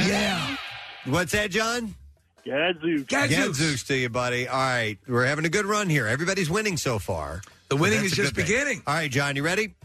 Yeah. 0.06 0.58
What's 1.06 1.32
that, 1.32 1.52
John? 1.52 1.96
Gadzooks. 2.45 3.03
Gadzooks. 3.03 3.36
Gadzooks 3.36 3.84
to 3.84 3.95
you, 3.95 4.10
buddy. 4.10 4.48
All 4.48 4.57
right, 4.57 4.98
we're 5.07 5.26
having 5.26 5.45
a 5.45 5.49
good 5.49 5.66
run 5.66 5.90
here. 5.90 6.07
Everybody's 6.07 6.49
winning 6.49 6.78
so 6.78 6.99
far. 6.99 7.41
The 7.70 7.76
winning 7.76 8.03
is 8.03 8.11
just 8.11 8.36
good 8.36 8.45
thing. 8.45 8.56
beginning. 8.56 8.84
All 8.88 8.95
right, 8.95 9.11
John, 9.11 9.36
you 9.36 9.44
ready? 9.44 9.76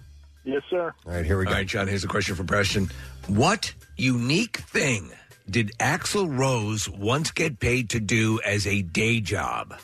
Yes, 0.45 0.63
sir. 0.71 0.93
All 1.07 1.13
right, 1.13 1.25
here 1.25 1.39
we 1.39 1.45
go. 1.45 1.51
All 1.51 1.57
right, 1.57 1.67
John, 1.67 1.89
here's 1.89 2.05
a 2.05 2.09
question 2.09 2.35
for 2.35 2.45
Preston. 2.45 2.91
What 3.29 3.73
unique 3.97 4.59
thing 4.59 5.11
did 5.49 5.73
Axl 5.79 6.39
Rose 6.39 6.89
once 6.89 7.31
get 7.31 7.61
paid 7.61 7.91
to 7.91 8.01
do 8.01 8.41
as 8.45 8.67
a 8.67 8.83
day 8.83 9.21
job? 9.21 9.75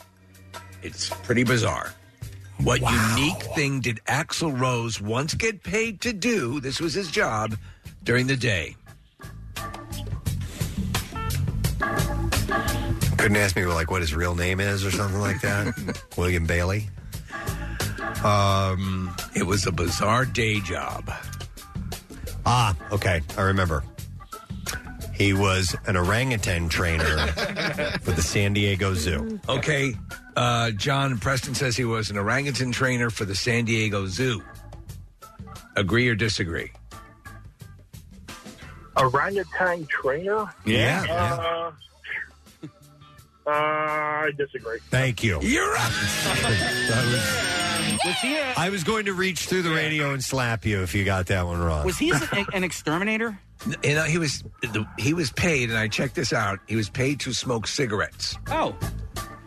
It's 0.83 1.09
pretty 1.09 1.43
bizarre. 1.43 1.93
What 2.63 2.81
unique 2.81 3.41
thing 3.55 3.81
did 3.81 4.01
Axl 4.07 4.59
Rose 4.59 5.01
once 5.01 5.33
get 5.33 5.63
paid 5.63 6.01
to 6.01 6.13
do? 6.13 6.59
This 6.59 6.79
was 6.79 6.93
his 6.93 7.09
job 7.09 7.57
during 8.03 8.27
the 8.27 8.35
day. 8.35 8.75
Couldn't 13.17 13.37
ask 13.37 13.55
me 13.55 13.65
like 13.65 13.91
what 13.91 14.01
his 14.01 14.13
real 14.15 14.35
name 14.35 14.59
is 14.59 14.83
or 14.85 14.91
something 14.91 15.19
like 15.19 15.41
that. 15.41 16.01
William 16.17 16.45
Bailey. 16.45 16.89
Um, 18.23 19.15
it 19.35 19.43
was 19.43 19.65
a 19.67 19.71
bizarre 19.71 20.25
day 20.25 20.59
job. 20.59 21.11
Ah, 22.45 22.75
okay, 22.91 23.21
I 23.37 23.41
remember. 23.41 23.83
He 25.13 25.33
was 25.33 25.75
an 25.85 25.95
orangutan 25.97 26.67
trainer 26.67 27.05
for 28.01 28.11
the 28.11 28.21
San 28.23 28.53
Diego 28.53 28.95
Zoo. 28.95 29.39
Okay, 29.47 29.93
uh, 30.35 30.71
John 30.71 31.19
Preston 31.19 31.53
says 31.53 31.77
he 31.77 31.85
was 31.85 32.09
an 32.09 32.17
orangutan 32.17 32.71
trainer 32.71 33.11
for 33.11 33.25
the 33.25 33.35
San 33.35 33.65
Diego 33.65 34.07
Zoo. 34.07 34.41
Agree 35.75 36.07
or 36.09 36.15
disagree? 36.15 36.71
Orangutan 38.97 39.85
trainer? 39.87 40.51
Yeah, 40.65 41.05
Uh, 41.09 41.41
uh, 41.41 41.71
I 43.47 44.31
disagree. 44.37 44.79
Thank 44.89 45.23
you. 45.23 45.39
You're 45.41 45.75
up. 45.75 45.91
Was 48.05 48.15
he 48.21 48.35
a, 48.37 48.53
I 48.57 48.69
was 48.69 48.83
going 48.83 49.05
to 49.05 49.13
reach 49.13 49.45
through 49.47 49.61
the 49.63 49.69
radio 49.71 50.11
and 50.13 50.23
slap 50.23 50.65
you 50.65 50.81
if 50.81 50.95
you 50.95 51.03
got 51.03 51.27
that 51.27 51.45
one 51.45 51.59
wrong. 51.61 51.85
was 51.85 51.97
he 51.99 52.11
an, 52.11 52.45
an 52.53 52.63
exterminator? 52.63 53.37
You 53.83 53.93
know, 53.93 54.05
he 54.05 54.17
was 54.17 54.43
he 54.97 55.13
was 55.13 55.31
paid, 55.31 55.69
and 55.69 55.77
I 55.77 55.87
checked 55.87 56.15
this 56.15 56.33
out. 56.33 56.57
He 56.67 56.75
was 56.75 56.89
paid 56.89 57.19
to 57.19 57.31
smoke 57.31 57.67
cigarettes. 57.67 58.35
Oh. 58.49 58.75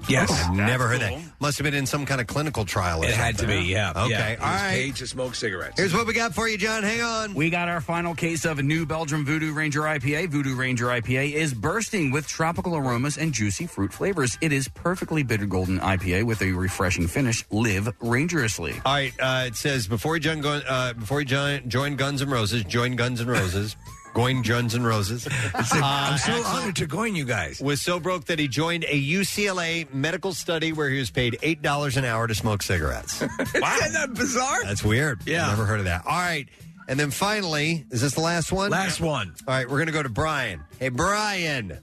Yes, 0.08 0.30
I've 0.30 0.54
never 0.54 0.88
heard 0.88 1.00
that. 1.00 1.18
Must 1.40 1.58
have 1.58 1.64
been 1.64 1.74
in 1.74 1.86
some 1.86 2.06
kind 2.06 2.20
of 2.20 2.26
clinical 2.26 2.64
trial. 2.64 3.02
Or 3.02 3.06
It 3.06 3.14
had 3.14 3.34
to 3.36 3.40
something. 3.42 3.62
be, 3.64 3.66
yeah. 3.68 3.90
Okay, 3.96 4.10
yeah. 4.10 4.28
He 4.30 4.36
all 4.36 4.52
was 4.52 4.60
right. 4.62 4.70
paid 4.70 4.96
to 4.96 5.06
smoke 5.06 5.34
cigarettes. 5.34 5.74
Here's 5.78 5.92
what 5.94 6.06
we 6.06 6.12
got 6.14 6.34
for 6.34 6.48
you, 6.48 6.56
John. 6.58 6.82
Hang 6.82 7.00
on. 7.02 7.34
We 7.34 7.50
got 7.50 7.68
our 7.68 7.80
final 7.80 8.14
case 8.14 8.44
of 8.44 8.58
a 8.58 8.62
new 8.62 8.86
Belgium 8.86 9.24
Voodoo 9.24 9.52
Ranger 9.52 9.82
IPA. 9.82 10.30
Voodoo 10.30 10.54
Ranger 10.56 10.86
IPA 10.86 11.32
is 11.32 11.52
bursting 11.54 12.10
with 12.10 12.26
tropical 12.26 12.76
aromas 12.76 13.18
and 13.18 13.32
juicy 13.32 13.66
fruit 13.66 13.92
flavors. 13.92 14.38
It 14.40 14.52
is 14.52 14.68
perfectly 14.68 15.22
bitter 15.22 15.46
golden 15.46 15.80
IPA 15.80 16.24
with 16.24 16.40
a 16.42 16.52
refreshing 16.52 17.06
finish. 17.06 17.44
Live 17.50 17.92
rangerously. 18.00 18.72
All 18.84 18.92
right. 18.94 19.12
Uh, 19.20 19.44
it 19.46 19.56
says 19.56 19.86
before 19.86 20.14
he 20.14 20.20
joined, 20.20 20.42
Gun- 20.42 20.62
uh, 20.68 20.92
before 20.94 21.18
he 21.20 21.24
joined, 21.24 21.70
joined 21.70 21.98
Guns 21.98 22.22
N' 22.22 22.30
Roses, 22.30 22.64
joined 22.64 22.96
Guns 22.98 23.20
N' 23.20 23.26
Roses, 23.26 23.76
going 24.14 24.40
Guns 24.42 24.74
and 24.74 24.86
Roses. 24.86 25.26
I'm 25.54 25.64
so 25.64 25.76
Axl 25.80 26.44
honored 26.46 26.76
to 26.76 26.86
join 26.86 27.14
you 27.14 27.24
guys. 27.26 27.60
Was 27.60 27.82
so 27.82 28.00
broke 28.00 28.24
that 28.26 28.38
he 28.38 28.48
joined 28.48 28.84
a 28.84 28.98
UCLA 29.02 29.92
medical 29.92 30.32
study 30.32 30.72
where 30.72 30.88
he 30.88 30.98
was 30.98 31.10
paid 31.10 31.36
eight 31.42 31.60
dollars 31.60 31.96
an 31.98 32.04
hour 32.06 32.26
to 32.26 32.34
smoke 32.34 32.62
cigarettes. 32.62 33.20
wow, 33.20 33.26
isn't 33.80 33.92
that 33.92 34.14
bizarre? 34.14 34.64
That's 34.64 34.82
weird. 34.84 35.20
Yeah. 35.26 35.48
never 35.48 35.66
heard 35.66 35.80
of 35.80 35.84
that. 35.86 36.06
All 36.06 36.12
right. 36.16 36.48
And 36.88 36.98
then 37.00 37.10
finally, 37.10 37.84
is 37.90 38.00
this 38.02 38.14
the 38.14 38.20
last 38.20 38.52
one? 38.52 38.70
Last 38.70 39.00
one. 39.00 39.34
All 39.48 39.54
right, 39.54 39.68
we're 39.68 39.76
going 39.78 39.86
to 39.86 39.92
go 39.92 40.02
to 40.02 40.08
Brian. 40.10 40.62
Hey, 40.78 40.90
Brian. 40.90 41.78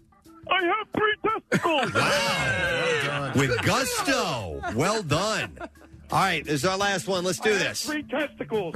I 0.50 0.64
have 0.64 0.88
three 0.96 1.16
testicles. 1.24 1.94
wow. 1.94 3.32
With 3.36 3.62
gusto. 3.64 4.62
Well 4.76 5.02
done. 5.04 5.58
All 6.12 6.20
right, 6.20 6.44
this 6.44 6.56
is 6.56 6.66
our 6.66 6.78
last 6.78 7.08
one. 7.08 7.24
Let's 7.24 7.40
do 7.40 7.58
this. 7.58 7.86
Three 7.86 8.04
testicles. 8.04 8.76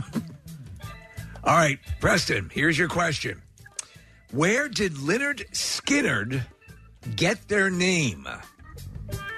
All 1.44 1.56
right, 1.56 1.78
Preston, 2.00 2.50
here's 2.52 2.76
your 2.78 2.88
question. 2.88 3.42
Where 4.36 4.68
did 4.68 4.96
Lynyrd 4.96 5.50
Skynyrd 5.52 6.46
get 7.16 7.48
their 7.48 7.70
name? 7.70 8.28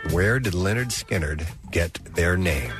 Where 0.09 0.39
did 0.39 0.53
Lynyrd 0.53 0.87
Skynyrd 0.87 1.45
get 1.69 1.93
their 2.15 2.35
name? 2.35 2.71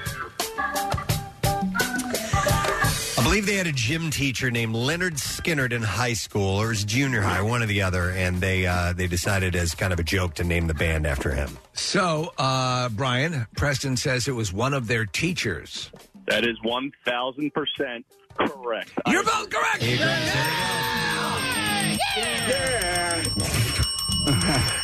I 3.17 3.21
believe 3.21 3.45
they 3.45 3.57
had 3.57 3.67
a 3.67 3.71
gym 3.71 4.09
teacher 4.09 4.49
named 4.49 4.73
Leonard 4.73 5.13
Skinnard 5.13 5.71
in 5.73 5.83
high 5.83 6.13
school, 6.13 6.57
or 6.57 6.65
it 6.65 6.69
was 6.69 6.83
junior 6.85 7.21
high, 7.21 7.43
one 7.43 7.61
or 7.61 7.67
the 7.67 7.83
other, 7.83 8.09
and 8.09 8.41
they 8.41 8.65
uh, 8.65 8.93
they 8.93 9.05
decided 9.05 9.55
as 9.55 9.75
kind 9.75 9.93
of 9.93 9.99
a 9.99 10.03
joke 10.03 10.33
to 10.35 10.43
name 10.43 10.65
the 10.65 10.73
band 10.73 11.05
after 11.05 11.29
him. 11.29 11.55
So, 11.73 12.33
uh, 12.39 12.89
Brian, 12.89 13.45
Preston 13.55 13.95
says 13.95 14.27
it 14.27 14.31
was 14.31 14.51
one 14.51 14.73
of 14.73 14.87
their 14.87 15.05
teachers. 15.05 15.91
That 16.25 16.45
is 16.45 16.57
1,000% 16.65 18.03
correct. 18.39 18.91
You're 19.05 19.23
both 19.23 19.51
correct. 19.51 19.83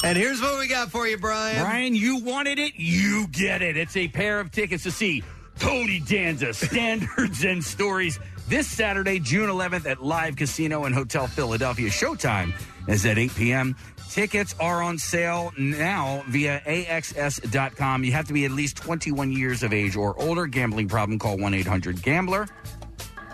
And 0.04 0.18
here's 0.18 0.42
what 0.42 0.60
we 0.60 0.68
got 0.68 0.92
for 0.92 1.08
you, 1.08 1.18
Brian. 1.18 1.62
Brian, 1.62 1.96
you 1.96 2.18
wanted 2.18 2.60
it, 2.60 2.74
you 2.76 3.28
get 3.28 3.62
it. 3.62 3.78
It's 3.78 3.96
a 3.98 4.08
pair 4.08 4.40
of 4.40 4.52
tickets 4.52 4.84
to 4.84 4.92
see 4.92 5.24
Tony 5.60 6.00
Danza, 6.00 6.54
Standards 6.54 7.44
and 7.44 7.64
Stories 7.64 8.20
this 8.48 8.68
Saturday, 8.68 9.20
June 9.20 9.50
11th 9.50 9.86
at 9.86 10.04
Live 10.04 10.36
Casino 10.36 10.86
and 10.86 10.94
Hotel 10.94 11.28
Philadelphia. 11.28 11.90
Showtime 11.90 12.54
is 12.88 13.06
at 13.06 13.18
8 13.18 13.36
p.m. 13.36 13.76
Tickets 14.10 14.54
are 14.60 14.84
on 14.84 14.98
sale 14.98 15.52
now 15.58 16.24
via 16.30 16.62
AXS.com. 16.68 18.04
You 18.04 18.12
have 18.12 18.28
to 18.28 18.34
be 18.34 18.46
at 18.46 18.52
least 18.52 18.78
21 18.78 19.32
years 19.32 19.64
of 19.64 19.74
age 19.74 19.96
or 19.96 20.20
older. 20.22 20.46
Gambling 20.46 20.88
problem, 20.88 21.18
call 21.18 21.38
1 21.38 21.54
800 21.54 22.02
Gambler. 22.04 22.48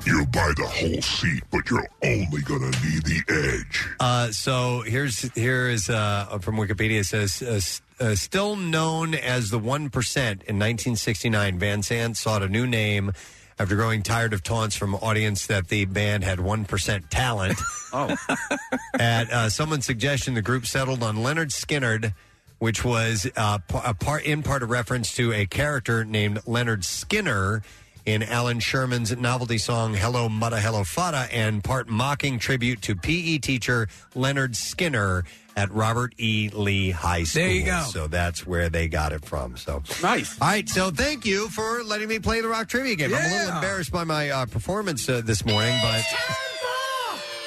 You'll 0.06 0.26
buy 0.28 0.54
the 0.56 0.66
whole 0.68 1.02
seat, 1.02 1.44
but 1.52 1.70
you're 1.70 1.88
only 2.04 2.42
gonna 2.42 2.72
need 2.72 3.04
the 3.04 3.22
edge. 3.30 3.86
Uh, 4.00 4.32
so 4.32 4.82
here's 4.82 5.22
here 5.34 5.68
is 5.70 5.90
uh, 5.90 6.38
from 6.42 6.56
Wikipedia. 6.56 7.00
It 7.02 7.06
says 7.06 7.42
uh, 7.42 7.52
s- 7.56 7.82
uh, 8.00 8.16
still 8.16 8.56
known 8.56 9.14
as 9.14 9.50
the 9.50 9.60
one 9.60 9.90
percent 9.90 10.42
in 10.44 10.56
1969, 10.58 11.60
Van 11.60 11.82
Zant 11.82 12.16
sought 12.16 12.42
a 12.44 12.48
new 12.48 12.66
name 12.66 13.12
after 13.60 13.76
growing 13.76 14.02
tired 14.02 14.32
of 14.34 14.42
taunts 14.42 14.76
from 14.76 14.96
audience 14.96 15.48
that 15.48 15.68
the 15.68 15.84
band 15.86 16.24
had 16.24 16.40
one 16.40 16.64
percent 16.66 17.12
talent. 17.12 17.60
oh, 17.94 18.16
at 19.00 19.30
uh, 19.32 19.50
someone's 19.50 19.86
suggestion, 19.86 20.34
the 20.34 20.42
group 20.42 20.66
settled 20.66 21.04
on 21.04 21.18
Lynyrd 21.18 21.52
Skynyrd. 21.52 22.14
Which 22.58 22.84
was 22.84 23.26
uh, 23.38 23.60
p- 23.60 23.80
a 23.86 23.94
part 23.94 24.26
in 24.26 24.44
part 24.44 24.64
a 24.64 24.66
reference 24.66 25.16
to 25.16 25.32
a 25.32 25.46
character 25.46 26.04
named 26.04 26.42
Leonard 26.46 26.84
Skinner 26.84 27.62
in 28.06 28.24
Allan 28.24 28.60
Sherman's 28.60 29.16
novelty 29.18 29.58
song 29.58 29.94
"Hello 29.94 30.28
Muddah 30.30 30.60
Hello 30.60 30.82
Faddah 30.82 31.28
and 31.32 31.64
part 31.64 31.88
mocking 31.90 32.40
tribute 32.40 32.82
to 32.84 32.96
PE 32.96 33.40
teacher 33.40 33.88
Leonard 34.16 34.56
Skinner 34.56 35.24
at 35.56 35.72
Robert 35.72 36.14
E. 36.18 36.50
Lee 36.54 36.92
High 36.92 37.24
School. 37.24 37.42
There 37.44 37.52
you 37.52 37.66
go. 37.66 37.84
So 37.90 38.08
that's 38.08 38.48
where 38.48 38.70
they 38.70 38.88
got 38.88 39.12
it 39.12 39.26
from. 39.26 39.58
So 39.58 39.84
nice. 40.02 40.40
All 40.42 40.48
right. 40.48 40.68
So 40.70 40.90
thank 40.90 41.26
you 41.26 41.50
for 41.50 41.84
letting 41.84 42.08
me 42.08 42.20
play 42.20 42.40
the 42.42 42.48
rock 42.48 42.70
trivia 42.70 42.96
game. 42.96 43.14
I'm 43.14 43.20
a 43.20 43.24
little 43.24 43.48
Yeah. 43.48 43.56
embarrassed 43.56 43.92
by 43.92 44.04
my 44.06 44.30
uh, 44.30 44.46
performance 44.46 45.08
uh, 45.10 45.22
this 45.24 45.46
morning, 45.46 45.78
but. 45.82 46.04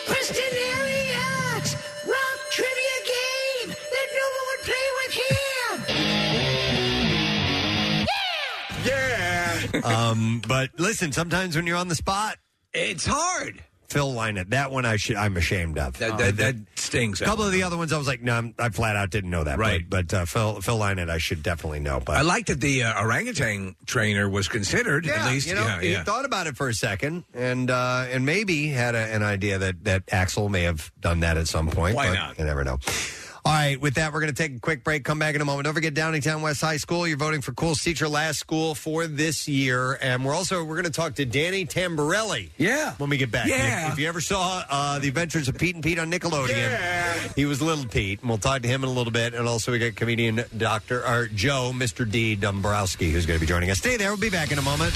Preston 0.06 0.36
Elliott! 0.52 1.01
Um, 9.84 10.42
but 10.46 10.70
listen, 10.78 11.12
sometimes 11.12 11.56
when 11.56 11.66
you're 11.66 11.76
on 11.76 11.88
the 11.88 11.94
spot, 11.94 12.36
it's 12.72 13.06
hard. 13.06 13.62
Phil 13.92 14.10
Lynott, 14.10 14.48
that 14.50 14.70
one 14.70 14.86
I 14.86 14.96
should, 14.96 15.16
I'm 15.16 15.36
ashamed 15.36 15.76
of. 15.76 15.98
That, 15.98 16.16
that, 16.16 16.36
that 16.38 16.56
stings. 16.76 17.20
a 17.20 17.26
couple 17.26 17.44
of 17.44 17.52
the 17.52 17.62
other 17.62 17.76
ones, 17.76 17.92
I 17.92 17.98
was 17.98 18.06
like, 18.06 18.22
no, 18.22 18.34
I'm, 18.34 18.54
I 18.58 18.70
flat 18.70 18.96
out 18.96 19.10
didn't 19.10 19.28
know 19.28 19.44
that. 19.44 19.58
Right. 19.58 19.84
But, 19.86 20.08
but 20.08 20.16
uh, 20.16 20.24
Phil, 20.24 20.62
Phil 20.62 20.78
Lynott, 20.78 21.10
I 21.10 21.18
should 21.18 21.42
definitely 21.42 21.80
know. 21.80 22.00
But 22.00 22.16
I 22.16 22.22
like 22.22 22.46
that 22.46 22.58
the 22.58 22.84
uh, 22.84 23.02
orangutan 23.02 23.76
trainer 23.84 24.30
was 24.30 24.48
considered 24.48 25.04
yeah, 25.04 25.26
at 25.26 25.30
least. 25.30 25.46
you 25.46 25.54
know, 25.54 25.60
yeah, 25.60 25.80
he 25.82 25.92
yeah. 25.92 26.04
thought 26.04 26.24
about 26.24 26.46
it 26.46 26.56
for 26.56 26.70
a 26.70 26.74
second, 26.74 27.24
and 27.34 27.70
uh, 27.70 28.06
and 28.10 28.24
maybe 28.24 28.68
had 28.68 28.94
a, 28.94 29.14
an 29.14 29.22
idea 29.22 29.58
that 29.58 29.84
that 29.84 30.06
Axl 30.06 30.50
may 30.50 30.62
have 30.62 30.90
done 30.98 31.20
that 31.20 31.36
at 31.36 31.46
some 31.46 31.68
point. 31.68 31.94
Why 31.94 32.08
but 32.08 32.14
not? 32.14 32.38
You 32.38 32.46
never 32.46 32.64
know. 32.64 32.78
All 33.44 33.52
right, 33.52 33.80
with 33.80 33.94
that, 33.94 34.12
we're 34.12 34.20
going 34.20 34.32
to 34.32 34.40
take 34.40 34.56
a 34.56 34.60
quick 34.60 34.84
break. 34.84 35.02
Come 35.02 35.18
back 35.18 35.34
in 35.34 35.40
a 35.40 35.44
moment. 35.44 35.64
Don't 35.64 35.74
forget 35.74 35.94
Downingtown 35.94 36.42
West 36.42 36.60
High 36.60 36.76
School. 36.76 37.08
You're 37.08 37.16
voting 37.16 37.40
for 37.40 37.52
Coolest 37.52 37.82
Teacher 37.82 38.06
Last 38.08 38.38
School 38.38 38.76
for 38.76 39.08
this 39.08 39.48
year, 39.48 39.98
and 40.00 40.24
we're 40.24 40.34
also 40.34 40.62
we're 40.62 40.76
going 40.76 40.84
to 40.84 40.90
talk 40.90 41.16
to 41.16 41.24
Danny 41.24 41.66
Tamberelli. 41.66 42.50
Yeah, 42.56 42.94
when 42.98 43.10
we 43.10 43.16
get 43.16 43.32
back. 43.32 43.48
Yeah. 43.48 43.88
If, 43.88 43.94
if 43.94 43.98
you 43.98 44.06
ever 44.06 44.20
saw 44.20 44.64
uh, 44.70 45.00
the 45.00 45.08
Adventures 45.08 45.48
of 45.48 45.58
Pete 45.58 45.74
and 45.74 45.82
Pete 45.82 45.98
on 45.98 46.08
Nickelodeon, 46.08 47.34
he 47.34 47.44
was 47.44 47.60
Little 47.60 47.84
Pete, 47.86 48.20
and 48.20 48.28
we'll 48.28 48.38
talk 48.38 48.62
to 48.62 48.68
him 48.68 48.84
in 48.84 48.88
a 48.88 48.92
little 48.92 49.12
bit. 49.12 49.34
And 49.34 49.48
also, 49.48 49.72
we 49.72 49.80
got 49.80 49.96
comedian 49.96 50.44
Doctor 50.56 51.04
or 51.04 51.26
Joe, 51.26 51.72
Mr. 51.74 52.08
D. 52.08 52.36
Dombrowski, 52.36 53.10
who's 53.10 53.26
going 53.26 53.40
to 53.40 53.44
be 53.44 53.48
joining 53.48 53.70
us. 53.70 53.78
Stay 53.78 53.96
there. 53.96 54.10
We'll 54.10 54.20
be 54.20 54.30
back 54.30 54.52
in 54.52 54.58
a 54.58 54.62
moment. 54.62 54.92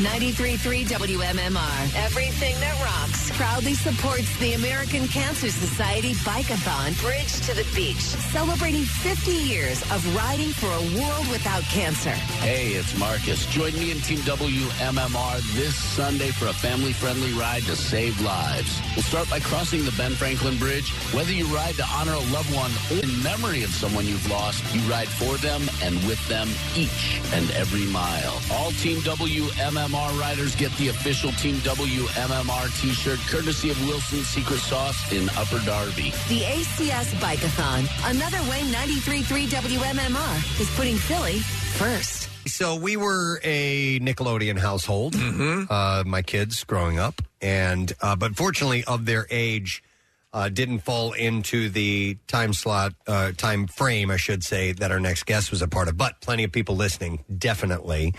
93.3 0.00 0.86
WMMR. 0.86 2.04
Everything 2.04 2.54
that 2.60 2.80
rocks. 2.80 3.29
Proudly 3.40 3.72
supports 3.72 4.36
the 4.36 4.52
American 4.52 5.08
Cancer 5.08 5.48
Society 5.48 6.12
Bikeathon 6.28 7.00
Bridge 7.00 7.40
to 7.46 7.54
the 7.54 7.66
Beach, 7.74 8.02
celebrating 8.36 8.82
50 8.82 9.30
years 9.30 9.80
of 9.90 10.04
riding 10.14 10.50
for 10.50 10.66
a 10.66 11.00
world 11.00 11.26
without 11.30 11.62
cancer. 11.62 12.10
Hey, 12.44 12.72
it's 12.72 12.94
Marcus. 12.98 13.46
Join 13.46 13.72
me 13.78 13.92
and 13.92 14.04
Team 14.04 14.18
WMMR 14.18 15.40
this 15.54 15.74
Sunday 15.74 16.32
for 16.32 16.48
a 16.48 16.52
family 16.52 16.92
friendly 16.92 17.32
ride 17.32 17.62
to 17.62 17.76
save 17.76 18.20
lives. 18.20 18.78
We'll 18.94 19.04
start 19.04 19.30
by 19.30 19.40
crossing 19.40 19.86
the 19.86 19.92
Ben 19.92 20.12
Franklin 20.12 20.58
Bridge. 20.58 20.90
Whether 21.14 21.32
you 21.32 21.46
ride 21.46 21.76
to 21.76 21.84
honor 21.94 22.12
a 22.12 22.24
loved 22.36 22.54
one 22.54 22.72
or 22.92 23.02
in 23.02 23.22
memory 23.22 23.62
of 23.62 23.70
someone 23.70 24.04
you've 24.04 24.30
lost, 24.30 24.62
you 24.74 24.82
ride 24.82 25.08
for 25.08 25.38
them 25.38 25.62
and 25.82 25.94
with 26.06 26.20
them 26.28 26.46
each 26.76 27.22
and 27.32 27.50
every 27.52 27.86
mile. 27.86 28.38
All 28.52 28.72
Team 28.72 28.98
WMMR 29.00 30.20
riders 30.20 30.54
get 30.56 30.76
the 30.76 30.88
official 30.88 31.32
Team 31.32 31.54
WMMR 31.64 32.82
t 32.82 32.90
shirt 32.90 33.18
courtesy 33.30 33.70
of 33.70 33.80
Wilson's 33.86 34.26
Secret 34.26 34.58
Sauce 34.58 35.12
in 35.12 35.28
Upper 35.30 35.60
Darby. 35.64 36.10
The 36.28 36.40
ACS 36.40 37.14
Bikeathon, 37.20 37.86
another 38.10 38.38
way 38.50 38.60
93.3 38.72 39.46
WMMR 39.46 40.60
is 40.60 40.68
putting 40.74 40.96
Philly 40.96 41.38
first. 41.78 42.28
So 42.48 42.74
we 42.74 42.96
were 42.96 43.40
a 43.44 44.00
Nickelodeon 44.00 44.58
household. 44.58 45.12
Mm-hmm. 45.14 45.70
Uh, 45.70 46.02
my 46.06 46.22
kids 46.22 46.64
growing 46.64 46.98
up, 46.98 47.22
and 47.40 47.92
uh, 48.00 48.16
but 48.16 48.34
fortunately, 48.34 48.82
of 48.84 49.04
their 49.06 49.28
age, 49.30 49.84
uh, 50.32 50.48
didn't 50.48 50.80
fall 50.80 51.12
into 51.12 51.68
the 51.68 52.16
time 52.26 52.52
slot, 52.52 52.94
uh, 53.06 53.30
time 53.36 53.68
frame, 53.68 54.10
I 54.10 54.16
should 54.16 54.42
say, 54.42 54.72
that 54.72 54.90
our 54.90 55.00
next 55.00 55.26
guest 55.26 55.52
was 55.52 55.62
a 55.62 55.68
part 55.68 55.86
of. 55.86 55.96
But 55.96 56.20
plenty 56.20 56.42
of 56.42 56.50
people 56.50 56.74
listening, 56.74 57.24
definitely, 57.38 58.12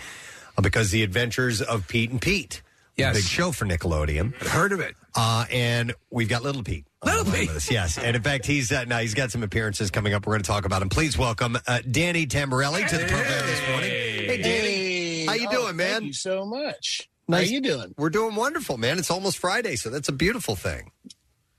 uh, 0.56 0.62
because 0.62 0.90
the 0.90 1.02
Adventures 1.02 1.60
of 1.60 1.86
Pete 1.86 2.10
and 2.10 2.20
Pete, 2.20 2.62
Yes. 2.96 3.16
big 3.16 3.24
show 3.24 3.52
for 3.52 3.64
Nickelodeon. 3.66 4.34
Heard 4.34 4.72
of 4.72 4.80
it? 4.80 4.94
Uh, 5.14 5.44
and 5.50 5.92
we've 6.10 6.28
got 6.28 6.42
Little 6.42 6.62
Pete. 6.62 6.86
Little 7.04 7.24
Pete, 7.30 7.50
yes, 7.70 7.98
and 7.98 8.14
in 8.16 8.22
fact, 8.22 8.46
he's 8.46 8.70
uh, 8.70 8.84
now 8.84 8.98
he's 8.98 9.14
got 9.14 9.30
some 9.32 9.42
appearances 9.42 9.90
coming 9.90 10.14
up. 10.14 10.24
We're 10.26 10.34
going 10.34 10.42
to 10.42 10.46
talk 10.46 10.64
about 10.64 10.82
him. 10.82 10.88
Please 10.88 11.18
welcome 11.18 11.58
uh, 11.66 11.80
Danny 11.90 12.26
Tamberelli 12.26 12.86
to 12.88 12.96
the 12.96 13.06
program 13.06 13.46
this 13.46 13.68
morning. 13.68 13.90
Hey, 13.90 14.40
Danny, 14.42 15.26
how 15.26 15.34
you 15.34 15.48
Oh, 15.50 15.64
doing, 15.64 15.76
man? 15.76 15.92
Thank 15.94 16.04
you 16.06 16.12
so 16.12 16.46
much. 16.46 17.08
Nice. 17.28 17.48
How 17.48 17.52
you 17.54 17.60
doing? 17.60 17.94
We're 17.98 18.10
doing 18.10 18.34
wonderful, 18.36 18.78
man. 18.78 18.98
It's 18.98 19.10
almost 19.10 19.38
Friday, 19.38 19.76
so 19.76 19.90
that's 19.90 20.08
a 20.08 20.12
beautiful 20.12 20.54
thing. 20.56 20.92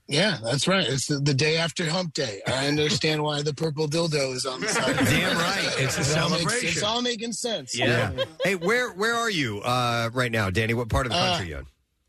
Yeah, 0.06 0.36
that's 0.42 0.68
right. 0.68 0.86
It's 0.86 1.06
the, 1.06 1.16
the 1.18 1.32
day 1.32 1.56
after 1.56 1.88
Hump 1.88 2.12
Day. 2.12 2.42
I 2.46 2.66
understand 2.68 3.22
why 3.22 3.40
the 3.42 3.54
purple 3.54 3.86
dildo 3.88 4.34
is 4.34 4.44
on 4.44 4.60
the 4.60 4.68
side. 4.68 4.96
Damn 4.96 5.36
right. 5.38 5.74
It's 5.78 5.96
a 5.96 6.00
It 6.12 6.18
all 6.18 6.28
makes- 6.28 6.42
celebration. 6.42 6.68
it's 6.68 6.82
all 6.82 7.02
making 7.02 7.32
sense. 7.32 7.76
Yeah. 7.78 8.12
hey, 8.44 8.54
where 8.54 8.90
where 8.92 9.14
are 9.14 9.30
you 9.30 9.60
uh, 9.60 10.10
right 10.12 10.30
now, 10.32 10.50
Danny? 10.50 10.74
What 10.74 10.88
part 10.90 11.06
of 11.06 11.12
the 11.12 11.18
country 11.18 11.54
Uh, 11.54 11.56
are 11.56 11.60
you 11.60 11.64
in? 11.64 11.66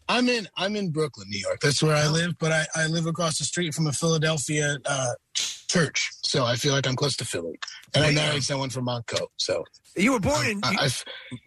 I'm 0.08 0.30
in 0.30 0.48
I'm 0.56 0.76
in 0.76 0.92
Brooklyn, 0.92 1.28
New 1.30 1.40
York. 1.40 1.60
That's 1.62 1.82
where 1.82 1.96
I 1.96 2.08
live, 2.08 2.38
but 2.40 2.52
I, 2.52 2.66
I 2.76 2.88
live 2.88 3.06
across 3.06 3.38
the 3.40 3.44
street 3.46 3.74
from 3.74 3.88
a 3.88 3.92
Philadelphia 3.92 4.78
uh, 4.86 5.14
church, 5.34 6.12
so 6.24 6.46
I 6.46 6.56
feel 6.56 6.74
like 6.74 6.88
I'm 6.88 6.96
close 6.96 7.16
to 7.18 7.26
Philly. 7.26 7.60
And 7.94 8.04
I 8.04 8.12
married 8.12 8.44
someone 8.44 8.70
from 8.70 8.86
Montco, 8.86 9.28
so 9.38 9.64
You 9.96 10.14
were 10.14 10.20
born 10.20 10.46
in 10.48 10.62
I, 10.64 10.90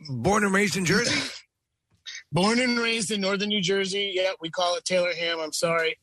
born 0.09 0.45
and 0.45 0.53
raised 0.53 0.77
in 0.77 0.85
Jersey. 0.85 1.21
born 2.33 2.59
and 2.59 2.79
raised 2.79 3.11
in 3.11 3.21
northern 3.21 3.49
New 3.49 3.63
Jersey. 3.63 4.13
Yeah, 4.15 4.33
we 4.41 4.51
call 4.51 4.77
it 4.77 4.85
Taylor 4.85 5.13
Ham. 5.15 5.39
I'm 5.41 5.53
sorry. 5.53 5.97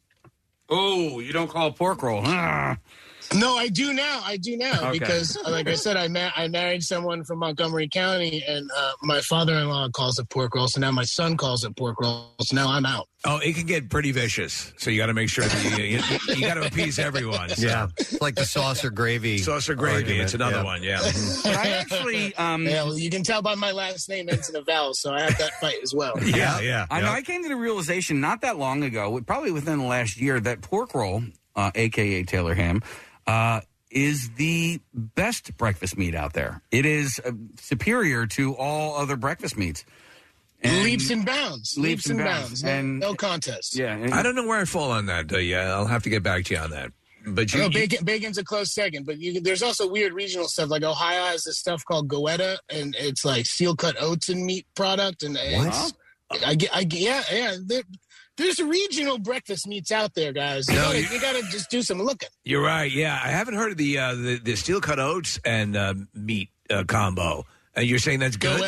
Oh, 0.70 1.20
you 1.20 1.34
don't 1.34 1.50
call 1.50 1.68
it 1.68 1.76
pork 1.76 2.02
roll. 2.02 2.22
Ah. 2.26 2.78
No, 3.36 3.58
I 3.58 3.68
do 3.68 3.94
now. 3.94 4.22
I 4.24 4.38
do 4.38 4.56
now 4.58 4.90
Okay. 4.90 5.00
because, 5.00 5.38
uh, 5.46 5.50
like 5.52 5.68
I 5.68 5.76
said, 5.76 5.98
I 5.98 6.08
ma- 6.08 6.32
I 6.36 6.48
married 6.48 6.84
someone 6.84 7.24
from 7.24 7.40
Montgomery 7.40 7.88
County, 7.90 8.44
and 8.48 8.70
uh, 8.76 8.92
my 9.04 9.22
father-in-law 9.22 9.90
calls 9.90 10.20
it 10.20 10.30
pork 10.30 10.56
roll. 10.56 10.68
So 10.68 10.80
now 10.80 10.92
my 10.92 11.04
son 11.04 11.36
calls 11.38 11.64
it 11.66 11.76
pork 11.76 12.00
roll. 12.02 12.34
So 12.42 12.56
now 12.56 12.70
I'm 12.70 12.86
out. 12.86 13.08
Oh, 13.26 13.38
it 13.38 13.56
can 13.56 13.66
get 13.66 13.90
pretty 13.90 14.12
vicious. 14.12 14.72
So 14.78 14.90
you 14.92 14.98
got 15.00 15.08
to 15.08 15.14
make 15.14 15.30
sure 15.30 15.44
that 15.46 15.80
you, 15.80 15.84
you, 15.86 16.36
you 16.36 16.42
got 16.42 16.54
to 16.56 16.66
appease 16.68 17.00
everyone. 17.00 17.50
So. 17.50 17.66
Yeah, 17.68 17.88
it's 17.98 18.22
like 18.22 18.36
the 18.36 18.46
saucer 18.46 18.90
gravy. 18.92 19.40
Saucer 19.40 19.74
gravy. 19.76 19.96
argument. 19.96 20.22
It's 20.22 20.34
another 20.36 20.58
Yeah. 20.58 20.64
one. 20.64 20.84
Yeah. 20.84 21.00
But 21.44 21.56
I 21.58 21.70
actually, 21.72 22.36
um, 22.38 22.66
yeah, 22.66 22.84
well, 22.84 22.98
you 22.98 23.10
can 23.10 23.24
tell 23.24 23.42
by 23.42 23.56
my 23.56 23.72
last 23.72 24.08
name 24.10 24.30
ends 24.30 24.50
in 24.50 24.56
a 24.56 24.62
vowel, 24.62 24.94
so 24.94 25.12
I 25.12 25.22
have 25.22 25.38
that 25.40 25.54
fight 25.60 25.78
as 25.84 25.94
well. 25.94 26.14
Yeah, 26.26 26.60
yeah. 26.60 26.86
I 26.92 27.02
know. 27.02 27.10
I 27.12 27.22
came 27.22 27.42
to 27.44 27.50
the 27.50 27.56
realization 27.56 28.20
not 28.22 28.42
that 28.42 28.58
long 28.58 28.84
ago, 28.84 29.20
probably 29.26 29.52
within 29.52 29.80
the 29.80 29.86
last 29.86 30.18
year, 30.20 30.40
that 30.42 30.62
pork 30.62 30.94
roll, 30.94 31.24
uh, 31.56 31.72
aka 31.76 32.24
Taylor 32.24 32.54
ham, 32.54 32.82
uh, 33.28 33.62
is 33.92 34.30
the 34.38 34.82
best 34.94 35.56
breakfast 35.58 35.98
meat 35.98 36.16
out 36.16 36.34
there. 36.34 36.62
It 36.72 36.86
is 36.86 37.20
uh, 37.24 37.32
superior 37.60 38.26
to 38.28 38.56
all 38.56 38.98
other 38.98 39.16
breakfast 39.16 39.58
meats. 39.58 39.86
And- 40.62 40.84
leaps 40.84 41.10
and 41.12 41.26
bounds. 41.26 41.78
Leaps, 41.78 42.10
and 42.10 42.20
bounds. 42.20 42.64
No, 42.64 42.70
And- 42.70 43.00
no 43.00 43.14
contest. 43.16 43.76
Yeah, 43.78 44.08
I 44.12 44.24
don't 44.24 44.36
know 44.36 44.48
where 44.48 44.60
I 44.60 44.66
fall 44.66 44.92
on 44.92 45.06
that. 45.08 45.32
Uh, 45.32 45.38
yeah, 45.38 45.74
I'll 45.74 45.86
have 45.88 46.04
to 46.04 46.10
get 46.10 46.24
back 46.24 46.46
to 46.46 46.54
you 46.56 46.60
on 46.60 46.72
that. 46.72 46.92
But 47.28 47.54
you, 47.54 47.60
no, 47.60 47.66
you- 47.66 47.72
bacon, 47.72 48.06
bacon's 48.06 48.38
a 48.38 48.44
close 48.44 48.74
second, 48.74 49.06
but 49.06 49.18
you, 49.20 49.42
there's 49.42 49.64
also 49.64 49.88
weird 49.90 50.14
regional 50.14 50.48
stuff. 50.48 50.70
Like 50.70 50.84
Ohio 50.84 51.24
has 51.26 51.44
this 51.44 51.58
stuff 51.60 51.84
called 51.86 52.08
goetta, 52.08 52.58
and 52.70 52.96
it's 53.00 53.24
like 53.26 53.46
steel 53.46 53.76
cut 53.76 53.96
oats 54.00 54.30
and 54.30 54.46
meat 54.46 54.66
product. 54.76 55.24
And 55.24 55.38
it's, 55.40 55.94
I 56.46 56.56
get, 56.56 56.76
I 56.76 56.84
get, 56.84 57.00
yeah, 57.02 57.24
yeah. 57.32 57.80
There, 58.38 58.46
there's 58.48 58.60
regional 58.60 59.18
breakfast 59.18 59.68
meats 59.68 59.92
out 59.92 60.14
there, 60.16 60.34
guys. 60.34 60.68
You, 60.70 60.76
No, 60.76 60.82
gotta, 60.84 61.02
you- 61.02 61.08
you 61.10 61.22
gotta 61.22 61.42
just 61.52 61.70
do 61.70 61.82
some 61.82 62.02
looking. 62.02 62.30
You're 62.44 62.62
right. 62.64 62.92
Yeah, 62.92 63.20
I 63.22 63.30
haven't 63.30 63.56
heard 63.56 63.72
of 63.72 63.78
the 63.78 63.98
uh, 63.98 64.16
the, 64.16 64.40
the 64.44 64.56
steel 64.56 64.82
cut 64.82 65.00
oats 65.00 65.40
and 65.46 65.76
uh, 65.76 65.94
meat 66.14 66.50
uh, 66.70 66.84
combo. 66.88 67.46
And 67.76 67.88
you're 67.88 68.00
saying 68.00 68.20
that's 68.20 68.38
good? 68.38 68.60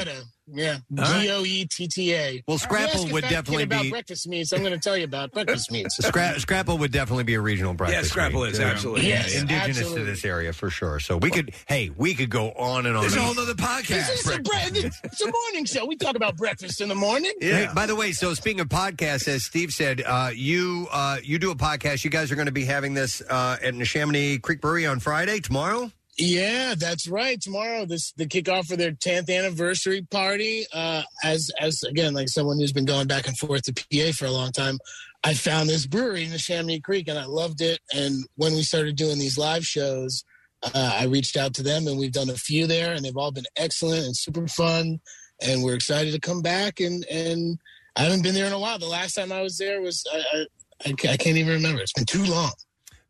Yeah, 0.49 0.77
All 0.97 1.03
right. 1.03 1.21
G 1.23 1.29
O 1.31 1.43
E 1.43 1.65
T 1.69 1.87
T 1.87 2.13
A. 2.15 2.43
Well, 2.47 2.57
Scrapple 2.57 3.03
would 3.11 3.23
fat 3.23 3.29
kid 3.29 3.35
definitely 3.35 3.63
about 3.63 3.83
be- 3.83 3.89
breakfast 3.89 4.27
meats. 4.27 4.53
I'm 4.53 4.61
going 4.61 4.71
to 4.73 4.79
tell 4.79 4.95
you 4.97 5.03
about 5.03 5.31
breakfast 5.33 5.71
meats. 5.71 5.97
Scra- 6.01 6.39
Scrapple 6.39 6.77
would 6.77 6.91
definitely 6.91 7.25
be 7.25 7.33
a 7.33 7.41
regional 7.41 7.73
breakfast. 7.73 8.03
Yeah, 8.03 8.09
Scrapple 8.09 8.43
meat. 8.43 8.51
is, 8.53 8.59
absolutely. 8.59 9.07
Yes, 9.07 9.35
indigenous 9.35 9.77
absolutely. 9.79 9.99
to 10.05 10.05
this 10.05 10.23
area 10.25 10.53
for 10.53 10.69
sure. 10.69 10.99
So 10.99 11.17
we 11.17 11.29
could, 11.31 11.53
hey, 11.67 11.89
we 11.95 12.13
could 12.15 12.29
go 12.29 12.51
on 12.51 12.85
and 12.85 12.95
on. 12.95 13.01
There's 13.01 13.15
a 13.15 13.17
about- 13.19 13.35
whole 13.35 13.43
other 13.43 13.53
podcast. 13.55 13.87
This 14.07 14.25
is 14.25 14.35
a, 14.35 14.39
bre- 14.41 14.87
it's 15.03 15.21
a 15.21 15.31
morning 15.31 15.65
show. 15.65 15.85
We 15.85 15.95
talk 15.97 16.15
about 16.15 16.37
breakfast 16.37 16.79
in 16.81 16.87
the 16.89 16.95
morning. 16.95 17.33
Hey, 17.41 17.67
by 17.75 17.85
the 17.85 17.95
way, 17.95 18.11
so 18.13 18.33
speaking 18.33 18.61
of 18.61 18.69
podcasts, 18.69 19.27
as 19.27 19.43
Steve 19.43 19.71
said, 19.71 20.01
uh, 20.05 20.29
you 20.33 20.87
uh, 20.91 21.17
you 21.23 21.39
do 21.39 21.51
a 21.51 21.55
podcast. 21.55 22.03
You 22.03 22.09
guys 22.09 22.31
are 22.31 22.35
going 22.35 22.45
to 22.47 22.51
be 22.53 22.65
having 22.65 22.93
this 22.93 23.21
uh, 23.29 23.57
at 23.61 23.73
Neshaminy 23.73 24.41
Creek 24.41 24.61
Brewery 24.61 24.85
on 24.85 24.99
Friday 24.99 25.39
tomorrow. 25.39 25.91
Yeah, 26.17 26.73
that's 26.75 27.07
right. 27.07 27.39
Tomorrow, 27.39 27.85
this 27.85 28.11
the 28.13 28.25
kickoff 28.25 28.65
for 28.65 28.75
their 28.75 28.91
10th 28.91 29.29
anniversary 29.29 30.01
party. 30.09 30.65
Uh, 30.73 31.03
as 31.23 31.51
as 31.59 31.83
again, 31.83 32.15
like 32.15 32.29
someone 32.29 32.57
who's 32.57 32.73
been 32.73 32.85
going 32.85 33.07
back 33.07 33.27
and 33.27 33.37
forth 33.37 33.63
to 33.63 33.73
PA 33.73 34.11
for 34.13 34.25
a 34.25 34.31
long 34.31 34.51
time, 34.51 34.79
I 35.23 35.35
found 35.35 35.69
this 35.69 35.85
brewery 35.85 36.23
in 36.23 36.31
the 36.31 36.37
Neshaminy 36.37 36.81
Creek 36.81 37.07
and 37.07 37.19
I 37.19 37.25
loved 37.25 37.61
it. 37.61 37.79
And 37.93 38.25
when 38.35 38.53
we 38.53 38.63
started 38.63 38.95
doing 38.95 39.19
these 39.19 39.37
live 39.37 39.63
shows, 39.63 40.23
uh, 40.63 40.97
I 40.99 41.05
reached 41.05 41.37
out 41.37 41.53
to 41.55 41.63
them 41.63 41.85
and 41.85 41.99
we've 41.99 42.11
done 42.11 42.31
a 42.31 42.35
few 42.35 42.65
there, 42.65 42.93
and 42.93 43.05
they've 43.05 43.17
all 43.17 43.31
been 43.31 43.45
excellent 43.55 44.05
and 44.05 44.17
super 44.17 44.47
fun. 44.47 44.99
And 45.39 45.63
we're 45.63 45.75
excited 45.75 46.13
to 46.13 46.19
come 46.19 46.41
back. 46.41 46.79
And 46.79 47.05
and 47.11 47.59
I 47.95 48.01
haven't 48.01 48.23
been 48.23 48.33
there 48.33 48.47
in 48.47 48.53
a 48.53 48.59
while. 48.59 48.79
The 48.79 48.87
last 48.87 49.13
time 49.13 49.31
I 49.31 49.43
was 49.43 49.57
there 49.59 49.81
was 49.81 50.03
I 50.11 50.17
I, 50.17 50.45
I 50.87 51.11
I 51.11 51.17
can't 51.17 51.37
even 51.37 51.53
remember. 51.53 51.81
It's 51.81 51.93
been 51.93 52.05
too 52.05 52.25
long. 52.25 52.53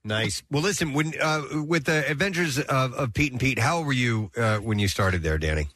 Nice. 0.03 0.41
Well, 0.49 0.63
listen, 0.63 0.93
when 0.93 1.13
uh, 1.21 1.43
with 1.65 1.85
the 1.85 2.09
Adventures 2.09 2.59
of, 2.59 2.93
of 2.93 3.13
Pete 3.13 3.31
and 3.31 3.41
Pete, 3.41 3.59
how 3.59 3.81
were 3.81 3.93
you 3.93 4.31
uh, 4.37 4.57
when 4.57 4.79
you 4.79 4.87
started 4.87 5.21
there, 5.23 5.37
Danny? 5.37 5.67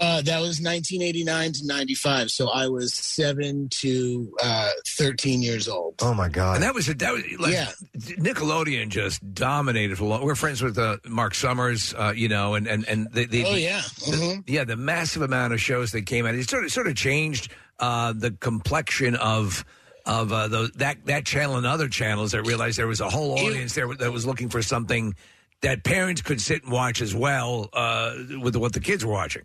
Uh, 0.00 0.22
that 0.22 0.40
was 0.40 0.58
1989 0.60 1.52
to 1.52 1.66
95. 1.66 2.30
So 2.30 2.48
I 2.48 2.66
was 2.66 2.94
seven 2.94 3.68
to 3.80 4.34
uh, 4.42 4.70
13 4.96 5.42
years 5.42 5.68
old. 5.68 5.94
Oh 6.00 6.14
my 6.14 6.28
God! 6.28 6.54
And 6.54 6.62
that 6.64 6.74
was 6.74 6.86
that 6.86 7.12
was 7.12 7.22
like 7.38 7.52
Yeah. 7.52 7.70
Nickelodeon 7.98 8.88
just 8.88 9.34
dominated 9.34 9.98
for 9.98 10.04
a 10.04 10.06
long. 10.06 10.24
We're 10.24 10.34
friends 10.34 10.62
with 10.62 10.78
uh, 10.78 10.96
Mark 11.06 11.34
Summers, 11.34 11.94
uh, 11.94 12.12
you 12.16 12.28
know, 12.28 12.54
and 12.54 12.66
and 12.66 12.84
and 12.88 13.12
the, 13.12 13.26
the 13.26 13.44
Oh, 13.44 13.54
yeah. 13.54 13.82
the- 14.06 14.42
yeah, 14.46 14.64
the 14.64 14.76
massive 14.76 15.22
amount 15.22 15.52
of 15.52 15.60
shows 15.60 15.92
that 15.92 16.06
came 16.06 16.26
out. 16.26 16.34
It 16.34 16.48
sort 16.48 16.64
of 16.64 16.72
sort 16.72 16.86
of 16.86 16.94
changed 16.96 17.52
uh, 17.78 18.12
the 18.16 18.30
complexion 18.30 19.14
of 19.16 19.64
of 20.06 20.32
uh, 20.32 20.48
those, 20.48 20.70
that 20.72 21.04
that 21.06 21.24
channel 21.24 21.56
and 21.56 21.66
other 21.66 21.88
channels 21.88 22.32
that 22.32 22.42
realized 22.42 22.78
there 22.78 22.86
was 22.86 23.00
a 23.00 23.08
whole 23.08 23.32
audience 23.32 23.74
there 23.74 23.92
that 23.94 24.12
was 24.12 24.26
looking 24.26 24.48
for 24.48 24.62
something 24.62 25.14
that 25.62 25.84
parents 25.84 26.20
could 26.22 26.40
sit 26.40 26.64
and 26.64 26.72
watch 26.72 27.00
as 27.00 27.14
well 27.14 27.68
uh, 27.72 28.14
with 28.40 28.56
what 28.56 28.72
the 28.72 28.80
kids 28.80 29.04
were 29.04 29.12
watching. 29.12 29.42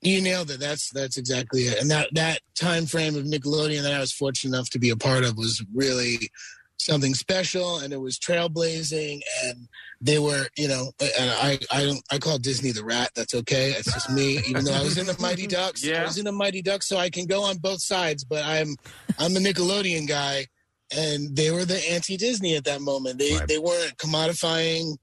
You 0.00 0.20
nailed 0.20 0.50
it. 0.50 0.60
That's 0.60 0.90
that's 0.90 1.16
exactly 1.16 1.62
it. 1.62 1.80
And 1.80 1.90
that 1.90 2.08
that 2.12 2.40
time 2.54 2.86
frame 2.86 3.16
of 3.16 3.24
Nickelodeon 3.24 3.82
that 3.82 3.94
I 3.94 4.00
was 4.00 4.12
fortunate 4.12 4.54
enough 4.54 4.70
to 4.70 4.78
be 4.78 4.90
a 4.90 4.96
part 4.96 5.24
of 5.24 5.36
was 5.36 5.64
really 5.74 6.30
something 6.76 7.14
special, 7.14 7.78
and 7.78 7.92
it 7.92 8.00
was 8.00 8.18
trailblazing. 8.18 9.20
And 9.44 9.68
they 10.04 10.18
were, 10.18 10.46
you 10.56 10.68
know, 10.68 10.92
and 11.00 11.30
I 11.30 11.58
I 11.72 11.84
don't 11.84 12.02
I 12.12 12.18
call 12.18 12.38
Disney 12.38 12.72
the 12.72 12.84
rat. 12.84 13.10
That's 13.16 13.34
okay. 13.34 13.70
It's 13.70 13.90
just 13.90 14.10
me. 14.10 14.38
Even 14.46 14.64
though 14.64 14.74
I 14.74 14.82
was 14.82 14.98
in 14.98 15.06
the 15.06 15.16
Mighty 15.18 15.46
Ducks, 15.58 15.82
yeah. 15.82 16.02
I 16.02 16.04
was 16.04 16.18
in 16.18 16.26
the 16.26 16.32
Mighty 16.32 16.60
Ducks, 16.60 16.86
so 16.86 16.98
I 16.98 17.08
can 17.08 17.24
go 17.24 17.42
on 17.42 17.56
both 17.56 17.80
sides. 17.80 18.22
But 18.22 18.44
I'm 18.44 18.76
I'm 19.18 19.34
a 19.34 19.40
Nickelodeon 19.40 20.06
guy, 20.06 20.46
and 20.94 21.34
they 21.34 21.50
were 21.50 21.64
the 21.64 21.80
anti 21.90 22.18
Disney 22.18 22.54
at 22.54 22.64
that 22.64 22.82
moment. 22.82 23.18
They 23.18 23.38
they 23.48 23.56
weren't 23.56 23.96
commodifying 23.96 24.98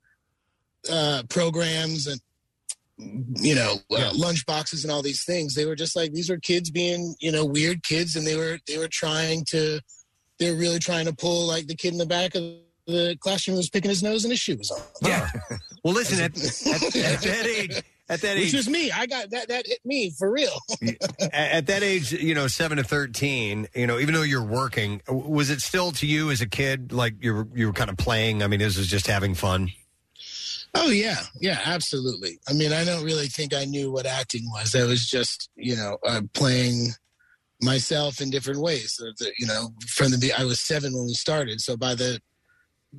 uh, 0.89 1.23
programs 1.29 2.05
and 2.05 2.21
you 3.37 3.55
know 3.55 3.77
uh, 3.91 4.11
lunch 4.13 4.45
boxes 4.45 4.83
and 4.83 4.91
all 4.91 5.01
these 5.01 5.23
things 5.23 5.55
they 5.55 5.65
were 5.65 5.75
just 5.75 5.95
like 5.95 6.13
these 6.13 6.29
were 6.29 6.37
kids 6.37 6.69
being 6.69 7.15
you 7.19 7.31
know 7.31 7.43
weird 7.43 7.81
kids 7.81 8.15
and 8.15 8.27
they 8.27 8.35
were 8.35 8.59
they 8.67 8.77
were 8.77 8.87
trying 8.91 9.43
to 9.43 9.79
they're 10.37 10.53
really 10.53 10.77
trying 10.77 11.05
to 11.05 11.13
pull 11.13 11.47
like 11.47 11.65
the 11.65 11.75
kid 11.75 11.93
in 11.93 11.97
the 11.97 12.05
back 12.05 12.35
of 12.35 12.43
the 12.91 13.17
classroom 13.19 13.57
was 13.57 13.69
picking 13.69 13.89
his 13.89 14.03
nose 14.03 14.23
and 14.23 14.31
his 14.31 14.39
shoe 14.39 14.57
was 14.57 14.69
on. 14.71 14.81
Yeah. 15.01 15.29
well, 15.83 15.93
listen, 15.93 16.19
at, 16.21 16.37
at, 16.37 16.95
at 16.95 17.21
that 17.21 17.45
age, 17.57 17.83
at 18.09 18.21
that 18.21 18.35
Which 18.37 18.47
age, 18.47 18.53
was 18.53 18.69
me. 18.69 18.91
I 18.91 19.05
got 19.05 19.29
that. 19.31 19.47
That 19.47 19.65
hit 19.65 19.79
me 19.85 20.11
for 20.11 20.29
real. 20.31 20.59
at, 21.21 21.33
at 21.33 21.67
that 21.67 21.81
age, 21.83 22.11
you 22.11 22.35
know, 22.35 22.47
seven 22.47 22.77
to 22.77 22.83
thirteen, 22.83 23.67
you 23.73 23.87
know, 23.87 23.99
even 23.99 24.13
though 24.13 24.21
you're 24.23 24.43
working, 24.43 25.01
was 25.07 25.49
it 25.49 25.61
still 25.61 25.91
to 25.93 26.05
you 26.05 26.29
as 26.29 26.41
a 26.41 26.47
kid 26.47 26.91
like 26.91 27.15
you 27.21 27.33
were 27.33 27.47
you 27.55 27.67
were 27.67 27.73
kind 27.73 27.89
of 27.89 27.97
playing? 27.97 28.43
I 28.43 28.47
mean, 28.47 28.59
this 28.59 28.77
was 28.77 28.87
just 28.87 29.07
having 29.07 29.33
fun. 29.33 29.71
Oh 30.73 30.89
yeah, 30.89 31.17
yeah, 31.39 31.59
absolutely. 31.65 32.39
I 32.47 32.53
mean, 32.53 32.71
I 32.73 32.83
don't 32.85 33.03
really 33.03 33.27
think 33.27 33.53
I 33.53 33.65
knew 33.65 33.91
what 33.91 34.05
acting 34.05 34.43
was. 34.51 34.71
That 34.71 34.87
was 34.87 35.05
just 35.07 35.49
you 35.55 35.75
know 35.75 35.97
uh, 36.05 36.21
playing 36.33 36.89
myself 37.61 38.21
in 38.21 38.29
different 38.29 38.59
ways. 38.61 38.93
So 38.93 39.05
the- 39.19 39.31
You 39.37 39.47
know, 39.47 39.69
from 39.87 40.11
the 40.11 40.33
I 40.33 40.43
was 40.45 40.59
seven 40.59 40.93
when 40.93 41.05
we 41.05 41.13
started, 41.13 41.61
so 41.61 41.77
by 41.77 41.95
the 41.95 42.19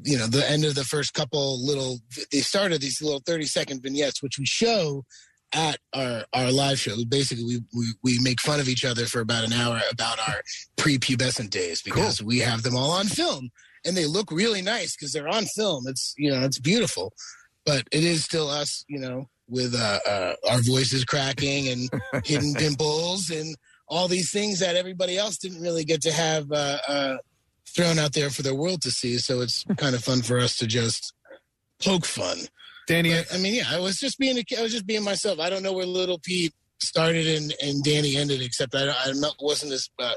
you 0.05 0.17
know 0.17 0.27
the 0.27 0.49
end 0.51 0.65
of 0.65 0.75
the 0.75 0.85
first 0.85 1.13
couple 1.13 1.65
little 1.65 1.99
they 2.31 2.41
started 2.41 2.81
these 2.81 3.03
little 3.03 3.23
30 3.27 3.45
second 3.45 3.83
vignettes 3.83 4.23
which 4.23 4.39
we 4.39 4.47
show 4.47 5.05
at 5.53 5.79
our 5.95 6.25
our 6.33 6.51
live 6.51 6.79
show. 6.79 6.97
Basically 7.09 7.45
we 7.45 7.61
we, 7.75 7.87
we 8.03 8.19
make 8.21 8.41
fun 8.41 8.61
of 8.61 8.69
each 8.69 8.85
other 8.85 9.07
for 9.07 9.21
about 9.21 9.45
an 9.45 9.53
hour 9.53 9.81
about 9.91 10.19
our 10.29 10.43
prepubescent 10.77 11.51
days 11.51 11.83
because 11.83 12.23
we 12.23 12.39
have 12.39 12.63
them 12.63 12.77
all 12.77 12.93
on 12.93 13.07
film 13.07 13.51
and 13.85 13.97
they 13.97 14.07
look 14.07 14.31
really 14.31 14.63
nice 14.63 14.97
because 14.97 15.13
they're 15.13 15.29
on 15.29 15.47
film. 15.47 15.85
It's 15.87 16.15
you 16.17 16.31
know 16.31 16.43
it's 16.43 16.59
beautiful. 16.59 17.13
But 17.65 17.85
it 17.93 18.03
is 18.03 18.25
still 18.25 18.49
us 18.49 18.85
you 18.89 18.99
know 18.99 19.29
with 19.49 19.75
uh, 19.75 19.99
uh 20.09 20.35
our 20.51 20.63
voices 20.63 21.05
cracking 21.05 21.69
and 21.69 21.91
hidden 22.25 22.55
pimples 22.59 23.31
and 23.31 23.55
all 23.89 24.09
these 24.09 24.33
things 24.33 24.61
that 24.61 24.77
everybody 24.77 25.19
else 25.19 25.37
didn't 25.37 25.61
really 25.61 25.85
get 25.85 26.01
to 26.03 26.13
have 26.13 26.51
uh, 26.51 26.79
uh 26.89 27.17
thrown 27.75 27.99
out 27.99 28.13
there 28.13 28.31
for 28.31 28.43
the 28.43 28.55
world 28.55 28.83
to 28.83 28.91
see. 28.91 29.19
So 29.19 29.41
it's 29.41 29.65
kind 29.77 29.95
of 29.95 30.05
fun 30.05 30.23
for 30.23 30.39
us 30.39 30.57
to 30.59 30.67
just 30.67 31.13
poke 31.83 32.05
fun. 32.05 32.39
Danny, 32.87 33.15
I 33.15 33.39
mean, 33.39 33.55
yeah, 33.55 33.65
I 33.71 33.79
was 33.79 33.97
just 33.97 34.19
being 34.19 34.39
a, 34.39 34.45
I 34.59 34.63
was 34.63 34.73
just 34.73 34.87
being 34.87 35.05
myself. 35.05 35.39
I 35.39 35.51
don't 35.51 35.63
know 35.63 35.73
where 35.73 35.87
Little 35.87 36.19
Pete 36.19 36.53
started 36.83 37.27
and, 37.27 37.55
and 37.63 37.83
Danny 37.85 38.17
ended, 38.17 38.43
except 38.43 38.75
I, 38.75 38.89
I 38.89 39.13
wasn't 39.41 39.73
as 39.73 39.89
uh, 39.99 40.15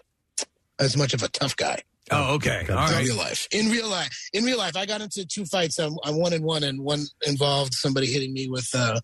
as 0.80 0.98
much 0.98 1.14
of 1.14 1.24
a 1.24 1.28
tough 1.30 1.56
guy. 1.56 1.82
Oh, 2.12 2.36
okay. 2.36 2.66
All 2.70 2.88
in 2.88 2.94
right. 2.94 3.06
real 3.06 3.16
life, 3.16 3.48
in 3.52 3.70
real 3.72 3.90
life, 3.90 4.30
in 4.34 4.44
real 4.44 4.58
life, 4.58 4.76
I 4.76 4.86
got 4.86 5.02
into 5.02 5.26
two 5.26 5.46
fights. 5.46 5.80
I'm, 5.80 5.96
I'm 6.04 6.20
one 6.20 6.34
and 6.34 6.44
one, 6.44 6.64
and 6.64 6.80
one 6.80 7.06
involved 7.26 7.74
somebody 7.74 8.08
hitting 8.08 8.32
me 8.34 8.48
with 8.48 8.70
uh, 8.76 9.00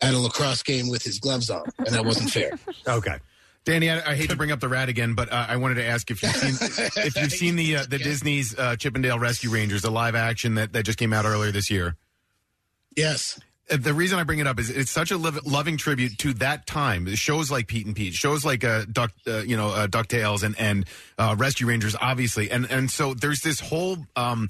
at 0.00 0.14
a 0.14 0.18
lacrosse 0.18 0.62
game 0.62 0.88
with 0.88 1.02
his 1.02 1.18
gloves 1.18 1.50
on, 1.50 1.64
and 1.78 1.88
that 1.88 2.04
wasn't 2.04 2.30
fair. 2.30 2.52
Okay. 2.88 3.16
Danny, 3.68 3.90
I, 3.90 4.12
I 4.12 4.14
hate 4.14 4.30
to 4.30 4.36
bring 4.36 4.50
up 4.50 4.60
the 4.60 4.68
rat 4.68 4.88
again, 4.88 5.12
but 5.12 5.30
uh, 5.30 5.44
I 5.46 5.56
wanted 5.56 5.74
to 5.74 5.84
ask 5.84 6.10
if 6.10 6.22
you've 6.22 6.32
seen 6.34 6.68
if 7.04 7.16
you've 7.16 7.32
seen 7.32 7.56
the 7.56 7.76
uh, 7.76 7.84
the 7.86 7.98
Disney's 7.98 8.58
uh, 8.58 8.76
Chip 8.76 8.96
'n 8.96 9.02
Dale 9.02 9.18
Rescue 9.18 9.50
Rangers, 9.50 9.82
the 9.82 9.90
live 9.90 10.14
action 10.14 10.54
that, 10.54 10.72
that 10.72 10.84
just 10.84 10.98
came 10.98 11.12
out 11.12 11.26
earlier 11.26 11.52
this 11.52 11.70
year. 11.70 11.94
Yes. 12.96 13.38
Uh, 13.70 13.76
The 13.76 13.92
reason 13.92 14.18
I 14.18 14.24
bring 14.24 14.38
it 14.38 14.46
up 14.46 14.58
is 14.58 14.70
it's 14.70 14.90
such 14.90 15.10
a 15.10 15.18
liv- 15.18 15.44
loving 15.44 15.76
tribute 15.76 16.16
to 16.18 16.32
that 16.34 16.66
time. 16.66 17.14
Shows 17.14 17.50
like 17.50 17.66
Pete 17.66 17.84
and 17.84 17.94
Pete, 17.94 18.14
shows 18.14 18.42
like 18.42 18.64
uh, 18.64 18.86
Duck, 18.90 19.12
uh, 19.26 19.40
you 19.40 19.58
know, 19.58 19.68
uh, 19.68 19.86
Ducktales 19.86 20.42
and 20.42 20.58
and 20.58 20.86
uh, 21.18 21.34
Rescue 21.38 21.66
Rangers, 21.66 21.94
obviously, 22.00 22.50
and 22.50 22.64
and 22.70 22.90
so 22.90 23.12
there's 23.12 23.40
this 23.40 23.60
whole. 23.60 23.98
Um, 24.16 24.48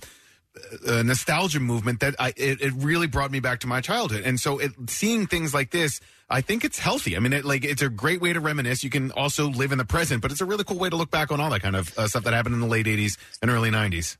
nostalgia 1.02 1.60
movement 1.60 2.00
that 2.00 2.14
I 2.18 2.28
it, 2.36 2.60
it 2.60 2.72
really 2.76 3.06
brought 3.06 3.30
me 3.30 3.40
back 3.40 3.60
to 3.60 3.66
my 3.66 3.80
childhood, 3.80 4.22
and 4.24 4.40
so 4.40 4.58
it, 4.58 4.72
seeing 4.88 5.26
things 5.26 5.54
like 5.54 5.70
this, 5.70 6.00
I 6.30 6.40
think 6.40 6.64
it's 6.64 6.78
healthy. 6.78 7.16
I 7.16 7.20
mean, 7.20 7.32
it, 7.32 7.44
like 7.44 7.64
it's 7.64 7.82
a 7.82 7.88
great 7.88 8.20
way 8.20 8.32
to 8.32 8.40
reminisce. 8.40 8.84
You 8.84 8.90
can 8.90 9.10
also 9.12 9.48
live 9.48 9.72
in 9.72 9.78
the 9.78 9.84
present, 9.84 10.22
but 10.22 10.30
it's 10.30 10.40
a 10.40 10.44
really 10.44 10.64
cool 10.64 10.78
way 10.78 10.90
to 10.90 10.96
look 10.96 11.10
back 11.10 11.32
on 11.32 11.40
all 11.40 11.50
that 11.50 11.62
kind 11.62 11.76
of 11.76 11.96
uh, 11.98 12.06
stuff 12.08 12.24
that 12.24 12.34
happened 12.34 12.54
in 12.54 12.60
the 12.60 12.66
late 12.66 12.86
'80s 12.86 13.16
and 13.42 13.50
early 13.50 13.70
'90s. 13.70 14.16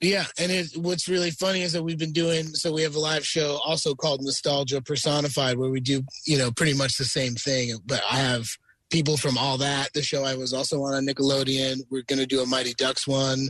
Yeah, 0.00 0.24
and 0.38 0.52
it, 0.52 0.76
what's 0.76 1.08
really 1.08 1.32
funny 1.32 1.62
is 1.62 1.72
that 1.72 1.82
we've 1.82 1.98
been 1.98 2.12
doing 2.12 2.44
so 2.46 2.72
we 2.72 2.82
have 2.82 2.94
a 2.94 3.00
live 3.00 3.26
show 3.26 3.58
also 3.64 3.94
called 3.94 4.22
Nostalgia 4.22 4.80
Personified 4.80 5.58
where 5.58 5.70
we 5.70 5.80
do 5.80 6.02
you 6.24 6.38
know 6.38 6.50
pretty 6.52 6.74
much 6.74 6.96
the 6.96 7.04
same 7.04 7.34
thing, 7.34 7.72
but 7.84 8.00
I 8.10 8.16
have 8.16 8.46
people 8.90 9.16
from 9.16 9.36
all 9.36 9.58
that. 9.58 9.92
The 9.92 10.02
show 10.02 10.24
I 10.24 10.34
was 10.34 10.52
also 10.52 10.82
on 10.82 10.94
on 10.94 11.06
Nickelodeon. 11.06 11.80
We're 11.90 12.02
going 12.02 12.18
to 12.18 12.26
do 12.26 12.40
a 12.40 12.46
Mighty 12.46 12.74
Ducks 12.74 13.06
one, 13.06 13.48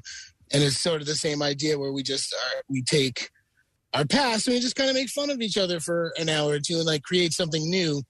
and 0.52 0.62
it's 0.62 0.80
sort 0.80 1.00
of 1.00 1.06
the 1.06 1.14
same 1.14 1.42
idea 1.42 1.78
where 1.78 1.92
we 1.92 2.02
just 2.02 2.34
are, 2.34 2.62
we 2.68 2.82
take 2.82 3.30
our 3.94 4.04
past 4.04 4.46
and 4.46 4.54
we 4.54 4.60
just 4.60 4.76
kind 4.76 4.90
of 4.90 4.96
make 4.96 5.08
fun 5.08 5.30
of 5.30 5.40
each 5.40 5.56
other 5.56 5.80
for 5.80 6.12
an 6.18 6.28
hour 6.28 6.52
or 6.52 6.60
two 6.60 6.76
and 6.76 6.86
like 6.86 7.02
create 7.02 7.32
something 7.32 7.68
new. 7.68 8.02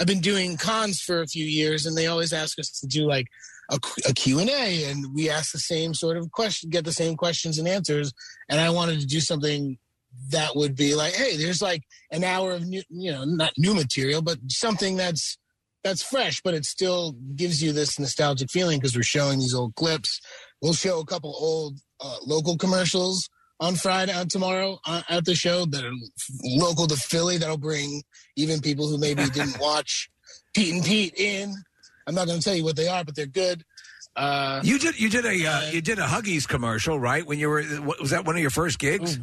I've 0.00 0.06
been 0.06 0.20
doing 0.20 0.56
cons 0.56 1.00
for 1.00 1.20
a 1.20 1.26
few 1.26 1.44
years, 1.44 1.86
and 1.86 1.96
they 1.96 2.06
always 2.06 2.32
ask 2.32 2.58
us 2.58 2.80
to 2.80 2.86
do 2.86 3.06
like 3.06 3.26
a, 3.70 3.78
a 4.08 4.12
Q&A, 4.12 4.84
and 4.84 5.14
we 5.14 5.30
ask 5.30 5.52
the 5.52 5.58
same 5.58 5.94
sort 5.94 6.16
of 6.16 6.30
question, 6.32 6.70
get 6.70 6.84
the 6.84 6.92
same 6.92 7.16
questions 7.16 7.58
and 7.58 7.68
answers. 7.68 8.12
And 8.48 8.60
I 8.60 8.70
wanted 8.70 9.00
to 9.00 9.06
do 9.06 9.20
something 9.20 9.78
that 10.30 10.56
would 10.56 10.74
be 10.74 10.94
like, 10.94 11.14
hey, 11.14 11.36
there's 11.36 11.62
like 11.62 11.84
an 12.10 12.24
hour 12.24 12.52
of 12.52 12.66
new, 12.66 12.82
you 12.90 13.12
know, 13.12 13.24
not 13.24 13.52
new 13.56 13.74
material, 13.74 14.22
but 14.22 14.38
something 14.48 14.96
that's 14.96 15.38
that's 15.84 16.02
fresh, 16.02 16.40
but 16.42 16.54
it 16.54 16.64
still 16.64 17.12
gives 17.34 17.62
you 17.62 17.72
this 17.72 17.98
nostalgic 17.98 18.50
feeling 18.50 18.78
because 18.78 18.94
we're 18.94 19.02
showing 19.02 19.38
these 19.38 19.54
old 19.54 19.74
clips. 19.74 20.20
We'll 20.62 20.74
show 20.74 21.00
a 21.00 21.04
couple 21.04 21.34
old 21.38 21.78
uh, 22.00 22.16
local 22.24 22.56
commercials 22.56 23.28
on 23.60 23.74
Friday, 23.74 24.12
on 24.12 24.28
tomorrow 24.28 24.78
uh, 24.86 25.02
at 25.08 25.24
the 25.24 25.34
show 25.34 25.66
that 25.66 25.84
are 25.84 25.92
local 26.44 26.86
to 26.86 26.96
Philly. 26.96 27.36
That'll 27.36 27.58
bring 27.58 28.02
even 28.36 28.60
people 28.60 28.88
who 28.88 28.96
maybe 28.96 29.24
didn't 29.30 29.58
watch 29.58 30.08
Pete 30.54 30.72
and 30.74 30.84
Pete 30.84 31.14
in. 31.16 31.54
I'm 32.06 32.14
not 32.14 32.26
going 32.26 32.38
to 32.38 32.44
tell 32.44 32.54
you 32.54 32.64
what 32.64 32.76
they 32.76 32.88
are, 32.88 33.04
but 33.04 33.14
they're 33.16 33.26
good. 33.26 33.64
Uh, 34.14 34.60
You 34.62 34.78
did 34.78 35.00
you 35.00 35.08
did 35.08 35.24
a 35.24 35.46
uh, 35.46 35.70
you 35.70 35.80
did 35.80 35.98
a 35.98 36.06
Huggies 36.06 36.46
commercial, 36.46 36.98
right? 37.00 37.26
When 37.26 37.38
you 37.38 37.48
were 37.48 37.64
was 38.00 38.10
that 38.10 38.24
one 38.24 38.36
of 38.36 38.42
your 38.42 38.50
first 38.50 38.78
gigs? 38.78 39.18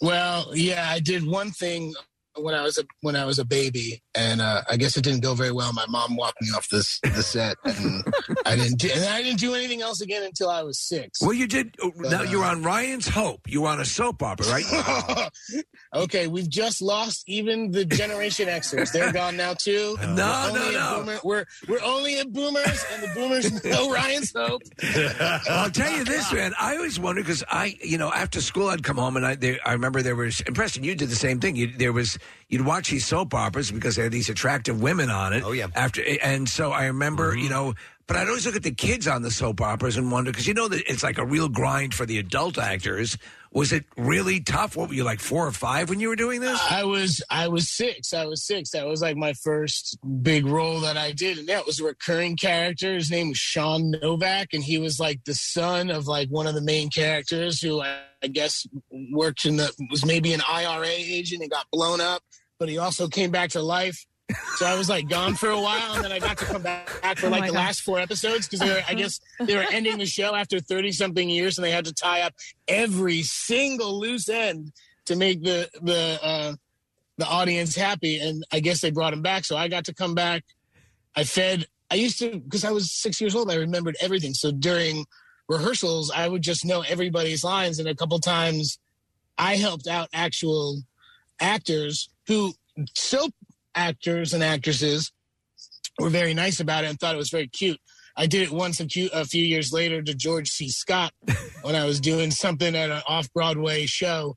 Well, 0.00 0.52
yeah, 0.54 0.86
I 0.88 1.00
did 1.00 1.26
one 1.26 1.50
thing 1.50 1.94
when 2.36 2.54
I 2.54 2.62
was 2.62 2.78
a 2.78 2.84
when 3.00 3.16
I 3.16 3.24
was 3.24 3.38
a 3.38 3.44
baby, 3.44 4.02
and 4.14 4.40
uh, 4.40 4.62
I 4.68 4.76
guess 4.76 4.96
it 4.96 5.02
didn't 5.02 5.20
go 5.20 5.34
very 5.34 5.52
well. 5.52 5.72
My 5.72 5.86
mom 5.88 6.16
walked 6.16 6.40
me 6.40 6.48
off 6.56 6.68
this 6.68 7.00
the 7.00 7.22
set, 7.22 7.56
and 7.64 8.02
I 8.46 8.56
didn't 8.56 8.78
do, 8.78 8.90
and 8.94 9.04
I 9.04 9.22
didn't 9.22 9.40
do 9.40 9.54
anything 9.54 9.82
else 9.82 10.00
again 10.00 10.22
until 10.22 10.48
I 10.48 10.62
was 10.62 10.78
six. 10.78 11.20
Well, 11.20 11.32
you 11.32 11.46
did. 11.46 11.74
But, 11.78 12.10
now 12.10 12.20
uh, 12.20 12.24
you're 12.24 12.44
on 12.44 12.62
Ryan's 12.62 13.08
Hope. 13.08 13.40
You're 13.46 13.68
on 13.68 13.80
a 13.80 13.84
soap 13.84 14.22
opera, 14.22 14.46
right? 14.46 15.30
okay, 15.94 16.26
we've 16.26 16.48
just 16.48 16.80
lost 16.80 17.24
even 17.26 17.70
the 17.70 17.84
Generation 17.84 18.48
Xers. 18.48 18.92
They're 18.92 19.12
gone 19.12 19.36
now 19.36 19.54
too. 19.54 19.96
No, 20.12 20.50
We're 20.52 20.58
no, 20.58 20.70
no. 20.70 20.96
Boomer, 20.98 21.20
we're 21.24 21.44
we're 21.68 21.82
only 21.82 22.18
at 22.18 22.30
boomers, 22.32 22.84
and 22.92 23.02
the 23.02 23.08
boomers 23.14 23.64
know 23.64 23.90
Ryan's 23.90 24.32
Hope. 24.36 24.60
I'll 25.48 25.70
tell 25.70 25.90
you 25.90 26.04
this, 26.04 26.30
man. 26.32 26.52
I 26.60 26.76
always 26.76 27.00
wondered 27.00 27.24
because 27.24 27.42
I, 27.48 27.76
you 27.82 27.96
know, 27.96 28.12
after 28.12 28.40
school 28.42 28.68
I'd 28.68 28.82
come 28.82 28.98
home 28.98 29.16
and 29.16 29.24
I, 29.24 29.36
there, 29.36 29.58
I 29.64 29.72
remember 29.72 30.02
there 30.02 30.16
was. 30.16 30.42
And 30.44 30.54
Preston, 30.54 30.84
you 30.84 30.94
did 30.94 31.08
the 31.08 31.16
same 31.16 31.40
thing. 31.40 31.56
You, 31.56 31.68
there 31.68 31.92
was 31.92 32.18
you'd 32.48 32.66
watch 32.66 32.90
these 32.90 33.06
soap 33.06 33.34
operas 33.34 33.70
because 33.70 33.96
they 33.96 34.02
had 34.02 34.12
these 34.12 34.28
attractive 34.28 34.80
women 34.80 35.10
on 35.10 35.32
it. 35.32 35.42
Oh 35.44 35.52
yeah. 35.52 35.68
After 35.74 36.02
and 36.22 36.48
so 36.48 36.70
I 36.70 36.86
remember, 36.86 37.32
mm-hmm. 37.32 37.44
you 37.44 37.50
know. 37.50 37.74
But 38.08 38.16
I'd 38.16 38.28
always 38.28 38.44
look 38.44 38.56
at 38.56 38.64
the 38.64 38.72
kids 38.72 39.06
on 39.06 39.22
the 39.22 39.30
soap 39.30 39.60
operas 39.60 39.96
and 39.96 40.10
wonder 40.10 40.32
because 40.32 40.46
you 40.46 40.54
know 40.54 40.68
that 40.68 40.82
it's 40.90 41.02
like 41.02 41.18
a 41.18 41.24
real 41.24 41.48
grind 41.48 41.94
for 41.94 42.04
the 42.04 42.18
adult 42.18 42.58
actors. 42.58 43.16
Was 43.54 43.70
it 43.70 43.84
really 43.98 44.40
tough? 44.40 44.76
What 44.76 44.88
were 44.88 44.94
you 44.94 45.04
like 45.04 45.20
four 45.20 45.46
or 45.46 45.52
five 45.52 45.90
when 45.90 46.00
you 46.00 46.08
were 46.08 46.16
doing 46.16 46.40
this? 46.40 46.58
I 46.70 46.84
was 46.84 47.22
I 47.28 47.48
was 47.48 47.68
six. 47.68 48.14
I 48.14 48.24
was 48.24 48.46
six. 48.46 48.70
That 48.70 48.86
was 48.86 49.02
like 49.02 49.16
my 49.16 49.34
first 49.34 49.98
big 50.22 50.46
role 50.46 50.80
that 50.80 50.96
I 50.96 51.12
did, 51.12 51.36
and 51.38 51.48
that 51.48 51.66
was 51.66 51.78
a 51.78 51.84
recurring 51.84 52.36
character. 52.36 52.94
His 52.94 53.10
name 53.10 53.28
was 53.28 53.38
Sean 53.38 53.90
Novak, 53.90 54.54
and 54.54 54.64
he 54.64 54.78
was 54.78 54.98
like 54.98 55.24
the 55.24 55.34
son 55.34 55.90
of 55.90 56.06
like 56.06 56.28
one 56.30 56.46
of 56.46 56.54
the 56.54 56.62
main 56.62 56.88
characters 56.88 57.60
who 57.60 57.82
I, 57.82 57.98
I 58.22 58.28
guess 58.28 58.66
worked 59.12 59.44
in 59.44 59.58
the 59.58 59.70
was 59.90 60.04
maybe 60.04 60.32
an 60.32 60.42
IRA 60.48 60.86
agent 60.88 61.42
and 61.42 61.50
got 61.50 61.70
blown 61.70 62.00
up, 62.00 62.22
but 62.58 62.70
he 62.70 62.78
also 62.78 63.06
came 63.06 63.30
back 63.30 63.50
to 63.50 63.62
life. 63.62 64.06
So 64.56 64.66
I 64.66 64.76
was 64.76 64.88
like 64.88 65.08
gone 65.08 65.34
for 65.34 65.48
a 65.50 65.60
while, 65.60 65.94
and 65.94 66.04
then 66.04 66.12
I 66.12 66.18
got 66.18 66.38
to 66.38 66.44
come 66.44 66.62
back 66.62 66.88
for 67.18 67.26
Oh 67.26 67.30
like 67.30 67.40
my 67.40 67.46
the 67.48 67.52
God. 67.52 67.58
last 67.58 67.80
four 67.82 67.98
episodes 67.98 68.46
because 68.46 68.60
they 68.60 68.68
were, 68.72 68.82
I 68.88 68.94
guess, 68.94 69.20
they 69.40 69.56
were 69.56 69.64
ending 69.70 69.98
the 69.98 70.06
show 70.06 70.34
after 70.34 70.60
thirty 70.60 70.92
something 70.92 71.28
years, 71.28 71.58
and 71.58 71.64
they 71.64 71.70
had 71.70 71.84
to 71.86 71.92
tie 71.94 72.20
up 72.22 72.34
every 72.68 73.22
single 73.22 73.98
loose 73.98 74.28
end 74.28 74.72
to 75.06 75.16
make 75.16 75.42
the 75.42 75.68
the 75.82 76.18
uh, 76.22 76.54
the 77.18 77.26
audience 77.26 77.74
happy. 77.74 78.18
And 78.18 78.44
I 78.52 78.60
guess 78.60 78.80
they 78.80 78.90
brought 78.90 79.12
him 79.12 79.22
back, 79.22 79.44
so 79.44 79.56
I 79.56 79.68
got 79.68 79.84
to 79.86 79.94
come 79.94 80.14
back. 80.14 80.44
I 81.16 81.24
fed. 81.24 81.66
I 81.90 81.96
used 81.96 82.18
to 82.20 82.38
because 82.38 82.64
I 82.64 82.70
was 82.70 82.92
six 82.92 83.20
years 83.20 83.34
old. 83.34 83.50
I 83.50 83.56
remembered 83.56 83.96
everything. 84.00 84.34
So 84.34 84.50
during 84.52 85.04
rehearsals, 85.48 86.10
I 86.10 86.28
would 86.28 86.42
just 86.42 86.64
know 86.64 86.82
everybody's 86.82 87.44
lines, 87.44 87.78
and 87.78 87.88
a 87.88 87.94
couple 87.94 88.18
times 88.18 88.78
I 89.38 89.56
helped 89.56 89.86
out 89.86 90.08
actual 90.12 90.82
actors 91.40 92.08
who 92.26 92.54
soap 92.96 93.32
actors 93.74 94.32
and 94.32 94.42
actresses 94.42 95.12
were 95.98 96.10
very 96.10 96.34
nice 96.34 96.60
about 96.60 96.84
it 96.84 96.90
and 96.90 96.98
thought 96.98 97.14
it 97.14 97.18
was 97.18 97.30
very 97.30 97.48
cute. 97.48 97.78
I 98.16 98.26
did 98.26 98.42
it 98.42 98.52
once 98.52 98.80
a 98.80 98.86
few, 98.86 99.08
a 99.12 99.24
few 99.24 99.44
years 99.44 99.72
later 99.72 100.02
to 100.02 100.14
George 100.14 100.48
C. 100.48 100.68
Scott 100.68 101.12
when 101.62 101.74
I 101.74 101.84
was 101.84 102.00
doing 102.00 102.30
something 102.30 102.74
at 102.74 102.90
an 102.90 103.02
off 103.06 103.32
Broadway 103.32 103.86
show. 103.86 104.36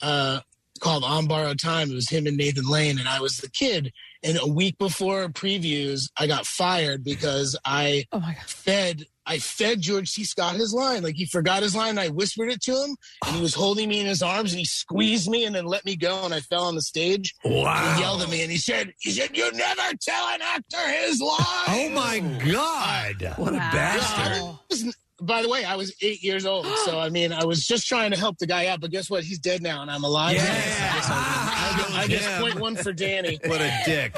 Uh, 0.00 0.40
called 0.80 1.04
On 1.04 1.26
Borrowed 1.26 1.60
Time. 1.60 1.90
It 1.90 1.94
was 1.94 2.08
him 2.08 2.26
and 2.26 2.36
Nathan 2.36 2.66
Lane, 2.66 2.98
and 2.98 3.08
I 3.08 3.20
was 3.20 3.36
the 3.36 3.50
kid. 3.50 3.92
And 4.22 4.38
a 4.40 4.46
week 4.46 4.76
before 4.78 5.28
previews, 5.28 6.10
I 6.18 6.26
got 6.26 6.46
fired 6.46 7.04
because 7.04 7.56
I 7.64 8.06
oh 8.12 8.32
fed 8.46 9.04
I 9.30 9.38
fed 9.38 9.80
George 9.80 10.08
C. 10.08 10.24
Scott 10.24 10.56
his 10.56 10.74
line. 10.74 11.04
Like 11.04 11.14
he 11.14 11.24
forgot 11.24 11.62
his 11.62 11.76
line. 11.76 11.90
And 11.90 12.00
I 12.00 12.08
whispered 12.08 12.50
it 12.50 12.60
to 12.62 12.72
him, 12.72 12.96
and 13.24 13.36
he 13.36 13.40
was 13.40 13.54
holding 13.54 13.88
me 13.88 14.00
in 14.00 14.06
his 14.06 14.22
arms, 14.22 14.52
and 14.52 14.58
he 14.58 14.64
squeezed 14.64 15.30
me, 15.30 15.44
and 15.44 15.54
then 15.54 15.66
let 15.66 15.84
me 15.84 15.94
go, 15.94 16.24
and 16.24 16.34
I 16.34 16.40
fell 16.40 16.64
on 16.64 16.74
the 16.74 16.82
stage. 16.82 17.32
Wow. 17.44 17.94
He 17.94 18.00
yelled 18.00 18.22
at 18.22 18.28
me, 18.28 18.42
and 18.42 18.50
he 18.50 18.58
said, 18.58 18.92
"He 18.98 19.12
said 19.12 19.36
you 19.36 19.52
never 19.52 19.94
tell 20.00 20.26
an 20.28 20.42
actor 20.42 20.88
his 21.06 21.20
line." 21.20 21.38
Oh 21.68 21.90
my 21.90 22.18
God! 22.44 23.34
What 23.36 23.54
a 23.54 23.58
bastard! 23.58 24.58
Listen, 24.68 24.92
By 25.20 25.42
the 25.42 25.48
way, 25.48 25.64
I 25.64 25.76
was 25.76 25.94
eight 26.00 26.22
years 26.22 26.46
old, 26.46 26.66
so 26.84 26.98
I 26.98 27.10
mean, 27.10 27.32
I 27.32 27.44
was 27.44 27.66
just 27.66 27.86
trying 27.86 28.10
to 28.12 28.18
help 28.18 28.38
the 28.38 28.46
guy 28.46 28.66
out. 28.66 28.80
But 28.80 28.90
guess 28.90 29.10
what? 29.10 29.24
He's 29.24 29.38
dead 29.38 29.62
now, 29.62 29.82
and 29.82 29.90
I'm 29.90 30.04
alive. 30.04 30.36
Yeah. 30.36 30.42
I 30.42 30.46
guess, 30.46 31.10
I, 31.10 31.74
guess- 31.76 31.96
I 31.96 32.06
guess 32.06 32.40
point 32.40 32.60
one 32.60 32.76
for 32.76 32.92
Danny. 32.92 33.38
What 33.46 33.60
a 33.60 33.72
dick! 33.84 34.14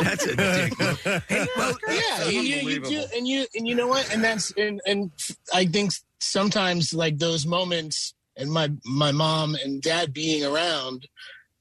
That's 0.00 0.26
a 0.26 0.36
dick. 0.36 0.74
Hey, 1.28 1.46
well, 1.56 1.76
yeah, 1.88 2.28
you, 2.28 2.40
you, 2.40 2.70
you 2.70 2.80
do, 2.80 3.04
and 3.14 3.26
you 3.26 3.46
and 3.54 3.66
you 3.66 3.74
know 3.74 3.86
what? 3.86 4.12
And 4.12 4.22
that's 4.22 4.52
and 4.52 4.80
and 4.86 5.10
I 5.52 5.66
think 5.66 5.92
sometimes 6.20 6.94
like 6.94 7.18
those 7.18 7.46
moments 7.46 8.14
and 8.36 8.50
my 8.50 8.70
my 8.84 9.12
mom 9.12 9.56
and 9.56 9.82
dad 9.82 10.12
being 10.12 10.44
around 10.44 11.06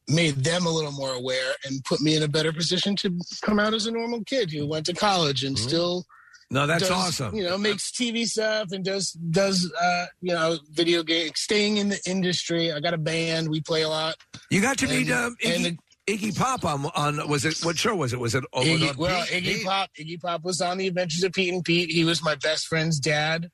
made 0.07 0.35
them 0.43 0.65
a 0.65 0.71
little 0.71 0.91
more 0.91 1.13
aware 1.13 1.53
and 1.65 1.83
put 1.85 2.01
me 2.01 2.15
in 2.15 2.23
a 2.23 2.27
better 2.27 2.51
position 2.51 2.95
to 2.97 3.11
come 3.41 3.59
out 3.59 3.73
as 3.73 3.85
a 3.85 3.91
normal 3.91 4.23
kid 4.23 4.51
who 4.51 4.67
went 4.67 4.85
to 4.85 4.93
college 4.93 5.43
and 5.43 5.55
mm-hmm. 5.55 5.67
still 5.67 6.05
No, 6.51 6.65
that's 6.65 6.83
does, 6.87 6.91
awesome. 6.91 7.35
You 7.35 7.43
know, 7.43 7.57
makes 7.57 7.91
TV 7.91 8.25
stuff 8.25 8.71
and 8.71 8.83
does 8.83 9.11
does 9.11 9.71
uh, 9.79 10.05
you 10.21 10.33
know 10.33 10.57
video 10.71 11.03
game, 11.03 11.29
staying 11.35 11.77
in 11.77 11.89
the 11.89 11.99
industry. 12.07 12.71
I 12.71 12.79
got 12.79 12.93
a 12.93 12.97
band. 12.97 13.49
We 13.49 13.61
play 13.61 13.83
a 13.83 13.89
lot. 13.89 14.15
You 14.49 14.61
got 14.61 14.77
to 14.79 14.87
meet 14.87 15.09
And- 15.09 15.11
um, 15.11 15.35
and 15.45 15.77
Iggy, 16.07 16.31
Iggy 16.31 16.37
Pop 16.37 16.65
on 16.65 16.85
on 16.95 17.29
was 17.29 17.45
it 17.45 17.59
what 17.63 17.77
show 17.77 17.95
was 17.95 18.13
it? 18.13 18.19
Was 18.19 18.33
it 18.33 18.43
oh, 18.53 18.63
Iggy, 18.63 18.89
on 18.89 18.97
well, 18.97 19.25
Pete? 19.27 19.43
Iggy 19.43 19.63
Pop. 19.63 19.89
Iggy 19.99 20.19
Pop 20.19 20.43
was 20.43 20.59
on 20.59 20.79
the 20.79 20.87
Adventures 20.87 21.23
of 21.23 21.33
Pete 21.33 21.53
and 21.53 21.63
Pete. 21.63 21.91
He 21.91 22.03
was 22.03 22.23
my 22.23 22.33
best 22.35 22.65
friend's 22.65 22.99
dad. 22.99 23.51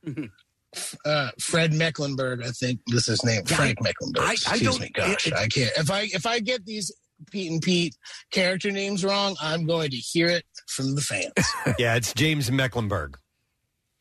Uh, 1.05 1.29
Fred 1.39 1.71
Mecklenburg, 1.73 2.41
I 2.43 2.51
think 2.51 2.81
this 2.87 3.03
is 3.03 3.21
his 3.21 3.23
name. 3.25 3.43
Yeah, 3.49 3.55
Frank 3.55 3.77
I- 3.81 3.83
Mecklenburg. 3.83 4.23
I- 4.23 4.29
I 4.29 4.33
Excuse 4.33 4.79
me. 4.79 4.89
Gosh, 4.93 5.27
it- 5.27 5.33
I 5.33 5.47
can't. 5.47 5.71
If 5.77 5.89
I 5.91 6.01
if 6.13 6.25
I 6.25 6.39
get 6.39 6.65
these 6.65 6.93
Pete 7.31 7.49
and 7.51 7.61
Pete 7.61 7.95
character 8.31 8.71
names 8.71 9.03
wrong, 9.05 9.35
I'm 9.41 9.65
going 9.65 9.89
to 9.91 9.97
hear 9.97 10.27
it 10.27 10.43
from 10.67 10.95
the 10.95 11.01
fans. 11.01 11.31
yeah, 11.79 11.95
it's 11.95 12.13
James 12.13 12.51
Mecklenburg. 12.51 13.17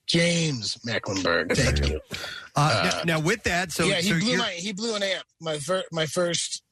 James 0.07 0.79
Mecklenburg. 0.85 1.53
Thank 1.57 1.89
you. 1.89 2.01
Uh, 2.57 2.91
now, 3.07 3.17
now 3.17 3.21
with 3.21 3.43
that, 3.45 3.73
so 3.73 3.85
yeah, 3.85 3.97
he 3.97 4.11
so 4.11 4.19
blew 4.19 4.29
you're- 4.33 4.39
my 4.39 4.51
he 4.51 4.73
blew 4.73 4.95
an 4.95 5.03
amp. 5.03 5.25
My 5.41 5.59
fir- 5.59 5.85
my 5.93 6.07
first 6.07 6.63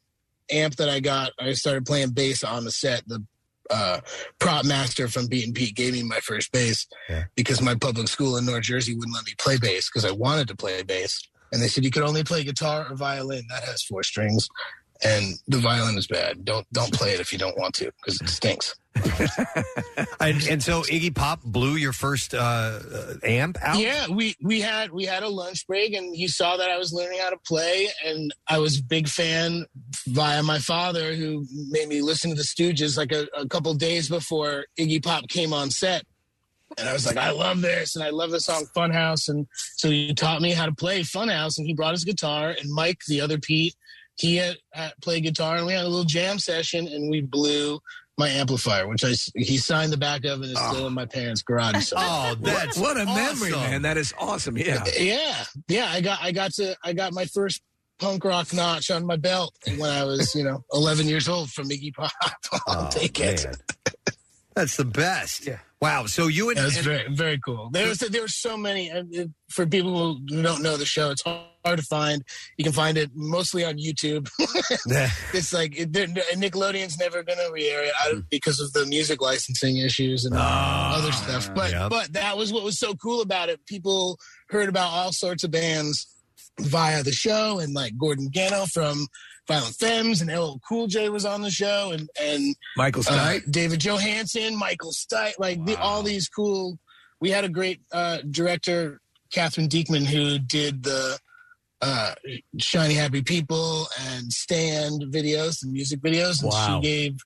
amp 0.51 0.77
that 0.77 0.89
I 0.89 1.01
got, 1.01 1.33
I 1.39 1.53
started 1.55 1.87
playing 1.87 2.11
bass 2.11 2.45
on 2.45 2.65
the 2.65 2.71
set. 2.71 3.03
The 3.09 3.25
uh, 3.71 4.01
prop 4.39 4.67
master 4.67 5.09
from 5.09 5.29
Pete 5.29 5.47
and 5.47 5.55
Pete 5.55 5.75
gave 5.75 5.95
me 5.95 6.03
my 6.03 6.19
first 6.21 6.53
bass 6.53 6.87
because 7.37 7.63
my 7.63 7.75
public 7.75 8.09
school 8.09 8.37
in 8.37 8.45
North 8.45 8.65
Jersey 8.65 8.95
wouldn't 8.95 9.15
let 9.15 9.25
me 9.25 9.33
play 9.39 9.57
bass 9.57 9.89
because 9.89 10.05
I 10.05 10.11
wanted 10.11 10.47
to 10.49 10.57
play 10.57 10.83
bass, 10.83 11.27
and 11.53 11.63
they 11.63 11.69
said 11.69 11.85
you 11.85 11.91
could 11.91 12.03
only 12.03 12.23
play 12.25 12.45
guitar 12.45 12.87
or 12.91 12.97
violin. 12.97 13.45
That 13.49 13.65
has 13.65 13.83
four 13.83 14.03
strings, 14.03 14.47
and 15.03 15.35
the 15.49 15.59
violin 15.59 15.99
is 15.99 16.07
bad. 16.07 16.45
Don't 16.45 16.67
don't 16.73 16.93
play 16.93 17.13
it 17.13 17.21
if 17.21 17.33
you 17.33 17.39
don't 17.39 17.59
want 17.59 17.75
to 17.77 17.91
because 18.01 18.21
it 18.21 18.29
stinks. 18.29 18.75
and, 20.21 20.47
and 20.49 20.63
so 20.63 20.83
Iggy 20.83 21.15
Pop 21.15 21.43
blew 21.43 21.77
your 21.77 21.95
first 21.95 22.35
uh, 22.35 22.39
uh, 22.39 23.15
amp 23.25 23.57
out. 23.63 23.79
Yeah, 23.79 24.09
we 24.09 24.37
we 24.43 24.61
had 24.61 24.91
we 24.93 25.07
had 25.07 25.23
a 25.23 25.29
lunch 25.29 25.67
break, 25.67 25.95
and 25.95 26.15
he 26.15 26.29
saw 26.29 26.57
that 26.59 26.71
I 26.71 26.77
was 26.77 26.93
learning 26.93 27.19
how 27.21 27.31
to 27.31 27.39
play, 27.39 27.89
and 28.05 28.35
I 28.49 28.59
was 28.59 28.79
a 28.79 28.83
big 28.83 29.09
fan 29.09 29.65
via 30.07 30.43
my 30.43 30.59
father, 30.59 31.15
who 31.15 31.47
made 31.71 31.89
me 31.89 32.03
listen 32.03 32.31
to 32.31 32.37
the 32.37 32.43
Stooges 32.43 32.99
like 32.99 33.13
a, 33.13 33.27
a 33.35 33.49
couple 33.49 33.73
days 33.75 34.09
before 34.09 34.67
Iggy 34.79 35.03
Pop 35.03 35.27
came 35.29 35.53
on 35.53 35.71
set. 35.71 36.05
And 36.79 36.89
I 36.89 36.95
was 36.95 37.05
like, 37.05 37.19
I 37.19 37.31
love 37.33 37.61
this, 37.61 37.97
and 37.97 38.05
I 38.05 38.11
love 38.11 38.31
the 38.31 38.41
song 38.41 38.65
Funhouse, 38.75 39.29
and 39.29 39.47
so 39.77 39.91
he 39.91 40.15
taught 40.15 40.41
me 40.41 40.53
how 40.53 40.67
to 40.67 40.75
play 40.75 41.01
Funhouse, 41.01 41.59
and 41.59 41.67
he 41.67 41.75
brought 41.75 41.93
his 41.93 42.05
guitar, 42.05 42.55
and 42.59 42.71
Mike, 42.71 43.01
the 43.09 43.21
other 43.21 43.39
Pete, 43.39 43.75
he 44.23 44.37
had, 44.37 44.57
had 44.73 44.93
played 45.03 45.25
guitar, 45.25 45.57
and 45.57 45.67
we 45.67 45.73
had 45.73 45.85
a 45.85 45.89
little 45.89 46.05
jam 46.05 46.39
session, 46.39 46.87
and 46.87 47.11
we 47.11 47.21
blew 47.21 47.81
my 48.17 48.29
amplifier, 48.29 48.87
which 48.87 49.05
I 49.05 49.11
s- 49.11 49.33
he 49.35 49.57
signed 49.57 49.93
the 49.93 49.97
back 49.97 50.25
of, 50.25 50.41
and 50.43 50.45
is 50.51 50.59
still 50.71 50.87
in 50.87 50.93
my 50.93 51.07
parents' 51.07 51.43
garage. 51.43 51.87
So. 51.87 51.97
Oh, 51.99 52.37
that's 52.41 52.79
what 52.79 52.97
a 52.97 53.05
memory, 53.05 53.51
man! 53.51 53.83
That 53.83 53.97
is 53.97 54.15
awesome. 54.19 54.57
Yeah, 54.57 54.85
yeah, 54.99 55.45
yeah. 55.69 55.89
I 55.91 56.01
got 56.01 56.19
I 56.23 56.31
got 56.31 56.53
to 56.55 56.77
I 56.85 56.93
got 56.93 57.13
my 57.13 57.25
first 57.25 57.63
punk 57.99 58.25
rock 58.25 58.53
notch 58.55 58.91
on 58.91 59.05
my 59.05 59.17
belt 59.17 59.55
when 59.77 59.91
I 59.91 60.05
was 60.05 60.35
you 60.35 60.45
know 60.45 60.65
11 60.73 61.07
years 61.09 61.29
old 61.29 61.51
from 61.51 61.69
Iggy 61.69 61.93
Pop. 61.95 62.13
I'll 62.69 62.87
oh, 62.87 62.91
take 62.91 63.19
it. 63.19 63.45
That's 64.55 64.77
the 64.77 64.85
best. 64.85 65.47
Yeah. 65.47 65.59
Wow. 65.81 66.07
So 66.07 66.29
you 66.29 66.51
and, 66.51 66.59
Yeah, 66.59 66.67
it's 66.67 66.77
and- 66.77 66.85
very 66.85 67.09
very 67.09 67.39
cool. 67.45 67.71
There 67.73 67.89
was 67.89 67.99
there 67.99 68.23
were 68.23 68.29
so 68.29 68.57
many. 68.57 68.89
and 68.89 69.35
For 69.51 69.67
people 69.67 69.93
who 70.15 70.43
don't 70.43 70.63
know 70.63 70.77
the 70.77 70.87
show, 70.87 71.11
it's 71.11 71.23
hard 71.23 71.47
to 71.65 71.83
find. 71.83 72.23
You 72.57 72.65
can 72.65 72.73
find 72.73 72.99
it 72.99 73.11
mostly 73.15 73.65
on 73.65 73.77
YouTube. 73.79 74.29
it's 75.33 75.53
like 75.53 75.73
Nickelodeon's 75.73 76.99
never 76.99 77.23
going 77.23 77.39
to 77.39 77.51
re-air 77.53 77.85
it. 77.85 77.93
I- 78.05 78.21
because 78.31 78.61
of 78.61 78.73
the 78.73 78.85
music 78.87 79.21
licensing 79.21 79.79
issues 79.79 80.25
and 80.25 80.35
Ah, 80.37 80.97
other 80.99 81.13
stuff. 81.13 81.55
But 81.55 81.71
yep. 81.73 81.91
but 81.91 82.13
that 82.15 82.37
was 82.37 82.53
what 82.53 82.65
was 82.65 82.79
so 82.79 82.95
cool 82.95 83.21
about 83.23 83.49
it. 83.49 83.65
People 83.67 84.19
heard 84.49 84.69
about 84.69 84.91
all 84.91 85.13
sorts 85.13 85.45
of 85.45 85.51
bands 85.51 86.07
via 86.61 87.03
the 87.03 87.13
show, 87.13 87.59
and 87.59 87.75
like 87.75 87.97
Gordon 87.97 88.29
Gano 88.33 88.67
from 88.67 89.07
Violent 89.49 89.75
Femmes, 89.77 90.21
and 90.21 90.31
LL 90.31 90.59
Cool 90.69 90.87
J 90.87 91.09
was 91.09 91.25
on 91.25 91.43
the 91.43 91.51
show, 91.51 91.93
and 91.93 92.09
and 92.21 92.55
Michael 92.77 93.03
uh, 93.09 93.13
Stipe. 93.13 93.51
David 93.51 93.81
Johansen, 93.81 94.57
Michael 94.57 94.93
Stipe, 94.93 95.33
like 95.39 95.65
the, 95.65 95.77
all 95.79 96.03
these 96.03 96.29
cool. 96.29 96.79
We 97.21 97.31
had 97.31 97.45
a 97.45 97.49
great 97.49 97.81
uh, 97.93 98.19
director, 98.31 99.01
Katherine 99.33 99.69
Dieckmann, 99.69 100.07
who 100.07 100.39
did 100.41 100.83
the 100.83 101.19
uh, 101.83 102.15
Shiny 102.59 102.95
Happy 102.95 103.23
People 103.23 103.87
and 104.01 104.33
Stand 104.33 105.03
videos, 105.13 105.61
the 105.61 105.69
music 105.69 106.01
videos, 106.01 106.43
and 106.43 106.51
Wow. 106.53 106.81
she 106.81 106.89
gave 106.89 107.19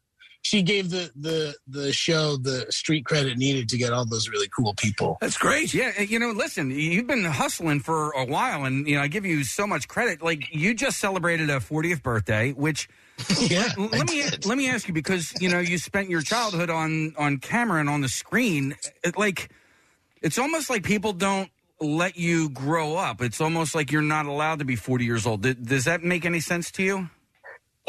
she 0.43 0.63
gave 0.63 0.91
the 0.91 1.11
the 1.17 1.55
the 1.67 1.93
show 1.93 2.37
the 2.37 2.67
street 2.71 3.05
credit 3.05 3.37
needed 3.37 3.69
to 3.69 3.77
get 3.77 3.93
all 3.93 4.07
those 4.07 4.29
really 4.29 4.49
cool 4.57 4.75
people. 4.75 5.19
That's 5.21 5.37
great. 5.37 5.75
Yeah, 5.75 6.01
you 6.01 6.19
know, 6.21 6.31
listen, 6.31 6.71
you've 6.71 7.09
been 7.09 7.25
hustling 7.25 7.81
for 7.81 8.13
a 8.13 8.25
while, 8.25 8.65
and 8.65 8.87
you 8.89 8.95
know, 8.95 9.03
I 9.03 9.09
give 9.09 9.27
you 9.27 9.43
so 9.45 9.67
much 9.67 9.89
credit. 9.89 10.23
Like 10.23 10.55
you 10.55 10.73
just 10.73 10.99
celebrated 11.01 11.51
a 11.51 11.59
40th 11.59 12.03
birthday, 12.03 12.53
which 12.53 12.89
yeah, 13.41 13.73
let, 13.77 13.93
let 13.93 14.11
me 14.11 14.25
let 14.45 14.57
me 14.57 14.69
ask 14.69 14.87
you 14.87 14.95
because 14.95 15.33
you 15.41 15.49
know 15.49 15.59
you 15.59 15.79
spent 15.79 16.09
your 16.09 16.23
childhood 16.23 16.71
on 16.71 17.15
on 17.19 17.39
camera 17.39 17.81
and 17.81 17.91
on 17.91 18.01
the 18.01 18.09
screen. 18.09 18.77
It, 19.03 19.19
like 19.19 19.51
it's 20.23 20.39
almost 20.39 20.71
like 20.71 20.85
people 20.85 21.13
don't 21.13 21.51
let 21.81 22.17
you 22.17 22.51
grow 22.51 22.97
up. 22.97 23.21
It's 23.21 23.41
almost 23.41 23.75
like 23.75 23.93
you're 23.93 24.03
not 24.03 24.27
allowed 24.27 24.61
to 24.61 24.65
be 24.65 24.77
40 24.77 25.05
years 25.05 25.27
old. 25.27 25.43
Does 25.43 25.85
that 25.85 26.03
make 26.03 26.25
any 26.25 26.41
sense 26.41 26.71
to 26.73 26.83
you? 26.83 27.11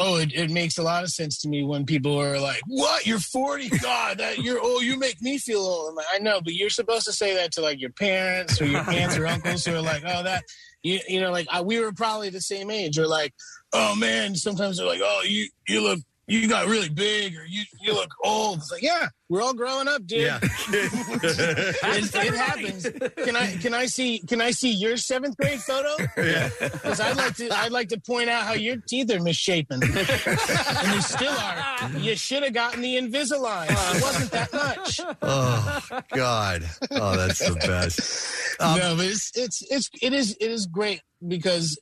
Oh, 0.00 0.16
it, 0.16 0.32
it 0.32 0.50
makes 0.50 0.78
a 0.78 0.82
lot 0.82 1.02
of 1.02 1.10
sense 1.10 1.40
to 1.40 1.48
me 1.48 1.64
when 1.64 1.84
people 1.84 2.20
are 2.20 2.38
like, 2.38 2.60
"What? 2.68 3.04
You're 3.04 3.18
40? 3.18 3.68
God, 3.82 4.18
that 4.18 4.38
you're 4.38 4.60
oh, 4.62 4.80
you 4.80 4.96
make 4.96 5.20
me 5.20 5.38
feel 5.38 5.58
old." 5.58 5.90
I'm 5.90 5.94
like, 5.96 6.06
I 6.14 6.18
know, 6.18 6.40
but 6.40 6.54
you're 6.54 6.70
supposed 6.70 7.04
to 7.06 7.12
say 7.12 7.34
that 7.34 7.52
to 7.52 7.62
like 7.62 7.80
your 7.80 7.90
parents 7.90 8.60
or 8.60 8.66
your 8.66 8.88
aunts 8.88 9.16
or 9.16 9.26
uncles 9.26 9.64
who 9.64 9.74
are 9.74 9.80
like, 9.80 10.04
"Oh, 10.06 10.22
that 10.22 10.44
you 10.84 11.00
you 11.08 11.20
know, 11.20 11.32
like 11.32 11.48
I, 11.50 11.62
we 11.62 11.80
were 11.80 11.92
probably 11.92 12.30
the 12.30 12.40
same 12.40 12.70
age." 12.70 12.96
Or 12.96 13.08
like, 13.08 13.34
"Oh 13.72 13.96
man," 13.96 14.36
sometimes 14.36 14.78
they're 14.78 14.86
like, 14.86 15.00
"Oh, 15.02 15.22
you 15.26 15.48
you 15.66 15.82
look." 15.82 15.98
You 16.28 16.46
got 16.46 16.66
really 16.66 16.90
big, 16.90 17.34
or 17.36 17.46
you 17.46 17.62
you 17.80 17.94
look 17.94 18.10
old. 18.22 18.58
It's 18.58 18.70
like, 18.70 18.82
yeah, 18.82 19.08
we're 19.30 19.40
all 19.40 19.54
growing 19.54 19.88
up, 19.88 20.06
dude. 20.06 20.20
Yeah. 20.20 20.38
it, 20.42 22.14
it 22.14 22.34
happens. 22.34 22.86
Can 23.24 23.34
I 23.34 23.56
can 23.56 23.72
I 23.72 23.86
see 23.86 24.18
can 24.20 24.42
I 24.42 24.50
see 24.50 24.70
your 24.70 24.98
seventh 24.98 25.38
grade 25.38 25.60
photo? 25.60 25.96
Yeah. 26.18 26.50
Because 26.60 27.00
I'd 27.00 27.16
like 27.16 27.34
to 27.36 27.50
I'd 27.50 27.72
like 27.72 27.88
to 27.88 28.00
point 28.00 28.28
out 28.28 28.44
how 28.44 28.52
your 28.52 28.76
teeth 28.76 29.10
are 29.10 29.20
misshapen, 29.20 29.82
and 29.82 29.92
they 29.94 31.00
still 31.00 31.32
are. 31.32 31.90
You 31.98 32.14
should 32.14 32.42
have 32.42 32.52
gotten 32.52 32.82
the 32.82 32.98
Invisalign. 32.98 33.70
It 33.70 34.02
wasn't 34.02 34.30
that 34.32 34.52
much. 34.52 35.00
oh 35.22 36.00
God. 36.12 36.68
Oh, 36.90 37.16
that's 37.16 37.38
the 37.38 37.54
best. 37.54 38.60
Um, 38.60 38.78
no, 38.78 38.96
but 38.96 39.06
it's 39.06 39.32
it's 39.34 39.62
it's 39.70 39.88
it 40.02 40.12
is 40.12 40.36
it 40.38 40.50
is 40.50 40.66
great 40.66 41.00
because 41.26 41.80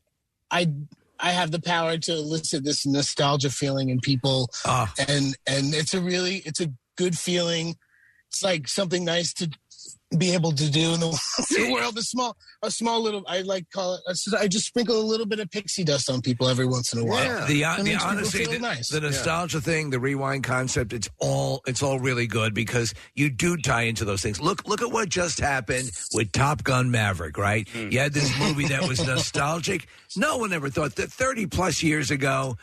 I 0.52 0.72
I 1.18 1.30
have 1.32 1.50
the 1.50 1.60
power 1.60 1.96
to 1.98 2.12
elicit 2.12 2.64
this 2.64 2.86
nostalgia 2.86 3.50
feeling 3.50 3.88
in 3.90 4.00
people, 4.00 4.50
Ah. 4.64 4.92
and 5.08 5.36
and 5.46 5.74
it's 5.74 5.94
a 5.94 6.00
really 6.00 6.36
it's 6.44 6.60
a 6.60 6.72
good 6.96 7.16
feeling. 7.18 7.76
It's 8.28 8.42
like 8.42 8.68
something 8.68 9.04
nice 9.04 9.32
to 9.34 9.50
be 10.16 10.32
able 10.34 10.52
to 10.52 10.70
do 10.70 10.94
in 10.94 11.00
the, 11.00 11.08
the 11.56 11.72
world. 11.72 11.98
A 11.98 12.02
small 12.02 12.36
a 12.62 12.70
small 12.70 13.02
little 13.02 13.24
I 13.26 13.42
like 13.42 13.66
call 13.72 13.94
it. 13.94 14.00
I 14.38 14.46
just 14.46 14.66
sprinkle 14.66 15.00
a 15.00 15.02
little 15.02 15.26
bit 15.26 15.40
of 15.40 15.50
pixie 15.50 15.84
dust 15.84 16.08
on 16.08 16.20
people 16.20 16.48
every 16.48 16.66
once 16.66 16.92
in 16.92 17.00
a 17.00 17.04
while. 17.04 17.46
The, 17.46 17.64
uh, 17.64 17.74
It 17.74 17.78
the 17.78 17.84
makes 17.84 18.04
honesty, 18.04 18.46
the, 18.46 18.58
nice. 18.58 18.88
the 18.88 19.00
nostalgia 19.00 19.60
thing, 19.60 19.90
the 19.90 19.98
rewind 19.98 20.44
concept, 20.44 20.92
it's 20.92 21.08
all 21.18 21.62
it's 21.66 21.82
all 21.82 21.98
really 21.98 22.26
good 22.26 22.54
because 22.54 22.94
you 23.14 23.30
do 23.30 23.56
tie 23.56 23.82
into 23.82 24.04
those 24.04 24.22
things. 24.22 24.40
Look 24.40 24.66
look 24.68 24.80
at 24.82 24.92
what 24.92 25.08
just 25.08 25.40
happened 25.40 25.90
with 26.14 26.30
Top 26.32 26.62
Gun 26.62 26.90
Maverick, 26.90 27.36
right? 27.36 27.68
Hmm. 27.68 27.88
You 27.90 27.98
had 27.98 28.12
this 28.12 28.38
movie 28.40 28.68
that 28.68 28.86
was 28.86 29.04
nostalgic. 29.04 29.86
No 30.16 30.36
one 30.38 30.52
ever 30.52 30.70
thought 30.70 30.94
that 30.96 31.10
30 31.10 31.46
plus 31.46 31.82
years 31.82 32.10
ago 32.10 32.56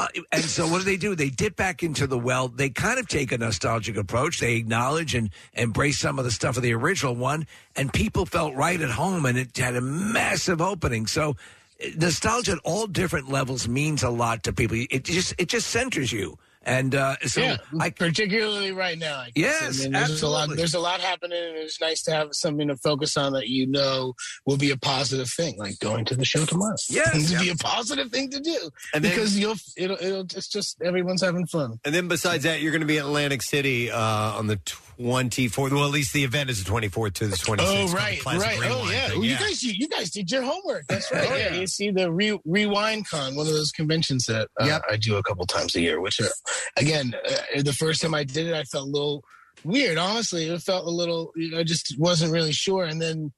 Uh, 0.00 0.06
and 0.32 0.42
so 0.42 0.66
what 0.66 0.78
do 0.78 0.84
they 0.84 0.96
do? 0.96 1.14
They 1.14 1.28
dip 1.28 1.56
back 1.56 1.82
into 1.82 2.06
the 2.06 2.18
well. 2.18 2.48
They 2.48 2.70
kind 2.70 2.98
of 2.98 3.06
take 3.06 3.32
a 3.32 3.38
nostalgic 3.38 3.98
approach. 3.98 4.40
They 4.40 4.54
acknowledge 4.54 5.14
and 5.14 5.28
embrace 5.52 5.98
some 5.98 6.18
of 6.18 6.24
the 6.24 6.30
stuff 6.30 6.56
of 6.56 6.62
the 6.62 6.72
original 6.72 7.14
one, 7.14 7.46
and 7.76 7.92
people 7.92 8.24
felt 8.24 8.54
right 8.54 8.80
at 8.80 8.88
home, 8.92 9.26
and 9.26 9.36
it 9.36 9.54
had 9.58 9.76
a 9.76 9.82
massive 9.82 10.62
opening. 10.62 11.06
So 11.06 11.36
uh, 11.84 11.88
nostalgia 11.98 12.52
at 12.52 12.58
all 12.64 12.86
different 12.86 13.28
levels 13.28 13.68
means 13.68 14.02
a 14.02 14.08
lot 14.08 14.42
to 14.44 14.54
people. 14.54 14.78
It 14.90 15.04
just 15.04 15.34
it 15.36 15.50
just 15.50 15.68
centers 15.68 16.10
you. 16.10 16.38
And 16.62 16.94
uh, 16.94 17.16
so 17.24 17.40
yeah, 17.40 17.56
I 17.80 17.88
particularly 17.88 18.72
right 18.72 18.98
now. 18.98 19.18
I 19.20 19.30
guess. 19.34 19.60
Yes, 19.62 19.80
I 19.80 19.82
mean, 19.84 19.92
there's 19.92 20.22
a 20.22 20.28
lot. 20.28 20.48
There's 20.54 20.74
a 20.74 20.78
lot 20.80 21.00
happening, 21.00 21.38
and 21.42 21.56
it's 21.56 21.80
nice 21.80 22.02
to 22.02 22.10
have 22.12 22.28
something 22.32 22.68
to 22.68 22.76
focus 22.76 23.16
on 23.16 23.32
that 23.32 23.48
you 23.48 23.66
know 23.66 24.12
will 24.44 24.58
be 24.58 24.70
a 24.70 24.76
positive 24.76 25.30
thing, 25.30 25.56
like 25.58 25.78
going 25.78 26.04
to 26.06 26.14
the 26.14 26.24
show 26.26 26.44
tomorrow. 26.44 26.76
Yes. 26.90 27.30
to 27.32 27.38
be 27.38 27.48
a 27.48 27.56
positive 27.56 28.10
thing 28.10 28.28
to 28.30 28.40
do, 28.40 28.70
And 28.92 29.02
then- 29.02 29.12
because 29.12 29.38
you'll 29.38 29.56
it'll, 29.76 29.96
it'll 30.00 30.20
it's 30.20 30.48
just 30.48 30.82
everyone's 30.82 31.22
having 31.22 31.46
fun. 31.46 31.80
And 31.84 31.94
then 31.94 32.08
besides 32.08 32.44
that, 32.44 32.60
you're 32.60 32.72
going 32.72 32.82
to 32.82 32.86
be 32.86 32.98
at 32.98 33.04
Atlantic 33.06 33.40
City 33.40 33.90
uh, 33.90 33.98
on 33.98 34.46
the 34.46 34.56
24th. 34.98 35.72
Well, 35.72 35.84
at 35.84 35.90
least 35.90 36.12
the 36.12 36.24
event 36.24 36.50
is 36.50 36.62
the 36.62 36.70
24th 36.70 37.14
to 37.14 37.26
the 37.28 37.36
26th. 37.36 37.58
Oh 37.60 37.92
right, 37.92 38.22
right. 38.24 38.58
Oh 38.64 38.90
yeah. 38.90 39.08
Well, 39.08 39.24
you 39.24 39.36
guys, 39.36 39.62
you, 39.62 39.72
you 39.74 39.88
guys 39.88 40.10
did 40.10 40.30
your 40.30 40.42
homework. 40.42 40.86
That's 40.88 41.10
right. 41.12 41.26
Oh, 41.30 41.36
yeah. 41.36 41.54
yeah. 41.54 41.60
You 41.60 41.66
see 41.66 41.90
the 41.90 42.12
Re- 42.12 42.38
Rewind 42.44 43.08
Con, 43.08 43.34
one 43.34 43.46
of 43.46 43.52
those 43.54 43.72
conventions 43.72 44.26
that 44.26 44.48
uh, 44.60 44.78
I 44.90 44.96
do 44.96 45.16
a 45.16 45.22
couple 45.22 45.46
times 45.46 45.74
a 45.74 45.80
year. 45.80 46.00
Which, 46.00 46.20
are, 46.20 46.28
again, 46.76 47.14
uh, 47.28 47.62
the 47.62 47.72
first 47.72 48.02
time 48.02 48.14
I 48.14 48.24
did 48.24 48.46
it, 48.46 48.54
I 48.54 48.64
felt 48.64 48.88
a 48.88 48.90
little 48.90 49.24
weird. 49.64 49.98
Honestly, 49.98 50.46
it 50.46 50.62
felt 50.62 50.86
a 50.86 50.90
little. 50.90 51.32
You 51.36 51.50
know, 51.52 51.64
just 51.64 51.98
wasn't 51.98 52.32
really 52.32 52.52
sure. 52.52 52.84
And 52.84 53.00
then 53.00 53.32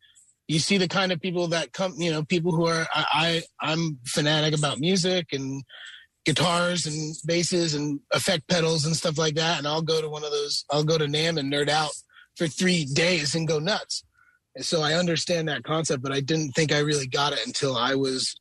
you 0.49 0.59
see 0.59 0.79
the 0.79 0.89
kind 0.89 1.13
of 1.13 1.21
people 1.21 1.49
that 1.49 1.73
come. 1.73 1.95
You 1.97 2.11
know, 2.11 2.23
people 2.23 2.53
who 2.53 2.67
are. 2.67 2.87
I, 2.95 3.05
I 3.13 3.43
I'm 3.73 3.99
fanatic 4.07 4.57
about 4.57 4.79
music 4.79 5.29
and 5.33 5.63
guitars 6.25 6.87
and 6.87 7.17
basses 7.25 7.75
and 7.75 8.01
effect 8.13 8.49
pedals 8.49 8.87
and 8.87 8.95
stuff 8.95 9.19
like 9.19 9.35
that. 9.35 9.59
And 9.59 9.67
I'll 9.67 9.83
go 9.83 10.01
to 10.01 10.09
one 10.09 10.25
of 10.25 10.31
those. 10.31 10.65
I'll 10.71 10.85
go 10.85 10.99
to 10.99 11.07
NAMM 11.07 11.39
and 11.39 11.53
nerd 11.53 11.69
out 11.69 11.91
for 12.37 12.47
three 12.47 12.85
days 12.85 13.35
and 13.35 13.49
go 13.49 13.59
nuts. 13.59 14.05
And 14.55 14.65
so 14.65 14.83
I 14.83 14.95
understand 14.95 15.49
that 15.49 15.65
concept, 15.65 16.03
but 16.03 16.13
I 16.13 16.21
didn't 16.21 16.53
think 16.53 16.73
I 16.73 16.81
really 16.81 17.07
got 17.07 17.33
it 17.33 17.41
until 17.47 17.77
I 17.77 17.95
was 17.95 18.39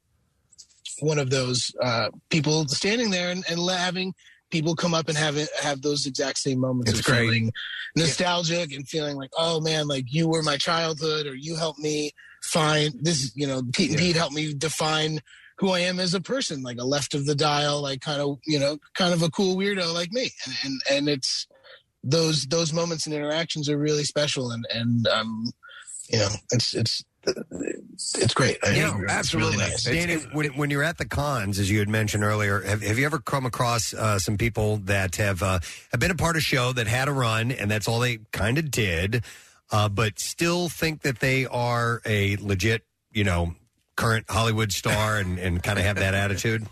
one 1.00 1.20
of 1.20 1.30
those 1.30 1.72
uh, 1.82 2.10
people 2.30 2.68
standing 2.68 3.12
there 3.12 3.32
and, 3.32 3.44
and 3.50 3.60
having 3.70 4.14
people 4.52 4.76
come 4.76 4.94
up 4.94 5.08
and 5.08 5.18
have 5.18 5.38
it, 5.38 5.50
have 5.62 5.82
those 5.82 6.06
exact 6.06 6.38
same 6.38 6.60
moments 6.60 6.92
It's 6.92 7.00
of 7.00 7.06
great. 7.06 7.22
feeling 7.22 7.52
nostalgic 7.96 8.74
and 8.74 8.88
feeling 8.88 9.18
like, 9.18 9.32
oh 9.38 9.60
man, 9.60 9.88
like 9.88 10.06
you 10.08 10.28
were 10.28 10.44
my 10.44 10.58
childhood 10.58 11.26
or 11.26 11.36
you 11.36 11.56
helped 11.56 11.80
me 11.80 12.12
find 12.44 12.94
this, 13.02 13.32
you 13.36 13.48
know, 13.48 13.62
Pete 13.74 13.92
and 13.92 14.00
Pete 14.00 14.16
helped 14.16 14.34
me 14.34 14.54
define 14.54 15.20
who 15.58 15.72
I 15.72 15.80
am 15.80 16.00
as 16.00 16.14
a 16.14 16.22
person, 16.22 16.64
like 16.64 16.80
a 16.80 16.86
left 16.86 17.14
of 17.14 17.26
the 17.26 17.36
dial, 17.36 17.82
like 17.82 18.02
kind 18.02 18.22
of, 18.22 18.40
you 18.48 18.60
know, 18.60 18.78
kind 18.96 19.14
of 19.14 19.22
a 19.22 19.30
cool 19.30 19.56
weirdo 19.56 19.94
like 19.94 20.12
me. 20.12 20.32
And, 20.46 20.56
and, 20.64 20.82
and 20.90 21.10
it's 21.10 21.48
those, 22.04 22.46
those 22.48 22.74
moments 22.74 23.06
and 23.06 23.14
interactions 23.14 23.70
are 23.70 23.78
really 23.78 24.04
special. 24.04 24.52
And, 24.52 24.66
and, 24.74 25.08
um, 25.08 25.52
you 26.10 26.20
know, 26.20 26.30
it's, 26.52 26.74
it's, 26.74 27.04
it's 27.26 28.34
great. 28.34 28.58
I- 28.64 28.74
it's 29.20 29.34
really 29.34 29.58
nice. 29.58 29.84
Danny, 29.84 30.16
when, 30.34 30.48
when 30.58 30.70
you're 30.70 30.84
at 30.84 30.98
the 30.98 31.06
cons, 31.06 31.60
as 31.60 31.70
you 31.70 31.80
had 31.80 31.90
mentioned 31.90 32.24
earlier, 32.24 32.62
have, 32.62 32.82
have 32.82 32.98
you 32.98 33.06
ever 33.06 33.20
come 33.20 33.46
across 33.46 33.94
uh, 33.94 34.18
some 34.20 34.38
people 34.38 34.78
that 34.78 35.16
have 35.18 35.44
uh, 35.44 35.60
have 35.92 36.00
been 36.00 36.12
a 36.12 36.16
part 36.16 36.36
of 36.36 36.40
a 36.40 36.44
show 36.44 36.74
that 36.74 36.88
had 36.88 37.08
a 37.08 37.12
run 37.12 37.52
and 37.52 37.70
that's 37.70 37.88
all 37.88 38.00
they 38.00 38.20
kind 38.32 38.58
of 38.58 38.72
did, 38.72 39.24
uh, 39.72 39.88
but 39.90 40.20
still 40.20 40.70
think 40.70 41.02
that 41.02 41.20
they 41.20 41.46
are 41.46 42.02
a 42.06 42.38
legit, 42.38 42.84
you 43.12 43.24
know, 43.24 43.56
current 43.96 44.26
Hollywood 44.30 44.72
star 44.72 45.18
and, 45.18 45.38
and 45.38 45.62
kind 45.62 45.78
of 45.78 45.86
have 45.86 45.98
that 45.98 46.14
attitude? 46.26 46.66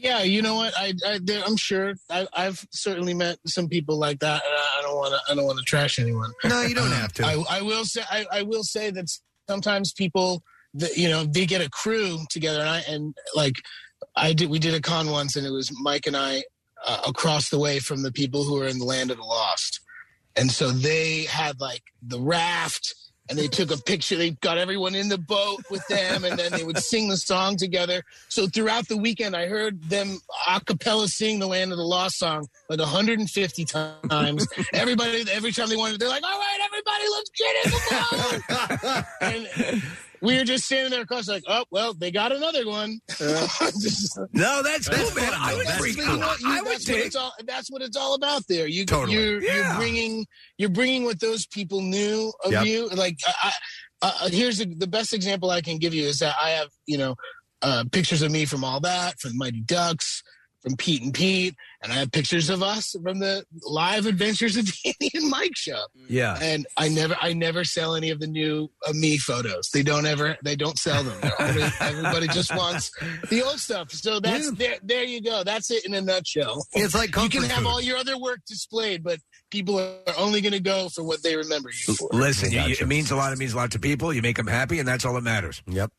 Yeah, 0.00 0.22
you 0.22 0.40
know 0.40 0.54
what? 0.54 0.72
I, 0.78 0.94
I 1.06 1.20
I'm 1.46 1.56
sure 1.56 1.94
I, 2.08 2.26
I've 2.32 2.66
certainly 2.70 3.12
met 3.12 3.38
some 3.46 3.68
people 3.68 3.98
like 3.98 4.20
that. 4.20 4.42
And 4.44 4.54
I 4.54 4.80
don't 4.82 4.96
want 4.96 5.12
to. 5.12 5.32
I 5.32 5.34
don't 5.34 5.44
want 5.44 5.58
to 5.58 5.64
trash 5.64 5.98
anyone. 5.98 6.32
No, 6.44 6.62
you 6.62 6.74
don't 6.74 6.90
have 6.90 7.12
to. 7.14 7.26
I, 7.26 7.44
I 7.50 7.62
will 7.62 7.84
say. 7.84 8.02
I, 8.10 8.24
I 8.32 8.42
will 8.42 8.64
say 8.64 8.90
that 8.90 9.10
sometimes 9.46 9.92
people, 9.92 10.42
that 10.74 10.96
you 10.96 11.08
know, 11.08 11.24
they 11.24 11.44
get 11.44 11.60
a 11.60 11.68
crew 11.68 12.18
together, 12.30 12.60
and 12.60 12.68
I 12.68 12.80
and 12.88 13.14
like 13.34 13.56
I 14.16 14.32
did. 14.32 14.48
We 14.48 14.58
did 14.58 14.72
a 14.72 14.80
con 14.80 15.10
once, 15.10 15.36
and 15.36 15.46
it 15.46 15.50
was 15.50 15.70
Mike 15.82 16.06
and 16.06 16.16
I 16.16 16.44
uh, 16.86 17.02
across 17.06 17.50
the 17.50 17.58
way 17.58 17.78
from 17.78 18.02
the 18.02 18.12
people 18.12 18.44
who 18.44 18.60
are 18.62 18.66
in 18.66 18.78
the 18.78 18.86
land 18.86 19.10
of 19.10 19.18
the 19.18 19.22
lost, 19.22 19.80
and 20.34 20.50
so 20.50 20.70
they 20.70 21.24
had 21.24 21.60
like 21.60 21.82
the 22.02 22.20
raft. 22.20 22.94
And 23.30 23.38
they 23.38 23.48
took 23.48 23.70
a 23.70 23.76
picture. 23.76 24.16
They 24.16 24.32
got 24.32 24.58
everyone 24.58 24.94
in 24.94 25.08
the 25.08 25.16
boat 25.16 25.62
with 25.70 25.86
them, 25.86 26.24
and 26.24 26.38
then 26.38 26.52
they 26.52 26.64
would 26.64 26.78
sing 26.78 27.08
the 27.08 27.16
song 27.16 27.56
together. 27.56 28.02
So 28.28 28.46
throughout 28.46 28.88
the 28.88 28.96
weekend, 28.96 29.36
I 29.36 29.46
heard 29.46 29.82
them 29.88 30.18
a 30.48 30.60
cappella 30.60 31.06
sing 31.08 31.38
the 31.38 31.46
"Land 31.46 31.70
of 31.70 31.78
the 31.78 31.84
Lost" 31.84 32.18
song 32.18 32.48
like 32.68 32.80
150 32.80 33.64
times. 33.64 34.46
everybody, 34.74 35.24
every 35.32 35.52
time 35.52 35.68
they 35.68 35.76
wanted, 35.76 36.00
they're 36.00 36.08
like, 36.08 36.24
"All 36.24 36.38
right, 36.38 36.58
everybody, 36.64 37.04
let's 37.12 37.30
get 37.30 37.56
in 37.64 37.70
the 37.70 37.80
boat." 38.90 39.04
and 39.72 39.82
we 40.22 40.36
were 40.38 40.44
just 40.44 40.64
standing 40.64 40.90
there 40.90 41.02
across, 41.02 41.28
like, 41.28 41.42
"Oh, 41.48 41.64
well, 41.70 41.94
they 41.94 42.10
got 42.10 42.32
another 42.32 42.66
one." 42.66 43.00
no, 44.32 44.62
that's 44.62 44.88
cool, 44.88 45.14
man. 45.14 45.32
I 45.34 45.54
would 45.56 45.66
That's, 45.66 45.78
freak 45.78 45.96
you 45.96 46.04
know, 46.06 46.14
you- 46.14 46.22
I 46.46 46.60
would 46.60 46.72
that's 46.72 46.88
what 46.88 46.94
take- 46.96 47.06
it's 47.06 47.16
all. 47.16 47.32
That's 47.46 47.70
what 47.70 47.82
it's 47.82 47.96
all 47.96 48.14
about. 48.14 48.42
There, 48.48 48.66
you, 48.66 48.84
Totally. 48.86 49.14
you're, 49.14 49.42
Yeah. 49.42 49.54
you're 49.70 49.76
bringing, 49.76 50.26
you're 50.58 50.68
bringing 50.70 51.04
what 51.04 51.20
those 51.20 51.46
people 51.46 51.80
knew 51.80 52.32
of 52.44 52.52
Yep. 52.52 52.64
you. 52.66 52.88
Like, 52.88 53.16
I, 53.26 53.52
I, 54.02 54.08
uh, 54.24 54.28
here's 54.30 54.58
the, 54.58 54.66
the 54.74 54.86
best 54.86 55.12
example 55.12 55.50
I 55.50 55.60
can 55.60 55.78
give 55.78 55.92
you 55.94 56.04
is 56.04 56.18
that 56.18 56.34
I 56.42 56.50
have, 56.50 56.68
you 56.86 56.98
know, 56.98 57.14
uh, 57.62 57.84
pictures 57.92 58.22
of 58.22 58.30
me 58.30 58.44
from 58.46 58.64
all 58.64 58.80
that, 58.80 59.18
from 59.20 59.36
Mighty 59.36 59.60
Ducks, 59.60 60.22
from 60.62 60.76
Pete 60.76 61.02
and 61.02 61.14
Pete, 61.14 61.54
and 61.82 61.90
I 61.92 61.96
have 61.96 62.12
pictures 62.12 62.50
of 62.50 62.62
us 62.62 62.94
from 63.02 63.18
the 63.18 63.44
live 63.62 64.06
adventures 64.06 64.56
of 64.56 64.66
Danny 64.84 65.10
and 65.14 65.30
Mike 65.30 65.56
show. 65.56 65.80
Yeah. 66.08 66.38
And 66.40 66.66
I 66.76 66.88
never, 66.88 67.16
I 67.20 67.32
never 67.32 67.64
sell 67.64 67.94
any 67.94 68.10
of 68.10 68.20
the 68.20 68.26
new 68.26 68.68
uh, 68.86 68.92
me 68.92 69.16
photos. 69.16 69.70
They 69.72 69.82
don't 69.82 70.04
ever, 70.06 70.36
they 70.44 70.56
don't 70.56 70.78
sell 70.78 71.02
them. 71.02 71.16
They're 71.22 71.40
only- 71.40 71.62
everybody 71.80 72.26
just 72.28 72.54
wants 72.54 72.90
the 73.30 73.42
old 73.42 73.58
stuff. 73.58 73.90
So 73.92 74.20
that's 74.20 74.50
there. 74.52 74.76
There 74.82 75.04
you 75.04 75.22
go. 75.22 75.42
That's 75.44 75.70
it 75.70 75.86
in 75.86 75.94
a 75.94 76.00
nutshell. 76.00 76.66
It's 76.72 76.94
like 76.94 77.16
you 77.16 77.28
can 77.30 77.42
have 77.44 77.58
food. 77.62 77.66
all 77.66 77.80
your 77.80 77.96
other 77.96 78.18
work 78.18 78.40
displayed, 78.46 79.02
but 79.02 79.18
people 79.50 79.78
are 79.78 80.02
only 80.18 80.40
going 80.42 80.52
to 80.52 80.60
go 80.60 80.88
for 80.90 81.02
what 81.02 81.22
they 81.22 81.36
remember 81.36 81.70
you 81.86 81.94
for. 81.94 82.08
Listen, 82.12 82.50
you- 82.52 82.76
it 82.80 82.86
means 82.86 83.10
a 83.10 83.16
lot. 83.16 83.32
It 83.32 83.38
means 83.38 83.54
a 83.54 83.56
lot 83.56 83.70
to 83.72 83.78
people. 83.78 84.12
You 84.12 84.20
make 84.22 84.36
them 84.36 84.46
happy, 84.46 84.78
and 84.78 84.86
that's 84.86 85.04
all 85.04 85.14
that 85.14 85.22
matters. 85.22 85.62
Yep. 85.66 85.90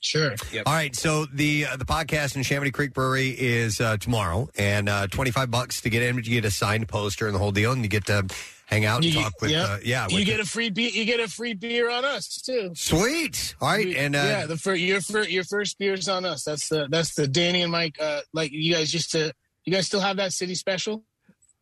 Sure. 0.00 0.34
All 0.64 0.72
right, 0.72 0.94
so 0.94 1.26
the 1.26 1.66
uh, 1.66 1.76
the 1.76 1.84
podcast 1.84 2.36
in 2.36 2.42
Neshaminy 2.42 2.72
Creek 2.72 2.94
Brewery 2.94 3.30
is 3.30 3.80
uh, 3.80 3.96
tomorrow, 3.96 4.48
and 4.56 4.88
uh, 4.88 5.06
twenty 5.08 5.30
five 5.32 5.50
bucks 5.50 5.80
to 5.82 5.90
get 5.90 6.02
in. 6.02 6.14
but 6.14 6.26
You 6.26 6.40
get 6.40 6.44
a 6.46 6.50
signed 6.52 6.86
poster 6.88 7.26
and 7.26 7.34
the 7.34 7.38
whole 7.40 7.50
deal, 7.52 7.72
and 7.72 7.82
you 7.82 7.88
get 7.88 8.06
to 8.06 8.26
hang 8.66 8.84
out 8.84 8.96
and 8.96 9.06
You- 9.06 9.20
talk 9.22 9.32
with. 9.40 9.50
yeah. 9.50 9.64
Uh, 9.64 9.78
yeah, 9.84 10.06
you 10.08 10.18
with 10.18 10.26
get 10.26 10.38
a 10.40 10.44
free 10.44 10.70
beer. 10.70 10.90
You 10.90 11.04
get 11.04 11.18
a 11.20 11.26
free 11.28 11.54
beer 11.54 11.90
on 11.90 12.04
us 12.04 12.40
too. 12.40 12.70
Sweet. 12.76 13.54
All 13.60 13.68
right, 13.68 13.88
and 13.96 14.14
uh, 14.14 14.18
yeah, 14.24 14.46
the 14.46 14.56
fir- 14.56 14.74
your 14.74 15.00
fir- 15.00 15.24
your 15.26 15.42
first 15.44 15.78
beer's 15.78 16.08
on 16.08 16.24
us. 16.24 16.44
That's 16.44 16.68
the 16.68 16.86
that's 16.88 17.14
the 17.14 17.26
Danny 17.26 17.62
and 17.62 17.72
Mike. 17.72 17.96
Uh, 18.00 18.20
like 18.32 18.52
you 18.52 18.72
guys 18.74 18.94
used 18.94 19.10
to. 19.12 19.32
You 19.64 19.72
guys 19.72 19.86
still 19.86 20.00
have 20.00 20.16
that 20.18 20.32
city 20.32 20.54
special? 20.54 21.02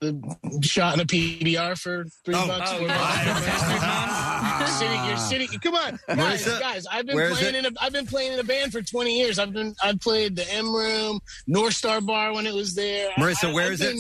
The 0.01 0.61
shot 0.61 0.95
in 0.95 1.01
a 1.01 1.07
PBR 1.07 1.77
for 1.79 2.05
three 2.25 2.35
Oh, 2.37 2.47
bucks. 2.47 2.71
oh, 2.71 2.79
four 2.79 2.87
bucks. 4.41 4.73
City, 4.73 4.95
you're 5.07 5.17
city. 5.17 5.49
Ah. 5.53 5.59
Come 5.63 5.75
on, 5.75 5.99
guys, 6.09 6.47
guys. 6.59 6.87
I've 6.91 7.07
been 7.07 7.17
Where 7.17 7.31
playing 7.31 7.55
in 7.55 7.67
a. 7.67 7.71
I've 7.81 7.93
been 7.93 8.07
playing 8.07 8.33
in 8.33 8.39
a 8.39 8.45
band 8.45 8.73
for 8.73 8.83
20 8.83 9.19
years. 9.19 9.39
I've 9.39 9.53
been. 9.53 9.75
I've 9.83 10.01
played 10.01 10.37
the 10.37 10.51
M 10.53 10.75
Room, 10.75 11.21
North 11.47 11.75
Star 11.75 12.01
Bar 12.01 12.35
when 12.35 12.47
it 12.47 12.55
was 12.55 12.75
there. 12.75 13.11
Marissa, 13.19 13.51
I, 13.51 13.55
where 13.55 13.67
I've 13.67 13.73
is 13.73 13.81
it? 13.81 13.97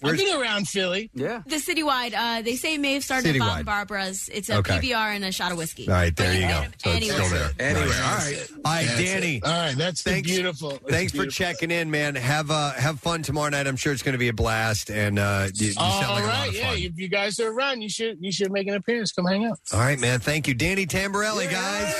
Been- 0.00 0.08
Where's- 0.10 0.20
I've 0.20 0.26
been 0.26 0.40
around 0.40 0.68
Philly. 0.68 1.10
Yeah. 1.14 1.42
The 1.46 1.56
citywide, 1.56 2.14
uh, 2.14 2.42
they 2.42 2.56
say 2.56 2.78
may 2.78 2.94
have 2.94 3.04
started 3.04 3.34
at 3.34 3.38
Bob 3.40 3.48
Citywide. 3.48 3.56
and 3.58 3.66
Barbara's. 3.66 4.28
It's 4.32 4.48
a 4.48 4.58
Okay. 4.58 4.78
PBR 4.78 5.14
and 5.16 5.24
a 5.24 5.32
shot 5.32 5.50
of 5.52 5.58
whiskey. 5.58 5.88
All 5.88 5.94
right, 5.94 6.14
there 6.14 6.34
you 6.34 6.42
go. 6.48 6.64
So 6.82 6.90
it's 6.92 7.06
still 7.10 7.28
there. 7.28 7.50
Anyway, 7.58 7.82
all 7.82 8.16
right. 8.16 8.48
All 8.64 8.72
right, 8.74 8.86
That's 8.86 9.00
Danny. 9.00 9.36
it. 9.36 9.44
All 9.44 9.52
right, 9.52 9.76
that's 9.76 10.02
the 10.02 10.10
Thanks- 10.10 10.28
beautiful. 10.30 10.70
that's 10.70 10.82
Thanks 10.90 11.12
for 11.12 11.18
beautiful. 11.22 11.44
checking 11.46 11.70
in, 11.70 11.90
man. 11.90 12.14
Have 12.14 12.50
uh, 12.50 12.72
have 12.74 13.00
fun 13.00 13.22
tomorrow 13.22 13.48
night. 13.50 13.66
I'm 13.66 13.76
sure 13.76 13.92
it's 13.92 14.02
going 14.02 14.12
to 14.14 14.18
be 14.18 14.28
a 14.28 14.32
blast, 14.32 14.90
and 14.90 15.18
uh, 15.18 15.48
you, 15.54 15.66
you 15.68 15.72
sound 15.72 16.04
All 16.04 16.14
like 16.14 16.24
a 16.24 16.26
lot 16.26 16.32
right, 16.40 16.48
of 16.48 16.54
yeah. 16.54 16.68
fun. 16.70 16.78
If 16.78 16.98
you 16.98 17.08
guys 17.08 17.40
are 17.40 17.50
around, 17.50 17.82
you 17.82 17.88
should 17.88 18.18
you 18.20 18.30
should 18.32 18.52
make 18.52 18.66
an 18.68 18.74
appearance. 18.74 19.12
Come 19.12 19.26
hang 19.26 19.46
out. 19.46 19.58
All 19.72 19.80
right, 19.80 19.98
man. 19.98 20.20
Thank 20.20 20.46
you, 20.48 20.54
Danny 20.54 20.86
Tamberelli, 20.86 21.50
guys. 21.50 21.94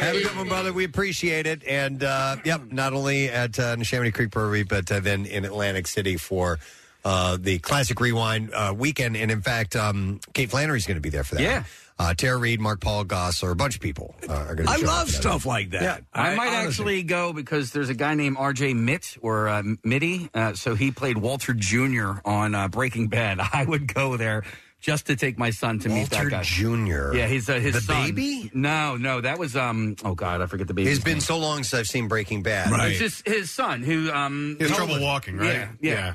Have 0.00 0.16
a 0.16 0.20
good 0.22 0.36
one, 0.36 0.48
brother. 0.48 0.72
We 0.72 0.84
appreciate 0.84 1.46
it. 1.46 1.62
And 1.64 2.02
uh, 2.02 2.36
yep, 2.44 2.72
not 2.72 2.92
only 2.92 3.28
at 3.28 3.56
uh, 3.58 3.76
Neshaminy 3.76 4.12
Creek 4.12 4.30
Brewery, 4.30 4.64
but 4.64 4.90
uh, 4.90 4.98
then 5.00 5.26
in 5.26 5.44
Atlantic 5.44 5.86
City 5.86 6.16
for 6.16 6.58
uh, 7.04 7.36
the 7.40 7.58
Classic 7.58 7.98
Rewind 8.00 8.52
uh, 8.54 8.74
weekend. 8.76 9.16
And 9.16 9.30
in 9.30 9.42
fact, 9.42 9.76
um, 9.76 10.20
Kate 10.34 10.50
Flannery's 10.50 10.86
going 10.86 10.96
to 10.96 11.00
be 11.00 11.10
there 11.10 11.24
for 11.24 11.36
that. 11.36 11.42
Yeah. 11.42 11.64
Uh, 11.98 12.14
Tara 12.14 12.36
Reid, 12.38 12.58
Mark 12.58 12.80
Paul 12.80 13.04
Gosselaar, 13.04 13.52
a 13.52 13.54
bunch 13.54 13.76
of 13.76 13.80
people 13.80 14.14
uh, 14.28 14.32
are 14.32 14.54
going 14.54 14.66
to. 14.66 14.72
I 14.72 14.76
love 14.78 15.08
stuff 15.10 15.46
like 15.46 15.70
that. 15.70 15.82
Yeah, 15.82 15.98
I, 16.12 16.34
might 16.34 16.48
honestly- 16.48 16.66
actually 16.66 17.02
go 17.04 17.32
because 17.32 17.70
there's 17.72 17.90
a 17.90 17.94
guy 17.94 18.14
named 18.14 18.36
R.J. 18.40 18.74
Mitt 18.74 19.16
or 19.20 19.48
uh, 19.48 19.62
Mitty. 19.84 20.28
Uh, 20.34 20.54
so 20.54 20.74
he 20.74 20.90
played 20.90 21.18
Walter 21.18 21.52
Jr. 21.54 22.12
on 22.24 22.54
uh, 22.54 22.66
Breaking 22.68 23.08
Bad. 23.08 23.38
I 23.52 23.64
would 23.64 23.92
go 23.92 24.16
there 24.16 24.42
just 24.80 25.06
to 25.06 25.16
take 25.16 25.38
my 25.38 25.50
son 25.50 25.78
to 25.80 25.88
meet 25.88 26.10
that 26.10 26.16
Walter 26.24 26.30
guy. 26.30 26.42
Jr.. 26.42 27.14
Yeah, 27.14 27.28
he's 27.28 27.48
uh, 27.48 27.54
his 27.60 27.74
The 27.74 27.80
son. 27.82 28.06
baby? 28.06 28.50
No, 28.52 28.96
no, 28.96 29.20
that 29.20 29.38
was 29.38 29.54
um. 29.54 29.94
Oh 30.02 30.14
God, 30.16 30.40
I 30.40 30.46
forget 30.46 30.66
the 30.66 30.74
baby. 30.74 30.90
It's 30.90 31.04
been 31.04 31.20
so 31.20 31.38
long 31.38 31.58
since 31.58 31.74
I've 31.74 31.86
seen 31.88 32.08
Breaking 32.08 32.42
Bad. 32.42 32.72
It's 32.90 32.98
just 32.98 33.28
his 33.28 33.48
son 33.50 33.82
who 33.82 34.10
um. 34.10 34.56
He 34.58 34.64
has 34.66 34.74
trouble 34.76 34.94
us- 34.94 35.02
walking, 35.02 35.36
right? 35.36 35.52
Yeah, 35.52 35.68
yeah. 35.80 36.14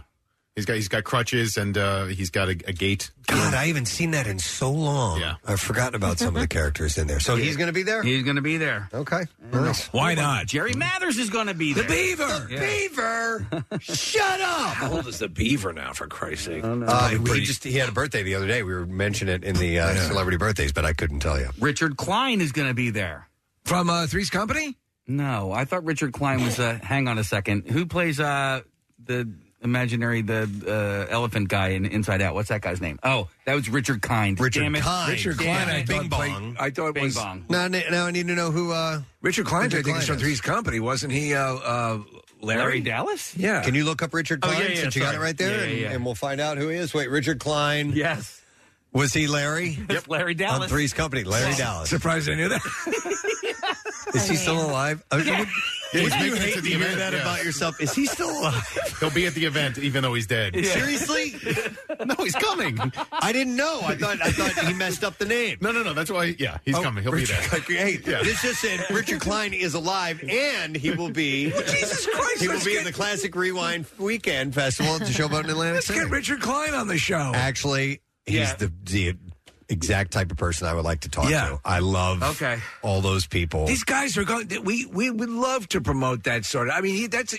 He's 0.58 0.66
got 0.66 0.74
he's 0.74 0.88
got 0.88 1.04
crutches 1.04 1.56
and 1.56 1.78
uh, 1.78 2.06
he's 2.06 2.32
got 2.32 2.48
a, 2.50 2.54
a 2.66 2.74
gait. 2.74 3.12
God, 3.28 3.54
I 3.54 3.68
haven't 3.68 3.86
seen 3.86 4.10
that 4.12 4.26
in 4.26 4.40
so 4.40 4.72
long. 4.72 5.20
Yeah. 5.20 5.36
I've 5.46 5.60
forgotten 5.62 5.94
about 5.94 6.18
some 6.18 6.36
of 6.36 6.42
the 6.42 6.48
characters 6.48 6.98
in 6.98 7.06
there. 7.06 7.20
So 7.20 7.36
he's 7.36 7.58
going 7.58 7.68
to 7.68 7.74
be 7.74 7.84
there? 7.84 8.02
He's 8.02 8.24
going 8.24 8.38
to 8.38 8.42
be 8.42 8.58
there. 8.58 8.90
Okay. 8.92 9.26
Nice. 9.54 9.86
Why 9.94 10.16
not? 10.16 10.48
Jerry 10.48 10.74
Mathers 10.74 11.20
is 11.20 11.30
going 11.30 11.46
to 11.46 11.54
be 11.54 11.74
The 11.74 11.82
there. 11.84 11.90
Beaver. 11.90 12.48
Yeah. 12.50 12.60
Beaver. 12.60 13.48
Shut 13.82 14.42
up. 14.42 14.74
How 14.74 14.94
old 14.94 15.06
is 15.06 15.20
the 15.20 15.30
Beaver 15.30 15.74
now? 15.74 15.94
For 15.94 16.08
Christ's 16.08 16.46
sake. 16.46 16.64
Uh, 16.66 17.10
he 17.10 17.42
just 17.42 17.64
he 17.64 17.74
had 17.74 17.88
a 17.88 17.92
birthday 17.92 18.24
the 18.24 18.34
other 18.34 18.48
day. 18.48 18.64
We 18.64 18.74
were 18.74 18.88
mentioning 18.88 19.36
it 19.36 19.44
in 19.44 19.58
the 19.58 19.78
uh, 19.78 19.94
celebrity 20.08 20.38
birthdays, 20.38 20.72
but 20.72 20.86
I 20.86 20.94
couldn't 20.94 21.20
tell 21.20 21.40
you. 21.40 21.50
Richard 21.60 21.98
Kline 21.98 22.42
is 22.42 22.52
going 22.52 22.68
to 22.68 22.74
be 22.74 22.90
there 22.90 23.30
from 23.64 23.92
uh, 23.92 24.08
Three's 24.08 24.32
Company. 24.32 24.76
No, 25.06 25.52
I 25.52 25.66
thought 25.66 25.84
Richard 25.86 26.14
Kline 26.14 26.44
was. 26.44 26.60
Uh, 26.60 26.80
hang 26.82 27.08
on 27.08 27.20
a 27.20 27.24
second. 27.24 27.68
Who 27.70 27.86
plays 27.86 28.20
uh, 28.20 28.62
the 29.06 29.32
imaginary 29.68 30.22
the 30.22 30.50
uh, 30.68 31.14
elephant 31.14 31.50
guy 31.50 31.70
in 31.70 31.86
Inside 31.86 32.22
Out? 32.22 32.34
What's 32.34 32.50
that 32.50 32.62
guy's 32.62 32.82
name? 32.82 32.98
Oh, 33.04 33.28
that 33.46 33.54
was 33.54 33.70
Richard 33.70 34.02
Kind. 34.02 34.40
Richard 34.40 34.62
Damn 34.62 34.76
it. 34.76 34.82
Kind. 34.82 35.12
Richard 35.12 35.38
Damn 35.38 35.66
Kline. 35.66 35.76
I 35.76 35.80
it. 35.80 35.88
thought 35.88 36.02
Bing 36.02 36.10
played- 36.10 36.34
Bong. 36.34 36.58
I 36.60 36.70
thought 36.72 36.88
it 36.88 36.94
Bing 36.96 37.04
was 37.04 37.16
Bong. 37.16 37.46
Now, 37.50 37.68
now 37.68 38.06
I 38.06 38.12
need 38.12 38.28
to 38.28 38.36
know 38.36 38.52
who. 38.52 38.72
Uh, 38.72 39.02
Richard 39.22 39.46
Kline. 39.46 39.66
I 39.74 39.82
think 39.82 39.98
is 39.98 40.08
from 40.08 40.18
Three's 40.18 40.42
Company, 40.42 40.80
wasn't 40.80 41.14
he? 41.14 41.34
Uh, 41.34 41.40
uh, 41.56 42.00
Larry? 42.42 42.60
Larry 42.62 42.82
Dallas? 42.82 43.36
Yeah. 43.36 43.62
Can 43.64 43.76
you 43.76 43.84
look 43.84 44.02
up 44.02 44.14
Richard 44.14 44.40
Oh, 44.44 44.48
Kline 44.48 44.62
yeah, 44.62 44.68
yeah, 44.70 44.76
since 44.82 44.96
you 44.96 45.02
got 45.02 45.08
sorry. 45.14 45.18
it 45.18 45.22
right 45.26 45.38
there, 45.38 45.58
Yeah, 45.58 45.64
and, 45.64 45.72
yeah, 45.74 45.80
yeah. 45.90 45.92
and 45.94 46.06
we'll 46.06 46.16
find 46.16 46.40
out 46.42 46.58
who 46.58 46.68
he 46.70 46.78
is. 46.78 46.94
Wait, 46.94 47.10
Richard 47.10 47.40
Kline. 47.40 47.92
Yes. 47.94 48.42
Was 48.94 49.14
he 49.14 49.28
Larry? 49.28 49.78
Yep. 49.90 50.08
Larry 50.08 50.34
Dallas. 50.34 50.64
On 50.64 50.70
Three's 50.70 50.94
Company, 50.94 51.24
Larry 51.24 51.54
Dallas. 51.56 51.90
Surprised 51.90 52.30
I 52.30 52.36
knew 52.36 52.50
that. 52.50 52.62
Is 54.16 54.30
he 54.30 54.36
still 54.38 54.66
alive? 54.66 55.04
I 55.12 55.18
mean, 55.18 55.28
Yeah, 55.28 55.40
would- 55.40 55.50
he's 55.92 56.02
you 56.04 56.10
making 56.10 56.34
it 56.34 56.40
hate 56.40 56.50
to 56.50 56.56
to 56.56 56.62
the 56.62 56.70
hear 56.70 56.82
event, 56.82 57.00
that 57.00 57.14
yeah. 57.14 57.22
about 57.22 57.44
yourself? 57.44 57.80
Is 57.82 57.94
he 57.94 58.06
still 58.06 58.30
alive? 58.30 58.80
He'll 59.00 59.10
be 59.12 59.26
at 59.26 59.34
the 59.34 59.46
event 59.46 59.78
even 59.78 60.04
though 60.04 60.14
he's 60.14 60.28
dead. 60.28 60.54
Seriously? 60.66 61.36
No, 62.06 62.16
he's 62.20 62.36
coming. 62.36 62.78
I 63.12 63.32
didn't 63.32 63.56
know. 63.56 63.82
I 63.84 63.96
thought 63.96 64.22
I 64.22 64.32
thought 64.32 64.66
he 64.66 64.74
messed 64.74 65.04
up 65.04 65.18
the 65.18 65.26
name. 65.26 65.58
No, 65.62 65.72
no, 65.72 65.84
no. 65.84 65.94
That's 65.94 66.12
why. 66.12 66.36
Yeah, 66.38 66.58
he's 66.66 66.76
Oh, 66.76 66.82
coming. 66.82 67.04
He'll 67.04 67.12
Richard 67.12 67.36
be 67.42 67.48
there. 67.50 67.60
Kline- 67.62 67.78
Hey, 67.78 68.00
Yeah. 68.06 68.24
this 68.24 68.42
just 68.42 68.62
said 68.62 68.86
Richard 68.90 69.22
Kline 69.22 69.54
is 69.54 69.74
alive, 69.74 70.24
and 70.30 70.76
he 70.76 70.92
will 70.92 71.10
be. 71.12 71.50
Jesus 71.68 72.06
Christ, 72.08 72.42
He 72.42 72.48
will 72.48 72.56
let's 72.56 72.66
be 72.66 72.72
get- 72.74 72.80
at 72.80 72.86
the 72.86 72.94
Classic 72.94 73.36
Rewind 73.36 73.86
Weekend 73.98 74.54
Festival 74.54 74.94
at 74.96 75.00
the 75.02 75.06
Showboat 75.08 75.44
in 75.46 75.50
Atlantic 75.50 75.74
Let's 75.76 75.88
City. 75.88 76.00
get 76.00 76.10
Richard 76.10 76.42
Kline 76.42 76.74
on 76.74 76.88
the 76.88 76.98
show. 76.98 77.32
Actually, 77.36 78.02
he's 78.26 78.36
Yeah. 78.36 78.56
the, 78.56 78.72
the 78.84 79.16
exact 79.70 80.12
type 80.12 80.32
of 80.32 80.38
person 80.38 80.68
I 80.68 80.74
would 80.74 80.86
like 80.86 81.02
to 81.02 81.10
talk 81.10 81.30
Yeah. 81.30 81.50
to. 81.50 81.60
I 81.66 81.80
love 81.80 82.24
Okay. 82.24 82.58
all 82.82 83.02
those 83.02 83.28
people. 83.28 83.66
These 83.68 83.84
guys 83.84 84.18
are 84.18 84.24
going. 84.24 84.48
We 84.64 84.86
we 84.86 85.10
would 85.10 85.30
love 85.30 85.68
to 85.70 85.82
promote 85.82 86.24
that 86.24 86.46
sort 86.46 86.70
of. 86.70 86.74
I 86.76 86.82
mean, 86.82 86.96
he, 86.96 87.08
that's 87.08 87.36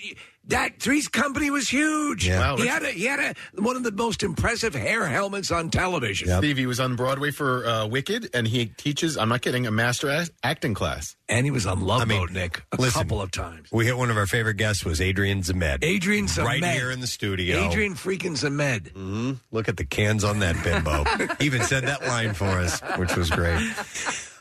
that 0.49 0.81
Three's 0.81 1.09
Company 1.09 1.51
was 1.51 1.69
huge. 1.69 2.27
Yeah. 2.27 2.41
Wow, 2.41 2.57
he 2.57 2.67
had 2.67 2.83
a, 2.83 2.89
he 2.91 3.05
had 3.05 3.21
a, 3.21 3.61
one 3.63 3.77
of 3.77 3.83
the 3.83 3.93
most 3.93 4.23
impressive 4.23 4.75
hair 4.75 5.07
helmets 5.07 5.51
on 5.51 5.71
television. 5.71 6.29
Yep. 6.29 6.39
Steve, 6.39 6.57
he 6.57 6.67
was 6.67 6.81
on 6.81 6.97
Broadway 6.97 7.31
for 7.31 7.67
uh, 7.67 7.87
Wicked, 7.87 8.31
and 8.35 8.47
he 8.47 8.67
teaches. 8.67 9.17
I'm 9.17 9.29
not 9.29 9.43
kidding. 9.43 9.67
A 9.67 9.71
master 9.71 10.09
a- 10.09 10.27
acting 10.43 10.75
class. 10.75 11.15
And 11.31 11.45
he 11.45 11.51
was 11.51 11.67
on 11.67 11.81
Love 11.83 12.01
I 12.01 12.05
mean, 12.07 12.21
Boat, 12.21 12.31
Nick, 12.31 12.63
a 12.73 12.81
listen, 12.81 13.03
couple 13.03 13.21
of 13.21 13.31
times. 13.31 13.69
we 13.71 13.85
hit 13.85 13.99
one 13.99 14.09
of 14.11 14.17
our 14.17 14.27
favorite 14.27 14.55
guests 14.55 14.83
was 14.83 14.99
Adrian 14.99 15.43
Zmed. 15.43 15.81
Adrian 15.83 16.25
Zmed. 16.25 16.45
right 16.45 16.65
here 16.65 16.91
in 16.91 17.01
the 17.01 17.07
studio. 17.07 17.69
Adrian 17.69 17.93
freaking 17.95 18.33
Zmed. 18.33 18.93
hmm 18.93 19.33
Look 19.53 19.69
at 19.69 19.77
the 19.77 19.85
cans 19.85 20.25
on 20.25 20.39
that 20.39 20.57
bimbo. 20.65 21.05
he 21.39 21.45
Even 21.45 21.63
said 21.65 21.85
that 21.85 22.03
line 22.07 22.33
for 22.33 22.47
us, 22.47 22.81
which 22.97 23.15
was 23.15 23.29
great. 23.31 23.61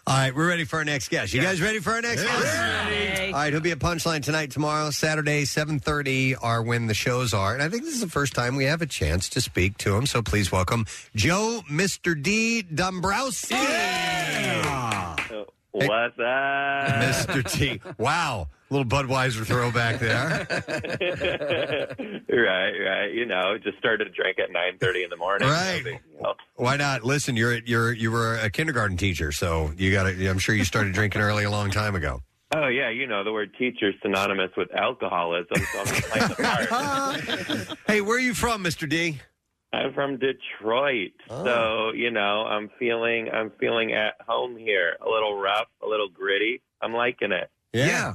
All 0.08 0.16
right, 0.16 0.34
we're 0.34 0.48
ready 0.48 0.64
for 0.64 0.78
our 0.78 0.86
next 0.86 1.10
guest. 1.10 1.34
You 1.34 1.42
guys 1.42 1.62
ready 1.62 1.80
for 1.80 1.92
our 1.92 2.02
next 2.02 2.24
guest? 2.24 2.34
All 3.34 3.34
right, 3.34 3.52
he'll 3.52 3.60
be 3.60 3.72
at 3.72 3.80
Punchline 3.80 4.24
tonight, 4.24 4.52
tomorrow, 4.52 4.90
Saturday, 4.90 5.44
7.30 5.44 6.38
are 6.42 6.64
when 6.64 6.88
the 6.88 6.94
shows 6.94 7.34
are. 7.34 7.54
And 7.54 7.62
I 7.62 7.68
think 7.68 7.84
this 7.84 7.94
is 7.94 8.00
the 8.00 8.08
first 8.08 8.34
time 8.34 8.56
we 8.56 8.64
have 8.64 8.82
a 8.82 8.86
chance 8.86 9.28
to 9.30 9.42
speak 9.42 9.78
to 9.80 9.98
him. 9.98 10.06
So 10.06 10.22
please 10.22 10.50
welcome 10.50 10.86
Joe 11.14 11.62
Mr. 11.70 12.20
D. 12.20 12.62
Dombrowski. 12.62 13.56
What's 15.86 16.18
up? 16.20 16.88
Mr. 17.04 17.52
T. 17.52 17.80
Wow. 17.98 18.48
Little 18.70 18.86
Budweiser 18.86 19.46
throwback 19.46 20.00
there. 20.00 20.46
right, 22.30 22.72
right. 22.72 23.14
You 23.14 23.26
know, 23.26 23.58
just 23.64 23.78
started 23.78 24.06
to 24.06 24.12
drink 24.12 24.40
at 24.40 24.52
nine 24.52 24.78
thirty 24.80 25.04
in 25.04 25.10
the 25.10 25.16
morning. 25.16 25.48
Right. 25.48 25.82
No 25.86 25.92
big 25.92 26.02
deal. 26.20 26.36
Why 26.56 26.76
not? 26.76 27.04
Listen, 27.04 27.38
you're 27.38 27.60
you're 27.60 27.94
you 27.94 28.12
were 28.12 28.36
a 28.38 28.50
kindergarten 28.50 28.98
teacher, 28.98 29.32
so 29.32 29.72
you 29.78 29.92
got 29.92 30.04
to 30.04 30.28
I'm 30.28 30.40
sure 30.40 30.54
you 30.54 30.66
started 30.66 30.94
drinking 30.94 31.22
early 31.22 31.46
a 31.46 31.52
long 31.52 31.72
time 31.72 31.96
ago. 31.96 32.22
Oh 32.56 32.68
yeah, 32.68 32.90
you 32.90 33.08
know 33.08 33.24
the 33.24 33.32
word 33.32 33.52
teacher 33.58 33.90
is 33.90 33.96
synonymous 34.02 34.52
with 34.58 34.70
alcoholism, 34.74 35.48
so 35.56 35.80
I'm 35.80 35.86
playing 35.86 36.28
the 36.30 37.68
part. 37.68 37.78
Hey, 37.88 38.02
where 38.02 38.18
are 38.18 38.22
you 38.22 38.34
from, 38.34 38.64
Mr. 38.64 38.88
D? 38.90 39.20
I'm 39.74 39.94
from 39.94 40.18
Detroit, 40.18 41.12
Oh. 41.30 41.44
so 41.46 41.92
you 41.94 42.10
know 42.12 42.46
I'm 42.46 42.70
feeling 42.80 43.30
I'm 43.32 43.52
feeling 43.60 43.94
at 43.94 44.16
home 44.28 44.56
here. 44.58 44.96
A 45.06 45.10
little 45.10 45.38
rough, 45.40 45.68
a 45.84 45.88
little 45.88 46.10
gritty. 46.10 46.62
I'm 46.82 46.94
liking 46.94 47.32
it. 47.32 47.50
Yeah, 47.74 48.14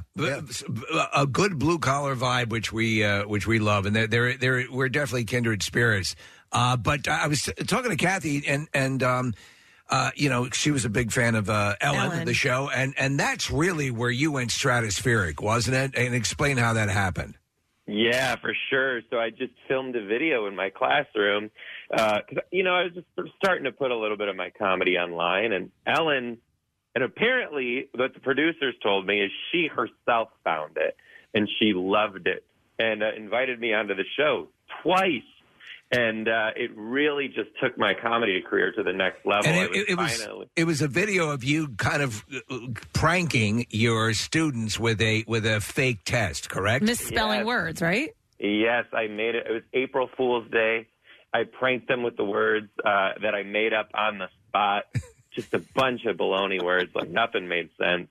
a 1.15 1.25
good 1.27 1.59
blue 1.59 1.77
collar 1.79 2.15
vibe, 2.15 2.49
which 2.49 2.73
we 2.73 3.03
uh, 3.03 3.27
which 3.27 3.45
we 3.47 3.59
love, 3.59 3.85
and 3.85 3.95
they're, 3.95 4.07
they're, 4.07 4.37
they're 4.37 4.65
we're 4.71 4.89
definitely 4.89 5.25
kindred 5.25 5.61
spirits. 5.63 6.15
Uh, 6.51 6.75
but 6.75 7.07
I 7.07 7.27
was 7.27 7.49
talking 7.67 7.91
to 7.91 7.95
Kathy, 7.97 8.43
and 8.47 8.67
and 8.73 9.01
um, 9.03 9.33
uh, 9.89 10.09
you 10.15 10.29
know 10.29 10.49
she 10.49 10.71
was 10.71 10.85
a 10.85 10.89
big 10.89 11.11
fan 11.11 11.35
of 11.35 11.49
uh, 11.49 11.75
Ellen, 11.79 11.99
Ellen. 11.99 12.25
the 12.25 12.33
show, 12.33 12.69
and 12.73 12.93
and 12.97 13.19
that's 13.19 13.49
really 13.51 13.91
where 13.91 14.09
you 14.11 14.31
went 14.31 14.49
stratospheric, 14.49 15.39
wasn't 15.41 15.77
it? 15.77 15.95
And 15.95 16.13
explain 16.15 16.57
how 16.57 16.73
that 16.73 16.89
happened. 16.89 17.35
Yeah, 17.85 18.35
for 18.37 18.55
sure. 18.69 19.01
So 19.09 19.17
I 19.17 19.29
just 19.29 19.53
filmed 19.67 19.95
a 19.95 20.05
video 20.05 20.47
in 20.47 20.55
my 20.55 20.69
classroom 20.69 21.51
because 21.89 22.43
you 22.51 22.63
know 22.63 22.75
I 22.75 22.83
was 22.83 22.93
just 22.93 23.35
starting 23.37 23.65
to 23.65 23.71
put 23.71 23.91
a 23.91 23.97
little 23.97 24.17
bit 24.17 24.29
of 24.29 24.35
my 24.35 24.51
comedy 24.57 24.97
online, 24.97 25.51
and 25.51 25.69
Ellen, 25.85 26.37
and 26.95 27.03
apparently 27.03 27.89
what 27.93 28.13
the 28.13 28.21
producers 28.21 28.75
told 28.81 29.05
me 29.05 29.21
is 29.21 29.31
she 29.51 29.67
herself 29.67 30.29
found 30.43 30.77
it 30.77 30.95
and 31.33 31.49
she 31.59 31.73
loved 31.73 32.27
it 32.27 32.45
and 32.79 33.03
uh, 33.03 33.13
invited 33.17 33.59
me 33.59 33.73
onto 33.73 33.95
the 33.95 34.05
show 34.17 34.47
twice. 34.81 35.21
And 35.95 36.27
uh, 36.27 36.51
it 36.55 36.71
really 36.75 37.27
just 37.27 37.49
took 37.61 37.77
my 37.77 37.93
comedy 37.93 38.41
career 38.41 38.71
to 38.71 38.81
the 38.83 38.93
next 38.93 39.25
level. 39.25 39.47
And 39.51 39.57
it, 39.69 39.75
it, 39.75 39.89
it 39.89 39.97
was 39.97 40.21
finally- 40.23 40.49
it 40.55 40.63
was 40.65 40.81
a 40.81 40.87
video 40.87 41.29
of 41.29 41.43
you 41.43 41.69
kind 41.77 42.01
of 42.01 42.25
uh, 42.49 42.57
pranking 42.93 43.65
your 43.69 44.13
students 44.13 44.79
with 44.79 44.99
a 45.01 45.23
with 45.27 45.45
a 45.45 45.61
fake 45.61 45.99
test, 46.03 46.49
correct? 46.49 46.83
Misspelling 46.83 47.39
Yes. 47.39 47.45
words, 47.45 47.81
right? 47.81 48.09
Yes, 48.39 48.85
I 48.91 49.07
made 49.07 49.35
it. 49.35 49.45
It 49.47 49.53
was 49.53 49.61
April 49.73 50.09
Fool's 50.17 50.49
Day. 50.51 50.87
I 51.33 51.43
pranked 51.43 51.87
them 51.87 52.03
with 52.03 52.17
the 52.17 52.25
words 52.25 52.69
uh, 52.83 53.11
that 53.21 53.33
I 53.35 53.43
made 53.43 53.73
up 53.73 53.89
on 53.93 54.17
the 54.17 54.29
spot. 54.49 54.85
Just 55.31 55.53
a 55.53 55.59
bunch 55.59 56.05
of 56.05 56.17
baloney 56.17 56.61
words, 56.61 56.93
like 56.93 57.09
nothing 57.09 57.47
made 57.47 57.69
sense, 57.81 58.07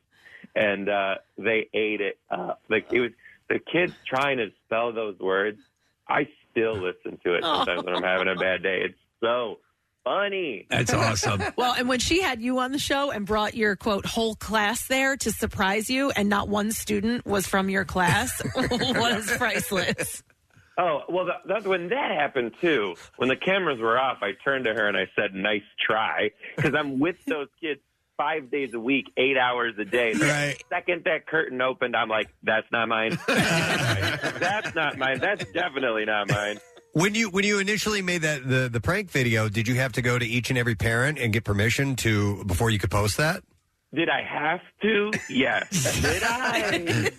and 0.56 0.88
uh, 0.88 1.16
they 1.38 1.68
ate 1.72 2.00
it 2.00 2.18
up. 2.30 2.62
Like 2.68 2.92
it 2.92 3.00
was 3.00 3.10
the 3.48 3.58
kids 3.60 3.92
trying 4.06 4.38
to 4.38 4.50
spell 4.66 4.92
those 4.92 5.18
words. 5.20 5.60
I 6.08 6.28
still 6.52 6.74
listen 6.74 7.18
to 7.24 7.34
it 7.34 7.42
sometimes 7.42 7.84
when 7.84 7.96
I'm 7.96 8.02
having 8.02 8.28
a 8.28 8.36
bad 8.36 8.62
day. 8.62 8.82
It's 8.84 8.98
so 9.20 9.58
funny. 10.04 10.66
That's 10.70 10.92
awesome. 10.92 11.42
Well, 11.56 11.74
and 11.76 11.88
when 11.88 11.98
she 11.98 12.22
had 12.22 12.40
you 12.40 12.58
on 12.58 12.72
the 12.72 12.78
show 12.78 13.10
and 13.10 13.26
brought 13.26 13.54
your 13.54 13.76
quote 13.76 14.06
whole 14.06 14.34
class 14.34 14.86
there 14.86 15.16
to 15.18 15.32
surprise 15.32 15.90
you, 15.90 16.10
and 16.10 16.28
not 16.28 16.48
one 16.48 16.72
student 16.72 17.26
was 17.26 17.46
from 17.46 17.68
your 17.68 17.84
class, 17.84 18.40
was 18.56 19.30
priceless. 19.36 20.22
Oh 20.78 21.02
well, 21.08 21.26
that, 21.26 21.42
that's 21.46 21.66
when 21.66 21.88
that 21.90 22.10
happened 22.10 22.52
too. 22.60 22.96
When 23.16 23.28
the 23.28 23.36
cameras 23.36 23.78
were 23.80 23.98
off, 23.98 24.18
I 24.22 24.32
turned 24.44 24.64
to 24.64 24.72
her 24.72 24.88
and 24.88 24.96
I 24.96 25.06
said, 25.14 25.34
"Nice 25.34 25.62
try," 25.84 26.30
because 26.56 26.74
I'm 26.74 26.98
with 26.98 27.22
those 27.26 27.48
kids 27.60 27.80
five 28.22 28.50
days 28.50 28.72
a 28.72 28.78
week, 28.80 29.06
eight 29.16 29.36
hours 29.36 29.74
a 29.78 29.84
day. 29.84 30.12
The 30.14 30.26
Right. 30.26 30.56
second 30.68 31.02
that 31.04 31.26
curtain 31.26 31.60
opened, 31.60 31.96
I'm 31.96 32.08
like, 32.08 32.28
"That's 32.44 32.70
not 32.70 32.88
mine. 32.88 33.18
that's 33.26 34.74
not 34.74 34.96
mine. 34.96 35.18
That's 35.18 35.44
definitely 35.52 36.04
not 36.04 36.30
mine." 36.30 36.58
When 36.92 37.14
you 37.14 37.30
when 37.30 37.44
you 37.44 37.58
initially 37.58 38.02
made 38.02 38.22
that 38.22 38.46
the 38.48 38.68
the 38.70 38.80
prank 38.80 39.10
video, 39.10 39.48
did 39.48 39.66
you 39.66 39.74
have 39.76 39.92
to 39.92 40.02
go 40.02 40.18
to 40.18 40.26
each 40.26 40.50
and 40.50 40.58
every 40.58 40.74
parent 40.74 41.18
and 41.18 41.32
get 41.32 41.42
permission 41.44 41.96
to 41.96 42.44
before 42.44 42.70
you 42.70 42.78
could 42.78 42.90
post 42.90 43.16
that? 43.16 43.42
Did 43.94 44.08
I 44.08 44.22
have 44.22 44.60
to? 44.80 45.10
Yes. 45.28 46.00
Did 46.00 46.22
I? 46.24 47.10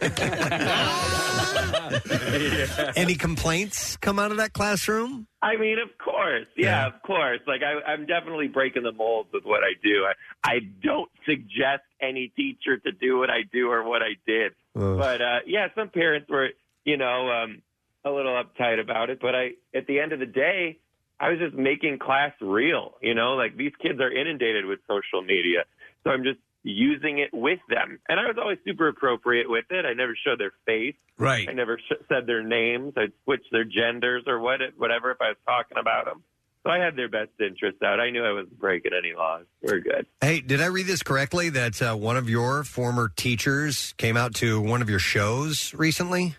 Any 2.95 3.13
complaints 3.13 3.95
come 3.97 4.17
out 4.17 4.31
of 4.31 4.37
that 4.37 4.53
classroom? 4.53 5.27
I 5.43 5.55
mean, 5.57 5.77
of 5.77 5.95
course. 6.03 6.47
Yeah, 6.57 6.87
of 6.87 6.99
course. 7.03 7.41
Like, 7.45 7.61
I, 7.61 7.91
I'm 7.91 8.07
definitely 8.07 8.47
breaking 8.47 8.81
the 8.83 8.91
mold 8.91 9.27
with 9.31 9.43
what 9.45 9.61
I 9.63 9.73
do. 9.83 10.05
I, 10.05 10.13
I 10.49 10.59
don't 10.83 11.11
suggest 11.27 11.83
any 12.01 12.31
teacher 12.35 12.77
to 12.77 12.91
do 12.91 13.19
what 13.19 13.29
I 13.29 13.43
do 13.51 13.69
or 13.69 13.83
what 13.83 14.01
I 14.01 14.15
did. 14.25 14.53
Ugh. 14.75 14.97
But, 14.97 15.21
uh, 15.21 15.39
yeah, 15.45 15.67
some 15.75 15.89
parents 15.89 16.27
were, 16.27 16.49
you 16.85 16.97
know, 16.97 17.29
um, 17.29 17.61
a 18.03 18.09
little 18.09 18.33
uptight 18.33 18.79
about 18.81 19.11
it. 19.11 19.19
But 19.21 19.35
I, 19.35 19.51
at 19.75 19.85
the 19.85 19.99
end 19.99 20.11
of 20.11 20.19
the 20.19 20.25
day, 20.25 20.79
I 21.19 21.29
was 21.29 21.39
just 21.39 21.53
making 21.55 21.99
class 21.99 22.31
real. 22.41 22.95
You 23.01 23.13
know, 23.13 23.33
like 23.33 23.55
these 23.57 23.73
kids 23.81 23.99
are 23.99 24.11
inundated 24.11 24.65
with 24.65 24.79
social 24.87 25.21
media, 25.21 25.63
so 26.03 26.09
I'm 26.09 26.23
just 26.23 26.39
using 26.63 27.19
it 27.19 27.29
with 27.33 27.59
them. 27.69 27.99
And 28.09 28.19
I 28.19 28.23
was 28.23 28.37
always 28.39 28.57
super 28.65 28.87
appropriate 28.87 29.49
with 29.49 29.65
it. 29.69 29.85
I 29.85 29.93
never 29.93 30.15
showed 30.25 30.39
their 30.39 30.53
face. 30.65 30.95
Right. 31.17 31.47
I 31.47 31.53
never 31.53 31.77
sh- 31.77 32.03
said 32.09 32.25
their 32.25 32.43
names. 32.43 32.93
I'd 32.97 33.11
switch 33.25 33.43
their 33.51 33.65
genders 33.65 34.23
or 34.27 34.39
what, 34.39 34.59
whatever 34.77 35.11
if 35.11 35.17
I 35.21 35.29
was 35.29 35.37
talking 35.45 35.77
about 35.77 36.05
them. 36.05 36.23
So 36.63 36.69
I 36.69 36.77
had 36.77 36.95
their 36.95 37.09
best 37.09 37.31
interests 37.41 37.81
out. 37.83 37.99
I 37.99 38.09
knew 38.09 38.23
I 38.23 38.31
wasn't 38.31 38.57
breaking 38.57 38.93
any 38.97 39.13
laws. 39.13 39.43
We're 39.61 39.81
good. 39.81 40.05
Hey, 40.21 40.39
did 40.39 40.61
I 40.61 40.67
read 40.67 40.87
this 40.87 41.03
correctly 41.03 41.49
that 41.49 41.81
uh, 41.81 41.95
one 41.95 42.15
of 42.15 42.29
your 42.29 42.63
former 42.63 43.11
teachers 43.13 43.93
came 43.97 44.15
out 44.15 44.33
to 44.35 44.61
one 44.61 44.81
of 44.81 44.89
your 44.89 44.99
shows 44.99 45.73
recently? 45.73 46.37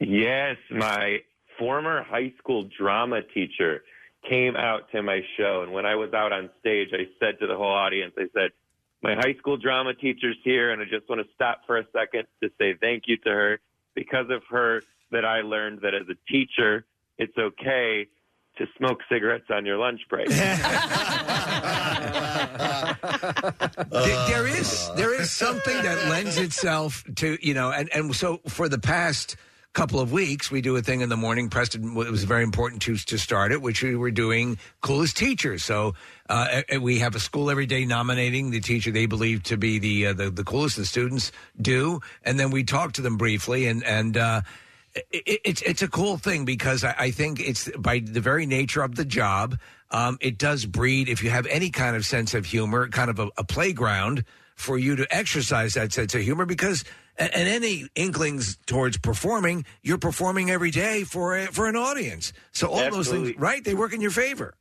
Yes, 0.00 0.56
my 0.70 1.18
former 1.58 2.02
high 2.02 2.32
school 2.38 2.66
drama 2.78 3.20
teacher 3.34 3.82
came 4.28 4.56
out 4.56 4.90
to 4.92 5.02
my 5.02 5.20
show. 5.36 5.62
And 5.62 5.72
when 5.72 5.84
I 5.84 5.96
was 5.96 6.14
out 6.14 6.32
on 6.32 6.48
stage, 6.60 6.88
I 6.92 7.04
said 7.20 7.38
to 7.40 7.46
the 7.46 7.56
whole 7.56 7.72
audience, 7.72 8.14
I 8.16 8.26
said, 8.32 8.52
my 9.02 9.14
high 9.14 9.34
school 9.38 9.56
drama 9.56 9.94
teacher's 9.94 10.36
here, 10.44 10.70
and 10.72 10.80
I 10.82 10.84
just 10.84 11.08
want 11.08 11.20
to 11.26 11.28
stop 11.34 11.62
for 11.66 11.78
a 11.78 11.84
second 11.92 12.24
to 12.42 12.50
say 12.58 12.74
thank 12.80 13.04
you 13.06 13.16
to 13.18 13.30
her. 13.30 13.60
Because 13.94 14.26
of 14.30 14.42
her, 14.50 14.82
that 15.10 15.24
I 15.24 15.40
learned 15.40 15.80
that 15.82 15.94
as 15.94 16.02
a 16.08 16.14
teacher, 16.30 16.84
it's 17.16 17.36
okay 17.36 18.06
to 18.58 18.66
smoke 18.76 18.98
cigarettes 19.10 19.46
on 19.50 19.64
your 19.66 19.78
lunch 19.78 20.00
break. 20.10 20.28
There- 23.90 24.26
there 24.28 24.46
is 24.46 24.90
there 24.96 25.14
is 25.20 25.30
something 25.30 25.82
that 25.82 26.08
lends 26.08 26.36
itself 26.38 27.04
to 27.16 27.38
you 27.40 27.54
know, 27.54 27.70
and 27.70 27.88
and 27.94 28.14
so 28.14 28.40
for 28.48 28.68
the 28.68 28.78
past 28.78 29.36
couple 29.74 30.00
of 30.00 30.10
weeks 30.10 30.50
we 30.50 30.60
do 30.60 30.76
a 30.76 30.82
thing 30.82 31.02
in 31.02 31.08
the 31.08 31.16
morning. 31.16 31.48
Preston 31.48 31.96
it 31.96 32.10
was 32.10 32.24
very 32.24 32.42
important 32.42 32.82
to 32.82 32.96
to 32.96 33.18
start 33.18 33.52
it, 33.52 33.62
which 33.62 33.82
we 33.82 33.94
were 33.96 34.10
doing 34.10 34.58
coolest 34.80 35.16
teachers. 35.16 35.64
So 35.64 35.94
uh, 36.28 36.62
we 36.80 36.98
have 36.98 37.14
a 37.14 37.20
school 37.20 37.50
every 37.50 37.66
day 37.66 37.84
nominating 37.84 38.50
the 38.50 38.60
teacher 38.60 38.90
they 38.90 39.06
believe 39.06 39.42
to 39.44 39.56
be 39.56 39.78
the 39.78 40.06
uh, 40.08 40.12
the, 40.14 40.30
the 40.30 40.44
coolest. 40.44 40.76
The 40.76 40.86
students 40.86 41.32
do, 41.60 42.00
and 42.24 42.40
then 42.40 42.50
we 42.50 42.64
talk 42.64 42.92
to 42.94 43.02
them 43.02 43.16
briefly 43.16 43.66
and 43.66 43.84
and. 43.84 44.16
Uh, 44.16 44.40
it, 45.10 45.40
it's 45.44 45.62
it's 45.62 45.82
a 45.82 45.88
cool 45.88 46.16
thing 46.16 46.44
because 46.44 46.82
I, 46.82 46.94
I 46.98 47.10
think 47.10 47.40
it's 47.40 47.70
by 47.76 48.00
the 48.00 48.20
very 48.20 48.46
nature 48.46 48.82
of 48.82 48.96
the 48.96 49.04
job, 49.04 49.58
um, 49.90 50.18
it 50.20 50.38
does 50.38 50.66
breed. 50.66 51.08
If 51.08 51.22
you 51.22 51.30
have 51.30 51.46
any 51.46 51.70
kind 51.70 51.94
of 51.94 52.04
sense 52.04 52.34
of 52.34 52.46
humor, 52.46 52.88
kind 52.88 53.10
of 53.10 53.18
a, 53.18 53.28
a 53.36 53.44
playground 53.44 54.24
for 54.56 54.76
you 54.76 54.96
to 54.96 55.06
exercise 55.14 55.74
that 55.74 55.92
sense 55.92 56.14
of 56.14 56.22
humor, 56.22 56.46
because 56.46 56.84
and, 57.18 57.34
and 57.34 57.48
any 57.48 57.88
inklings 57.94 58.58
towards 58.66 58.96
performing, 58.98 59.64
you're 59.82 59.98
performing 59.98 60.50
every 60.50 60.70
day 60.70 61.04
for 61.04 61.36
a, 61.36 61.46
for 61.46 61.66
an 61.66 61.76
audience. 61.76 62.32
So 62.52 62.68
all 62.68 62.76
those 62.76 63.08
Absolutely. 63.08 63.32
things, 63.32 63.40
right? 63.40 63.64
They 63.64 63.74
work 63.74 63.92
in 63.92 64.00
your 64.00 64.10
favor. 64.10 64.54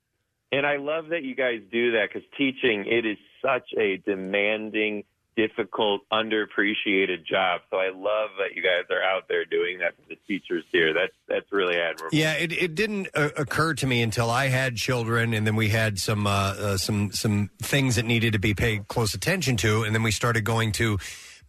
And 0.51 0.65
I 0.65 0.77
love 0.77 1.09
that 1.09 1.23
you 1.23 1.35
guys 1.35 1.61
do 1.71 1.91
that 1.93 2.09
because 2.11 2.27
teaching 2.38 2.85
it 2.88 3.05
is 3.05 3.17
such 3.41 3.67
a 3.77 3.97
demanding, 3.97 5.03
difficult, 5.35 6.01
underappreciated 6.11 7.25
job. 7.25 7.61
So 7.69 7.77
I 7.77 7.89
love 7.89 8.29
that 8.39 8.55
you 8.55 8.63
guys 8.63 8.85
are 8.89 9.03
out 9.03 9.27
there 9.27 9.43
doing 9.43 9.79
that 9.79 9.95
for 9.97 10.07
the 10.07 10.15
teachers 10.25 10.63
here. 10.71 10.93
That's 10.93 11.13
that's 11.27 11.51
really 11.51 11.75
admirable. 11.75 12.17
Yeah, 12.17 12.34
it, 12.34 12.53
it 12.53 12.75
didn't 12.75 13.09
uh, 13.13 13.29
occur 13.35 13.73
to 13.75 13.88
me 13.88 14.01
until 14.01 14.29
I 14.29 14.47
had 14.47 14.77
children, 14.77 15.34
and 15.34 15.45
then 15.45 15.57
we 15.57 15.67
had 15.67 15.99
some 15.99 16.25
uh, 16.25 16.29
uh, 16.29 16.77
some 16.77 17.11
some 17.11 17.49
things 17.61 17.97
that 17.97 18.05
needed 18.05 18.31
to 18.31 18.39
be 18.39 18.53
paid 18.53 18.88
close 18.88 19.13
attention 19.13 19.57
to, 19.57 19.84
and 19.84 19.93
then 19.93 20.01
we 20.01 20.11
started 20.11 20.45
going 20.45 20.71
to 20.73 20.97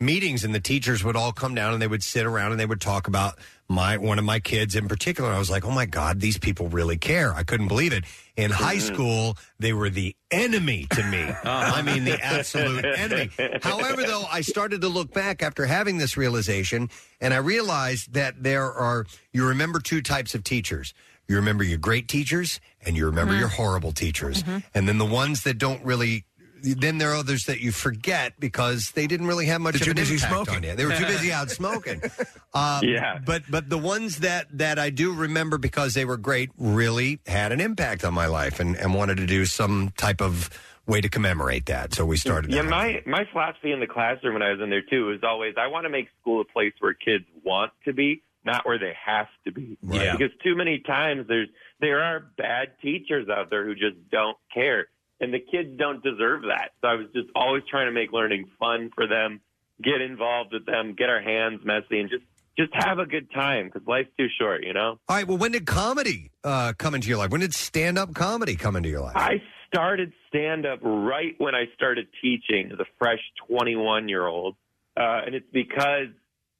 meetings, 0.01 0.45
and 0.45 0.55
the 0.55 0.61
teachers 0.61 1.05
would 1.05 1.17
all 1.17 1.33
come 1.33 1.55
down 1.55 1.73
and 1.73 1.83
they 1.83 1.87
would 1.87 2.03
sit 2.03 2.27
around 2.27 2.53
and 2.53 2.61
they 2.61 2.67
would 2.67 2.81
talk 2.81 3.09
about 3.09 3.39
my 3.69 3.99
one 3.99 4.19
of 4.19 4.25
my 4.25 4.41
kids 4.41 4.75
in 4.75 4.89
particular. 4.89 5.31
I 5.31 5.39
was 5.39 5.51
like, 5.51 5.65
oh 5.65 5.71
my 5.71 5.87
god, 5.87 6.21
these 6.21 6.39
people 6.39 6.69
really 6.69 6.97
care. 6.97 7.35
I 7.35 7.43
couldn't 7.43 7.69
believe 7.69 7.93
it. 7.93 8.05
In 8.37 8.51
high 8.51 8.77
mm-hmm. 8.77 8.95
school, 8.95 9.37
they 9.59 9.73
were 9.73 9.91
the 9.91 10.15
enemy 10.31 10.87
to 10.91 11.03
me. 11.05 11.19
Uh-huh. 11.49 11.77
I 11.77 11.83
mean, 11.83 12.05
the 12.05 12.21
absolute 12.23 12.85
enemy. 12.85 13.31
However, 13.63 14.03
though, 14.03 14.25
I 14.31 14.43
started 14.43 14.83
to 14.83 14.89
look 14.89 15.13
back 15.13 15.43
after 15.43 15.65
having 15.67 15.97
this 15.97 16.17
realization, 16.17 16.91
and 17.21 17.33
I 17.33 17.39
realized 17.39 18.13
that 18.13 18.43
there 18.43 18.71
are, 18.71 19.07
you 19.33 19.47
remember 19.47 19.81
two 19.81 20.03
types 20.03 20.35
of 20.35 20.45
teachers. 20.45 20.93
You 21.27 21.37
remember 21.37 21.65
your 21.65 21.79
great 21.79 22.07
teachers, 22.07 22.61
and 22.85 22.97
you 22.97 23.07
remember 23.07 23.35
your 23.35 23.49
mm-hmm. 23.49 23.63
horrible 23.63 23.93
teachers. 23.93 24.43
Mm-hmm. 24.43 24.59
And 24.75 24.89
then 24.89 24.99
the 24.99 25.07
ones 25.07 25.45
that 25.45 25.59
don't 25.59 25.83
really, 25.85 26.25
then 26.63 26.99
there 26.99 27.11
are 27.13 27.17
others 27.17 27.45
that 27.45 27.61
you 27.61 27.73
forget 27.73 28.35
because 28.39 28.91
they 28.93 29.07
didn't 29.07 29.27
really 29.27 29.47
have 29.47 29.61
much 29.61 29.75
They're 29.75 29.83
of 29.83 29.85
too 29.87 29.91
an 29.91 29.97
busy 29.97 30.15
impact 30.15 30.33
smoking. 30.33 30.55
on 30.57 30.63
you. 30.63 30.75
They 30.77 30.85
were 30.85 30.95
too 30.97 31.07
busy 31.17 31.33
out 31.33 31.51
smoking. 31.51 32.03
Um, 32.55 32.83
Yeah. 32.83 33.19
But 33.25 33.43
but 33.51 33.69
the 33.69 33.77
ones 33.79 34.21
that 34.21 34.47
that 34.57 34.79
I 34.79 34.89
do 34.91 35.13
remember 35.13 35.59
because 35.59 35.93
they 35.95 36.05
were 36.07 36.17
great 36.17 36.51
really 36.57 37.21
had 37.27 37.53
an 37.53 37.61
impact 37.61 38.05
on 38.05 38.15
my 38.15 38.27
life 38.27 38.59
and, 38.59 38.75
and 38.77 38.95
wanted 38.95 39.19
to 39.19 39.27
do 39.27 39.45
some 39.45 39.93
type 39.99 40.23
of 40.23 40.49
way 40.87 41.03
to 41.03 41.11
commemorate 41.11 41.67
that. 41.67 41.93
So 41.93 42.07
we 42.07 42.17
started. 42.17 42.51
Yeah, 42.51 42.63
that. 42.63 42.71
my 42.71 43.03
my 43.05 43.25
philosophy 43.31 43.71
in 43.73 43.81
the 43.81 43.87
classroom 43.87 44.33
when 44.33 44.43
I 44.43 44.51
was 44.53 44.61
in 44.63 44.71
there 44.71 44.81
too 44.83 45.07
was 45.09 45.21
always 45.23 45.55
I 45.59 45.67
want 45.67 45.85
to 45.85 45.91
make 45.91 46.09
school 46.21 46.41
a 46.41 46.45
place 46.47 46.73
where 46.81 46.95
kids 46.95 47.25
want 47.45 47.71
to 47.85 47.93
be, 47.93 48.23
not 48.45 48.65
where 48.67 48.79
they 48.79 48.95
have 49.05 49.29
to 49.45 49.53
be. 49.53 49.77
Yeah. 49.83 50.17
Because 50.17 50.33
too 50.43 50.57
many 50.57 50.79
times 50.79 51.27
there's 51.29 51.49
there 51.81 52.03
are 52.03 52.21
bad 52.39 52.69
teachers 52.81 53.29
out 53.29 53.51
there 53.51 53.67
who 53.67 53.75
just 53.75 53.97
don't 54.11 54.39
care, 54.55 54.87
and 55.21 55.33
the 55.33 55.41
kids 55.41 55.77
don't 55.79 56.03
deserve 56.03 56.43
that. 56.43 56.71
So 56.81 56.89
I 56.89 56.95
was 56.95 57.07
just 57.15 57.29
always 57.35 57.63
trying 57.71 57.87
to 57.87 57.93
make 57.93 58.13
learning 58.13 58.51
fun 58.59 58.91
for 58.95 59.07
them, 59.07 59.41
get 59.83 60.01
involved 60.01 60.53
with 60.53 60.67
them, 60.67 60.95
get 60.97 61.09
our 61.09 61.21
hands 61.21 61.61
messy, 61.65 62.01
and 62.01 62.11
just 62.11 62.25
just 62.59 62.73
have 62.75 62.99
a 62.99 63.07
good 63.07 63.31
time 63.33 63.67
because 63.67 63.87
life's 63.87 64.11
too 64.19 64.27
short, 64.41 64.65
you 64.65 64.73
know. 64.73 64.99
All 65.09 65.17
right. 65.17 65.27
Well, 65.27 65.39
when 65.39 65.53
did 65.53 65.65
comedy 65.65 66.33
uh, 66.43 66.73
come 66.77 66.95
into 66.95 67.09
your 67.09 67.19
life? 67.19 67.31
When 67.31 67.41
did 67.41 67.55
stand 67.55 67.99
up 67.99 68.15
comedy 68.15 68.57
come 68.57 68.75
into 68.75 68.89
your 68.89 69.01
life? 69.01 69.15
I 69.17 69.41
started 69.69 70.13
stand 70.29 70.67
up 70.67 70.81
right 70.83 71.35
when 71.39 71.55
I 71.55 71.65
started 71.75 72.09
teaching 72.21 72.71
the 72.77 72.85
fresh 72.99 73.21
21 73.49 74.09
year 74.09 74.27
old. 74.27 74.57
Uh, 74.97 75.21
and 75.25 75.35
it's 75.35 75.47
because, 75.53 76.09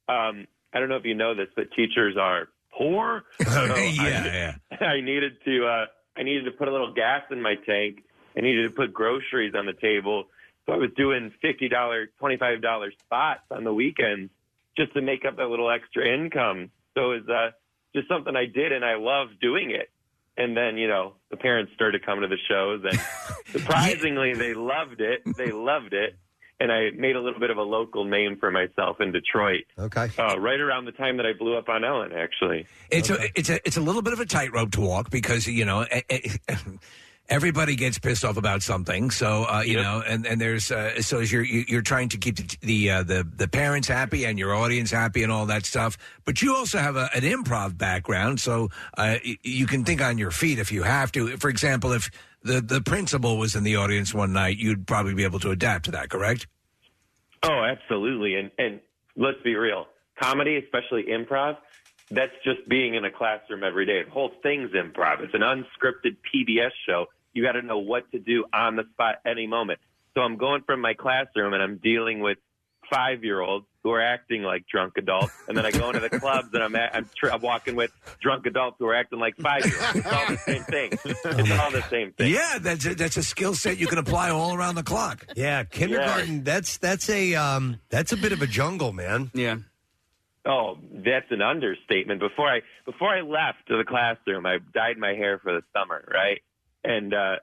um, 0.07 0.47
I 0.73 0.79
don't 0.79 0.87
know 0.87 0.95
if 0.95 1.03
you 1.03 1.15
know 1.15 1.35
this, 1.35 1.47
but 1.55 1.65
teachers 1.75 2.15
are 2.17 2.47
poor. 2.77 3.23
So 3.45 3.75
yeah, 3.75 4.55
I, 4.71 4.75
I 4.85 5.01
needed 5.01 5.33
to, 5.43 5.65
uh, 5.65 5.85
I 6.17 6.23
needed 6.23 6.45
to 6.45 6.51
put 6.51 6.69
a 6.69 6.71
little 6.71 6.93
gas 6.93 7.23
in 7.31 7.41
my 7.41 7.55
tank. 7.65 8.03
I 8.39 8.41
needed 8.41 8.69
to 8.69 8.73
put 8.73 8.93
groceries 8.93 9.53
on 9.53 9.65
the 9.65 9.73
table. 9.73 10.25
So 10.65 10.71
I 10.73 10.77
was 10.77 10.91
doing 10.95 11.33
$50, 11.43 11.69
$25 12.21 12.89
spots 12.99 13.41
on 13.51 13.65
the 13.65 13.73
weekends 13.73 14.31
just 14.77 14.93
to 14.93 15.01
make 15.01 15.25
up 15.25 15.35
that 15.37 15.47
little 15.47 15.69
extra 15.69 16.07
income. 16.07 16.71
So 16.95 17.11
it 17.11 17.27
was, 17.27 17.29
uh, 17.29 17.51
just 17.93 18.07
something 18.07 18.35
I 18.35 18.45
did 18.45 18.71
and 18.71 18.85
I 18.85 18.95
loved 18.95 19.41
doing 19.41 19.71
it. 19.71 19.89
And 20.37 20.55
then, 20.55 20.77
you 20.77 20.87
know, 20.87 21.15
the 21.31 21.37
parents 21.37 21.73
started 21.75 22.05
coming 22.05 22.21
to 22.21 22.27
the 22.29 22.37
shows 22.47 22.81
and 22.89 22.97
surprisingly 23.51 24.35
they 24.35 24.53
loved 24.53 25.01
it. 25.01 25.21
They 25.35 25.51
loved 25.51 25.93
it. 25.93 26.15
And 26.61 26.71
I 26.71 26.91
made 26.91 27.15
a 27.15 27.21
little 27.21 27.39
bit 27.39 27.49
of 27.49 27.57
a 27.57 27.63
local 27.63 28.05
name 28.05 28.37
for 28.37 28.51
myself 28.51 29.01
in 29.01 29.11
Detroit. 29.11 29.63
Okay. 29.77 30.09
Uh, 30.17 30.39
right 30.39 30.59
around 30.59 30.85
the 30.85 30.91
time 30.91 31.17
that 31.17 31.25
I 31.25 31.33
blew 31.33 31.57
up 31.57 31.67
on 31.67 31.83
Ellen, 31.83 32.11
actually. 32.13 32.67
It's 32.89 33.09
a 33.09 33.17
it's 33.33 33.49
a 33.49 33.65
it's 33.65 33.77
a 33.77 33.81
little 33.81 34.01
bit 34.01 34.11
of 34.11 34.19
a 34.19 34.25
tightrope 34.25 34.71
to 34.71 34.81
walk 34.81 35.09
because 35.09 35.47
you 35.47 35.63
know 35.63 35.85
eh, 35.89 36.01
eh, 36.09 36.35
everybody 37.29 37.75
gets 37.75 37.97
pissed 37.99 38.25
off 38.25 38.37
about 38.37 38.61
something. 38.61 39.11
So 39.11 39.45
uh, 39.45 39.61
you 39.65 39.77
know, 39.77 40.03
and 40.05 40.25
and 40.25 40.39
there's 40.41 40.71
uh, 40.71 41.01
so 41.01 41.19
as 41.19 41.31
you're 41.31 41.43
you- 41.43 41.65
you're 41.67 41.81
trying 41.81 42.09
to 42.09 42.17
keep 42.17 42.35
the 42.37 42.57
the, 42.61 42.89
uh, 42.91 43.03
the 43.03 43.27
the 43.35 43.47
parents 43.47 43.87
happy 43.87 44.25
and 44.25 44.37
your 44.39 44.53
audience 44.53 44.91
happy 44.91 45.23
and 45.23 45.31
all 45.31 45.45
that 45.47 45.65
stuff. 45.65 45.97
But 46.25 46.41
you 46.41 46.55
also 46.55 46.77
have 46.79 46.95
a, 46.95 47.09
an 47.15 47.21
improv 47.21 47.77
background, 47.77 48.39
so 48.39 48.69
uh, 48.97 49.15
y- 49.25 49.37
you 49.43 49.65
can 49.67 49.83
think 49.85 50.01
on 50.01 50.17
your 50.17 50.31
feet 50.31 50.59
if 50.59 50.71
you 50.71 50.83
have 50.83 51.11
to. 51.13 51.37
For 51.37 51.49
example, 51.49 51.91
if 51.93 52.09
the 52.43 52.61
the 52.61 52.81
principal 52.81 53.37
was 53.37 53.55
in 53.55 53.63
the 53.63 53.75
audience 53.77 54.13
one 54.13 54.33
night, 54.33 54.57
you'd 54.57 54.87
probably 54.87 55.13
be 55.13 55.23
able 55.23 55.39
to 55.39 55.51
adapt 55.51 55.85
to 55.85 55.91
that. 55.91 56.09
Correct? 56.09 56.47
Oh, 57.43 57.63
absolutely. 57.63 58.35
And 58.35 58.51
and 58.57 58.79
let's 59.15 59.41
be 59.43 59.55
real. 59.55 59.87
Comedy, 60.21 60.57
especially 60.57 61.03
improv, 61.03 61.57
that's 62.11 62.33
just 62.43 62.67
being 62.67 62.95
in 62.95 63.05
a 63.05 63.11
classroom 63.11 63.63
every 63.63 63.85
day. 63.85 64.03
The 64.03 64.09
whole 64.11 64.31
thing's 64.43 64.71
improv. 64.71 65.21
It's 65.21 65.33
an 65.33 65.41
unscripted 65.41 66.17
PBS 66.33 66.71
show. 66.85 67.05
You 67.33 67.43
got 67.43 67.53
to 67.53 67.61
know 67.61 67.79
what 67.79 68.11
to 68.11 68.19
do 68.19 68.45
on 68.53 68.75
the 68.75 68.83
spot 68.93 69.15
any 69.25 69.47
moment. 69.47 69.79
So 70.15 70.21
I'm 70.21 70.37
going 70.37 70.63
from 70.63 70.81
my 70.81 70.93
classroom 70.93 71.53
and 71.53 71.61
I'm 71.61 71.77
dealing 71.77 72.19
with 72.19 72.37
five 72.89 73.23
year 73.23 73.39
olds 73.41 73.65
who 73.83 73.91
are 73.91 74.01
acting 74.01 74.41
like 74.41 74.65
drunk 74.67 74.93
adults, 74.97 75.31
and 75.47 75.55
then 75.55 75.65
I 75.65 75.71
go 75.71 75.87
into 75.87 76.01
the 76.01 76.09
clubs 76.09 76.49
and 76.53 76.61
I'm 76.61 76.75
at, 76.75 76.93
I'm, 76.93 77.09
tr- 77.15 77.31
I'm 77.31 77.39
walking 77.41 77.75
with 77.75 77.91
drunk 78.21 78.45
adults 78.45 78.75
who 78.79 78.87
are 78.87 78.95
acting 78.95 79.19
like 79.19 79.37
five 79.37 79.65
year 79.65 79.75
olds. 79.79 79.95
It's 79.95 80.07
all 80.07 80.27
the 80.27 80.37
same 80.37 80.63
thing. 80.63 80.91
It's 81.05 81.25
all 81.59 81.71
the 81.71 81.85
same 81.89 82.11
thing. 82.11 82.33
Yeah, 82.33 82.57
that's 82.59 82.85
a, 82.85 82.95
that's 82.95 83.15
a 83.15 83.23
skill 83.23 83.53
set 83.53 83.77
you 83.77 83.87
can 83.87 83.99
apply 83.99 84.31
all 84.31 84.53
around 84.53 84.75
the 84.75 84.83
clock. 84.83 85.25
Yeah, 85.35 85.63
kindergarten. 85.63 86.43
That's 86.43 86.77
that's 86.77 87.09
a 87.09 87.35
um, 87.35 87.79
that's 87.89 88.11
a 88.11 88.17
bit 88.17 88.33
of 88.33 88.41
a 88.41 88.47
jungle, 88.47 88.91
man. 88.91 89.31
Yeah. 89.33 89.57
Oh, 90.45 90.77
that's 90.91 91.31
an 91.31 91.41
understatement. 91.41 92.19
Before 92.19 92.49
I 92.49 92.61
before 92.85 93.09
I 93.09 93.21
left 93.21 93.67
to 93.67 93.77
the 93.77 93.83
classroom, 93.83 94.45
I 94.45 94.57
dyed 94.73 94.97
my 94.97 95.13
hair 95.13 95.39
for 95.39 95.53
the 95.53 95.61
summer, 95.77 96.03
right? 96.11 96.41
And 96.83 97.13
uh 97.13 97.35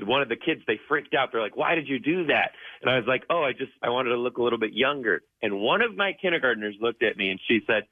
one 0.00 0.22
of 0.22 0.28
the 0.28 0.36
kids 0.36 0.60
they 0.66 0.78
freaked 0.88 1.14
out. 1.14 1.30
They're 1.32 1.42
like, 1.42 1.56
"Why 1.56 1.74
did 1.74 1.88
you 1.88 1.98
do 1.98 2.26
that?" 2.26 2.52
And 2.80 2.90
I 2.90 2.96
was 2.96 3.06
like, 3.06 3.24
"Oh, 3.30 3.42
I 3.42 3.52
just 3.52 3.72
I 3.82 3.90
wanted 3.90 4.10
to 4.10 4.16
look 4.16 4.38
a 4.38 4.42
little 4.42 4.58
bit 4.58 4.72
younger." 4.72 5.22
And 5.42 5.60
one 5.60 5.82
of 5.82 5.96
my 5.96 6.12
kindergartners 6.20 6.76
looked 6.80 7.02
at 7.02 7.16
me 7.16 7.30
and 7.30 7.40
she 7.48 7.60
said, 7.66 7.84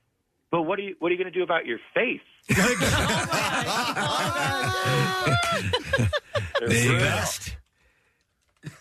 but 0.51 0.63
what 0.63 0.79
are 0.79 0.83
you 0.83 0.97
what 1.01 1.11
are 1.11 1.15
you 1.15 1.19
going 1.19 1.33
to 1.33 1.39
do 1.39 1.43
about 1.43 1.67
your 1.67 1.79
face? 1.93 2.21
the 6.61 6.97
best. 6.99 7.57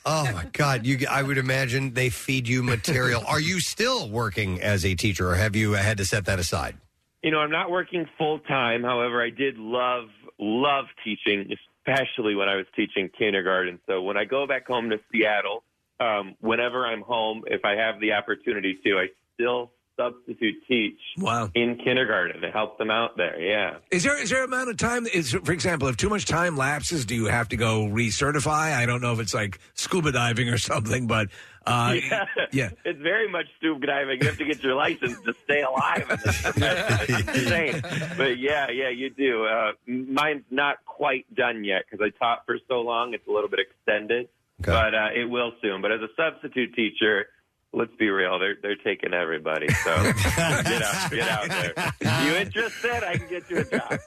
Oh 0.06 0.32
my 0.32 0.45
God! 0.53 0.85
You, 0.85 1.08
I 1.09 1.24
would 1.24 1.38
imagine 1.38 1.93
they 1.93 2.09
feed 2.09 2.48
you 2.48 2.61
material. 2.61 3.24
Are 3.27 3.40
you 3.40 3.59
still 3.59 4.09
working 4.09 4.61
as 4.61 4.85
a 4.85 4.95
teacher, 4.95 5.30
or 5.30 5.35
have 5.35 5.56
you 5.56 5.74
had 5.74 5.98
to 5.98 6.06
set 6.06 6.25
that 6.25 6.40
aside? 6.40 6.75
You 7.24 7.32
know, 7.32 7.40
I'm 7.40 7.51
not 7.51 7.72
working 7.72 8.08
full 8.17 8.40
time. 8.40 8.84
However, 8.84 9.24
I 9.24 9.32
did 9.32 9.58
love 9.58 10.06
love 10.40 10.85
teaching, 11.03 11.48
especially 11.85 12.35
when 12.35 12.49
I 12.49 12.55
was 12.55 12.65
teaching 12.75 13.09
kindergarten. 13.17 13.80
So 13.88 14.01
when 14.01 14.17
I 14.17 14.25
go 14.25 14.47
back 14.47 14.67
home 14.67 14.89
to 14.89 14.99
Seattle, 15.11 15.64
um, 15.99 16.35
whenever 16.39 16.85
I'm 16.85 17.01
home, 17.01 17.43
if 17.47 17.64
I 17.64 17.75
have 17.75 17.99
the 17.99 18.14
opportunity 18.14 18.77
to, 18.85 18.97
I 18.97 19.07
still 19.33 19.72
substitute 19.97 20.55
teach 20.67 20.99
wow. 21.17 21.49
in 21.55 21.77
kindergarten 21.77 22.41
to 22.41 22.51
help 22.51 22.77
them 22.77 22.91
out 22.91 23.15
there. 23.15 23.39
Yeah. 23.39 23.77
Is 23.91 24.03
there 24.03 24.22
is 24.22 24.30
there 24.30 24.43
amount 24.43 24.69
of 24.69 24.77
time? 24.77 25.07
Is 25.07 25.31
for 25.31 25.53
example, 25.53 25.88
if 25.88 25.95
too 25.95 26.09
much 26.09 26.25
time 26.25 26.57
lapses, 26.57 27.05
do 27.05 27.15
you 27.15 27.25
have 27.25 27.49
to 27.49 27.57
go 27.57 27.85
recertify? 27.85 28.73
I 28.73 28.85
don't 28.85 29.01
know 29.01 29.14
if 29.14 29.19
it's 29.19 29.33
like 29.33 29.59
scuba 29.73 30.11
diving 30.11 30.49
or 30.49 30.57
something, 30.57 31.07
but 31.07 31.30
uh, 31.66 31.95
yeah. 32.10 32.26
yeah. 32.52 32.69
It's 32.84 33.02
very 33.02 33.30
much 33.30 33.45
scuba 33.58 33.88
diving. 33.88 34.22
You 34.22 34.27
have 34.27 34.38
to 34.38 34.45
get 34.45 34.64
your 34.64 34.76
license 34.76 35.19
to 35.22 35.34
stay 35.44 35.61
alive. 35.61 36.06
It's 36.10 36.58
insane. 37.27 37.82
But 38.18 38.38
yeah, 38.38 38.69
yeah, 38.72 38.90
you 38.90 39.10
do. 39.10 39.45
Uh, 39.45 39.72
mine's 39.88 40.45
not 40.52 40.77
quite 40.85 41.26
done 41.34 41.64
yet 41.64 41.85
because 41.90 42.06
I 42.06 42.18
taught 42.18 42.45
for 42.45 42.58
so 42.68 42.82
long. 42.82 43.14
It's 43.14 43.27
a 43.27 43.32
little 43.32 43.50
bit 43.50 43.60
extended, 43.60 44.30
but 44.60 44.94
uh, 44.94 45.10
it 45.16 45.26
will 45.26 45.53
soon. 45.61 45.82
But 45.82 45.92
as 45.92 46.02
a 46.02 46.10
substitute 46.16 46.76
teacher, 46.76 47.27
let's 47.74 47.95
be 47.98 48.10
real, 48.10 48.40
they're 48.40 48.58
they're 48.61 48.76
taking 48.76 49.14
everybody. 49.14 49.68
So 49.68 49.95
get 50.14 50.82
out, 50.82 51.11
get 51.11 51.27
out 51.27 51.50
there. 51.50 52.26
You 52.26 52.35
interested? 52.35 53.03
I 53.03 53.18
can 53.18 53.30
get 53.30 53.50
you 53.50 53.58
a 53.60 53.64
job. 53.66 54.00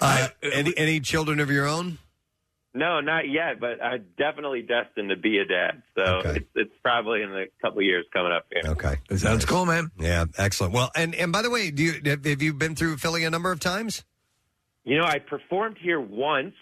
Uh, 0.00 0.28
any 0.42 0.76
any 0.76 1.00
children 1.00 1.40
of 1.40 1.50
your 1.50 1.66
own? 1.66 1.98
No, 2.76 3.00
not 3.00 3.28
yet, 3.28 3.60
but 3.60 3.80
I'm 3.82 4.06
definitely 4.18 4.62
destined 4.62 5.10
to 5.10 5.16
be 5.16 5.38
a 5.38 5.44
dad. 5.44 5.82
So 5.94 6.22
it's, 6.24 6.46
it's 6.56 6.74
probably 6.82 7.22
in 7.22 7.30
a 7.32 7.44
couple 7.62 7.80
years 7.82 8.04
coming 8.12 8.32
up 8.32 8.46
here. 8.52 8.72
Okay, 8.72 8.96
sounds 9.16 9.44
cool, 9.44 9.64
man. 9.64 9.92
Yeah, 9.98 10.24
excellent. 10.38 10.72
Well, 10.74 10.90
and 10.96 11.14
and 11.14 11.30
by 11.30 11.42
the 11.42 11.50
way, 11.50 11.70
do 11.70 11.84
you 11.84 11.92
have 12.04 12.24
have 12.24 12.42
you 12.42 12.52
been 12.52 12.74
through 12.74 12.96
Philly 12.96 13.22
a 13.24 13.30
number 13.30 13.52
of 13.52 13.60
times? 13.60 14.04
You 14.84 14.98
know, 14.98 15.04
I 15.04 15.18
performed 15.20 15.76
here 15.80 16.00
once. 16.00 16.54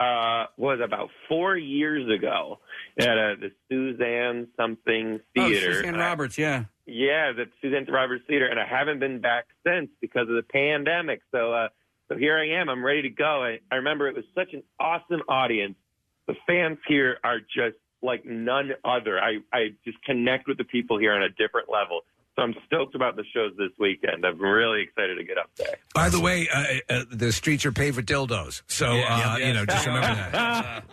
Uh, 0.00 0.46
was 0.56 0.80
about 0.82 1.10
four 1.28 1.58
years 1.58 2.08
ago 2.10 2.58
at 2.98 3.06
uh, 3.18 3.34
the 3.38 3.50
Suzanne 3.68 4.48
something 4.56 5.20
theater. 5.34 5.68
Oh, 5.68 5.72
Suzanne 5.74 5.94
Uh, 5.94 5.98
Roberts, 5.98 6.38
yeah. 6.38 6.64
yeah, 6.86 7.32
the 7.32 7.44
Suzanne 7.60 7.84
Roberts 7.84 8.24
Theater, 8.26 8.46
and 8.46 8.58
I 8.58 8.64
haven't 8.64 8.98
been 8.98 9.20
back 9.20 9.44
since 9.62 9.90
because 10.00 10.22
of 10.22 10.36
the 10.36 10.42
pandemic. 10.42 11.20
So, 11.30 11.52
uh, 11.52 11.68
so 12.10 12.18
here 12.18 12.36
I 12.36 12.60
am. 12.60 12.68
I'm 12.68 12.84
ready 12.84 13.02
to 13.02 13.08
go. 13.08 13.44
I, 13.44 13.60
I 13.70 13.76
remember 13.76 14.08
it 14.08 14.16
was 14.16 14.24
such 14.34 14.52
an 14.52 14.62
awesome 14.80 15.22
audience. 15.28 15.76
The 16.26 16.34
fans 16.46 16.78
here 16.88 17.18
are 17.22 17.38
just 17.38 17.76
like 18.02 18.24
none 18.24 18.72
other. 18.84 19.20
I, 19.20 19.38
I 19.52 19.68
just 19.84 20.02
connect 20.02 20.48
with 20.48 20.58
the 20.58 20.64
people 20.64 20.98
here 20.98 21.12
on 21.12 21.22
a 21.22 21.28
different 21.28 21.68
level. 21.70 22.00
So 22.40 22.44
I'm 22.44 22.54
stoked 22.64 22.94
about 22.94 23.16
the 23.16 23.24
shows 23.34 23.52
this 23.58 23.68
weekend. 23.78 24.24
I'm 24.24 24.40
really 24.40 24.80
excited 24.82 25.16
to 25.16 25.24
get 25.24 25.36
up 25.36 25.50
there. 25.56 25.74
By 25.94 26.08
the 26.08 26.20
way, 26.20 26.48
uh, 26.50 26.64
uh, 26.88 27.04
the 27.10 27.32
streets 27.32 27.66
are 27.66 27.72
paved 27.72 27.96
with 27.96 28.06
dildos, 28.06 28.62
so 28.66 28.86
uh, 28.86 29.36
you 29.38 29.52
know 29.52 29.66
just 29.66 29.84
remember 29.84 30.30
that. 30.32 30.84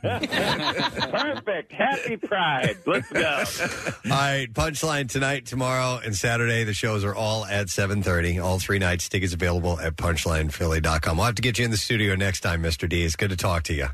Perfect. 1.12 1.70
Happy 1.70 2.16
Pride. 2.16 2.78
Let's 2.84 3.08
go. 3.10 3.20
All 4.06 4.10
right, 4.10 4.52
Punchline 4.52 5.08
tonight, 5.08 5.46
tomorrow, 5.46 6.00
and 6.04 6.16
Saturday. 6.16 6.64
The 6.64 6.74
shows 6.74 7.04
are 7.04 7.14
all 7.14 7.44
at 7.44 7.68
7.30. 7.68 8.42
All 8.42 8.58
three 8.58 8.80
nights. 8.80 9.08
Tickets 9.08 9.34
available 9.34 9.78
at 9.78 9.94
punchlinephilly.com. 9.96 11.16
We'll 11.16 11.26
have 11.26 11.36
to 11.36 11.42
get 11.42 11.60
you 11.60 11.64
in 11.64 11.70
the 11.70 11.76
studio 11.76 12.16
next 12.16 12.40
time, 12.40 12.60
Mr. 12.60 12.88
D. 12.88 13.04
It's 13.04 13.14
good 13.14 13.30
to 13.30 13.36
talk 13.36 13.62
to 13.64 13.74
you. 13.74 13.86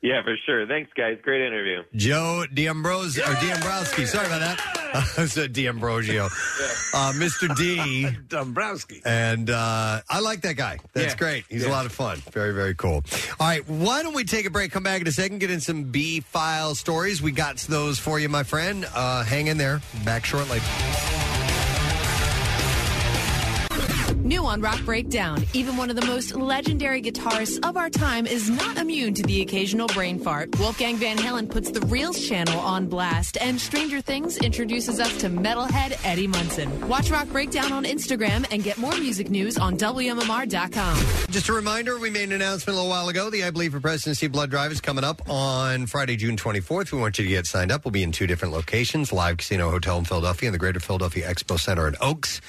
Yeah, 0.00 0.22
for 0.22 0.36
sure. 0.46 0.64
Thanks, 0.66 0.92
guys. 0.96 1.18
Great 1.22 1.44
interview. 1.44 1.82
Joe 1.96 2.44
D'Ambrosio, 2.54 3.24
or 3.24 3.34
D'Ambrowski. 3.34 4.06
Sorry 4.06 4.26
about 4.26 4.38
that. 4.40 4.60
I 5.18 5.26
said 5.26 5.52
D'Ambrosio. 5.52 6.26
Uh, 6.26 7.12
Mr. 7.16 7.54
D. 7.56 8.06
Dombrowski. 8.28 9.02
And 9.04 9.50
uh, 9.50 10.00
I 10.08 10.20
like 10.20 10.42
that 10.42 10.54
guy. 10.54 10.78
That's 10.92 11.14
Yeah. 11.14 11.18
great. 11.18 11.44
He's 11.48 11.64
a 11.64 11.68
lot 11.68 11.84
of 11.84 11.90
fun. 11.92 12.18
Very, 12.32 12.54
very 12.54 12.76
cool. 12.76 13.02
All 13.40 13.46
right, 13.48 13.68
why 13.68 14.04
don't 14.04 14.14
we 14.14 14.22
take 14.22 14.46
a 14.46 14.50
break, 14.50 14.70
come 14.70 14.84
back 14.84 15.00
in 15.00 15.08
a 15.08 15.12
second, 15.12 15.40
get 15.40 15.50
in 15.50 15.60
some 15.60 15.84
B 15.90 16.20
file 16.20 16.76
stories. 16.76 17.20
We 17.20 17.32
got 17.32 17.56
those 17.58 17.98
for 17.98 18.20
you, 18.20 18.28
my 18.28 18.44
friend. 18.44 18.86
Uh, 18.94 19.24
hang 19.24 19.48
in 19.48 19.58
there. 19.58 19.80
Back 20.04 20.24
shortly. 20.24 20.60
New 24.28 24.44
on 24.44 24.60
Rock 24.60 24.84
Breakdown, 24.84 25.42
even 25.54 25.78
one 25.78 25.88
of 25.88 25.96
the 25.96 26.04
most 26.04 26.36
legendary 26.36 27.00
guitarists 27.00 27.66
of 27.66 27.78
our 27.78 27.88
time 27.88 28.26
is 28.26 28.50
not 28.50 28.76
immune 28.76 29.14
to 29.14 29.22
the 29.22 29.40
occasional 29.40 29.86
brain 29.86 30.18
fart. 30.18 30.54
Wolfgang 30.58 30.96
Van 30.96 31.16
Halen 31.16 31.48
puts 31.48 31.70
the 31.70 31.80
Reels 31.86 32.20
channel 32.28 32.60
on 32.60 32.88
blast, 32.88 33.38
and 33.40 33.58
Stranger 33.58 34.02
Things 34.02 34.36
introduces 34.36 35.00
us 35.00 35.16
to 35.20 35.30
metalhead 35.30 35.98
Eddie 36.04 36.26
Munson. 36.26 36.86
Watch 36.86 37.10
Rock 37.10 37.26
Breakdown 37.28 37.72
on 37.72 37.84
Instagram 37.84 38.46
and 38.52 38.62
get 38.62 38.76
more 38.76 38.92
music 38.98 39.30
news 39.30 39.56
on 39.56 39.78
WMMR.com. 39.78 40.98
Just 41.30 41.48
a 41.48 41.54
reminder, 41.54 41.98
we 41.98 42.10
made 42.10 42.24
an 42.24 42.32
announcement 42.32 42.76
a 42.76 42.80
little 42.82 42.90
while 42.90 43.08
ago. 43.08 43.30
The 43.30 43.44
I 43.44 43.50
Bleed 43.50 43.72
for 43.72 43.80
Preston 43.80 44.10
and 44.10 44.16
Steve 44.18 44.32
Blood 44.32 44.50
Drive 44.50 44.72
is 44.72 44.82
coming 44.82 45.04
up 45.04 45.22
on 45.30 45.86
Friday, 45.86 46.16
June 46.16 46.36
24th. 46.36 46.92
We 46.92 47.00
want 47.00 47.16
you 47.16 47.24
to 47.24 47.30
get 47.30 47.46
signed 47.46 47.72
up. 47.72 47.86
We'll 47.86 47.92
be 47.92 48.02
in 48.02 48.12
two 48.12 48.26
different 48.26 48.52
locations 48.52 49.10
Live 49.10 49.38
Casino 49.38 49.70
Hotel 49.70 49.96
in 49.96 50.04
Philadelphia 50.04 50.50
and 50.50 50.54
the 50.54 50.58
Greater 50.58 50.80
Philadelphia 50.80 51.26
Expo 51.32 51.58
Center 51.58 51.88
in 51.88 51.96
Oaks. 52.02 52.42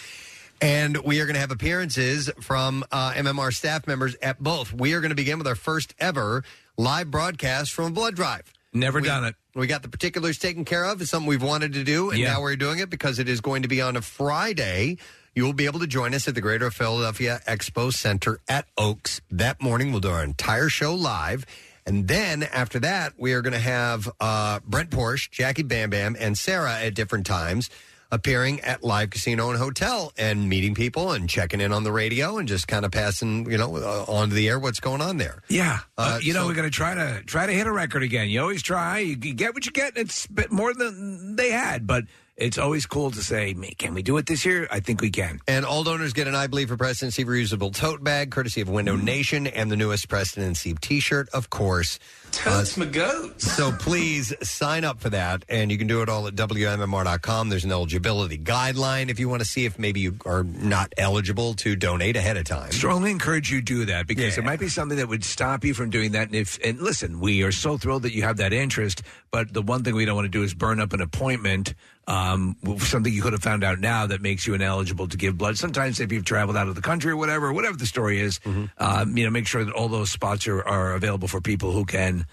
And 0.62 0.98
we 0.98 1.20
are 1.22 1.26
going 1.26 1.36
to 1.36 1.40
have 1.40 1.52
appearances 1.52 2.30
from 2.42 2.84
uh, 2.92 3.12
MMR 3.14 3.54
staff 3.54 3.88
members 3.88 4.16
at 4.22 4.42
both. 4.44 4.74
We 4.74 4.94
are 4.94 5.00
going 5.00 5.10
to 5.12 5.16
begin 5.16 5.38
with 5.38 5.48
our 5.48 5.56
first 5.56 5.94
ever 6.00 6.44
live 6.78 7.10
broadcast 7.10 7.72
from 7.72 7.86
a 7.86 7.92
blood 7.92 8.16
drive. 8.16 8.52
Never 8.74 9.02
done 9.02 9.24
it. 9.26 9.36
We 9.56 9.68
got 9.68 9.82
the 9.82 9.90
particulars 9.90 10.38
taken 10.38 10.64
care 10.66 10.86
of. 10.86 11.02
It's 11.02 11.10
something 11.10 11.28
we've 11.28 11.42
wanted 11.42 11.74
to 11.74 11.84
do, 11.84 12.12
and 12.12 12.20
Yeah. 12.20 12.34
now 12.34 12.42
we're 12.42 12.56
doing 12.56 12.80
it 12.80 12.90
because 12.90 13.18
it 13.20 13.28
is 13.28 13.42
going 13.42 13.64
to 13.64 13.68
be 13.68 13.82
on 13.82 13.96
a 13.96 14.02
Friday. 14.02 14.98
You 15.34 15.44
will 15.46 15.54
be 15.54 15.66
able 15.66 15.80
to 15.80 15.88
join 15.88 16.14
us 16.14 16.28
at 16.28 16.36
the 16.36 16.42
Greater 16.42 16.70
Philadelphia 16.70 17.40
Expo 17.48 17.92
Center 17.94 18.40
at 18.48 18.66
Oaks 18.78 19.22
that 19.32 19.62
morning. 19.62 19.92
We'll 19.92 20.02
do 20.02 20.10
our 20.10 20.24
entire 20.24 20.70
show 20.70 20.94
live. 20.94 21.46
And 21.86 22.08
then 22.08 22.44
after 22.44 22.80
that, 22.82 23.14
we 23.18 23.34
are 23.34 23.42
going 23.42 23.54
to 23.54 23.60
have 23.60 24.08
uh, 24.20 24.60
Brent 24.68 24.92
Porsche, 24.92 25.32
Jackie 25.32 25.64
Bam 25.64 25.90
Bam, 25.90 26.16
and 26.20 26.38
Sarah 26.38 26.80
at 26.82 26.94
different 26.94 27.26
times 27.26 27.70
appearing 28.12 28.60
at 28.62 28.84
Live 28.84 29.12
Casino 29.12 29.50
and 29.52 29.60
Hotel 29.60 30.12
and 30.18 30.50
meeting 30.50 30.74
people 30.76 31.12
and 31.12 31.30
checking 31.30 31.62
in 31.62 31.72
on 31.72 31.84
the 31.84 31.92
radio 31.92 32.38
and 32.38 32.48
just 32.48 32.68
kind 32.68 32.84
of 32.86 32.92
passing, 32.92 33.50
you 33.52 33.58
know, 33.58 33.76
uh, 33.78 34.06
onto 34.08 34.34
the 34.36 34.48
air 34.50 34.58
what's 34.60 34.80
going 34.80 35.02
on 35.02 35.18
there. 35.18 35.44
Yeah, 35.48 35.80
uh, 35.98 36.16
Uh, 36.16 36.20
you 36.22 36.34
know 36.34 36.42
so- 36.42 36.48
we're 36.48 36.56
going 36.56 36.70
to 36.70 36.76
try 36.76 36.96
to 36.96 37.22
try 37.26 37.46
to 37.46 37.54
hit 37.54 37.68
a 37.68 37.72
record 37.72 38.02
again. 38.04 38.30
You 38.30 38.42
always 38.42 38.64
try. 38.64 39.00
You, 39.00 39.18
you 39.22 39.34
get 39.34 39.54
what 39.54 39.66
you 39.66 39.72
get. 39.72 39.96
It's 39.96 40.26
a 40.26 40.32
bit 40.34 40.52
more 40.52 40.74
than 40.74 41.36
they 41.36 41.52
had, 41.52 41.86
but 41.86 42.06
it's 42.40 42.58
always 42.58 42.86
cool 42.86 43.12
to 43.12 43.22
say, 43.22 43.54
"Man, 43.54 43.72
"Can 43.78 43.94
we 43.94 44.02
do 44.02 44.18
it 44.18 44.26
this 44.26 44.46
year?" 44.46 44.68
I 44.72 44.80
think 44.80 45.02
we 45.02 45.10
can. 45.10 45.40
And 45.48 45.66
all 45.66 45.84
donors 45.84 46.14
get 46.14 46.28
an 46.28 46.36
I 46.36 46.48
Bleed 46.48 46.68
for 46.70 46.78
Presidency 46.78 47.26
reusable 47.26 47.74
tote 47.74 48.04
bag, 48.04 48.32
courtesy 48.32 48.62
of 48.62 48.70
Window 48.70 48.96
Nation, 48.96 49.48
and 49.48 49.72
the 49.72 49.76
newest 49.76 50.08
Presidency 50.08 50.74
t 50.74 51.00
shirt, 51.00 51.30
of 51.30 51.50
course. 51.50 52.00
Totes 52.32 52.78
uh, 52.78 52.82
my 52.82 52.86
goats. 52.86 53.52
So 53.52 53.72
please 53.72 54.34
sign 54.42 54.84
up 54.84 55.00
for 55.00 55.10
that, 55.10 55.44
and 55.50 55.72
you 55.72 55.78
can 55.78 55.88
do 55.88 56.02
it 56.02 56.10
all 56.10 56.28
at 56.28 56.36
WMMR.com. 56.36 57.50
There's 57.50 57.66
an 57.66 57.72
eligibility 57.72 58.38
guideline 58.38 59.10
if 59.10 59.20
you 59.20 59.30
want 59.30 59.42
to 59.42 59.48
see 59.48 59.66
if 59.66 59.80
maybe 59.80 60.00
you 60.00 60.18
are 60.26 60.44
not 60.44 60.94
eligible 60.98 61.54
to 61.56 61.76
donate 61.76 62.16
ahead 62.16 62.38
of 62.38 62.46
time. 62.46 62.72
Strongly 62.72 63.12
encourage 63.12 63.52
you 63.52 63.62
do 63.62 63.86
that 63.86 64.08
because 64.08 64.38
it 64.38 64.44
might 64.44 64.60
be 64.60 64.70
something 64.70 64.98
that 64.98 65.08
would 65.08 65.24
stop 65.24 65.64
you 65.64 65.74
from 65.74 65.90
doing 65.90 66.12
that. 66.12 66.28
And 66.28 66.36
if 66.36 66.60
and 66.64 66.80
listen, 66.80 67.20
we 67.20 67.44
are 67.44 67.52
so 67.52 67.78
thrilled 67.78 68.04
that 68.04 68.14
you 68.14 68.24
have 68.24 68.38
that 68.38 68.54
interest, 68.54 69.02
but 69.32 69.54
the 69.54 69.62
one 69.62 69.84
thing 69.84 69.96
we 69.96 70.06
don't 70.06 70.16
want 70.16 70.26
to 70.26 70.30
do 70.30 70.44
is 70.44 70.54
burn 70.54 70.80
up 70.80 70.94
an 70.94 71.02
appointment. 71.02 71.74
Um, 72.10 72.56
something 72.80 73.14
you 73.14 73.22
could 73.22 73.34
have 73.34 73.44
found 73.44 73.64
out 73.64 73.80
now 73.80 74.08
that 74.08 74.20
makes 74.20 74.48
you 74.48 74.56
ineligible 74.56 75.08
to 75.08 75.16
give 75.16 75.38
blood. 75.38 75.60
Sometimes, 75.60 76.00
if 76.00 76.12
you've 76.12 76.26
traveled 76.26 76.58
out 76.58 76.68
of 76.68 76.74
the 76.74 76.82
country 76.82 77.12
or 77.12 77.18
whatever, 77.18 77.54
whatever 77.54 77.78
the 77.78 77.86
story 77.86 78.20
is, 78.20 78.40
um, 78.80 79.16
you 79.16 79.24
know, 79.26 79.30
make 79.30 79.46
sure 79.46 79.64
that 79.64 79.74
all 79.74 79.88
those 79.90 80.10
spots 80.10 80.48
are, 80.48 80.64
are 80.68 80.96
available 80.96 81.28
for 81.28 81.40
people 81.40 81.72
who 81.72 81.86
can 81.86 82.26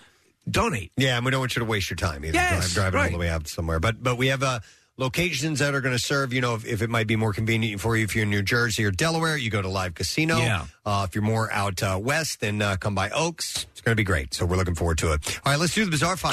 donate. 0.50 0.92
Yeah, 0.96 1.16
and 1.16 1.26
we 1.26 1.30
don't 1.30 1.40
want 1.40 1.56
you 1.56 1.60
to 1.60 1.66
waste 1.66 1.90
your 1.90 1.96
time 1.98 2.24
either. 2.24 2.34
Yes, 2.34 2.72
drive, 2.72 2.92
driving 2.92 3.12
all 3.14 3.18
the 3.18 3.26
way 3.26 3.28
out 3.28 3.48
somewhere. 3.48 3.78
But 3.78 4.02
but 4.02 4.16
we 4.16 4.28
have 4.28 4.42
uh, 4.42 4.60
locations 4.96 5.58
that 5.58 5.74
are 5.74 5.82
going 5.82 5.94
to 5.94 6.02
serve. 6.02 6.32
You 6.32 6.40
know, 6.40 6.54
if, 6.54 6.64
if 6.64 6.80
it 6.80 6.88
might 6.88 7.06
be 7.06 7.16
more 7.16 7.34
convenient 7.34 7.80
for 7.80 7.98
you, 7.98 8.04
if 8.04 8.14
you're 8.14 8.24
in 8.24 8.30
New 8.30 8.42
Jersey 8.42 8.82
or 8.84 8.90
Delaware, 8.90 9.36
you 9.36 9.50
go 9.50 9.60
to 9.60 9.68
Live 9.68 9.94
Casino. 9.94 10.38
Yeah. 10.38 10.66
Uh, 10.86 11.04
if 11.06 11.14
you're 11.14 11.22
more 11.24 11.52
out 11.52 11.82
uh, 11.82 11.98
west, 12.02 12.40
then 12.40 12.62
uh, 12.62 12.76
come 12.76 12.94
by 12.94 13.10
Oaks. 13.10 13.66
It's 13.72 13.82
going 13.82 13.92
to 13.92 14.00
be 14.00 14.04
great. 14.04 14.32
So 14.32 14.46
we're 14.46 14.56
looking 14.56 14.74
forward 14.74 14.96
to 14.98 15.12
it. 15.12 15.40
All 15.44 15.52
right, 15.52 15.60
let's 15.60 15.74
do 15.74 15.84
the 15.84 15.90
bizarre 15.90 16.16
file. 16.16 16.32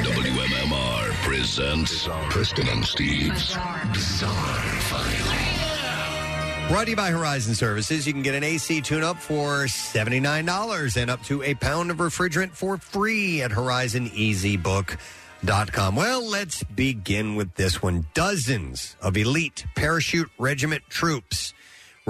WMMR 0.00 0.09
presents 1.60 2.08
Preston 2.30 2.68
and 2.68 2.82
Steve's 2.82 3.54
Bizarre 3.92 4.80
File. 4.80 6.68
Brought 6.68 6.84
to 6.84 6.90
you 6.90 6.96
by 6.96 7.10
Horizon 7.10 7.54
Services. 7.54 8.06
You 8.06 8.14
can 8.14 8.22
get 8.22 8.34
an 8.34 8.42
AC 8.42 8.80
tune 8.80 9.02
up 9.02 9.18
for 9.18 9.64
$79 9.64 10.96
and 10.96 11.10
up 11.10 11.22
to 11.24 11.42
a 11.42 11.52
pound 11.54 11.90
of 11.90 11.98
refrigerant 11.98 12.52
for 12.52 12.78
free 12.78 13.42
at 13.42 13.50
Horizon 13.50 14.10
Easy 14.14 14.56
Book. 14.56 14.96
Dot 15.44 15.70
com. 15.70 15.96
Well, 15.96 16.26
let's 16.26 16.62
begin 16.62 17.34
with 17.34 17.54
this 17.56 17.82
one. 17.82 18.06
Dozens 18.14 18.96
of 19.02 19.18
elite 19.18 19.66
parachute 19.74 20.30
regiment 20.38 20.82
troops 20.88 21.52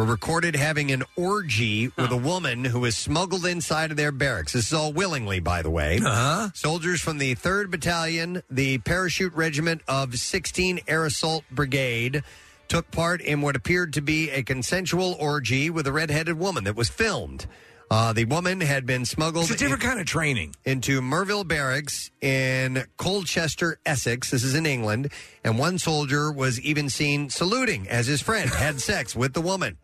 were 0.01 0.07
recorded 0.07 0.57
having 0.57 0.91
an 0.93 1.03
orgy 1.15 1.89
with 1.89 2.11
a 2.11 2.17
woman 2.17 2.65
who 2.65 2.81
was 2.81 2.97
smuggled 2.97 3.45
inside 3.45 3.91
of 3.91 3.99
their 3.99 4.11
barracks. 4.11 4.55
This 4.55 4.69
is 4.69 4.73
all 4.73 4.95
willingly, 4.95 5.41
by 5.41 5.61
the 5.61 5.69
way. 5.69 6.01
Uh-huh. 6.03 6.49
Soldiers 6.55 7.03
from 7.03 7.19
the 7.19 7.35
3rd 7.35 7.71
Battalion, 7.71 8.43
the 8.51 8.79
Parachute 8.79 9.35
Regiment 9.35 9.83
of 9.87 10.15
16 10.15 10.81
Air 10.89 11.05
Assault 11.05 11.45
Brigade, 11.51 12.23
took 12.67 12.91
part 12.91 13.21
in 13.21 13.43
what 13.43 13.57
appeared 13.57 13.93
to 13.93 14.01
be 14.01 14.31
a 14.31 14.43
consensual 14.43 15.19
orgy 15.21 15.69
with 15.69 15.87
a 15.87 15.93
redheaded 15.93 16.39
woman 16.39 16.65
that 16.65 16.77
was 16.77 16.89
filmed. 16.89 17.47
Uh, 17.91 18.15
the 18.15 18.25
woman 18.25 18.63
had 18.63 18.87
been 18.87 19.05
smuggled 19.05 19.51
It's 19.51 19.55
a 19.57 19.59
different 19.59 19.83
kind 19.83 20.01
of 20.01 20.07
training. 20.07 20.55
into 20.65 21.03
Merville 21.03 21.45
Barracks 21.45 22.11
in 22.23 22.85
Colchester, 22.97 23.79
Essex. 23.85 24.31
This 24.31 24.45
is 24.45 24.55
in 24.55 24.65
England. 24.65 25.13
And 25.45 25.59
one 25.59 25.77
soldier 25.77 26.33
was 26.33 26.59
even 26.61 26.89
seen 26.89 27.29
saluting 27.29 27.87
as 27.87 28.07
his 28.07 28.23
friend 28.23 28.49
had 28.49 28.81
sex 28.81 29.15
with 29.15 29.35
the 29.35 29.43
woman. 29.43 29.77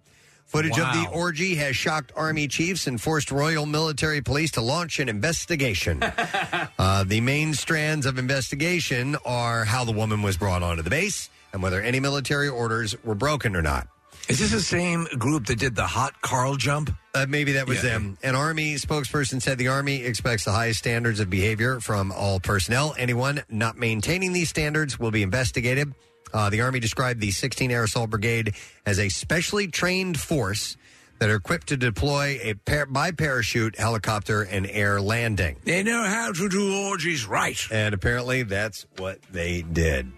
Footage 0.47 0.79
of 0.79 0.93
the 0.93 1.09
orgy 1.13 1.57
has 1.57 1.75
shocked 1.77 2.13
Army 2.15 2.47
chiefs 2.47 2.87
and 2.87 3.01
forced 3.01 3.33
Royal 3.33 3.67
Military 3.67 4.21
Police 4.23 4.53
to 4.53 4.61
launch 4.61 5.01
an 5.01 5.09
investigation. 5.09 6.03
uh, 6.79 7.05
the 7.05 7.21
main 7.21 7.53
strands 7.53 8.07
of 8.07 8.17
investigation 8.17 9.17
are 9.25 9.65
how 9.65 9.85
the 9.85 9.93
woman 9.93 10.23
was 10.23 10.37
brought 10.37 10.63
onto 10.63 10.83
the 10.83 10.91
base 10.91 11.31
and 11.53 11.63
whether 11.63 11.83
any 11.83 11.99
military 11.99 12.49
orders 12.49 12.95
were 13.03 13.17
broken 13.17 13.57
or 13.57 13.63
not. 13.63 13.89
Is 14.29 14.39
this 14.39 14.51
the 14.51 14.61
same 14.61 15.05
group 15.19 15.47
that 15.47 15.59
did 15.59 15.77
the 15.77 15.87
hot 15.87 16.21
Carl 16.21 16.57
jump? 16.57 16.91
Uh, 17.15 17.27
maybe 17.29 17.53
that 17.53 17.69
was 17.69 17.83
them. 17.83 18.19
An 18.23 18.35
Army 18.35 18.75
spokesperson 18.75 19.41
said 19.41 19.57
the 19.57 19.69
Army 19.69 20.03
expects 20.05 20.45
the 20.45 20.53
highest 20.53 20.81
standards 20.81 21.21
of 21.21 21.31
behavior 21.31 21.81
from 21.81 22.11
all 22.13 22.41
personnel. 22.41 22.95
Anyone 22.99 23.43
not 23.49 23.77
maintaining 23.79 24.33
these 24.33 24.49
standards 24.49 24.99
will 24.99 25.13
be 25.13 25.23
investigated. 25.23 25.95
Uh, 26.37 26.51
the 26.51 26.61
Army 26.61 26.79
described 26.79 27.19
the 27.19 27.31
16 27.31 27.71
Air 27.71 27.85
Assault 27.85 28.11
Brigade 28.11 28.55
as 28.85 28.99
a 28.99 29.09
specially 29.09 29.69
trained 29.69 30.21
force 30.21 30.77
that 31.19 31.31
are 31.31 31.37
equipped 31.37 31.69
to 31.69 31.79
deploy 31.79 32.39
a 32.43 32.53
par- 32.53 32.85
by 32.85 33.11
parachute, 33.11 33.79
helicopter, 33.79 34.43
and 34.43 34.67
air 34.67 35.01
landing. 35.01 35.57
They 35.65 35.83
know 35.83 36.05
how 36.05 36.33
to 36.33 36.49
do 36.51 36.89
orgies 36.89 37.25
right. 37.25 37.59
And 37.73 37.95
apparently 37.95 38.43
that's 38.43 38.85
what 38.99 39.23
they 39.33 39.63
did. 39.63 40.13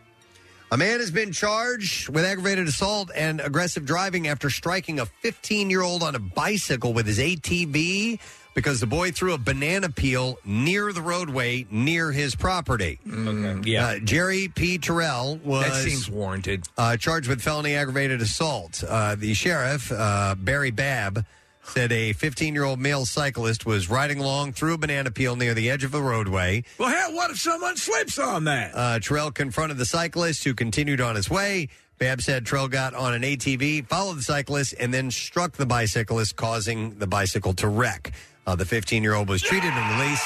A 0.73 0.77
man 0.77 0.99
has 0.99 1.13
been 1.13 1.31
charged 1.31 2.09
with 2.09 2.25
aggravated 2.25 2.67
assault 2.67 3.13
and 3.15 3.41
aggressive 3.41 3.87
driving 3.87 4.27
after 4.27 4.51
striking 4.51 4.99
a 4.99 5.07
15 5.07 5.71
year 5.71 5.83
old 5.83 6.03
on 6.03 6.17
a 6.17 6.19
bicycle 6.19 6.93
with 6.93 7.07
his 7.07 7.21
ATV 7.21 8.19
because 8.59 8.81
the 8.81 8.89
boy 8.89 9.12
threw 9.12 9.35
a 9.35 9.39
banana 9.39 9.89
peel 9.89 10.37
near 10.45 10.93
the 10.93 11.01
roadway 11.01 11.65
near 11.70 12.11
his 12.11 12.35
property. 12.35 12.99
yeah. 13.07 13.87
Uh, 13.87 13.99
Jerry 14.01 14.49
P. 14.53 14.78
Terrell 14.78 15.39
was. 15.45 15.65
That 15.69 15.89
seems 15.89 16.11
warranted. 16.11 16.67
Uh, 16.77 16.97
charged 16.97 17.28
with 17.28 17.41
felony 17.41 17.77
aggravated 17.77 18.20
assault. 18.20 18.83
Uh, 18.83 19.15
the 19.15 19.33
sheriff, 19.33 19.93
uh, 19.93 20.35
Barry 20.37 20.73
Babb, 20.73 21.25
said 21.62 21.93
a 21.93 22.12
15 22.15 22.53
year 22.53 22.65
old 22.65 22.81
male 22.81 23.07
cyclist 23.07 23.65
was 23.65 23.89
riding 23.89 24.19
along 24.19 24.55
through 24.55 24.75
a 24.75 24.78
banana 24.78 25.12
peel 25.12 25.37
near 25.37 25.55
the 25.55 25.70
edge 25.70 25.85
of 25.85 25.93
the 25.93 26.03
roadway. 26.03 26.65
Well, 26.78 26.89
hell, 26.89 27.15
what 27.15 27.31
if 27.31 27.39
someone 27.39 27.77
slips 27.77 28.19
on 28.19 28.43
that? 28.45 28.73
Uh, 28.75 28.99
Terrell 28.99 29.31
confronted 29.31 29.78
the 29.78 29.87
cyclist 29.87 30.43
who 30.43 30.53
continued 30.53 31.01
on 31.01 31.15
his 31.15 31.31
way. 31.31 31.69
Babb 31.99 32.23
said 32.23 32.45
Terrell 32.47 32.67
got 32.69 32.95
on 32.95 33.15
an 33.15 33.23
ATV, 33.23 33.87
followed 33.87 34.19
the 34.19 34.23
cyclist, 34.23 34.75
and 34.81 34.93
then 34.95 35.11
struck 35.11 35.53
the 35.53 35.67
bicyclist, 35.67 36.35
causing 36.37 36.99
the 36.99 37.07
bicycle 37.09 37.53
to 37.55 37.69
wreck. 37.69 38.12
Uh, 38.49 38.57
the 38.57 38.65
15 38.65 39.02
year 39.02 39.12
old 39.12 39.28
was 39.28 39.43
treated 39.43 39.70
and 39.70 40.01
released. 40.01 40.25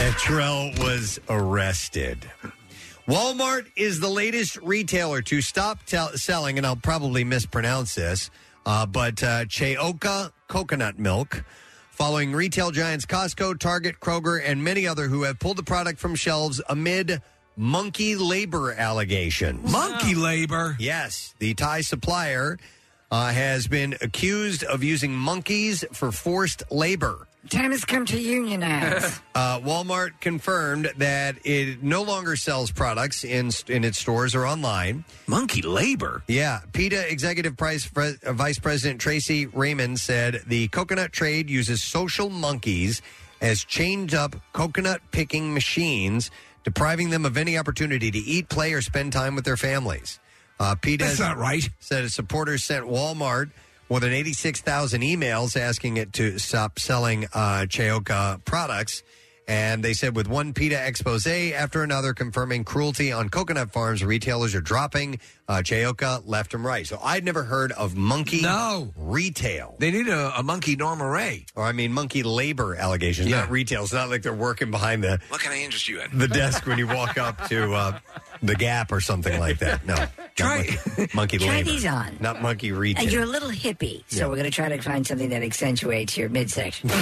And 0.00 0.14
Terrell 0.16 0.70
was 0.78 1.20
arrested. 1.28 2.18
Walmart 3.06 3.66
is 3.76 4.00
the 4.00 4.08
latest 4.08 4.56
retailer 4.62 5.20
to 5.20 5.42
stop 5.42 5.80
selling, 5.86 6.56
and 6.56 6.66
I'll 6.66 6.76
probably 6.76 7.24
mispronounce 7.24 7.94
this, 7.94 8.30
uh, 8.64 8.86
but 8.86 9.22
uh, 9.22 9.44
Chaokoh 9.44 10.32
coconut 10.48 10.98
milk, 10.98 11.44
following 11.90 12.32
retail 12.32 12.70
giants 12.70 13.04
Costco, 13.04 13.58
Target, 13.58 14.00
Kroger, 14.00 14.40
and 14.42 14.64
many 14.64 14.86
other 14.86 15.08
who 15.08 15.24
have 15.24 15.38
pulled 15.38 15.58
the 15.58 15.62
product 15.62 15.98
from 15.98 16.14
shelves 16.14 16.58
amid 16.70 17.20
monkey 17.54 18.16
labor 18.16 18.72
allegations. 18.72 19.70
Monkey 19.70 20.14
labor? 20.14 20.74
Yes. 20.78 21.34
The 21.38 21.52
Thai 21.52 21.82
supplier 21.82 22.56
uh, 23.14 23.32
has 23.32 23.68
been 23.68 23.96
accused 24.00 24.64
of 24.64 24.82
using 24.82 25.14
monkeys 25.14 25.84
for 25.92 26.10
forced 26.10 26.64
labor. 26.72 27.28
Time 27.48 27.70
has 27.70 27.84
come 27.84 28.04
to 28.06 28.18
unionize. 28.18 29.20
Uh, 29.36 29.58
Walmart 29.58 30.12
confirmed 30.20 30.92
that 30.96 31.36
it 31.44 31.82
no 31.82 32.02
longer 32.02 32.36
sells 32.36 32.70
products 32.70 33.24
in 33.24 33.50
in 33.66 33.82
its 33.82 33.98
stores 33.98 34.32
or 34.32 34.46
online. 34.46 35.04
Monkey 35.26 35.60
labor. 35.60 36.22
Yeah, 36.28 36.60
PETA 36.72 37.10
Executive 37.10 37.56
Price, 37.56 37.84
Pre- 37.84 38.14
uh, 38.24 38.32
Vice 38.32 38.60
President 38.60 39.00
Tracy 39.00 39.46
Reiman 39.48 39.98
said 39.98 40.42
the 40.46 40.68
coconut 40.68 41.12
trade 41.12 41.50
uses 41.50 41.82
social 41.82 42.30
monkeys 42.30 43.02
as 43.40 43.64
chained 43.64 44.14
up 44.14 44.36
coconut 44.52 45.00
picking 45.10 45.52
machines, 45.52 46.30
depriving 46.62 47.10
them 47.10 47.26
of 47.26 47.36
any 47.36 47.58
opportunity 47.58 48.12
to 48.12 48.18
eat, 48.18 48.48
play, 48.48 48.72
or 48.72 48.80
spend 48.80 49.12
time 49.12 49.34
with 49.34 49.44
their 49.44 49.56
families. 49.56 50.20
Uh, 50.58 50.74
PETA 50.76 51.04
That's 51.04 51.20
not 51.20 51.36
right. 51.36 51.68
Said 51.80 52.04
its 52.04 52.14
supporters 52.14 52.64
sent 52.64 52.86
Walmart 52.86 53.50
more 53.90 54.00
than 54.00 54.12
86,000 54.12 55.02
emails 55.02 55.56
asking 55.60 55.96
it 55.96 56.12
to 56.14 56.38
stop 56.38 56.78
selling 56.78 57.26
uh, 57.34 57.66
Chaokoh 57.68 58.44
products. 58.44 59.02
And 59.46 59.84
they 59.84 59.92
said 59.92 60.16
with 60.16 60.26
one 60.26 60.54
PETA 60.54 60.86
expose 60.86 61.26
after 61.26 61.82
another 61.82 62.14
confirming 62.14 62.64
cruelty 62.64 63.12
on 63.12 63.28
coconut 63.28 63.70
farms, 63.72 64.02
retailers 64.02 64.54
are 64.54 64.60
dropping 64.60 65.20
uh, 65.48 65.56
Chaokoh 65.58 66.22
left 66.26 66.54
and 66.54 66.64
right. 66.64 66.86
So 66.86 66.98
I'd 67.02 67.24
never 67.24 67.42
heard 67.42 67.70
of 67.72 67.94
monkey 67.94 68.40
No. 68.40 68.92
retail. 68.96 69.76
They 69.78 69.90
need 69.90 70.08
a, 70.08 70.38
a 70.38 70.42
monkey 70.42 70.76
Norma 70.76 71.06
Rae. 71.08 71.44
Or 71.54 71.64
I 71.64 71.72
mean 71.72 71.92
monkey 71.92 72.22
labor 72.22 72.74
allegations, 72.74 73.28
Yeah. 73.28 73.40
not 73.40 73.50
retail. 73.50 73.82
It's 73.84 73.92
not 73.92 74.08
like 74.08 74.22
they're 74.22 74.32
working 74.32 74.70
behind 74.70 75.04
the, 75.04 75.20
What 75.28 75.40
can 75.40 75.52
I 75.52 75.58
interest 75.58 75.88
you 75.88 76.00
in? 76.00 76.18
the 76.18 76.28
desk 76.28 76.66
when 76.66 76.78
you 76.78 76.86
walk 76.86 77.18
up 77.18 77.46
to 77.48 77.74
uh, 77.74 77.98
the 78.42 78.54
Gap 78.54 78.92
or 78.92 79.00
something 79.00 79.38
like 79.38 79.58
that. 79.58 79.84
No. 79.86 79.94
Try- 80.36 80.66
monkey, 80.96 81.08
monkey 81.14 81.38
Try 81.38 81.48
labor. 81.48 81.70
these 81.70 81.86
on. 81.86 82.16
Not 82.20 82.40
monkey 82.40 82.72
retail. 82.72 83.02
And 83.04 83.12
you're 83.12 83.22
a 83.24 83.26
little 83.26 83.50
hippie, 83.50 84.04
so 84.08 84.16
Yeah. 84.20 84.26
we're 84.28 84.36
going 84.36 84.44
to 84.44 84.50
try 84.50 84.68
to 84.70 84.80
find 84.80 85.06
something 85.06 85.28
that 85.28 85.42
accentuates 85.42 86.16
your 86.16 86.28
midsection. 86.30 86.90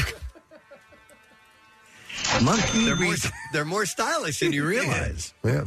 Monkey. 2.42 2.84
They're 2.84 2.96
more, 2.96 3.14
they're 3.52 3.64
more 3.64 3.86
stylish 3.86 4.40
than 4.40 4.52
you 4.52 4.64
realize. 4.68 5.32
yeah. 5.44 5.64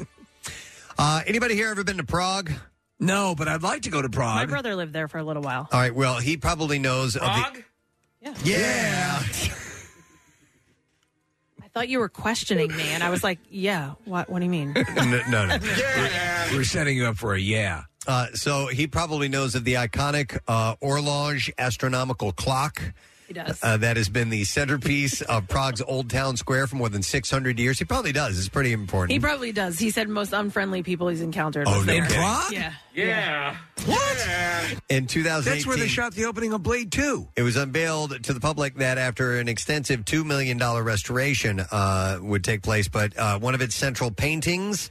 Uh, 0.98 1.22
anybody 1.28 1.56
here 1.56 1.70
ever 1.70 1.84
been 1.84 1.98
to 1.98 2.04
Prague? 2.06 2.52
No, 3.00 3.36
but 3.36 3.48
I'd 3.50 3.62
like 3.64 3.82
to 3.84 3.90
go 3.90 4.02
to 4.02 4.10
Prague. 4.10 4.36
My 4.36 4.42
Prague. 4.46 4.50
brother 4.50 4.76
lived 4.76 4.94
there 4.94 5.08
for 5.10 5.18
a 5.18 5.24
little 5.24 5.42
while. 5.44 5.68
All 5.72 5.80
right. 5.80 5.94
Well, 5.94 6.18
he 6.20 6.38
probably 6.38 6.80
knows 6.80 7.16
of 7.18 7.22
the. 7.24 7.64
Yeah. 8.22 8.34
Yeah. 8.44 9.24
I 11.64 11.68
thought 11.74 11.90
you 11.90 12.00
were 12.00 12.08
questioning 12.10 12.74
me, 12.76 12.88
and 12.90 13.04
I 13.04 13.10
was 13.10 13.22
like, 13.22 13.40
"Yeah, 13.50 13.96
what? 14.06 14.30
What 14.30 14.40
do 14.40 14.46
you 14.46 14.52
mean?" 14.52 14.72
no, 14.74 15.22
no, 15.30 15.46
no. 15.46 15.58
We're 16.54 16.64
setting 16.64 16.96
you 16.96 17.06
up 17.08 17.18
for 17.18 17.34
a 17.36 17.40
yeah. 17.40 17.84
Uh, 18.08 18.28
so 18.34 18.68
he 18.68 18.88
probably 18.88 19.28
knows 19.28 19.56
of 19.56 19.66
the 19.66 19.74
iconic 19.74 20.38
uh, 20.48 20.76
Orloj 20.78 21.50
astronomical 21.58 22.32
clock. 22.32 22.82
He 23.28 23.34
does. 23.34 23.60
Uh, 23.64 23.78
that 23.78 23.98
has 23.98 24.08
been 24.10 24.30
the 24.30 24.44
centerpiece 24.44 25.22
of 25.22 25.48
Prague's 25.48 25.82
Old 25.82 26.10
Town 26.10 26.38
Square 26.38 26.68
for 26.68 26.76
more 26.76 26.90
than 26.90 27.02
600 27.02 27.60
years. 27.60 27.80
He 27.80 27.86
probably 27.86 28.12
does. 28.12 28.38
It's 28.38 28.50
pretty 28.50 28.72
important. 28.72 29.12
He 29.14 29.20
probably 29.20 29.52
does. 29.52 29.80
He 29.80 29.90
said 29.90 30.08
most 30.10 30.32
unfriendly 30.34 30.84
people 30.84 31.08
he's 31.08 31.22
encountered. 31.22 31.68
Oh, 31.68 31.78
was 31.78 31.88
no 31.88 31.94
there. 31.94 32.02
kidding. 32.04 32.18
Prague? 32.18 32.52
Yeah. 32.52 32.74
Yeah. 32.94 33.58
What? 33.86 34.18
In 34.90 35.08
2018, 35.08 35.44
That's 35.44 35.66
where 35.68 35.78
they 35.78 35.88
shot 35.88 36.14
the 36.14 36.26
opening 36.26 36.54
of 36.54 36.64
Blade 36.64 36.92
2. 36.92 37.28
It 37.36 37.42
was 37.42 37.56
unveiled 37.56 38.24
to 38.24 38.34
the 38.34 38.40
public 38.40 38.76
that 38.76 38.98
after 38.98 39.38
an 39.40 39.48
extensive 39.50 40.06
$2 40.06 40.26
million 40.26 40.58
restoration 40.60 41.60
uh, 41.60 42.20
would 42.22 42.44
take 42.44 42.62
place, 42.62 42.88
but 42.88 43.18
uh, 43.18 43.38
one 43.40 43.54
of 43.56 43.62
its 43.62 43.76
central 43.76 44.12
paintings, 44.12 44.90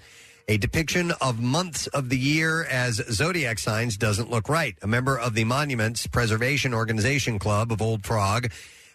a 0.49 0.59
depiction 0.59 1.13
of 1.21 1.41
months 1.41 1.87
of 1.89 2.09
the 2.09 2.19
year 2.19 2.65
as 2.65 2.97
zodiac 3.11 3.59
signs, 3.59 3.97
doesn't 3.97 4.31
look 4.31 4.49
right. 4.49 4.77
A 4.83 4.87
member 4.87 5.19
of 5.19 5.35
the 5.35 5.45
Monuments 5.45 6.07
Preservation 6.07 6.75
Organization 6.75 7.39
Club 7.39 7.73
of 7.73 7.81
Old 7.81 8.03
Prague 8.03 8.51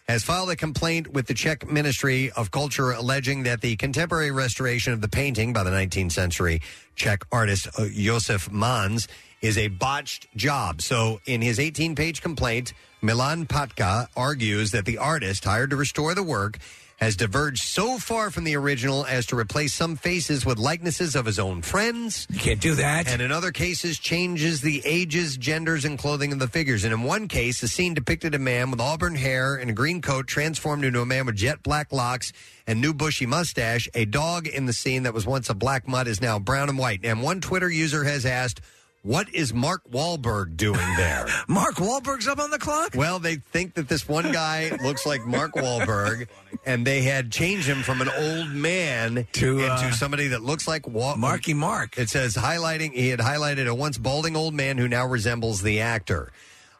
has 0.08 0.22
filed 0.22 0.50
a 0.50 0.56
complaint 0.56 1.12
with 1.12 1.26
the 1.26 1.34
Czech 1.34 1.70
Ministry 1.70 2.30
of 2.32 2.50
Culture 2.50 2.92
alleging 2.92 3.44
that 3.44 3.60
the 3.60 3.76
contemporary 3.76 4.30
restoration 4.30 4.92
of 4.92 5.00
the 5.00 5.08
painting 5.08 5.52
by 5.52 5.62
the 5.62 5.70
19th 5.70 6.12
century 6.12 6.60
Czech 6.96 7.24
artist 7.32 7.68
uh, 7.78 7.86
Josef 7.92 8.48
Mánes 8.50 9.08
is 9.40 9.56
a 9.56 9.68
botched 9.68 10.26
job. 10.36 10.82
So, 10.82 11.20
in 11.26 11.40
his 11.40 11.58
18 11.58 11.94
page 11.94 12.22
complaint, 12.22 12.74
Milan 13.02 13.46
Patka 13.46 14.08
argues 14.16 14.72
that 14.72 14.84
the 14.84 14.98
artist 14.98 15.44
hired 15.44 15.70
to 15.70 15.76
restore 15.76 16.14
the 16.14 16.22
work 16.22 16.58
has 17.00 17.16
diverged 17.16 17.62
so 17.62 17.98
far 17.98 18.30
from 18.30 18.44
the 18.44 18.54
original 18.54 19.06
as 19.06 19.24
to 19.26 19.36
replace 19.36 19.72
some 19.72 19.96
faces 19.96 20.44
with 20.44 20.58
likenesses 20.58 21.16
of 21.16 21.24
his 21.24 21.38
own 21.38 21.62
friends. 21.62 22.26
You 22.30 22.38
can't 22.38 22.60
do 22.60 22.74
that. 22.74 23.08
And 23.08 23.22
in 23.22 23.32
other 23.32 23.52
cases, 23.52 23.98
changes 23.98 24.60
the 24.60 24.82
ages, 24.84 25.38
genders, 25.38 25.86
and 25.86 25.98
clothing 25.98 26.30
of 26.32 26.38
the 26.38 26.48
figures. 26.48 26.84
And 26.84 26.92
in 26.92 27.02
one 27.02 27.26
case, 27.26 27.62
the 27.62 27.68
scene 27.68 27.94
depicted 27.94 28.34
a 28.34 28.38
man 28.38 28.70
with 28.70 28.80
auburn 28.80 29.14
hair 29.14 29.56
and 29.56 29.70
a 29.70 29.72
green 29.72 30.02
coat 30.02 30.26
transformed 30.26 30.84
into 30.84 31.00
a 31.00 31.06
man 31.06 31.24
with 31.24 31.36
jet 31.36 31.62
black 31.62 31.90
locks 31.90 32.34
and 32.66 32.82
new 32.82 32.92
bushy 32.92 33.24
mustache. 33.24 33.88
A 33.94 34.04
dog 34.04 34.46
in 34.46 34.66
the 34.66 34.72
scene 34.74 35.04
that 35.04 35.14
was 35.14 35.26
once 35.26 35.48
a 35.48 35.54
black 35.54 35.88
mutt 35.88 36.06
is 36.06 36.20
now 36.20 36.38
brown 36.38 36.68
and 36.68 36.78
white. 36.78 37.00
And 37.02 37.22
one 37.22 37.40
Twitter 37.40 37.70
user 37.70 38.04
has 38.04 38.26
asked, 38.26 38.60
what 39.02 39.32
is 39.34 39.54
Mark 39.54 39.82
Wahlberg 39.90 40.56
doing 40.56 40.78
there? 40.96 41.26
Mark 41.48 41.76
Wahlberg's 41.76 42.28
up 42.28 42.38
on 42.38 42.50
the 42.50 42.58
clock? 42.58 42.94
Well, 42.94 43.18
they 43.18 43.36
think 43.36 43.74
that 43.74 43.88
this 43.88 44.06
one 44.08 44.30
guy 44.32 44.76
looks 44.82 45.06
like 45.06 45.24
Mark 45.24 45.54
Wahlberg, 45.54 46.28
and 46.66 46.86
they 46.86 47.02
had 47.02 47.32
changed 47.32 47.66
him 47.66 47.82
from 47.82 48.02
an 48.02 48.10
old 48.10 48.50
man 48.50 49.26
To, 49.32 49.60
uh, 49.66 49.76
into 49.82 49.94
somebody 49.94 50.28
that 50.28 50.42
looks 50.42 50.68
like 50.68 50.86
Wa- 50.86 51.16
Marky 51.16 51.54
Mark. 51.54 51.96
It 51.98 52.10
says 52.10 52.34
highlighting, 52.34 52.92
he 52.92 53.08
had 53.08 53.20
highlighted 53.20 53.66
a 53.66 53.74
once 53.74 53.96
balding 53.96 54.36
old 54.36 54.54
man 54.54 54.76
who 54.76 54.86
now 54.88 55.06
resembles 55.06 55.62
the 55.62 55.80
actor. 55.80 56.30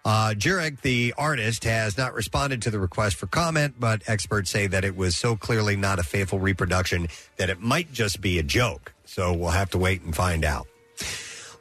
Uh, 0.05 0.33
Jurek, 0.35 0.81
the 0.81 1.13
artist, 1.19 1.65
has 1.65 1.99
not 1.99 2.15
responded 2.15 2.63
to 2.63 2.71
the 2.71 2.81
request 2.81 3.17
for 3.17 3.27
comment, 3.27 3.75
but 3.79 4.03
experts 4.07 4.51
say 4.51 4.67
that 4.67 4.85
it 4.85 4.97
was 4.97 5.15
so 5.15 5.37
clearly 5.37 5.77
not 5.77 5.99
a 5.99 6.03
faithful 6.03 6.39
reproduction 6.39 7.09
that 7.37 7.51
it 7.51 7.61
might 7.61 7.93
just 7.93 8.21
be 8.21 8.39
a 8.39 8.43
joke. 8.43 8.95
So 9.05 9.33
we'll 9.35 9.51
have 9.51 9.71
to 9.71 9.79
wait 9.79 10.01
and 10.03 10.17
find 10.17 10.45
out. 10.45 10.67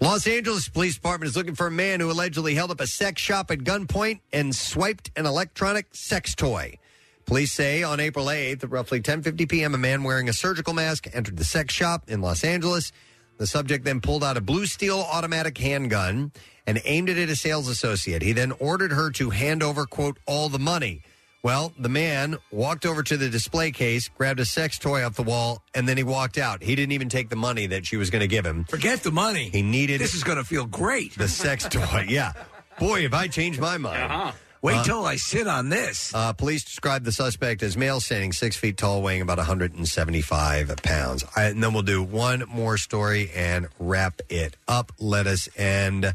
Los 0.02 0.28
Angeles 0.28 0.70
Police 0.70 0.96
Department 0.96 1.30
is 1.30 1.36
looking 1.36 1.56
for 1.56 1.68
a 1.68 1.72
man 1.72 2.00
who 2.00 2.10
allegedly 2.10 2.56
held 2.56 2.72
up 2.72 2.80
a 2.80 2.88
sex 2.88 3.22
shop 3.22 3.52
at 3.52 3.60
gunpoint 3.60 4.22
and 4.32 4.56
swiped 4.56 5.12
an 5.18 5.26
electronic 5.26 5.88
sex 5.92 6.34
toy. 6.36 6.78
Police 7.26 7.52
say 7.52 7.84
on 7.84 8.00
April 8.00 8.28
8th 8.28 8.64
at 8.64 8.72
roughly 8.72 9.02
10:50 9.02 9.50
p.m. 9.50 9.76
a 9.76 9.78
man 9.78 10.04
wearing 10.04 10.30
a 10.30 10.34
surgical 10.34 10.74
mask 10.74 11.08
entered 11.12 11.36
the 11.36 11.44
sex 11.44 11.74
shop 11.74 12.06
in 12.08 12.22
Los 12.22 12.46
Angeles. 12.46 12.94
The 13.40 13.46
subject 13.46 13.84
then 13.84 14.00
pulled 14.00 14.24
out 14.24 14.38
a 14.38 14.42
blue 14.42 14.68
steel 14.68 15.00
automatic 15.00 15.58
handgun 15.58 16.32
and 16.66 16.82
aimed 16.86 17.10
it 17.10 17.18
at 17.18 17.28
a 17.28 17.36
sales 17.36 17.68
associate. 17.68 18.22
He 18.22 18.32
then 18.32 18.54
ordered 18.54 18.94
her 18.94 19.12
to 19.12 19.32
hand 19.32 19.62
over 19.62 19.86
quote 19.86 20.18
all 20.26 20.48
the 20.48 20.60
money. 20.60 21.02
Well, 21.42 21.72
the 21.80 21.88
man 21.90 22.38
walked 22.52 22.86
over 22.86 23.02
to 23.02 23.16
the 23.16 23.30
display 23.30 23.72
case, 23.72 24.10
grabbed 24.10 24.40
a 24.42 24.46
sex 24.46 24.78
toy 24.78 25.06
off 25.06 25.16
the 25.16 25.24
wall, 25.24 25.64
and 25.74 25.88
then 25.88 25.96
he 25.96 26.04
walked 26.04 26.38
out. 26.38 26.62
He 26.62 26.76
didn't 26.76 26.92
even 26.92 27.08
take 27.08 27.30
the 27.30 27.38
money 27.38 27.66
that 27.68 27.86
she 27.86 27.96
was 27.96 28.10
going 28.10 28.20
to 28.22 28.28
give 28.28 28.46
him. 28.46 28.66
Forget 28.66 29.04
the 29.04 29.12
money. 29.12 29.50
He 29.50 29.62
needed 29.62 30.02
This 30.02 30.16
is 30.16 30.24
going 30.24 30.38
to 30.38 30.44
feel 30.44 30.66
great. 30.66 31.16
the 31.18 31.30
sex 31.30 31.64
toy. 31.70 32.06
Yeah. 32.10 32.34
Boy, 32.78 33.04
have 33.04 33.14
I 33.14 33.28
changed 33.28 33.60
my 33.60 33.78
mind. 33.78 34.04
Uh-huh. 34.12 34.32
Wait 34.62 34.76
Uh, 34.76 34.84
till 34.84 35.06
I 35.06 35.16
sit 35.16 35.48
on 35.48 35.70
this. 35.70 36.14
Uh, 36.14 36.34
police 36.34 36.66
described 36.66 37.06
the 37.06 37.14
suspect 37.14 37.64
as 37.64 37.78
male, 37.78 38.02
standing 38.02 38.34
six 38.34 38.58
feet 38.58 38.76
tall, 38.76 39.02
weighing 39.02 39.22
about 39.22 39.38
175 39.38 40.76
pounds. 40.84 41.24
I, 41.38 41.44
and 41.44 41.64
then 41.64 41.72
we'll 41.74 41.84
do 41.84 42.04
one 42.04 42.44
more 42.50 42.78
story 42.78 43.32
and 43.34 43.70
wrap 43.80 44.20
it 44.28 44.58
up. 44.68 44.92
Let 45.00 45.28
us 45.28 45.48
end 45.56 46.14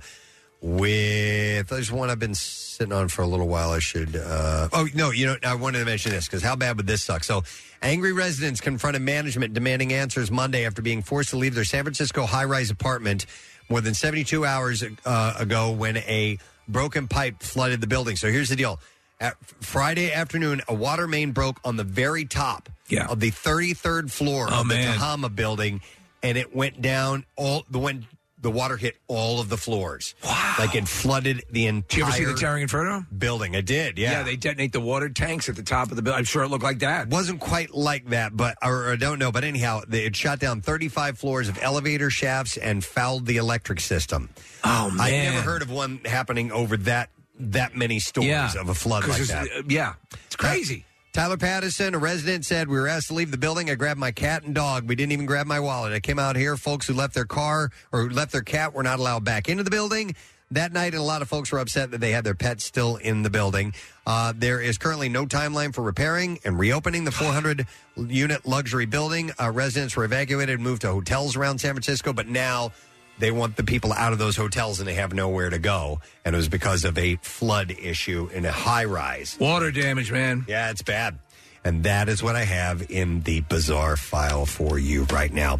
with 0.65 1.68
there's 1.68 1.93
one 1.93 2.09
I've 2.09 2.18
been 2.18 2.34
sitting 2.34 2.93
on 2.93 3.09
for 3.09 3.23
a 3.23 3.26
little 3.26 3.49
while. 3.49 3.70
I 3.70 3.78
should. 3.81 4.17
Uh, 4.17 4.68
oh 4.73 4.89
no, 4.94 5.10
you 5.10 5.26
know 5.26 5.36
I 5.44 5.55
wanted 5.55 5.81
to 5.81 5.84
mention 5.84 6.10
this 6.12 6.25
because 6.26 6.43
how 6.43 6.57
bad 6.57 6.76
would 6.78 6.86
this 6.86 7.02
suck? 7.02 7.23
So, 7.23 7.43
angry 7.83 8.12
residents 8.12 8.60
confronted 8.60 9.02
management 9.02 9.52
demanding 9.52 9.93
answers 9.93 10.31
Monday 10.31 10.65
after 10.67 10.81
being 10.81 11.02
forced 11.02 11.31
to 11.31 11.36
leave 11.36 11.55
their 11.55 11.65
San 11.65 11.84
Francisco 11.84 12.25
high-rise 12.25 12.70
apartment 12.70 13.26
more 13.68 13.81
than 13.83 13.94
72 13.94 14.44
hours 14.44 14.83
uh, 15.05 15.34
ago 15.39 15.70
when 15.73 15.99
a 15.99 16.39
broken 16.67 17.09
pipe 17.09 17.43
flooded 17.43 17.81
the 17.81 17.86
building. 17.86 18.17
So 18.17 18.31
here's 18.31 18.49
the 18.49 18.57
deal. 18.57 18.81
At 19.20 19.36
Friday 19.60 20.12
afternoon, 20.12 20.60
a 20.67 20.75
water 20.75 21.07
main 21.07 21.33
broke 21.33 21.60
on 21.65 21.76
the 21.76 21.84
very 21.84 22.25
top 22.25 22.68
of 23.10 23.20
the 23.20 23.31
33rd 23.31 24.10
floor 24.10 24.49
Oh, 24.51 24.62
of 24.62 24.68
the 24.68 24.75
man. 24.75 24.99
Tehama 24.99 25.34
building, 25.34 25.81
and 26.23 26.36
it 26.36 26.55
went 26.57 26.83
down 26.83 27.25
all 27.36 27.65
the 27.70 27.78
went 27.78 28.05
the 28.45 28.51
water 28.53 28.77
hit 28.77 28.97
all 29.09 29.41
of 29.41 29.49
the 29.49 29.57
floors. 29.57 30.15
Wow! 30.25 30.55
Like 30.61 30.77
it 30.77 30.87
flooded 30.87 31.43
the 31.51 31.67
entire. 31.67 31.89
Did 31.89 31.97
you 31.97 32.05
ever 32.05 32.13
see 32.13 32.25
the 32.25 32.35
Towering 32.35 32.63
Inferno? 32.63 33.05
building? 33.19 33.57
I 33.57 33.61
did. 33.61 33.99
Yeah. 33.99 34.13
Yeah, 34.13 34.23
they 34.23 34.37
detonate 34.37 34.73
the 34.73 34.81
water 34.81 35.09
tanks 35.09 35.49
at 35.49 35.57
the 35.57 35.63
top 35.65 35.91
of 35.91 35.97
the 35.97 36.03
building. 36.03 36.19
I'm 36.21 36.25
sure 36.25 36.45
it 36.45 36.49
looked 36.49 36.63
like 36.63 36.79
that. 36.79 37.09
wasn't 37.09 37.41
quite 37.41 37.75
like 37.75 38.11
that, 38.11 38.37
but 38.37 38.57
or, 38.63 38.93
I 38.93 38.97
don't 38.97 39.19
know. 39.19 39.33
But 39.33 39.43
anyhow, 39.43 39.81
they, 39.89 40.05
it 40.05 40.15
shot 40.15 40.39
down 40.39 40.61
35 40.61 41.19
floors 41.19 41.49
of 41.49 41.59
elevator 41.61 42.11
shafts 42.11 42.57
and 42.57 42.85
fouled 42.85 43.27
the 43.27 43.39
electric 43.39 43.81
system. 43.81 44.31
Oh 44.63 44.91
man, 44.91 45.01
I 45.01 45.11
never 45.33 45.41
heard 45.43 45.63
of 45.63 45.71
one 45.71 46.01
happening 46.05 46.53
over 46.53 46.77
that 46.79 47.11
that 47.41 47.75
many 47.77 47.99
stories 47.99 48.55
of 48.55 48.69
a 48.69 48.75
flood 48.75 49.03
'Cause 49.03 49.13
like 49.13 49.21
it's- 49.23 49.49
that. 49.49 49.59
uh, 49.59 49.63
yeah, 49.69 49.95
it's 50.27 50.37
crazy. 50.37 50.85
Tyler 51.15 51.36
Patterson, 51.36 51.94
a 51.94 51.99
resident, 51.99 52.44
said 52.44 52.68
we 52.68 52.76
were 52.76 52.89
asked 52.89 53.07
to 53.07 53.15
leave 53.15 53.31
the 53.31 53.39
building. 53.39 53.70
I 53.70 53.76
grabbed 53.76 54.01
my 54.01 54.10
cat 54.10 54.43
and 54.43 54.52
dog. 54.52 54.89
We 54.89 54.97
didn't 54.97 55.12
even 55.12 55.26
grab 55.26 55.47
my 55.47 55.60
wallet. 55.60 55.93
I 55.93 56.01
came 56.01 56.18
out 56.18 56.34
here. 56.34 56.57
Folks 56.57 56.89
who 56.89 56.93
left 56.93 57.15
their 57.15 57.25
car 57.25 57.70
or 57.93 58.10
left 58.10 58.33
their 58.33 58.43
cat 58.43 58.75
were 58.75 58.83
not 58.83 58.99
allowed 58.99 59.23
back 59.23 59.49
into 59.49 59.62
the 59.62 59.70
building. 59.70 60.17
That 60.51 60.73
night, 60.73 60.93
and 60.93 61.01
a 61.01 61.05
lot 61.05 61.23
of 61.23 61.28
folks 61.28 61.52
were 61.52 61.60
upset 61.60 61.93
that 61.93 62.01
they 62.01 62.10
had 62.10 62.25
their 62.25 62.34
pets 62.34 62.65
still 62.65 62.97
in 62.97 63.23
the 63.23 63.31
building. 63.31 63.75
Uh, 64.05 64.33
there 64.36 64.60
is 64.60 64.76
currently 64.76 65.09
no 65.09 65.25
timeline 65.25 65.73
for 65.73 65.83
repairing 65.83 66.41
and 66.44 66.59
reopening 66.59 67.05
the 67.05 67.12
400 67.12 67.65
unit 67.97 68.44
luxury 68.44 68.84
building. 68.84 69.31
Uh, 69.41 69.52
residents 69.52 69.97
were 69.97 70.05
evacuated 70.05 70.59
moved 70.59 70.83
to 70.83 70.89
hotels 70.89 71.36
around 71.36 71.60
San 71.60 71.75
Francisco, 71.75 72.12
but 72.12 72.26
now 72.26 72.73
they 73.18 73.31
want 73.31 73.57
the 73.57 73.65
people 73.65 73.93
out 73.93 74.12
of 74.12 74.18
those 74.18 74.36
hotels 74.36 74.81
and 74.81 74.89
they 74.89 74.94
have 74.94 75.12
nowhere 75.12 75.51
to 75.51 75.59
go. 75.59 76.01
And 76.25 76.34
it 76.34 76.36
was 76.36 76.49
because 76.49 76.84
of 76.84 76.99
a 76.99 77.17
flood 77.17 77.70
issue 77.70 78.28
in 78.33 78.44
a 78.44 78.52
high 78.52 78.84
rise. 78.84 79.36
Water 79.41 79.70
damage, 79.70 80.10
man. 80.10 80.44
Yeah, 80.49 80.70
it's 80.70 80.83
bad. 80.83 81.18
And 81.67 81.84
that 81.84 82.10
is 82.10 82.23
what 82.23 82.36
I 82.36 82.44
have 82.44 82.91
in 82.91 83.23
the 83.23 83.41
bizarre 83.41 83.97
file 83.97 84.44
for 84.44 84.78
you 84.78 85.05
right 85.05 85.33
now. 85.33 85.52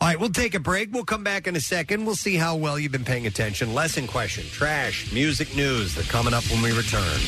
All 0.00 0.08
right, 0.08 0.18
we'll 0.18 0.30
take 0.30 0.54
a 0.54 0.60
break. 0.60 0.92
We'll 0.92 1.04
come 1.04 1.22
back 1.22 1.46
in 1.46 1.54
a 1.54 1.60
second. 1.60 2.04
We'll 2.04 2.16
see 2.16 2.34
how 2.34 2.56
well 2.56 2.78
you've 2.80 2.90
been 2.90 3.04
paying 3.04 3.28
attention. 3.28 3.72
Lesson 3.72 4.08
question, 4.08 4.44
trash, 4.46 5.12
music 5.12 5.54
news. 5.54 5.94
They're 5.94 6.04
coming 6.04 6.34
up 6.34 6.42
when 6.50 6.62
we 6.62 6.72
return. 6.72 7.20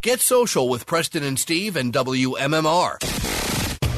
Get 0.00 0.20
social 0.20 0.68
with 0.68 0.86
Preston 0.86 1.22
and 1.22 1.38
Steve 1.38 1.76
and 1.76 1.92
WMMR. 1.92 3.21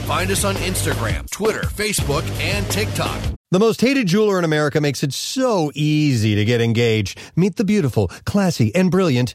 Find 0.05 0.31
us 0.31 0.45
on 0.45 0.55
Instagram, 0.57 1.31
Twitter, 1.31 1.63
Facebook, 1.63 2.29
and 2.39 2.67
TikTok. 2.71 3.19
The 3.51 3.59
most 3.59 3.81
hated 3.81 4.07
jeweler 4.07 4.39
in 4.39 4.45
America 4.45 4.79
makes 4.79 5.03
it 5.03 5.15
so 5.15 5.73
easy 5.75 6.35
to 6.35 6.45
get 6.45 6.61
engaged. 6.61 7.19
Meet 7.37 7.57
the 7.57 7.65
beautiful, 7.65 8.09
classy, 8.27 8.75
and 8.75 8.91
brilliant 8.91 9.35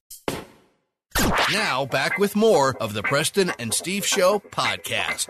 Now, 1.51 1.85
back 1.85 2.17
with 2.17 2.35
more 2.35 2.75
of 2.79 2.93
the 2.93 3.03
Preston 3.03 3.51
and 3.59 3.73
Steve 3.73 4.05
Show 4.05 4.39
podcast. 4.39 5.27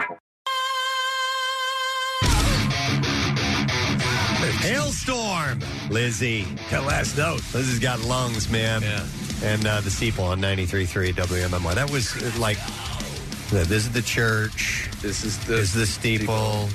Halestorm, 4.61 5.59
Lzzy. 5.89 6.45
That 6.69 6.85
last 6.85 7.17
note. 7.17 7.41
Lzzy's 7.41 7.79
got 7.79 7.99
lungs, 8.01 8.49
man. 8.49 8.81
Yeah. 8.81 9.05
And 9.43 9.65
uh, 9.65 9.81
the 9.81 9.89
steeple 9.89 10.25
on 10.25 10.39
93.3 10.39 11.13
WMMR. 11.13 11.73
That 11.73 11.89
was 11.89 12.15
uh, 12.21 12.31
like, 12.39 12.59
uh, 12.59 13.63
this 13.65 13.71
is 13.85 13.91
the 13.91 14.01
church. 14.01 14.89
This 15.01 15.23
is 15.23 15.39
the, 15.45 15.53
this 15.55 15.73
is 15.75 15.81
the 15.81 15.85
steeple. 15.87 16.69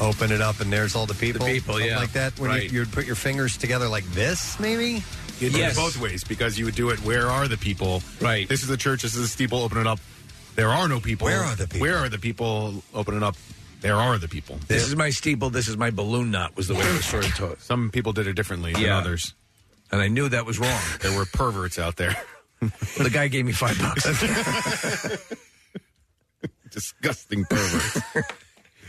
Open 0.00 0.32
it 0.32 0.40
up, 0.40 0.60
and 0.60 0.72
there's 0.72 0.94
all 0.96 1.06
the 1.06 1.14
people. 1.14 1.46
people, 1.46 1.74
Something 1.74 1.90
yeah. 1.90 1.98
Like 1.98 2.12
that. 2.12 2.38
When 2.38 2.50
Right. 2.50 2.64
you, 2.70 2.80
you'd 2.80 2.92
put 2.92 3.06
your 3.06 3.14
fingers 3.16 3.56
together 3.56 3.88
like 3.88 4.04
this, 4.12 4.58
maybe? 4.60 5.02
You 5.40 5.50
do 5.50 5.58
Yes. 5.58 5.72
it 5.72 5.76
both 5.80 5.96
ways 5.98 6.24
because 6.24 6.58
you 6.58 6.64
would 6.64 6.74
do 6.76 6.90
it. 6.90 6.98
Where 7.00 7.28
are 7.30 7.48
the 7.48 7.56
people? 7.56 8.02
Right. 8.20 8.48
This 8.48 8.62
is 8.62 8.68
the 8.68 8.76
church. 8.76 9.02
This 9.02 9.14
is 9.14 9.22
the 9.22 9.28
steeple. 9.28 9.58
Open 9.60 9.78
it 9.78 9.86
up. 9.86 9.98
There 10.54 10.70
are 10.70 10.88
no 10.88 11.00
people. 11.00 11.24
Where 11.26 11.42
are 11.42 11.56
the 11.56 11.66
people? 11.66 11.80
Where 11.80 11.96
are 11.98 12.08
the 12.08 12.18
people? 12.18 12.82
Open 12.94 13.16
it 13.16 13.22
up. 13.22 13.36
There 13.80 13.96
are 13.96 14.16
the 14.18 14.28
people. 14.28 14.58
This 14.68 14.86
is 14.86 14.96
my 14.96 15.10
steeple. 15.10 15.50
This 15.50 15.68
is 15.68 15.76
my 15.76 15.90
balloon 15.90 16.30
knot. 16.30 16.56
Was 16.56 16.68
the 16.68 16.74
way 16.74 16.82
it 16.82 16.92
was 16.92 17.04
sort 17.04 17.26
of 17.26 17.34
taught. 17.34 17.60
Some 17.60 17.90
people 17.90 18.12
did 18.12 18.26
it 18.26 18.34
differently 18.34 18.72
than 18.72 18.82
Yeah. 18.82 18.98
others. 18.98 19.34
And 19.90 20.00
I 20.00 20.08
knew 20.08 20.28
that 20.28 20.46
was 20.46 20.58
wrong. 20.58 20.80
There 21.00 21.16
were 21.16 21.26
perverts 21.26 21.78
out 21.78 21.96
there. 21.96 22.16
the 22.60 23.10
guy 23.12 23.28
gave 23.28 23.44
me 23.44 23.52
five 23.52 23.78
bucks. 23.78 24.04
Disgusting 26.70 27.44
perverts. 27.44 28.00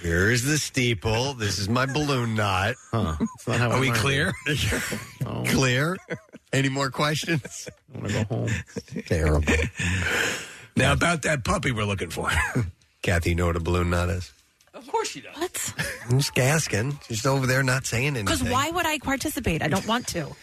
Here's 0.02 0.44
the 0.44 0.58
steeple. 0.58 1.34
This 1.34 1.60
is 1.60 1.70
my 1.70 1.86
balloon 1.86 2.36
knot. 2.36 2.76
Huh. 2.92 3.16
That's 3.20 3.48
not 3.48 3.58
how 3.58 3.72
Are 3.72 3.80
we 3.80 3.92
clear? 3.92 4.34
Clear? 5.46 5.98
Any 6.56 6.70
more 6.70 6.90
questions? 6.90 7.68
I 7.94 7.98
want 8.00 8.14
to 8.14 8.14
go 8.14 8.24
home. 8.36 8.50
Terrible. 9.08 9.54
Now 10.78 10.94
about 10.94 11.24
that 11.24 11.44
puppy 11.44 11.74
we're 11.74 11.84
looking 11.84 12.10
for. 12.10 12.30
Kathy, 13.02 13.32
you 13.32 13.36
know 13.36 13.48
what 13.48 13.58
a 13.58 13.60
balloon 13.60 13.90
knot 13.90 14.10
is? 14.10 14.32
Of 14.74 14.88
course 14.88 15.10
she 15.10 15.20
does. 15.20 15.36
What? 15.38 15.74
I'm 16.10 16.20
just 16.20 16.40
asking. 16.40 16.98
She's 17.08 17.26
over 17.26 17.46
there 17.46 17.62
not 17.62 17.86
saying 17.86 18.08
anything. 18.08 18.26
Because 18.26 18.44
why 18.44 18.72
would 18.72 18.86
I 18.86 19.00
participate? 19.00 19.62
I 19.62 19.68
don't 19.68 19.86
want 19.86 20.08
to. 20.08 20.34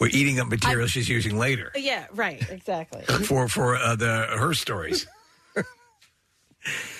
We're 0.00 0.08
eating 0.08 0.40
up 0.40 0.48
material 0.48 0.88
she's 0.88 1.08
using 1.08 1.38
later 1.38 1.70
Yeah, 1.76 2.06
right. 2.12 2.44
Exactly. 2.50 3.02
for 3.24 3.46
for 3.48 3.76
uh, 3.76 3.94
the 3.94 4.26
her 4.38 4.54
stories. 4.54 5.06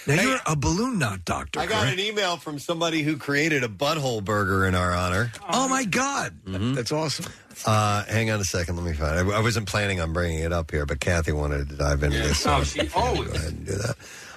now 0.07 0.21
you're 0.23 0.39
a 0.47 0.55
balloon 0.57 0.99
knot 0.99 1.25
doctor. 1.25 1.59
I 1.61 1.67
got 1.67 1.83
correct? 1.83 1.99
an 1.99 2.05
email 2.05 2.37
from 2.37 2.59
somebody 2.59 3.03
who 3.03 3.17
created 3.17 3.65
a 3.65 3.69
butthole 3.69 4.23
burger 4.25 4.67
in 4.67 4.75
our 4.75 4.93
honor. 4.93 5.33
Oh 5.49 5.69
my 5.69 5.85
god, 5.85 6.39
that's 6.47 6.93
awesome. 6.93 7.33
Uh, 7.67 8.05
hang 8.05 8.31
on 8.31 8.41
a 8.41 8.45
second, 8.45 8.77
let 8.77 8.85
me 8.85 8.93
find. 8.93 9.29
it. 9.29 9.33
I, 9.33 9.39
I 9.39 9.41
wasn't 9.41 9.67
planning 9.67 10.01
on 10.01 10.13
bringing 10.13 10.41
it 10.41 10.53
up 10.53 10.71
here, 10.71 10.87
but 10.87 11.01
Kathy 11.01 11.33
wanted 11.33 11.69
to 11.71 11.77
dive 11.77 12.03
into 12.03 12.19
this. 12.19 12.41
so 12.41 12.57
Oh, 12.57 12.63
so 12.65 12.83
she 12.83 12.89
go 12.89 13.01
ahead 13.23 13.53
and 13.53 13.67
do 13.67 13.73
that. 13.73 13.97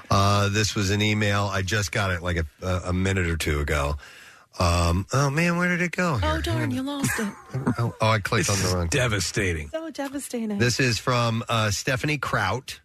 Uh, 0.09 0.49
this 0.49 0.73
was 0.75 0.89
an 0.91 1.01
email. 1.01 1.45
I 1.51 1.61
just 1.61 1.91
got 1.91 2.11
it 2.11 2.21
like 2.23 2.37
a, 2.37 2.45
a, 2.65 2.81
a 2.89 2.93
minute 2.93 3.27
or 3.27 3.35
two 3.37 3.59
ago. 3.59 3.95
Um, 4.59 5.05
oh 5.13 5.29
man, 5.29 5.57
where 5.57 5.67
did 5.69 5.81
it 5.83 5.91
go? 5.91 6.19
Oh 6.23 6.41
darn, 6.41 6.71
you 6.71 6.81
lost 6.81 7.11
it. 7.19 7.27
Oh, 7.77 7.93
oh, 8.01 8.09
I 8.09 8.19
clicked 8.19 8.49
on 8.49 8.55
the 8.57 8.71
wrong. 8.75 8.87
Devastating. 8.87 9.69
So 9.69 9.89
devastating. 9.91 10.57
This 10.57 10.79
is 10.79 10.97
from 10.97 11.43
uh, 11.47 11.69
Stephanie 11.71 12.17
Kraut. 12.17 12.79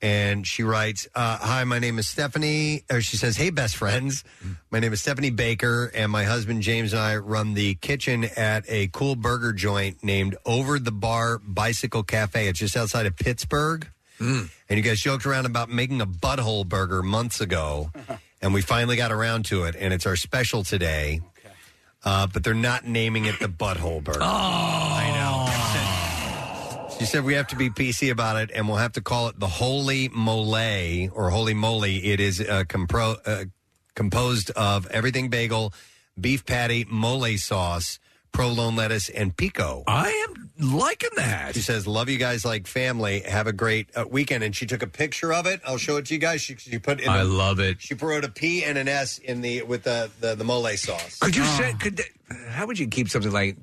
And 0.00 0.46
she 0.46 0.62
writes, 0.62 1.08
uh, 1.14 1.38
Hi, 1.38 1.64
my 1.64 1.78
name 1.80 1.98
is 1.98 2.06
Stephanie. 2.06 2.84
Or 2.90 3.00
she 3.00 3.16
says, 3.16 3.36
Hey, 3.36 3.50
best 3.50 3.76
friends. 3.76 4.22
My 4.70 4.78
name 4.78 4.92
is 4.92 5.00
Stephanie 5.00 5.30
Baker, 5.30 5.90
and 5.94 6.12
my 6.12 6.22
husband 6.24 6.62
James 6.62 6.92
and 6.92 7.02
I 7.02 7.16
run 7.16 7.54
the 7.54 7.74
kitchen 7.76 8.24
at 8.36 8.64
a 8.68 8.88
cool 8.88 9.16
burger 9.16 9.52
joint 9.52 10.04
named 10.04 10.36
Over 10.46 10.78
the 10.78 10.92
Bar 10.92 11.38
Bicycle 11.38 12.04
Cafe. 12.04 12.46
It's 12.46 12.58
just 12.60 12.76
outside 12.76 13.06
of 13.06 13.16
Pittsburgh. 13.16 13.88
And 14.20 14.48
you 14.68 14.82
guys 14.82 15.00
joked 15.00 15.26
around 15.26 15.46
about 15.46 15.68
making 15.70 16.00
a 16.00 16.06
butthole 16.06 16.66
burger 16.66 17.02
months 17.04 17.40
ago, 17.40 17.90
and 18.42 18.52
we 18.52 18.62
finally 18.62 18.96
got 18.96 19.12
around 19.12 19.44
to 19.46 19.62
it, 19.64 19.76
and 19.78 19.94
it's 19.94 20.06
our 20.06 20.16
special 20.16 20.64
today. 20.64 21.20
Uh, 22.04 22.26
but 22.26 22.42
they're 22.44 22.54
not 22.54 22.84
naming 22.86 23.24
it 23.26 23.38
the 23.40 23.46
butthole 23.48 24.02
burger. 24.02 24.20
Oh, 24.20 24.26
I 24.26 25.10
know. 25.14 25.67
She 26.98 27.04
said 27.04 27.24
we 27.24 27.34
have 27.34 27.46
to 27.48 27.56
be 27.56 27.70
PC 27.70 28.10
about 28.10 28.36
it, 28.36 28.50
and 28.52 28.66
we'll 28.66 28.76
have 28.78 28.92
to 28.92 29.00
call 29.00 29.28
it 29.28 29.38
the 29.38 29.46
Holy 29.46 30.08
Mole 30.08 31.08
or 31.12 31.30
Holy 31.30 31.54
Moly. 31.54 32.04
It 32.06 32.18
is 32.18 32.40
uh, 32.40 32.64
compro- 32.68 33.18
uh, 33.24 33.44
composed 33.94 34.50
of 34.50 34.86
everything 34.88 35.28
bagel, 35.28 35.72
beef 36.20 36.44
patty, 36.44 36.84
mole 36.90 37.36
sauce, 37.36 38.00
provolone 38.32 38.74
lettuce, 38.74 39.08
and 39.10 39.36
pico. 39.36 39.84
I 39.86 40.10
am 40.28 40.50
liking 40.58 41.10
that. 41.16 41.54
She 41.54 41.60
says, 41.60 41.86
"Love 41.86 42.08
you 42.08 42.18
guys 42.18 42.44
like 42.44 42.66
family. 42.66 43.20
Have 43.20 43.46
a 43.46 43.52
great 43.52 43.88
uh, 43.96 44.04
weekend." 44.10 44.42
And 44.42 44.54
she 44.54 44.66
took 44.66 44.82
a 44.82 44.88
picture 44.88 45.32
of 45.32 45.46
it. 45.46 45.60
I'll 45.64 45.78
show 45.78 45.98
it 45.98 46.06
to 46.06 46.14
you 46.14 46.20
guys. 46.20 46.40
She, 46.40 46.56
she 46.56 46.80
put 46.80 47.00
in 47.00 47.08
I 47.08 47.22
love 47.22 47.60
it. 47.60 47.80
She 47.80 47.94
wrote 47.94 48.24
a 48.24 48.28
P 48.28 48.64
and 48.64 48.76
an 48.76 48.88
S 48.88 49.18
in 49.18 49.40
the 49.40 49.62
with 49.62 49.84
the 49.84 50.10
the, 50.18 50.34
the 50.34 50.44
mole 50.44 50.66
sauce. 50.76 51.20
Could 51.20 51.36
you 51.36 51.44
say? 51.44 51.74
Could 51.74 51.98
they- 51.98 52.36
how 52.48 52.66
would 52.66 52.78
you 52.78 52.88
keep 52.88 53.08
something 53.08 53.32
like 53.32 53.56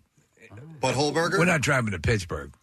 butthole 0.82 1.14
burger? 1.14 1.38
We're 1.38 1.46
not 1.46 1.62
driving 1.62 1.92
to 1.92 2.00
Pittsburgh. 2.00 2.54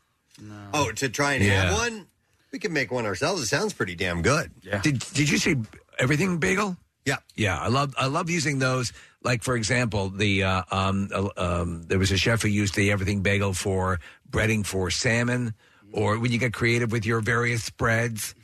Oh, 0.74 0.90
to 0.92 1.08
try 1.08 1.34
and 1.34 1.44
Yeah. 1.44 1.64
have 1.64 1.74
one, 1.74 2.06
we 2.52 2.58
can 2.58 2.72
make 2.72 2.90
one 2.90 3.06
ourselves. 3.06 3.42
It 3.42 3.46
sounds 3.46 3.72
pretty 3.72 3.94
damn 3.94 4.22
good. 4.22 4.50
Did 4.82 5.00
Did 5.14 5.28
you 5.30 5.38
say 5.38 5.56
everything 5.98 6.38
bagel? 6.38 6.76
Yeah, 7.04 7.16
yeah. 7.34 7.58
I 7.58 7.68
love 7.68 7.94
I 7.98 8.06
love 8.06 8.30
using 8.30 8.58
those. 8.60 8.92
Like 9.24 9.42
for 9.42 9.56
example, 9.56 10.08
the 10.08 10.42
uh, 10.44 10.62
um, 10.70 11.08
uh, 11.12 11.28
um, 11.36 11.82
there 11.88 11.98
was 11.98 12.10
a 12.12 12.16
chef 12.16 12.42
who 12.42 12.48
used 12.48 12.74
the 12.74 12.90
everything 12.92 13.22
bagel 13.22 13.54
for 13.54 13.98
breading 14.30 14.64
for 14.64 14.90
salmon, 14.90 15.54
or 15.92 16.18
when 16.18 16.30
you 16.32 16.38
get 16.38 16.52
creative 16.52 16.92
with 16.92 17.04
your 17.06 17.20
various 17.20 17.64
spreads. 17.64 18.34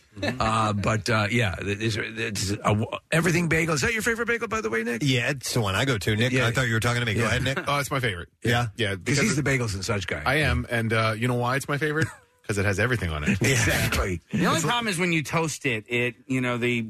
Uh, 0.41 0.73
but 0.73 1.09
uh, 1.11 1.27
yeah, 1.31 1.55
there's, 1.61 1.97
there's 1.97 2.53
a, 2.53 2.87
everything 3.13 3.49
bagel. 3.49 3.75
Is 3.75 3.81
that 3.83 3.93
your 3.93 4.03
favorite 4.03 4.27
bagel, 4.29 4.49
by 4.49 4.61
the 4.61 4.71
way, 4.71 4.83
Nick? 4.85 5.03
Yeah, 5.05 5.31
it's 5.31 5.53
the 5.55 5.61
one 5.61 5.75
I 5.75 5.85
go 5.85 5.99
to. 5.99 6.17
Nick, 6.17 6.33
I 6.35 6.51
thought 6.51 6.67
you 6.69 6.75
were 6.75 6.81
talking 6.81 7.01
to 7.01 7.07
me. 7.07 7.15
Go 7.15 7.23
Yeah. 7.23 7.27
ahead, 7.29 7.43
Nick. 7.43 7.59
Oh, 7.69 7.79
it's 7.79 7.91
my 7.91 8.01
favorite. 8.01 8.29
Yeah? 8.43 8.69
yeah. 8.77 8.95
Because 8.95 9.19
he's 9.21 9.37
the 9.37 9.43
bagels 9.43 9.75
and 9.75 9.85
such 9.85 10.07
guy. 10.07 10.23
I 10.25 10.37
am, 10.37 10.67
and 10.71 10.93
uh, 10.93 11.15
you 11.17 11.29
know 11.29 11.35
why 11.35 11.57
it's 11.57 11.69
my 11.69 11.79
favorite? 11.79 12.09
Because 12.43 12.57
it 12.59 12.65
has 12.65 12.79
everything 12.81 13.11
on 13.11 13.25
it. 13.25 13.39
Exactly. 13.43 14.21
The 14.33 14.47
only 14.47 14.61
problem 14.63 14.89
is 14.89 14.99
when 14.99 15.13
you 15.13 15.23
toast 15.23 15.67
it, 15.67 15.85
it 15.89 16.15
you 16.27 16.41
know 16.41 16.57
the 16.57 16.87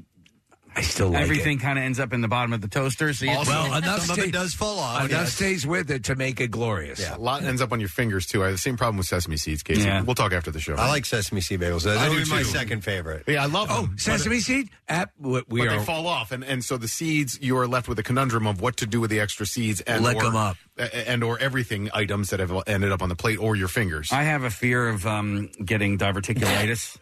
I 0.76 0.82
still 0.82 1.08
like 1.08 1.20
it. 1.20 1.22
everything 1.24 1.58
kind 1.58 1.78
of 1.78 1.84
ends 1.84 1.98
up 1.98 2.12
in 2.12 2.20
the 2.20 2.28
bottom 2.28 2.52
of 2.52 2.60
the 2.60 2.68
toaster. 2.68 3.12
So 3.12 3.24
you 3.24 3.32
have 3.32 3.46
well, 3.48 3.74
enough 3.74 4.00
some 4.02 4.18
of 4.18 4.24
it 4.24 4.32
does 4.32 4.54
fall 4.54 4.78
off. 4.78 5.00
Enough 5.00 5.10
yes. 5.10 5.34
stays 5.34 5.66
with 5.66 5.90
it 5.90 6.04
to 6.04 6.14
make 6.14 6.40
it 6.40 6.50
glorious. 6.50 7.00
Yeah, 7.00 7.16
a 7.16 7.18
lot 7.18 7.42
ends 7.42 7.60
up 7.60 7.72
on 7.72 7.80
your 7.80 7.88
fingers 7.88 8.26
too. 8.26 8.42
I 8.42 8.46
have 8.46 8.54
the 8.54 8.58
same 8.58 8.76
problem 8.76 8.96
with 8.98 9.06
sesame 9.06 9.36
seeds, 9.36 9.62
Casey. 9.62 9.82
Yeah. 9.82 10.02
We'll 10.02 10.14
talk 10.14 10.32
after 10.32 10.50
the 10.50 10.60
show. 10.60 10.74
I 10.74 10.88
like 10.88 11.04
sesame 11.04 11.40
seed 11.40 11.60
bagels. 11.60 11.82
That 11.84 11.98
I 11.98 12.08
would 12.08 12.24
be 12.24 12.30
my 12.30 12.38
too. 12.38 12.44
second 12.44 12.84
favorite. 12.84 13.24
Yeah, 13.26 13.42
I 13.42 13.46
love 13.46 13.68
Oh, 13.70 13.82
them. 13.82 13.90
but- 13.92 14.00
sesame 14.00 14.40
seed? 14.40 14.68
At, 14.88 15.10
we 15.18 15.42
but 15.42 15.60
are 15.68 15.78
they 15.78 15.84
fall 15.84 16.06
off, 16.06 16.32
and, 16.32 16.42
and 16.42 16.64
so 16.64 16.78
the 16.78 16.88
seeds 16.88 17.38
you 17.42 17.58
are 17.58 17.66
left 17.66 17.88
with 17.88 17.98
a 17.98 18.02
conundrum 18.02 18.46
of 18.46 18.60
what 18.62 18.78
to 18.78 18.86
do 18.86 19.00
with 19.00 19.10
the 19.10 19.20
extra 19.20 19.44
seeds 19.44 19.80
and 19.82 20.02
Lick 20.02 20.16
or, 20.16 20.26
'em 20.26 20.36
up. 20.36 20.56
a- 20.78 21.08
and 21.10 21.22
or 21.22 21.38
everything 21.38 21.90
items 21.92 22.30
that 22.30 22.40
have 22.40 22.52
ended 22.66 22.90
up 22.92 23.02
on 23.02 23.08
the 23.10 23.16
plate 23.16 23.38
or 23.38 23.54
your 23.54 23.68
fingers. 23.68 24.10
I 24.12 24.22
have 24.22 24.44
a 24.44 24.50
fear 24.50 24.88
of 24.88 25.06
um, 25.06 25.50
getting 25.62 25.98
diverticulitis, 25.98 26.96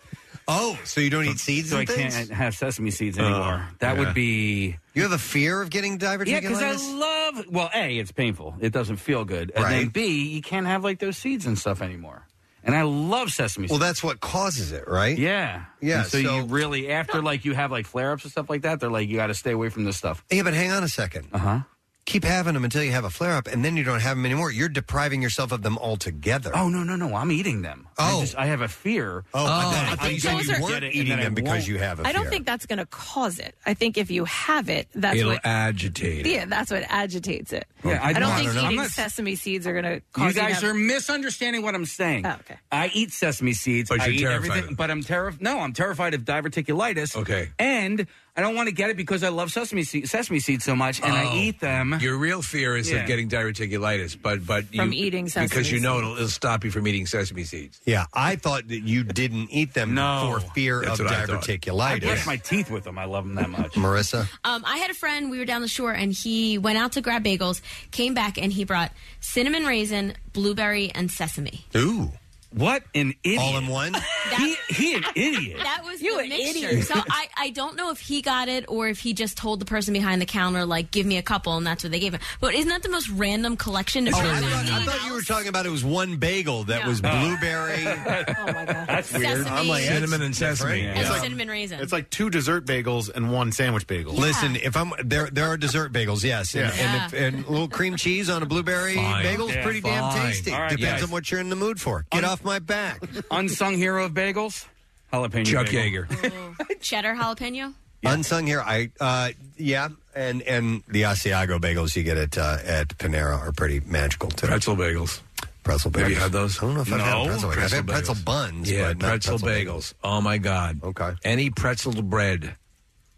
Oh, 0.48 0.78
so 0.84 1.00
you 1.00 1.10
don't 1.10 1.24
eat 1.24 1.38
seeds 1.38 1.70
so 1.70 1.76
I 1.76 1.80
and 1.80 1.88
things? 1.88 2.14
can't 2.16 2.30
have 2.30 2.54
sesame 2.54 2.90
seeds 2.92 3.18
anymore. 3.18 3.66
that 3.80 3.94
yeah. 3.94 3.98
would 3.98 4.14
be 4.14 4.76
You 4.94 5.02
have 5.02 5.12
a 5.12 5.18
fear 5.18 5.60
of 5.60 5.70
getting 5.70 5.98
diverticulitis? 5.98 6.26
yeah, 6.28 6.40
because 6.40 6.62
I 6.62 6.94
love. 6.94 7.44
Well, 7.50 7.70
a 7.74 7.98
it's 7.98 8.12
painful. 8.12 8.54
It 8.60 8.72
doesn't 8.72 8.96
feel 8.98 9.24
good, 9.24 9.50
and 9.54 9.64
then 9.64 9.72
Right. 9.84 9.92
b 9.92 10.28
you 10.34 10.42
can't 10.42 10.66
have 10.66 10.84
like 10.84 10.98
those 11.00 11.16
seeds 11.16 11.46
and 11.46 11.58
stuff 11.58 11.82
anymore. 11.82 12.26
And 12.62 12.74
I 12.74 12.82
love 12.82 13.30
sesame 13.30 13.64
seeds. 13.66 13.70
well, 13.70 13.78
seeds. 13.78 13.88
that's 13.88 14.02
what 14.04 14.18
causes 14.20 14.72
it, 14.72 14.88
right? 14.88 15.16
yeah, 15.16 15.66
Yeah, 15.80 16.00
And 16.02 16.06
so, 16.10 16.20
so- 16.22 16.36
you 16.36 16.42
really 16.46 16.90
after 16.90 17.22
like 17.22 17.44
you 17.44 17.54
have 17.54 17.70
like 17.72 17.86
flare 17.86 18.12
ups 18.12 18.24
and 18.24 18.30
stuff 18.32 18.48
like 18.50 18.62
that, 18.62 18.80
they're 18.80 18.90
like 18.90 19.08
you 19.08 19.16
got 19.16 19.28
to 19.28 19.34
stay 19.34 19.52
away 19.52 19.68
from 19.68 19.84
this 19.84 19.96
stuff. 19.96 20.24
Yeah, 20.30 20.42
but 20.42 20.54
hang 20.54 20.70
on 20.72 20.82
a 20.84 20.88
second. 20.88 21.28
Uh 21.32 21.38
huh. 21.38 21.60
Keep 22.06 22.22
having 22.24 22.54
them 22.54 22.64
until 22.64 22.84
you 22.84 22.92
have 22.92 23.04
a 23.04 23.10
flare 23.10 23.32
up, 23.34 23.48
and 23.48 23.64
then 23.64 23.76
you 23.76 23.82
don't 23.82 23.98
have 24.00 24.16
them 24.16 24.24
anymore. 24.24 24.52
You're 24.52 24.68
depriving 24.68 25.20
yourself 25.22 25.50
of 25.50 25.62
them 25.62 25.76
altogether. 25.76 26.52
Oh 26.54 26.68
no 26.68 26.84
no 26.84 26.94
no! 26.94 27.14
I'm 27.16 27.32
eating 27.32 27.62
them. 27.62 27.88
Oh. 27.98 28.18
I, 28.18 28.20
just, 28.20 28.36
I 28.36 28.46
have 28.46 28.60
a 28.60 28.68
fear. 28.68 29.24
Oh, 29.34 29.44
I 29.44 29.46
thought, 29.46 29.74
I 29.74 29.92
I 29.92 29.96
thought 29.96 30.12
you 30.12 30.20
said 30.20 30.56
you 30.56 30.62
weren't 30.62 30.68
Get 30.74 30.82
it, 30.84 30.86
and 30.86 30.94
eating 30.94 31.16
them 31.18 31.34
because 31.34 31.50
won't. 31.50 31.66
you 31.68 31.78
have 31.78 31.98
a 31.98 32.06
I 32.06 32.12
don't 32.12 32.28
think 32.28 32.46
that's 32.46 32.64
going 32.64 32.78
to 32.78 32.86
cause 32.86 33.40
it. 33.40 33.56
I 33.66 33.74
think 33.74 33.98
if 33.98 34.10
you 34.12 34.24
have 34.26 34.68
it, 34.68 34.86
that's 34.94 35.16
It'll 35.18 35.32
what. 35.32 35.40
agitate 35.44 36.26
it. 36.26 36.30
Yeah, 36.32 36.44
that's 36.44 36.70
what 36.70 36.84
agitates 36.88 37.52
it. 37.52 37.66
Yeah, 37.84 37.98
I 38.00 38.10
I 38.10 38.12
don't 38.12 38.22
don't- 38.22 38.36
think 38.36 38.46
don't 38.46 38.54
know. 38.54 38.60
eating 38.68 38.78
I'm 38.78 38.84
not- 38.84 38.90
sesame 38.92 39.34
seeds 39.34 39.66
are 39.66 39.72
going 39.72 39.84
to 39.84 39.94
You 39.94 40.00
cause 40.12 40.34
to 40.34 40.40
guys 40.40 40.54
have- 40.60 40.64
are 40.64 40.74
misunderstanding 40.74 41.62
what 41.62 41.74
I'm 41.74 41.86
saying. 41.86 42.24
Oh, 42.24 42.36
okay. 42.40 42.56
I 42.70 42.88
eat 42.94 43.12
sesame 43.12 43.52
seeds. 43.52 43.88
But 43.88 44.00
I 44.00 44.06
you're 44.06 44.14
eat 44.14 44.18
terrified 44.20 44.36
everything, 44.36 44.58
of 44.60 44.66
them. 44.68 44.74
but 44.76 44.90
I'm 44.92 45.02
terrified. 45.02 45.42
No, 45.42 45.58
I'm 45.58 45.72
terrified 45.72 46.14
of 46.14 46.20
diverticulitis. 46.24 47.16
Okay. 47.16 47.48
and 47.58 48.06
I 48.36 48.42
don't 48.42 48.54
want 48.54 48.68
to 48.68 48.74
get 48.74 48.90
it 48.90 48.98
because 48.98 49.22
I 49.22 49.30
love 49.30 49.50
sesame 49.50 49.82
seed, 49.82 50.08
sesame 50.10 50.40
seeds 50.40 50.62
so 50.64 50.76
much, 50.76 51.00
and 51.00 51.10
I 51.12 51.24
Oh. 51.24 51.36
eat 51.36 51.58
them. 51.60 51.96
Your 52.00 52.18
real 52.18 52.42
fear 52.42 52.76
is 52.76 52.90
Yeah. 52.90 52.98
of 52.98 53.06
getting 53.06 53.30
diverticulitis, 53.30 54.16
but 54.20 54.44
but 54.46 54.72
you, 54.74 54.80
From 54.82 54.92
eating 54.92 55.28
sesame 55.28 55.48
because 55.48 55.72
you 55.72 55.80
know 55.80 55.98
it'll, 55.98 56.14
it'll 56.16 56.28
stop 56.28 56.62
you 56.64 56.70
from 56.70 56.86
eating 56.86 57.06
sesame 57.06 57.44
seeds. 57.44 57.80
Yeah, 57.86 58.04
I 58.12 58.36
thought 58.36 58.68
that 58.68 58.80
you 58.80 59.04
didn't 59.04 59.48
eat 59.50 59.72
them 59.72 59.94
No. 59.94 60.38
for 60.38 60.40
fear 60.52 60.82
That's 60.84 61.00
of 61.00 61.06
what 61.06 61.14
I 61.14 61.24
thought. 61.26 61.48
I 61.48 61.56
diverticulitis. 61.56 62.00
brush 62.02 62.26
my 62.26 62.36
teeth 62.36 62.70
with 62.70 62.84
them. 62.84 62.98
I 62.98 63.06
love 63.06 63.24
them 63.24 63.36
that 63.36 63.48
much. 63.48 63.72
Marissa? 63.72 64.28
Um, 64.44 64.62
I 64.66 64.78
had 64.78 64.90
a 64.90 64.94
friend. 64.94 65.30
We 65.30 65.38
were 65.38 65.46
down 65.46 65.62
the 65.62 65.68
shore, 65.68 65.92
and 65.92 66.12
he 66.12 66.58
went 66.58 66.76
out 66.76 66.92
to 66.92 67.00
grab 67.00 67.24
bagels. 67.24 67.62
Came 67.90 68.12
back, 68.12 68.36
and 68.36 68.52
he 68.52 68.64
brought 68.64 68.92
cinnamon 69.20 69.64
raisin, 69.64 70.14
blueberry, 70.34 70.90
and 70.94 71.10
sesame. 71.10 71.64
Ooh. 71.74 72.12
What 72.50 72.84
an 72.94 73.14
idiot! 73.24 73.40
All 73.42 73.58
in 73.58 73.66
one? 73.66 73.94
he, 74.34 74.56
he 74.68 74.94
an 74.94 75.04
idiot. 75.14 75.58
That 75.62 75.82
was 75.84 76.00
You 76.02 76.18
an 76.18 76.28
mixture. 76.28 76.68
idiot. 76.68 76.84
So 76.86 76.94
I, 76.96 77.28
I 77.36 77.50
don't 77.50 77.76
know 77.76 77.90
if 77.90 78.00
he 78.00 78.22
got 78.22 78.48
it 78.48 78.64
or 78.68 78.88
if 78.88 78.98
he 78.98 79.12
just 79.14 79.36
told 79.36 79.60
the 79.60 79.64
person 79.64 79.92
behind 79.92 80.20
the 80.22 80.26
counter 80.26 80.64
like 80.64 80.90
give 80.90 81.06
me 81.06 81.16
a 81.18 81.22
couple 81.22 81.56
and 81.56 81.66
that's 81.66 81.82
what 81.84 81.92
they 81.92 82.00
gave 82.00 82.12
him. 82.14 82.20
But 82.40 82.54
isn't 82.54 82.68
that 82.68 82.82
the 82.82 82.88
most 82.88 83.08
random 83.10 83.56
collection? 83.56 84.06
Oh, 84.08 84.10
of 84.10 84.14
I 84.16 84.40
thought, 84.40 84.70
I 84.80 84.84
thought 84.84 85.06
you 85.06 85.12
were 85.14 85.22
talking 85.22 85.48
about 85.48 85.66
it 85.66 85.70
was 85.70 85.84
one 85.84 86.16
bagel 86.16 86.64
that 86.64 86.82
No. 86.82 86.88
was 86.88 87.00
oh. 87.04 87.20
blueberry. 87.20 87.84
Oh 88.38 88.46
my 88.52 88.64
god. 88.64 88.86
That's 88.88 89.12
weird. 89.12 89.24
Sesame 89.38 89.50
I'm 89.50 89.68
like, 89.68 89.84
Cinnamon 89.84 90.22
and 90.22 90.34
sesame. 90.36 90.82
different. 90.82 90.98
and 90.98 91.06
Yeah. 91.08 91.20
cinnamon 91.20 91.48
raisin. 91.48 91.80
it's 91.80 91.92
like 91.92 92.10
two 92.10 92.30
dessert 92.30 92.64
bagels 92.66 93.10
and 93.14 93.32
one 93.32 93.52
sandwich 93.52 93.86
bagel. 93.86 94.14
Listen, 94.14 94.56
if 94.56 94.76
I'm 94.76 94.92
there, 95.04 95.28
there 95.30 95.46
are 95.46 95.56
dessert 95.56 95.92
bagels, 95.92 96.22
yes, 96.24 96.54
and, 96.54 96.72
Yeah. 96.74 97.04
and, 97.04 97.12
if, 97.14 97.20
and 97.20 97.46
a 97.46 97.50
little 97.50 97.68
cream 97.68 97.96
cheese 97.96 98.28
on 98.30 98.42
a 98.42 98.46
blueberry 98.46 98.94
Fine. 98.96 99.22
bagel 99.22 99.48
is 99.48 99.54
Yeah, 99.56 99.62
pretty 99.62 99.80
damn 99.80 100.12
tasty. 100.14 100.52
All 100.52 100.60
right, 100.60 100.70
Depends 100.70 100.92
guys. 101.00 101.02
on 101.04 101.10
what 101.10 101.30
you're 101.30 101.40
in 101.40 101.48
the 101.48 101.56
mood 101.56 101.80
for. 101.80 102.04
Get 102.10 102.24
off 102.24 102.44
my 102.44 102.58
back. 102.58 103.00
Unsung 103.30 103.74
hero 103.76 104.04
of 104.04 104.14
bagels, 104.16 104.66
jalapeno. 105.12 105.46
Chuck 105.46 105.66
bagel. 105.66 106.04
Yeager. 106.04 106.80
cheddar 106.80 107.14
jalapeno. 107.14 107.74
Unsung 108.04 108.46
here, 108.46 108.60
I 108.60 108.90
uh, 109.00 109.30
yeah, 109.56 109.88
and 110.14 110.42
and 110.42 110.82
the 110.88 111.02
Asiago 111.02 111.58
bagels 111.60 111.96
you 111.96 112.02
get 112.04 112.16
at 112.16 112.38
uh, 112.38 112.58
at 112.64 112.88
Panera 112.98 113.38
are 113.38 113.52
pretty 113.52 113.80
magical 113.80 114.28
too. 114.30 114.46
Pretzel 114.46 114.76
bagels. 114.76 115.20
Pretzel 115.64 115.90
bagels. 115.90 116.00
Have 116.02 116.10
you 116.10 116.16
had 116.16 116.30
those? 116.32 116.58
I 116.58 116.66
don't 116.66 116.74
know 116.76 116.80
if 116.82 116.92
I've 116.92 117.00
had 117.00 117.12
No. 117.12 117.24
pretzel. 117.26 117.50
bagels. 117.50 117.62
I've 117.64 117.72
had 117.72 117.86
pretzel 117.88 118.14
bagels. 118.14 118.24
buns, 118.24 118.70
Yeah, 118.70 118.88
but 118.88 118.98
not 118.98 119.08
pretzel, 119.08 119.38
bagels. 119.38 119.94
Oh 120.04 120.20
my 120.20 120.38
god. 120.38 120.80
Okay. 120.84 121.10
Any 121.24 121.50
pretzel 121.50 122.00
bread, 122.02 122.54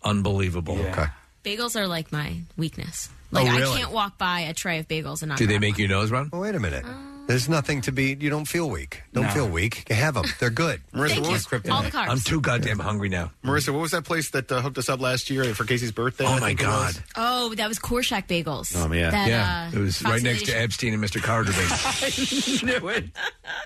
unbelievable. 0.03 0.79
Yeah. 0.79 0.93
Okay. 0.93 1.07
Bagels 1.45 1.77
are 1.79 1.87
like 1.87 2.11
my 2.13 2.41
weakness. 2.57 3.11
Like 3.31 3.47
Oh, 3.47 3.51
I 3.51 3.59
really? 3.59 3.79
can't 3.79 3.93
walk 3.93 4.17
by 4.17 4.41
a 4.41 4.55
tray 4.55 4.79
of 4.79 4.89
bagels 4.89 5.21
and 5.23 5.29
not. 5.29 5.39
Do 5.39 5.47
they 5.47 5.55
grab 5.55 5.61
make 5.61 5.75
one. 5.75 5.81
your 5.81 5.89
nose 5.91 6.11
run? 6.11 6.31
Oh, 6.33 6.41
wait 6.41 6.55
a 6.55 6.61
minute. 6.61 6.85
There's 7.29 7.47
nothing 7.47 7.83
to 7.83 7.93
be. 7.93 8.17
You 8.19 8.31
don't 8.31 8.47
feel 8.49 8.71
weak. 8.71 9.03
Don't 9.13 9.25
No. 9.25 9.31
feel 9.31 9.49
weak. 9.51 9.87
Have 9.93 10.15
them. 10.15 10.25
They're 10.41 10.49
good. 10.49 10.81
Marissa, 10.95 11.21
what 11.21 11.31
was 11.33 11.47
All 11.71 11.83
the 11.83 11.91
carbs. 11.91 12.09
I'm 12.09 12.21
too 12.21 12.41
goddamn 12.41 12.79
hungry 12.79 13.11
now. 13.11 13.33
Marissa, 13.45 13.69
what 13.69 13.83
was 13.83 13.91
that 13.91 14.05
place 14.05 14.31
that 14.31 14.51
uh, 14.51 14.63
hooked 14.63 14.79
us 14.79 14.89
up 14.89 14.99
last 15.01 15.29
year 15.29 15.45
for 15.55 15.65
Casey's 15.65 15.93
birthday? 15.93 16.25
Oh, 16.27 16.41
my 16.41 16.55
God. 16.55 16.95
Oh, 17.17 17.55
that 17.57 17.69
was 17.69 17.79
Korshak 17.79 18.29
Bagels. 18.29 18.75
Oh, 18.75 18.91
yeah. 18.95 19.11
That, 19.11 19.29
yeah, 19.29 19.71
uh, 19.75 19.77
it 19.77 19.83
was 19.83 20.03
right 20.03 20.23
next 20.23 20.47
to 20.47 20.53
approximation- 20.53 20.63
Epstein 20.63 20.95
and 20.95 21.05
Mr. 21.05 21.23
Carter. 21.23 21.53
Bagels. 21.53 22.63
I 22.63 22.79
knew 22.81 22.89
it. 22.89 23.05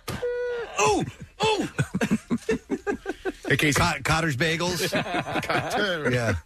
oh, 0.80 1.04
oh. 1.40 1.68
Hey, 3.48 3.56
Casey. 3.58 3.82
Cotter's 4.02 4.36
Bagels. 4.36 4.90
Cotter. 5.42 6.10
Yeah. 6.10 6.36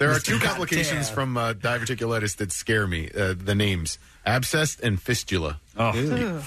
There 0.00 0.10
are 0.10 0.16
Mr. 0.18 0.24
two 0.24 0.38
complications 0.40 1.08
from 1.08 1.36
uh, 1.36 1.52
diverticulitis 1.52 2.36
that 2.38 2.50
scare 2.50 2.88
me. 2.88 3.08
Uh, 3.16 3.34
the 3.38 3.54
names 3.54 3.98
abscess 4.26 4.78
and 4.80 5.00
fistula. 5.00 5.60
Oh. 5.80 5.92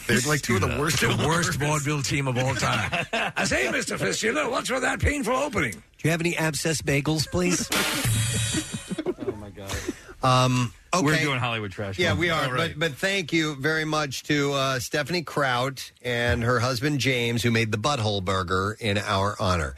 They're 0.07 0.19
like 0.27 0.41
two 0.41 0.55
of 0.55 0.61
the 0.61 0.77
worst. 0.79 1.01
the 1.01 1.25
worst 1.27 1.59
vaudeville 1.59 2.03
team 2.03 2.27
of 2.27 2.37
all 2.37 2.53
time. 2.53 3.05
I 3.35 3.45
say, 3.45 3.65
Mr. 3.65 3.97
Fistula, 3.97 4.47
what's 4.49 4.69
with 4.69 4.81
that 4.83 4.99
painful 4.99 5.35
opening? 5.35 5.71
Do 5.71 5.79
you 6.03 6.11
have 6.11 6.21
any 6.21 6.37
abscess 6.37 6.81
bagels, 6.81 7.29
please? 7.29 7.67
Oh 9.25 9.31
my 9.37 9.49
god. 9.49 9.73
Um, 10.21 10.73
okay. 10.93 11.05
We're 11.05 11.17
doing 11.19 11.39
Hollywood 11.39 11.71
trash. 11.71 11.97
Yeah, 11.97 12.09
Come 12.09 12.19
we 12.19 12.29
are. 12.29 12.45
All 12.45 12.51
right. 12.51 12.71
But 12.77 12.91
but 12.91 12.97
thank 12.97 13.31
you 13.33 13.55
very 13.55 13.85
much 13.85 14.23
to 14.23 14.53
uh, 14.53 14.79
Stephanie 14.79 15.21
Kraut 15.21 15.91
and 16.01 16.43
her 16.43 16.59
husband 16.59 16.99
James, 16.99 17.41
who 17.43 17.51
made 17.51 17.71
the 17.71 17.77
butthole 17.77 18.23
burger 18.23 18.75
in 18.79 18.97
our 18.97 19.35
honor. 19.39 19.75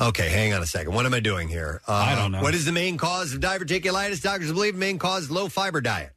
Okay, 0.00 0.28
hang 0.28 0.52
on 0.52 0.62
a 0.62 0.66
second. 0.66 0.94
What 0.94 1.06
am 1.06 1.14
I 1.14 1.20
doing 1.20 1.48
here? 1.48 1.80
Uh, 1.86 1.92
I 1.92 2.14
don't 2.14 2.32
know. 2.32 2.42
What 2.42 2.54
is 2.54 2.64
the 2.64 2.72
main 2.72 2.96
cause 2.98 3.34
of 3.34 3.40
diverticulitis? 3.40 4.22
Doctors 4.22 4.52
believe 4.52 4.74
the 4.74 4.80
main 4.80 4.98
cause 4.98 5.24
is 5.24 5.30
low 5.30 5.48
fiber 5.48 5.80
diet. 5.80 6.12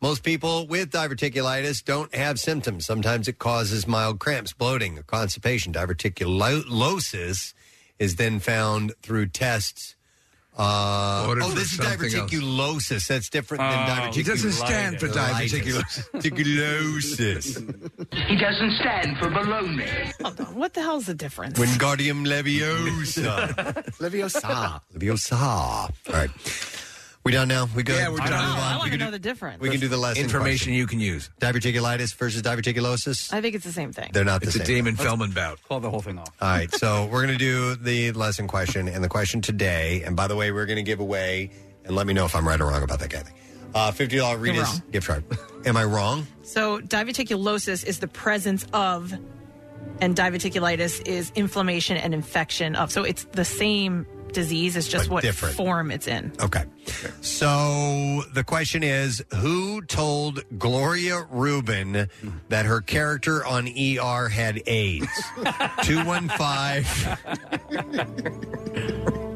Most 0.00 0.22
people 0.24 0.66
with 0.66 0.90
diverticulitis 0.90 1.84
don't 1.84 2.12
have 2.14 2.40
symptoms. 2.40 2.86
Sometimes 2.86 3.28
it 3.28 3.38
causes 3.38 3.86
mild 3.86 4.18
cramps, 4.18 4.52
bloating, 4.52 4.98
or 4.98 5.02
constipation. 5.02 5.72
Diverticulosis 5.72 7.54
is 7.98 8.16
then 8.16 8.40
found 8.40 8.92
through 9.02 9.26
tests. 9.26 9.94
Uh, 10.58 11.24
Ordered 11.28 11.44
oh, 11.44 11.48
for 11.50 11.54
this 11.54 11.72
is 11.72 11.76
something 11.78 12.12
else. 12.14 12.30
diverticulosis. 12.30 13.06
That's 13.06 13.30
different 13.30 13.60
than 13.62 13.72
Oh, 13.72 13.92
diverticulitis. 13.92 14.16
It 14.18 14.26
doesn't 14.26 14.52
stand 14.52 15.00
for 15.00 15.08
diverticulosis. 15.08 16.10
Diverticulosis. 16.10 18.26
He 18.28 18.36
doesn't 18.36 18.72
stand 18.72 19.16
for 19.18 19.30
baloney. 19.30 20.12
Hold 20.20 20.40
on. 20.40 20.54
What 20.56 20.74
the 20.74 20.82
hell's 20.82 21.06
the 21.06 21.14
difference? 21.14 21.56
Wingardium 21.58 22.26
Leviosa. 22.26 23.54
Leviosa. 24.00 24.80
Leviosa. 24.92 25.40
All 25.40 25.90
right. 26.12 26.30
We 27.22 27.32
done 27.32 27.48
now? 27.48 27.68
We 27.76 27.82
good? 27.82 27.96
Yeah, 27.96 28.08
we're 28.08 28.14
We 28.14 28.18
done. 28.20 28.28
can 28.30 28.48
move 28.48 28.56
I 28.58 28.76
want 28.78 28.92
to 28.92 28.96
know 28.98 29.10
the 29.10 29.18
difference. 29.18 29.60
we 29.60 29.68
can 29.68 29.78
do 29.78 29.88
the 29.88 29.98
lesson 29.98 30.24
Information 30.24 30.56
question. 30.56 30.72
you 30.72 30.86
can 30.86 31.00
use. 31.00 31.28
Diverticulitis 31.40 32.14
versus 32.14 32.40
diverticulosis. 32.40 33.30
I 33.32 33.42
think 33.42 33.54
it's 33.54 33.64
the 33.64 33.72
same 33.72 33.92
thing. 33.92 34.08
They're 34.12 34.24
not 34.24 34.40
the 34.40 34.50
same. 34.50 34.60
It's 34.62 34.68
a 34.70 34.72
same. 34.72 34.76
Damon 34.84 34.96
Feldman 34.96 35.30
bout. 35.32 35.58
Call 35.68 35.80
the 35.80 35.90
whole 35.90 36.00
thing 36.00 36.18
off. 36.18 36.30
All 36.40 36.48
right, 36.48 36.72
so 36.74 37.06
we're 37.12 37.22
going 37.26 37.36
to 37.36 37.44
do 37.44 37.74
the 37.76 38.12
lesson 38.12 38.48
question 38.48 38.88
and 38.88 39.04
the 39.04 39.08
question 39.08 39.42
today. 39.42 40.02
And 40.04 40.16
by 40.16 40.28
the 40.28 40.36
way, 40.36 40.50
we're 40.50 40.64
going 40.66 40.78
to 40.78 40.82
give 40.82 41.00
away, 41.00 41.50
and 41.84 41.94
let 41.94 42.06
me 42.06 42.14
know 42.14 42.24
if 42.24 42.34
I'm 42.34 42.48
right 42.48 42.58
or 42.60 42.66
wrong 42.68 42.82
about 42.82 43.00
that, 43.00 43.10
Kathy. 43.10 43.32
Uh, 43.74 43.92
$50 43.92 44.12
You're 44.12 44.38
Rita's 44.38 44.62
wrong. 44.62 44.82
gift 44.90 45.06
card. 45.06 45.24
Am 45.66 45.76
I 45.76 45.84
wrong? 45.84 46.26
So, 46.42 46.80
diverticulosis 46.80 47.84
is 47.84 47.98
the 47.98 48.08
presence 48.08 48.66
of, 48.72 49.12
and 50.00 50.16
diverticulitis 50.16 51.06
is 51.06 51.30
inflammation 51.34 51.98
and 51.98 52.14
infection 52.14 52.74
of. 52.76 52.90
So, 52.90 53.04
it's 53.04 53.24
the 53.32 53.44
same 53.44 54.06
disease. 54.32 54.76
It's 54.76 54.88
just 54.88 55.08
But 55.08 55.14
what 55.14 55.22
different. 55.22 55.54
form 55.56 55.90
it's 55.90 56.06
in. 56.06 56.32
Okay. 56.40 56.64
So 57.20 58.22
the 58.34 58.44
question 58.44 58.82
is 58.82 59.24
who 59.36 59.82
told 59.82 60.42
Gloria 60.58 61.26
Reuben 61.30 62.08
that 62.48 62.66
her 62.66 62.80
character 62.80 63.44
on 63.44 63.68
ER 63.68 64.28
had 64.28 64.62
AIDS? 64.66 65.08
215 65.82 66.84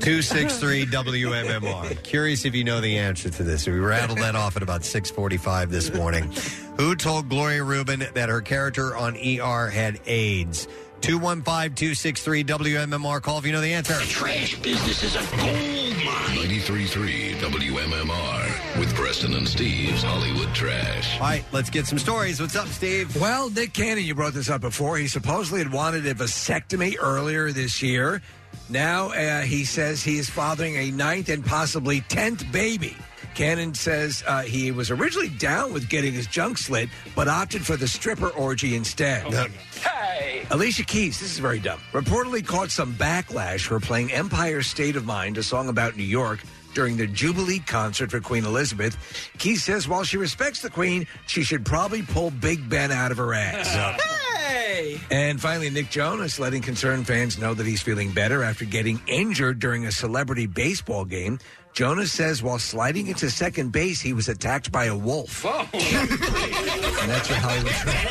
263 0.01 0.87
WMMR. 0.87 2.03
Curious 2.03 2.45
if 2.45 2.55
you 2.55 2.63
know 2.65 2.81
the 2.81 2.99
answer 2.99 3.31
to 3.31 3.43
this. 3.43 3.67
We 3.67 3.73
rattled 3.79 4.19
that 4.19 4.37
off 4.37 4.57
at 4.57 4.63
about 4.63 4.85
645 4.85 5.71
this 5.71 5.95
morning. 5.95 6.31
Who 6.79 6.95
told 6.95 7.29
Gloria 7.31 7.63
Reuben 7.65 8.05
that 8.15 8.29
her 8.29 8.43
character 8.43 8.95
on 8.97 9.17
ER 9.17 9.69
had 9.71 10.01
AIDS? 10.07 10.69
215 11.05 11.75
263 11.75 12.45
WMMR. 12.45 13.21
Call 13.21 13.39
if 13.39 13.45
you 13.45 13.53
know 13.53 13.61
the 13.61 13.75
answer. 13.75 13.93
Trash 14.09 14.59
business 14.63 15.03
is 15.03 15.17
a 15.17 15.37
gold 15.37 16.03
mine. 16.03 16.35
93.3 16.49 17.35
WMMR 17.35 18.79
with 18.81 18.95
Preston 18.95 19.35
and 19.35 19.47
Steve's 19.47 20.03
Hollywood 20.03 20.55
Trash. 20.55 21.21
All 21.21 21.27
right, 21.27 21.45
let's 21.53 21.69
get 21.69 21.87
some 21.87 21.99
stories. 21.99 22.41
What's 22.41 22.57
up, 22.57 22.69
Steve? 22.69 23.15
Well, 23.21 23.51
Nick 23.51 23.75
Cannon, 23.75 24.03
you 24.03 24.15
brought 24.15 24.33
this 24.33 24.49
up 24.49 24.63
before. 24.63 24.97
He 24.97 25.07
supposedly 25.07 25.59
had 25.63 25.71
wanted 25.71 26.07
a 26.07 26.15
vasectomy 26.15 26.97
earlier 26.99 27.53
this 27.53 27.83
year. 27.83 28.23
Now 28.71 29.09
uh, 29.11 29.43
he 29.43 29.67
says 29.67 30.03
he 30.03 30.17
is 30.17 30.31
fathering 30.31 30.77
a 30.77 30.91
ninth 30.91 31.29
and 31.29 31.45
possibly 31.45 32.01
tenth 32.01 32.51
baby. 32.51 32.97
Cannon 33.35 33.75
says 33.75 34.23
uh, 34.27 34.43
he 34.43 34.71
was 34.71 34.91
originally 34.91 35.29
down 35.29 35.73
with 35.73 35.89
getting 35.89 36.13
his 36.13 36.27
junk 36.27 36.59
slit, 36.59 36.89
but 37.15 37.29
opted 37.29 37.65
for 37.65 37.77
the 37.77 37.89
stripper 37.89 38.31
orgy 38.31 38.75
instead. 38.75 39.33
Hey! 39.81 40.47
Alicia 40.51 40.85
Keys, 40.85 41.19
this 41.21 41.33
is 41.33 41.39
very 41.39 41.59
dumb, 41.59 41.81
reportedly 41.93 42.47
caught 42.47 42.71
some 42.71 42.95
backlash 42.95 43.67
for 43.67 43.81
playing 43.81 44.13
Empire 44.13 44.63
State 44.63 44.97
of 44.97 45.05
Mind, 45.05 45.39
a 45.39 45.43
song 45.43 45.69
about 45.69 45.97
New 45.97 46.05
York, 46.05 46.41
during 46.75 46.97
the 46.97 47.07
Jubilee 47.07 47.61
concert 47.61 48.11
for 48.11 48.21
Queen 48.21 48.45
Elizabeth. 48.45 48.97
Keys 49.39 49.65
says 49.65 49.89
while 49.89 50.05
she 50.05 50.17
respects 50.17 50.61
the 50.61 50.71
Queen, 50.71 51.07
she 51.27 51.43
should 51.43 51.65
probably 51.65 52.03
pull 52.03 52.31
Big 52.31 52.69
Ben 52.69 52.93
out 52.93 53.11
of 53.11 53.17
her 53.19 53.35
ass. 53.35 54.01
Hey! 54.45 55.01
And 55.11 55.41
finally, 55.41 55.71
Nick 55.71 55.89
Jonas 55.89 56.39
letting 56.39 56.61
concerned 56.61 57.07
fans 57.07 57.39
know 57.39 57.55
that 57.55 57.65
he's 57.65 57.81
feeling 57.81 58.11
better 58.11 58.43
after 58.43 58.65
getting 58.65 59.01
injured 59.07 59.59
during 59.59 59.87
a 59.87 59.93
celebrity 59.93 60.47
baseball 60.47 61.05
game. 61.05 61.39
Jonas 61.75 62.13
says 62.13 62.43
while 62.43 62.59
sliding 62.61 63.09
into 63.09 63.29
second 63.31 63.71
base, 63.73 64.01
he 64.01 64.13
was 64.13 64.29
attacked 64.29 64.71
by 64.71 64.85
a 64.87 64.97
wolf. 64.97 65.45
and 65.75 67.11
that's 67.11 67.29
your 67.29 67.39
Hollywood 67.39 67.73
trash. 67.73 68.11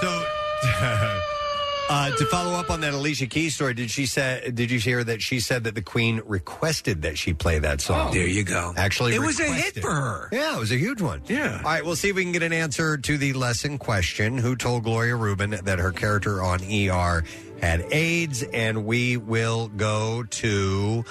So, 0.00 0.26
uh, 1.88 2.10
to 2.16 2.26
follow 2.26 2.52
up 2.58 2.68
on 2.68 2.80
that 2.80 2.94
Alicia 2.94 3.26
Keys 3.28 3.54
story, 3.54 3.74
did 3.74 3.90
she 3.92 4.06
say? 4.06 4.50
Did 4.52 4.72
you 4.72 4.80
hear 4.80 5.04
that 5.04 5.22
she 5.22 5.38
said 5.38 5.62
that 5.64 5.76
the 5.76 5.82
Queen 5.82 6.20
requested 6.26 7.02
that 7.02 7.16
she 7.16 7.32
play 7.32 7.60
that 7.60 7.80
song? 7.80 8.12
There 8.12 8.26
you 8.26 8.42
go. 8.42 8.74
Actually, 8.76 9.14
It 9.14 9.20
was 9.20 9.38
a 9.38 9.44
hit 9.44 9.52
requested. 9.54 9.82
for 9.84 9.94
her. 9.94 10.28
Yeah, 10.32 10.56
it 10.56 10.58
was 10.58 10.72
a 10.72 10.76
huge 10.76 11.00
one. 11.00 11.22
Yeah. 11.26 11.58
All 11.58 11.62
right, 11.62 11.84
we'll 11.84 11.94
see 11.96 12.08
if 12.08 12.16
we 12.16 12.24
can 12.24 12.32
get 12.32 12.42
an 12.42 12.52
answer 12.52 12.96
to 12.96 13.16
the 13.18 13.32
lesson 13.34 13.78
question. 13.78 14.36
Who 14.36 14.56
told 14.56 14.82
Gloria 14.82 15.14
Reuben 15.14 15.50
that 15.50 15.78
her 15.78 15.92
character 15.92 16.42
on 16.42 16.60
ER 16.64 17.22
had 17.60 17.82
AIDS? 17.92 18.42
And 18.42 18.84
we 18.84 19.16
will 19.16 19.68
go 19.68 20.24
to. 20.24 21.04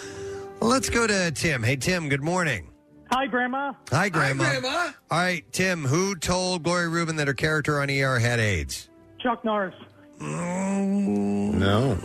Let's 0.62 0.90
go 0.90 1.06
to 1.08 1.32
Tim. 1.32 1.64
Hey, 1.64 1.76
Tim. 1.76 2.10
Good 2.10 2.24
morning. 2.24 2.70
Hi, 3.12 3.28
Grandma. 3.28 3.74
Hi, 3.92 4.10
Grandma. 4.10 4.44
Grandma. 4.44 4.92
All 5.12 5.20
right, 5.20 5.44
Tim. 5.52 5.84
Who 5.86 6.16
told 6.16 6.64
Gloria 6.64 6.90
Reuben 6.90 7.18
that 7.18 7.28
her 7.28 7.34
character 7.34 7.80
on 7.82 7.90
ER 7.90 8.18
had 8.20 8.40
AIDS? 8.40 8.90
Chuck 9.20 9.44
Norris. 9.46 9.76
No. 10.20 11.96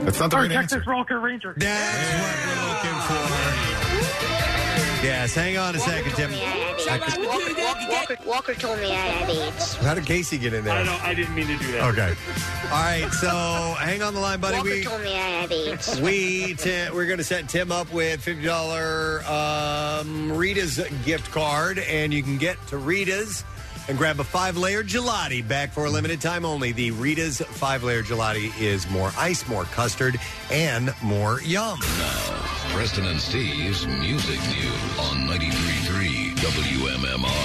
That's 0.00 0.18
not 0.20 0.30
the 0.30 0.36
Or 0.36 0.40
right 0.40 0.50
Texas 0.50 0.78
answer. 0.78 0.90
Rocker 0.90 1.20
Ranger. 1.20 1.54
That's 1.56 2.20
what 2.20 2.36
we're 2.46 2.68
looking 2.68 3.00
for. 3.06 3.69
Yes, 5.02 5.34
hang 5.34 5.56
on 5.56 5.74
a 5.74 5.78
second, 5.78 6.12
Tim. 6.12 6.30
Walker, 6.30 7.88
Walker, 7.88 8.16
Walker 8.26 8.54
told 8.54 8.78
me 8.80 8.92
I 8.92 8.96
had 8.96 9.30
AIDS. 9.30 9.76
How 9.76 9.94
did 9.94 10.04
Casey 10.04 10.36
get 10.36 10.52
in 10.52 10.62
there? 10.64 10.76
I 10.76 10.84
don't. 10.84 11.02
I 11.02 11.14
didn't 11.14 11.34
mean 11.34 11.46
to 11.46 11.56
do 11.56 11.72
that. 11.72 11.84
Okay. 11.92 12.14
All 12.64 12.70
right, 12.70 13.08
so 13.12 13.28
hang 13.78 14.02
on 14.02 14.12
the 14.12 14.20
line, 14.20 14.40
buddy. 14.40 14.58
Walker 14.58 14.70
We 14.70 14.84
told 14.84 15.00
me 15.02 15.14
I 15.14 15.40
had 15.40 15.52
AIDS. 15.52 16.00
we 16.02 16.54
Tim, 16.54 16.94
we're 16.94 17.06
going 17.06 17.18
to 17.18 17.24
set 17.24 17.48
Tim 17.48 17.72
up 17.72 17.90
with 17.92 18.20
fifty 18.20 18.44
dollar 18.44 19.22
um, 19.24 20.32
Rita's 20.32 20.78
gift 21.06 21.30
card, 21.30 21.78
and 21.78 22.12
you 22.12 22.22
can 22.22 22.36
get 22.36 22.58
to 22.68 22.76
Rita's 22.76 23.42
and 23.90 23.98
grab 23.98 24.20
a 24.20 24.24
five 24.24 24.56
layer 24.56 24.84
gelati 24.84 25.46
back 25.46 25.72
for 25.72 25.84
a 25.86 25.90
limited 25.90 26.20
time 26.20 26.44
only. 26.44 26.70
The 26.70 26.92
Rita's 26.92 27.40
five 27.40 27.82
layer 27.82 28.04
gelati 28.04 28.56
is 28.60 28.88
more 28.88 29.10
ice, 29.18 29.48
more 29.48 29.64
custard, 29.64 30.18
and 30.48 30.94
more 31.02 31.42
yum. 31.42 31.80
Now, 31.80 32.40
Preston 32.72 33.04
and 33.06 33.20
Steve's 33.20 33.88
Music 33.88 34.38
News 34.38 34.98
on 34.98 35.26
93.3 35.26 36.36
WMMR. 36.36 37.38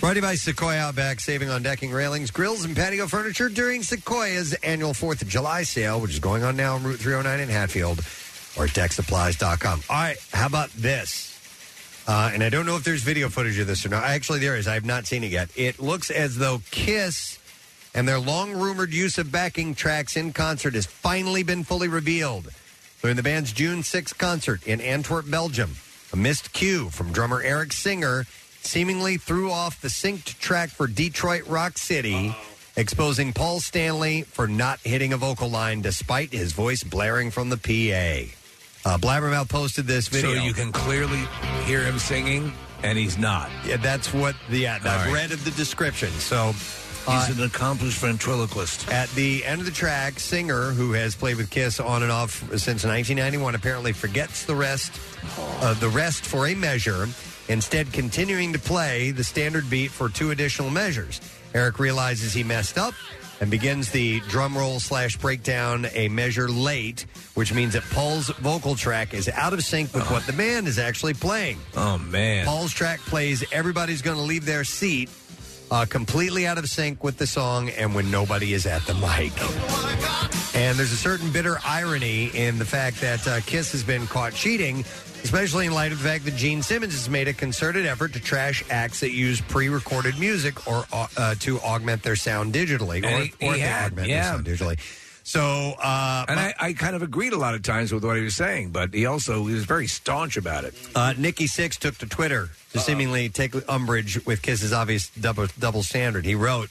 Brought 0.00 0.10
to 0.10 0.16
you 0.16 0.22
by 0.22 0.34
Sequoia 0.34 0.78
Outback, 0.78 1.20
saving 1.20 1.48
on 1.48 1.62
decking, 1.62 1.92
railings, 1.92 2.32
grills, 2.32 2.64
and 2.64 2.74
patio 2.74 3.06
furniture 3.06 3.48
during 3.48 3.84
Sequoia's 3.84 4.52
annual 4.54 4.94
4th 4.94 5.22
of 5.22 5.28
July 5.28 5.62
sale, 5.62 6.00
which 6.00 6.10
is 6.10 6.18
going 6.18 6.42
on 6.42 6.56
now 6.56 6.74
on 6.74 6.82
Route 6.82 6.98
309 6.98 7.38
in 7.40 7.48
Hatfield 7.48 8.00
or 8.58 8.64
at 8.64 8.70
techsupplies.com. 8.70 9.82
All 9.88 9.96
right, 9.96 10.16
how 10.32 10.46
about 10.46 10.70
this? 10.70 11.31
Uh, 12.06 12.30
and 12.32 12.42
I 12.42 12.48
don't 12.48 12.66
know 12.66 12.76
if 12.76 12.84
there's 12.84 13.02
video 13.02 13.28
footage 13.28 13.58
of 13.58 13.66
this 13.66 13.86
or 13.86 13.88
not. 13.88 14.04
Actually, 14.04 14.40
there 14.40 14.56
is. 14.56 14.66
I 14.66 14.74
have 14.74 14.84
not 14.84 15.06
seen 15.06 15.22
it 15.22 15.30
yet. 15.30 15.50
It 15.56 15.78
looks 15.78 16.10
as 16.10 16.36
though 16.36 16.62
Kiss 16.70 17.38
and 17.94 18.08
their 18.08 18.18
long 18.18 18.52
rumored 18.52 18.92
use 18.92 19.18
of 19.18 19.30
backing 19.30 19.74
tracks 19.74 20.16
in 20.16 20.32
concert 20.32 20.74
has 20.74 20.86
finally 20.86 21.42
been 21.42 21.62
fully 21.62 21.88
revealed. 21.88 22.48
During 23.02 23.16
the 23.16 23.22
band's 23.22 23.52
June 23.52 23.80
6th 23.80 24.16
concert 24.18 24.66
in 24.66 24.80
Antwerp, 24.80 25.30
Belgium, 25.30 25.76
a 26.12 26.16
missed 26.16 26.52
cue 26.52 26.88
from 26.90 27.12
drummer 27.12 27.42
Eric 27.42 27.72
Singer 27.72 28.24
seemingly 28.62 29.16
threw 29.16 29.50
off 29.50 29.80
the 29.80 29.88
synced 29.88 30.38
track 30.38 30.70
for 30.70 30.86
Detroit 30.86 31.46
Rock 31.46 31.78
City, 31.78 32.34
exposing 32.76 33.32
Paul 33.32 33.60
Stanley 33.60 34.22
for 34.22 34.46
not 34.46 34.78
hitting 34.84 35.12
a 35.12 35.16
vocal 35.16 35.50
line 35.50 35.82
despite 35.82 36.32
his 36.32 36.52
voice 36.52 36.82
blaring 36.82 37.30
from 37.30 37.50
the 37.50 37.56
PA. 37.56 38.32
Uh, 38.84 38.98
Blabbermouth 38.98 39.48
posted 39.48 39.86
this 39.86 40.08
video. 40.08 40.34
So 40.34 40.42
you 40.42 40.52
can 40.52 40.72
clearly 40.72 41.20
hear 41.64 41.82
him 41.82 41.98
singing, 41.98 42.52
and 42.82 42.98
he's 42.98 43.16
not. 43.16 43.50
Yeah, 43.64 43.76
that's 43.76 44.12
what 44.12 44.34
the 44.50 44.58
yeah, 44.58 44.78
I've 44.82 44.84
right. 44.84 45.12
read 45.12 45.32
of 45.32 45.44
the 45.44 45.52
description. 45.52 46.10
So 46.10 46.52
uh, 47.06 47.26
He's 47.26 47.36
an 47.36 47.44
accomplished 47.44 47.98
ventriloquist. 47.98 48.88
At 48.90 49.08
the 49.10 49.44
end 49.44 49.60
of 49.60 49.66
the 49.66 49.72
track, 49.72 50.20
singer 50.20 50.70
who 50.70 50.92
has 50.92 51.14
played 51.14 51.36
with 51.36 51.50
Kiss 51.50 51.80
on 51.80 52.02
and 52.02 52.12
off 52.12 52.30
since 52.50 52.84
1991 52.84 53.54
apparently 53.54 53.92
forgets 53.92 54.44
the 54.44 54.54
rest, 54.54 55.00
uh, 55.38 55.74
the 55.74 55.88
rest 55.88 56.24
for 56.24 56.46
a 56.46 56.54
measure, 56.54 57.08
instead 57.48 57.92
continuing 57.92 58.52
to 58.52 58.58
play 58.58 59.10
the 59.10 59.24
standard 59.24 59.68
beat 59.68 59.90
for 59.90 60.08
two 60.08 60.30
additional 60.30 60.70
measures. 60.70 61.20
Eric 61.54 61.78
realizes 61.80 62.32
he 62.32 62.44
messed 62.44 62.78
up 62.78 62.94
and 63.42 63.50
begins 63.50 63.90
the 63.90 64.20
drum 64.28 64.56
roll 64.56 64.78
slash 64.78 65.16
breakdown 65.16 65.88
a 65.94 66.08
measure 66.08 66.48
late, 66.48 67.06
which 67.34 67.52
means 67.52 67.72
that 67.72 67.82
Paul's 67.90 68.28
vocal 68.28 68.76
track 68.76 69.12
is 69.14 69.28
out 69.28 69.52
of 69.52 69.64
sync 69.64 69.92
with 69.92 70.08
what 70.12 70.24
the 70.26 70.32
band 70.32 70.68
is 70.68 70.78
actually 70.78 71.12
playing. 71.12 71.58
Oh 71.76 71.98
man! 71.98 72.46
Paul's 72.46 72.72
track 72.72 73.00
plays 73.00 73.44
"Everybody's 73.50 74.00
Going 74.00 74.16
to 74.16 74.22
Leave 74.22 74.46
Their 74.46 74.62
Seat." 74.62 75.10
Uh, 75.72 75.86
completely 75.86 76.46
out 76.46 76.58
of 76.58 76.68
sync 76.68 77.02
with 77.02 77.16
the 77.16 77.26
song 77.26 77.70
and 77.70 77.94
when 77.94 78.10
nobody 78.10 78.52
is 78.52 78.66
at 78.66 78.82
the 78.82 78.92
mic. 78.94 79.32
And 80.54 80.78
there's 80.78 80.92
a 80.92 80.96
certain 80.96 81.32
bitter 81.32 81.58
irony 81.64 82.26
in 82.34 82.58
the 82.58 82.64
fact 82.66 83.00
that 83.00 83.26
uh, 83.26 83.40
Kiss 83.46 83.72
has 83.72 83.82
been 83.82 84.06
caught 84.06 84.34
cheating, 84.34 84.84
especially 85.24 85.66
in 85.66 85.72
light 85.72 85.92
of 85.92 85.98
the 86.02 86.08
fact 86.08 86.24
that 86.24 86.34
Gene 86.36 86.62
Simmons 86.62 86.92
has 86.94 87.08
made 87.08 87.28
a 87.28 87.32
concerted 87.32 87.86
effort 87.86 88.12
to 88.14 88.20
trash 88.20 88.64
acts 88.70 89.00
that 89.00 89.12
use 89.12 89.40
pre-recorded 89.40 90.18
music 90.18 90.66
or 90.66 90.84
uh, 90.92 91.34
to 91.40 91.58
augment 91.60 92.02
their 92.02 92.16
sound 92.16 92.52
digitally, 92.54 92.96
And 92.96 93.06
or, 93.06 93.18
he- 93.24 93.32
or 93.46 93.54
he 93.54 93.60
they 93.60 93.66
had, 93.66 93.86
augment 93.92 94.08
yeah. 94.08 94.22
their 94.22 94.32
sound 94.32 94.46
digitally. 94.78 94.98
So, 95.24 95.74
uh, 95.80 96.24
and 96.28 96.40
I, 96.40 96.52
I 96.58 96.72
kind 96.72 96.96
of 96.96 97.02
agreed 97.02 97.32
a 97.32 97.36
lot 97.38 97.54
of 97.54 97.62
times 97.62 97.92
with 97.92 98.04
what 98.04 98.16
he 98.16 98.24
was 98.24 98.34
saying, 98.34 98.70
but 98.70 98.92
he 98.92 99.06
also 99.06 99.46
he 99.46 99.54
was 99.54 99.64
very 99.64 99.86
staunch 99.86 100.36
about 100.36 100.64
it. 100.64 100.74
Uh, 100.96 101.14
Nikki 101.16 101.44
Sixx 101.46 101.78
took 101.78 101.96
to 101.98 102.06
Twitter 102.06 102.50
to 102.72 102.80
seemingly 102.80 103.28
take 103.28 103.54
umbrage 103.70 104.24
with 104.26 104.42
Kiss's 104.42 104.72
obvious 104.72 105.10
double, 105.10 105.46
double 105.60 105.84
standard. 105.84 106.24
He 106.24 106.34
wrote, 106.34 106.70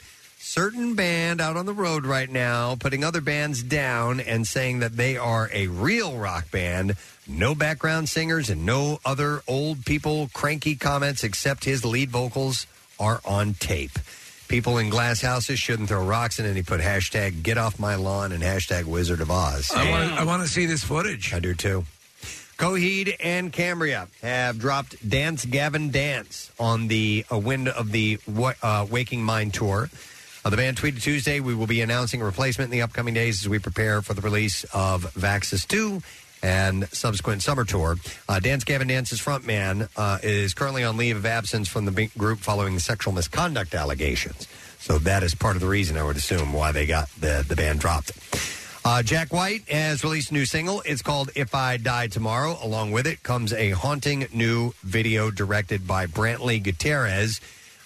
"Certain 0.52 0.96
band 0.96 1.40
out 1.40 1.56
on 1.56 1.66
the 1.66 1.74
road 1.74 2.06
right 2.06 2.30
now, 2.30 2.76
putting 2.76 3.06
other 3.06 3.22
bands 3.22 3.64
down 3.64 4.20
and 4.20 4.46
saying 4.46 4.80
that 4.80 4.98
they 4.98 5.16
are 5.16 5.50
a 5.54 5.68
real 5.68 6.18
rock 6.18 6.52
band. 6.52 6.98
No 7.26 7.56
background 7.56 8.10
singers 8.10 8.50
and 8.50 8.66
no 8.66 9.00
other 9.06 9.44
old 9.48 9.86
people 9.86 10.30
cranky 10.34 10.76
comments 10.76 11.24
except 11.24 11.64
his 11.64 11.86
lead 11.86 12.10
vocals 12.10 12.68
are 13.00 13.22
on 13.24 13.54
tape." 13.54 13.98
People 14.50 14.78
in 14.78 14.90
glass 14.90 15.22
houses 15.22 15.58
shouldn't 15.58 15.88
throw 15.88 16.04
rocks 16.04 16.38
in, 16.38 16.46
and 16.46 16.58
he 16.58 16.64
put 16.64 16.82
hashtag 16.82 17.42
get 17.42 17.58
off 17.58 17.80
my 17.80 17.96
lawn 17.96 18.34
and 18.34 18.44
hashtag 18.44 18.84
Wizard 18.84 19.22
of 19.22 19.32
Oz. 19.32 19.72
I 19.74 19.90
want 19.90 20.12
I 20.12 20.26
want 20.26 20.44
to 20.44 20.50
see 20.50 20.66
this 20.66 20.84
footage. 20.84 21.34
I 21.34 21.40
do 21.40 21.54
too. 21.54 21.86
Coheed 22.58 23.16
and 23.22 23.54
Cambria 23.54 24.10
have 24.22 24.60
dropped 24.60 25.10
Dance 25.10 25.46
Gavin 25.46 25.90
Dance 25.92 26.52
on 26.60 26.90
the 26.90 27.26
uh, 27.32 27.38
wind 27.38 27.70
of 27.70 27.94
the 27.94 28.20
Wa- 28.28 28.54
uh, 28.62 28.86
Waking 28.92 29.24
Mind 29.24 29.54
tour. 29.54 29.90
Uh, 30.44 30.50
the 30.50 30.58
band 30.58 30.76
tweeted 30.76 31.02
Tuesday, 31.02 31.40
we 31.40 31.54
will 31.54 31.68
be 31.68 31.82
announcing 31.82 32.22
a 32.22 32.26
replacement 32.26 32.72
in 32.72 32.72
the 32.72 32.82
upcoming 32.82 33.14
days 33.14 33.44
as 33.44 33.50
we 33.50 33.60
prepare 33.60 34.02
for 34.02 34.16
the 34.16 34.22
release 34.22 34.64
of 34.74 35.04
Vaxis 35.14 35.68
2 35.68 36.02
and 36.42 36.88
subsequent 36.90 37.44
summer 37.44 37.64
tour. 37.64 37.98
Uh, 38.28 38.40
Dance 38.40 38.64
Gavin 38.64 38.88
Dance's 38.88 39.22
frontman 39.22 39.88
uh, 39.96 40.18
is 40.24 40.56
currently 40.56 40.84
on 40.84 40.98
leave 40.98 41.16
of 41.16 41.28
absence 41.28 41.68
from 41.68 41.86
the 41.86 42.08
group 42.18 42.40
following 42.40 42.80
sexual 42.80 43.14
misconduct 43.14 43.76
allegations. 43.76 44.48
So 44.80 44.98
that 45.00 45.22
is 45.22 45.36
part 45.36 45.56
of 45.56 45.62
the 45.62 45.68
reason, 45.68 45.96
I 45.96 46.04
would 46.04 46.18
assume, 46.18 46.54
why 46.54 46.72
they 46.72 46.88
got 46.88 47.08
the, 47.20 47.46
the 47.48 47.56
band 47.56 47.80
dropped. 47.80 48.12
Uh, 48.84 49.04
Jack 49.04 49.32
White 49.32 49.70
has 49.70 50.04
released 50.04 50.32
a 50.32 50.34
new 50.34 50.48
single. 50.48 50.82
It's 50.84 51.04
called 51.04 51.30
If 51.36 51.54
I 51.54 51.78
Die 51.78 52.08
Tomorrow. 52.08 52.58
Along 52.64 52.92
with 52.92 53.06
it 53.06 53.22
comes 53.22 53.54
a 53.54 53.70
haunting 53.72 54.26
new 54.34 54.74
video 54.82 55.30
directed 55.30 55.86
by 55.86 56.08
Brantley 56.08 56.62
Gutierrez, 56.64 57.40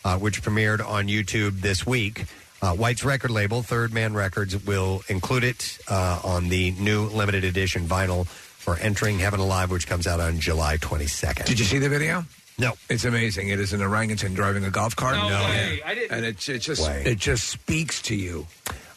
uh, 0.06 0.18
which 0.18 0.42
premiered 0.42 0.80
on 0.88 1.08
YouTube 1.08 1.60
this 1.60 1.86
week. 1.86 2.24
Uh, 2.66 2.74
White's 2.74 3.04
record 3.04 3.30
label, 3.30 3.62
Third 3.62 3.94
Man 3.94 4.16
Records, 4.16 4.66
will 4.66 5.04
include 5.08 5.44
it 5.44 5.78
uh, 5.88 6.20
on 6.24 6.50
the 6.50 6.72
new 6.72 7.04
limited 7.10 7.44
edition 7.44 7.86
vinyl 7.88 8.26
for 8.26 8.76
Entering 8.78 9.20
Heaven 9.20 9.40
Alive, 9.40 9.70
which 9.70 9.86
comes 9.86 10.08
out 10.08 10.20
on 10.20 10.40
July 10.40 10.78
22nd. 10.78 11.46
Did 11.46 11.60
you 11.60 11.66
see 11.66 11.78
the 11.78 11.90
video? 11.90 12.26
No, 12.58 12.74
it's 12.90 13.06
amazing. 13.06 13.50
It 13.50 13.60
is 13.60 13.74
an 13.74 13.84
orangutan 13.84 14.34
driving 14.34 14.66
a 14.66 14.72
golf 14.72 14.96
cart. 14.96 15.16
No 15.16 15.28
way. 15.28 15.80
I 15.86 15.94
didn't. 15.94 16.12
And 16.18 16.26
it, 16.26 16.50
it 16.50 16.60
just 16.60 16.82
Way. 16.82 17.04
it 17.06 17.20
just 17.20 17.50
speaks 17.50 18.02
to 18.04 18.16
you. 18.16 18.48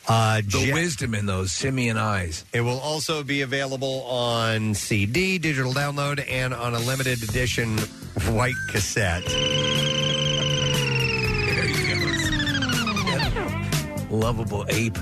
Uh, 0.08 0.40
the 0.40 0.70
wisdom 0.72 1.14
in 1.14 1.26
those 1.26 1.52
simian 1.52 1.98
eyes. 1.98 2.46
It 2.54 2.62
will 2.62 2.78
also 2.78 3.22
be 3.22 3.42
available 3.42 4.02
on 4.04 4.72
CD, 4.72 5.36
digital 5.36 5.74
download, 5.74 6.24
and 6.26 6.54
on 6.54 6.74
a 6.74 6.78
limited 6.78 7.22
edition 7.22 7.76
white 8.30 8.54
cassette. 8.70 9.24
Lovable 14.10 14.64
ape. 14.68 14.96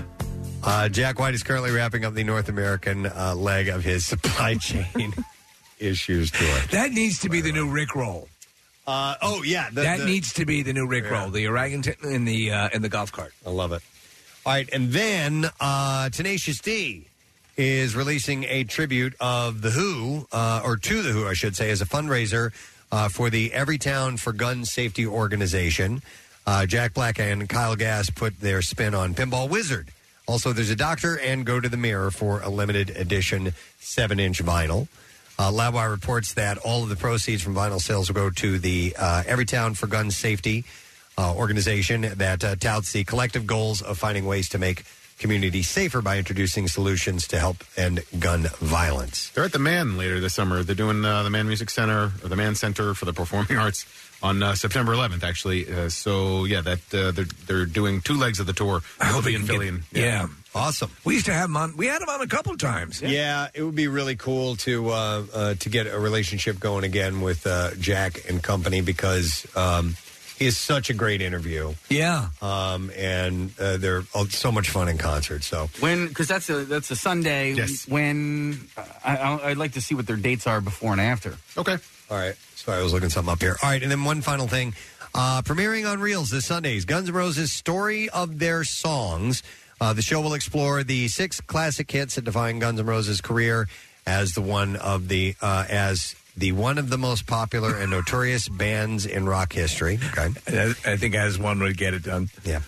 Uh, 0.65 0.89
Jack 0.89 1.19
White 1.19 1.35
is 1.35 1.43
currently 1.43 1.71
wrapping 1.71 2.05
up 2.05 2.15
the 2.15 2.25
North 2.25 2.49
American 2.49 3.07
uh, 3.07 3.35
leg 3.37 3.69
of 3.69 3.85
his 3.85 4.05
supply 4.13 4.55
chain 4.57 5.13
issues 5.79 6.31
tour. 6.31 6.59
That 6.73 6.91
needs 6.93 7.21
to 7.21 7.29
be 7.29 7.41
the 7.41 7.53
new 7.53 7.69
Rick 7.71 7.95
roll. 7.95 8.29
Uh, 8.87 9.15
oh 9.23 9.43
yeah, 9.43 9.69
the- 9.71 9.83
that 9.83 9.99
the- 10.01 10.07
needs 10.07 10.33
to 10.35 10.45
be 10.47 10.63
the 10.63 10.73
new 10.73 10.87
Rick 10.87 11.11
roll. 11.11 11.31
The 11.31 11.47
orangutan 11.47 11.95
in 12.11 12.25
the 12.25 12.51
uh, 12.53 12.69
in 12.73 12.83
the 12.83 12.89
golf 12.89 13.13
cart. 13.13 13.33
I 13.47 13.51
love 13.51 13.73
it. 13.73 13.83
All 14.45 14.53
right, 14.53 14.69
and 14.73 14.91
then 14.93 15.47
uh, 15.61 16.09
Tenacious 16.11 16.61
D 16.61 17.07
is 17.57 17.97
releasing 17.97 18.45
a 18.45 18.63
tribute 18.65 19.15
of 19.19 19.61
the 19.63 19.71
Who, 19.71 20.27
uh, 20.31 20.63
or 20.65 20.77
to 20.77 21.03
the 21.03 21.11
Who, 21.11 21.27
I 21.27 21.33
should 21.35 21.57
say, 21.57 21.71
as 21.71 21.81
a 21.81 21.87
fundraiser 21.87 22.53
uh, 22.93 23.09
for 23.09 23.29
the 23.31 23.51
Everytown 23.51 24.21
for 24.21 24.33
Gun 24.33 24.65
Safety 24.65 25.05
Organization. 25.07 26.01
Uh, 26.47 26.65
Jack 26.65 26.95
Black 26.95 27.19
and 27.19 27.49
Kyle 27.49 27.75
Gass 27.75 28.09
put 28.09 28.41
their 28.41 28.63
spin 28.63 28.95
on 28.95 29.15
Pinball 29.15 29.49
Wizard. 29.49 29.89
Also, 30.29 30.53
there's 30.53 30.71
a 30.71 30.77
doctor 30.77 31.19
and 31.19 31.45
Go 31.45 31.61
to 31.61 31.69
the 31.69 31.77
Mirror 31.77 32.11
for 32.13 32.41
a 32.41 32.49
limited 32.49 32.91
edition 32.91 33.53
seven 33.79 34.21
inch 34.21 34.43
vinyl. 34.43 34.89
Uh, 35.39 35.53
reports 35.91 36.35
that 36.35 36.57
all 36.59 36.83
of 36.83 36.89
the 36.89 36.97
proceeds 36.97 37.43
from 37.43 37.55
vinyl 37.55 37.81
sales 37.81 38.09
will 38.09 38.15
go 38.15 38.31
to 38.31 38.59
the 38.59 38.95
uh, 38.99 39.23
Everytown 39.27 39.77
for 39.77 39.87
Gun 39.87 40.11
Safety 40.11 40.65
uh, 41.19 41.35
organization 41.35 42.03
that 42.17 42.43
uh, 42.43 42.57
touts 42.57 42.93
the 42.93 43.05
collective 43.05 43.47
goals 43.47 43.83
of 43.83 43.99
finding 43.99 44.25
ways 44.25 44.49
to 44.51 44.59
make 44.59 44.85
communities 45.19 45.69
safer 45.69 46.03
by 46.03 46.19
introducing 46.19 46.69
solutions 46.69 47.27
to 47.29 47.39
help 47.39 47.65
end 47.77 48.03
gun 48.19 48.47
violence. 48.59 49.31
They're 49.31 49.45
at 49.45 49.53
the 49.53 49.59
Mann 49.59 49.97
later 49.97 50.21
this 50.21 50.35
summer. 50.35 50.63
They're 50.63 50.75
doing 50.75 51.05
uh, 51.05 51.23
the 51.23 51.31
Mann 51.31 51.47
Music 51.47 51.71
Center 51.71 52.13
or 52.23 52.29
the 52.29 52.37
Mann 52.37 52.55
Center 52.55 52.95
for 52.95 53.05
the 53.07 53.13
Performing 53.13 53.57
Arts 53.59 53.87
on 54.27 54.43
uh, 54.43 54.55
September 54.55 54.93
11th, 54.95 55.23
actually. 55.23 55.61
Uh, 55.73 55.89
so 55.89 56.45
yeah, 56.45 56.61
that 56.63 56.81
uh, 56.95 57.11
they're 57.13 57.31
they're 57.47 57.67
doing 57.67 58.01
two 58.01 58.15
legs 58.25 58.41
of 58.41 58.47
the 58.47 58.53
tour. 58.53 58.81
They'll 59.01 59.23
be 59.23 59.35
in 59.35 59.47
Philly. 59.47 59.69
and- 59.69 59.83
Yeah. 59.93 60.27
awesome. 60.55 60.91
We 61.05 61.15
used 61.15 61.27
to 61.27 61.33
have 61.33 61.49
him 61.51 61.57
on. 61.57 61.77
We 61.77 61.87
had 61.87 62.03
him 62.03 62.09
on 62.09 62.21
a 62.21 62.27
couple 62.27 62.53
of 62.53 62.59
times. 62.59 63.01
Yeah. 63.03 63.49
it 63.55 63.63
would 63.63 63.75
be 63.75 63.89
really 63.89 64.17
cool 64.17 64.57
to 64.67 64.91
uh, 64.91 65.25
uh, 65.35 65.55
to 65.63 65.69
get 65.69 65.87
a 65.87 65.99
relationship 65.99 66.59
going 66.59 66.85
again 66.85 67.21
with 67.21 67.47
uh, 67.47 67.71
Jack 67.79 68.29
and 68.29 68.43
company 68.43 68.81
because 68.83 69.47
um, 69.57 69.97
he 70.39 70.47
is 70.47 70.57
such 70.59 70.91
a 70.91 70.95
great 70.95 71.21
interview. 71.23 71.73
Yeah, 71.89 72.29
um, 72.43 72.91
and 72.97 73.51
uh, 73.59 73.77
they're 73.79 74.03
oh, 74.15 74.27
so 74.27 74.51
much 74.53 74.69
fun 74.71 74.89
in 74.89 74.99
concert. 74.99 75.43
So 75.45 75.69
When 75.81 76.09
because 76.09 76.29
that's 76.29 76.51
a 76.51 76.65
that's 76.65 76.91
a 76.91 76.97
Sunday. 76.97 77.53
Yes. 77.55 77.87
When 77.89 78.69
I, 79.05 79.17
I, 79.17 79.51
I'd 79.51 79.57
like 79.57 79.73
to 79.73 79.81
see 79.81 79.95
what 79.95 80.07
their 80.07 80.17
dates 80.21 80.47
are 80.47 80.61
before 80.61 80.93
and 80.93 81.01
after. 81.01 81.37
Okay. 81.57 81.77
All 82.11 82.17
right. 82.19 82.37
Sorry, 82.67 82.81
I 82.81 82.83
was 82.83 82.93
looking 82.93 83.11
something 83.11 83.33
up 83.33 83.41
here. 83.41 83.55
All 83.63 83.71
right, 83.71 83.81
and 83.81 83.93
then 83.93 84.03
one 84.03 84.23
final 84.23 84.49
thing. 84.49 84.75
Uh, 85.15 85.41
premiering 85.43 85.89
on 85.89 86.01
Reelz 86.01 86.31
this 86.31 86.47
Sunday 86.47 86.77
is 86.77 86.85
Guns 86.85 87.09
N' 87.09 87.15
Roses' 87.15 87.53
Story 87.53 88.09
of 88.09 88.41
Their 88.41 88.65
Songs. 88.65 89.45
Uh, 89.81 89.93
the 89.93 90.03
show 90.03 90.21
will 90.21 90.35
explore 90.35 90.83
the 90.83 91.07
six 91.07 91.41
classic 91.41 91.89
hits 91.89 92.17
that 92.17 92.25
define 92.25 92.59
Guns 92.59 92.81
N' 92.81 92.87
Roses' 92.87 93.21
career 93.21 93.69
as 94.05 94.35
the 94.35 94.43
one 94.43 94.75
of 94.75 95.07
the 95.07 95.37
uh, 95.41 95.65
as 95.71 96.17
the 96.37 96.51
one 96.51 96.77
of 96.79 96.91
the 96.91 96.99
most 96.99 97.29
popular 97.29 97.77
and 97.77 97.93
notorious 97.93 98.49
bands 98.49 99.07
in 99.07 99.27
rock 99.27 99.53
history. 99.53 100.01
Okay, 100.11 100.31
I, 100.49 100.75
I 100.85 100.97
think 100.97 101.15
as 101.15 101.39
one 101.39 101.61
would 101.61 101.77
get 101.77 101.95
it 101.95 102.03
done. 102.03 102.31
Yeah. 102.45 102.63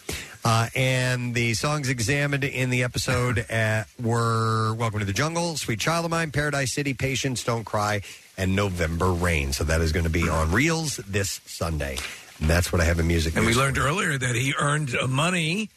Uh, 0.44 0.68
and 0.76 1.34
the 1.34 1.54
songs 1.54 1.88
examined 1.88 2.44
in 2.44 2.70
the 2.70 2.84
episode 2.84 3.50
uh, 3.50 3.82
were 4.00 4.74
Welcome 4.74 5.00
to 5.00 5.04
the 5.04 5.12
Jungle, 5.12 5.56
Sweet 5.56 5.80
Child 5.80 6.04
of 6.04 6.12
Mine, 6.12 6.30
Paradise 6.30 6.72
City, 6.72 6.94
Patience, 6.94 7.42
Don't 7.42 7.64
Cry, 7.64 8.02
and 8.38 8.56
November 8.56 9.12
Rain. 9.12 9.52
So 9.52 9.64
that 9.64 9.80
is 9.82 9.92
going 9.92 10.04
to 10.04 10.10
be 10.10 10.28
on 10.28 10.48
Reelz 10.48 10.96
this 11.04 11.40
Sunday. 11.44 11.98
And 12.40 12.48
that's 12.48 12.72
what 12.72 12.80
I 12.80 12.84
have 12.84 13.00
in 13.00 13.06
music. 13.06 13.34
And 13.34 13.44
we 13.44 13.48
news. 13.48 13.58
learned 13.58 13.78
earlier 13.78 14.16
that 14.16 14.36
he 14.36 14.54
earned 14.58 14.96
uh, 14.96 15.06
money 15.08 15.68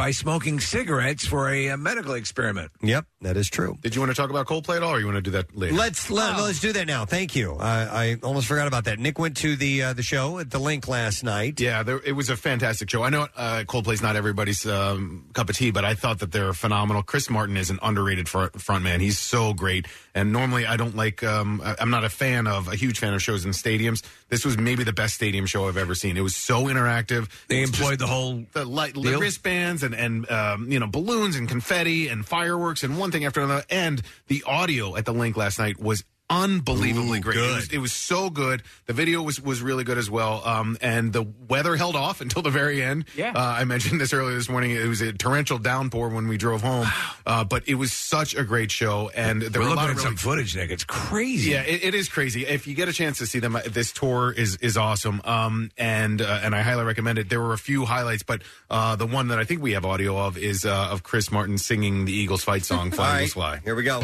by 0.00 0.10
smoking 0.12 0.60
cigarettes 0.60 1.26
for 1.26 1.50
a, 1.50 1.68
uh 1.70 1.76
medical 1.76 2.14
experiment. 2.14 2.70
Yep, 2.82 3.04
that 3.20 3.36
is 3.36 3.48
true. 3.50 3.76
Did 3.82 3.94
you 3.94 4.00
want 4.00 4.10
to 4.10 4.14
talk 4.16 4.30
about 4.30 4.46
Coldplay 4.46 4.76
at 4.78 4.82
all, 4.82 4.94
or 4.94 4.98
you 5.00 5.04
want 5.06 5.16
to 5.16 5.22
do 5.22 5.30
that 5.32 5.54
later? 5.54 5.74
Let's 5.74 6.10
let, 6.10 6.38
let's 6.40 6.60
do 6.60 6.72
that 6.72 6.86
now. 6.86 7.04
Thank 7.04 7.36
you. 7.36 7.56
I, 7.60 7.80
I 8.04 8.16
almost 8.22 8.46
forgot 8.46 8.66
about 8.66 8.84
that. 8.84 8.98
Nick 8.98 9.18
went 9.18 9.36
to 9.38 9.56
the 9.56 9.82
uh, 9.82 9.92
the 9.92 10.02
show 10.02 10.38
at 10.38 10.50
the 10.50 10.58
Linc 10.58 10.88
last 10.88 11.22
night. 11.22 11.60
Yeah, 11.60 11.82
there, 11.82 12.00
it 12.04 12.12
was 12.12 12.30
a 12.30 12.36
fantastic 12.36 12.88
show. 12.88 13.02
I 13.02 13.10
know 13.10 13.26
uh, 13.36 13.64
Coldplay's 13.66 14.00
not 14.02 14.16
everybody's 14.16 14.64
um, 14.66 15.26
cup 15.34 15.50
of 15.50 15.56
tea, 15.56 15.70
but 15.70 15.84
I 15.84 15.94
thought 15.94 16.20
that 16.20 16.32
they're 16.32 16.54
phenomenal. 16.54 17.02
Chris 17.02 17.28
Martin 17.28 17.56
is 17.58 17.68
an 17.70 17.78
underrated 17.82 18.28
front, 18.28 18.60
front 18.60 18.82
man. 18.84 19.00
He's 19.00 19.18
so 19.18 19.52
great. 19.52 19.86
And 20.14 20.32
normally, 20.32 20.64
I 20.66 20.76
don't 20.76 20.96
like. 20.96 21.22
Um, 21.22 21.60
I- 21.64 21.76
I'm 21.78 21.90
not 21.90 22.04
a 22.04 22.08
fan 22.10 22.46
of 22.46 22.68
a 22.68 22.74
huge 22.76 22.98
fan 22.98 23.12
of 23.14 23.22
shows 23.22 23.44
in 23.44 23.52
stadiums. 23.52 24.02
This 24.28 24.44
was 24.44 24.56
maybe 24.58 24.82
the 24.84 24.92
best 24.92 25.14
stadium 25.14 25.46
show 25.46 25.68
I've 25.68 25.76
ever 25.76 25.94
seen. 25.94 26.16
It 26.16 26.22
was 26.22 26.34
so 26.36 26.64
interactive. 26.64 27.28
They 27.48 27.62
It's 27.62 27.70
employed 27.78 27.98
the 27.98 28.06
whole 28.06 28.44
the 28.52 28.64
light, 28.64 28.94
the 28.94 29.02
deal? 29.02 29.20
wristbands 29.20 29.82
and 29.82 29.89
and 29.94 30.30
um, 30.30 30.70
you 30.70 30.78
know 30.78 30.86
balloons 30.86 31.36
and 31.36 31.48
confetti 31.48 32.08
and 32.08 32.26
fireworks 32.26 32.82
and 32.82 32.98
one 32.98 33.10
thing 33.10 33.24
after 33.24 33.40
another. 33.40 33.64
And 33.70 34.02
the 34.28 34.42
audio 34.46 34.96
at 34.96 35.04
the 35.04 35.12
Linc 35.12 35.36
last 35.36 35.58
night 35.58 35.80
was 35.80 36.04
unbelievably 36.30 37.18
Ooh, 37.18 37.22
great. 37.22 37.36
It 37.38 37.54
was, 37.54 37.72
it 37.72 37.78
was 37.78 37.92
so 37.92 38.30
good. 38.30 38.62
The 38.86 38.92
video 38.92 39.20
was 39.22 39.40
was 39.40 39.60
really 39.60 39.84
good 39.84 39.98
as 39.98 40.08
well. 40.08 40.42
Um, 40.46 40.78
and 40.80 41.12
the 41.12 41.26
weather 41.48 41.76
held 41.76 41.96
off 41.96 42.20
until 42.20 42.42
the 42.42 42.50
very 42.50 42.82
end. 42.82 43.04
Yeah. 43.16 43.32
Uh, 43.34 43.40
I 43.58 43.64
mentioned 43.64 44.00
this 44.00 44.12
earlier 44.12 44.34
this 44.36 44.48
morning. 44.48 44.70
It 44.70 44.86
was 44.86 45.00
a 45.00 45.12
torrential 45.12 45.58
downpour 45.58 46.08
when 46.08 46.28
we 46.28 46.36
drove 46.36 46.62
home, 46.62 46.86
uh, 47.26 47.44
but 47.44 47.68
it 47.68 47.74
was 47.74 47.92
such 47.92 48.34
a 48.34 48.44
great 48.44 48.70
show. 48.70 49.10
And 49.14 49.42
there 49.42 49.60
We're 49.60 49.68
were 49.68 49.74
a 49.74 49.76
looking 49.76 49.82
lot 49.82 49.90
at 49.90 49.96
of 49.96 50.02
some 50.02 50.16
footage, 50.16 50.56
Nick. 50.56 50.70
It's 50.70 50.84
crazy. 50.84 51.50
yeah, 51.50 51.62
it, 51.62 51.84
it 51.84 51.94
is 51.94 52.08
crazy. 52.08 52.46
If 52.46 52.66
you 52.66 52.74
get 52.74 52.88
a 52.88 52.92
chance 52.92 53.18
to 53.18 53.26
see 53.26 53.40
them, 53.40 53.56
uh, 53.56 53.62
this 53.66 53.92
tour 53.92 54.32
is 54.32 54.56
is 54.56 54.76
awesome. 54.76 55.20
Um, 55.24 55.70
and 55.76 56.22
uh, 56.22 56.40
and 56.42 56.54
I 56.54 56.62
highly 56.62 56.84
recommend 56.84 57.18
it. 57.18 57.28
There 57.28 57.40
were 57.40 57.52
a 57.52 57.58
few 57.58 57.84
highlights, 57.84 58.22
but 58.22 58.42
uh, 58.70 58.94
the 58.96 59.06
one 59.06 59.28
that 59.28 59.38
I 59.38 59.44
think 59.44 59.62
we 59.62 59.72
have 59.72 59.84
audio 59.84 60.16
of 60.16 60.38
is 60.38 60.64
uh, 60.64 60.88
of 60.90 61.02
Chris 61.02 61.32
Martin 61.32 61.58
singing 61.58 62.04
the 62.04 62.12
Eagles 62.12 62.44
fight 62.44 62.64
song 62.64 62.90
"Fly 62.92 63.22
Eagles 63.22 63.36
right, 63.36 63.60
Fly." 63.60 63.60
Here 63.64 63.74
we 63.74 63.82
go. 63.82 64.00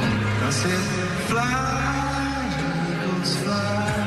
I 3.29 4.06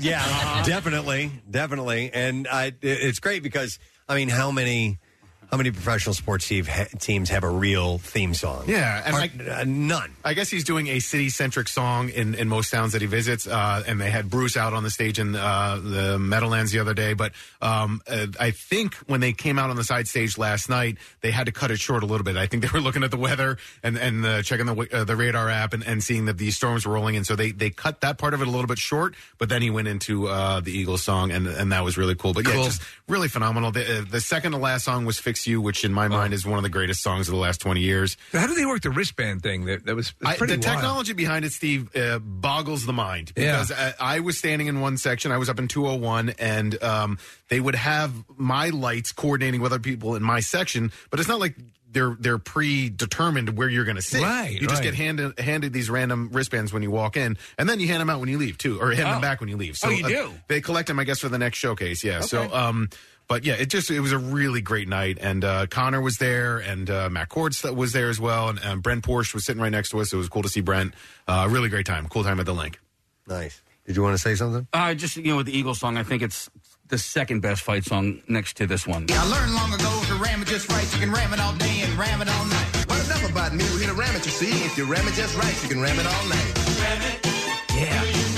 Yeah, 0.00 0.62
definitely, 0.64 1.30
definitely, 1.50 2.10
and 2.12 2.48
I, 2.48 2.66
it- 2.66 2.76
it's 2.82 3.18
great 3.20 3.42
because 3.42 3.78
I 4.08 4.14
mean, 4.16 4.28
how 4.28 4.50
many, 4.50 4.98
how 5.52 5.58
many 5.58 5.70
professional 5.70 6.14
sports 6.14 6.48
team 6.48 6.64
ha- 6.64 6.86
teams 6.98 7.28
have 7.28 7.44
a 7.44 7.48
real 7.50 7.98
theme 7.98 8.32
song? 8.32 8.64
Yeah, 8.66 9.02
and 9.04 9.14
Hard- 9.14 9.48
uh, 9.48 9.64
none. 9.64 10.10
I 10.24 10.32
guess 10.32 10.48
he's 10.48 10.64
doing 10.64 10.86
a 10.88 10.98
city 10.98 11.28
centric 11.28 11.68
song 11.68 12.08
in, 12.08 12.34
in 12.34 12.48
most 12.48 12.70
towns 12.70 12.92
that 12.94 13.02
he 13.02 13.06
visits. 13.06 13.46
Uh, 13.46 13.82
and 13.86 14.00
they 14.00 14.10
had 14.10 14.30
Bruce 14.30 14.56
out 14.56 14.72
on 14.72 14.82
the 14.82 14.88
stage 14.88 15.18
in 15.18 15.36
uh, 15.36 15.78
the 15.82 16.18
Meadowlands 16.18 16.72
the 16.72 16.78
other 16.78 16.94
day. 16.94 17.12
But 17.12 17.32
um, 17.60 18.00
uh, 18.08 18.28
I 18.40 18.50
think 18.52 18.94
when 19.06 19.20
they 19.20 19.34
came 19.34 19.58
out 19.58 19.68
on 19.68 19.76
the 19.76 19.84
side 19.84 20.08
stage 20.08 20.38
last 20.38 20.70
night, 20.70 20.96
they 21.20 21.30
had 21.30 21.44
to 21.44 21.52
cut 21.52 21.70
it 21.70 21.78
short 21.78 22.02
a 22.02 22.06
little 22.06 22.24
bit. 22.24 22.36
I 22.38 22.46
think 22.46 22.62
they 22.66 22.70
were 22.72 22.80
looking 22.80 23.04
at 23.04 23.10
the 23.10 23.18
weather 23.18 23.58
and 23.82 23.98
and 23.98 24.24
uh, 24.24 24.40
checking 24.42 24.64
the 24.64 24.88
uh, 24.90 25.04
the 25.04 25.16
radar 25.16 25.50
app 25.50 25.74
and, 25.74 25.84
and 25.86 26.02
seeing 26.02 26.24
that 26.24 26.38
these 26.38 26.56
storms 26.56 26.86
were 26.86 26.94
rolling 26.94 27.14
in. 27.14 27.24
So 27.24 27.36
they, 27.36 27.50
they 27.52 27.68
cut 27.68 28.00
that 28.00 28.16
part 28.16 28.32
of 28.32 28.40
it 28.40 28.48
a 28.48 28.50
little 28.50 28.68
bit 28.68 28.78
short. 28.78 29.14
But 29.36 29.50
then 29.50 29.60
he 29.60 29.68
went 29.68 29.86
into 29.86 30.28
uh, 30.28 30.60
the 30.60 30.72
Eagles 30.72 31.02
song, 31.02 31.30
and 31.30 31.46
and 31.46 31.72
that 31.72 31.84
was 31.84 31.98
really 31.98 32.14
cool. 32.14 32.32
But 32.32 32.46
yeah, 32.46 32.54
Cool. 32.54 32.64
just 32.64 32.80
really 33.06 33.28
phenomenal. 33.28 33.70
The, 33.70 33.98
uh, 33.98 34.04
the 34.08 34.20
second 34.22 34.52
to 34.52 34.58
last 34.58 34.84
song 34.86 35.04
was 35.04 35.18
"Fix 35.18 35.41
You," 35.46 35.60
which 35.60 35.84
in 35.84 35.92
my 35.92 36.08
mind 36.08 36.32
is 36.34 36.44
one 36.46 36.58
of 36.58 36.62
the 36.62 36.68
greatest 36.70 37.02
songs 37.02 37.28
of 37.28 37.32
the 37.34 37.40
last 37.40 37.60
twenty 37.60 37.80
years. 37.80 38.16
How 38.32 38.46
do 38.46 38.54
they 38.54 38.66
work 38.66 38.82
the 38.82 38.90
wristband 38.90 39.42
thing? 39.42 39.64
That 39.66 39.86
that 39.86 39.94
was 39.96 40.12
I, 40.24 40.36
pretty 40.36 40.56
the 40.56 40.66
wild. 40.66 40.76
technology 40.78 41.12
behind 41.12 41.44
it, 41.44 41.52
Steve, 41.52 41.94
uh, 41.96 42.18
boggles 42.18 42.86
the 42.86 42.92
mind 42.92 43.32
Yeah. 43.36 43.52
because 43.62 43.72
I, 43.72 43.94
I 44.00 44.20
was 44.20 44.38
standing 44.38 44.66
in 44.66 44.80
one 44.80 44.96
section. 44.96 45.32
I 45.32 45.38
was 45.38 45.48
up 45.48 45.58
in 45.58 45.68
201, 45.68 46.30
and 46.38 46.82
um, 46.82 47.18
they 47.48 47.60
would 47.60 47.74
have 47.74 48.12
my 48.36 48.68
lights 48.70 49.12
coordinating 49.12 49.60
with 49.60 49.72
other 49.72 49.80
people 49.82 50.14
in 50.16 50.22
my 50.22 50.40
section, 50.40 50.90
but 51.10 51.20
it's 51.20 51.28
not 51.28 51.40
like 51.40 51.54
they're 51.90 52.16
they're 52.18 52.38
predetermined 52.38 53.56
where 53.58 53.68
you're 53.68 53.84
going 53.84 53.96
to 53.96 54.02
sit. 54.02 54.22
Right, 54.22 54.52
You 54.52 54.60
just 54.66 54.74
right. 54.76 54.82
get 54.84 54.94
handed 54.94 55.38
handed 55.38 55.72
these 55.72 55.90
random 55.90 56.30
wristbands 56.32 56.72
when 56.72 56.82
you 56.82 56.90
walk 56.90 57.16
in, 57.16 57.36
and 57.58 57.68
then 57.68 57.80
you 57.80 57.88
hand 57.88 58.00
them 58.00 58.08
out 58.10 58.18
when 58.20 58.28
you 58.30 58.38
leave 58.38 58.56
too, 58.58 58.80
or 58.80 58.92
hand 58.92 59.08
Oh. 59.08 59.12
them 59.12 59.20
back 59.20 59.40
when 59.40 59.48
you 59.50 59.56
leave. 59.56 59.76
So 59.76 59.88
Oh, 59.88 59.90
you 59.90 60.04
uh, 60.04 60.08
do? 60.08 60.32
they 60.48 60.60
collect 60.62 60.88
them, 60.88 60.98
I 60.98 61.04
guess, 61.04 61.18
for 61.20 61.28
the 61.28 61.38
next 61.38 61.58
showcase. 61.58 62.02
Yeah. 62.02 62.20
So. 62.20 62.52
Um 62.54 62.88
but 63.28 63.44
yeah, 63.44 63.54
it 63.54 63.66
just 63.66 63.90
it 63.90 64.00
was 64.00 64.12
a 64.12 64.18
really 64.18 64.60
great 64.60 64.88
night, 64.88 65.18
and 65.20 65.44
uh, 65.44 65.66
Connor 65.66 66.00
was 66.00 66.18
there, 66.18 66.58
and 66.58 66.88
uh, 66.90 67.08
Matt 67.10 67.28
Cords 67.28 67.62
was 67.64 67.92
there 67.92 68.08
as 68.08 68.20
well, 68.20 68.48
and, 68.48 68.58
and 68.58 68.82
Brent 68.82 69.04
Porsche 69.04 69.34
was 69.34 69.44
sitting 69.44 69.62
right 69.62 69.72
next 69.72 69.90
to 69.90 70.00
us. 70.00 70.12
It 70.12 70.16
was 70.16 70.28
cool 70.28 70.42
to 70.42 70.48
see 70.48 70.60
Brent. 70.60 70.94
Uh, 71.26 71.48
really 71.50 71.68
great 71.68 71.86
time, 71.86 72.08
cool 72.08 72.24
time 72.24 72.40
at 72.40 72.46
the 72.46 72.54
Linc. 72.54 72.78
Nice. 73.26 73.62
Did 73.86 73.96
you 73.96 74.02
want 74.02 74.14
to 74.14 74.22
say 74.22 74.34
something? 74.34 74.66
Uh, 74.72 74.94
just 74.94 75.16
you 75.16 75.24
know, 75.24 75.36
with 75.38 75.46
the 75.46 75.56
Eagles 75.56 75.80
song, 75.80 75.96
I 75.96 76.02
think 76.02 76.22
it's 76.22 76.48
the 76.88 76.98
second 76.98 77.40
best 77.40 77.62
fight 77.62 77.84
song 77.84 78.22
next 78.28 78.56
to 78.58 78.66
this 78.66 78.86
one. 78.86 79.06
I 79.10 79.24
learned 79.26 79.54
long 79.54 79.72
ago 79.72 80.02
to 80.06 80.14
ram 80.16 80.42
it 80.42 80.48
just 80.48 80.68
right. 80.68 80.84
You 80.92 81.00
can 81.00 81.10
ram 81.10 81.32
it 81.32 81.40
all 81.40 81.54
day 81.54 81.80
and 81.82 81.92
ram 81.94 82.20
it 82.20 82.28
all 82.28 82.44
night. 82.44 82.84
But 82.86 83.04
enough 83.06 83.28
about 83.30 83.54
me. 83.54 83.64
We're 83.72 83.80
here 83.80 83.88
to 83.88 83.94
ram 83.94 84.14
it, 84.14 84.24
you 84.24 84.30
see. 84.30 84.50
If 84.64 84.76
you 84.76 84.84
ram 84.84 85.08
it 85.08 85.14
just 85.14 85.36
right, 85.36 85.62
you 85.62 85.68
can 85.68 85.80
ram 85.80 85.98
it 85.98 86.06
all 86.06 86.28
night. 86.28 86.52
Yeah. 87.74 88.02
Is 88.04 88.12
that 88.12 88.31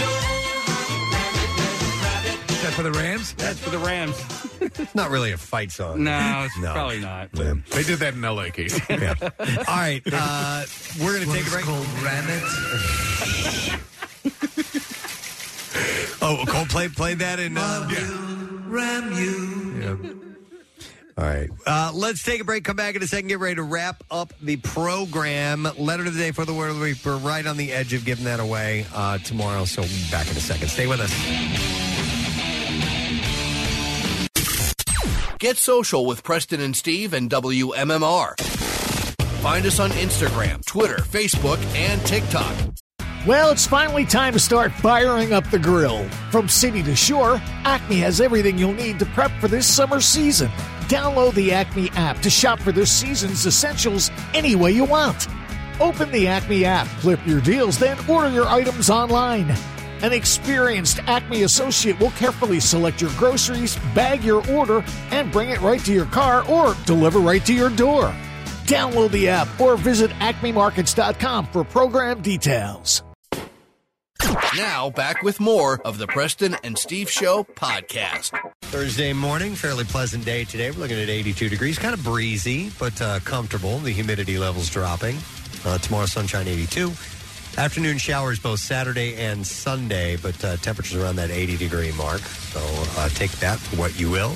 for 2.74 2.82
the 2.82 2.92
Rams? 2.92 3.34
That's 3.34 3.58
for 3.58 3.70
the 3.70 3.78
Rams. 3.78 4.16
It's 4.60 4.94
not 4.94 5.10
really 5.10 5.32
a 5.32 5.36
fight 5.36 5.70
song. 5.70 6.04
No, 6.04 6.46
it's 6.46 6.58
probably 6.58 7.00
not. 7.00 7.32
They 7.32 7.82
did 7.82 7.98
that 8.00 8.14
in 8.14 8.24
L.A. 8.24 8.50
Case. 8.50 8.78
Yeah. 8.90 9.14
All 9.20 9.28
right, 9.68 10.02
uh, 10.12 10.64
we're 11.00 11.14
going 11.14 11.26
to 11.26 11.32
take 11.32 11.46
a 11.46 11.50
break. 11.50 11.66
Ram 11.66 12.24
it. 12.28 13.80
Oh, 16.26 16.42
Coldplay 16.46 16.94
played 16.94 17.18
that 17.18 17.38
in. 17.38 17.58
Uh, 17.58 17.86
Ram 18.66 19.12
you. 19.12 20.20
All 21.18 21.24
right. 21.24 21.50
Uh, 21.66 21.92
let's 21.94 22.22
take 22.22 22.40
a 22.40 22.44
break. 22.44 22.64
Come 22.64 22.76
back 22.76 22.96
in 22.96 23.02
a 23.02 23.06
second. 23.06 23.28
Get 23.28 23.38
ready 23.40 23.56
to 23.56 23.62
wrap 23.62 24.02
up 24.10 24.32
the 24.40 24.56
program. 24.56 25.68
Letter 25.76 26.06
of 26.06 26.14
the 26.14 26.18
day 26.18 26.32
for 26.32 26.44
the 26.46 26.54
Word 26.54 26.70
of. 26.70 27.04
We're 27.04 27.18
right 27.18 27.46
on 27.46 27.56
the 27.56 27.72
edge 27.72 27.92
of 27.92 28.04
giving 28.04 28.24
that 28.24 28.40
away 28.40 28.86
uh, 28.94 29.18
tomorrow. 29.18 29.64
So 29.66 29.82
we'll 29.82 29.90
be 29.90 30.10
back 30.10 30.30
in 30.30 30.36
a 30.36 30.40
second. 30.40 30.68
Stay 30.68 30.86
with 30.86 31.00
us. 31.00 31.83
Get 35.44 35.58
social 35.58 36.06
with 36.06 36.22
Preston 36.22 36.62
and 36.62 36.74
Steve 36.74 37.12
and 37.12 37.28
WMMR. 37.28 38.40
Find 39.42 39.66
us 39.66 39.78
on 39.78 39.90
Instagram, 39.90 40.64
Twitter, 40.64 40.96
Facebook, 40.96 41.62
and 41.76 42.00
TikTok. 42.06 42.56
Well, 43.26 43.50
it's 43.50 43.66
finally 43.66 44.06
time 44.06 44.32
to 44.32 44.38
start 44.38 44.72
firing 44.72 45.34
up 45.34 45.50
the 45.50 45.58
grill. 45.58 46.08
From 46.30 46.48
city 46.48 46.82
to 46.84 46.96
shore, 46.96 47.42
Acme 47.66 47.96
has 47.96 48.22
everything 48.22 48.56
you'll 48.56 48.72
need 48.72 48.98
to 49.00 49.04
prep 49.04 49.32
for 49.38 49.48
this 49.48 49.66
summer 49.66 50.00
season. 50.00 50.48
Download 50.88 51.34
the 51.34 51.52
Acme 51.52 51.90
app 51.90 52.20
to 52.20 52.30
shop 52.30 52.58
for 52.58 52.72
this 52.72 52.90
season's 52.90 53.44
essentials 53.44 54.10
any 54.32 54.56
way 54.56 54.72
you 54.72 54.84
want. 54.84 55.28
Open 55.78 56.10
the 56.10 56.26
Acme 56.26 56.64
app, 56.64 56.86
flip 56.86 57.20
your 57.26 57.42
deals, 57.42 57.78
then 57.78 57.98
order 58.08 58.30
your 58.30 58.46
items 58.46 58.88
online. 58.88 59.54
An 60.04 60.12
experienced 60.12 60.98
Acme 61.06 61.44
associate 61.44 61.98
will 61.98 62.10
carefully 62.10 62.60
select 62.60 63.00
your 63.00 63.10
groceries, 63.12 63.78
bag 63.94 64.22
your 64.22 64.46
order, 64.52 64.84
and 65.10 65.32
bring 65.32 65.48
it 65.48 65.62
right 65.62 65.80
to 65.80 65.94
your 65.94 66.04
car 66.04 66.46
or 66.46 66.76
deliver 66.84 67.20
right 67.20 67.42
to 67.46 67.54
your 67.54 67.70
door. 67.70 68.14
Download 68.66 69.10
the 69.12 69.30
app 69.30 69.48
or 69.58 69.78
visit 69.78 70.10
acmemarkets.com 70.20 71.46
for 71.46 71.64
program 71.64 72.20
details. 72.20 73.02
Now, 74.54 74.90
back 74.90 75.22
with 75.22 75.40
more 75.40 75.80
of 75.86 75.96
the 75.96 76.06
Preston 76.06 76.54
and 76.62 76.76
Steve 76.76 77.10
Show 77.10 77.44
podcast. 77.44 78.38
Thursday 78.60 79.14
morning, 79.14 79.54
fairly 79.54 79.84
pleasant 79.84 80.26
day 80.26 80.44
today. 80.44 80.70
We're 80.70 80.80
looking 80.80 81.00
at 81.00 81.08
82 81.08 81.48
degrees, 81.48 81.78
kind 81.78 81.94
of 81.94 82.04
breezy, 82.04 82.70
but 82.78 83.00
uh, 83.00 83.20
comfortable. 83.20 83.78
The 83.78 83.92
humidity 83.92 84.36
levels 84.36 84.68
dropping. 84.68 85.16
Uh, 85.64 85.78
tomorrow, 85.78 86.04
sunshine 86.04 86.46
82. 86.46 86.92
Afternoon 87.56 87.98
showers 87.98 88.40
both 88.40 88.58
Saturday 88.58 89.14
and 89.14 89.46
Sunday, 89.46 90.16
but 90.16 90.44
uh, 90.44 90.56
temperatures 90.56 91.00
around 91.00 91.16
that 91.16 91.30
80 91.30 91.56
degree 91.56 91.92
mark. 91.92 92.20
So 92.20 92.60
uh, 93.00 93.08
take 93.10 93.30
that 93.32 93.58
for 93.60 93.76
what 93.76 93.98
you 93.98 94.10
will. 94.10 94.34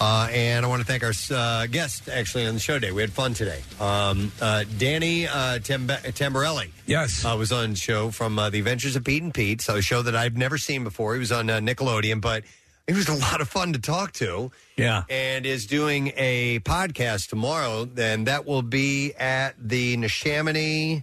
Uh, 0.00 0.28
and 0.30 0.64
I 0.64 0.68
want 0.68 0.80
to 0.80 0.86
thank 0.86 1.02
our 1.02 1.12
uh, 1.36 1.66
guest 1.66 2.08
actually 2.08 2.46
on 2.46 2.54
the 2.54 2.60
show 2.60 2.74
today. 2.74 2.92
We 2.92 3.00
had 3.00 3.10
fun 3.12 3.34
today. 3.34 3.62
Um, 3.80 4.30
uh, 4.40 4.64
Danny 4.78 5.26
uh, 5.26 5.58
Tamb- 5.58 5.88
Tamberelli. 5.88 6.70
Yes. 6.86 7.24
Uh, 7.24 7.34
was 7.36 7.50
on 7.50 7.70
the 7.70 7.76
show 7.76 8.10
from 8.12 8.38
uh, 8.38 8.48
The 8.50 8.58
Adventures 8.58 8.94
of 8.94 9.02
Pete 9.02 9.22
and 9.24 9.34
Pete. 9.34 9.60
So 9.60 9.76
a 9.76 9.82
show 9.82 10.02
that 10.02 10.14
I've 10.14 10.36
never 10.36 10.56
seen 10.56 10.84
before. 10.84 11.14
He 11.14 11.18
was 11.18 11.32
on 11.32 11.50
uh, 11.50 11.58
Nickelodeon, 11.58 12.20
but 12.20 12.44
he 12.86 12.92
was 12.92 13.08
a 13.08 13.14
lot 13.14 13.40
of 13.40 13.48
fun 13.48 13.72
to 13.72 13.80
talk 13.80 14.12
to. 14.14 14.52
Yeah. 14.76 15.02
And 15.10 15.46
is 15.46 15.66
doing 15.66 16.12
a 16.16 16.60
podcast 16.60 17.28
tomorrow. 17.28 17.88
and 17.96 18.28
that 18.28 18.46
will 18.46 18.62
be 18.62 19.14
at 19.14 19.56
the 19.58 19.96
Neshaminy. 19.96 21.02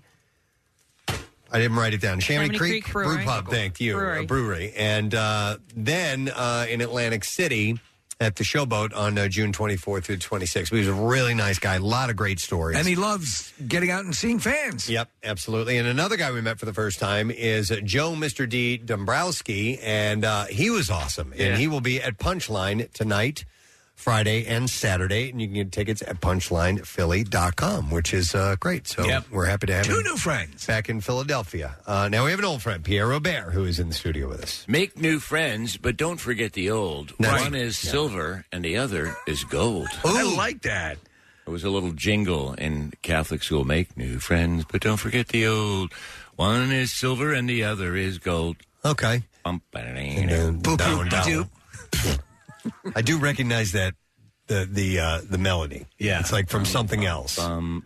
I 1.53 1.59
didn't 1.59 1.77
write 1.77 1.93
it 1.93 2.01
down. 2.01 2.19
Neshaminy 2.19 2.49
Neshaminy 2.49 2.57
Creek, 2.57 2.83
Creek 2.85 3.05
Brew 3.05 3.23
Pub. 3.23 3.47
Thank 3.47 3.79
you. 3.79 3.93
Brewery. 3.93 4.23
A 4.23 4.27
brewery. 4.27 4.73
And 4.75 5.13
uh, 5.13 5.57
then 5.75 6.29
uh, 6.33 6.65
in 6.67 6.81
Atlantic 6.81 7.23
City 7.23 7.79
at 8.19 8.35
the 8.37 8.43
Showboat 8.43 8.95
on 8.95 9.17
uh, 9.17 9.27
June 9.27 9.51
24th 9.51 10.05
through 10.05 10.17
26th. 10.17 10.69
He 10.69 10.77
was 10.77 10.87
a 10.87 10.93
really 10.93 11.33
nice 11.33 11.59
guy. 11.59 11.75
A 11.75 11.79
lot 11.79 12.09
of 12.09 12.15
great 12.15 12.39
stories. 12.39 12.77
And 12.77 12.87
he 12.87 12.95
loves 12.95 13.53
getting 13.67 13.91
out 13.91 14.05
and 14.05 14.15
seeing 14.15 14.39
fans. 14.39 14.89
Yep, 14.89 15.09
absolutely. 15.23 15.77
And 15.77 15.87
another 15.87 16.17
guy 16.17 16.31
we 16.31 16.41
met 16.41 16.59
for 16.59 16.65
the 16.65 16.73
first 16.73 16.99
time 16.99 17.29
is 17.31 17.71
uh, 17.71 17.77
Joe 17.83 18.13
Mr. 18.13 18.47
D. 18.47 18.77
Dombrowski, 18.77 19.79
and 19.79 20.25
uh, 20.25 20.45
he 20.45 20.69
was 20.69 20.89
awesome. 20.89 21.33
Yeah. 21.35 21.47
And 21.47 21.57
he 21.59 21.67
will 21.67 21.81
be 21.81 22.01
at 22.01 22.17
Punchline 22.17 22.91
tonight, 22.93 23.45
Friday, 23.95 24.45
and 24.45 24.69
Saturday. 24.69 25.29
And 25.29 25.39
you 25.41 25.47
can 25.47 25.53
get 25.55 25.71
tickets 25.71 26.01
at 26.01 26.19
punchlinephilly.com, 26.19 27.89
which 27.89 28.13
is 28.13 28.35
uh, 28.35 28.55
great. 28.59 28.87
So 28.87 29.05
Yep. 29.05 29.25
we're 29.31 29.45
happy 29.45 29.67
to 29.67 29.73
have 29.75 29.85
Two 29.85 29.97
him 29.99 30.03
new 30.03 30.17
friends. 30.17 30.65
back 30.65 30.89
in 30.89 30.99
Philadelphia. 31.01 31.75
Uh, 31.85 32.09
now 32.09 32.25
we 32.25 32.31
have 32.31 32.39
an 32.39 32.45
old 32.45 32.61
friend, 32.61 32.83
Pierre 32.83 33.07
Robert, 33.07 33.51
who 33.51 33.63
is 33.65 33.79
in 33.79 33.87
the 33.89 33.93
studio 33.93 34.27
with 34.27 34.43
us. 34.43 34.65
Make 34.67 34.97
new 34.99 35.19
friends, 35.19 35.77
but 35.77 35.95
don't 35.97 36.19
forget 36.19 36.53
the 36.53 36.69
old. 36.69 37.13
That's- 37.19 37.43
One 37.43 37.55
is 37.55 37.77
silver 37.77 38.45
and 38.51 38.63
the 38.65 38.77
other 38.77 39.15
is 39.27 39.43
gold. 39.45 39.87
I 40.03 40.23
like 40.35 40.63
that. 40.63 40.97
There 41.45 41.51
was 41.51 41.63
a 41.65 41.69
little 41.69 41.91
jingle 41.91 42.53
in 42.53 42.93
Catholic 43.01 43.43
school. 43.43 43.63
Make 43.65 43.97
new 43.97 44.19
friends, 44.19 44.63
but 44.69 44.81
don't 44.81 44.97
forget 44.97 45.27
the 45.29 45.45
old. 45.47 45.91
One 46.35 46.71
is 46.71 46.91
silver 46.91 47.33
and 47.33 47.47
the 47.49 47.63
other 47.65 47.95
is 47.95 48.17
gold. 48.17 48.57
Okay. 48.85 49.23
Bump, 49.43 49.63
Down, 49.73 50.27
down, 50.77 51.09
down. 51.09 51.49
I 52.95 53.01
do 53.01 53.17
recognize 53.17 53.71
that 53.73 53.93
the 54.47 54.67
the 54.69 54.99
uh, 54.99 55.21
the 55.29 55.37
melody. 55.37 55.85
Yeah. 55.97 56.19
it's 56.19 56.31
like 56.31 56.49
from 56.49 56.65
something 56.65 57.05
else. 57.05 57.39
Um, 57.39 57.83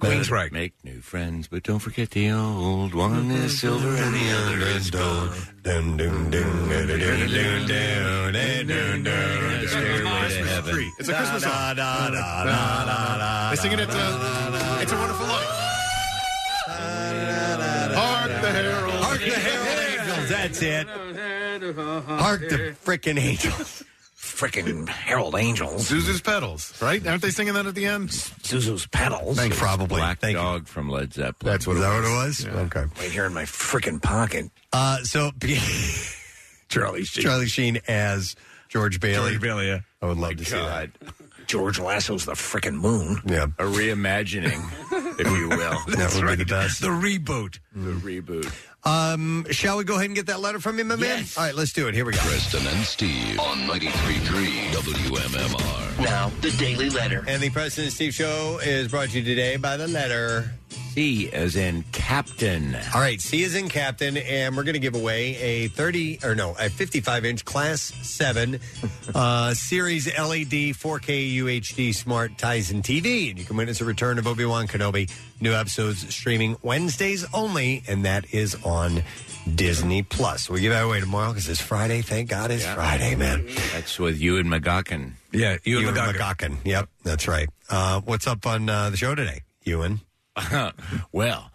Queensryche. 0.00 0.52
Make 0.52 0.74
new 0.84 1.00
friends, 1.00 1.48
but 1.48 1.62
don't 1.62 1.78
forget 1.78 2.10
the 2.10 2.30
old. 2.30 2.94
One 2.94 3.30
is 3.30 3.58
silver 3.60 3.88
and 3.88 4.14
the 4.14 4.30
other 4.32 4.58
is 4.76 4.90
gold. 4.90 5.30
Dun, 5.62 5.96
dun, 5.96 6.30
dun, 6.30 6.68
dun, 6.68 6.86
dun, 6.86 6.98
dun, 6.98 6.98
dun, 6.98 7.66
dun, 7.66 8.32
dun, 8.32 8.66
dun, 8.66 9.02
dun. 9.04 9.68
Stairway 9.68 10.28
to 10.28 10.44
heaven. 10.44 10.92
It's 10.98 11.08
a 11.08 11.14
Christmas 11.14 11.42
song. 11.44 11.52
Da, 11.52 11.74
da, 11.74 12.10
da, 12.10 12.44
da, 12.44 12.84
da, 12.84 13.18
da, 13.18 13.50
They 13.50 13.56
sing 13.56 13.72
it 13.72 13.80
at 13.80 13.88
uh, 13.90 14.78
It's 14.82 14.92
a 14.92 14.96
Wonderful 14.96 15.26
Life. 15.26 15.62
Hark 17.96 18.42
the 18.42 18.50
herald. 18.50 18.92
Hark 18.92 19.18
the 19.20 19.30
herald 19.30 20.00
angels. 20.00 20.28
That's 20.28 20.62
it. 20.62 20.86
Hark 22.06 22.40
the 22.40 22.76
frickin' 22.84 23.18
angels. 23.18 23.82
Frickin' 24.36 24.86
Herald 24.86 25.34
Angels. 25.34 25.88
Zuzu's 25.88 26.20
pedals, 26.20 26.80
right? 26.82 27.04
Aren't 27.06 27.22
they 27.22 27.30
singing 27.30 27.54
that 27.54 27.64
at 27.64 27.74
the 27.74 27.86
end? 27.86 28.10
Zuzu's 28.10 28.86
pedals. 28.86 29.38
Thanks, 29.38 29.58
probably. 29.58 29.96
Black 29.98 30.18
Thank 30.20 30.36
Dog 30.36 30.66
from 30.68 30.90
Led 30.90 31.14
Zeppelin. 31.14 31.34
That's 31.52 31.66
what 31.66 31.76
Is 31.76 31.78
it 31.78 31.82
that 31.84 31.98
was. 32.00 32.44
what 32.44 32.52
it 32.52 32.54
was? 32.56 32.66
Okay. 32.66 32.84
Right 33.00 33.10
here 33.10 33.24
in 33.24 33.32
my 33.32 33.44
freaking 33.44 34.00
pocket. 34.02 34.50
Uh, 34.74 34.98
so 35.04 35.30
Charlie 36.68 37.04
Sheen. 37.04 37.22
Charlie 37.24 37.46
Sheen 37.46 37.78
as 37.88 38.36
George 38.68 39.00
Bailey. 39.00 39.30
George 39.30 39.40
Bailey, 39.42 39.66
yeah. 39.68 39.80
I 40.02 40.06
would 40.06 40.18
love 40.18 40.36
to 40.36 40.44
see 40.44 40.56
that. 40.56 40.90
George 41.46 41.78
Lasso's 41.78 42.24
the 42.26 42.32
freaking 42.32 42.74
moon. 42.74 43.20
Yeah. 43.24 43.44
A 43.58 43.62
reimagining, 43.64 44.60
if 45.20 45.26
you 45.26 45.48
will. 45.48 45.78
That 45.96 46.12
would 46.14 46.26
be 46.26 46.34
the 46.34 46.44
best. 46.44 46.80
The 46.80 46.88
reboot. 46.88 47.58
The 47.74 47.92
reboot. 47.92 48.52
Um, 48.86 49.44
shall 49.50 49.78
we 49.78 49.84
go 49.84 49.94
ahead 49.94 50.06
and 50.06 50.14
get 50.14 50.26
that 50.26 50.38
letter 50.40 50.60
from 50.60 50.78
you, 50.78 50.84
my 50.84 50.94
man? 50.94 51.24
All 51.36 51.42
right, 51.44 51.54
let's 51.54 51.72
do 51.72 51.88
it. 51.88 51.94
Here 51.94 52.04
we 52.04 52.12
go. 52.12 52.18
Preston 52.20 52.64
and 52.68 52.84
Steve 52.84 53.38
on 53.40 53.58
93.3 53.66 54.70
WMMR. 54.70 56.04
Now, 56.04 56.30
the 56.40 56.52
Daily 56.52 56.88
Letter. 56.88 57.24
And 57.26 57.42
the 57.42 57.50
President 57.50 57.92
Steve 57.92 58.14
Show 58.14 58.60
is 58.62 58.86
brought 58.86 59.08
to 59.08 59.18
you 59.18 59.24
today 59.24 59.56
by 59.56 59.76
the 59.76 59.88
letter 59.88 60.52
C 60.68 61.30
as 61.32 61.56
in 61.56 61.84
Captain. 61.92 62.74
All 62.94 63.00
right, 63.00 63.20
C 63.20 63.42
is 63.42 63.54
in 63.54 63.68
captain, 63.68 64.16
and 64.16 64.56
we're 64.56 64.62
going 64.62 64.74
to 64.74 64.80
give 64.80 64.94
away 64.94 65.36
a 65.36 65.68
30 65.68 66.20
or 66.24 66.34
no, 66.34 66.54
a 66.58 66.70
55 66.70 67.24
inch 67.24 67.44
Class 67.44 67.80
7 67.80 68.58
uh, 69.14 69.54
Series 69.54 70.06
LED 70.06 70.74
4K 70.74 71.36
UHD 71.36 71.94
Smart 71.94 72.36
Tizen 72.38 72.82
TV. 72.82 73.30
And 73.30 73.38
you 73.38 73.44
can 73.44 73.56
witness 73.56 73.80
a 73.80 73.84
return 73.84 74.18
of 74.18 74.26
Obi 74.26 74.44
Wan 74.44 74.66
Kenobi. 74.66 75.10
New 75.40 75.52
episodes 75.52 76.14
streaming 76.14 76.56
Wednesdays 76.62 77.26
only, 77.34 77.82
and 77.86 78.06
that 78.06 78.32
is 78.32 78.56
on 78.64 79.02
Disney 79.54 80.02
Plus. 80.02 80.48
We'll 80.48 80.60
give 80.60 80.72
that 80.72 80.84
away 80.84 81.00
tomorrow 81.00 81.28
because 81.28 81.48
it's 81.48 81.60
Friday. 81.60 82.00
Thank 82.02 82.30
God 82.30 82.50
it's 82.50 82.64
Friday, 82.64 83.14
man. 83.16 83.46
That's 83.72 83.98
with 83.98 84.18
you 84.20 84.38
and 84.38 84.48
McGuckin. 84.48 85.12
Yeah, 85.32 85.58
you 85.62 85.80
Ewan 85.80 85.96
and 85.96 86.08
the 86.08 86.18
McGuckin. 86.18 86.56
Yep, 86.64 86.88
that's 87.02 87.28
right. 87.28 87.48
Uh, 87.68 88.00
what's 88.00 88.26
up 88.26 88.46
on 88.46 88.68
uh, 88.68 88.90
the 88.90 88.96
show 88.96 89.14
today, 89.14 89.42
Ewan? 89.64 90.00
well, 91.12 91.50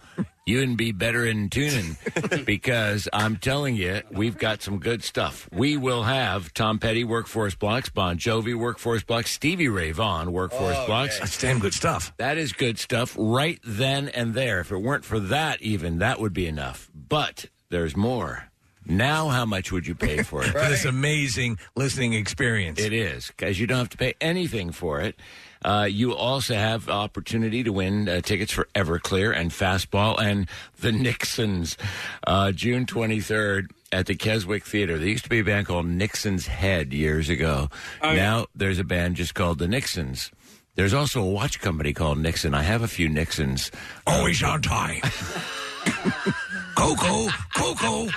you 0.45 0.61
and 0.61 0.77
be 0.77 0.91
better 0.91 1.25
in 1.25 1.49
tuning 1.49 1.97
because 2.45 3.07
I'm 3.13 3.37
telling 3.37 3.75
you, 3.75 4.01
we've 4.11 4.37
got 4.37 4.61
some 4.61 4.79
good 4.79 5.03
stuff. 5.03 5.47
We 5.51 5.77
will 5.77 6.03
have 6.03 6.53
Tom 6.53 6.79
Petty 6.79 7.03
workforce 7.03 7.55
blocks, 7.55 7.89
Bon 7.89 8.17
Jovi 8.17 8.55
workforce 8.55 9.03
blocks, 9.03 9.31
Stevie 9.31 9.69
Ray 9.69 9.91
Vaughan 9.91 10.31
workforce 10.31 10.77
oh, 10.77 10.85
blocks. 10.87 11.19
That's 11.19 11.39
damn 11.39 11.59
good 11.59 11.73
stuff. 11.73 12.13
That 12.17 12.37
is 12.37 12.53
good 12.53 12.79
stuff 12.79 13.15
right 13.17 13.59
then 13.63 14.09
and 14.09 14.33
there. 14.33 14.59
If 14.59 14.71
it 14.71 14.77
weren't 14.77 15.05
for 15.05 15.19
that, 15.19 15.61
even 15.61 15.99
that 15.99 16.19
would 16.19 16.33
be 16.33 16.47
enough. 16.47 16.89
But 16.93 17.45
there's 17.69 17.95
more. 17.95 18.51
Now, 18.85 19.29
how 19.29 19.45
much 19.45 19.71
would 19.71 19.85
you 19.85 19.93
pay 19.93 20.23
for 20.23 20.43
it? 20.43 20.47
For 20.51 20.59
this 20.59 20.85
amazing 20.85 21.59
listening 21.75 22.13
experience. 22.13 22.79
It 22.79 22.93
is 22.93 23.27
because 23.27 23.59
you 23.59 23.67
don't 23.67 23.77
have 23.77 23.89
to 23.89 23.97
pay 23.97 24.15
anything 24.19 24.71
for 24.71 24.99
it. 24.99 25.19
Uh, 25.63 25.87
you 25.89 26.13
also 26.15 26.55
have 26.55 26.89
opportunity 26.89 27.63
to 27.63 27.71
win 27.71 28.09
uh, 28.09 28.21
tickets 28.21 28.51
for 28.51 28.67
Everclear 28.75 29.35
and 29.35 29.51
Fastball 29.51 30.19
and 30.19 30.47
the 30.79 30.91
Nixons, 30.91 31.77
uh, 32.25 32.51
June 32.51 32.85
twenty 32.85 33.19
third 33.21 33.71
at 33.91 34.05
the 34.05 34.15
Keswick 34.15 34.65
Theater. 34.65 34.97
There 34.97 35.07
used 35.07 35.23
to 35.25 35.29
be 35.29 35.39
a 35.39 35.43
band 35.43 35.67
called 35.67 35.85
Nixon's 35.85 36.47
Head 36.47 36.93
years 36.93 37.29
ago. 37.29 37.69
now 38.01 38.45
there's 38.55 38.79
a 38.79 38.83
band 38.83 39.17
just 39.17 39.35
called 39.35 39.59
the 39.59 39.67
Nixons. 39.67 40.31
There's 40.75 40.93
also 40.93 41.21
a 41.21 41.29
watch 41.29 41.59
company 41.59 41.91
called 41.93 42.17
Nixon. 42.17 42.53
I 42.53 42.61
have 42.63 42.81
a 42.81 42.87
few 42.87 43.09
Nixons. 43.09 43.69
Always 44.07 44.41
on 44.41 44.61
time. 44.61 45.01
Coco, 46.75 47.27
Coco. 47.55 48.07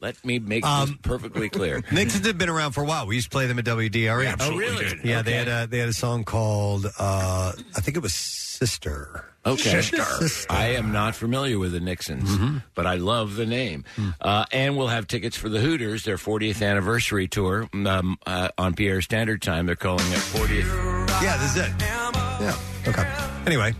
Let 0.00 0.24
me 0.24 0.38
make 0.38 0.62
this 0.62 0.70
Um, 0.72 0.98
perfectly 1.02 1.48
clear. 1.48 1.82
Nixons 1.92 2.26
have 2.26 2.38
been 2.38 2.48
around 2.48 2.72
for 2.72 2.82
a 2.82 2.86
while. 2.86 3.06
We 3.06 3.16
used 3.16 3.26
to 3.26 3.30
play 3.30 3.46
them 3.46 3.58
at 3.58 3.64
WDRH. 3.64 4.36
Oh, 4.40 4.56
really? 4.56 4.86
Yeah, 5.02 5.22
they 5.22 5.32
had 5.32 5.48
a 5.48 5.66
they 5.66 5.78
had 5.78 5.88
a 5.88 5.92
song 5.92 6.24
called 6.24 6.86
uh, 6.98 7.52
I 7.76 7.80
think 7.80 7.96
it 7.96 8.00
was 8.00 8.14
Sister. 8.14 9.24
Okay. 9.46 9.80
Sister. 9.82 10.46
I 10.52 10.74
am 10.74 10.92
not 10.92 11.14
familiar 11.14 11.58
with 11.58 11.72
the 11.72 11.80
Nixons, 11.80 12.28
Mm-hmm. 12.28 12.58
but 12.74 12.86
I 12.86 12.96
love 12.96 13.36
the 13.36 13.46
name. 13.46 13.84
Uh, 14.20 14.44
and 14.52 14.76
we'll 14.76 14.88
have 14.88 15.06
tickets 15.06 15.36
for 15.36 15.48
the 15.48 15.60
Hooters, 15.60 16.04
their 16.04 16.16
40th 16.16 16.60
anniversary 16.66 17.28
tour 17.28 17.68
um, 17.72 18.18
uh, 18.26 18.48
on 18.58 18.74
Pierre 18.74 19.00
Standard 19.00 19.40
Time. 19.40 19.64
They're 19.66 19.76
calling 19.76 20.04
it 20.12 20.18
40th. 20.18 21.22
Yeah, 21.22 21.36
this 21.38 21.56
is 21.56 21.62
it. 21.62 21.72
Yeah. 21.80 22.56
Okay. 22.86 23.06
Anyway, 23.46 23.74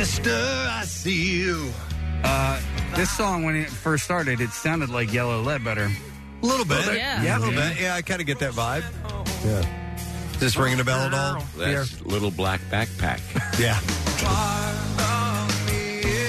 Sister, 0.00 0.30
I 0.32 0.84
see 0.86 1.40
you. 1.40 1.70
Uh, 2.24 2.58
this 2.96 3.10
song, 3.10 3.44
when 3.44 3.54
it 3.54 3.68
first 3.68 4.02
started, 4.02 4.40
it 4.40 4.48
sounded 4.48 4.88
like 4.88 5.12
Yellow 5.12 5.42
Ledbetter. 5.42 5.90
A 6.42 6.46
little 6.46 6.64
bit. 6.64 6.86
Yeah. 6.86 7.22
Yeah, 7.22 7.36
a 7.36 7.38
little 7.38 7.52
bit. 7.52 7.78
Yeah, 7.78 7.96
I 7.96 8.00
kind 8.00 8.18
of 8.18 8.26
get 8.26 8.38
that 8.38 8.52
vibe. 8.52 8.82
Yeah. 9.44 10.32
Is 10.32 10.40
this 10.40 10.56
ringing 10.56 10.80
a 10.80 10.84
bell 10.84 11.00
at 11.00 11.12
all? 11.12 11.44
That's 11.54 12.00
Little 12.00 12.30
Black 12.30 12.60
Backpack. 12.70 13.20
Yeah. 13.60 13.78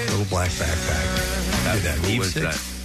Little 0.10 0.26
black 0.26 0.50
backpack. 0.52 1.74
Did 1.74 1.84
that 1.84 1.98
Who 2.00 2.20
was 2.20 2.34
Six? 2.34 2.81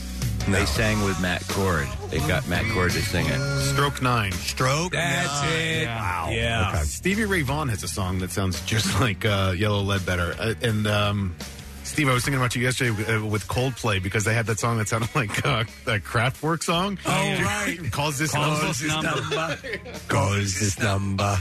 That? 0.52 0.58
They 0.58 0.66
sang 0.66 1.02
with 1.04 1.20
Matt 1.20 1.46
Cord. 1.48 1.86
They 2.08 2.18
got 2.20 2.46
Matt 2.48 2.64
Cord 2.72 2.92
to 2.92 3.00
sing 3.02 3.26
it. 3.26 3.38
Stroke 3.72 4.02
nine. 4.02 4.32
Stroke. 4.32 4.92
That's 4.92 5.42
it. 5.54 5.86
Wow. 5.86 6.28
Yeah. 6.30 6.70
Okay. 6.74 6.82
Stevie 6.84 7.24
Ray 7.24 7.42
Vaughan 7.42 7.68
has 7.68 7.82
a 7.82 7.88
song 7.88 8.18
that 8.20 8.30
sounds 8.30 8.60
just 8.62 8.98
like 9.00 9.24
uh, 9.24 9.54
Yellow 9.56 9.82
Ledbetter. 9.82 10.34
Uh, 10.38 10.54
and 10.62 10.86
um, 10.86 11.36
Steve, 11.84 12.08
I 12.08 12.14
was 12.14 12.24
thinking 12.24 12.40
about 12.40 12.54
you 12.56 12.62
yesterday 12.62 13.14
uh, 13.14 13.24
with 13.24 13.46
Coldplay 13.48 14.02
because 14.02 14.24
they 14.24 14.34
had 14.34 14.46
that 14.46 14.58
song 14.58 14.78
that 14.78 14.88
sounded 14.88 15.08
like 15.14 15.44
uh, 15.46 15.64
a 15.86 15.98
Kraftwerk 15.98 16.62
song. 16.62 16.98
Oh, 17.06 17.10
right. 17.10 17.78
Calls 17.92 18.18
this 18.18 18.32
Calls 18.32 18.82
number. 18.82 19.18
this 19.18 19.30
number. 19.30 19.98
Calls 20.08 20.58
this 20.60 20.78
number. 20.78 21.36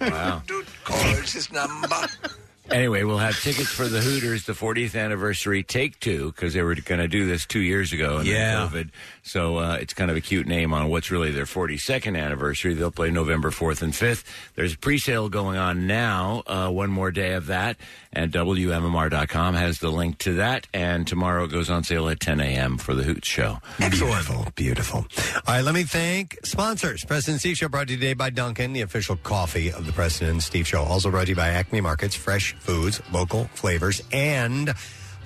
Wow. 0.00 0.42
Calls 0.84 1.32
his 1.32 1.52
number. 1.52 1.96
Anyway, 2.70 3.02
we'll 3.02 3.18
have 3.18 3.38
tickets 3.40 3.68
for 3.70 3.88
the 3.88 4.00
Hooters, 4.00 4.44
the 4.46 4.52
40th 4.52 4.98
anniversary 4.98 5.62
take 5.62 5.98
two, 6.00 6.26
because 6.32 6.54
they 6.54 6.62
were 6.62 6.74
going 6.76 7.00
to 7.00 7.08
do 7.08 7.26
this 7.26 7.44
two 7.44 7.58
years 7.60 7.92
ago 7.92 8.18
and 8.18 8.26
Yeah. 8.26 8.68
then 8.72 8.84
COVID. 8.84 8.90
So 9.22 9.58
uh, 9.58 9.78
it's 9.80 9.94
kind 9.94 10.10
of 10.10 10.16
a 10.16 10.20
cute 10.20 10.46
name 10.46 10.74
on 10.74 10.88
what's 10.88 11.10
really 11.10 11.30
their 11.30 11.44
42nd 11.44 12.18
anniversary. 12.18 12.74
They'll 12.74 12.90
play 12.90 13.10
November 13.10 13.50
4th 13.50 13.82
and 13.82 13.92
5th. 13.92 14.24
There's 14.56 14.74
a 14.74 14.78
pre-sale 14.78 15.28
going 15.28 15.56
on 15.56 15.86
now, 15.86 16.42
uh, 16.46 16.70
one 16.70 16.90
more 16.90 17.12
day 17.12 17.32
of 17.34 17.46
that, 17.46 17.76
and 18.12 18.32
WMMR.com 18.32 19.54
has 19.54 19.78
the 19.78 19.90
link 19.90 20.18
to 20.18 20.34
that. 20.34 20.66
And 20.74 21.06
tomorrow 21.06 21.44
it 21.44 21.52
goes 21.52 21.70
on 21.70 21.84
sale 21.84 22.08
at 22.08 22.18
10 22.18 22.40
a.m. 22.40 22.78
for 22.78 22.94
the 22.94 23.04
Hoots 23.04 23.28
show. 23.28 23.58
Beautiful, 23.78 24.46
beautiful. 24.56 25.06
All 25.46 25.54
right, 25.54 25.64
let 25.64 25.74
me 25.74 25.84
thank 25.84 26.38
sponsors. 26.44 27.04
President 27.04 27.40
Steve 27.40 27.56
Show 27.56 27.68
brought 27.68 27.86
to 27.86 27.94
you 27.94 27.98
today 28.00 28.14
by 28.14 28.30
Dunkin', 28.30 28.72
the 28.72 28.82
official 28.82 29.16
coffee 29.16 29.70
of 29.70 29.86
the 29.86 29.92
President 29.92 30.42
Steve 30.42 30.66
Show. 30.66 30.82
Also 30.82 31.10
brought 31.10 31.24
to 31.24 31.30
you 31.30 31.36
by 31.36 31.48
Acme 31.48 31.80
Markets, 31.80 32.16
fresh 32.16 32.54
foods, 32.54 33.00
local 33.12 33.44
flavors, 33.54 34.02
and 34.12 34.74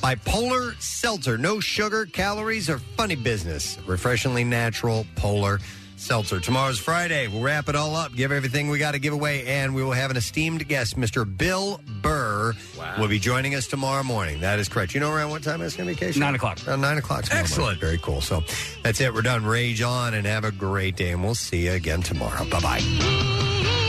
by 0.01 0.15
Polar 0.15 0.75
Seltzer. 0.79 1.39
No 1.39 1.61
sugar, 1.61 2.07
calories, 2.07 2.69
or 2.71 2.79
funny 2.97 3.17
business. 3.17 3.79
Refreshingly 3.87 4.45
natural 4.45 5.07
Polar 5.17 5.59
Seltzer. 5.97 6.41
Tomorrow's 6.41 6.79
Friday. 6.79 7.27
We'll 7.27 7.41
wrap 7.43 7.69
it 7.71 7.75
all 7.75 7.97
up, 7.97 8.15
give 8.15 8.31
everything 8.31 8.69
we 8.69 8.79
got 8.79 8.93
to 8.93 8.99
give 8.99 9.15
away, 9.15 9.47
and 9.47 9.75
we 9.75 9.83
will 9.83 9.93
have 9.93 10.11
an 10.11 10.17
esteemed 10.19 10.69
guest, 10.69 10.97
Mr. 10.97 11.25
Bill 11.27 11.81
Burr, 12.03 12.53
will 12.99 13.09
be 13.09 13.19
joining 13.19 13.55
us 13.55 13.67
tomorrow 13.67 14.03
morning. 14.03 14.41
That 14.41 14.59
is 14.59 14.69
correct. 14.69 14.93
You 14.95 15.01
know 15.01 15.11
around 15.11 15.31
what 15.31 15.43
time 15.43 15.63
it's 15.63 15.75
going 15.75 15.89
to 15.89 15.95
be, 15.95 15.99
Casey? 15.99 16.21
Nine 16.21 16.35
o'clock. 16.35 16.59
Around 16.69 16.83
nine 16.83 16.99
o'clock. 16.99 17.25
tomorrow 17.25 17.41
Excellent. 17.43 17.63
morning. 17.65 17.81
Very 17.81 17.99
cool. 17.99 18.21
So 18.21 18.43
that's 18.83 19.01
it. 19.01 19.15
We're 19.15 19.23
done. 19.23 19.47
Rage 19.47 19.81
on 19.81 20.13
and 20.13 20.27
have 20.27 20.45
a 20.45 20.53
great 20.53 20.97
day, 20.97 21.13
and 21.13 21.25
we'll 21.25 21.35
see 21.35 21.65
you 21.65 21.73
again 21.73 22.03
tomorrow. 22.03 22.45
Bye 22.51 22.61
bye. 22.61 23.86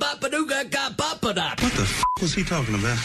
Ba 0.00 0.18
ba 0.20 0.28
doo 0.28 0.44
ga 0.46 0.64
ga 0.64 0.90
ba 0.96 1.18
ba 1.20 1.32
da. 1.32 1.48
What 1.60 1.72
the 1.74 1.82
f- 1.82 2.04
was 2.20 2.34
he 2.34 2.42
talking 2.44 2.74
about? 2.74 2.98